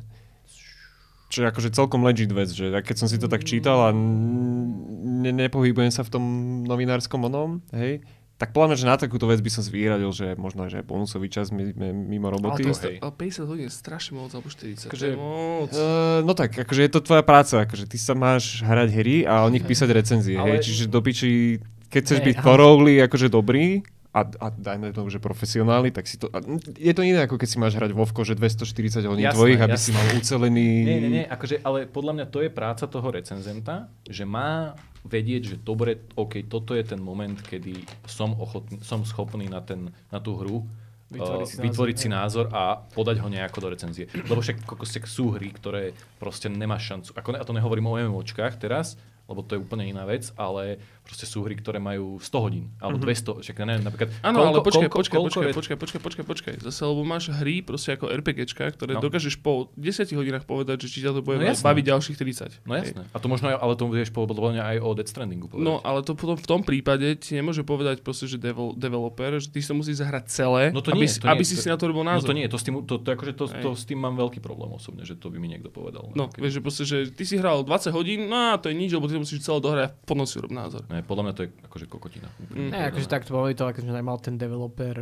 Čo 1.32 1.42
je 1.42 1.48
akože 1.48 1.70
celkom 1.72 2.04
legit 2.04 2.30
vec, 2.30 2.52
že 2.52 2.68
keď 2.70 2.96
som 2.96 3.08
si 3.08 3.16
to 3.16 3.26
tak 3.26 3.48
čítal 3.48 3.88
a 3.88 3.96
ne, 3.96 5.32
nepohybujem 5.32 5.88
sa 5.88 6.04
v 6.04 6.12
tom 6.12 6.24
novinárskom 6.68 7.24
onom, 7.24 7.64
hej, 7.72 8.04
tak 8.36 8.52
podľa 8.52 8.74
mňa, 8.74 8.78
že 8.82 8.90
na 8.90 8.98
takúto 8.98 9.30
vec 9.30 9.38
by 9.38 9.48
som 9.48 9.62
si 9.62 9.70
vyhradil, 9.70 10.10
že 10.10 10.34
možno, 10.34 10.66
že 10.66 10.82
bonusový 10.82 11.30
čas 11.30 11.54
mi- 11.54 11.72
mi- 11.72 11.94
mimo 11.94 12.34
roboty. 12.34 12.66
Ale, 12.66 12.74
to, 12.74 12.90
hej. 12.90 12.98
ale 12.98 13.14
50 13.14 13.46
hodín 13.46 13.66
je 13.70 13.72
strašne 13.72 14.18
moc, 14.18 14.34
alebo 14.34 14.50
40. 14.50 14.90
Akože- 14.90 15.14
moc. 15.14 15.70
Uh, 15.72 16.26
no 16.26 16.34
tak, 16.34 16.58
akože 16.58 16.82
je 16.82 16.92
to 16.92 17.00
tvoja 17.00 17.22
práca, 17.22 17.62
akože 17.62 17.86
ty 17.86 18.02
sa 18.02 18.18
máš 18.18 18.66
hrať 18.66 18.90
hry 18.92 19.16
a 19.24 19.46
o 19.46 19.50
nich 19.54 19.62
písať 19.62 19.90
recenzie, 19.94 20.36
Ale- 20.36 20.58
hej, 20.58 20.66
čiže 20.66 20.90
do 20.90 21.00
piči, 21.00 21.62
keď 21.88 22.02
chceš 22.02 22.20
byť 22.26 22.36
ale- 22.42 23.06
akože 23.06 23.28
dobrý, 23.30 23.86
a, 24.12 24.28
a 24.28 24.48
dajme 24.52 24.92
tomu, 24.92 25.08
že 25.08 25.24
profesionálny, 25.24 25.96
tak 25.96 26.04
si 26.04 26.20
to... 26.20 26.28
A 26.36 26.44
je 26.76 26.92
to 26.92 27.00
iné, 27.00 27.24
ako 27.24 27.40
keď 27.40 27.48
si 27.48 27.58
máš 27.64 27.80
hrať 27.80 27.96
Vovko, 27.96 28.28
že 28.28 28.36
240 28.36 29.08
hodín 29.08 29.24
Jasné, 29.24 29.40
tvojich, 29.40 29.62
aby 29.64 29.80
jasné. 29.80 29.88
si 29.88 29.92
mal 29.96 30.08
ucelený... 30.20 30.68
Nie, 30.84 30.98
nie, 31.00 31.12
nie, 31.22 31.26
akože, 31.26 31.64
ale 31.64 31.88
podľa 31.88 32.14
mňa 32.20 32.26
to 32.28 32.44
je 32.44 32.52
práca 32.52 32.92
toho 32.92 33.08
recenzenta, 33.08 33.88
že 34.04 34.28
má 34.28 34.76
vedieť, 35.08 35.56
že 35.56 35.56
dobre, 35.56 36.04
OK, 36.20 36.44
toto 36.52 36.76
je 36.76 36.84
ten 36.84 37.00
moment, 37.00 37.40
kedy 37.40 37.88
som, 38.04 38.36
ochotný, 38.36 38.84
som 38.84 39.08
schopný 39.08 39.48
na, 39.48 39.64
ten, 39.64 39.96
na 40.12 40.20
tú 40.20 40.36
hru 40.36 40.68
Vytvoriť 41.12 41.48
si 41.48 41.56
vytvoriť 41.60 41.96
názor, 41.96 42.04
si 42.08 42.10
názor 42.10 42.46
a 42.56 42.80
podať 42.96 43.20
ho 43.20 43.28
nejako 43.28 43.68
do 43.68 43.70
recenzie. 43.76 44.08
Lebo 44.16 44.40
však 44.40 44.64
kokos, 44.64 44.96
však 44.96 45.12
sú 45.12 45.36
hry, 45.36 45.52
ktoré 45.52 45.92
proste 46.16 46.48
nemáš 46.48 46.88
šancu. 46.88 47.10
Ako, 47.20 47.36
a 47.36 47.44
to 47.44 47.52
nehovorím 47.52 47.92
o 47.92 48.00
MMOčkách 48.00 48.56
teraz, 48.56 48.96
lebo 49.28 49.44
to 49.44 49.60
je 49.60 49.64
úplne 49.64 49.92
iná 49.92 50.08
vec, 50.08 50.32
ale 50.40 50.80
proste 51.02 51.26
sú 51.26 51.42
hry, 51.42 51.56
ktoré 51.56 51.78
majú 51.78 52.16
100 52.18 52.32
hodín, 52.40 52.66
alebo 52.78 52.96
200, 52.98 53.42
však 53.42 53.56
neviem, 53.62 53.84
napríklad... 53.84 54.10
Áno, 54.22 54.44
ale 54.44 54.60
počkaj, 54.60 54.88
koľko- 54.88 55.00
počkaj, 55.02 55.18
koľko 55.18 55.28
počkaj, 55.28 55.44
je- 55.44 55.58
počkaj, 55.58 55.78
počkaj, 55.78 56.02
počkaj, 56.02 56.26
počkaj. 56.26 56.54
Zase, 56.62 56.82
lebo 56.84 57.02
máš 57.02 57.28
hry 57.32 57.60
proste 57.60 57.90
ako 57.92 58.08
RPGčka, 58.14 58.64
ktoré 58.72 58.96
No. 58.96 59.02
dokážeš 59.02 59.36
po 59.38 59.68
10 59.76 60.08
hodinách 60.14 60.46
povedať, 60.46 60.86
že 60.86 60.88
či 60.88 60.98
ťa 61.02 61.12
to 61.12 61.22
bude 61.22 61.42
No 61.42 61.48
jasné. 61.48 61.66
baviť 61.66 61.84
ďalších 61.84 62.16
30. 62.16 62.64
No 62.64 62.78
Hej. 62.78 62.94
jasné. 62.94 63.04
A 63.08 63.18
to 63.18 63.28
možno, 63.28 63.50
aj- 63.50 63.60
ale 63.60 63.74
to 63.76 63.84
vieš 63.88 64.10
podľa 64.10 64.32
aj 64.64 64.78
o 64.78 64.90
Death 64.94 65.10
Strandingu 65.10 65.48
povedať. 65.48 65.66
No, 65.66 65.82
ale 65.82 66.00
to 66.02 66.14
potom 66.14 66.38
v 66.38 66.48
tom 66.48 66.62
prípade 66.62 67.04
ti 67.18 67.34
nemôže 67.34 67.62
povedať 67.62 68.00
proste, 68.02 68.26
že 68.26 68.38
devel, 68.38 68.72
developer, 68.74 69.36
že 69.38 69.48
ty 69.48 69.60
si 69.60 69.68
to 69.68 69.76
musíš 69.76 70.00
zahrať 70.00 70.24
celé, 70.28 70.70
No 70.70 70.80
to 70.80 70.94
aby, 70.94 71.04
nie, 71.04 71.10
si, 71.10 71.18
to 71.18 71.28
nie, 71.28 71.34
aby 71.34 71.44
si 71.44 71.56
to- 71.56 71.62
si 71.62 71.68
na 71.68 71.76
to 71.76 71.86
robil 71.86 72.04
No 72.04 72.14
názor. 72.14 72.28
to 72.28 72.34
nie, 72.34 72.46
to 72.46 72.56
s 72.56 72.64
tým, 72.64 72.76
to, 72.82 72.96
to, 72.98 73.10
akože 73.10 73.34
to, 73.34 73.46
Hej. 73.48 73.62
to, 73.62 73.70
s 73.74 73.84
tým 73.84 74.00
mám 74.00 74.16
veľký 74.16 74.40
problém 74.40 74.70
osobne, 74.70 75.02
že 75.02 75.14
to 75.14 75.28
by 75.28 75.38
mi 75.38 75.48
niekto 75.48 75.68
povedal. 75.68 76.14
No, 76.14 76.28
Keď- 76.28 76.40
vieš, 76.40 76.54
že 76.54 76.62
proste, 76.62 76.84
že 76.86 76.98
ty 77.10 77.24
si 77.24 77.36
hral 77.36 77.64
20 77.64 77.92
hodín, 77.92 78.28
no 78.28 78.54
a 78.54 78.58
to 78.58 78.68
je 78.68 78.76
nič, 78.76 78.92
lebo 78.92 79.06
ty 79.06 79.16
musíš 79.16 79.42
celé 79.42 79.60
dohrať 79.60 79.84
a 79.84 79.94
potom 80.02 80.24
si 80.24 80.38
urob 80.38 80.52
názor. 80.52 80.84
Ne, 80.92 81.00
podľa 81.08 81.24
mňa 81.24 81.34
to 81.34 81.42
je 81.48 81.50
akože 81.72 81.86
kokotina. 81.88 82.28
Mm. 82.52 82.70
Ne, 82.76 82.82
akože 82.92 83.08
takto 83.08 83.32
boli 83.32 83.56
to, 83.56 83.64
akože 83.64 83.88
nemal 83.88 84.20
ten 84.20 84.36
developer 84.36 84.96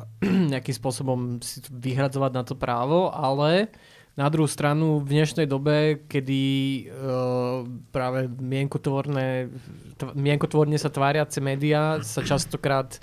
nejakým 0.52 0.74
spôsobom 0.74 1.44
si 1.44 1.60
to 1.60 1.68
vyhradzovať 1.70 2.32
na 2.32 2.42
to 2.42 2.56
právo, 2.56 3.12
ale 3.12 3.68
na 4.14 4.30
druhú 4.30 4.46
stranu 4.46 5.02
v 5.02 5.20
dnešnej 5.20 5.44
dobe, 5.44 6.06
kedy 6.06 6.42
uh, 6.86 7.66
práve 7.90 8.30
mienkotvorné, 8.30 9.50
tv- 9.98 10.14
mienkotvorne 10.14 10.78
sa 10.78 10.88
tváriace 10.88 11.42
médiá 11.42 12.00
sa 12.00 12.24
častokrát 12.30 12.96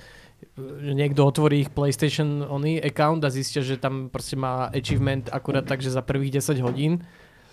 že 0.57 0.97
niekto 0.97 1.21
otvorí 1.21 1.61
ich 1.61 1.69
PlayStation 1.69 2.41
oný 2.41 2.81
account 2.81 3.21
a 3.21 3.29
zistia, 3.29 3.61
že 3.61 3.77
tam 3.77 4.09
proste 4.09 4.33
má 4.33 4.73
achievement 4.73 5.29
akurát 5.29 5.61
tak, 5.61 5.85
že 5.85 5.93
za 5.93 6.01
prvých 6.01 6.41
10 6.41 6.65
hodín 6.65 7.05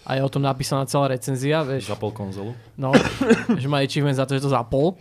a 0.08 0.16
je 0.16 0.22
o 0.24 0.30
tom 0.32 0.40
napísaná 0.40 0.88
celá 0.88 1.12
recenzia, 1.12 1.60
vieš, 1.60 1.92
Zapol 1.92 2.16
konzolu. 2.16 2.56
no, 2.80 2.96
že 3.60 3.68
má 3.68 3.84
achievement 3.84 4.16
za 4.16 4.24
to, 4.24 4.32
že 4.32 4.40
to 4.40 4.50
zapol. 4.50 4.96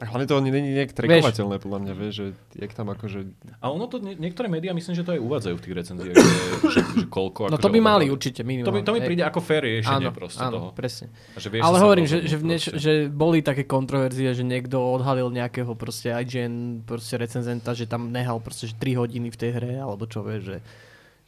A 0.00 0.08
hlavne 0.08 0.24
to 0.24 0.40
ani 0.40 0.48
není 0.48 0.72
nejak 0.72 0.96
trekovateľné, 0.96 1.60
podľa 1.60 1.78
mňa, 1.84 1.92
vieš, 1.92 2.12
že 2.16 2.26
jak 2.56 2.72
tam 2.72 2.88
akože... 2.88 3.20
A 3.60 3.68
ono 3.68 3.84
to, 3.84 4.00
nie, 4.00 4.16
niektoré 4.16 4.48
médiá 4.48 4.72
myslím, 4.72 4.96
že 4.96 5.04
to 5.04 5.12
aj 5.12 5.20
uvádzajú 5.20 5.54
v 5.60 5.62
tých 5.68 5.74
recenziách, 5.76 6.16
že, 6.16 6.24
že, 6.72 6.80
že 7.04 7.06
koľko... 7.12 7.52
No 7.52 7.60
akože 7.60 7.64
to 7.68 7.68
by 7.68 7.80
mali 7.84 8.04
určite 8.08 8.40
To 8.40 8.48
minimálne. 8.48 8.80
mi, 8.80 8.88
to 8.88 8.96
mi 8.96 9.04
príde 9.04 9.20
ako 9.28 9.44
fair 9.44 9.60
riešenie 9.60 10.08
áno, 10.08 10.16
proste 10.16 10.40
áno, 10.40 10.56
toho. 10.56 10.68
presne. 10.72 11.12
A 11.36 11.38
že 11.44 11.52
vieš 11.52 11.68
Ale 11.68 11.76
hovorím, 11.84 12.06
že, 12.08 12.24
že, 12.24 12.36
proste. 12.40 12.80
že 12.80 12.92
boli 13.12 13.44
také 13.44 13.68
kontroverzie, 13.68 14.32
že 14.32 14.40
niekto 14.40 14.80
odhalil 14.80 15.28
nejakého 15.28 15.76
proste 15.76 16.08
IGN 16.16 16.80
proste 16.88 17.20
recenzenta, 17.20 17.76
že 17.76 17.84
tam 17.84 18.08
nehal 18.08 18.40
proste 18.40 18.72
že 18.72 18.80
3 18.80 19.04
hodiny 19.04 19.28
v 19.28 19.36
tej 19.36 19.50
hre, 19.52 19.84
alebo 19.84 20.08
čo 20.08 20.24
vieš, 20.24 20.48
že, 20.48 20.56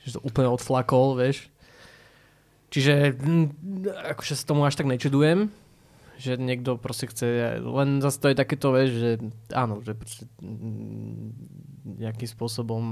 že 0.08 0.16
to 0.16 0.24
úplne 0.24 0.48
odflakol, 0.48 1.20
vieš. 1.20 1.51
Čiže 2.72 3.12
mm, 3.20 3.46
akože 4.16 4.32
sa 4.32 4.48
tomu 4.48 4.64
až 4.64 4.80
tak 4.80 4.88
nečudujem, 4.88 5.52
že 6.16 6.40
niekto 6.40 6.80
proste 6.80 7.04
chce, 7.12 7.60
len 7.60 8.00
zase 8.00 8.16
to 8.16 8.32
je 8.32 8.36
takéto, 8.40 8.72
vieš, 8.72 8.90
že 8.96 9.10
áno, 9.52 9.84
že 9.84 9.92
proste 9.92 10.24
mm, 10.40 12.00
nejakým 12.00 12.28
spôsobom 12.32 12.82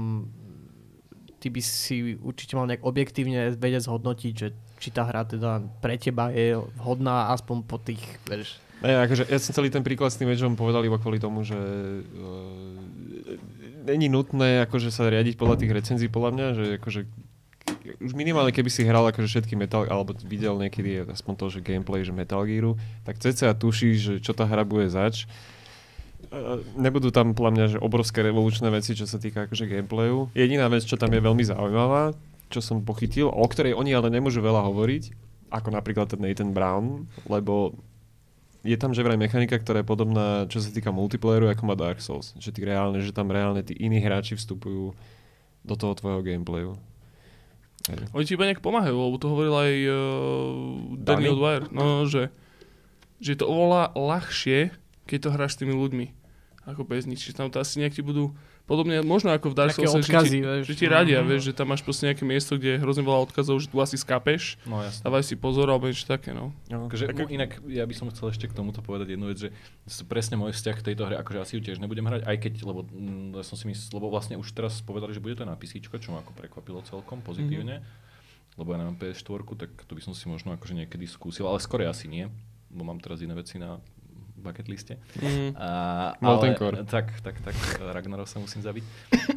ty 1.41 1.49
by 1.49 1.61
si 1.65 2.13
určite 2.21 2.53
mal 2.53 2.69
nejak 2.69 2.85
objektívne 2.85 3.57
vedieť 3.57 3.89
zhodnotiť, 3.89 4.33
že 4.37 4.53
či 4.77 4.93
tá 4.93 5.09
hra 5.09 5.25
teda 5.25 5.65
pre 5.81 5.97
teba 5.97 6.29
je 6.29 6.61
vhodná 6.77 7.33
aspoň 7.33 7.57
po 7.65 7.81
tých, 7.81 8.01
vieš, 8.29 8.61
Ne, 8.81 8.97
akože 9.05 9.29
ja 9.29 9.37
som 9.37 9.53
celý 9.53 9.69
ten 9.69 9.85
príklad 9.85 10.09
s 10.09 10.17
tým 10.17 10.33
Edgeom 10.33 10.57
povedal 10.57 10.81
iba 10.81 10.97
kvôli 10.97 11.21
tomu, 11.21 11.45
že 11.45 11.53
uh, 11.53 12.81
není 13.85 14.09
nutné 14.09 14.65
akože 14.65 14.89
sa 14.89 15.05
riadiť 15.05 15.37
podľa 15.37 15.61
tých 15.61 15.71
recenzií, 15.77 16.09
podľa 16.09 16.31
mňa, 16.33 16.47
že 16.57 16.65
akože 16.81 17.01
už 18.01 18.11
minimálne 18.13 18.53
keby 18.53 18.69
si 18.69 18.85
hral 18.85 19.05
akože 19.09 19.27
všetky 19.27 19.53
Metal, 19.57 19.85
alebo 19.89 20.13
videl 20.25 20.57
niekedy 20.57 21.05
aspoň 21.09 21.33
to, 21.37 21.45
že 21.57 21.59
gameplay, 21.65 22.05
že 22.05 22.13
Metal 22.13 22.41
Gearu, 22.45 22.77
tak 23.03 23.17
cca 23.17 23.53
tušíš, 23.57 23.97
že 23.97 24.13
čo 24.21 24.31
tá 24.37 24.45
hra 24.45 24.61
bude 24.63 24.87
zač. 24.87 25.25
Uh, 26.29 26.61
nebudú 26.77 27.09
tam 27.09 27.33
podľa 27.33 27.51
mňa 27.51 27.65
že 27.75 27.77
obrovské 27.81 28.21
revolučné 28.21 28.69
veci, 28.69 28.93
čo 28.93 29.09
sa 29.09 29.17
týka 29.17 29.49
akože 29.49 29.65
gameplayu. 29.65 30.29
Jediná 30.37 30.69
vec, 30.69 30.85
čo 30.85 30.95
tam 30.95 31.11
je 31.11 31.21
veľmi 31.21 31.43
zaujímavá, 31.43 32.13
čo 32.53 32.61
som 32.61 32.85
pochytil, 32.85 33.27
o 33.33 33.45
ktorej 33.49 33.73
oni 33.73 33.91
ale 33.97 34.13
nemôžu 34.13 34.39
veľa 34.39 34.61
hovoriť, 34.69 35.03
ako 35.49 35.69
napríklad 35.73 36.13
ten 36.13 36.21
Nathan 36.21 36.53
Brown, 36.53 37.09
lebo 37.25 37.75
je 38.61 38.77
tam 38.77 38.93
že 38.93 39.01
vraj 39.01 39.17
mechanika, 39.17 39.57
ktorá 39.57 39.81
je 39.81 39.89
podobná, 39.89 40.45
čo 40.45 40.61
sa 40.61 40.69
týka 40.69 40.93
multiplayeru, 40.93 41.49
ako 41.49 41.63
má 41.65 41.73
Dark 41.73 41.97
Souls. 41.97 42.37
Že, 42.37 42.49
ty 42.53 42.59
reálne, 42.61 43.01
že 43.01 43.09
tam 43.09 43.33
reálne 43.33 43.65
tí 43.65 43.73
iní 43.73 43.97
hráči 43.97 44.37
vstupujú 44.37 44.93
do 45.65 45.75
toho 45.77 45.93
tvojho 45.97 46.21
gameplayu. 46.21 46.77
Oni 47.89 48.23
ti 48.27 48.37
iba 48.37 48.45
nejak 48.45 48.61
pomáhajú, 48.61 48.93
lebo 48.93 49.17
to 49.17 49.31
hovoril 49.31 49.55
aj 49.57 49.73
uh, 49.89 49.95
Daniel 51.01 51.33
Danny? 51.33 51.41
Dwyer, 51.41 51.63
no, 51.73 52.05
že, 52.05 52.29
že 53.17 53.33
je 53.33 53.39
to 53.41 53.49
oveľa 53.49 53.97
ľahšie, 53.97 54.69
keď 55.09 55.17
to 55.17 55.33
hráš 55.33 55.57
s 55.57 55.59
tými 55.65 55.73
ľuďmi, 55.73 56.05
ako 56.69 56.85
bez 56.85 57.09
nič. 57.09 57.25
Že 57.25 57.37
tam 57.37 57.47
to 57.49 57.57
asi 57.57 57.81
nejak 57.81 57.97
ti 57.97 58.05
budú, 58.05 58.37
podobne, 58.71 59.03
možno 59.03 59.29
ako 59.29 59.51
v 59.51 59.55
Dark 59.57 59.75
Souls, 59.75 59.99
že 59.99 60.15
ti, 60.23 60.39
že 60.39 60.73
ti 60.73 60.85
radia, 60.87 61.19
Mhm. 61.19 61.27
vieš, 61.27 61.41
že 61.43 61.53
tam 61.53 61.67
máš 61.67 61.81
proste 61.81 62.07
nejaké 62.07 62.23
miesto, 62.23 62.55
kde 62.55 62.69
je 62.71 62.79
hrozne 62.79 63.03
veľa 63.03 63.19
odkazov, 63.21 63.59
že 63.59 63.67
tu 63.67 63.75
asi 63.77 63.95
skapeš, 63.95 64.55
No 64.63 64.79
jasne. 64.79 65.03
dávaj 65.03 65.23
si 65.23 65.35
pozor, 65.35 65.67
alebo 65.67 65.85
niečo 65.85 66.05
také, 66.05 66.31
no. 66.31 66.55
No, 66.65 66.87
Akože, 66.87 67.11
tak- 67.11 67.27
inak 67.29 67.59
ja 67.67 67.83
by 67.83 67.91
som 67.91 68.07
chcel 68.07 68.31
ešte 68.31 68.47
k 68.47 68.53
tomuto 68.53 68.79
povedať 68.79 69.11
jednu 69.11 69.27
vec, 69.27 69.37
že 69.37 69.49
presne 70.05 70.35
môj 70.35 70.53
vzťah 70.53 70.75
k 70.77 70.85
tejto 70.87 71.03
hre, 71.03 71.15
akože 71.17 71.39
asi 71.41 71.53
ju 71.53 71.61
tiež 71.61 71.77
nebudem 71.77 72.03
hrať, 72.03 72.23
aj 72.23 72.37
keď, 72.39 72.53
lebo 72.63 72.79
mm, 72.83 73.35
ja 73.35 73.43
som 73.43 73.53
si 73.53 73.67
myslel, 73.67 73.91
lebo 73.93 74.07
vlastne 74.07 74.35
už 74.35 74.47
teraz 74.49 74.79
povedali, 74.79 75.11
že 75.11 75.19
bude 75.19 75.35
to 75.35 75.43
na 75.43 75.53
PC, 75.53 75.77
čo 75.81 76.09
ma 76.09 76.19
ako 76.19 76.31
prekvapilo 76.31 76.79
celkom 76.81 77.19
pozitívne, 77.19 77.83
lebo 78.53 78.69
ja 78.69 78.79
nemám 78.79 78.95
PS4, 78.95 79.43
tak 79.57 79.71
to 79.81 79.91
by 79.91 80.01
som 80.01 80.11
si 80.11 80.25
možno 80.25 80.51
akože 80.51 80.71
niekedy 80.73 81.03
skúsil, 81.05 81.43
ale 81.43 81.57
skôr 81.57 81.83
asi 81.83 82.07
nie, 82.07 82.31
lebo 82.67 82.83
mám 82.83 82.97
teraz 82.97 83.19
iné 83.19 83.33
veci 83.33 83.55
na 83.55 83.79
bucket 84.41 84.67
liste. 84.67 84.97
Mm. 85.21 85.55
A, 85.55 85.69
ale. 86.17 86.57
Tak, 86.89 87.21
tak, 87.21 87.35
tak, 87.39 87.55
Ragnarov 87.79 88.25
sa 88.25 88.41
musím 88.41 88.65
zabiť. 88.65 88.83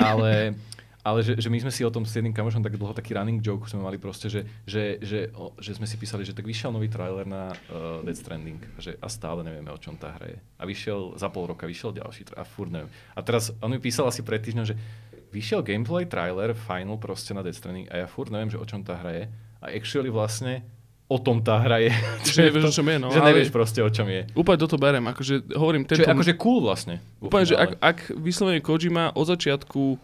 Ale, 0.01 0.57
ale 1.05 1.21
že, 1.21 1.37
že, 1.37 1.53
my 1.53 1.61
sme 1.61 1.73
si 1.73 1.85
o 1.85 1.93
tom 1.93 2.09
s 2.09 2.17
jedným 2.17 2.33
kamošom 2.33 2.65
tak 2.65 2.81
dlho 2.81 2.97
taký 2.97 3.13
running 3.13 3.45
joke 3.45 3.69
sme 3.69 3.85
mali 3.85 4.01
proste, 4.01 4.33
že, 4.33 4.49
že, 4.65 4.97
že, 5.05 5.29
o, 5.37 5.53
že 5.61 5.77
sme 5.77 5.85
si 5.85 6.01
písali, 6.01 6.25
že 6.25 6.33
tak 6.33 6.49
vyšiel 6.49 6.73
nový 6.73 6.89
trailer 6.89 7.29
na 7.29 7.53
uh, 7.69 8.01
Death 8.01 8.25
Stranding 8.25 8.61
že, 8.81 8.97
a 8.97 9.07
stále 9.13 9.45
nevieme, 9.45 9.69
o 9.69 9.77
čom 9.77 10.01
tá 10.01 10.17
hra 10.17 10.33
je. 10.33 10.39
A 10.57 10.65
vyšiel 10.65 11.21
za 11.21 11.29
pol 11.29 11.53
roka, 11.53 11.69
vyšiel 11.69 11.93
ďalší 11.93 12.33
a 12.33 12.49
furt 12.49 12.73
neviem. 12.73 12.89
A 13.13 13.21
teraz 13.21 13.53
on 13.61 13.69
mi 13.69 13.77
písal 13.77 14.09
asi 14.09 14.25
pred 14.25 14.41
týždňom, 14.41 14.65
že 14.65 14.81
vyšiel 15.29 15.61
gameplay 15.61 16.09
trailer, 16.09 16.57
final 16.57 16.97
proste 16.97 17.37
na 17.37 17.45
Death 17.45 17.61
Stranding 17.61 17.93
a 17.93 18.01
ja 18.01 18.07
furt 18.09 18.33
neviem, 18.33 18.49
že 18.49 18.57
o 18.57 18.65
čom 18.65 18.81
tá 18.81 18.97
hra 18.97 19.13
je. 19.13 19.25
A 19.61 19.77
actually 19.77 20.09
vlastne 20.09 20.65
o 21.05 21.19
tom 21.21 21.45
tá 21.45 21.61
hra 21.61 21.85
je. 21.85 21.93
Že 22.25 22.41
nevieš, 22.49 22.65
o 22.65 22.73
čom 22.81 22.87
je, 22.89 22.97
no. 22.97 23.09
že 23.13 23.21
nevieš 23.21 23.51
proste, 23.53 23.81
o 23.85 23.91
čom 23.93 24.09
je. 24.09 24.25
Úplne 24.33 24.59
toto 24.59 24.77
berem, 24.81 25.05
akože 25.05 25.53
hovorím, 25.53 25.85
Čo 25.85 26.01
tento... 26.01 26.09
je 26.09 26.15
akože 26.17 26.35
cool 26.41 26.65
vlastne. 26.65 27.05
Úplne, 27.21 27.45
že 27.45 27.55
ak, 27.57 27.71
ak 27.81 27.99
vyslovene 28.17 28.65
Kojima 28.65 29.13
od 29.13 29.27
začiatku 29.29 30.01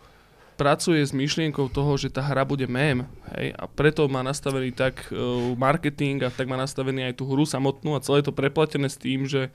pracuje 0.61 1.01
s 1.01 1.17
myšlienkou 1.17 1.73
toho, 1.73 1.97
že 1.97 2.12
tá 2.12 2.20
hra 2.20 2.45
bude 2.45 2.69
mém, 2.69 3.09
hej, 3.33 3.57
a 3.57 3.65
preto 3.65 4.05
má 4.12 4.20
nastavený 4.20 4.77
tak 4.77 5.09
uh, 5.09 5.57
marketing 5.57 6.20
a 6.20 6.29
tak 6.29 6.45
má 6.45 6.61
nastavený 6.61 7.09
aj 7.09 7.15
tú 7.17 7.25
hru 7.25 7.49
samotnú 7.49 7.97
a 7.97 8.05
celé 8.05 8.20
to 8.20 8.29
preplatené 8.29 8.85
s 8.93 9.01
tým, 9.01 9.25
že 9.25 9.49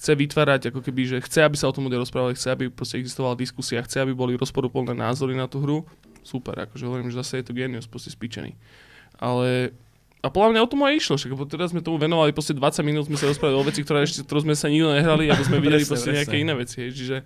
chce 0.00 0.16
vytvárať, 0.16 0.72
ako 0.72 0.80
keby, 0.80 1.02
že 1.04 1.16
chce, 1.20 1.44
aby 1.44 1.60
sa 1.60 1.68
o 1.68 1.76
tom 1.76 1.88
ľudia 1.88 2.00
rozprávali, 2.00 2.36
chce, 2.36 2.48
aby 2.52 2.72
proste 2.72 2.96
existovala 2.96 3.36
diskusia, 3.36 3.84
chce, 3.84 4.00
aby 4.00 4.16
boli 4.16 4.32
rozporuplné 4.36 4.96
názory 4.96 5.36
na 5.36 5.44
tú 5.44 5.60
hru. 5.60 5.84
Super, 6.24 6.68
akože 6.68 6.84
hovorím, 6.88 7.12
že 7.12 7.20
zase 7.20 7.40
je 7.40 7.44
to 7.48 7.56
genius, 7.56 7.88
proste 7.88 8.12
spíčený. 8.12 8.56
Ale 9.16 9.76
a 10.20 10.26
podľa 10.26 10.48
mňa 10.52 10.60
o 10.60 10.68
tom 10.68 10.80
aj 10.82 10.92
išlo, 10.96 11.14
však, 11.16 11.30
lebo 11.30 11.44
teraz 11.44 11.70
sme 11.70 11.80
tomu 11.80 11.96
venovali 11.96 12.32
proste 12.32 12.52
20 12.52 12.62
minút, 12.82 13.04
sme 13.06 13.14
sa 13.14 13.26
rozprávali 13.26 13.56
o 13.56 13.64
veci, 13.64 13.80
ktoré 13.80 14.02
ešte, 14.02 14.22
ktorú 14.22 14.42
sme 14.42 14.54
sa 14.54 14.66
nikto 14.66 14.90
nehrali, 14.90 15.28
aby 15.28 15.42
sme 15.42 15.58
videli 15.64 15.80
Presne, 15.80 15.90
proste 15.92 16.08
presne. 16.08 16.18
nejaké 16.20 16.36
iné 16.36 16.52
veci. 16.52 16.76
Hej. 16.80 16.90
Čiže 16.92 17.16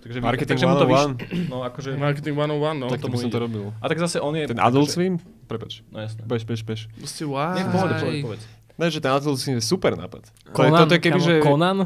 Takže, 0.00 0.18
Marketing 0.18 0.48
takže 0.48 0.64
mu 0.64 0.74
to 0.74 0.86
101. 0.86 0.88
vyš... 0.88 1.02
No 1.52 1.56
akože... 1.60 1.90
Marketing 1.92 2.32
101, 2.32 2.80
no. 2.80 2.86
Tak 2.88 2.98
to 2.98 3.04
by 3.04 3.04
tomu 3.04 3.16
som 3.20 3.28
to 3.28 3.38
robil. 3.38 3.64
A 3.76 3.84
tak 3.84 3.98
zase 4.00 4.16
on 4.16 4.32
je... 4.32 4.48
Ten 4.48 4.56
Adult 4.56 4.88
akože- 4.88 4.96
Swim? 4.96 5.14
Prepač. 5.44 5.84
No 5.88 6.00
jasné. 6.00 6.24
Bež, 6.24 6.42
bež, 6.42 6.60
bež. 6.64 6.80
Proste 6.96 7.24
why? 7.28 7.58
V 7.58 7.68
pohode, 7.68 7.94
povedz. 8.24 8.44
Ne, 8.74 8.86
že 8.88 8.98
ten 8.98 9.12
Adult 9.12 9.36
Swim 9.36 9.60
je 9.60 9.64
super 9.66 9.92
nápad. 9.92 10.24
To 10.24 10.56
je, 10.56 10.56
Conan, 10.56 10.80
toto 10.80 10.94
je 10.96 11.00
keby, 11.04 11.20
kamo, 11.20 11.28
že... 11.28 11.34
Conan? 11.44 11.78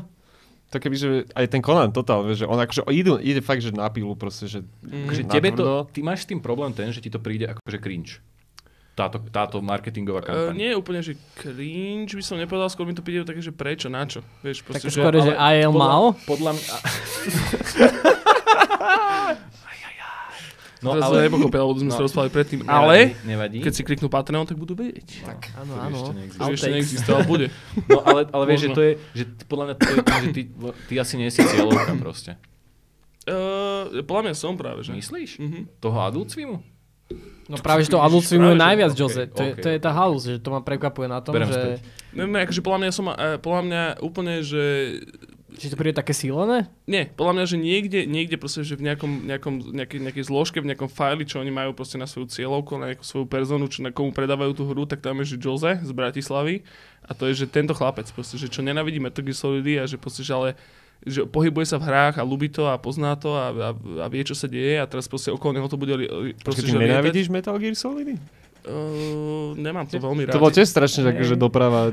To 0.64 0.76
keby, 0.78 0.94
že 0.94 1.08
aj 1.34 1.46
ten 1.48 1.58
Conan, 1.58 1.90
totál, 1.90 2.22
vieš, 2.22 2.42
že 2.42 2.46
on 2.46 2.54
akože 2.56 2.86
ide, 2.88 3.18
ide 3.20 3.42
fakt, 3.42 3.62
že 3.62 3.70
na 3.70 3.90
pilu 3.90 4.14
proste, 4.14 4.46
že... 4.46 4.62
Akože 4.82 5.22
Na 5.22 5.32
tebe 5.34 5.50
to, 5.50 5.90
ty 5.90 5.98
máš 5.98 6.22
s 6.22 6.30
tým 6.30 6.38
problém 6.38 6.70
ten, 6.70 6.90
že 6.90 6.98
ti 6.98 7.10
to 7.10 7.18
príde 7.18 7.50
akože 7.50 7.78
cringe. 7.78 8.22
Táto, 8.94 9.18
táto 9.26 9.58
marketingová 9.58 10.22
Uh, 10.22 10.24
kampaň. 10.24 10.54
nie 10.54 10.70
je 10.70 10.76
úplne, 10.76 11.00
že 11.00 11.12
cringe 11.34 12.14
by 12.14 12.22
som 12.22 12.38
nepovedal, 12.38 12.70
skôr 12.70 12.86
mi 12.86 12.94
to 12.94 13.02
príde 13.02 13.22
také, 13.22 13.42
že 13.42 13.50
prečo, 13.50 13.90
na 13.90 14.06
čo. 14.06 14.22
Vieš, 14.40 14.62
Tak 14.62 14.66
proste, 14.70 14.86
že... 14.86 14.94
skôr, 14.96 15.14
že 15.16 15.34
ale 15.34 15.60
AL 15.60 15.68
podľa- 15.68 15.82
mal? 15.84 16.02
Podľa 16.24 16.50
mňa... 16.52 16.74
No, 20.78 20.92
teraz 20.92 21.08
ale... 21.08 21.24
nepochopil, 21.24 21.64
lebo 21.64 21.80
sme 21.80 21.88
no. 21.88 21.96
sa 21.96 22.04
rozprávali 22.04 22.28
predtým. 22.30 22.60
Nevadí, 22.60 22.76
Ale, 22.76 22.96
nevadí. 23.24 23.56
keď 23.58 23.72
si 23.72 23.82
kliknú 23.82 24.12
Patreon, 24.12 24.44
tak 24.44 24.60
budú 24.60 24.76
vedieť. 24.76 25.24
Tak, 25.24 25.40
Áno, 25.56 25.72
to 25.72 25.80
áno. 25.80 25.96
ešte 25.96 26.12
neexistuje. 26.12 26.36
To 26.36 26.44
ešte 26.44 26.44
Outtakes. 26.44 26.68
neexistuje, 26.68 27.14
ale 27.14 27.24
bude. 27.24 27.46
No 27.88 27.98
ale, 28.04 28.20
ale 28.28 28.44
vieš, 28.44 28.60
že 28.60 28.70
to 28.70 28.82
je, 28.82 28.92
že 29.16 29.22
podľa 29.48 29.64
mňa 29.64 29.74
to 29.74 29.82
je 29.82 29.96
že 29.96 30.28
ty, 30.28 30.42
ty 30.84 30.94
asi 31.00 31.14
nie 31.16 31.32
si 31.32 31.40
cieľovka 31.40 31.92
proste. 31.96 32.36
Uh, 33.24 34.04
podľa 34.04 34.22
mňa 34.28 34.34
som 34.36 34.52
práve, 34.54 34.84
že. 34.84 34.92
Myslíš? 34.92 35.40
Mhm. 35.40 35.60
Toho 35.80 35.98
Adult 35.98 36.28
Swimu? 36.28 36.60
No 37.44 37.60
práve, 37.60 37.84
že 37.84 37.92
to 37.92 38.00
je 38.00 38.40
že- 38.40 38.56
najviac, 38.56 38.92
ok, 38.96 39.00
Jose. 39.04 39.22
To, 39.28 39.42
je, 39.44 39.52
ok, 39.52 39.60
to 39.60 39.68
je 39.68 39.78
tá 39.78 39.90
halus, 39.92 40.24
že 40.24 40.40
to 40.40 40.48
ma 40.48 40.64
prekvapuje 40.64 41.12
na 41.12 41.20
tom, 41.20 41.36
Berem 41.36 41.52
že... 41.52 41.60
späť. 41.60 41.78
Ne, 42.16 42.24
ne, 42.24 42.40
akože 42.40 42.60
podľa 42.64 42.80
mňa 42.80 42.90
som, 42.94 43.06
uh, 43.12 43.36
podľa 43.36 43.62
mňa 43.68 43.82
úplne, 44.00 44.40
že 44.40 44.62
Či 45.54 45.70
to 45.70 45.78
príde 45.78 45.94
také 45.94 46.10
sílené? 46.10 46.66
Nie, 46.90 47.06
podľa 47.14 47.32
mňa, 47.38 47.44
že 47.46 47.56
niekde, 47.62 48.00
niekde 48.10 48.34
proste, 48.42 48.66
že 48.66 48.74
v 48.74 48.90
nejakom, 48.90 49.30
nejakom, 49.30 49.54
nejakej, 49.70 49.98
nejakej 50.02 50.24
zložke, 50.26 50.58
v 50.58 50.66
nejakom 50.66 50.90
fajli, 50.90 51.30
čo 51.30 51.38
oni 51.38 51.54
majú 51.54 51.70
proste 51.78 51.94
na 51.94 52.10
svoju 52.10 52.26
cieľovku, 52.26 52.74
na 52.74 52.90
nejakú 52.90 53.06
svoju 53.06 53.30
personu, 53.30 53.70
čo 53.70 53.86
na 53.86 53.94
komu 53.94 54.10
predávajú 54.10 54.50
tú 54.50 54.66
hru, 54.66 54.82
tak 54.82 54.98
tam 54.98 55.22
je, 55.22 55.38
že 55.38 55.46
Jose 55.46 55.78
z 55.78 55.90
Bratislavy. 55.94 56.66
A 57.06 57.14
to 57.14 57.30
je, 57.30 57.44
že 57.44 57.46
tento 57.46 57.70
chlapec, 57.70 58.10
proste, 58.10 58.34
že 58.34 58.50
čo 58.50 58.66
nenavidí 58.66 58.98
Metal 58.98 59.22
Gear 59.22 59.36
Solidy 59.36 59.78
a 59.78 59.86
že 59.86 59.94
proste, 59.94 60.26
že 60.26 60.34
ale 60.34 60.58
že 61.04 61.24
pohybuje 61.24 61.64
sa 61.64 61.76
v 61.76 61.84
hrách 61.84 62.16
a 62.16 62.24
ľubí 62.24 62.48
to 62.48 62.64
a 62.64 62.76
pozná 62.76 63.12
to 63.14 63.30
a, 63.30 63.46
a, 63.52 63.68
a 64.00 64.06
vie, 64.08 64.24
čo 64.24 64.32
sa 64.32 64.48
deje 64.48 64.80
a 64.80 64.84
teraz 64.84 65.04
proste 65.04 65.28
okolo 65.28 65.56
neho 65.56 65.68
to 65.68 65.76
bude 65.76 65.92
proste, 66.40 66.64
Počkej, 66.64 66.64
ty 66.64 66.72
že 66.72 66.80
nenávidíš 66.80 67.28
Metal 67.28 67.56
Gear 67.56 67.76
Solidy? 67.76 68.16
Uh, 68.64 69.52
nemám 69.60 69.84
to 69.84 70.00
veľmi 70.00 70.24
rád. 70.24 70.32
To 70.32 70.40
bolo 70.40 70.48
tiež 70.48 70.64
strašne 70.64 71.12
akože 71.12 71.36
doprava 71.36 71.92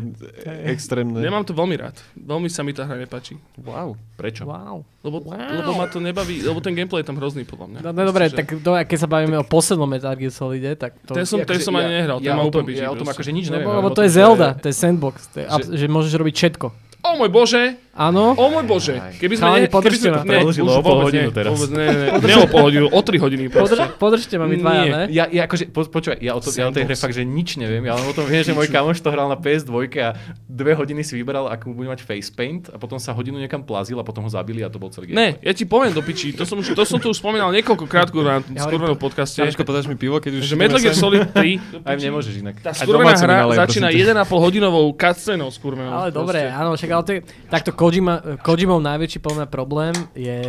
extrémne. 0.64 1.20
Nemám 1.20 1.44
to 1.44 1.52
veľmi 1.52 1.76
rád. 1.76 2.00
Veľmi 2.16 2.48
sa 2.48 2.64
mi 2.64 2.72
tá 2.72 2.88
hra 2.88 2.96
nepáči. 2.96 3.36
Wow. 3.60 4.00
Prečo? 4.16 4.48
Wow. 4.48 4.88
Lebo, 5.04 5.20
Wow. 5.20 5.36
lebo 5.36 5.72
ma 5.76 5.92
to 5.92 6.00
nebaví, 6.00 6.40
lebo 6.40 6.64
ten 6.64 6.72
gameplay 6.72 7.04
je 7.04 7.12
tam 7.12 7.20
hrozný 7.20 7.44
podľa 7.44 7.68
mňa. 7.68 7.80
No, 7.84 7.92
no 7.92 8.02
dobre, 8.08 8.32
že- 8.32 8.40
tak 8.40 8.56
to, 8.56 8.72
keď 8.72 8.98
sa 8.98 9.10
bavíme 9.12 9.36
o 9.36 9.44
poslednom 9.44 9.84
Metal 9.84 10.16
Gear 10.16 10.32
Solide, 10.32 10.80
tak 10.80 10.96
to... 11.04 11.12
Ten 11.12 11.28
som, 11.28 11.44
ten 11.44 11.60
som 11.60 11.76
ani 11.76 11.92
nehral, 11.92 12.24
ten 12.24 12.32
ja 12.32 12.40
ma 12.40 12.48
úplne 12.48 12.72
ja 12.72 12.88
o 12.88 12.96
tom 12.96 13.12
akože 13.12 13.36
nič 13.36 13.52
neviem. 13.52 13.68
Lebo, 13.68 13.92
ja 13.92 13.92
to 13.92 14.04
je 14.08 14.08
že- 14.08 14.16
Zelda, 14.16 14.48
to 14.56 14.68
je 14.72 14.76
sandbox, 14.80 15.16
to 15.28 15.38
je, 15.44 15.46
Že- 15.52 15.76
že 15.76 15.86
môžeš 15.92 16.14
robiť 16.16 16.36
všetko. 16.40 16.68
O 17.02 17.18
môj 17.18 17.30
bože! 17.30 17.64
Áno? 17.92 18.38
O 18.38 18.46
môj 18.48 18.64
bože! 18.64 18.96
Keby 19.18 19.34
sme... 19.36 19.44
Chalani, 19.44 19.60
Ne, 19.62 19.68
keby 19.68 19.74
podržte 19.74 20.06
sme 20.06 20.14
ma. 20.14 20.22
ne, 20.22 20.30
Predĺžilo 20.32 20.70
už 20.70 20.78
o 20.78 20.82
pol 20.82 20.98
hodinu 21.04 21.28
nie, 21.28 21.34
teraz. 21.34 21.52
Vôbec, 21.52 21.70
ne, 21.74 21.84
ne, 21.84 21.98
ne, 22.08 22.08
ne 22.22 22.36
o 22.38 22.46
pol 22.48 22.62
hodinu, 22.64 22.86
o 22.88 23.00
tri 23.02 23.18
hodiny 23.18 23.44
proste. 23.50 23.74
Podr- 23.76 23.92
podržte 23.98 24.36
ma 24.38 24.46
my 24.46 24.56
dvaja, 24.56 24.84
ne? 24.86 25.04
Ja, 25.10 25.26
ja 25.28 25.44
akože, 25.44 25.64
po, 25.70 25.82
počúvaj, 25.84 26.18
ja 26.22 26.32
o, 26.32 26.40
to, 26.40 26.54
ja 26.54 26.66
o 26.66 26.72
tej 26.72 26.88
hre 26.88 26.96
fakt, 26.96 27.12
že 27.12 27.26
nič 27.26 27.58
neviem. 27.58 27.84
Ja 27.84 27.98
len 27.98 28.06
o 28.06 28.14
tom 28.14 28.24
viem, 28.24 28.46
že 28.46 28.54
môj 28.54 28.70
kamoš 28.70 29.02
to 29.02 29.10
hral 29.10 29.28
na 29.28 29.36
PS2 29.36 29.74
a 30.00 30.16
dve 30.46 30.72
hodiny 30.72 31.02
si 31.02 31.18
vybral, 31.18 31.50
ako 31.50 31.74
bude 31.74 31.90
mať 31.90 32.00
face 32.00 32.30
paint 32.30 32.70
a 32.70 32.78
potom 32.78 32.96
sa 32.96 33.12
hodinu 33.12 33.36
niekam 33.36 33.60
plazil 33.60 33.98
a 33.98 34.06
potom 34.06 34.24
ho 34.24 34.32
zabili 34.32 34.62
a 34.62 34.70
to 34.70 34.78
bol 34.78 34.88
celý 34.88 35.12
Ne, 35.12 35.42
ja 35.42 35.52
ti 35.52 35.66
poviem 35.66 35.92
do 35.92 36.00
piči, 36.00 36.32
to 36.32 36.46
som, 36.46 36.62
už, 36.62 36.72
to 36.72 36.84
som 36.86 36.96
tu 36.96 37.10
už 37.10 37.18
spomínal 37.18 37.52
niekoľkokrát 37.52 38.08
na 38.14 38.40
Ja 38.56 38.64
skurvenom 38.64 38.96
podcaste, 38.96 39.42
Ťažko 39.42 39.66
podáš 39.66 39.90
mi 39.90 39.98
pivo, 39.98 40.22
keď 40.22 40.38
už... 40.38 40.44
že 40.46 40.56
Metal 40.56 40.80
Gear 40.80 40.96
Solid 40.96 41.28
3, 41.34 41.60
Aj 41.90 41.98
nemôžeš 41.98 42.40
inak. 42.40 42.56
tá 42.62 42.72
skurvená 42.72 43.18
hra 43.18 43.68
začína 43.68 43.92
prosím 43.92 44.06
ťa. 44.06 44.22
1,5 44.24 44.46
hodinovou 44.48 44.86
cutscenou 44.96 45.50
skurvenou. 45.50 45.92
Ale 45.92 46.10
dobre, 46.14 46.48
áno, 46.48 46.72
však 46.72 46.91
ale 46.92 47.04
to 47.04 47.12
je, 47.14 47.20
takto 47.48 47.72
Kojima, 47.72 48.40
Kojimov 48.40 48.80
najväčší 48.80 49.18
podľa 49.18 49.38
mňa 49.38 49.50
problém 49.50 49.94
je 50.14 50.40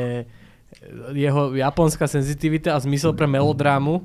jeho 1.12 1.52
japonská 1.52 2.04
senzitivita 2.04 2.74
a 2.74 2.78
zmysel 2.78 3.12
pre 3.12 3.26
melodrámu, 3.26 4.02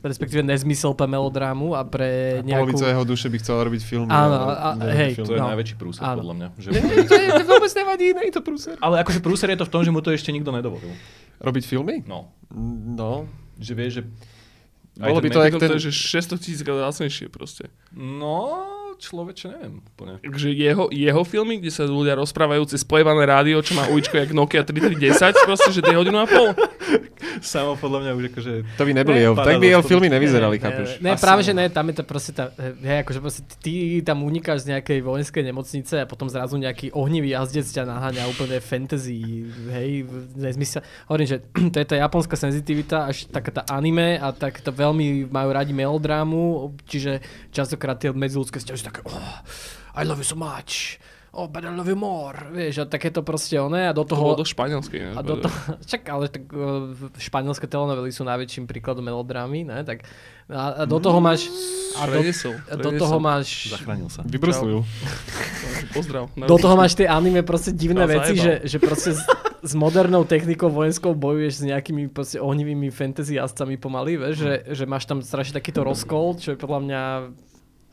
respektíve 0.00 0.40
nezmysel 0.40 0.92
pre 0.92 1.08
melodrámu 1.08 1.72
a 1.72 1.82
pre 1.82 2.40
nejakú... 2.44 2.76
Polovica 2.76 2.92
jeho 2.92 3.04
duše 3.04 3.26
by 3.26 3.36
chcela 3.40 3.64
robiť 3.64 3.80
film. 3.82 4.06
Áno, 4.06 4.36
a- 4.48 4.76
hej, 4.92 5.16
To 5.16 5.32
je 5.32 5.40
No. 5.40 5.48
najväčší 5.48 5.74
prúser, 5.74 6.04
Áno. 6.04 6.20
podľa 6.20 6.34
mňa. 6.36 6.48
Že... 6.56 6.68
To 7.10 7.14
je 7.16 7.28
to 7.32 7.44
vôbec 7.48 7.72
nevadí, 7.72 8.04
nie 8.12 8.24
je 8.28 8.34
to 8.36 8.42
prúser. 8.44 8.76
Ale 8.78 9.00
akože 9.00 9.18
prúser 9.18 9.48
je 9.50 9.58
to 9.58 9.66
v 9.66 9.72
tom, 9.72 9.80
že 9.80 9.90
mu 9.90 10.04
to 10.04 10.12
ešte 10.12 10.28
nikto 10.28 10.52
nedovolil. 10.52 10.92
Robiť 11.40 11.64
filmy? 11.64 12.04
No. 12.04 12.30
No. 12.94 13.24
Že 13.56 13.72
vieš, 13.74 13.92
že... 13.98 14.02
Bolo 14.94 15.18
by 15.18 15.26
ten 15.26 15.34
to 15.34 15.40
jak 15.42 15.52
To 15.52 15.58
ten... 15.58 15.70
je, 15.74 15.88
že 15.88 15.92
600 16.30 16.38
tisíc 16.38 16.60
krát 16.62 16.78
lacnejšie 16.84 17.26
proste. 17.26 17.66
No, 17.90 18.62
človeče, 18.98 19.46
neviem 19.54 19.82
úplne. 19.82 20.14
Takže 20.22 20.48
jeho, 20.54 20.88
jeho 20.90 21.22
filmy, 21.22 21.60
kde 21.60 21.70
sa 21.70 21.84
ľudia 21.86 22.14
rozprávajú 22.18 22.70
cez 22.70 22.82
spojevané 22.82 23.24
rádio, 23.26 23.60
čo 23.60 23.74
má 23.74 23.86
uličko 23.90 24.16
jak 24.16 24.30
Nokia 24.32 24.62
3310, 24.62 25.46
proste, 25.46 25.70
že 25.74 25.80
to 25.82 25.90
je 25.92 25.98
hodinu 25.98 26.22
a 26.22 26.26
pol. 26.26 26.54
Samo 27.40 27.74
podľa 27.74 27.98
mňa 28.00 28.10
už 28.14 28.24
akože... 28.30 28.52
To 28.78 28.82
by 28.86 28.92
neboli 28.94 29.18
Ne, 29.18 29.24
jeho, 29.26 29.34
tak 29.34 29.58
by 29.58 29.66
jeho 29.66 29.82
filmy 29.82 30.06
Ne, 30.06 30.16
nevyzerali, 30.18 30.56
ne, 30.58 30.62
chápeš? 30.62 30.88
Ne, 31.00 31.10
Asi 31.14 31.22
práve, 31.24 31.40
no. 31.42 31.46
že 31.46 31.52
ne, 31.56 31.64
tam 31.70 31.86
je 31.90 31.94
to 31.98 32.04
proste 32.06 32.32
tá, 32.36 32.44
hej, 32.58 32.98
akože 33.02 33.20
proste 33.22 33.42
ty 33.58 34.00
tam 34.06 34.22
unikáš 34.22 34.66
z 34.66 34.76
nejakej 34.76 34.98
vojenskej 35.02 35.42
nemocnice 35.42 35.94
a 36.02 36.06
potom 36.06 36.30
zrazu 36.30 36.54
nejaký 36.60 36.94
ohnivý 36.94 37.34
jazdec 37.34 37.66
ťa 37.66 37.82
naháňa 37.88 38.30
úplne 38.30 38.58
fantasy, 38.62 39.50
hej, 39.72 40.06
nezmysel. 40.36 40.82
Hovorím, 41.10 41.28
že 41.28 41.36
to 41.72 41.76
je 41.80 41.86
tá 41.86 41.96
japonská 41.98 42.36
senzitivita, 42.38 43.10
až 43.10 43.26
taká 43.26 43.50
tá 43.50 43.62
anime 43.72 44.20
a 44.20 44.30
tak 44.30 44.60
to 44.62 44.70
veľmi 44.70 45.26
majú 45.30 45.48
radi 45.50 45.72
melodrámu, 45.74 46.74
čiže 46.86 47.24
častokrát 47.50 47.98
tie 47.98 48.14
medziludské 48.14 48.60
vzťahy 48.60 48.78
také, 48.84 49.00
oh, 49.08 49.34
I 49.96 50.04
love 50.04 50.20
you 50.20 50.28
so 50.28 50.36
much, 50.36 51.00
oh, 51.34 51.48
but 51.50 51.64
I 51.66 51.70
love 51.74 51.90
you 51.90 51.98
more, 51.98 52.38
vieš, 52.54 52.82
a 52.82 52.84
takéto 52.86 53.26
proste 53.26 53.58
oné 53.58 53.90
a 53.90 53.92
do 53.92 54.06
To 54.06 54.14
bolo 54.14 54.38
toho... 54.38 54.42
do 54.42 54.46
španielskej. 54.46 55.18
A 55.18 55.20
do 55.20 55.42
toho, 55.42 55.58
čak, 55.90 56.06
ale 56.06 56.30
tak 56.30 56.46
uh, 56.54 56.94
španielské 57.18 57.66
telenovely 57.66 58.14
sú 58.14 58.22
najväčším 58.22 58.70
príkladom 58.70 59.02
melodrámy, 59.02 59.66
ne? 59.66 59.82
Tak, 59.82 60.06
a, 60.48 60.62
a 60.72 60.86
do 60.86 60.98
toho 61.02 61.18
máš... 61.18 61.50
A 61.98 62.06
do, 62.06 62.22
Predesol, 62.22 62.54
a 62.70 62.74
do 62.78 62.90
toho 62.94 63.16
máš... 63.18 63.70
Zachránil 63.70 64.08
sa. 64.10 64.22
Vybruslujú. 64.22 64.86
Pozdrav. 65.94 66.30
Do 66.34 66.56
toho 66.58 66.74
máš 66.78 66.94
tie 66.98 67.06
anime 67.10 67.42
proste 67.42 67.74
divné 67.74 68.06
veci, 68.06 68.38
že, 68.38 68.66
že 68.66 68.78
proste 68.78 69.14
s, 69.14 69.22
s 69.62 69.72
modernou 69.78 70.26
technikou 70.26 70.70
vojenskou 70.70 71.14
bojuješ 71.14 71.62
s 71.62 71.66
nejakými 71.66 72.10
proste 72.10 72.38
ohnivými 72.38 72.90
fantasy 72.90 73.38
jazdcami 73.38 73.78
pomaly, 73.78 74.18
vieš, 74.18 74.42
že, 74.42 74.54
že 74.74 74.84
máš 74.86 75.06
tam 75.06 75.22
strašne 75.22 75.58
takýto 75.58 75.86
rozkol, 75.86 76.38
čo 76.38 76.54
je 76.54 76.58
podľa 76.58 76.80
mňa 76.82 77.02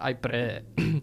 aj 0.02 0.14
pre... 0.18 0.42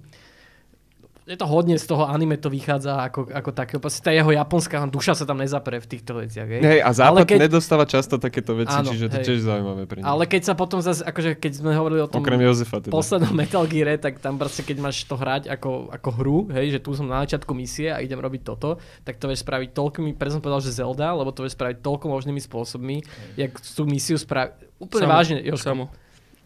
Je 1.28 1.36
to 1.36 1.44
hodne 1.44 1.76
z 1.76 1.84
toho 1.84 2.08
anime 2.08 2.40
to 2.40 2.48
vychádza 2.48 3.04
ako, 3.04 3.28
ako 3.28 3.52
takého. 3.52 3.76
Proste 3.76 4.00
tá 4.00 4.08
jeho 4.16 4.32
japonská 4.32 4.80
duša 4.88 5.12
sa 5.12 5.28
tam 5.28 5.44
nezapre 5.44 5.76
v 5.76 5.84
týchto 5.84 6.16
veciach. 6.24 6.48
Hej? 6.48 6.60
Hej, 6.64 6.80
a 6.80 6.88
Západ 6.88 7.12
Ale 7.12 7.20
keď- 7.28 7.40
nedostáva 7.44 7.84
často 7.84 8.16
takéto 8.16 8.56
veci, 8.56 8.72
Áno, 8.72 8.88
čiže 8.88 9.12
to 9.12 9.20
hej. 9.20 9.26
tiež 9.28 9.44
zaujímavé 9.44 9.84
pre 9.84 10.00
nich. 10.00 10.08
Ale 10.08 10.24
keď 10.24 10.42
sa 10.48 10.54
potom 10.56 10.80
zase, 10.80 11.04
akože 11.04 11.36
keď 11.36 11.52
sme 11.60 11.76
hovorili 11.76 12.00
o 12.00 12.08
tom 12.08 12.24
Okrem 12.24 12.40
Jozefa 12.40 12.80
teda. 12.80 12.88
poslednom 12.88 13.36
Metal 13.36 13.60
Geare, 13.68 14.00
tak 14.00 14.24
tam 14.24 14.40
proste 14.40 14.64
keď 14.64 14.80
máš 14.80 15.04
to 15.04 15.20
hrať 15.20 15.52
ako, 15.52 15.92
ako 15.92 16.08
hru, 16.16 16.38
hej, 16.48 16.72
že 16.72 16.78
tu 16.80 16.96
som 16.96 17.04
na 17.04 17.20
začiatku 17.28 17.52
misie 17.52 17.92
a 17.92 18.00
idem 18.00 18.16
robiť 18.16 18.48
toto, 18.48 18.80
tak 19.04 19.20
to 19.20 19.28
vieš 19.28 19.44
spraviť 19.44 19.76
toľkými, 19.76 20.16
preto 20.16 20.32
som 20.32 20.40
povedal, 20.40 20.64
že 20.64 20.72
Zelda, 20.72 21.12
lebo 21.12 21.28
to 21.36 21.44
vieš 21.44 21.60
spraviť 21.60 21.84
toľko 21.84 22.08
možnými 22.08 22.40
spôsobmi, 22.40 23.04
jak 23.36 23.52
tú 23.52 23.84
misiu 23.84 24.16
spraviť. 24.16 24.80
Úplne 24.80 25.04
Samo, 25.04 25.12
vážne, 25.12 25.38
Jožko. 25.44 25.76
Samo. 25.76 25.84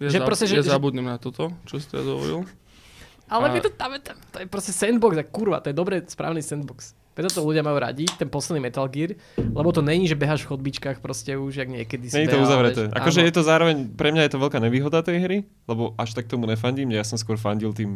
Ja, 0.02 0.10
Že 0.10 0.18
že 0.18 0.26
proste, 0.26 0.46
že- 0.50 0.58
ja 0.58 0.64
že- 0.66 0.74
zabudnem 0.74 1.06
na 1.06 1.16
toto, 1.16 1.54
čo 1.62 1.78
si 1.78 1.86
teda 1.86 2.02
dovolil. 2.02 2.42
Ale 3.30 3.48
A- 3.48 3.52
my 3.54 3.58
to, 3.62 3.70
tam, 3.70 3.94
tam, 4.02 4.16
to 4.28 4.36
je 4.42 4.46
proste 4.50 4.74
sandbox 4.74 5.14
a 5.16 5.24
kurva, 5.24 5.62
to 5.62 5.70
je 5.70 5.76
dobre 5.76 6.02
správny 6.04 6.42
sandbox. 6.42 6.92
Preto 7.12 7.28
to 7.28 7.44
ľudia 7.44 7.60
majú 7.60 7.76
radi, 7.76 8.08
ten 8.08 8.24
posledný 8.24 8.64
Metal 8.64 8.88
Gear, 8.88 9.12
lebo 9.36 9.68
to 9.68 9.84
není, 9.84 10.08
že 10.08 10.16
beháš 10.16 10.48
v 10.48 10.56
chodbičkách 10.56 11.04
proste 11.04 11.36
už, 11.36 11.60
jak 11.60 11.68
niekedy 11.68 12.08
si 12.08 12.24
je 12.24 12.24
to 12.24 12.40
behal, 12.40 12.48
uzavreté. 12.48 12.88
Akože 12.88 13.20
je 13.20 13.32
to 13.36 13.44
zároveň, 13.44 13.84
pre 13.92 14.16
mňa 14.16 14.24
je 14.24 14.32
to 14.32 14.40
veľká 14.40 14.56
nevýhoda 14.56 15.04
tej 15.04 15.20
hry, 15.20 15.38
lebo 15.68 15.92
až 16.00 16.16
tak 16.16 16.24
tomu 16.24 16.48
nefandím, 16.48 16.88
ja 16.88 17.04
som 17.04 17.20
skôr 17.20 17.36
fandil 17.36 17.76
tým, 17.76 17.92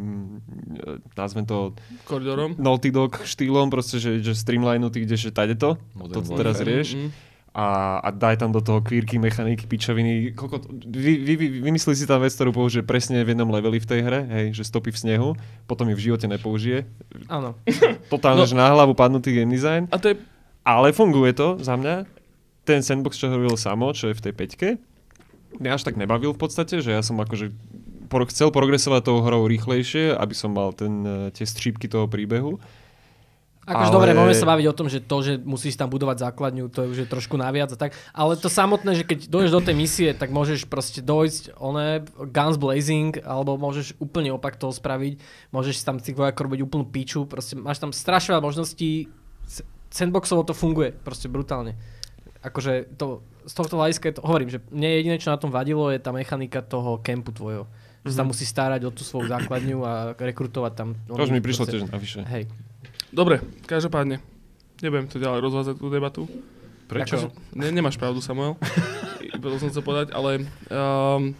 e, 0.76 1.00
nazvem 1.16 1.48
to 1.48 1.72
Koridorom. 2.04 2.60
Naughty 2.60 2.92
Dog 2.92 3.24
štýlom, 3.24 3.72
proste, 3.72 3.96
že, 3.96 4.20
že 4.20 4.36
streamlinutý, 4.36 5.08
kde 5.08 5.16
že 5.16 5.32
tade 5.32 5.56
to, 5.56 5.80
Modern 5.96 6.20
to 6.20 6.36
teraz 6.36 6.60
rieš. 6.60 6.92
Mm, 6.92 7.08
A, 7.56 7.96
a 8.04 8.12
daj 8.12 8.36
tam 8.36 8.52
do 8.52 8.60
toho 8.60 8.84
kvírky, 8.84 9.16
mechaniky, 9.16 9.64
pičoviny. 9.64 10.36
Koľko, 10.36 10.60
vy, 10.92 11.12
vy, 11.24 11.34
vy, 11.40 11.46
vymyslí 11.64 11.96
si 11.96 12.04
tam 12.04 12.20
vec, 12.20 12.36
ktorú 12.36 12.52
použije 12.52 12.84
presne 12.84 13.24
v 13.24 13.32
jednom 13.32 13.48
leveli 13.48 13.80
v 13.80 13.88
tej 13.88 14.00
hre, 14.04 14.20
hej, 14.28 14.46
že 14.52 14.68
stopy 14.68 14.92
v 14.92 14.98
snehu, 15.00 15.28
potom 15.64 15.88
ju 15.88 15.96
v 15.96 16.04
živote 16.12 16.28
nepoužije. 16.28 16.84
Áno. 17.32 17.56
Totálne, 18.12 18.44
No. 18.44 18.48
že 18.48 18.52
na 18.52 18.68
hlavu 18.68 18.92
padnutý 18.92 19.32
game 19.32 19.48
design. 19.48 19.88
A 19.88 19.96
to 19.96 20.12
je... 20.12 20.20
Ale 20.68 20.92
funguje 20.92 21.32
to 21.32 21.56
za 21.56 21.80
mňa. 21.80 22.04
Ten 22.68 22.84
sandbox, 22.84 23.16
čo 23.16 23.32
hovoril 23.32 23.56
Samo, 23.56 23.96
čo 23.96 24.12
je 24.12 24.18
v 24.20 24.24
tej 24.28 24.34
peťke, 24.36 24.68
mňa 25.56 25.80
až 25.80 25.88
tak 25.88 25.96
nebavil 25.96 26.36
v 26.36 26.40
podstate, 26.42 26.84
že 26.84 26.92
ja 26.92 27.00
som 27.00 27.16
akože 27.16 27.56
chcel 28.28 28.52
progresovať 28.52 29.00
tou 29.08 29.18
hrou 29.24 29.48
rýchlejšie, 29.48 30.12
aby 30.12 30.34
som 30.36 30.52
mal 30.52 30.76
ten, 30.76 30.92
eh, 31.02 31.32
tie 31.32 31.48
střípky 31.48 31.88
toho 31.88 32.04
príbehu. 32.04 32.60
Akože 33.66 33.90
Ale- 33.90 33.96
dobre, 33.98 34.10
môžeme 34.14 34.38
sa 34.38 34.46
baviť 34.46 34.66
o 34.70 34.74
tom, 34.78 34.86
že 34.86 35.02
to, 35.02 35.16
že 35.26 35.32
musíš 35.42 35.74
tam 35.74 35.90
budovať 35.90 36.22
základňu, 36.22 36.70
to 36.70 36.86
je 36.86 36.88
už 36.94 36.98
je 37.02 37.08
trošku 37.10 37.34
naviac 37.34 37.66
a 37.74 37.76
tak. 37.76 37.98
Ale 38.14 38.38
to 38.38 38.46
samotné, 38.46 38.94
že 38.94 39.02
keď 39.02 39.26
dojdeš 39.26 39.50
do 39.50 39.62
tej 39.66 39.74
misie, 39.74 40.08
tak 40.14 40.30
môžeš 40.30 40.70
proste 40.70 41.02
dojsť, 41.02 41.58
one, 41.58 42.06
guns 42.30 42.62
blazing, 42.62 43.18
alebo 43.26 43.58
môžeš 43.58 43.98
úplne 43.98 44.30
opak 44.30 44.54
toho 44.54 44.70
spraviť. 44.70 45.18
Môžeš 45.50 45.82
tam 45.82 45.98
tých 45.98 46.14
vojakov 46.14 46.46
robiť 46.46 46.62
úplnú 46.62 46.86
piču, 46.86 47.26
proste 47.26 47.58
máš 47.58 47.82
tam 47.82 47.90
strašne 47.90 48.38
veľa 48.38 48.46
možností. 48.46 49.10
Sandboxovo 49.90 50.46
to 50.46 50.54
funguje, 50.54 50.94
proste 50.94 51.26
brutálne. 51.26 51.74
Akože 52.46 52.86
to, 52.94 53.26
z 53.50 53.54
tohto 53.54 53.74
hľadiska 53.74 54.14
to, 54.14 54.22
hovorím, 54.22 54.46
že 54.46 54.62
mne 54.70 55.02
jediné, 55.02 55.16
čo 55.18 55.34
na 55.34 55.38
tom 55.42 55.50
vadilo, 55.50 55.90
je 55.90 55.98
tá 55.98 56.14
mechanika 56.14 56.62
toho 56.62 57.02
kempu 57.02 57.34
tvojho. 57.34 57.66
Že 58.06 58.10
sa 58.14 58.18
tam 58.22 58.30
musí 58.30 58.46
starať 58.46 58.86
o 58.86 58.94
tú 58.94 59.02
svoju 59.02 59.26
základňu 59.26 59.78
a 59.82 59.92
rekrutovať 60.14 60.72
tam. 60.78 60.94
To 61.10 61.18
už 61.18 61.34
mi 61.34 61.42
prišlo 61.42 61.66
proste- 61.66 61.82
tiež 61.82 61.90
navyše. 61.90 62.22
Hej. 62.22 62.46
Dobre, 63.16 63.40
každopádne. 63.64 64.20
Nebudem 64.84 65.08
to 65.08 65.16
ďalej 65.16 65.40
rozvázať 65.40 65.74
tú 65.80 65.88
debatu. 65.88 66.28
Prečo? 66.84 67.32
Akože, 67.32 67.56
ne, 67.56 67.72
nemáš 67.72 67.96
pravdu, 67.96 68.20
Samuel. 68.20 68.60
Preto 69.40 69.56
som 69.56 69.72
chcel 69.72 69.80
povedať, 69.80 70.12
ale... 70.12 70.44
Um, 70.68 71.32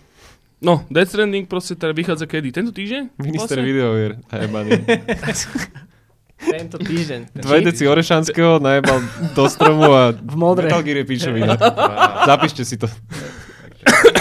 no, 0.65 0.89
Death 0.89 1.13
Stranding 1.13 1.45
proste 1.45 1.77
teda 1.77 1.93
vychádza 1.93 2.25
kedy? 2.25 2.49
Tento 2.49 2.73
týždeň? 2.73 3.21
Minister 3.21 3.61
Vlastne? 3.61 3.69
videohier. 3.69 4.13
Jebaný. 4.25 4.73
Tento 6.57 6.77
týždeň. 6.81 7.21
Dva 7.45 7.61
deci 7.61 7.85
Orešanského 7.85 8.57
najebal 8.57 8.99
do 9.37 9.45
stromu 9.45 9.93
a 9.93 10.17
V 10.17 10.37
modre. 10.37 10.73
Metal 10.73 10.81
Gear 10.81 11.05
je 11.05 11.07
pičovina. 11.09 11.61
Zapíšte 12.33 12.65
si 12.65 12.81
to. 12.81 12.89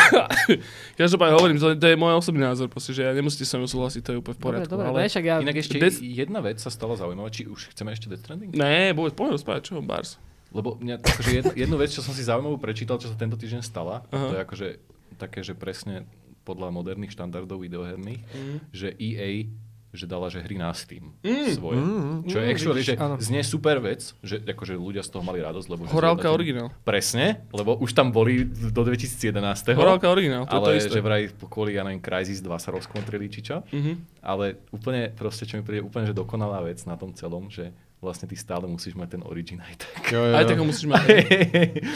Každopádne 1.00 1.34
hovorím, 1.34 1.58
to, 1.58 1.74
to 1.74 1.86
je 1.86 1.96
môj 1.96 2.16
osobný 2.16 2.42
názor, 2.42 2.68
proste, 2.68 2.92
že 2.92 3.02
ja 3.02 3.12
nemusíte 3.12 3.44
sa 3.44 3.56
mnou 3.56 3.66
súhlasiť, 3.66 4.02
to 4.02 4.10
je 4.12 4.18
úplne 4.20 4.36
v 4.36 4.42
poriadku. 4.42 4.72
dobre, 4.72 4.86
ale... 4.86 4.98
dobre, 4.98 5.10
však 5.10 5.24
ja... 5.24 5.36
Inak 5.40 5.58
ešte 5.58 5.76
Death- 5.76 6.02
jedna 6.02 6.40
vec 6.40 6.58
sa 6.58 6.68
stala 6.68 6.94
zaujímavá. 6.94 7.28
Či 7.28 7.46
už 7.46 7.72
chceme 7.72 7.92
ešte 7.92 8.08
Death 8.08 8.24
Stranding? 8.24 8.52
Ne, 8.52 8.92
vôbec, 8.92 9.14
poďme 9.14 9.36
rozprávať, 9.36 9.62
čo, 9.66 9.80
Bars. 9.80 10.18
Lebo 10.50 10.78
mňa, 10.78 10.96
akože 11.00 11.32
jednu, 11.34 11.52
jednu 11.54 11.76
vec, 11.76 11.90
čo 11.90 12.00
som 12.00 12.12
si 12.12 12.22
zaujímavú 12.22 12.56
prečítal, 12.56 12.96
čo 12.96 13.12
sa 13.12 13.16
tento 13.16 13.36
týždeň 13.36 13.60
stala, 13.60 14.08
a 14.08 14.14
Aha. 14.14 14.28
to 14.28 14.34
je 14.34 14.42
akože 14.42 14.68
také, 15.16 15.40
že 15.42 15.52
presne 15.52 16.08
podľa 16.46 16.70
moderných 16.70 17.12
štandardov 17.12 17.58
videoherných, 17.60 18.22
Mm. 18.22 18.58
že 18.70 18.94
EA 18.96 19.50
že 19.96 20.06
dala, 20.06 20.28
že 20.28 20.38
hry 20.38 20.56
na 20.56 20.72
Steam 20.72 21.16
Mm. 21.18 21.52
svoje. 21.52 21.78
Mm, 21.78 22.18
Čo 22.24 22.36
je 22.36 22.44
Mm, 22.44 22.52
actually, 22.52 22.78
vidíš, 22.78 22.88
že 22.88 22.96
áno. 22.98 23.16
znie 23.18 23.42
super 23.42 23.78
vec, 23.78 24.02
že 24.20 24.36
akože 24.40 24.74
ľudia 24.74 25.00
z 25.00 25.10
toho 25.10 25.22
mali 25.22 25.40
radosť, 25.40 25.68
lebo... 25.68 25.82
Horálka 25.86 26.24
zvládate- 26.24 26.36
originál. 26.36 26.68
Presne, 26.82 27.26
lebo 27.50 27.76
už 27.76 27.92
tam 27.92 28.10
boli 28.10 28.44
do 28.46 28.82
2011. 28.82 29.74
Horálka 29.74 30.06
originál, 30.06 30.44
to 30.44 30.52
je 30.52 30.60
to 30.60 30.66
ale 30.66 30.78
isté. 30.78 30.92
že 30.92 31.00
vraj 31.00 31.22
kvôli, 31.42 31.74
ja 31.74 31.82
neviem, 31.82 32.00
Crysis 32.00 32.40
2 32.40 32.52
sa 32.56 32.70
rozkontrili, 32.70 33.26
či 33.28 33.42
čo. 33.42 33.64
Mhm. 33.66 34.22
Ale 34.22 34.46
úplne, 34.70 35.10
proste, 35.10 35.44
čo 35.44 35.56
mi 35.56 35.64
príde 35.64 35.82
úplne, 35.82 36.04
že 36.04 36.14
dokonalá 36.14 36.60
vec 36.62 36.84
na 36.84 36.94
tom 36.94 37.12
celom, 37.12 37.48
že 37.48 37.72
vlastne 38.06 38.24
ty 38.24 38.36
stále 38.36 38.64
musíš 38.66 38.94
mať 38.94 39.10
ten 39.12 39.22
origin 39.24 39.58
aj 39.58 39.74
tak. 39.76 40.02
Jo, 40.08 40.22
jo, 40.22 40.34
Aj 40.34 40.44
tak 40.44 40.56
ho 40.56 40.64
musíš 40.64 40.86
mať. 40.86 41.02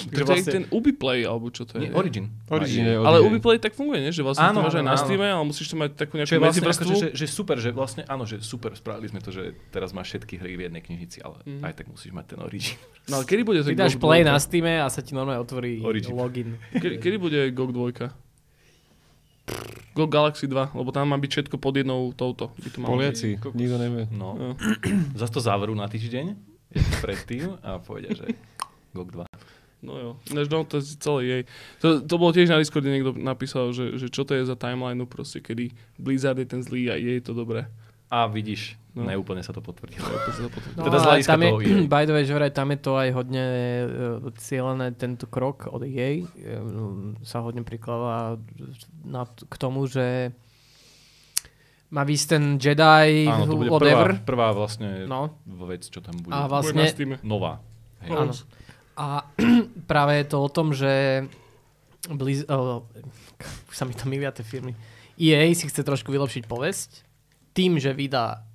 Takže 0.09 0.25
To 0.25 0.33
je 0.33 0.43
ten 0.43 0.63
Ubiplay, 0.69 1.21
alebo 1.21 1.47
čo 1.47 1.63
to 1.63 1.77
je? 1.77 1.85
Nie, 1.85 1.91
origin. 1.91 2.33
Origin 2.47 2.83
je 2.83 2.95
Ale. 2.97 3.21
Ubiplay 3.21 3.55
tak 3.55 3.71
funguje, 3.71 4.01
nie? 4.01 4.09
Že 4.09 4.25
vlastne 4.25 4.43
Áno, 4.43 4.59
to 4.59 4.65
máš 4.65 4.75
aj 4.75 4.83
na. 4.83 4.97
Steam, 4.97 5.21
ale 5.21 5.45
musíš 5.45 5.67
to 5.67 5.75
mať 5.75 5.89
takú 5.95 6.13
nejakú 6.15 6.33
vlastne 6.33 6.45
medzivrstvu. 6.59 6.89
akože, 6.89 7.07
že, 7.07 7.15
že 7.15 7.25
super, 7.27 7.55
že 7.55 7.69
vlastne, 7.69 8.01
áno, 8.03 8.23
že 8.23 8.41
super, 8.41 8.73
spravili 8.73 9.05
sme 9.07 9.19
to, 9.19 9.29
že 9.29 9.43
teraz 9.69 9.91
máš 9.91 10.09
všetky 10.11 10.35
hry 10.35 10.53
v 10.55 10.61
jednej 10.65 10.81
knižnici, 10.81 11.21
ale 11.21 11.37
Mhm. 11.41 11.61
aj 11.61 11.73
tak 11.75 11.85
musíš 11.87 12.09
mať 12.09 12.25
ten 12.27 12.39
origin. 12.39 12.75
No 13.05 13.13
ale 13.15 13.25
kedy 13.25 13.41
bude 13.43 13.61
Ty 13.61 13.73
dáš 13.75 13.93
GOG 13.93 14.01
play 14.01 14.21
2? 14.21 14.27
na 14.27 14.37
Steam 14.37 14.65
a 14.65 14.87
sa 14.87 14.99
ti 14.99 15.11
normálne 15.11 15.39
otvorí 15.39 15.79
Origin. 15.79 16.13
login. 16.13 16.49
Kedy, 16.71 16.95
kedy 16.97 17.15
bude 17.17 17.39
GOG 17.51 17.69
2? 17.71 18.28
GOG 19.93 20.09
Galaxy 20.09 20.47
2, 20.47 20.79
lebo 20.79 20.89
tam 20.95 21.11
má 21.11 21.17
byť 21.19 21.31
všetko 21.31 21.55
pod 21.59 21.75
jednou 21.75 22.15
touto. 22.15 22.55
By 22.55 22.69
to 22.71 22.77
malo 22.79 22.95
byť. 22.95 22.95
Poliaci, 22.95 23.29
nikto 23.51 23.77
nevie. 23.77 24.03
No, 24.15 24.29
No. 24.37 24.47
zase 25.19 25.31
to 25.35 25.41
zavrú 25.43 25.75
na 25.75 25.91
týždeň, 25.91 26.25
je 26.71 26.81
predtým 27.03 27.59
a 27.59 27.83
povedia, 27.83 28.15
že 28.15 28.31
GOG 28.95 29.27
2. 29.27 29.27
No 29.79 29.95
jo, 29.95 30.09
než 30.35 30.51
no, 30.51 30.67
to 30.67 30.79
je 30.79 30.95
celé 30.99 31.19
jej. 31.23 31.41
To, 31.83 32.03
to 32.03 32.15
bolo 32.19 32.35
tiež 32.35 32.51
na 32.51 32.59
Discorde 32.59 32.91
niekto 32.91 33.15
napísal, 33.15 33.71
že, 33.71 33.95
že 33.95 34.11
čo 34.11 34.27
to 34.27 34.35
je 34.35 34.43
za 34.43 34.55
timeline, 34.59 34.99
proste, 35.07 35.39
kedy 35.39 35.71
Blizzard 35.95 36.35
je 36.39 36.47
ten 36.47 36.59
zlý 36.59 36.91
a 36.91 36.99
je 36.99 37.19
to 37.23 37.31
dobré. 37.31 37.67
A 38.11 38.27
vidíš, 38.27 38.78
No. 38.89 39.05
no. 39.05 39.09
neúplne 39.09 39.39
sa 39.39 39.51
to 39.51 39.59
potvrdilo. 39.59 40.01
To 40.29 40.49
No, 40.75 40.83
Teda 40.83 40.97
z 40.97 41.05
hľadiska 41.05 41.29
tam 41.29 41.41
je, 41.41 41.51
EA. 41.61 41.85
by 41.85 42.03
the 42.03 42.13
way, 42.13 42.23
že 42.23 42.33
vraj 42.33 42.49
tam 42.49 42.69
je 42.69 42.79
to 42.79 42.91
aj 42.93 43.09
hodne 43.11 43.45
uh, 43.45 43.87
cieľené 44.35 44.91
tento 44.93 45.25
krok 45.25 45.67
od 45.67 45.83
EA. 45.83 46.25
Um, 46.57 47.13
sa 47.21 47.39
hodne 47.39 47.61
prikladá 47.61 48.41
na, 49.03 49.23
k 49.25 49.55
tomu, 49.55 49.85
že 49.85 50.33
má 51.89 52.01
výsť 52.01 52.25
ten 52.29 52.43
Jedi 52.55 53.25
Áno, 53.25 53.45
to 53.45 53.57
bude 53.57 53.69
prvá, 53.69 53.77
whatever. 53.77 54.09
prvá 54.21 54.47
vlastne 54.51 55.05
No. 55.05 55.33
vec, 55.65 55.85
čo 55.85 56.01
tam 56.01 56.17
bude. 56.17 56.29
A 56.29 56.45
Bude 56.45 56.51
vlastne, 56.51 56.85
Steame. 56.85 57.17
Nová. 57.21 57.61
Hej. 58.01 58.09
áno. 58.11 58.33
A 58.93 59.25
práve 59.91 60.17
je 60.17 60.25
to 60.27 60.37
o 60.37 60.49
tom, 60.49 60.73
že 60.73 61.25
Blizz, 62.07 62.45
už 62.45 63.75
sa 63.77 63.85
mi 63.85 63.93
to 63.93 64.05
milia 64.05 64.29
tie 64.29 64.41
firmy. 64.41 64.73
EA 65.13 65.45
si 65.51 65.67
chce 65.67 65.83
trošku 65.83 66.09
vylepšiť 66.09 66.43
povesť 66.45 66.89
tým, 67.51 67.75
že 67.75 67.91
vydá 67.91 68.45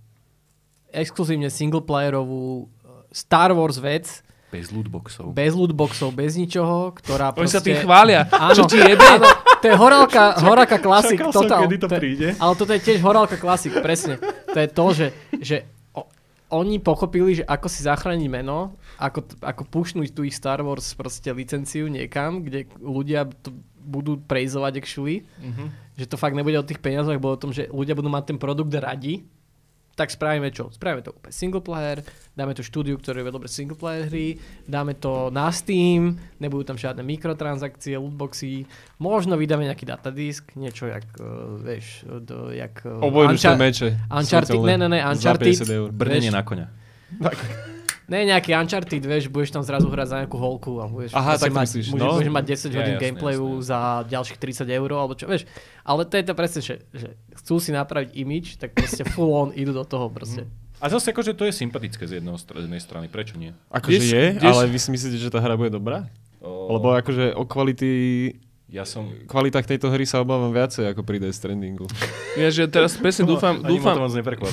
exkluzívne 0.95 1.49
singleplayerovú 1.49 2.43
eh, 2.61 2.67
Star 3.11 3.51
Wars 3.51 3.77
vec, 3.77 4.23
Bez 4.47 4.71
lootboxov. 4.71 5.35
bez 5.35 5.51
lootboxov, 5.51 6.09
bez 6.11 6.35
ničoho, 6.35 6.95
ktorá 6.95 7.35
Oni 7.35 7.43
proste... 7.43 7.53
sa 7.53 7.61
tým 7.61 7.75
chvália. 7.77 8.23
Áno, 8.47 8.55
Čo 8.55 8.65
ti 8.65 8.79
jebe? 8.79 9.03
áno, 9.03 9.27
to 9.59 9.67
je 9.67 9.75
horálka, 9.75 10.23
horálka 10.47 10.79
klasik, 10.79 11.19
čakal 11.19 11.33
som, 11.33 11.43
totál. 11.43 11.61
kedy 11.67 11.77
to 11.77 11.87
je- 11.89 11.99
príde. 11.99 12.29
Ale 12.39 12.53
toto 12.55 12.71
je 12.71 12.81
tiež 12.81 12.99
horálka 13.01 13.35
klasik, 13.35 13.75
presne. 13.77 14.15
To 14.47 14.55
je 14.55 14.69
to, 14.69 14.87
že, 14.93 15.07
že 15.35 15.57
o, 15.91 16.07
oni 16.55 16.79
pochopili, 16.79 17.35
že 17.35 17.45
ako 17.45 17.67
si 17.67 17.83
zachrániť 17.83 18.29
meno, 18.29 18.79
ako, 18.97 19.27
ako 19.43 19.63
pušnúť 19.67 20.09
tú 20.09 20.23
ich 20.23 20.33
Star 20.33 20.63
Wars 20.63 20.87
proste 20.93 21.29
licenciu 21.29 21.87
niekam, 21.89 22.39
kde 22.41 22.71
ľudia 22.79 23.27
to 23.43 23.51
budú 23.77 24.17
prejzovať 24.19 24.73
actually, 24.77 25.27
Mhm. 25.43 25.99
že 25.99 26.07
to 26.07 26.15
fakt 26.15 26.33
nebude 26.33 26.55
o 26.55 26.63
tých 26.63 26.79
peniazoch, 26.79 27.19
bolo 27.19 27.35
o 27.35 27.43
tom, 27.43 27.51
že 27.51 27.67
ľudia 27.69 27.93
budú 27.93 28.07
mať 28.07 28.25
ten 28.25 28.39
produkt 28.39 28.71
radi, 28.73 29.27
tak 29.95 30.11
spravíme 30.11 30.51
čo? 30.51 30.75
Spravíme 30.75 31.07
to 31.07 31.15
úplne 31.15 31.31
single 31.31 31.63
player, 31.63 32.03
dáme 32.35 32.51
to 32.55 32.67
štúdiu, 32.67 32.99
ktoré 32.99 33.23
vie 33.23 33.31
dobre 33.31 33.47
single 33.47 33.79
player 33.79 34.11
hry, 34.11 34.39
dáme 34.67 34.99
to 34.99 35.31
na 35.31 35.49
Steam, 35.55 36.19
nebudú 36.43 36.67
tam 36.67 36.79
žiadne 36.79 37.07
mikrotransakcie, 37.07 37.95
lootboxy, 37.95 38.67
možno 38.99 39.39
vydáme 39.39 39.71
nejaký 39.71 39.87
datadisk, 39.87 40.51
niečo 40.59 40.91
jak, 40.91 41.07
uh, 41.23 41.57
vieš, 41.63 42.03
do, 42.27 42.51
jak... 42.51 42.83
Uh, 42.83 43.07
Obojručné 43.07 43.55
meče. 43.55 43.89
Uncharted, 44.11 44.59
ne, 44.59 44.77
ne, 44.83 44.89
ne, 44.91 45.01
Uncharted. 45.07 45.55
50 45.55 45.79
eur. 45.79 45.89
Brnenie 45.95 46.35
na 46.35 46.43
koňa. 46.43 46.67
Ne, 48.05 48.21
nejaký 48.29 48.53
Uncharted, 48.53 49.01
vieš, 49.01 49.33
budeš 49.33 49.57
tam 49.57 49.65
zrazu 49.65 49.89
hrať 49.89 50.09
za 50.13 50.17
nejakú 50.21 50.37
holku 50.37 50.77
a 50.77 50.85
budeš, 50.85 51.17
Aha, 51.17 51.41
tak 51.41 51.57
mať, 51.57 51.73
myslíš, 51.73 51.87
budeš, 51.89 52.05
no. 52.05 52.21
budeš 52.21 52.33
mať 52.37 52.45
10 52.45 52.53
Ja, 52.53 52.77
hodín 52.77 52.77
jasné, 52.85 53.01
gameplayu 53.01 53.47
jasné. 53.49 53.65
za 53.65 53.79
ďalších 54.13 54.39
30 54.45 54.77
eur, 54.77 54.91
alebo 54.93 55.13
čo, 55.17 55.25
vieš. 55.25 55.49
Ale 55.89 56.05
to 56.05 56.15
je 56.21 56.25
to 56.29 56.35
presne, 56.37 56.61
že, 56.61 56.75
že 56.93 57.09
chcú 57.45 57.61
si 57.61 57.77
napraviť 57.77 58.17
image, 58.17 58.57
tak 58.57 58.73
proste 58.73 59.05
full 59.05 59.29
on 59.29 59.53
idú 59.53 59.77
do 59.77 59.85
toho 59.85 60.09
proste. 60.09 60.49
A 60.81 60.89
zase 60.89 61.13
akože 61.13 61.37
to 61.37 61.45
je 61.45 61.53
sympatické 61.53 62.09
z, 62.09 62.19
jedného, 62.19 62.41
z 62.41 62.45
jednej 62.49 62.81
strany. 62.81 63.07
Prečo 63.13 63.37
nie? 63.37 63.53
Akože 63.69 64.01
je, 64.01 64.25
kdež- 64.41 64.49
ale 64.49 64.63
vy 64.69 64.79
si 64.81 64.89
myslíte, 64.89 65.17
že 65.21 65.29
tá 65.29 65.45
hra 65.45 65.55
bude 65.61 65.69
dobrá? 65.69 66.09
O, 66.45 66.77
Lebo 66.77 66.93
akože 66.93 67.33
o 67.37 67.45
kvality, 67.49 67.89
ja 68.69 68.85
som... 68.85 69.09
kvalitách 69.29 69.65
tejto 69.65 69.89
hry 69.89 70.05
sa 70.05 70.21
obávam 70.21 70.53
viacej 70.53 70.93
ako 70.93 71.01
pri 71.05 71.21
Death 71.21 71.37
Strandingu. 71.37 71.89
Ja, 72.35 72.51
že 72.51 72.67
teraz 72.67 72.99
presne 72.99 73.31
dúfam, 73.31 73.63
dúfam, 73.63 73.95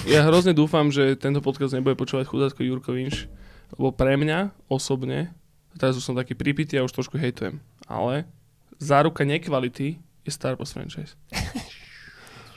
ja 0.05 0.21
hrozne 0.29 0.53
dúfam, 0.53 0.93
že 0.93 1.17
tento 1.17 1.41
podcast 1.41 1.73
nebude 1.73 1.97
počúvať 1.97 2.29
chudátko 2.29 2.61
Jurko 2.61 2.93
Vinš, 2.93 3.25
lebo 3.73 3.89
pre 3.89 4.13
mňa 4.21 4.53
osobne, 4.69 5.33
teraz 5.81 5.97
už 5.97 6.05
som 6.05 6.13
taký 6.13 6.37
pripitý 6.37 6.77
a 6.77 6.85
už 6.85 6.93
trošku 6.93 7.17
hejtujem, 7.17 7.57
ale 7.89 8.29
záruka 8.77 9.25
nekvality 9.25 9.97
je 9.97 10.29
Star 10.29 10.53
Wars 10.61 10.69
franchise. 10.77 11.17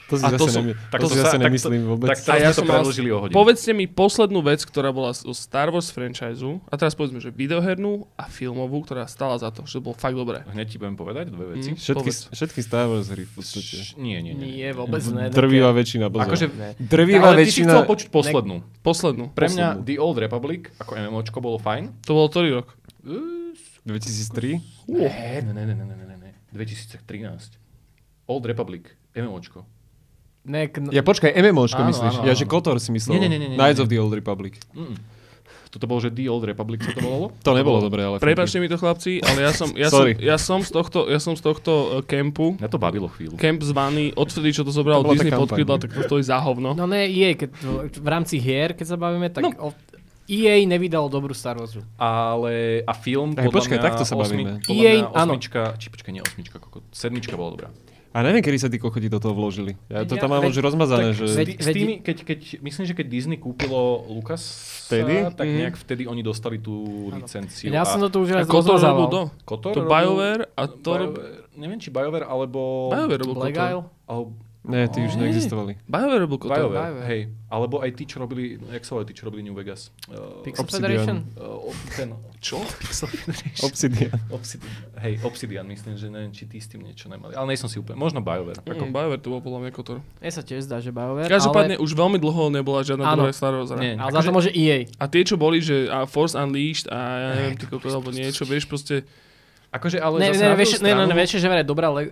To 0.05 0.15
si 0.15 0.21
A 0.21 0.29
to 0.29 0.45
zase, 0.45 0.53
som- 0.53 0.69
tak 0.87 0.99
to 0.99 1.03
to 1.03 1.07
si 1.09 1.17
zase 1.17 1.25
tak 1.27 1.33
to- 1.33 1.45
nemyslím 1.49 1.81
vôbec. 1.87 2.07
Tak 2.07 2.19
A 2.19 2.25
teraz 2.27 2.37
ja 2.37 2.49
sme 2.51 2.59
to 2.59 2.63
predložili 2.67 3.09
o 3.09 3.17
hodinu. 3.17 3.33
Povedzte 3.33 3.71
mi 3.71 3.85
poslednú 3.85 4.39
vec, 4.39 4.61
ktorá 4.61 4.93
bola 4.93 5.09
zo 5.11 5.33
Star 5.33 5.73
Wars 5.73 5.89
franchise, 5.89 6.45
a 6.63 6.73
teraz 6.75 6.93
povedzme, 6.93 7.17
že 7.17 7.33
videohernú 7.33 8.05
a 8.13 8.29
filmovú, 8.29 8.85
ktorá 8.85 9.05
stála 9.05 9.35
za 9.35 9.49
to, 9.49 9.65
že 9.65 9.77
to 9.77 9.81
bolo 9.81 9.95
fakt 9.95 10.13
dobré. 10.13 10.45
Hneď 10.45 10.67
ti 10.67 10.77
budem 10.77 10.93
povedať 10.93 11.33
dve 11.33 11.57
veci. 11.57 11.73
Mm. 11.73 11.81
Všetky, 11.81 11.97
povedz. 12.05 12.19
všetky 12.29 12.59
Star 12.61 12.85
Wars 12.85 13.09
hry 13.09 13.23
v 13.23 13.33
podstate. 13.33 13.75
Š- 13.81 13.97
Nie, 13.97 14.21
nie, 14.21 14.31
nie. 14.31 14.61
Nie, 14.61 14.69
vôbec 14.71 15.01
ne. 15.09 15.33
Drvivá 15.33 15.73
väčšina, 15.73 16.05
pozor. 16.07 16.29
Akože, 16.29 16.45
Ne. 16.53 16.69
Drvivá 16.77 17.33
ale 17.33 17.41
ty 17.41 17.49
si 17.49 17.65
väčšina... 17.65 17.71
chcel 17.73 17.83
počuť 17.85 18.07
poslednú. 18.09 18.55
Poslednú. 18.79 19.25
Pre 19.33 19.47
mňa 19.47 19.67
poslednú. 19.73 19.87
The 19.89 19.95
Old 19.97 20.17
Republic 20.19 20.61
ako 20.77 20.91
MMOčko 20.95 21.37
bolo 21.41 21.57
fajn. 21.57 22.05
To 22.05 22.13
bol 22.13 22.29
ktorý 22.29 22.61
rok? 22.61 22.77
2003? 23.83 24.61
Ne, 24.87 25.09
ne, 25.41 25.65
ne, 25.65 25.73
ne, 25.73 25.85
ne, 25.85 25.95
ne, 25.97 26.17
ne. 26.17 26.31
2013. 26.53 27.57
Old 28.25 28.45
Republic, 28.45 28.89
MMOčko. 29.13 29.65
Ne, 30.45 30.67
k- 30.67 30.77
Ja 30.89 31.01
počkaj, 31.01 31.33
MMOčko 31.33 31.77
Áno, 31.77 31.89
myslíš? 31.89 32.13
áno, 32.15 32.23
Ja, 32.23 32.31
áno. 32.31 32.37
že 32.37 32.45
Kotor 32.45 32.77
si 32.77 32.89
myslel. 32.89 33.13
Nie, 33.13 33.21
nie, 33.21 33.29
nie, 33.29 33.39
nie, 33.39 33.49
nie. 33.49 33.57
Knights 33.57 33.77
of 33.77 33.87
the 33.87 33.97
Old 33.97 34.13
Republic. 34.13 34.61
Mm. 34.71 34.93
Toto 35.67 35.85
bolo, 35.85 35.99
že 35.99 36.07
The 36.09 36.23
Old 36.25 36.45
Republic 36.45 36.79
sa 36.79 36.91
to 36.91 37.01
volalo? 37.01 37.35
To 37.43 37.51
nebolo 37.51 37.81
dobré, 37.81 37.99
ale... 37.99 38.15
Prepačte 38.17 38.57
mi 38.57 38.65
to 38.65 38.77
chlapci, 38.77 39.19
ale 39.19 39.41
ja 39.41 39.51
som, 39.51 39.67
ja 39.73 39.89
som, 39.89 40.07
ja 40.07 40.37
som 40.37 40.59
z 40.59 40.71
tohto, 40.71 41.03
ja 41.05 41.19
som 41.19 41.33
z 41.33 41.43
tohto 41.43 41.71
uh, 41.73 41.87
kempu, 42.01 42.55
Mňa 42.55 42.69
to 42.69 42.77
bavilo 42.77 43.09
chvíľu. 43.09 43.35
kemp 43.35 43.59
zvaný, 43.59 44.13
odvtedy, 44.13 44.49
čo 44.51 44.61
to 44.61 44.71
zobral 44.71 45.01
To 45.01 45.11
Disney 45.11 45.29
pod 45.29 45.51
nie? 45.51 45.67
tak 45.67 45.91
to 45.91 46.01
stojí 46.01 46.23
za 46.23 46.39
hovno. 46.39 46.71
No 46.71 46.85
ne, 46.85 47.03
je, 47.05 47.27
keď, 47.35 47.49
v 47.91 48.07
rámci 48.07 48.37
hier, 48.37 48.71
keď 48.71 48.87
sa 48.87 48.95
bavíme, 48.95 49.27
tak 49.27 49.43
No. 49.43 49.51
no. 49.51 49.59
o, 49.65 49.69
EA 50.25 50.57
nevydalo 50.63 51.05
dobrú 51.05 51.33
Star 51.33 51.53
Warsu. 51.53 51.83
Ale, 51.95 52.81
a 52.81 52.93
film, 52.95 53.33
Aj, 53.33 53.43
podľa 53.43 53.51
počkaj, 53.51 53.75
mňa, 53.75 53.83
takto 53.83 54.03
sa 54.03 54.15
bavíme. 54.15 54.51
podľa 54.57 54.79
EA, 54.79 54.93
mňa 54.95 55.11
áno. 55.11 55.33
osmička, 55.33 55.61
či 55.75 55.87
počkaj, 55.87 56.11
nie 56.11 56.23
osmička, 56.23 56.55
koko, 56.57 56.81
sedmička 56.89 57.35
bola 57.35 57.51
dobrá. 57.51 57.67
A 58.15 58.23
neviem, 58.23 58.39
kedy 58.39 58.57
sa 58.57 58.71
tí 58.71 58.79
kokoti 58.79 59.05
do 59.05 59.19
toho 59.19 59.35
vložili. 59.35 59.75
Ja 59.85 60.01
to 60.01 60.15
Ja- 60.15 60.23
tam 60.23 60.31
mám 60.31 60.39
veď- 60.39 60.49
už 60.49 60.63
rozmazané, 60.63 61.11
tak 61.11 61.19
že... 61.19 61.25
s, 61.25 61.35
Veď- 61.35 61.57
s 61.57 61.67
tými, 61.67 61.93
keď, 61.99 62.17
keď, 62.23 62.39
myslím, 62.63 62.85
že 62.85 62.93
keď 62.93 63.05
Disney 63.05 63.35
kúpilo 63.35 64.07
Lucas, 64.07 64.39
Vtedy? 64.87 65.27
tak 65.29 65.43
Mhm. 65.43 65.55
nejak 65.59 65.75
vtedy 65.75 66.03
oni 66.05 66.21
dostali 66.21 66.55
tú 66.55 66.79
licenciu. 67.11 67.67
Ja 67.67 67.83
som 67.83 67.99
to 67.99 68.07
tu 68.07 68.23
už 68.23 68.31
A 68.31 68.35
raz 68.37 68.47
to? 68.47 69.21
Kotor 69.43 69.73
To 69.73 69.81
BioWare 69.83 70.47
a 70.49 70.63
to. 70.65 70.91
BioWare, 70.95 71.11
neviem, 71.53 71.75
či 71.75 71.91
BioWare, 71.91 72.23
alebo... 72.23 72.87
BioWare 72.89 73.19
robil 73.19 73.35
Black 73.35 73.51
Kotor. 73.51 73.67
Isle? 73.67 73.83
alebo 74.05 74.23
Ne, 74.65 74.89
tí 74.89 74.97
už 74.99 75.13
Nie. 75.15 75.29
neexistovali. 75.29 75.77
BioWare 75.85 76.21
robil 76.25 76.37
Kotor. 76.41 76.57
BioWare, 76.57 76.81
BioWare. 76.89 77.05
hej. 77.05 77.21
Alebo 77.45 77.85
aj 77.85 77.89
tí, 77.93 78.03
čo 78.03 78.17
robili, 78.17 78.57
jak 78.57 78.81
sa 78.81 78.97
volali 78.97 79.07
tí, 79.07 79.13
čo 79.13 79.23
robili 79.29 79.45
New 79.45 79.53
Vegas? 79.53 79.93
Uh, 80.09 80.41
Pixel 80.41 80.65
Obsidian. 80.65 80.81
Federation? 80.81 81.17
uh, 81.37 81.69
ten, 81.93 82.09
čo? 82.41 82.57
Pixel 82.81 83.07
Federation. 83.07 83.61
Obsidian. 83.61 84.11
Obsidian. 84.33 84.73
Hej, 84.97 85.13
Obsidian, 85.21 85.65
myslím, 85.69 85.93
že 85.95 86.09
neviem, 86.09 86.33
či 86.33 86.49
tí 86.49 86.57
s 86.57 86.65
tým 86.65 86.81
niečo 86.81 87.05
nemali. 87.07 87.37
Ale 87.37 87.45
nejsom 87.53 87.69
si 87.69 87.77
úplne, 87.77 87.95
možno 87.95 88.25
BioWare. 88.25 88.59
Ako 88.65 88.89
BioWare 88.89 89.21
to 89.21 89.29
bol 89.29 89.41
podľa 89.45 89.59
mňa 89.63 89.71
Kotor. 89.71 89.97
Mne 90.17 90.31
sa 90.33 90.41
tiež 90.41 90.65
zdá, 90.65 90.81
že 90.81 90.89
BioWare, 90.89 91.29
Každopádne 91.29 91.77
ale... 91.77 91.83
už 91.85 91.91
veľmi 91.93 92.17
dlho 92.17 92.43
nebola 92.49 92.81
žiadna 92.81 93.05
Áno. 93.05 93.29
dobrá 93.29 93.33
Star 93.37 93.53
Wars 93.53 93.69
hra. 93.69 93.77
Nie, 93.77 93.93
Ale 94.01 94.09
za 94.09 94.25
to 94.25 94.33
môže 94.33 94.49
EA. 94.49 94.89
A 94.97 95.05
tie, 95.05 95.21
čo 95.21 95.37
boli, 95.37 95.61
že 95.61 95.85
a 95.87 96.09
Force 96.09 96.33
Unleashed 96.33 96.89
a 96.89 96.97
ja 96.97 97.29
neviem, 97.37 97.55
ty 97.55 97.69
kokos, 97.69 97.93
alebo 97.93 98.09
niečo, 98.09 98.49
vieš, 98.49 98.65
proste... 98.65 99.05
Akože, 99.69 99.99
ale 99.99 100.23
Ne, 100.23 100.31
zase 100.31 100.39
ne, 100.39 100.47
na 100.47 100.55
vieš, 100.55 100.71
ne, 100.79 100.91
ne, 100.95 101.11
vieš, 101.11 101.35
že 101.35 101.51
vraj 101.51 101.67
dobrá, 101.67 101.91
le, 101.91 102.07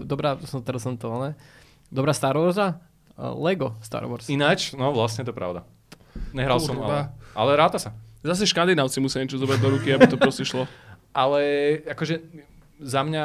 dobrá, 0.00 0.40
som, 0.48 0.64
teraz 0.64 0.80
som 0.80 0.96
to, 0.96 1.12
ne? 1.20 1.36
Dobrá 1.92 2.16
Star 2.16 2.32
Warsa? 2.32 2.80
Uh, 3.12 3.36
Lego 3.36 3.76
Star 3.84 4.08
Wars. 4.08 4.24
Ináč, 4.32 4.72
no 4.72 4.88
vlastne 4.96 5.28
to 5.28 5.30
je 5.30 5.36
pravda. 5.36 5.68
Nehral 6.32 6.56
som, 6.56 6.80
Kurva. 6.80 6.88
ale, 6.88 6.98
ale 7.36 7.50
ráta 7.60 7.76
sa. 7.76 7.92
Zase 8.24 8.48
škandinávci 8.48 8.96
musia 9.04 9.20
niečo 9.20 9.36
zobrať 9.36 9.60
do 9.60 9.68
ruky, 9.76 9.92
aby 9.92 10.08
to 10.08 10.16
proste 10.16 10.48
šlo. 10.48 10.64
Ale 11.12 11.44
akože 11.92 12.24
za 12.80 13.04
mňa 13.04 13.24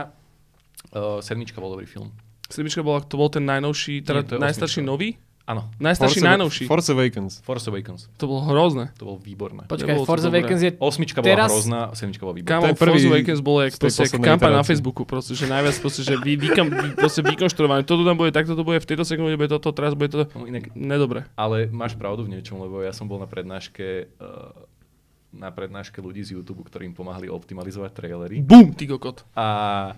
uh, 0.91 1.23
sedmička 1.23 1.63
bol 1.63 1.71
dobrý 1.71 1.87
film. 1.87 2.11
Sedmička 2.51 2.83
bola, 2.83 2.99
to 2.99 3.15
bol 3.15 3.31
ten 3.31 3.47
najnovší, 3.47 4.03
teda 4.03 4.27
Nie, 4.35 4.51
najstarší 4.51 4.83
osmička. 4.83 4.91
nový? 4.91 5.09
Áno, 5.47 5.71
Najstarší, 5.79 6.19
Force- 6.19 6.27
najnovší. 6.27 6.63
Force 6.67 6.91
Awakens. 6.91 7.33
Force 7.39 7.71
Awakens. 7.71 8.11
To 8.19 8.27
bolo 8.27 8.43
hrozné. 8.51 8.91
To 8.99 9.07
bolo 9.07 9.17
výborné. 9.23 9.63
Počkaj, 9.71 9.95
Nebolo 9.95 10.03
to 10.03 10.11
Force. 10.11 10.27
Awakens 10.27 10.59
je... 10.59 10.71
Osmička 10.75 11.23
bola 11.23 11.31
Teraz- 11.39 11.55
hrozná, 11.55 11.81
sedmička 11.95 12.27
bola 12.27 12.35
výborná. 12.35 12.51
Kámo, 12.67 12.75
Force 12.75 13.07
Awakens 13.07 13.39
bolo 13.39 13.59
jak, 13.63 13.73
proste, 13.79 14.11
jak 14.11 14.19
kampaň 14.19 14.59
na. 14.59 14.67
Facebooku, 14.67 15.07
proste, 15.07 15.39
že 15.39 15.47
najviac 15.47 15.79
proste, 15.79 16.03
že 16.03 16.19
vy, 16.19 16.35
vy, 16.35 16.51
vy 16.51 16.87
proste 16.99 17.23
vykonštruované. 17.23 17.87
Toto 17.87 18.03
tam 18.03 18.19
bude, 18.19 18.35
takto 18.35 18.59
to 18.59 18.67
bude, 18.67 18.83
v 18.83 18.87
tejto 18.91 19.07
sekunde 19.07 19.39
bude 19.39 19.47
toto, 19.47 19.71
teraz 19.71 19.95
bude 19.95 20.11
toto. 20.11 20.27
No, 20.35 20.51
inak, 20.51 20.75
Nedobre. 20.75 21.23
ale 21.39 21.71
máš 21.71 21.95
pravdu 21.95 22.27
v 22.27 22.35
niečom, 22.35 22.59
lebo 22.59 22.83
ja 22.83 22.91
som 22.91 23.07
bol 23.07 23.15
na 23.15 23.31
prednáške 23.31 24.11
uh, 24.19 24.51
na 25.31 25.47
prednáške 25.51 25.99
ľudí 26.03 26.23
z 26.27 26.35
YouTube, 26.39 26.63
ktorým 26.67 26.91
pomáhali 26.91 27.31
optimalizovať 27.31 27.95
trailery. 27.95 28.43
Bum, 28.43 28.75
ty 28.75 28.83
kokot. 28.83 29.23
A 29.31 29.93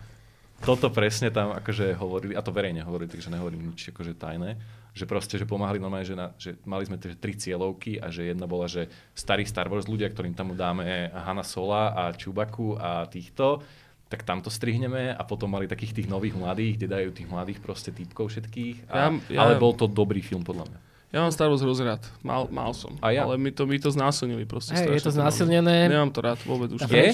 toto 0.61 0.91
presne 0.91 1.31
tam 1.31 1.55
akože 1.55 1.95
hovorili, 1.95 2.35
a 2.35 2.41
to 2.43 2.51
verejne 2.51 2.83
hovorili, 2.83 3.07
takže 3.07 3.31
nehovorím 3.31 3.71
nič 3.71 3.89
akože 3.95 4.13
tajné, 4.19 4.59
že 4.99 5.07
proste, 5.07 5.39
že 5.39 5.47
pomáhali 5.47 5.79
normálne, 5.79 6.03
že, 6.03 6.13
na, 6.13 6.35
že 6.35 6.59
mali 6.67 6.83
sme 6.83 6.99
že 6.99 7.15
tri 7.15 7.31
cieľovky 7.31 7.95
a 7.95 8.11
že 8.11 8.27
jedna 8.27 8.43
bola, 8.43 8.67
že 8.67 8.91
starí 9.15 9.47
Star 9.47 9.71
Wars 9.71 9.87
ľudia, 9.87 10.11
ktorým 10.11 10.35
tam 10.35 10.51
dáme 10.51 10.83
Hanna 11.15 11.47
Sola 11.47 11.95
a 11.95 12.03
Čubaku 12.11 12.75
a 12.75 13.07
týchto, 13.07 13.63
tak 14.09 14.25
tam 14.25 14.41
to 14.41 14.49
strihneme 14.49 15.13
a 15.13 15.21
potom 15.23 15.47
mali 15.47 15.69
takých 15.69 16.03
tých 16.03 16.07
nových 16.09 16.33
mladých, 16.33 16.81
kde 16.81 16.87
dajú 16.89 17.09
tých 17.13 17.29
mladých 17.29 17.59
proste 17.61 17.93
typkov 17.93 18.33
všetkých. 18.33 18.89
A, 18.89 19.07
Ja- 19.07 19.13
ja- 19.29 19.39
ale 19.39 19.55
bol 19.55 19.71
to 19.71 19.85
dobrý 19.85 20.19
film 20.19 20.43
podľa 20.43 20.65
mňa. 20.67 20.79
Ja 21.09 21.19
mám 21.19 21.33
Star 21.33 21.49
Wars 21.49 21.57
hrozne 21.59 21.89
rád. 21.89 22.05
Mal, 22.21 22.45
mal 22.47 22.69
som. 22.71 22.93
A 23.01 23.09
ja. 23.09 23.25
Ale 23.25 23.33
my 23.35 23.49
to, 23.49 23.65
my 23.65 23.75
to 23.75 23.89
znásilnili 23.89 24.45
proste. 24.45 24.77
Hej, 24.77 24.93
je 24.93 25.01
to 25.01 25.09
znásilnené. 25.11 25.89
mám. 25.89 25.91
Nemám 25.91 26.11
to 26.11 26.21
rád 26.21 26.38
vôbec 26.43 26.69
už. 26.69 26.85
Je? 26.85 27.09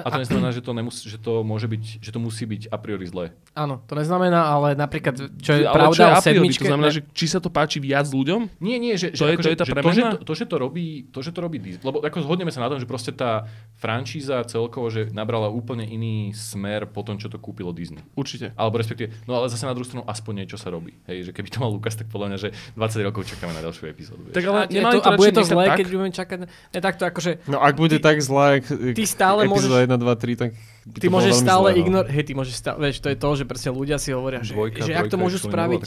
A 0.00 0.08
to 0.08 0.18
neznamená, 0.18 0.50
že 0.50 0.64
to, 0.64 0.72
nemus- 0.72 1.04
že 1.04 1.20
to 1.20 1.44
môže 1.44 1.68
byť, 1.68 2.00
že 2.00 2.10
to 2.10 2.18
musí 2.18 2.48
byť 2.48 2.72
a 2.72 2.76
priori 2.76 3.04
zlé. 3.04 3.36
Áno, 3.52 3.84
to 3.84 3.92
neznamená, 3.92 4.40
ale 4.40 4.72
napríklad, 4.72 5.20
čo 5.36 5.52
je 5.52 5.62
Ale 5.62 5.76
pravda 5.76 5.92
čo 5.92 6.00
je 6.00 6.06
o 6.06 6.08
a 6.08 6.16
priori? 6.16 6.36
sedmičke... 6.48 6.64
To 6.64 6.70
znamená, 6.72 6.88
ne- 6.88 6.96
že 6.96 7.02
či 7.12 7.26
sa 7.26 7.36
to 7.36 7.52
páči 7.52 7.76
viac 7.76 8.08
ľuďom? 8.08 8.40
Nie, 8.56 8.80
nie, 8.80 8.96
že, 8.96 9.12
To 9.12 9.28
že, 9.28 9.28
je- 9.28 9.36
to 9.36 9.48
je 9.52 9.58
tá 9.60 9.64
že, 9.64 9.72
to, 9.74 9.90
že, 9.90 10.02
to, 10.02 10.16
to, 10.18 10.32
že 10.32 10.44
to 10.48 10.56
robí, 10.56 10.86
to, 11.06 11.18
že 11.20 11.30
to 11.30 11.40
robí 11.44 11.56
Disney, 11.60 11.84
lebo 11.84 12.00
ako 12.00 12.24
zhodneme 12.24 12.48
sa 12.48 12.64
na 12.64 12.72
tom, 12.72 12.80
že 12.80 12.88
proste 12.88 13.12
tá 13.12 13.44
franšíza 13.76 14.48
celkovo, 14.48 14.88
že 14.88 15.12
nabrala 15.12 15.46
úplne 15.46 15.84
iný 15.84 16.32
smer 16.32 16.88
po 16.88 17.04
tom, 17.04 17.20
čo 17.20 17.28
to 17.28 17.36
kúpilo 17.36 17.68
Disney. 17.70 18.00
Určite. 18.14 18.56
Alebo 18.56 18.80
respektíve, 18.80 19.12
no 19.24 19.36
ale 19.36 19.52
zase 19.52 19.62
na 19.62 19.76
druhú 19.76 19.84
stranu 19.84 20.04
aspoň 20.04 20.32
niečo 20.38 20.56
sa 20.56 20.72
robí. 20.72 20.96
Hej, 21.04 21.28
že 21.28 21.30
keby 21.30 21.52
to 21.52 21.60
mal 21.60 21.68
Lukas, 21.68 21.92
tak 21.92 22.08
podľa 22.08 22.32
mňa, 22.32 22.38
že 22.40 22.48
20 22.72 23.04
rokov 23.04 23.25
čakáme 23.26 23.52
na 23.52 23.62
ďalšiu 23.66 23.84
epizódu. 23.90 24.22
Tak 24.30 24.42
ale 24.46 24.58
a, 24.58 24.70
nemali 24.70 24.94
to, 24.96 25.02
a 25.02 25.10
bude 25.18 25.32
to 25.34 25.42
zlé, 25.42 25.64
nechať 25.66 25.76
keď 25.76 25.86
tak? 25.86 25.92
budeme 25.92 26.12
čakať... 26.14 26.36
Ne, 26.46 26.80
takto 26.80 27.02
akože... 27.10 27.30
No 27.50 27.58
ak 27.58 27.74
bude 27.74 27.98
Ty- 27.98 28.04
tak 28.06 28.16
jak, 28.22 28.64
ty 28.94 29.04
stále 29.04 29.50
epizóda 29.50 29.82
môžeš- 29.82 29.90
1, 29.90 30.06
2, 30.06 30.24
3, 30.26 30.42
tak 30.42 30.50
by 30.86 30.98
Ty 31.02 31.06
to 31.06 31.12
môžeš 31.12 31.32
veľmi 31.34 31.44
stále 31.44 31.66
zlé, 31.66 31.70
no. 31.74 31.80
ignorovať, 31.82 32.10
hej, 32.14 32.24
ty 32.24 32.32
môžeš 32.38 32.54
stále, 32.54 32.76
vieš, 32.78 32.96
to 33.02 33.08
je 33.10 33.18
to, 33.18 33.30
že 33.34 33.44
presne 33.44 33.70
ľudia 33.74 33.96
si 33.98 34.08
hovoria, 34.14 34.40
že, 34.46 34.54
Dvojka, 34.54 34.86
že 34.86 34.92
jak 34.94 35.10
to 35.10 35.18
môžu 35.18 35.38
spraviť, 35.42 35.80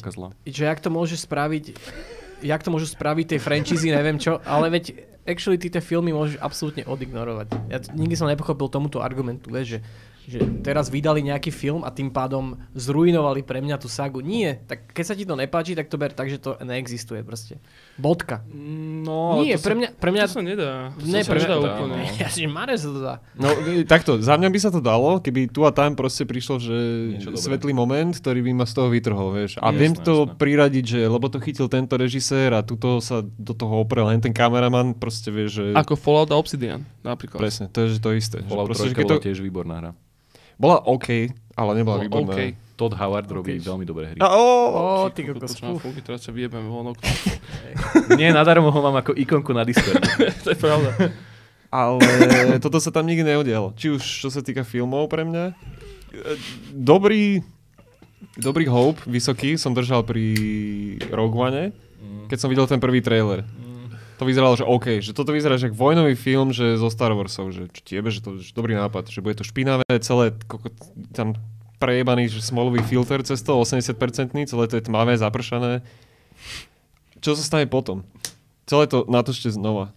že 0.43 0.63
jak 0.67 0.79
to 0.83 0.89
môžu 0.91 1.15
spraviť, 1.15 1.63
jak 2.43 2.61
to 2.61 2.69
môžu 2.69 2.87
spraviť 2.91 3.25
tej 3.35 3.39
franchízy, 3.39 3.87
neviem 3.95 4.19
čo, 4.19 4.43
ale 4.43 4.67
veď 4.67 4.99
actually 5.29 5.61
ty 5.61 5.69
tie 5.69 5.79
filmy 5.79 6.11
môžeš 6.11 6.41
absolútne 6.41 6.83
odignorovať. 6.89 7.47
Ja 7.69 7.77
nikdy 7.93 8.15
som 8.17 8.27
nepochopil 8.27 8.67
tomuto 8.67 8.99
argumentu, 8.99 9.53
vieš, 9.53 9.77
že, 9.77 9.79
že 10.29 10.45
teraz 10.61 10.93
vydali 10.93 11.25
nejaký 11.25 11.49
film 11.49 11.81
a 11.81 11.89
tým 11.89 12.13
pádom 12.13 12.61
zrujnovali 12.77 13.41
pre 13.41 13.65
mňa 13.65 13.81
tú 13.81 13.89
sagu. 13.89 14.21
Nie, 14.21 14.61
tak 14.69 14.93
keď 14.93 15.05
sa 15.09 15.17
ti 15.17 15.25
to 15.25 15.33
nepáči, 15.33 15.73
tak 15.73 15.89
to 15.89 15.97
ber 15.97 16.13
tak, 16.13 16.29
že 16.29 16.37
to 16.37 16.53
neexistuje 16.61 17.25
proste. 17.25 17.57
Bodka. 17.97 18.45
No, 18.53 19.41
Nie, 19.41 19.57
to 19.57 19.65
pre 19.65 19.73
mňa, 19.73 19.89
pre 19.97 20.11
mňa, 20.13 20.25
To 20.29 20.33
sa 20.37 20.41
nedá. 20.45 20.71
To 20.93 21.05
ne, 21.09 21.21
sa 21.25 21.33
pre 21.33 21.41
mňa, 21.41 21.55
úplne. 21.57 21.97
ja 22.21 22.29
si 22.29 22.45
Mare 22.45 22.77
sa 22.77 22.89
to 22.93 23.01
dá. 23.01 23.15
No 23.33 23.49
e, 23.49 23.81
takto, 23.89 24.21
za 24.21 24.37
mňa 24.37 24.49
by 24.53 24.59
sa 24.61 24.69
to 24.69 24.77
dalo, 24.77 25.17
keby 25.17 25.49
tu 25.49 25.65
a 25.65 25.73
tam 25.73 25.97
proste 25.97 26.29
prišlo, 26.29 26.61
že 26.61 26.77
svetlý 27.33 27.73
moment, 27.73 28.13
ktorý 28.13 28.45
by 28.45 28.51
ma 28.53 28.65
z 28.69 28.73
toho 28.77 28.93
vytrhol, 28.93 29.33
vieš. 29.33 29.57
A 29.57 29.73
Jasné, 29.73 29.79
viem 29.81 29.93
to 29.97 30.29
jasné. 30.29 30.37
priradiť, 30.37 30.85
že 30.85 30.99
lebo 31.09 31.25
to 31.33 31.41
chytil 31.41 31.65
tento 31.65 31.97
režisér 31.97 32.53
a 32.53 32.61
tuto 32.61 33.01
sa 33.01 33.25
do 33.25 33.57
toho 33.57 33.81
oprel 33.81 34.05
len 34.13 34.21
ten 34.21 34.31
kameraman, 34.31 34.93
proste 34.93 35.33
vieš, 35.33 35.57
že... 35.57 35.65
Ako 35.73 35.97
Fallout 35.97 36.29
a 36.29 36.37
Obsidian 36.37 36.85
napríklad. 37.01 37.41
Presne, 37.41 37.65
to 37.73 37.89
je 37.89 37.97
že 37.97 37.99
to 38.03 38.13
isté. 38.13 38.37
Že 38.45 38.49
Fallout 38.51 38.67
proste, 38.69 38.87
že 38.91 38.95
3 38.95 38.99
keď 39.01 39.05
bola 39.09 39.17
to, 39.17 39.25
tiež 39.25 39.39
výborná 39.41 39.75
hra. 39.81 39.91
Bola 40.59 40.83
OK, 40.83 41.31
ale 41.55 41.71
nebola 41.71 42.03
Bolo 42.03 42.27
výborná. 42.27 42.35
OK. 42.35 42.67
Todd 42.79 42.95
Howard 42.95 43.27
robí 43.27 43.59
veľmi 43.59 43.83
dobré 43.83 44.15
hry. 44.15 44.19
A, 44.23 44.31
o, 44.39 45.11
ty 45.11 45.27
kokos. 45.27 45.59
fúky, 45.59 45.99
teraz 45.99 46.23
sa 46.23 46.31
vyjebeme 46.31 46.71
von 46.71 46.95
okno. 46.95 47.03
Nie, 48.19 48.31
nadarmo 48.31 48.71
ho 48.71 48.79
mám 48.79 49.03
ako 49.03 49.11
ikonku 49.19 49.51
na 49.51 49.67
Discord. 49.67 49.99
to 50.47 50.55
je 50.55 50.59
pravda. 50.59 50.95
ale 51.67 51.99
toto 52.63 52.79
sa 52.79 52.87
tam 52.95 53.03
nikdy 53.03 53.35
neudialo. 53.35 53.75
Či 53.75 53.99
už 53.99 54.03
čo 54.03 54.31
sa 54.31 54.39
týka 54.39 54.63
filmov 54.63 55.11
pre 55.11 55.27
mňa. 55.27 55.51
Dobrý, 56.71 57.43
dobrý 58.39 58.65
hope, 58.71 59.03
vysoký, 59.03 59.59
som 59.59 59.75
držal 59.75 60.07
pri 60.07 60.23
Rogue 61.11 61.35
One, 61.35 61.75
keď 62.31 62.37
som 62.39 62.47
videl 62.47 62.63
ten 62.63 62.79
prvý 62.79 63.03
trailer. 63.03 63.43
To 64.19 64.27
vyzeralo, 64.27 64.59
že 64.59 64.67
OK, 64.67 64.99
že 64.99 65.15
toto 65.15 65.31
vyzerá, 65.31 65.55
že 65.55 65.71
vojnový 65.71 66.11
film, 66.19 66.51
že 66.51 66.75
zo 66.75 66.91
Star 66.91 67.15
Warsov, 67.15 67.55
že 67.55 67.71
čo 67.71 67.81
tiebe, 67.87 68.11
že 68.11 68.19
to 68.19 68.35
že 68.35 68.51
dobrý 68.51 68.75
nápad, 68.75 69.07
že 69.07 69.23
bude 69.23 69.39
to 69.39 69.47
špinavé, 69.47 69.87
celé 70.03 70.35
kokot, 70.43 70.75
tam 71.15 71.39
prejebaný 71.79 72.27
že 72.27 72.43
smolový 72.43 72.83
filter 72.83 73.23
cez 73.23 73.39
to, 73.39 73.55
80%, 73.55 73.95
celé 74.43 74.63
to 74.67 74.75
je 74.75 74.83
tmavé, 74.83 75.15
zapršané. 75.15 75.79
Čo 77.23 77.39
sa 77.39 77.43
stane 77.47 77.65
potom? 77.71 78.03
Celé 78.67 78.91
to 78.91 79.07
natočte 79.07 79.55
znova. 79.55 79.95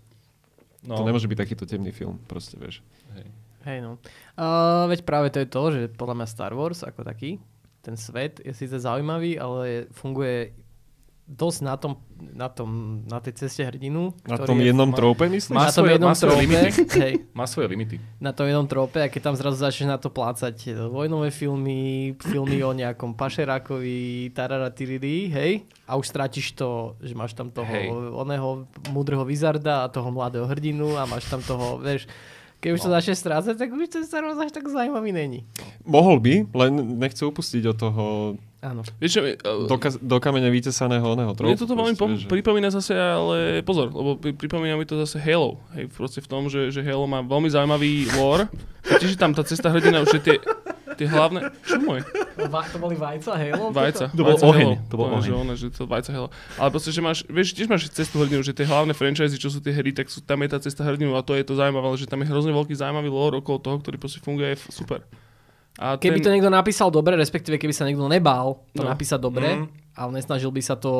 No, 0.86 0.98
To 0.98 1.02
nemôže 1.02 1.26
byť 1.26 1.38
takýto 1.42 1.66
temný 1.66 1.90
film, 1.90 2.22
proste, 2.30 2.54
vieš. 2.58 2.78
hej. 3.18 3.26
Hej 3.62 3.78
no. 3.82 3.98
Uh, 4.34 4.90
veď 4.90 5.06
práve 5.06 5.30
to 5.30 5.38
je 5.42 5.48
to, 5.50 5.62
že 5.70 5.80
podľa 5.94 6.22
mňa 6.22 6.26
Star 6.30 6.54
Wars 6.54 6.82
ako 6.82 7.06
taký, 7.06 7.38
ten 7.82 7.98
svet 7.98 8.38
je 8.42 8.54
síce 8.54 8.78
zaujímavý, 8.78 9.38
ale 9.38 9.90
funguje 9.90 10.54
dosť 11.32 11.58
na 11.62 11.74
tom, 11.74 11.96
na 12.30 12.46
tom, 12.46 12.70
na 13.04 13.18
tej 13.18 13.32
ceste 13.34 13.60
hrdinu. 13.60 14.12
Na 14.22 14.36
tom 14.36 14.54
je- 14.54 14.68
jednom 14.68 14.84
má- 14.84 14.94
trope, 14.94 15.24
myslíš? 15.24 15.50
má 15.50 15.64
na 15.64 15.66
tom 15.66 15.76
svoje- 15.78 15.92
jednom 15.92 16.06
má 16.06 16.14
svoje 16.14 16.30
trope, 16.30 16.44
limity. 16.44 16.70
hej, 17.02 17.14
Má 17.34 17.44
svoje 17.44 17.66
limity. 17.66 17.96
na 18.18 18.30
tom 18.30 18.44
jednom 18.44 18.64
trope 18.64 18.98
a 18.98 19.08
keď 19.08 19.20
tam 19.22 19.34
zrazu 19.34 19.56
začneš 19.58 19.88
na 19.88 19.96
to 19.96 20.08
plácať 20.08 20.56
e, 20.66 20.86
vojnové 20.86 21.28
filmy, 21.28 21.80
filmy 22.20 22.60
o 22.60 22.70
nejakom 22.70 23.12
pašerákovi, 23.12 23.96
tararatiriri, 24.30 25.16
hej, 25.28 25.52
a 25.84 25.94
už 25.94 26.04
strátiš 26.06 26.52
to, 26.52 26.70
že 26.98 27.12
máš 27.12 27.32
tam 27.32 27.48
toho 27.48 27.66
Hej. 27.66 27.88
oného 28.12 28.64
múdreho 28.88 29.22
vizarda 29.22 29.82
a 29.82 29.90
toho 29.90 30.08
mladého 30.08 30.44
hrdinu 30.44 30.94
a 30.94 31.04
máš 31.04 31.24
tam 31.26 31.40
toho, 31.40 31.76
vieš, 31.76 32.04
keď 32.58 32.70
už 32.70 32.80
to 32.80 32.88
No. 32.88 32.94
začne 32.94 33.14
strácať, 33.14 33.54
tak 33.56 33.68
už 33.68 33.90
ten 33.90 34.02
Star 34.02 34.22
Wars 34.22 34.38
až 34.38 34.52
tak 34.52 34.62
zaujímavý 34.64 35.10
není. 35.10 35.42
Mohol 35.82 36.16
by, 36.18 36.34
len 36.52 36.72
nechce 36.96 37.18
upustiť 37.20 37.66
od 37.66 37.76
toho 37.76 38.04
Áno. 38.62 38.86
Vieš 38.96 39.10
čo, 39.12 39.20
uh, 39.22 39.66
do, 39.66 39.74
ka- 39.74 39.98
do 39.98 40.16
kamene 40.16 40.46
vytesaného 40.48 41.02
oného 41.02 41.34
tropu. 41.34 41.50
Mne 41.50 41.58
toto 41.58 41.74
veľmi 41.74 41.94
po- 41.94 42.06
že- 42.08 42.26
pripomína 42.26 42.70
zase, 42.70 42.94
ale 42.94 43.58
pozor, 43.60 43.90
lebo 43.90 44.14
pri- 44.14 44.30
pripomína 44.32 44.74
mi 44.74 44.84
to 44.84 44.94
zase 44.96 45.18
Halo. 45.18 45.58
Hej, 45.72 45.90
proste 45.90 46.18
v 46.18 46.28
tom, 46.28 46.46
že, 46.46 46.70
že 46.70 46.78
Halo 46.80 47.04
má 47.04 47.20
veľmi 47.20 47.48
zaujímavý 47.48 47.90
lore. 48.12 48.46
Tiež 48.84 49.12
je 49.12 49.20
tam 49.20 49.30
tá 49.30 49.42
cesta 49.42 49.66
hrdina, 49.66 49.98
už 50.00 50.14
je 50.14 50.22
tie, 50.22 50.36
tie 50.94 51.06
hlavné... 51.06 51.50
Čo 51.60 51.78
môj? 51.80 52.06
Va- 52.44 52.62
to 52.64 52.78
boli 52.78 52.94
vajca, 52.94 53.34
Halo? 53.34 53.70
Vajca. 53.70 54.06
To 54.08 54.20
bol 54.20 54.30
Vajca 54.32 54.46
oheň, 54.46 54.62
Halo. 54.64 54.76
to 54.80 54.94
bol 54.96 55.06
oheň. 55.08 55.22
Že, 55.22 55.32
ono, 55.36 55.52
že 55.52 55.66
to 55.68 55.82
vajca 55.84 56.10
Halo. 56.12 56.28
Ale 56.54 56.68
proste, 56.70 56.90
že 56.90 57.00
máš, 57.00 57.18
vieš, 57.26 57.50
tiež 57.52 57.66
máš 57.66 57.86
cestu 57.88 58.14
hrdinu, 58.16 58.40
že 58.40 58.50
tie 58.50 58.62
hlavné 58.62 58.90
franchise, 58.92 59.34
čo 59.34 59.46
sú 59.48 59.58
tie 59.58 59.70
hry, 59.70 59.90
tak 59.90 60.06
sú, 60.06 60.18
tam 60.20 60.38
je 60.38 60.48
tá 60.48 60.58
cesta 60.60 60.82
hrdinu 60.82 61.12
a 61.12 61.20
to 61.20 61.34
je 61.34 61.42
to 61.42 61.52
zaujímavé, 61.52 61.82
ale 61.84 61.96
že 61.96 62.06
tam 62.06 62.18
je 62.18 62.26
hrozne 62.26 62.50
veľký 62.52 62.72
zaujímavý 62.72 63.08
lore 63.08 63.36
okolo 63.36 63.58
toho, 63.58 63.76
ktorý 63.76 63.96
proste 63.96 64.18
funguje 64.18 64.54
je 64.54 64.56
f- 64.56 64.70
super. 64.72 65.02
A 65.74 65.96
Keby 65.96 66.20
to 66.20 66.28
niekto 66.28 66.48
napísal 66.48 66.88
dobre, 66.88 67.16
respektíve 67.16 67.56
keby 67.56 67.72
sa 67.72 67.84
niekto 67.84 68.04
nebál 68.04 68.60
to 68.72 68.84
No. 68.84 68.92
napísať 68.92 69.16
dobre, 69.18 69.48
Mm. 69.56 69.66
ale 69.94 70.10
nesnažil 70.14 70.48
by 70.48 70.60
sa 70.60 70.76
to 70.76 70.92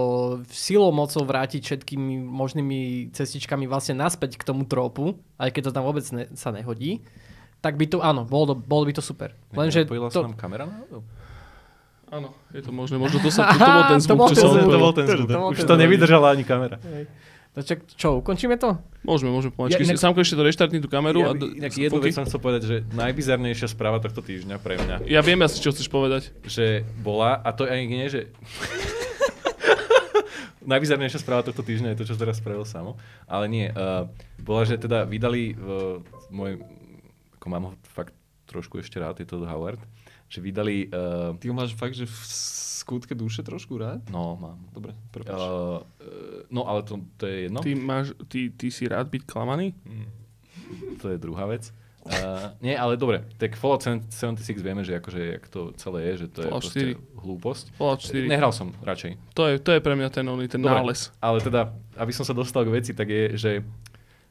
silou 0.49 0.89
mocou 0.91 1.21
vrátiť 1.23 1.61
všetkými 1.61 2.23
možnými 2.23 2.81
cestičkami 3.11 3.67
vlastne 3.67 3.95
naspäť 3.95 4.41
k 4.41 4.45
tomu 4.45 4.65
tropu, 4.65 5.13
aj 5.37 5.51
keď 5.51 5.63
to 5.63 5.73
tam 5.73 5.85
vôbec 5.85 6.05
ne, 6.11 6.25
sa 6.33 6.49
nehodí, 6.49 7.05
tak 7.61 7.77
by 7.77 7.85
to, 7.87 8.01
áno, 8.01 8.25
bolo, 8.25 8.53
to, 8.53 8.55
bolo 8.57 8.89
by 8.89 8.93
to 8.93 9.01
super. 9.01 9.37
Lenže 9.53 9.85
Nepojila 9.85 10.09
sa 10.09 10.19
to, 10.19 10.23
nám 10.25 10.37
kamera 10.37 10.65
Áno, 12.13 12.29
je 12.53 12.61
to 12.61 12.69
možné. 12.71 13.01
Možno 13.01 13.25
to, 13.25 13.33
sa, 13.33 13.49
to, 13.53 13.57
bol 13.57 13.85
ten 13.89 13.97
To 13.97 14.05
zvuk, 14.05 14.29
čo 14.29 14.37
ten 14.37 14.45
som 14.45 14.69
to 14.69 14.79
bol 14.79 14.93
ten 14.93 15.07
zvuk. 15.07 15.29
Už 15.49 15.59
ten 15.59 15.65
to 15.65 15.75
nevydržala 15.77 16.27
ani 16.33 16.45
kamera. 16.45 16.77
to 16.77 16.89
čak, 17.61 17.85
čo, 17.85 18.25
ukončíme 18.25 18.57
to? 18.57 18.81
Môžeme, 19.05 19.29
môžeme 19.29 19.53
pomaličky. 19.53 19.85
Ja 19.85 19.93
inak- 19.93 20.01
Samko 20.01 20.25
ešte 20.25 20.41
to 20.41 20.45
reštartni 20.49 20.81
tú 20.81 20.89
kameru. 20.89 21.21
Ja, 21.21 21.29
a 21.29 21.37
d- 21.37 21.53
inak 21.61 21.73
jednu 21.77 22.01
vec 22.01 22.17
som 22.17 22.25
chcel 22.25 22.41
povedať, 22.41 22.63
že 22.65 22.77
najbizarnejšia 22.97 23.69
správa 23.69 24.01
tohto 24.01 24.25
týždňa 24.25 24.57
pre 24.57 24.81
mňa, 24.81 25.05
Ja 25.05 25.21
viem 25.21 25.37
asi, 25.45 25.61
čo 25.61 25.69
chceš 25.69 25.93
povedať. 25.93 26.33
že 26.49 26.89
bola, 27.05 27.37
a 27.37 27.53
to 27.53 27.69
ani 27.69 27.85
nie, 27.85 28.09
že... 28.09 28.33
Najbizarnejšia 30.63 31.19
správa 31.19 31.43
tohto 31.43 31.61
týždňa 31.61 31.93
je 31.93 31.99
to, 32.01 32.09
čo 32.09 32.15
teraz 32.15 32.39
spravil 32.39 32.63
samo. 32.63 32.95
Ale 33.27 33.51
nie, 33.51 33.67
uh, 33.69 34.07
bola, 34.39 34.63
že 34.63 34.79
teda 34.79 35.03
vydali 35.03 35.53
uh, 35.53 35.99
môj, 36.31 36.63
ako 37.37 37.47
mám 37.51 37.65
ho 37.69 37.73
fakt 37.91 38.15
trošku 38.47 38.79
ešte 38.79 38.97
rád, 38.97 39.19
je 39.19 39.27
to 39.27 39.43
Howard, 39.43 39.83
že 40.33 40.41
vydali, 40.41 40.89
uh, 40.89 41.37
Ty 41.37 41.45
ho 41.53 41.55
máš 41.55 41.77
fakt, 41.77 41.93
že 41.93 42.09
v 42.09 42.17
skutke 42.81 43.13
duše 43.13 43.45
trošku 43.45 43.77
rád? 43.77 44.01
no 44.09 44.41
mám, 44.41 44.57
Dobre, 44.73 44.97
prepáč. 45.13 45.37
uh, 45.37 45.85
uh, 45.85 46.49
no 46.49 46.65
ale 46.65 46.81
to, 46.89 47.05
to 47.21 47.29
je 47.29 47.53
jedno. 47.53 47.61
Ty, 47.61 47.71
máš, 47.77 48.17
ty, 48.33 48.49
ty 48.49 48.73
si 48.73 48.89
rád 48.89 49.13
byť 49.13 49.29
klamaný? 49.29 49.77
To 51.05 51.13
je 51.13 51.21
druhá 51.21 51.45
vec. 51.45 51.69
Uh, 52.03 52.51
nie, 52.59 52.75
ale 52.75 52.99
dobre, 52.99 53.23
tak 53.39 53.55
Fallout 53.55 53.87
76 53.87 54.59
vieme, 54.59 54.83
že 54.83 54.99
akože, 54.99 55.39
jak 55.39 55.45
to 55.47 55.71
celé 55.79 56.11
je, 56.11 56.27
že 56.27 56.27
to 56.35 56.39
je 56.43 56.49
Fallout 56.51 56.65
proste 56.67 56.81
4. 56.99 57.23
hlúposť. 57.23 57.65
Fallout 57.79 58.01
4. 58.03 58.27
Nehral 58.27 58.51
som 58.51 58.75
radšej. 58.83 59.39
To 59.39 59.47
je, 59.47 59.63
to 59.63 59.71
je 59.71 59.81
pre 59.85 59.95
mňa 59.95 60.09
ten, 60.11 60.27
oný, 60.27 60.51
ten 60.51 60.59
Dobre, 60.59 60.83
nález. 60.83 61.15
Ale 61.23 61.39
teda, 61.39 61.71
aby 61.95 62.11
som 62.11 62.27
sa 62.27 62.35
dostal 62.35 62.67
k 62.67 62.75
veci, 62.75 62.91
tak 62.91 63.07
je, 63.07 63.39
že, 63.39 63.53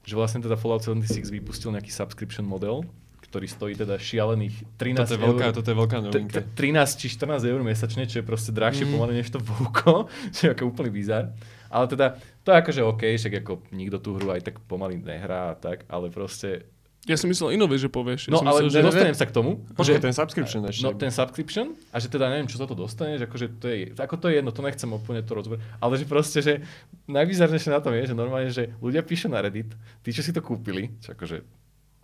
že 0.04 0.14
vlastne 0.20 0.44
teda 0.44 0.60
Fallout 0.60 0.84
76 0.84 1.32
vypustil 1.32 1.72
nejaký 1.72 1.96
subscription 1.96 2.44
model, 2.44 2.84
ktorý 3.32 3.48
stojí 3.48 3.74
teda 3.80 3.95
šialených 3.95 4.76
13 4.76 5.00
Toto 5.00 5.16
je 5.16 5.22
veľká, 5.24 5.45
eur. 5.48 5.56
toto 5.56 5.69
je 5.72 5.77
veľká 5.80 5.98
novinka. 6.03 6.43
t- 6.43 6.68
13 6.68 7.00
či 7.00 7.08
14 7.16 7.48
eur 7.48 7.60
mesačne, 7.64 8.03
čo 8.03 8.19
je 8.19 8.26
proste 8.27 8.51
drahšie 8.51 8.84
mm. 8.84 8.92
pomaly 8.92 9.14
než 9.16 9.32
to 9.32 9.40
Vouko, 9.40 10.11
čo 10.35 10.42
je 10.43 10.50
ako 10.51 10.68
úplný 10.68 10.92
bizar. 10.92 11.32
Ale 11.72 11.88
teda, 11.88 12.19
to 12.43 12.51
je 12.51 12.58
akože 12.60 12.82
OK, 12.84 13.01
však 13.16 13.34
ako 13.40 13.64
nikto 13.72 14.03
tú 14.03 14.19
hru 14.19 14.35
aj 14.35 14.43
tak 14.43 14.60
pomaly 14.68 15.00
nehrá 15.00 15.50
a 15.50 15.56
tak, 15.56 15.88
ale 15.88 16.11
proste... 16.11 16.68
Ja 17.08 17.18
som 17.18 17.32
myslel 17.34 17.58
inú 17.58 17.66
vec, 17.66 17.82
že 17.82 17.90
povieš. 17.90 18.30
Ja 18.30 18.35
No 18.35 18.43
som 18.43 18.51
ale 18.51 18.68
myslel, 18.68 18.77
že... 18.77 18.88
dostanem 18.92 19.18
sa 19.18 19.26
k 19.26 19.34
tomu. 19.34 19.64
Počkaj, 19.74 20.06
ten 20.06 20.14
subscription 20.14 20.61
ešte. 20.69 20.85
No 20.85 20.93
ten 20.93 21.10
subscription 21.10 21.74
a 21.90 21.98
že 21.98 22.11
teda 22.11 22.30
neviem, 22.30 22.45
čo 22.45 22.61
za 22.61 22.69
to 22.69 22.77
dostaneš, 22.77 23.26
akože 23.26 23.58
to 23.58 23.66
je, 23.72 23.77
ako 23.98 24.22
to 24.22 24.30
je 24.30 24.38
jedno, 24.38 24.51
to 24.53 24.61
nechcem 24.61 24.85
úplne 24.92 25.24
to 25.26 25.34
rozber, 25.34 25.58
ale 25.82 25.98
že 25.98 26.06
proste, 26.06 26.45
že 26.45 26.61
najbizarnejšie 27.10 27.74
na 27.74 27.82
tom 27.82 27.95
je, 27.98 28.06
že 28.06 28.14
normálne, 28.14 28.53
že 28.53 28.69
ľudia 28.77 29.01
píšu 29.01 29.34
na 29.34 29.42
Reddit, 29.42 29.74
tí, 30.06 30.14
čo 30.14 30.22
si 30.22 30.30
to 30.30 30.45
kúpili, 30.45 30.93
čo 31.01 31.18
akože 31.18 31.42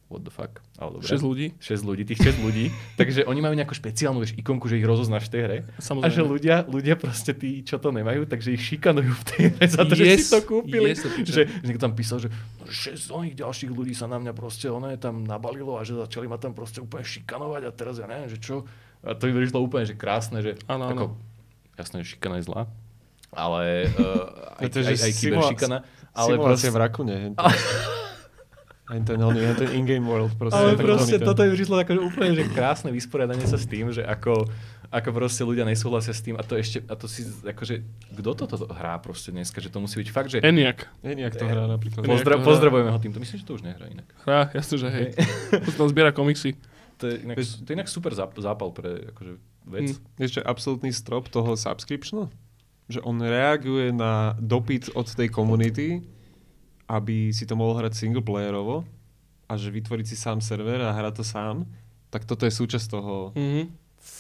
what 0.08 0.24
the 0.24 0.32
fuck, 0.32 0.64
ale 0.80 0.98
dobre. 0.98 1.08
6 1.08 1.20
ľudí. 1.20 1.48
6 1.60 1.84
ľudí, 1.84 2.04
tých 2.08 2.20
6 2.24 2.40
ľudí, 2.40 2.66
takže 3.00 3.28
oni 3.28 3.44
majú 3.44 3.54
nejakú 3.60 3.76
špeciálnu 3.76 4.24
vieš, 4.24 4.40
ikonku, 4.40 4.72
že 4.72 4.80
ich 4.80 4.88
rozoznáš 4.88 5.28
v 5.28 5.32
tej 5.36 5.42
hre. 5.44 5.58
Samozrejme. 5.84 6.08
A 6.08 6.16
že 6.16 6.22
ľudia, 6.24 6.56
ľudia 6.64 6.96
proste 6.96 7.36
tí, 7.36 7.60
čo 7.62 7.76
to 7.76 7.92
nemajú, 7.92 8.24
takže 8.24 8.56
ich 8.56 8.64
šikanujú 8.64 9.12
v 9.12 9.24
tej 9.28 9.42
hre 9.52 9.66
za 9.68 9.84
to, 9.84 9.94
že 9.94 10.04
Yes, 10.08 10.24
si 10.24 10.32
to 10.32 10.40
kúpili. 10.48 10.96
yes, 10.96 11.04
že, 11.04 11.24
že 11.28 11.42
niekto 11.60 11.84
tam 11.84 11.92
písal, 11.92 12.24
že 12.24 12.32
6 12.64 13.12
oných 13.12 13.36
ďalších 13.36 13.72
ľudí 13.72 13.92
sa 13.92 14.08
na 14.08 14.16
mňa 14.16 14.32
proste 14.32 14.72
ono 14.72 14.88
tam 14.96 15.28
nabalilo 15.28 15.76
a 15.76 15.84
že 15.84 15.92
začali 15.94 16.32
ma 16.32 16.40
tam 16.40 16.56
proste 16.56 16.80
úplne 16.80 17.04
šikanovať 17.04 17.62
a 17.68 17.72
teraz 17.76 18.00
ja 18.00 18.08
neviem, 18.08 18.32
že 18.32 18.40
čo. 18.40 18.64
A 19.04 19.12
to 19.12 19.28
mi 19.28 19.36
vyšlo 19.36 19.60
úplne, 19.60 19.84
že 19.84 19.94
krásne, 19.94 20.40
že 20.40 20.56
Áno, 20.72 20.88
ako, 20.88 21.06
jasné, 21.76 22.08
že 22.08 22.16
šikana 22.16 22.40
je 22.40 22.48
zlá, 22.48 22.62
ale 23.30 23.92
uh, 23.92 24.58
aj, 24.64 24.72
je, 24.72 24.82
že 24.82 24.88
aj, 24.88 24.98
aj 25.04 25.14
simula- 25.14 25.52
kyberšikana. 25.52 25.78
Ale 26.18 26.34
Simulácia 26.34 26.50
proste, 26.50 26.70
v 26.74 26.78
Rakune. 26.82 27.16
Aj 28.88 29.00
ten, 29.04 29.20
oný, 29.20 29.44
hen 29.44 29.56
ten 29.56 29.72
in-game 29.76 30.08
world. 30.08 30.32
Proste, 30.40 30.56
ale 30.56 30.80
proste 30.80 31.20
toto 31.20 31.44
je 31.44 31.52
vyšlo 31.52 31.84
akože 31.84 32.00
úplne 32.00 32.32
že 32.34 32.48
krásne 32.48 32.88
vysporiadanie 32.88 33.44
sa 33.44 33.60
s 33.60 33.68
tým, 33.68 33.92
že 33.92 34.00
ako, 34.00 34.48
ako 34.88 35.10
proste 35.12 35.44
ľudia 35.44 35.68
nesúhlasia 35.68 36.16
s 36.16 36.24
tým 36.24 36.40
a 36.40 36.44
to 36.44 36.56
ešte, 36.56 36.80
a 36.88 36.96
to 36.96 37.04
si 37.04 37.28
akože, 37.44 37.84
kto 38.16 38.30
toto 38.32 38.56
hrá 38.72 38.96
proste 39.04 39.36
dneska, 39.36 39.60
že 39.60 39.68
to 39.68 39.84
musí 39.84 40.00
byť 40.00 40.10
fakt, 40.10 40.32
že 40.32 40.40
Eniak. 40.40 40.88
Nie, 41.04 41.20
nejak 41.20 41.36
to 41.36 41.44
hrá 41.44 41.68
napríklad. 41.68 42.08
Poz- 42.08 42.24
Pozdra- 42.24 42.40
to 42.40 42.40
hrá. 42.40 42.48
pozdravujeme 42.48 42.92
ho 42.96 43.00
týmto. 43.04 43.20
Myslím, 43.20 43.38
že 43.38 43.46
to 43.46 43.60
už 43.60 43.64
nehrá 43.68 43.92
inak. 43.92 44.08
Hrá, 44.24 44.56
jasne, 44.56 44.76
že 44.80 44.88
hej. 44.88 45.08
To 45.78 45.84
zbiera 45.92 46.16
komiksy. 46.16 46.56
To 46.98 47.12
je 47.12 47.28
inak, 47.28 47.38
to 47.38 47.68
je 47.68 47.76
inak 47.76 47.92
super 47.92 48.16
záp- 48.16 48.40
zápal 48.40 48.72
pre 48.72 49.12
akože, 49.12 49.34
vec. 49.68 49.88
Hm. 49.94 50.00
Vieš, 50.16 50.30
čo 50.32 50.40
je 50.40 50.46
absolútny 50.48 50.90
strop 50.90 51.28
toho 51.28 51.54
subscriptionu? 51.54 52.32
Že 52.88 53.04
on 53.04 53.20
reaguje 53.20 53.92
na 53.92 54.32
dopyt 54.40 54.96
od 54.96 55.06
tej 55.06 55.28
komunity, 55.28 56.08
aby 56.88 57.30
si 57.30 57.44
to 57.44 57.54
mohol 57.54 57.76
hrať 57.76 57.94
singleplayerovo 57.94 58.88
a 59.44 59.54
že 59.54 59.70
vytvoriť 59.70 60.06
si 60.06 60.16
sám 60.16 60.40
server 60.40 60.80
a 60.82 60.92
hrať 60.92 61.14
to 61.14 61.24
sám, 61.24 61.68
tak 62.08 62.24
toto 62.24 62.44
je 62.44 62.54
súčasť 62.54 62.88
toho, 62.90 63.32
Mhm. 63.32 63.64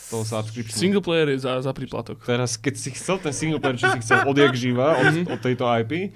toho 0.07 0.23
subscriptionu. 0.23 0.75
Single 0.77 0.99
player 1.01 1.27
je 1.29 1.39
za, 1.41 1.59
za 1.59 1.71
príplatok. 1.71 2.19
Teraz, 2.21 2.55
keď 2.55 2.75
si 2.75 2.91
chcel 2.91 3.17
ten 3.17 3.31
singleplayer, 3.31 3.75
čo 3.75 3.87
si 3.89 3.99
chcel 3.99 4.23
odjak 4.23 4.51
živa 4.53 4.95
od, 4.95 5.27
od 5.29 5.39
tejto 5.39 5.63
IP, 5.77 6.11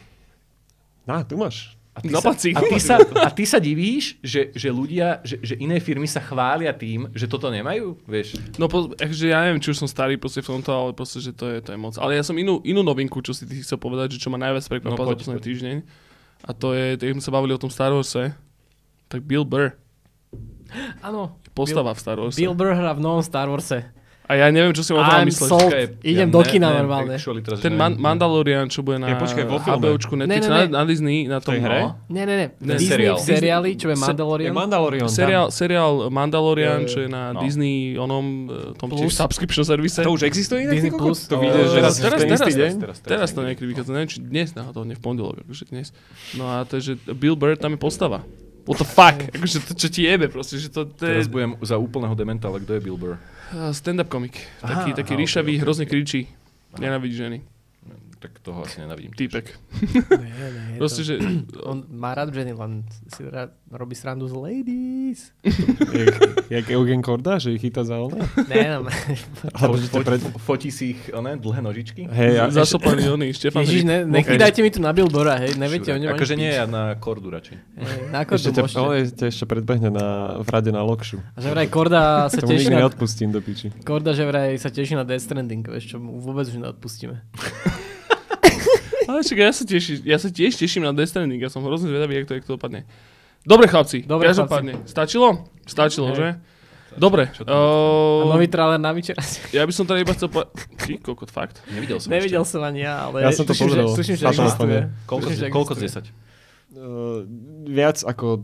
na, 1.02 1.24
tu 1.24 1.36
máš. 1.36 1.76
A 1.92 2.00
ty, 2.00 2.08
si. 2.08 2.16
sa, 2.16 2.32
a, 2.56 2.62
ty 2.64 2.80
sa, 2.80 2.96
a 3.04 3.30
ty 3.30 3.44
sa 3.46 3.60
divíš, 3.60 4.16
že, 4.22 4.48
že 4.54 4.72
ľudia, 4.72 5.20
že, 5.24 5.44
že 5.44 5.56
iné 5.58 5.76
firmy 5.78 6.08
sa 6.08 6.20
chvália 6.20 6.72
tým, 6.72 7.12
že 7.12 7.28
toto 7.28 7.48
nemajú? 7.48 8.00
Vieš? 8.06 8.40
No, 8.56 8.72
po, 8.72 8.96
ja 8.96 9.40
neviem, 9.42 9.60
či 9.60 9.76
už 9.76 9.78
som 9.78 9.92
starý 9.92 10.16
proste 10.16 10.40
v 10.40 10.56
tomto, 10.56 10.72
ale 10.72 10.92
proste, 10.92 11.20
že 11.20 11.32
to 11.32 11.52
je, 11.52 11.60
to 11.60 11.76
je 11.76 11.78
moc. 11.78 11.92
Ale 11.96 12.16
ja 12.16 12.24
som 12.24 12.32
inú, 12.34 12.64
inú 12.64 12.80
novinku, 12.80 13.20
čo 13.20 13.32
si 13.32 13.44
ty 13.44 13.60
chcel 13.60 13.76
povedať, 13.76 14.16
že 14.16 14.24
čo 14.24 14.32
ma 14.32 14.40
najviac 14.40 14.64
prekvapilo 14.64 14.96
No, 14.96 15.04
no, 15.04 15.12
za 15.12 15.20
posledný 15.20 15.40
poď. 15.40 15.48
týždeň. 15.52 15.76
A 16.42 16.52
to 16.52 16.74
je, 16.74 16.98
keď 16.98 17.14
sme 17.14 17.24
sa 17.24 17.32
bavili 17.32 17.53
o 17.53 17.61
tom 17.61 17.70
Star 17.70 17.94
Warse, 17.94 18.34
tak 19.08 19.22
Bill 19.22 19.45
Burr, 19.45 19.78
Áno. 21.03 21.38
postava 21.52 21.92
v 21.92 22.00
Star 22.00 22.18
Warse. 22.18 22.40
Bill 22.40 22.56
Burr 22.56 22.74
hrá 22.74 22.95
v 22.95 23.02
novom 23.03 23.22
Star 23.22 23.45
Warse. 23.45 23.92
A 24.32 24.40
ja 24.40 24.48
neviem, 24.48 24.72
čo 24.72 24.80
si 24.80 24.95
o 24.95 25.03
tom 25.03 25.27
myslíš. 25.27 26.00
Idem 26.08 26.32
do 26.32 26.40
kina 26.48 26.72
normálne. 26.72 27.19
actually 27.19 27.43
teraz, 27.43 27.60
Ten 27.60 27.76
Man- 27.76 28.00
neviem. 28.00 28.16
Mandalorian, 28.16 28.72
čo 28.72 28.80
bude 28.80 28.95
na 28.95 29.11
Ja, 29.11 29.19
počkaj, 29.19 29.43
vo 29.43 29.60
filme. 29.60 29.92
HBOčku 29.92 30.14
Netflix, 30.16 30.48
Ne, 30.48 30.48
ne, 30.48 30.48
ne. 30.48 30.66
Na, 30.72 30.80
na 30.80 30.82
Disney, 30.88 31.18
na 31.27 31.43
tom 31.43 31.60
hre? 31.60 31.80
no. 31.84 32.00
Nie, 32.08 32.24
nie, 32.24 32.35
nie. 32.40 32.50
Ne, 32.64 32.80
Disney 32.80 32.95
seriál. 32.95 33.16
v 33.19 33.24
seriáli, 33.27 33.69
čo 33.76 33.88
je 33.92 33.98
Mandalorian. 34.00 34.48
Je 34.48 34.56
Mandalorian. 34.56 35.08
Seriál, 35.11 35.48
seriál 35.51 35.92
Mandalorian, 36.08 36.88
čo 36.88 37.03
je 37.03 37.10
na 37.11 37.35
No. 37.35 37.43
Disney, 37.43 38.00
onom, 38.00 38.26
e, 38.48 38.80
tom 38.80 38.88
tiež 38.88 39.11
Plus. 39.11 39.19
subscription 39.19 39.68
servise. 39.68 40.00
To 40.00 40.16
už 40.16 40.24
existuje 40.24 40.64
inak? 40.64 40.80
Disney? 40.80 40.92
Plus. 40.95 41.27
To 41.27 41.35
vyjde, 41.35 41.60
že 41.60 41.76
teraz- 41.76 41.84
raz 41.84 41.95
teraz- 42.00 42.40
teraz- 42.40 42.56
deň? 42.56 42.72
Teraz 43.03 43.30
to 43.35 43.40
niekedy 43.43 43.68
vychádza, 43.68 43.92
neviem, 43.92 44.08
či 44.08 44.19
dnes 44.24 44.56
náhodou, 44.56 44.88
nie 44.88 44.95
v 44.95 45.03
pondelok, 45.03 45.43
akože 45.43 45.68
dnes. 45.68 45.92
No 46.40 46.48
a 46.48 46.64
to 46.64 46.80
je, 46.80 46.95
že 46.95 47.14
Bill 47.14 47.35
Burr 47.35 47.60
tam 47.60 47.76
je 47.76 47.80
postava. 47.84 48.24
What 48.64 48.77
the 48.77 48.85
fuck? 48.85 49.18
Akože 49.34 49.60
to, 49.68 49.74
čo 49.76 49.90
ti 49.90 50.06
jebe 50.06 50.30
proste, 50.30 50.56
že 50.56 50.69
to, 50.69 50.85
to 50.85 51.03
Teraz 51.03 51.26
budem 51.27 51.58
za 51.60 51.76
úplného 51.76 52.14
dementa, 52.14 52.48
ale 52.48 52.61
kto 52.61 52.77
je 52.77 52.82
Bill 52.82 52.95
Burr? 52.95 53.18
Stand-up 53.72 54.08
komik. 54.10 54.40
Aha, 54.64 54.74
Taký, 54.76 54.94
taký 54.94 55.14
aha, 55.14 55.22
ríšavý, 55.22 55.54
ok, 55.56 55.60
ok. 55.60 55.64
hrozne 55.64 55.86
kričí. 55.86 56.28
Nenávidí 56.80 57.16
ženy. 57.16 57.38
Tak 58.22 58.38
toho 58.40 58.61
asi 58.61 58.77
nenavidím. 58.80 59.17
Týpek. 59.17 59.50
Nie, 60.22 60.48
nie, 60.53 60.77
Proste, 60.77 61.01
to- 61.01 61.08
že... 61.09 61.14
On 61.66 61.82
má 61.90 62.14
rád 62.14 62.30
ženy, 62.30 62.53
len 62.53 62.85
si 63.09 63.25
rád 63.25 63.50
robí 63.67 63.98
srandu 63.98 64.30
z 64.30 64.35
ladies. 64.38 65.19
Jak, 65.90 66.14
jak 66.45 66.66
Eugen 66.69 67.01
Korda, 67.01 67.41
že 67.41 67.58
ich 67.58 67.61
chytá 67.61 67.82
za 67.82 67.98
ono? 67.98 68.22
Ne, 68.45 68.77
no, 68.77 68.85
Alebo 69.58 69.74
že 69.74 69.90
pred... 69.90 70.22
fo- 70.22 70.38
Fotí 70.38 70.69
si 70.69 70.93
ich, 70.93 71.09
one, 71.09 71.33
dlhé 71.33 71.66
nožičky? 71.66 72.06
Hej, 72.06 72.32
ja, 72.38 72.45
Zasopaný 72.53 73.09
oný, 73.09 73.33
Štefan 73.33 73.66
Ježiš, 73.66 73.83
ne, 73.83 74.06
nechytajte 74.06 74.61
mi 74.61 74.69
tu 74.69 74.77
na 74.77 74.93
Billbora, 74.93 75.41
hej, 75.41 75.58
neviete 75.58 75.90
o 75.90 75.98
ňom 75.98 76.14
Akože 76.14 76.38
nie, 76.38 76.53
ja 76.53 76.69
na 76.69 76.93
kordu 76.93 77.33
radšej. 77.33 77.58
Hej, 77.58 78.00
Na 78.14 78.22
ešte 78.22 78.30
kordu 78.30 78.50
ťa, 78.53 78.61
môžete. 78.61 78.77
ale 78.77 78.93
ťa 79.09 79.25
ešte 79.27 79.45
predbehne 79.50 79.90
na, 79.90 80.06
v 80.38 80.50
rade 80.51 80.69
na 80.69 80.85
lokšu. 80.85 81.17
A 81.33 81.41
že 81.41 81.50
vraj 81.50 81.66
Korda 81.67 82.30
sa 82.30 82.38
teší 82.38 82.69
na... 82.69 82.85
neodpustím 82.85 83.33
do 83.33 83.41
piči. 83.41 83.74
Korda, 83.82 84.14
že 84.14 84.24
vraj 84.24 84.53
sa 84.56 84.69
teší 84.69 84.93
na 84.93 85.01
Death 85.01 85.25
Stranding, 85.25 85.66
vieš 85.66 85.90
čo, 85.90 85.98
mu 85.98 86.22
vôbec 86.22 86.45
už 86.45 86.61
neodpustíme. 86.61 87.17
Ale 89.04 89.22
čakaj, 89.22 89.44
ja 89.44 89.52
sa, 89.52 89.64
teší, 89.64 89.94
ja 90.04 90.18
sa 90.18 90.28
tiež 90.28 90.54
teším 90.54 90.84
na 90.84 90.92
Death 90.92 91.10
Stranding, 91.10 91.38
ja 91.38 91.48
som 91.48 91.62
hrozne 91.62 91.88
zvedavý, 91.88 92.16
jak 92.16 92.26
to, 92.26 92.34
jak 92.34 92.46
to 92.46 92.54
dopadne. 92.56 92.86
Dobre 93.42 93.66
chlapci, 93.66 94.06
Dobre, 94.06 94.30
každopádne. 94.30 94.86
Stačilo? 94.86 95.50
Stačilo, 95.64 96.12
Hej. 96.12 96.16
že? 96.16 96.28
Dobre. 96.92 97.32
Čo 97.32 97.42
to 97.42 97.50
A 97.50 97.56
Uh, 97.56 98.30
nový 98.30 98.46
trailer 98.46 98.76
na 98.76 98.92
večera. 98.92 99.18
ja 99.50 99.64
by 99.64 99.72
som 99.72 99.88
teda 99.88 100.04
iba 100.04 100.12
chcel 100.12 100.28
povedať... 100.28 100.52
Ty, 100.78 100.94
kokot, 101.00 101.32
fakt. 101.32 101.64
Nevidel 101.68 101.98
som 101.98 102.12
Nevidel 102.12 102.44
ešte. 102.44 102.52
som 102.52 102.62
ani 102.62 102.84
ja, 102.84 103.08
ale... 103.08 103.24
Ja 103.24 103.32
som 103.32 103.48
to 103.48 103.56
tuším. 103.56 103.96
Tuším, 103.96 104.16
že 104.16 104.26
existuje. 104.28 104.80
Koľko, 105.08 105.26
Tuším, 105.26 105.50
koľko 105.50 105.72
z 105.72 105.80
existuje. 105.80 106.12
10? 106.70 106.76
Uh, 106.76 107.24
viac 107.66 107.98
ako 107.98 108.44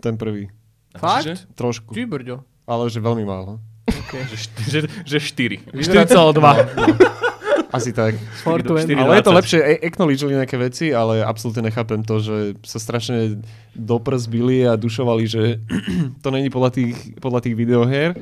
ten 0.00 0.16
prvý. 0.16 0.48
Čiže? 0.90 0.98
Fakt? 0.98 1.38
Trošku. 1.52 1.92
Ty 1.92 2.02
brďo. 2.04 2.36
Ale 2.64 2.88
že 2.88 2.98
veľmi 2.98 3.22
málo. 3.22 3.60
Okay. 3.84 4.24
Že, 4.32 4.36
št- 4.40 4.64
že, 4.64 4.78
že 5.04 5.18
4. 5.20 5.76
4,2. 5.76 7.33
Asi 7.74 7.90
tak. 7.90 8.14
420. 8.46 8.86
štyri- 8.86 9.02
Ale 9.02 9.18
je 9.18 9.26
to 9.26 9.34
4,20. 9.34 9.38
lepšie, 9.42 9.58
e- 9.60 9.82
acknowledgeli 9.82 10.32
nejaké 10.38 10.56
veci, 10.56 10.86
ale 10.94 11.26
absolútne 11.26 11.66
nechápem 11.66 12.06
to, 12.06 12.22
že 12.22 12.36
sa 12.62 12.78
strašne 12.78 13.42
doprzbili 13.74 14.62
a 14.62 14.78
dušovali, 14.78 15.24
že 15.26 15.42
to 16.24 16.28
není 16.30 16.48
podľa 16.54 16.70
tých, 16.70 16.96
podľa 17.18 17.40
tých 17.42 17.58
videohier. 17.58 18.14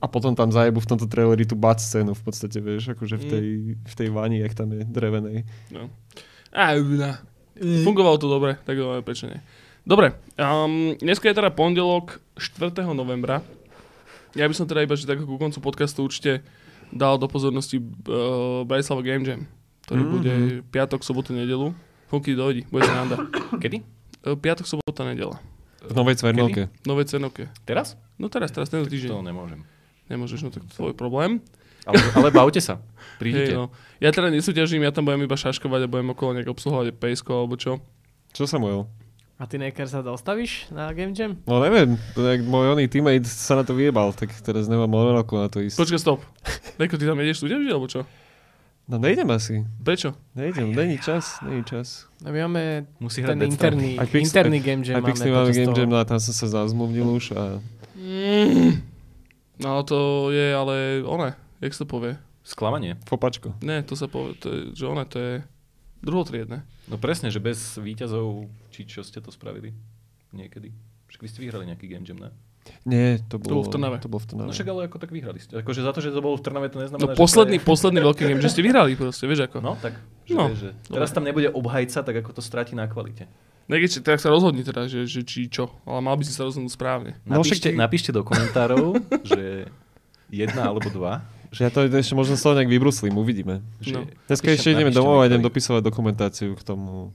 A 0.00 0.08
potom 0.08 0.32
tam 0.32 0.48
zajebu 0.48 0.80
v 0.80 0.88
tomto 0.96 1.04
traileri 1.04 1.44
tú 1.44 1.52
bat 1.60 1.76
scénu 1.76 2.16
v 2.16 2.22
podstate, 2.24 2.56
vieš, 2.56 2.96
akože 2.96 3.20
v 3.20 3.24
tej, 3.28 3.46
v 3.84 3.94
tej 3.94 4.08
vani, 4.08 4.40
jak 4.40 4.56
tam 4.56 4.72
je 4.72 4.88
drevenej. 4.88 5.44
No. 5.68 5.92
Na. 6.56 7.20
Fungovalo 7.84 8.16
to 8.16 8.24
dobre, 8.24 8.56
tak 8.64 8.80
dobre, 8.80 9.04
prečo 9.04 9.28
nie. 9.28 9.36
Dobre, 9.84 10.16
um, 10.40 10.96
dneska 10.96 11.28
je 11.28 11.36
teda 11.36 11.52
pondelok 11.52 12.16
4. 12.40 12.80
novembra. 12.96 13.44
Ja 14.32 14.48
by 14.48 14.54
som 14.56 14.64
teda 14.64 14.88
iba, 14.88 14.96
že 14.96 15.04
tak 15.04 15.20
ku 15.20 15.36
koncu 15.36 15.60
podcastu 15.60 16.00
určite 16.00 16.40
dal 16.90 17.16
do 17.16 17.26
pozornosti 17.26 17.78
uh, 17.78 18.62
Bratislava 18.62 19.00
Game 19.00 19.22
Jam, 19.22 19.46
ktorý 19.84 20.00
Mhm. 20.00 20.10
bude 20.10 20.32
piatok, 20.68 21.00
sobotu, 21.00 21.30
nedelu. 21.30 21.72
Funky 22.06 22.34
dojdi, 22.34 22.66
bude 22.66 22.82
sranda. 22.82 23.16
Kedy? 23.56 23.82
Uh, 24.20 24.34
piatok, 24.34 24.66
sobota, 24.66 25.02
nedela. 25.02 25.38
V 25.80 25.94
novej 25.94 26.16
Cvernovke. 26.16 26.68
Nové 26.84 27.02
cenovke. 27.04 27.48
Teraz? 27.64 27.96
No 28.14 28.28
teraz, 28.28 28.50
teraz, 28.50 28.68
tento 28.68 28.84
To 28.84 28.92
týždeň. 28.92 29.16
nemôžem. 29.22 29.64
Nemôžeš, 30.06 30.42
no 30.42 30.50
tak 30.50 30.62
to 30.62 30.68
je 30.68 30.76
tvoj 30.76 30.92
problém. 30.92 31.40
Ale, 31.88 31.96
ale 32.12 32.28
bavte 32.30 32.60
sa. 32.60 32.84
Prídite. 33.16 33.48
Hej, 33.48 33.56
no. 33.56 33.72
Ja 33.96 34.10
teda 34.10 34.28
nesúťažím, 34.28 34.84
ja 34.84 34.92
tam 34.92 35.08
budem 35.08 35.24
iba 35.24 35.32
šaškovať 35.32 35.80
a 35.80 35.88
budem 35.88 36.12
okolo 36.12 36.36
nejak 36.36 36.52
obsluhovať 36.52 36.92
PSK 36.92 37.28
alebo 37.30 37.56
čo. 37.56 37.80
Čo 38.30 38.44
Samuel? 38.44 38.84
A 39.40 39.48
ty 39.48 39.56
Neker 39.56 39.88
sa 39.88 40.04
dostavíš 40.04 40.68
na 40.68 40.92
Game 40.92 41.16
Jam? 41.16 41.40
No 41.48 41.64
neviem, 41.64 41.96
tak 42.12 42.44
môj 42.44 42.76
oný 42.76 42.92
teammate 42.92 43.24
sa 43.24 43.56
na 43.56 43.64
to 43.64 43.72
vyjebal, 43.72 44.12
tak 44.12 44.28
teraz 44.44 44.68
nemám 44.68 44.92
morálku 44.92 45.32
na 45.40 45.48
to 45.48 45.64
ísť. 45.64 45.80
Počkaj, 45.80 45.96
stop. 45.96 46.20
Neko, 46.76 47.00
ty 47.00 47.08
tam 47.08 47.16
ideš 47.16 47.40
súťažiť 47.40 47.68
alebo 47.72 47.88
čo? 47.88 48.04
No 48.84 49.00
nejdem 49.00 49.32
asi. 49.32 49.64
Prečo? 49.80 50.12
Nejdem, 50.36 50.76
není 50.76 51.00
čas, 51.00 51.40
není 51.40 51.64
čas. 51.64 52.04
No 52.20 52.36
my 52.36 52.38
máme 52.44 52.62
Musí 53.00 53.24
ten 53.24 53.40
interný, 53.40 53.96
Aj 53.96 54.04
Pix- 54.04 54.28
interný 54.28 54.58
Game 54.60 54.84
Jam 54.84 55.00
Aj 55.00 55.08
máme 55.08 55.14
počas 55.16 55.56
Game. 55.56 55.72
Jam, 55.72 55.88
no 55.88 55.96
a 55.96 56.04
tam 56.04 56.20
som 56.20 56.34
sa 56.36 56.46
zazmluvnil 56.60 57.08
už 57.08 57.26
a 57.32 57.42
Mm. 58.00 58.80
No 59.60 59.84
to 59.84 60.32
je 60.32 60.56
ale 60.56 61.04
one, 61.04 61.36
jak 61.60 61.76
sa 61.76 61.84
to 61.84 61.88
povie? 61.92 62.16
Sklamanie. 62.40 62.96
fopačko. 63.04 63.52
Ne, 63.60 63.84
to 63.84 63.92
sa 63.92 64.08
povie, 64.08 64.40
to 64.40 64.48
je, 64.48 64.58
že 64.72 64.88
one, 64.88 65.04
to 65.04 65.20
je 65.20 65.32
druhotriedne. 66.00 66.64
No 66.90 66.98
presne, 66.98 67.30
že 67.30 67.38
bez 67.38 67.78
výťazov, 67.78 68.50
či 68.74 68.82
čo 68.84 69.06
ste 69.06 69.22
to 69.22 69.30
spravili 69.30 69.70
niekedy. 70.34 70.74
Však 71.06 71.20
vy 71.22 71.28
ste 71.30 71.40
vyhrali 71.42 71.64
nejaký 71.70 71.86
game 71.86 72.02
jam, 72.02 72.18
ne? 72.18 72.30
Nie, 72.84 73.18
to 73.26 73.40
bolo 73.40 73.64
bolo, 73.64 73.66
v 73.66 73.70
Trnave. 73.72 73.96
To 74.04 74.08
bolo 74.12 74.20
v 74.20 74.28
Trnave. 74.30 74.46
No 74.46 74.52
však 74.52 74.68
ale 74.68 74.80
ako 74.86 74.96
tak 75.00 75.10
vyhrali 75.10 75.40
ste. 75.40 75.58
Akože 75.58 75.80
za 75.80 75.90
to, 75.96 76.04
že 76.04 76.12
to 76.12 76.20
bolo 76.20 76.36
v 76.36 76.44
Trnave, 76.44 76.68
to 76.68 76.78
neznamená, 76.78 77.02
No 77.02 77.16
že 77.16 77.18
posledný, 77.18 77.56
to 77.58 77.64
je... 77.64 77.70
posledný 77.72 78.00
veľký 78.04 78.22
game, 78.28 78.42
že 78.42 78.50
ste 78.52 78.62
vyhrali 78.62 78.92
proste, 78.94 79.24
vieš 79.24 79.48
ako. 79.48 79.58
No 79.64 79.74
tak, 79.80 79.96
že, 80.28 80.34
No, 80.36 80.46
no, 80.46 80.46
vieš, 80.52 80.60
že 80.68 80.70
teraz 80.92 81.10
tam 81.10 81.24
nebude 81.24 81.48
obhajca, 81.50 82.04
tak 82.04 82.14
ako 82.20 82.30
to 82.36 82.42
stráti 82.44 82.76
na 82.76 82.84
kvalite. 82.86 83.26
Niekde, 83.70 84.02
tak 84.02 84.18
sa 84.18 84.34
rozhodni 84.34 84.66
teda, 84.66 84.90
že, 84.90 85.06
že 85.06 85.22
či 85.22 85.46
čo, 85.46 85.70
ale 85.86 86.02
mal 86.02 86.18
by 86.18 86.26
si 86.26 86.34
sa 86.34 86.42
rozhodnúť 86.42 86.74
správne. 86.74 87.14
No 87.22 87.40
však 87.40 87.58
Napíšte, 87.58 87.68
napíšte 87.78 88.10
do 88.10 88.22
komentárov, 88.26 88.98
že 89.22 89.70
jedna 90.26 90.68
alebo 90.68 90.90
dva. 90.90 91.22
Že 91.50 91.60
ja 91.66 91.70
to 91.74 91.82
ešte 91.82 92.14
možno 92.14 92.38
toho 92.38 92.54
nejak 92.54 92.70
vybruslím, 92.70 93.18
uvidíme. 93.18 93.58
Že 93.82 93.90
No. 93.90 94.00
Dneska 94.30 94.54
ešte 94.54 94.70
ideme 94.70 94.94
domov 94.94 95.18
a 95.18 95.26
mi, 95.26 95.34
idem 95.34 95.42
dopisovať 95.42 95.82
dokumentáciu 95.82 96.54
k 96.54 96.62
tomu, 96.62 97.10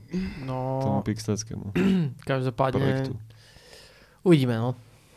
tomu 0.52 1.00
No, 1.00 1.00
pixelskému 1.00 1.72
každopádne 2.30 2.76
projektu. 2.76 3.12
uvidíme, 4.20 4.60
no. 4.60 4.76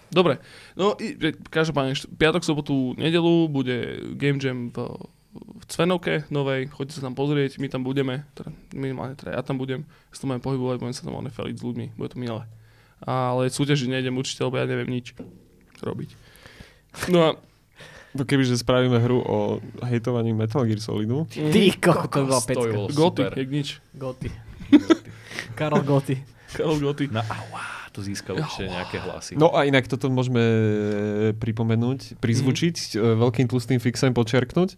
Dobre, 0.10 0.40
no 0.74 0.96
že 0.98 1.38
každopádne, 1.52 1.94
piatok, 2.18 2.42
sobotu, 2.42 2.98
nedelu 2.98 3.46
bude 3.46 4.08
Game 4.18 4.42
Jam 4.42 4.74
v, 4.74 4.78
v 5.36 5.64
Cvenovke 5.70 6.26
novej, 6.34 6.72
choďte 6.74 6.98
sa 6.98 7.06
tam 7.06 7.14
pozrieť, 7.14 7.62
my 7.62 7.68
tam 7.70 7.86
budeme, 7.86 8.26
teda 8.34 8.50
minimálne 8.74 9.14
teda 9.14 9.38
ja 9.38 9.44
tam 9.46 9.60
budem, 9.62 9.86
sa 10.10 10.26
tam 10.26 10.34
budem 10.34 10.42
pohybovať, 10.48 10.76
budem 10.82 10.96
sa 10.98 11.06
tam 11.06 11.20
onefeliť 11.20 11.56
s 11.60 11.64
ľuďmi, 11.68 11.86
bude 11.94 12.10
to 12.10 12.18
milé. 12.18 12.48
Ale 13.06 13.52
súťažiť 13.52 13.86
nejdem 13.86 14.18
určite, 14.18 14.42
lebo 14.48 14.58
ja 14.58 14.66
neviem 14.66 14.90
nič 14.90 15.14
robiť. 15.84 16.10
No 17.14 17.20
a 17.22 17.30
No 18.18 18.26
kebyže 18.26 18.58
spravíme 18.58 18.98
hru 18.98 19.22
o 19.22 19.38
hejtovaní 19.86 20.34
Metal 20.34 20.66
Gear 20.66 20.82
Solidu, 20.82 21.30
Ty, 21.30 21.64
koko, 21.78 22.08
to 22.10 22.26
bola 22.26 22.42
To 22.42 22.48
pecka. 22.50 22.78
Goty, 22.90 23.22
jak 23.38 23.50
nič. 23.54 23.68
Goty. 23.94 24.30
Karol 25.60 25.86
Goty. 25.86 26.18
Karol 26.58 26.82
Goty. 26.82 27.06
Na 27.14 27.22
aua, 27.22 27.62
to 27.94 28.02
získalo 28.02 28.42
ešte 28.42 28.66
nejaké 28.66 28.98
hlasy. 28.98 29.38
No 29.38 29.54
a 29.54 29.70
inak 29.70 29.86
toto 29.86 30.10
môžeme 30.10 30.42
e, 30.42 31.38
pripomenúť, 31.38 32.18
prizvučiť, 32.18 32.98
mm-hmm. 32.98 33.18
veľkým 33.22 33.46
tlustým 33.46 33.78
fixem 33.78 34.10
počerknúť. 34.14 34.74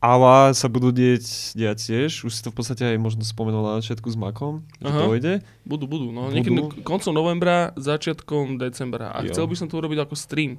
Ale 0.00 0.56
sa 0.56 0.72
budú 0.72 0.96
dieť, 0.96 1.52
diať 1.52 1.92
tiež, 1.92 2.24
už 2.24 2.32
si 2.32 2.40
to 2.40 2.48
v 2.48 2.56
podstate 2.56 2.88
aj 2.88 2.96
možno 2.96 3.20
spomenul 3.20 3.60
na 3.60 3.84
začiatku 3.84 4.08
s 4.08 4.16
Makom, 4.16 4.64
že 4.80 4.88
Aha. 4.88 4.96
to 4.96 5.12
ide. 5.12 5.34
Budú, 5.68 5.84
budú. 5.84 6.08
No, 6.08 6.32
Budú. 6.32 6.40
niekedy 6.40 6.56
koncom 6.80 7.12
novembra, 7.12 7.76
začiatkom 7.76 8.56
decembra. 8.56 9.12
A 9.12 9.20
Jo. 9.20 9.36
chcel 9.36 9.44
by 9.44 9.56
som 9.60 9.68
to 9.68 9.76
urobiť 9.76 10.08
ako 10.08 10.16
stream. 10.16 10.56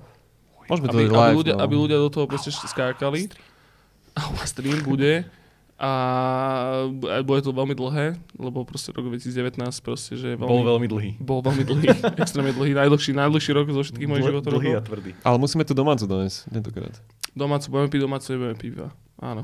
Môžeme 0.72 0.88
to 0.88 0.98
Aby, 0.98 1.06
live, 1.11 1.35
ľudia, 1.35 1.53
no. 1.53 1.61
aby 1.61 1.74
ľudia 1.75 1.98
do 2.00 2.08
toho 2.08 2.25
proste 2.25 2.50
skákali. 2.50 3.27
A 4.16 4.24
stream 4.48 4.80
bude. 4.82 5.27
A 5.82 5.90
a 6.85 7.25
bude 7.25 7.41
to 7.41 7.50
veľmi 7.50 7.74
dlhé, 7.74 8.14
lebo 8.38 8.61
proste 8.61 8.93
rok 8.93 9.09
2019 9.09 9.58
proste, 9.82 10.14
že 10.14 10.33
je 10.33 10.38
veľmi, 10.38 10.45
Bol 10.45 10.61
veľmi 10.61 10.88
dlhý. 10.88 11.11
bol 11.17 11.41
veľmi 11.41 11.66
dlhý, 11.66 11.90
extrémne 12.22 12.53
dlhý, 12.53 12.77
najdlhší, 12.77 13.17
najdlhší 13.17 13.51
rok 13.51 13.66
zo 13.74 13.82
všetkých 13.82 14.06
mojich 14.06 14.25
životov. 14.30 14.61
Dlhý 14.61 14.77
a 14.77 14.82
tvrdý. 14.85 15.17
Ale 15.25 15.41
musíme 15.41 15.66
tu 15.66 15.74
domácu 15.74 16.06
doniesť, 16.06 16.53
tentokrát. 16.53 16.93
Domácu, 17.33 17.66
budeme 17.74 17.90
piť 17.90 18.01
domácu, 18.06 18.25
nebudeme 18.30 18.58
piť 18.61 18.69
iba. 18.77 18.88
Áno. 19.17 19.43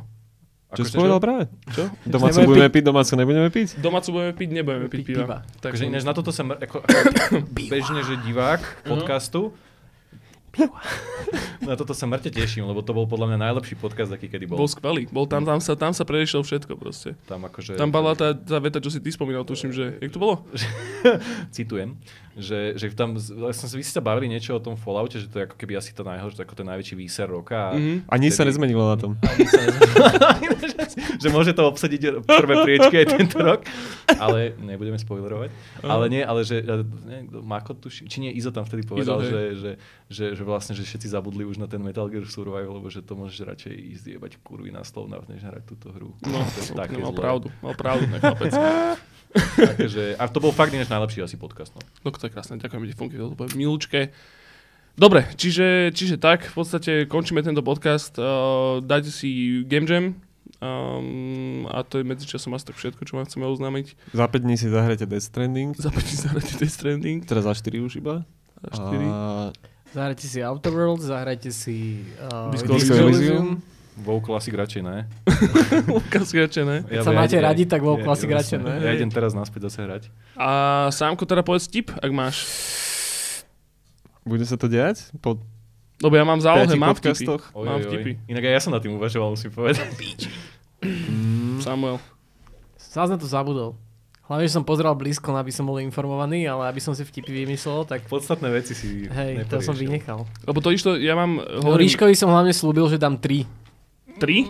Čo 0.68 0.84
Akože 0.84 0.92
si 0.92 0.98
povedal 1.00 1.20
práve? 1.24 1.44
Čo? 1.74 1.84
Domácu 2.06 2.38
Nebudeme 2.38 2.48
budeme 2.54 2.70
piť, 2.70 2.84
domácu 2.86 3.12
nebudeme 3.16 3.50
piť? 3.50 3.68
Domácu 3.80 4.08
budeme 4.12 4.34
piť, 4.36 4.50
nebudeme 4.52 4.88
piť 4.92 5.02
piva. 5.02 5.24
piva. 5.26 5.38
Tak 5.58 5.72
Takže 5.74 5.84
ináč 5.90 6.04
na 6.06 6.14
toto 6.14 6.30
sa 6.30 6.44
mr- 6.46 6.60
ako, 6.60 6.78
ako 6.86 7.36
bežne, 7.72 8.02
že 8.04 8.14
divák 8.22 8.62
podcastu 8.86 9.58
na 11.70 11.74
toto 11.78 11.94
sa 11.94 12.06
mŕte 12.10 12.34
teším, 12.34 12.66
lebo 12.66 12.82
to 12.82 12.96
bol 12.96 13.06
podľa 13.06 13.34
mňa 13.34 13.40
najlepší 13.50 13.78
podcast, 13.78 14.10
aký 14.10 14.32
kedy 14.32 14.50
bol. 14.50 14.58
Bol 14.58 14.72
skvelý. 14.72 15.06
Bol 15.12 15.30
tam, 15.30 15.46
tam 15.46 15.62
sa, 15.62 15.78
tam 15.78 15.94
sa 15.94 16.04
predišiel 16.08 16.42
všetko 16.42 16.74
proste. 16.80 17.14
Tam 17.30 17.46
akože... 17.46 17.78
Tam 17.78 17.94
padla 17.94 18.18
tá, 18.18 18.34
tá 18.34 18.58
veta, 18.58 18.82
čo 18.82 18.90
si 18.90 18.98
ty 19.04 19.14
spomínal, 19.14 19.46
tuším, 19.46 19.72
že... 19.76 20.00
Jak 20.02 20.12
to 20.14 20.20
bolo? 20.20 20.48
citujem, 21.56 22.00
že, 22.38 22.78
že 22.78 22.94
tam, 22.94 23.18
vlastne 23.18 23.66
vy 23.68 23.82
ste 23.82 23.98
sa 23.98 24.02
bavili 24.02 24.30
niečo 24.30 24.54
o 24.54 24.62
tom 24.62 24.78
Falloute, 24.78 25.18
že 25.18 25.26
to 25.26 25.42
je 25.42 25.50
ako 25.50 25.58
keby 25.58 25.74
asi 25.76 25.90
to 25.92 26.06
najhoršie, 26.06 26.46
ako 26.46 26.54
ten 26.54 26.70
najväčší 26.70 26.96
výser 26.96 27.26
roka. 27.26 27.74
A 27.74 27.76
Mhm. 27.76 28.06
A 28.06 28.14
nič 28.16 28.38
sa 28.38 28.46
nezmenilo 28.46 28.86
na 28.86 28.96
tom. 28.96 29.18
a 29.18 29.30
nič 29.34 29.50
sa 29.50 29.60
nezmenilo. 29.60 30.06
že 31.22 31.28
môže 31.30 31.52
to 31.52 31.66
obsadiť 31.66 32.22
prvé 32.24 32.56
priečky 32.62 32.96
aj 32.96 33.08
tento 33.12 33.38
rok, 33.38 33.66
ale 34.18 34.54
nebudeme 34.56 34.98
spoilerovať. 34.98 35.50
Ale 35.82 36.06
nie, 36.08 36.22
ale 36.22 36.46
že 36.46 36.62
kto, 36.62 36.86
Mako 37.42 37.74
tuši, 37.78 38.06
či 38.06 38.22
nie 38.22 38.30
Izo 38.30 38.54
tam 38.54 38.64
vtedy 38.64 38.86
povedal, 38.86 39.22
Izo, 39.22 39.30
že, 39.30 39.42
že, 39.54 39.72
že, 40.08 40.26
že, 40.38 40.44
vlastne, 40.46 40.74
že 40.74 40.86
všetci 40.86 41.10
zabudli 41.10 41.42
už 41.42 41.58
na 41.58 41.66
ten 41.66 41.82
Metal 41.82 42.06
Gear 42.06 42.26
Survival, 42.26 42.78
lebo 42.78 42.88
že 42.88 43.02
to 43.02 43.18
môžeš 43.18 43.40
radšej 43.44 43.74
ísť 43.74 44.06
jebať 44.14 44.32
kurvy 44.42 44.70
na 44.70 44.86
slovna, 44.86 45.18
než 45.26 45.42
hrať 45.42 45.64
túto 45.66 45.90
hru. 45.90 46.14
No, 46.22 46.38
to 46.46 46.60
je 46.62 46.72
také 46.72 46.98
mal 46.98 47.10
zlé. 47.10 47.18
pravdu, 47.18 47.48
mal 47.60 47.74
pravdu, 47.74 48.06
ten 48.06 48.20
chlapec. 48.22 48.54
Takže, 49.80 50.16
a 50.18 50.24
to 50.28 50.40
bol 50.40 50.52
fakt 50.52 50.74
ináč 50.74 50.90
najlepší 50.90 51.24
asi 51.24 51.36
podcast. 51.38 51.74
No. 51.76 51.82
No 52.04 52.10
to 52.14 52.28
je 52.28 52.34
krásne, 52.34 52.58
ďakujem 52.58 52.84
ti, 52.88 52.96
Funky, 52.98 53.16
to 53.18 53.34
bude 53.34 53.54
milúčke. 53.54 54.12
Dobre, 54.98 55.30
čiže, 55.38 55.94
čiže 55.94 56.18
tak, 56.18 56.50
v 56.50 56.56
podstate 56.58 56.92
končíme 57.06 57.46
tento 57.46 57.62
podcast. 57.62 58.18
Uh, 58.18 58.82
dajte 58.82 59.14
si 59.14 59.62
Game 59.70 59.86
Jam. 59.86 60.18
Um, 60.58 61.70
a 61.70 61.86
to 61.86 62.02
je 62.02 62.04
medzičasom 62.08 62.50
asi 62.58 62.66
tak 62.66 62.82
všetko, 62.82 63.06
čo 63.06 63.14
vám 63.14 63.30
chceme 63.30 63.46
oznámiť. 63.46 63.94
Za 64.18 64.26
5 64.26 64.42
dní 64.42 64.58
si 64.58 64.74
zahrajete 64.74 65.06
Death 65.06 65.30
Stranding, 65.30 65.78
Za 65.78 65.94
5 65.94 66.02
zahrajte 66.26 66.54
Death 66.58 66.74
Stranding. 66.74 67.22
teda 67.22 67.46
za 67.46 67.54
4 67.54 67.78
už 67.78 68.02
iba. 68.02 68.26
A 68.66 68.68
4. 68.74 69.06
A 69.06 69.20
Zahrajte 69.94 70.26
si 70.28 70.42
Outer 70.44 70.74
World, 70.74 71.00
zahrajte 71.06 71.54
si 71.54 72.04
uh, 72.20 72.50
Disco 72.50 72.74
Disco 72.74 72.98
Elysium. 72.98 73.62
WoW 73.98 74.22
Classic 74.22 74.54
radšej 74.54 74.82
ne. 74.86 75.10
Lukas 75.90 76.30
ne? 76.34 76.78
Keď 76.86 77.02
sa 77.02 77.12
máte 77.14 77.38
radi, 77.42 77.66
tak 77.66 77.82
WoW 77.82 77.98
Classic 78.02 78.30
ja, 78.30 78.38
radšej 78.38 78.58
ne. 78.62 78.74
Ja 78.82 78.92
idem 78.94 79.10
teraz 79.10 79.34
naspäť 79.34 79.72
zase 79.72 79.80
hrať. 79.86 80.04
A 80.38 80.50
Sámko 80.94 81.26
teda 81.26 81.42
povedz 81.42 81.66
tip, 81.66 81.90
ak 81.90 82.12
máš. 82.14 82.46
bude 84.22 84.46
sa 84.46 84.54
to 84.54 84.70
diať? 84.70 85.10
Po 85.18 85.42
Lebo 85.98 86.14
ja 86.14 86.26
mám 86.28 86.38
zálohe, 86.38 86.70
mám 86.78 86.94
vtipy. 86.94 87.26
Oj, 87.58 87.66
Mám 87.66 87.82
vtipy. 87.90 88.22
Inak 88.30 88.44
aj 88.46 88.54
ja 88.54 88.62
som 88.62 88.72
nad 88.76 88.82
tým 88.86 88.94
uvažoval, 88.94 89.34
musím 89.34 89.50
povedať. 89.50 89.82
Mm, 90.86 91.58
Samuel. 91.66 91.98
Zás 92.78 93.10
na 93.10 93.18
to 93.18 93.26
zabudol. 93.26 93.74
Hlavne, 94.28 94.44
že 94.44 94.60
som 94.60 94.68
pozeral 94.68 94.92
blízko, 94.92 95.32
aby 95.40 95.56
som 95.56 95.64
bol 95.64 95.80
informovaný, 95.80 96.44
ale 96.52 96.68
aby 96.68 96.84
som 96.84 96.92
si 96.92 97.00
vtipy 97.08 97.48
vymyslel, 97.48 97.88
tak 97.88 98.04
Podstatné 98.12 98.52
veci 98.52 98.76
si 98.76 99.08
hej, 99.08 99.48
to 99.48 99.64
som 99.64 99.72
vynechal. 99.72 100.28
Lebo 100.44 100.60
to 100.60 100.68
išlo, 100.76 101.00
ja 101.00 101.16
mám... 101.16 101.40
Hovorím... 101.64 101.88
Ríškovi 101.88 102.12
som 102.12 102.28
hlavne 102.28 102.52
slúbil, 102.52 102.92
že 102.92 103.00
dám 103.00 103.16
3. 103.16 103.48
Tri? 104.18 104.50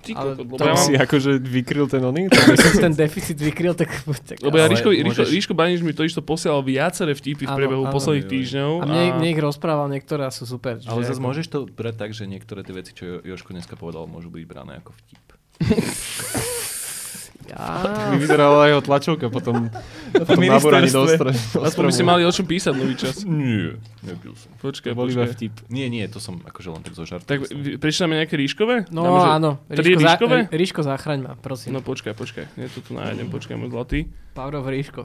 Ty 0.00 0.10
Ale 0.14 0.36
kokot, 0.36 0.54
to 0.54 0.62
ja 0.62 0.66
Tam 0.66 0.68
mám- 0.70 0.84
si 0.84 0.92
akože 0.94 1.30
vykryl 1.40 1.86
ten 1.86 2.00
oný? 2.00 2.28
Ten 2.76 2.92
deficit 2.92 3.34
vykryl, 3.34 3.72
tak... 3.72 3.88
tak 4.22 4.36
Lebo 4.38 4.54
ja 4.54 4.68
Ríško, 4.68 4.88
Ríško, 4.88 5.08
môžeš- 5.08 5.32
Ríško 5.32 5.52
Baniš 5.52 5.80
mi 5.80 5.90
to 5.90 6.04
isto 6.04 6.20
posielal 6.20 6.60
viaceré 6.60 7.10
vtipy 7.10 7.44
v 7.44 7.52
priebehu 7.52 7.84
áno. 7.84 7.90
posledných 7.90 8.26
týždňov. 8.26 8.70
A 8.80 8.84
mne, 8.84 9.02
mne 9.18 9.28
ich 9.30 9.40
rozprával 9.40 9.88
niektoré 9.88 10.24
a 10.24 10.30
sú 10.30 10.44
super. 10.44 10.78
Ale 10.78 11.00
zase 11.02 11.16
ako- 11.16 11.24
môžeš 11.24 11.46
to 11.48 11.58
brať 11.66 11.94
tak, 11.96 12.10
že 12.12 12.24
niektoré 12.24 12.60
tie 12.60 12.74
veci, 12.74 12.92
čo 12.92 13.02
Jo- 13.18 13.34
Joško 13.34 13.50
dneska 13.50 13.74
povedal, 13.74 14.04
môžu 14.04 14.28
byť 14.28 14.44
brané 14.44 14.78
ako 14.78 14.92
vtip. 14.94 15.24
Ja, 17.46 17.84
Mi 18.08 18.16
vyzerala 18.16 18.64
jeho 18.66 18.80
tlačovka 18.80 19.28
potom, 19.28 19.68
potom 20.10 20.40
nabúraní 20.40 20.88
do 20.88 21.02
ostre. 21.02 21.30
Aspoň 21.54 21.82
by 21.82 21.92
ste 21.92 22.04
mali 22.04 22.22
o 22.22 22.30
čom 22.30 22.44
písať 22.44 22.72
nový 22.72 22.94
čas. 22.94 23.20
Nie, 23.22 23.76
nebyl 24.00 24.32
som. 24.32 24.48
Počkaj, 24.58 24.90
To 24.90 24.96
bol 24.96 25.06
iba 25.06 25.22
počkaj. 25.22 25.36
vtip. 25.36 25.54
Nie, 25.68 25.86
nie, 25.86 26.00
to 26.04 26.18
som 26.18 26.38
akože 26.38 26.68
len 26.70 26.80
tak 26.80 26.92
zo 26.92 27.04
žartu. 27.04 27.26
Tak 27.26 27.38
vy- 27.46 27.76
prečítame 27.76 28.16
nejaké 28.16 28.34
ríškové? 28.34 28.88
no 28.88 29.04
Dáme, 29.04 29.20
áno. 29.30 29.50
tri 29.66 29.92
Ríško, 29.92 29.98
za, 29.98 30.08
Ríškové? 30.10 30.38
Ríško, 30.48 30.80
zachraň 30.82 31.18
ma, 31.20 31.32
prosím. 31.34 31.70
No 31.70 31.80
počkaj, 31.80 32.12
počkaj. 32.12 32.44
Nie, 32.54 32.66
to 32.66 32.80
tu 32.80 32.92
nájdem, 32.92 33.28
počkaj, 33.28 33.54
môj 33.54 33.70
zlatý. 33.70 33.98
Power 34.32 34.56
of 34.56 34.66
Ríško. 34.66 35.04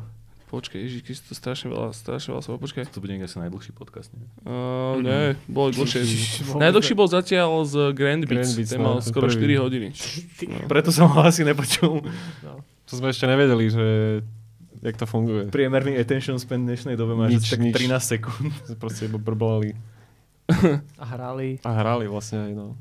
Počkaj, 0.49 0.81
ježiš, 0.81 1.01
keď 1.05 1.13
to 1.29 1.33
strašne 1.37 1.67
veľa, 1.69 1.93
strašne 1.93 2.33
veľa 2.33 2.41
slov. 2.41 2.57
Počkaj. 2.57 2.89
To 2.89 2.97
bude 2.97 3.13
asi 3.21 3.37
najdlhší 3.37 3.69
podcast, 3.69 4.09
nie? 4.17 4.25
Uh, 4.41 4.97
nie, 4.97 5.37
bol 5.45 5.69
dlhšie. 5.69 6.01
Najdlhší 6.57 6.97
bol 6.97 7.05
zatiaľ 7.05 7.69
z 7.69 7.93
Grand 7.93 8.25
Beats, 8.25 8.49
Grand 8.49 8.53
Beats, 8.57 8.71
ten 8.73 8.81
mal 8.81 8.97
no, 8.97 9.05
skoro 9.05 9.29
prvý. 9.29 9.61
4 9.61 9.63
hodiny. 9.69 9.87
No. 10.49 10.65
Preto 10.65 10.89
som 10.89 11.05
ho 11.05 11.21
asi 11.21 11.45
nepočul. 11.45 12.01
To 12.89 12.93
sme 12.97 13.13
ešte 13.13 13.29
nevedeli, 13.29 13.69
že 13.69 13.85
jak 14.81 14.97
to 14.97 15.05
funguje. 15.05 15.53
Priemerný 15.53 15.93
attention 16.01 16.41
span 16.41 16.65
v 16.65 16.73
dnešnej 16.73 16.97
dobe 16.97 17.13
má 17.13 17.29
Nič, 17.29 17.45
že 17.45 17.53
tak 17.53 17.69
nič. 17.69 17.77
13 17.77 18.01
sekúnd. 18.17 18.53
Proste 18.81 19.05
iba 19.05 19.21
brblali. 19.21 19.77
A 20.97 21.05
hrali. 21.05 21.61
A 21.61 21.71
hrali 21.77 22.09
vlastne 22.09 22.49
aj, 22.49 22.51
no. 22.57 22.73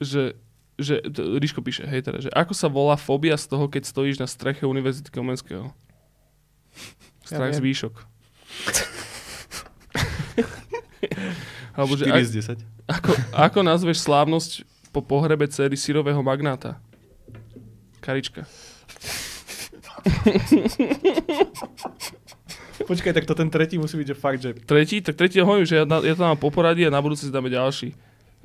Že, 0.00 0.40
že 0.80 1.04
Ríško 1.12 1.60
píše, 1.60 1.84
hej 1.84 2.00
teda, 2.00 2.24
že 2.24 2.32
ako 2.32 2.56
sa 2.56 2.72
volá 2.72 2.96
fóbia 2.96 3.36
z 3.36 3.44
toho, 3.44 3.68
keď 3.68 3.84
stojíš 3.84 4.16
na 4.16 4.24
streche 4.24 4.64
Univerzity 4.64 5.12
Komenského? 5.12 5.68
Strach 7.24 7.56
z 7.56 7.60
viem. 7.60 7.72
výšok. 7.72 7.94
Alebo 11.78 11.98
že 11.98 12.06
4 12.06 12.14
ak, 12.14 12.24
z 12.24 12.32
10. 12.54 12.62
ako, 12.86 13.10
ako 13.34 13.58
nazveš 13.66 13.98
slávnosť 14.06 14.62
po 14.94 15.02
pohrebe 15.02 15.42
cery 15.50 15.74
syrového 15.74 16.22
magnáta? 16.22 16.78
Karička. 17.98 18.46
Počkaj, 22.84 23.12
tak 23.16 23.24
to 23.24 23.34
ten 23.34 23.48
tretí 23.48 23.80
musí 23.80 23.96
byť, 23.96 24.08
že 24.12 24.16
fakt, 24.16 24.40
že... 24.44 24.52
Tretí, 24.52 25.00
tak 25.00 25.16
tretí 25.16 25.40
hovorím, 25.40 25.64
že 25.64 25.82
ja, 25.82 25.84
ja 25.88 26.14
to 26.14 26.22
mám 26.22 26.36
po 26.36 26.52
poradí 26.52 26.84
a 26.84 26.92
na 26.92 27.00
budúci 27.00 27.26
si 27.26 27.32
dáme 27.32 27.48
ďalší. 27.48 27.96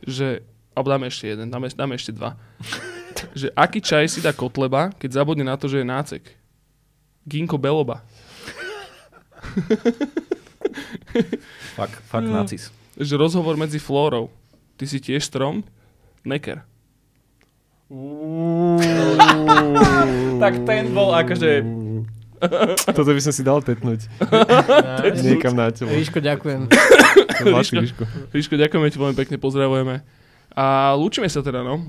Že, 0.05 0.39
alebo 0.71 0.89
dáme 0.89 1.07
ešte 1.11 1.27
jeden, 1.27 1.51
dáme, 1.51 1.67
dáme 1.69 1.93
ešte 1.99 2.15
dva. 2.15 2.39
že 3.39 3.51
aký 3.57 3.83
čaj 3.83 4.07
si 4.07 4.23
dá 4.23 4.31
kotleba, 4.31 4.95
keď 4.95 5.21
zabudne 5.21 5.43
na 5.43 5.59
to, 5.59 5.67
že 5.67 5.83
je 5.83 5.91
nácek? 5.91 6.23
Ginko 7.27 7.59
beloba. 7.59 7.99
Fakt, 11.75 11.95
fakt 12.05 12.25
No. 12.25 12.35
nacis. 12.35 12.69
Že 12.95 13.17
rozhovor 13.17 13.55
medzi 13.55 13.77
Flórou. 13.77 14.27
Ty 14.75 14.85
si 14.85 14.97
tiež 14.97 15.21
strom? 15.21 15.61
Neker. 16.21 16.61
tak 20.43 20.53
ten 20.63 20.91
bol 20.91 21.11
akože... 21.11 21.63
Toto 22.95 23.09
by 23.09 23.19
som 23.19 23.31
si 23.31 23.41
dal 23.41 23.59
tetnúť. 23.59 24.05
Niekam 25.17 25.53
na 25.53 25.69
telo. 25.69 25.91
Ríško, 25.91 26.17
ďakujem. 26.17 26.67
Ríško. 27.43 27.81
Ríško. 27.81 28.03
Ríško, 28.31 28.53
ďakujeme 28.55 28.87
ti 28.87 28.95
veľmi 28.95 29.15
pekne, 29.17 29.35
pozdravujeme. 29.35 29.99
A 30.53 30.93
lúčime 30.95 31.27
sa 31.27 31.39
teda, 31.39 31.61
no. 31.61 31.83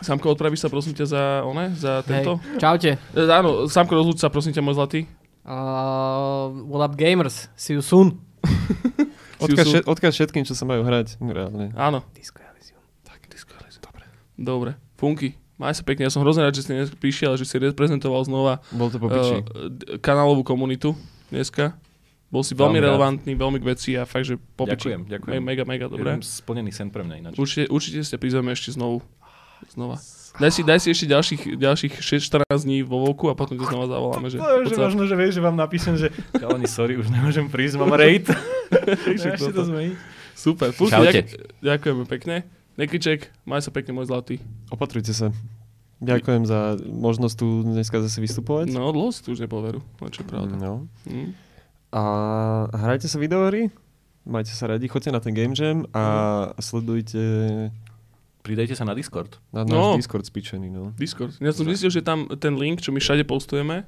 Samko, 0.00 0.30
odpravíš 0.30 0.60
sa 0.60 0.68
prosím 0.68 0.92
ťa 0.92 1.04
za, 1.06 1.22
one, 1.42 1.72
za 1.72 2.02
Hej, 2.02 2.04
tento? 2.04 2.32
čaute. 2.58 2.90
E, 3.08 3.20
áno, 3.24 3.64
Samko, 3.64 3.94
rozlúč 3.94 4.18
sa 4.18 4.28
prosím 4.28 4.52
ťa, 4.52 4.60
môj 4.60 4.76
zlatý. 4.76 5.00
Uh, 5.42 6.48
what 6.64 6.80
up 6.80 6.94
gamers? 6.94 7.50
See 7.54 7.72
you 7.72 7.82
soon. 7.82 8.22
Odkaz, 9.36 9.58
sú- 9.60 9.70
všet, 9.72 9.84
odkaz 9.84 10.12
všetkým, 10.12 10.42
čo 10.42 10.54
sa 10.54 10.62
majú 10.62 10.80
hrať. 10.80 11.18
Reálne. 11.18 11.74
Áno. 11.74 12.06
Disco 12.12 12.38
Elysium. 12.40 12.78
Tak, 13.02 13.26
Disco 13.26 13.50
Elysium. 13.56 13.82
Dobre. 13.82 14.04
Dobre. 14.36 14.70
Funky. 14.94 15.34
Maj 15.56 15.74
sa 15.74 15.84
pekne. 15.84 16.06
Ja 16.06 16.10
som 16.10 16.22
hrozne 16.22 16.42
rád, 16.42 16.54
že 16.54 16.62
si 16.62 16.70
dnes 16.70 16.90
prišiel 16.92 17.34
a 17.34 17.36
že 17.36 17.42
si 17.42 17.54
reprezentoval 17.56 18.22
znova 18.22 18.62
Bol 18.70 18.86
to 18.88 18.96
po 18.96 19.06
piči. 19.08 19.34
uh, 19.36 19.44
kanálovú 19.98 20.42
komunitu 20.42 20.94
dneska. 21.28 21.74
Bol 22.28 22.40
si 22.40 22.54
veľmi 22.54 22.78
rád. 22.78 22.86
relevantný, 22.88 23.32
veľmi 23.32 23.58
k 23.58 23.66
veci 23.66 23.90
a 23.92 24.02
fakt, 24.02 24.24
že 24.24 24.38
po 24.38 24.64
piči. 24.64 24.88
Ďakujem, 24.88 25.00
ďakujem. 25.04 25.32
Me- 25.32 25.42
Mega, 25.44 25.64
mega 25.64 25.86
dobré. 25.86 26.16
Jeden 26.16 26.22
splnený 26.22 26.70
sen 26.70 26.88
pre 26.88 27.02
mňa 27.02 27.14
ináč. 27.18 27.34
Určite, 27.34 27.66
určite 27.68 27.98
ste 28.00 28.16
prizveme 28.16 28.50
ešte 28.50 28.72
znovu. 28.72 29.02
Znova. 29.68 29.98
Daj 30.40 30.48
si, 30.48 30.60
daj 30.64 30.80
si 30.80 30.88
ešte 30.88 31.04
ďalších, 31.12 31.42
ďalších 31.60 31.92
6-14 32.00 32.64
dní 32.64 32.80
vo 32.80 33.04
voku 33.04 33.28
a 33.28 33.36
potom 33.36 33.60
ťa 33.60 33.68
znova 33.68 33.84
zavoláme. 33.84 34.26
Že, 34.32 34.38
To, 34.40 34.64
že 34.64 34.74
možno, 34.80 35.02
že 35.04 35.16
vieš, 35.20 35.32
že 35.36 35.42
vám 35.44 35.56
napíšem, 35.60 35.94
že 36.00 36.08
chalani, 36.32 36.64
sorry, 36.64 36.96
už 36.96 37.12
nemôžem 37.12 37.52
prísť, 37.52 37.76
mám 37.76 37.92
raid. 37.92 38.24
Však 39.20 39.36
Ešte 39.36 39.52
to 39.52 39.64
zmeniť. 39.68 39.96
Super. 40.32 40.72
Čaute. 40.72 41.12
ďak, 41.12 41.26
ďakujeme 41.60 42.04
pekne. 42.08 42.48
Nekriček, 42.80 43.28
maj 43.44 43.60
sa 43.60 43.68
pekne, 43.68 43.92
môj 43.92 44.08
zlatý. 44.08 44.40
Opatrujte 44.72 45.12
sa. 45.12 45.28
Ďakujem 46.00 46.48
za 46.48 46.80
možnosť 46.82 47.34
tu 47.36 47.62
dneska 47.62 48.00
zase 48.00 48.18
vystupovať. 48.18 48.72
No, 48.72 48.90
dlho 48.90 49.12
si 49.12 49.20
tu 49.22 49.36
už 49.36 49.44
nepoveru. 49.44 49.84
No, 50.00 50.06
čo 50.08 50.24
pravda. 50.24 50.56
No. 50.56 50.88
Hm. 51.06 51.36
A 51.92 52.02
hrajte 52.72 53.06
sa 53.06 53.20
videohry, 53.20 53.68
majte 54.24 54.50
sa 54.56 54.64
radi, 54.64 54.88
choďte 54.88 55.12
na 55.12 55.20
ten 55.20 55.36
Game 55.36 55.52
Jam 55.52 55.84
a 55.92 56.04
sledujte 56.56 57.20
Pridajte 58.42 58.74
sa 58.74 58.82
na 58.82 58.92
Discord. 58.92 59.38
na 59.48 59.62
No. 59.62 59.94
náš 59.94 60.02
Discord 60.02 60.24
spičený, 60.24 60.68
no. 60.68 60.90
Discord. 60.94 61.38
Ja 61.38 61.50
som 61.50 61.62
zistil, 61.64 61.88
že 61.88 62.00
tam 62.00 62.26
ten 62.34 62.54
link, 62.54 62.78
čo 62.78 62.90
my 62.90 62.98
všade 62.98 63.22
postujeme, 63.22 63.86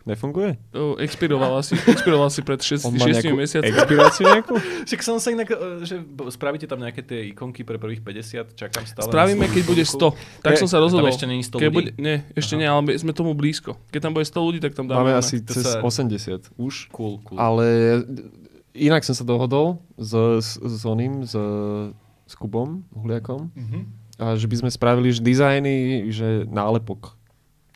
Nefunguje? 0.00 0.56
o, 0.72 0.96
expiroval 0.96 1.60
asi, 1.60 1.76
expiroval 1.76 2.26
asi 2.26 2.40
pred 2.40 2.56
6 2.56 2.80
On 2.82 2.90
má 2.90 3.04
nejakú 3.04 3.36
mesiacmi. 3.36 3.68
expiráciu 3.68 4.24
nejakú? 4.24 4.56
Však 4.88 5.00
som 5.02 5.20
sa 5.20 5.28
inak, 5.28 5.44
e, 5.46 5.56
že 5.84 6.00
spravíte 6.30 6.64
tam 6.64 6.80
nejaké 6.80 7.04
tie 7.04 7.28
ikonky 7.28 7.60
pre 7.60 7.76
prvých 7.76 8.00
50, 8.00 8.56
čakám 8.56 8.88
stále. 8.88 9.04
Spravíme, 9.04 9.44
keď 9.44 9.62
bude 9.62 9.84
ikonku. 9.84 10.16
100. 10.16 10.40
Tak 10.40 10.56
som 10.56 10.64
sa 10.66 10.80
Tam 10.80 10.88
rozhodol. 10.88 11.04
ešte 11.06 11.28
není 11.28 11.44
100 11.44 11.52
Keď 11.52 11.68
ľudí? 11.68 11.76
bude, 11.76 11.90
nie, 12.00 12.16
ešte 12.32 12.56
Aha. 12.56 12.58
nie, 12.58 12.68
ale 12.70 12.96
sme 12.96 13.12
tomu 13.12 13.36
blízko. 13.36 13.76
Keď 13.86 14.00
tam 14.00 14.12
bude 14.16 14.24
100 14.24 14.40
ľudí, 14.40 14.58
tak 14.58 14.72
tam 14.72 14.88
dáme. 14.88 15.04
Máme 15.04 15.12
asi 15.14 15.36
cez 15.38 15.68
sa- 15.68 15.84
80 15.84 16.48
už. 16.56 16.88
Cool, 16.88 17.20
cool. 17.20 17.36
Ale 17.36 18.00
inak 18.72 19.04
som 19.04 19.12
sa 19.12 19.22
dohodol 19.22 19.84
s, 19.94 20.16
s, 20.40 20.48
s 20.56 20.82
oným, 20.82 21.22
s, 21.22 21.36
s 22.30 22.34
Kubom 22.34 22.86
Huliakom, 22.92 23.50
Mhm. 23.50 23.78
a 24.16 24.34
že 24.34 24.46
by 24.46 24.56
sme 24.56 24.70
spravili 24.70 25.10
že 25.10 25.18
dizajny, 25.20 25.74
že 26.08 26.46
nálepok, 26.46 27.18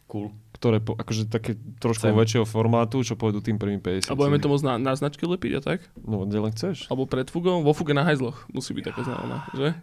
Cool. 0.07 0.31
ktoré 0.55 0.79
po, 0.79 0.95
akože 0.95 1.27
také 1.27 1.53
trošku 1.77 2.07
Chcem. 2.07 2.15
väčšieho 2.15 2.47
formátu, 2.47 3.01
čo 3.01 3.15
pôjdu 3.15 3.41
tým 3.41 3.57
prvým 3.57 3.79
50. 3.79 4.07
A 4.07 4.15
budeme 4.15 4.39
to 4.39 4.47
môcť 4.47 4.65
na, 4.65 4.75
na 4.79 4.93
značky 4.93 5.25
lepiť 5.25 5.53
a 5.55 5.61
tak? 5.61 5.79
No, 5.99 6.23
kde 6.23 6.39
len 6.39 6.53
chceš. 6.53 6.87
Alebo 6.87 7.05
pred 7.05 7.27
fugou? 7.27 7.59
Vo 7.61 7.73
fuge 7.73 7.91
na 7.91 8.03
hajzloch 8.03 8.47
musí 8.49 8.71
byť 8.71 8.85
taká 8.87 9.03
známa, 9.03 9.51
že? 9.53 9.75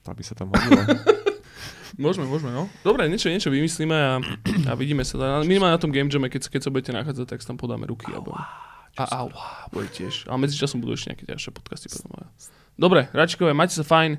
Tá 0.00 0.10
by 0.10 0.22
sa 0.22 0.34
tam 0.34 0.48
hodila. 0.48 0.82
Môžeme, 1.92 2.24
môžeme, 2.24 2.50
no. 2.50 2.70
Dobre, 2.80 3.04
niečo, 3.04 3.28
niečo 3.28 3.50
vymyslíme 3.50 3.92
a, 3.92 4.22
a 4.64 4.72
vidíme 4.72 5.02
sa. 5.02 5.18
Na- 5.18 5.42
Minimálne 5.42 5.74
na 5.74 5.82
tom 5.82 5.90
Game 5.90 6.08
Jame, 6.08 6.26
keď, 6.26 6.48
keď 6.48 6.60
sa 6.62 6.70
budete 6.70 6.92
nachádzať, 6.92 7.26
tak 7.26 7.38
sa 7.40 7.50
tam 7.50 7.58
podáme 7.58 7.84
ruky. 7.84 8.08
A, 8.08 8.22
budem. 8.22 8.40
a, 8.96 9.04
a, 9.04 9.18
a 9.20 9.28
bude 9.68 9.90
tiež. 9.90 10.24
Ale 10.24 10.38
medzičasom 10.38 10.78
budú 10.78 10.94
ešte 10.94 11.12
nejaké 11.12 11.24
ďalšie 11.26 11.50
podcasty. 11.50 11.90
Potom. 11.90 12.24
Dobre, 12.80 13.12
Račkové, 13.12 13.52
majte 13.52 13.76
sa 13.76 13.84
fajn. 13.84 14.16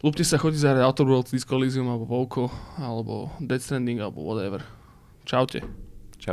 Lúbte 0.00 0.24
sa, 0.24 0.40
chodite 0.40 0.64
zahrať 0.64 0.80
Outer 0.80 1.04
Worlds, 1.04 1.28
Disco 1.28 1.60
Elysium, 1.60 1.92
alebo 1.92 2.08
Volko, 2.08 2.48
alebo 2.80 3.36
Dead 3.36 3.60
Stranding, 3.60 4.00
alebo 4.00 4.24
whatever. 4.24 4.64
Čaute. 5.28 5.60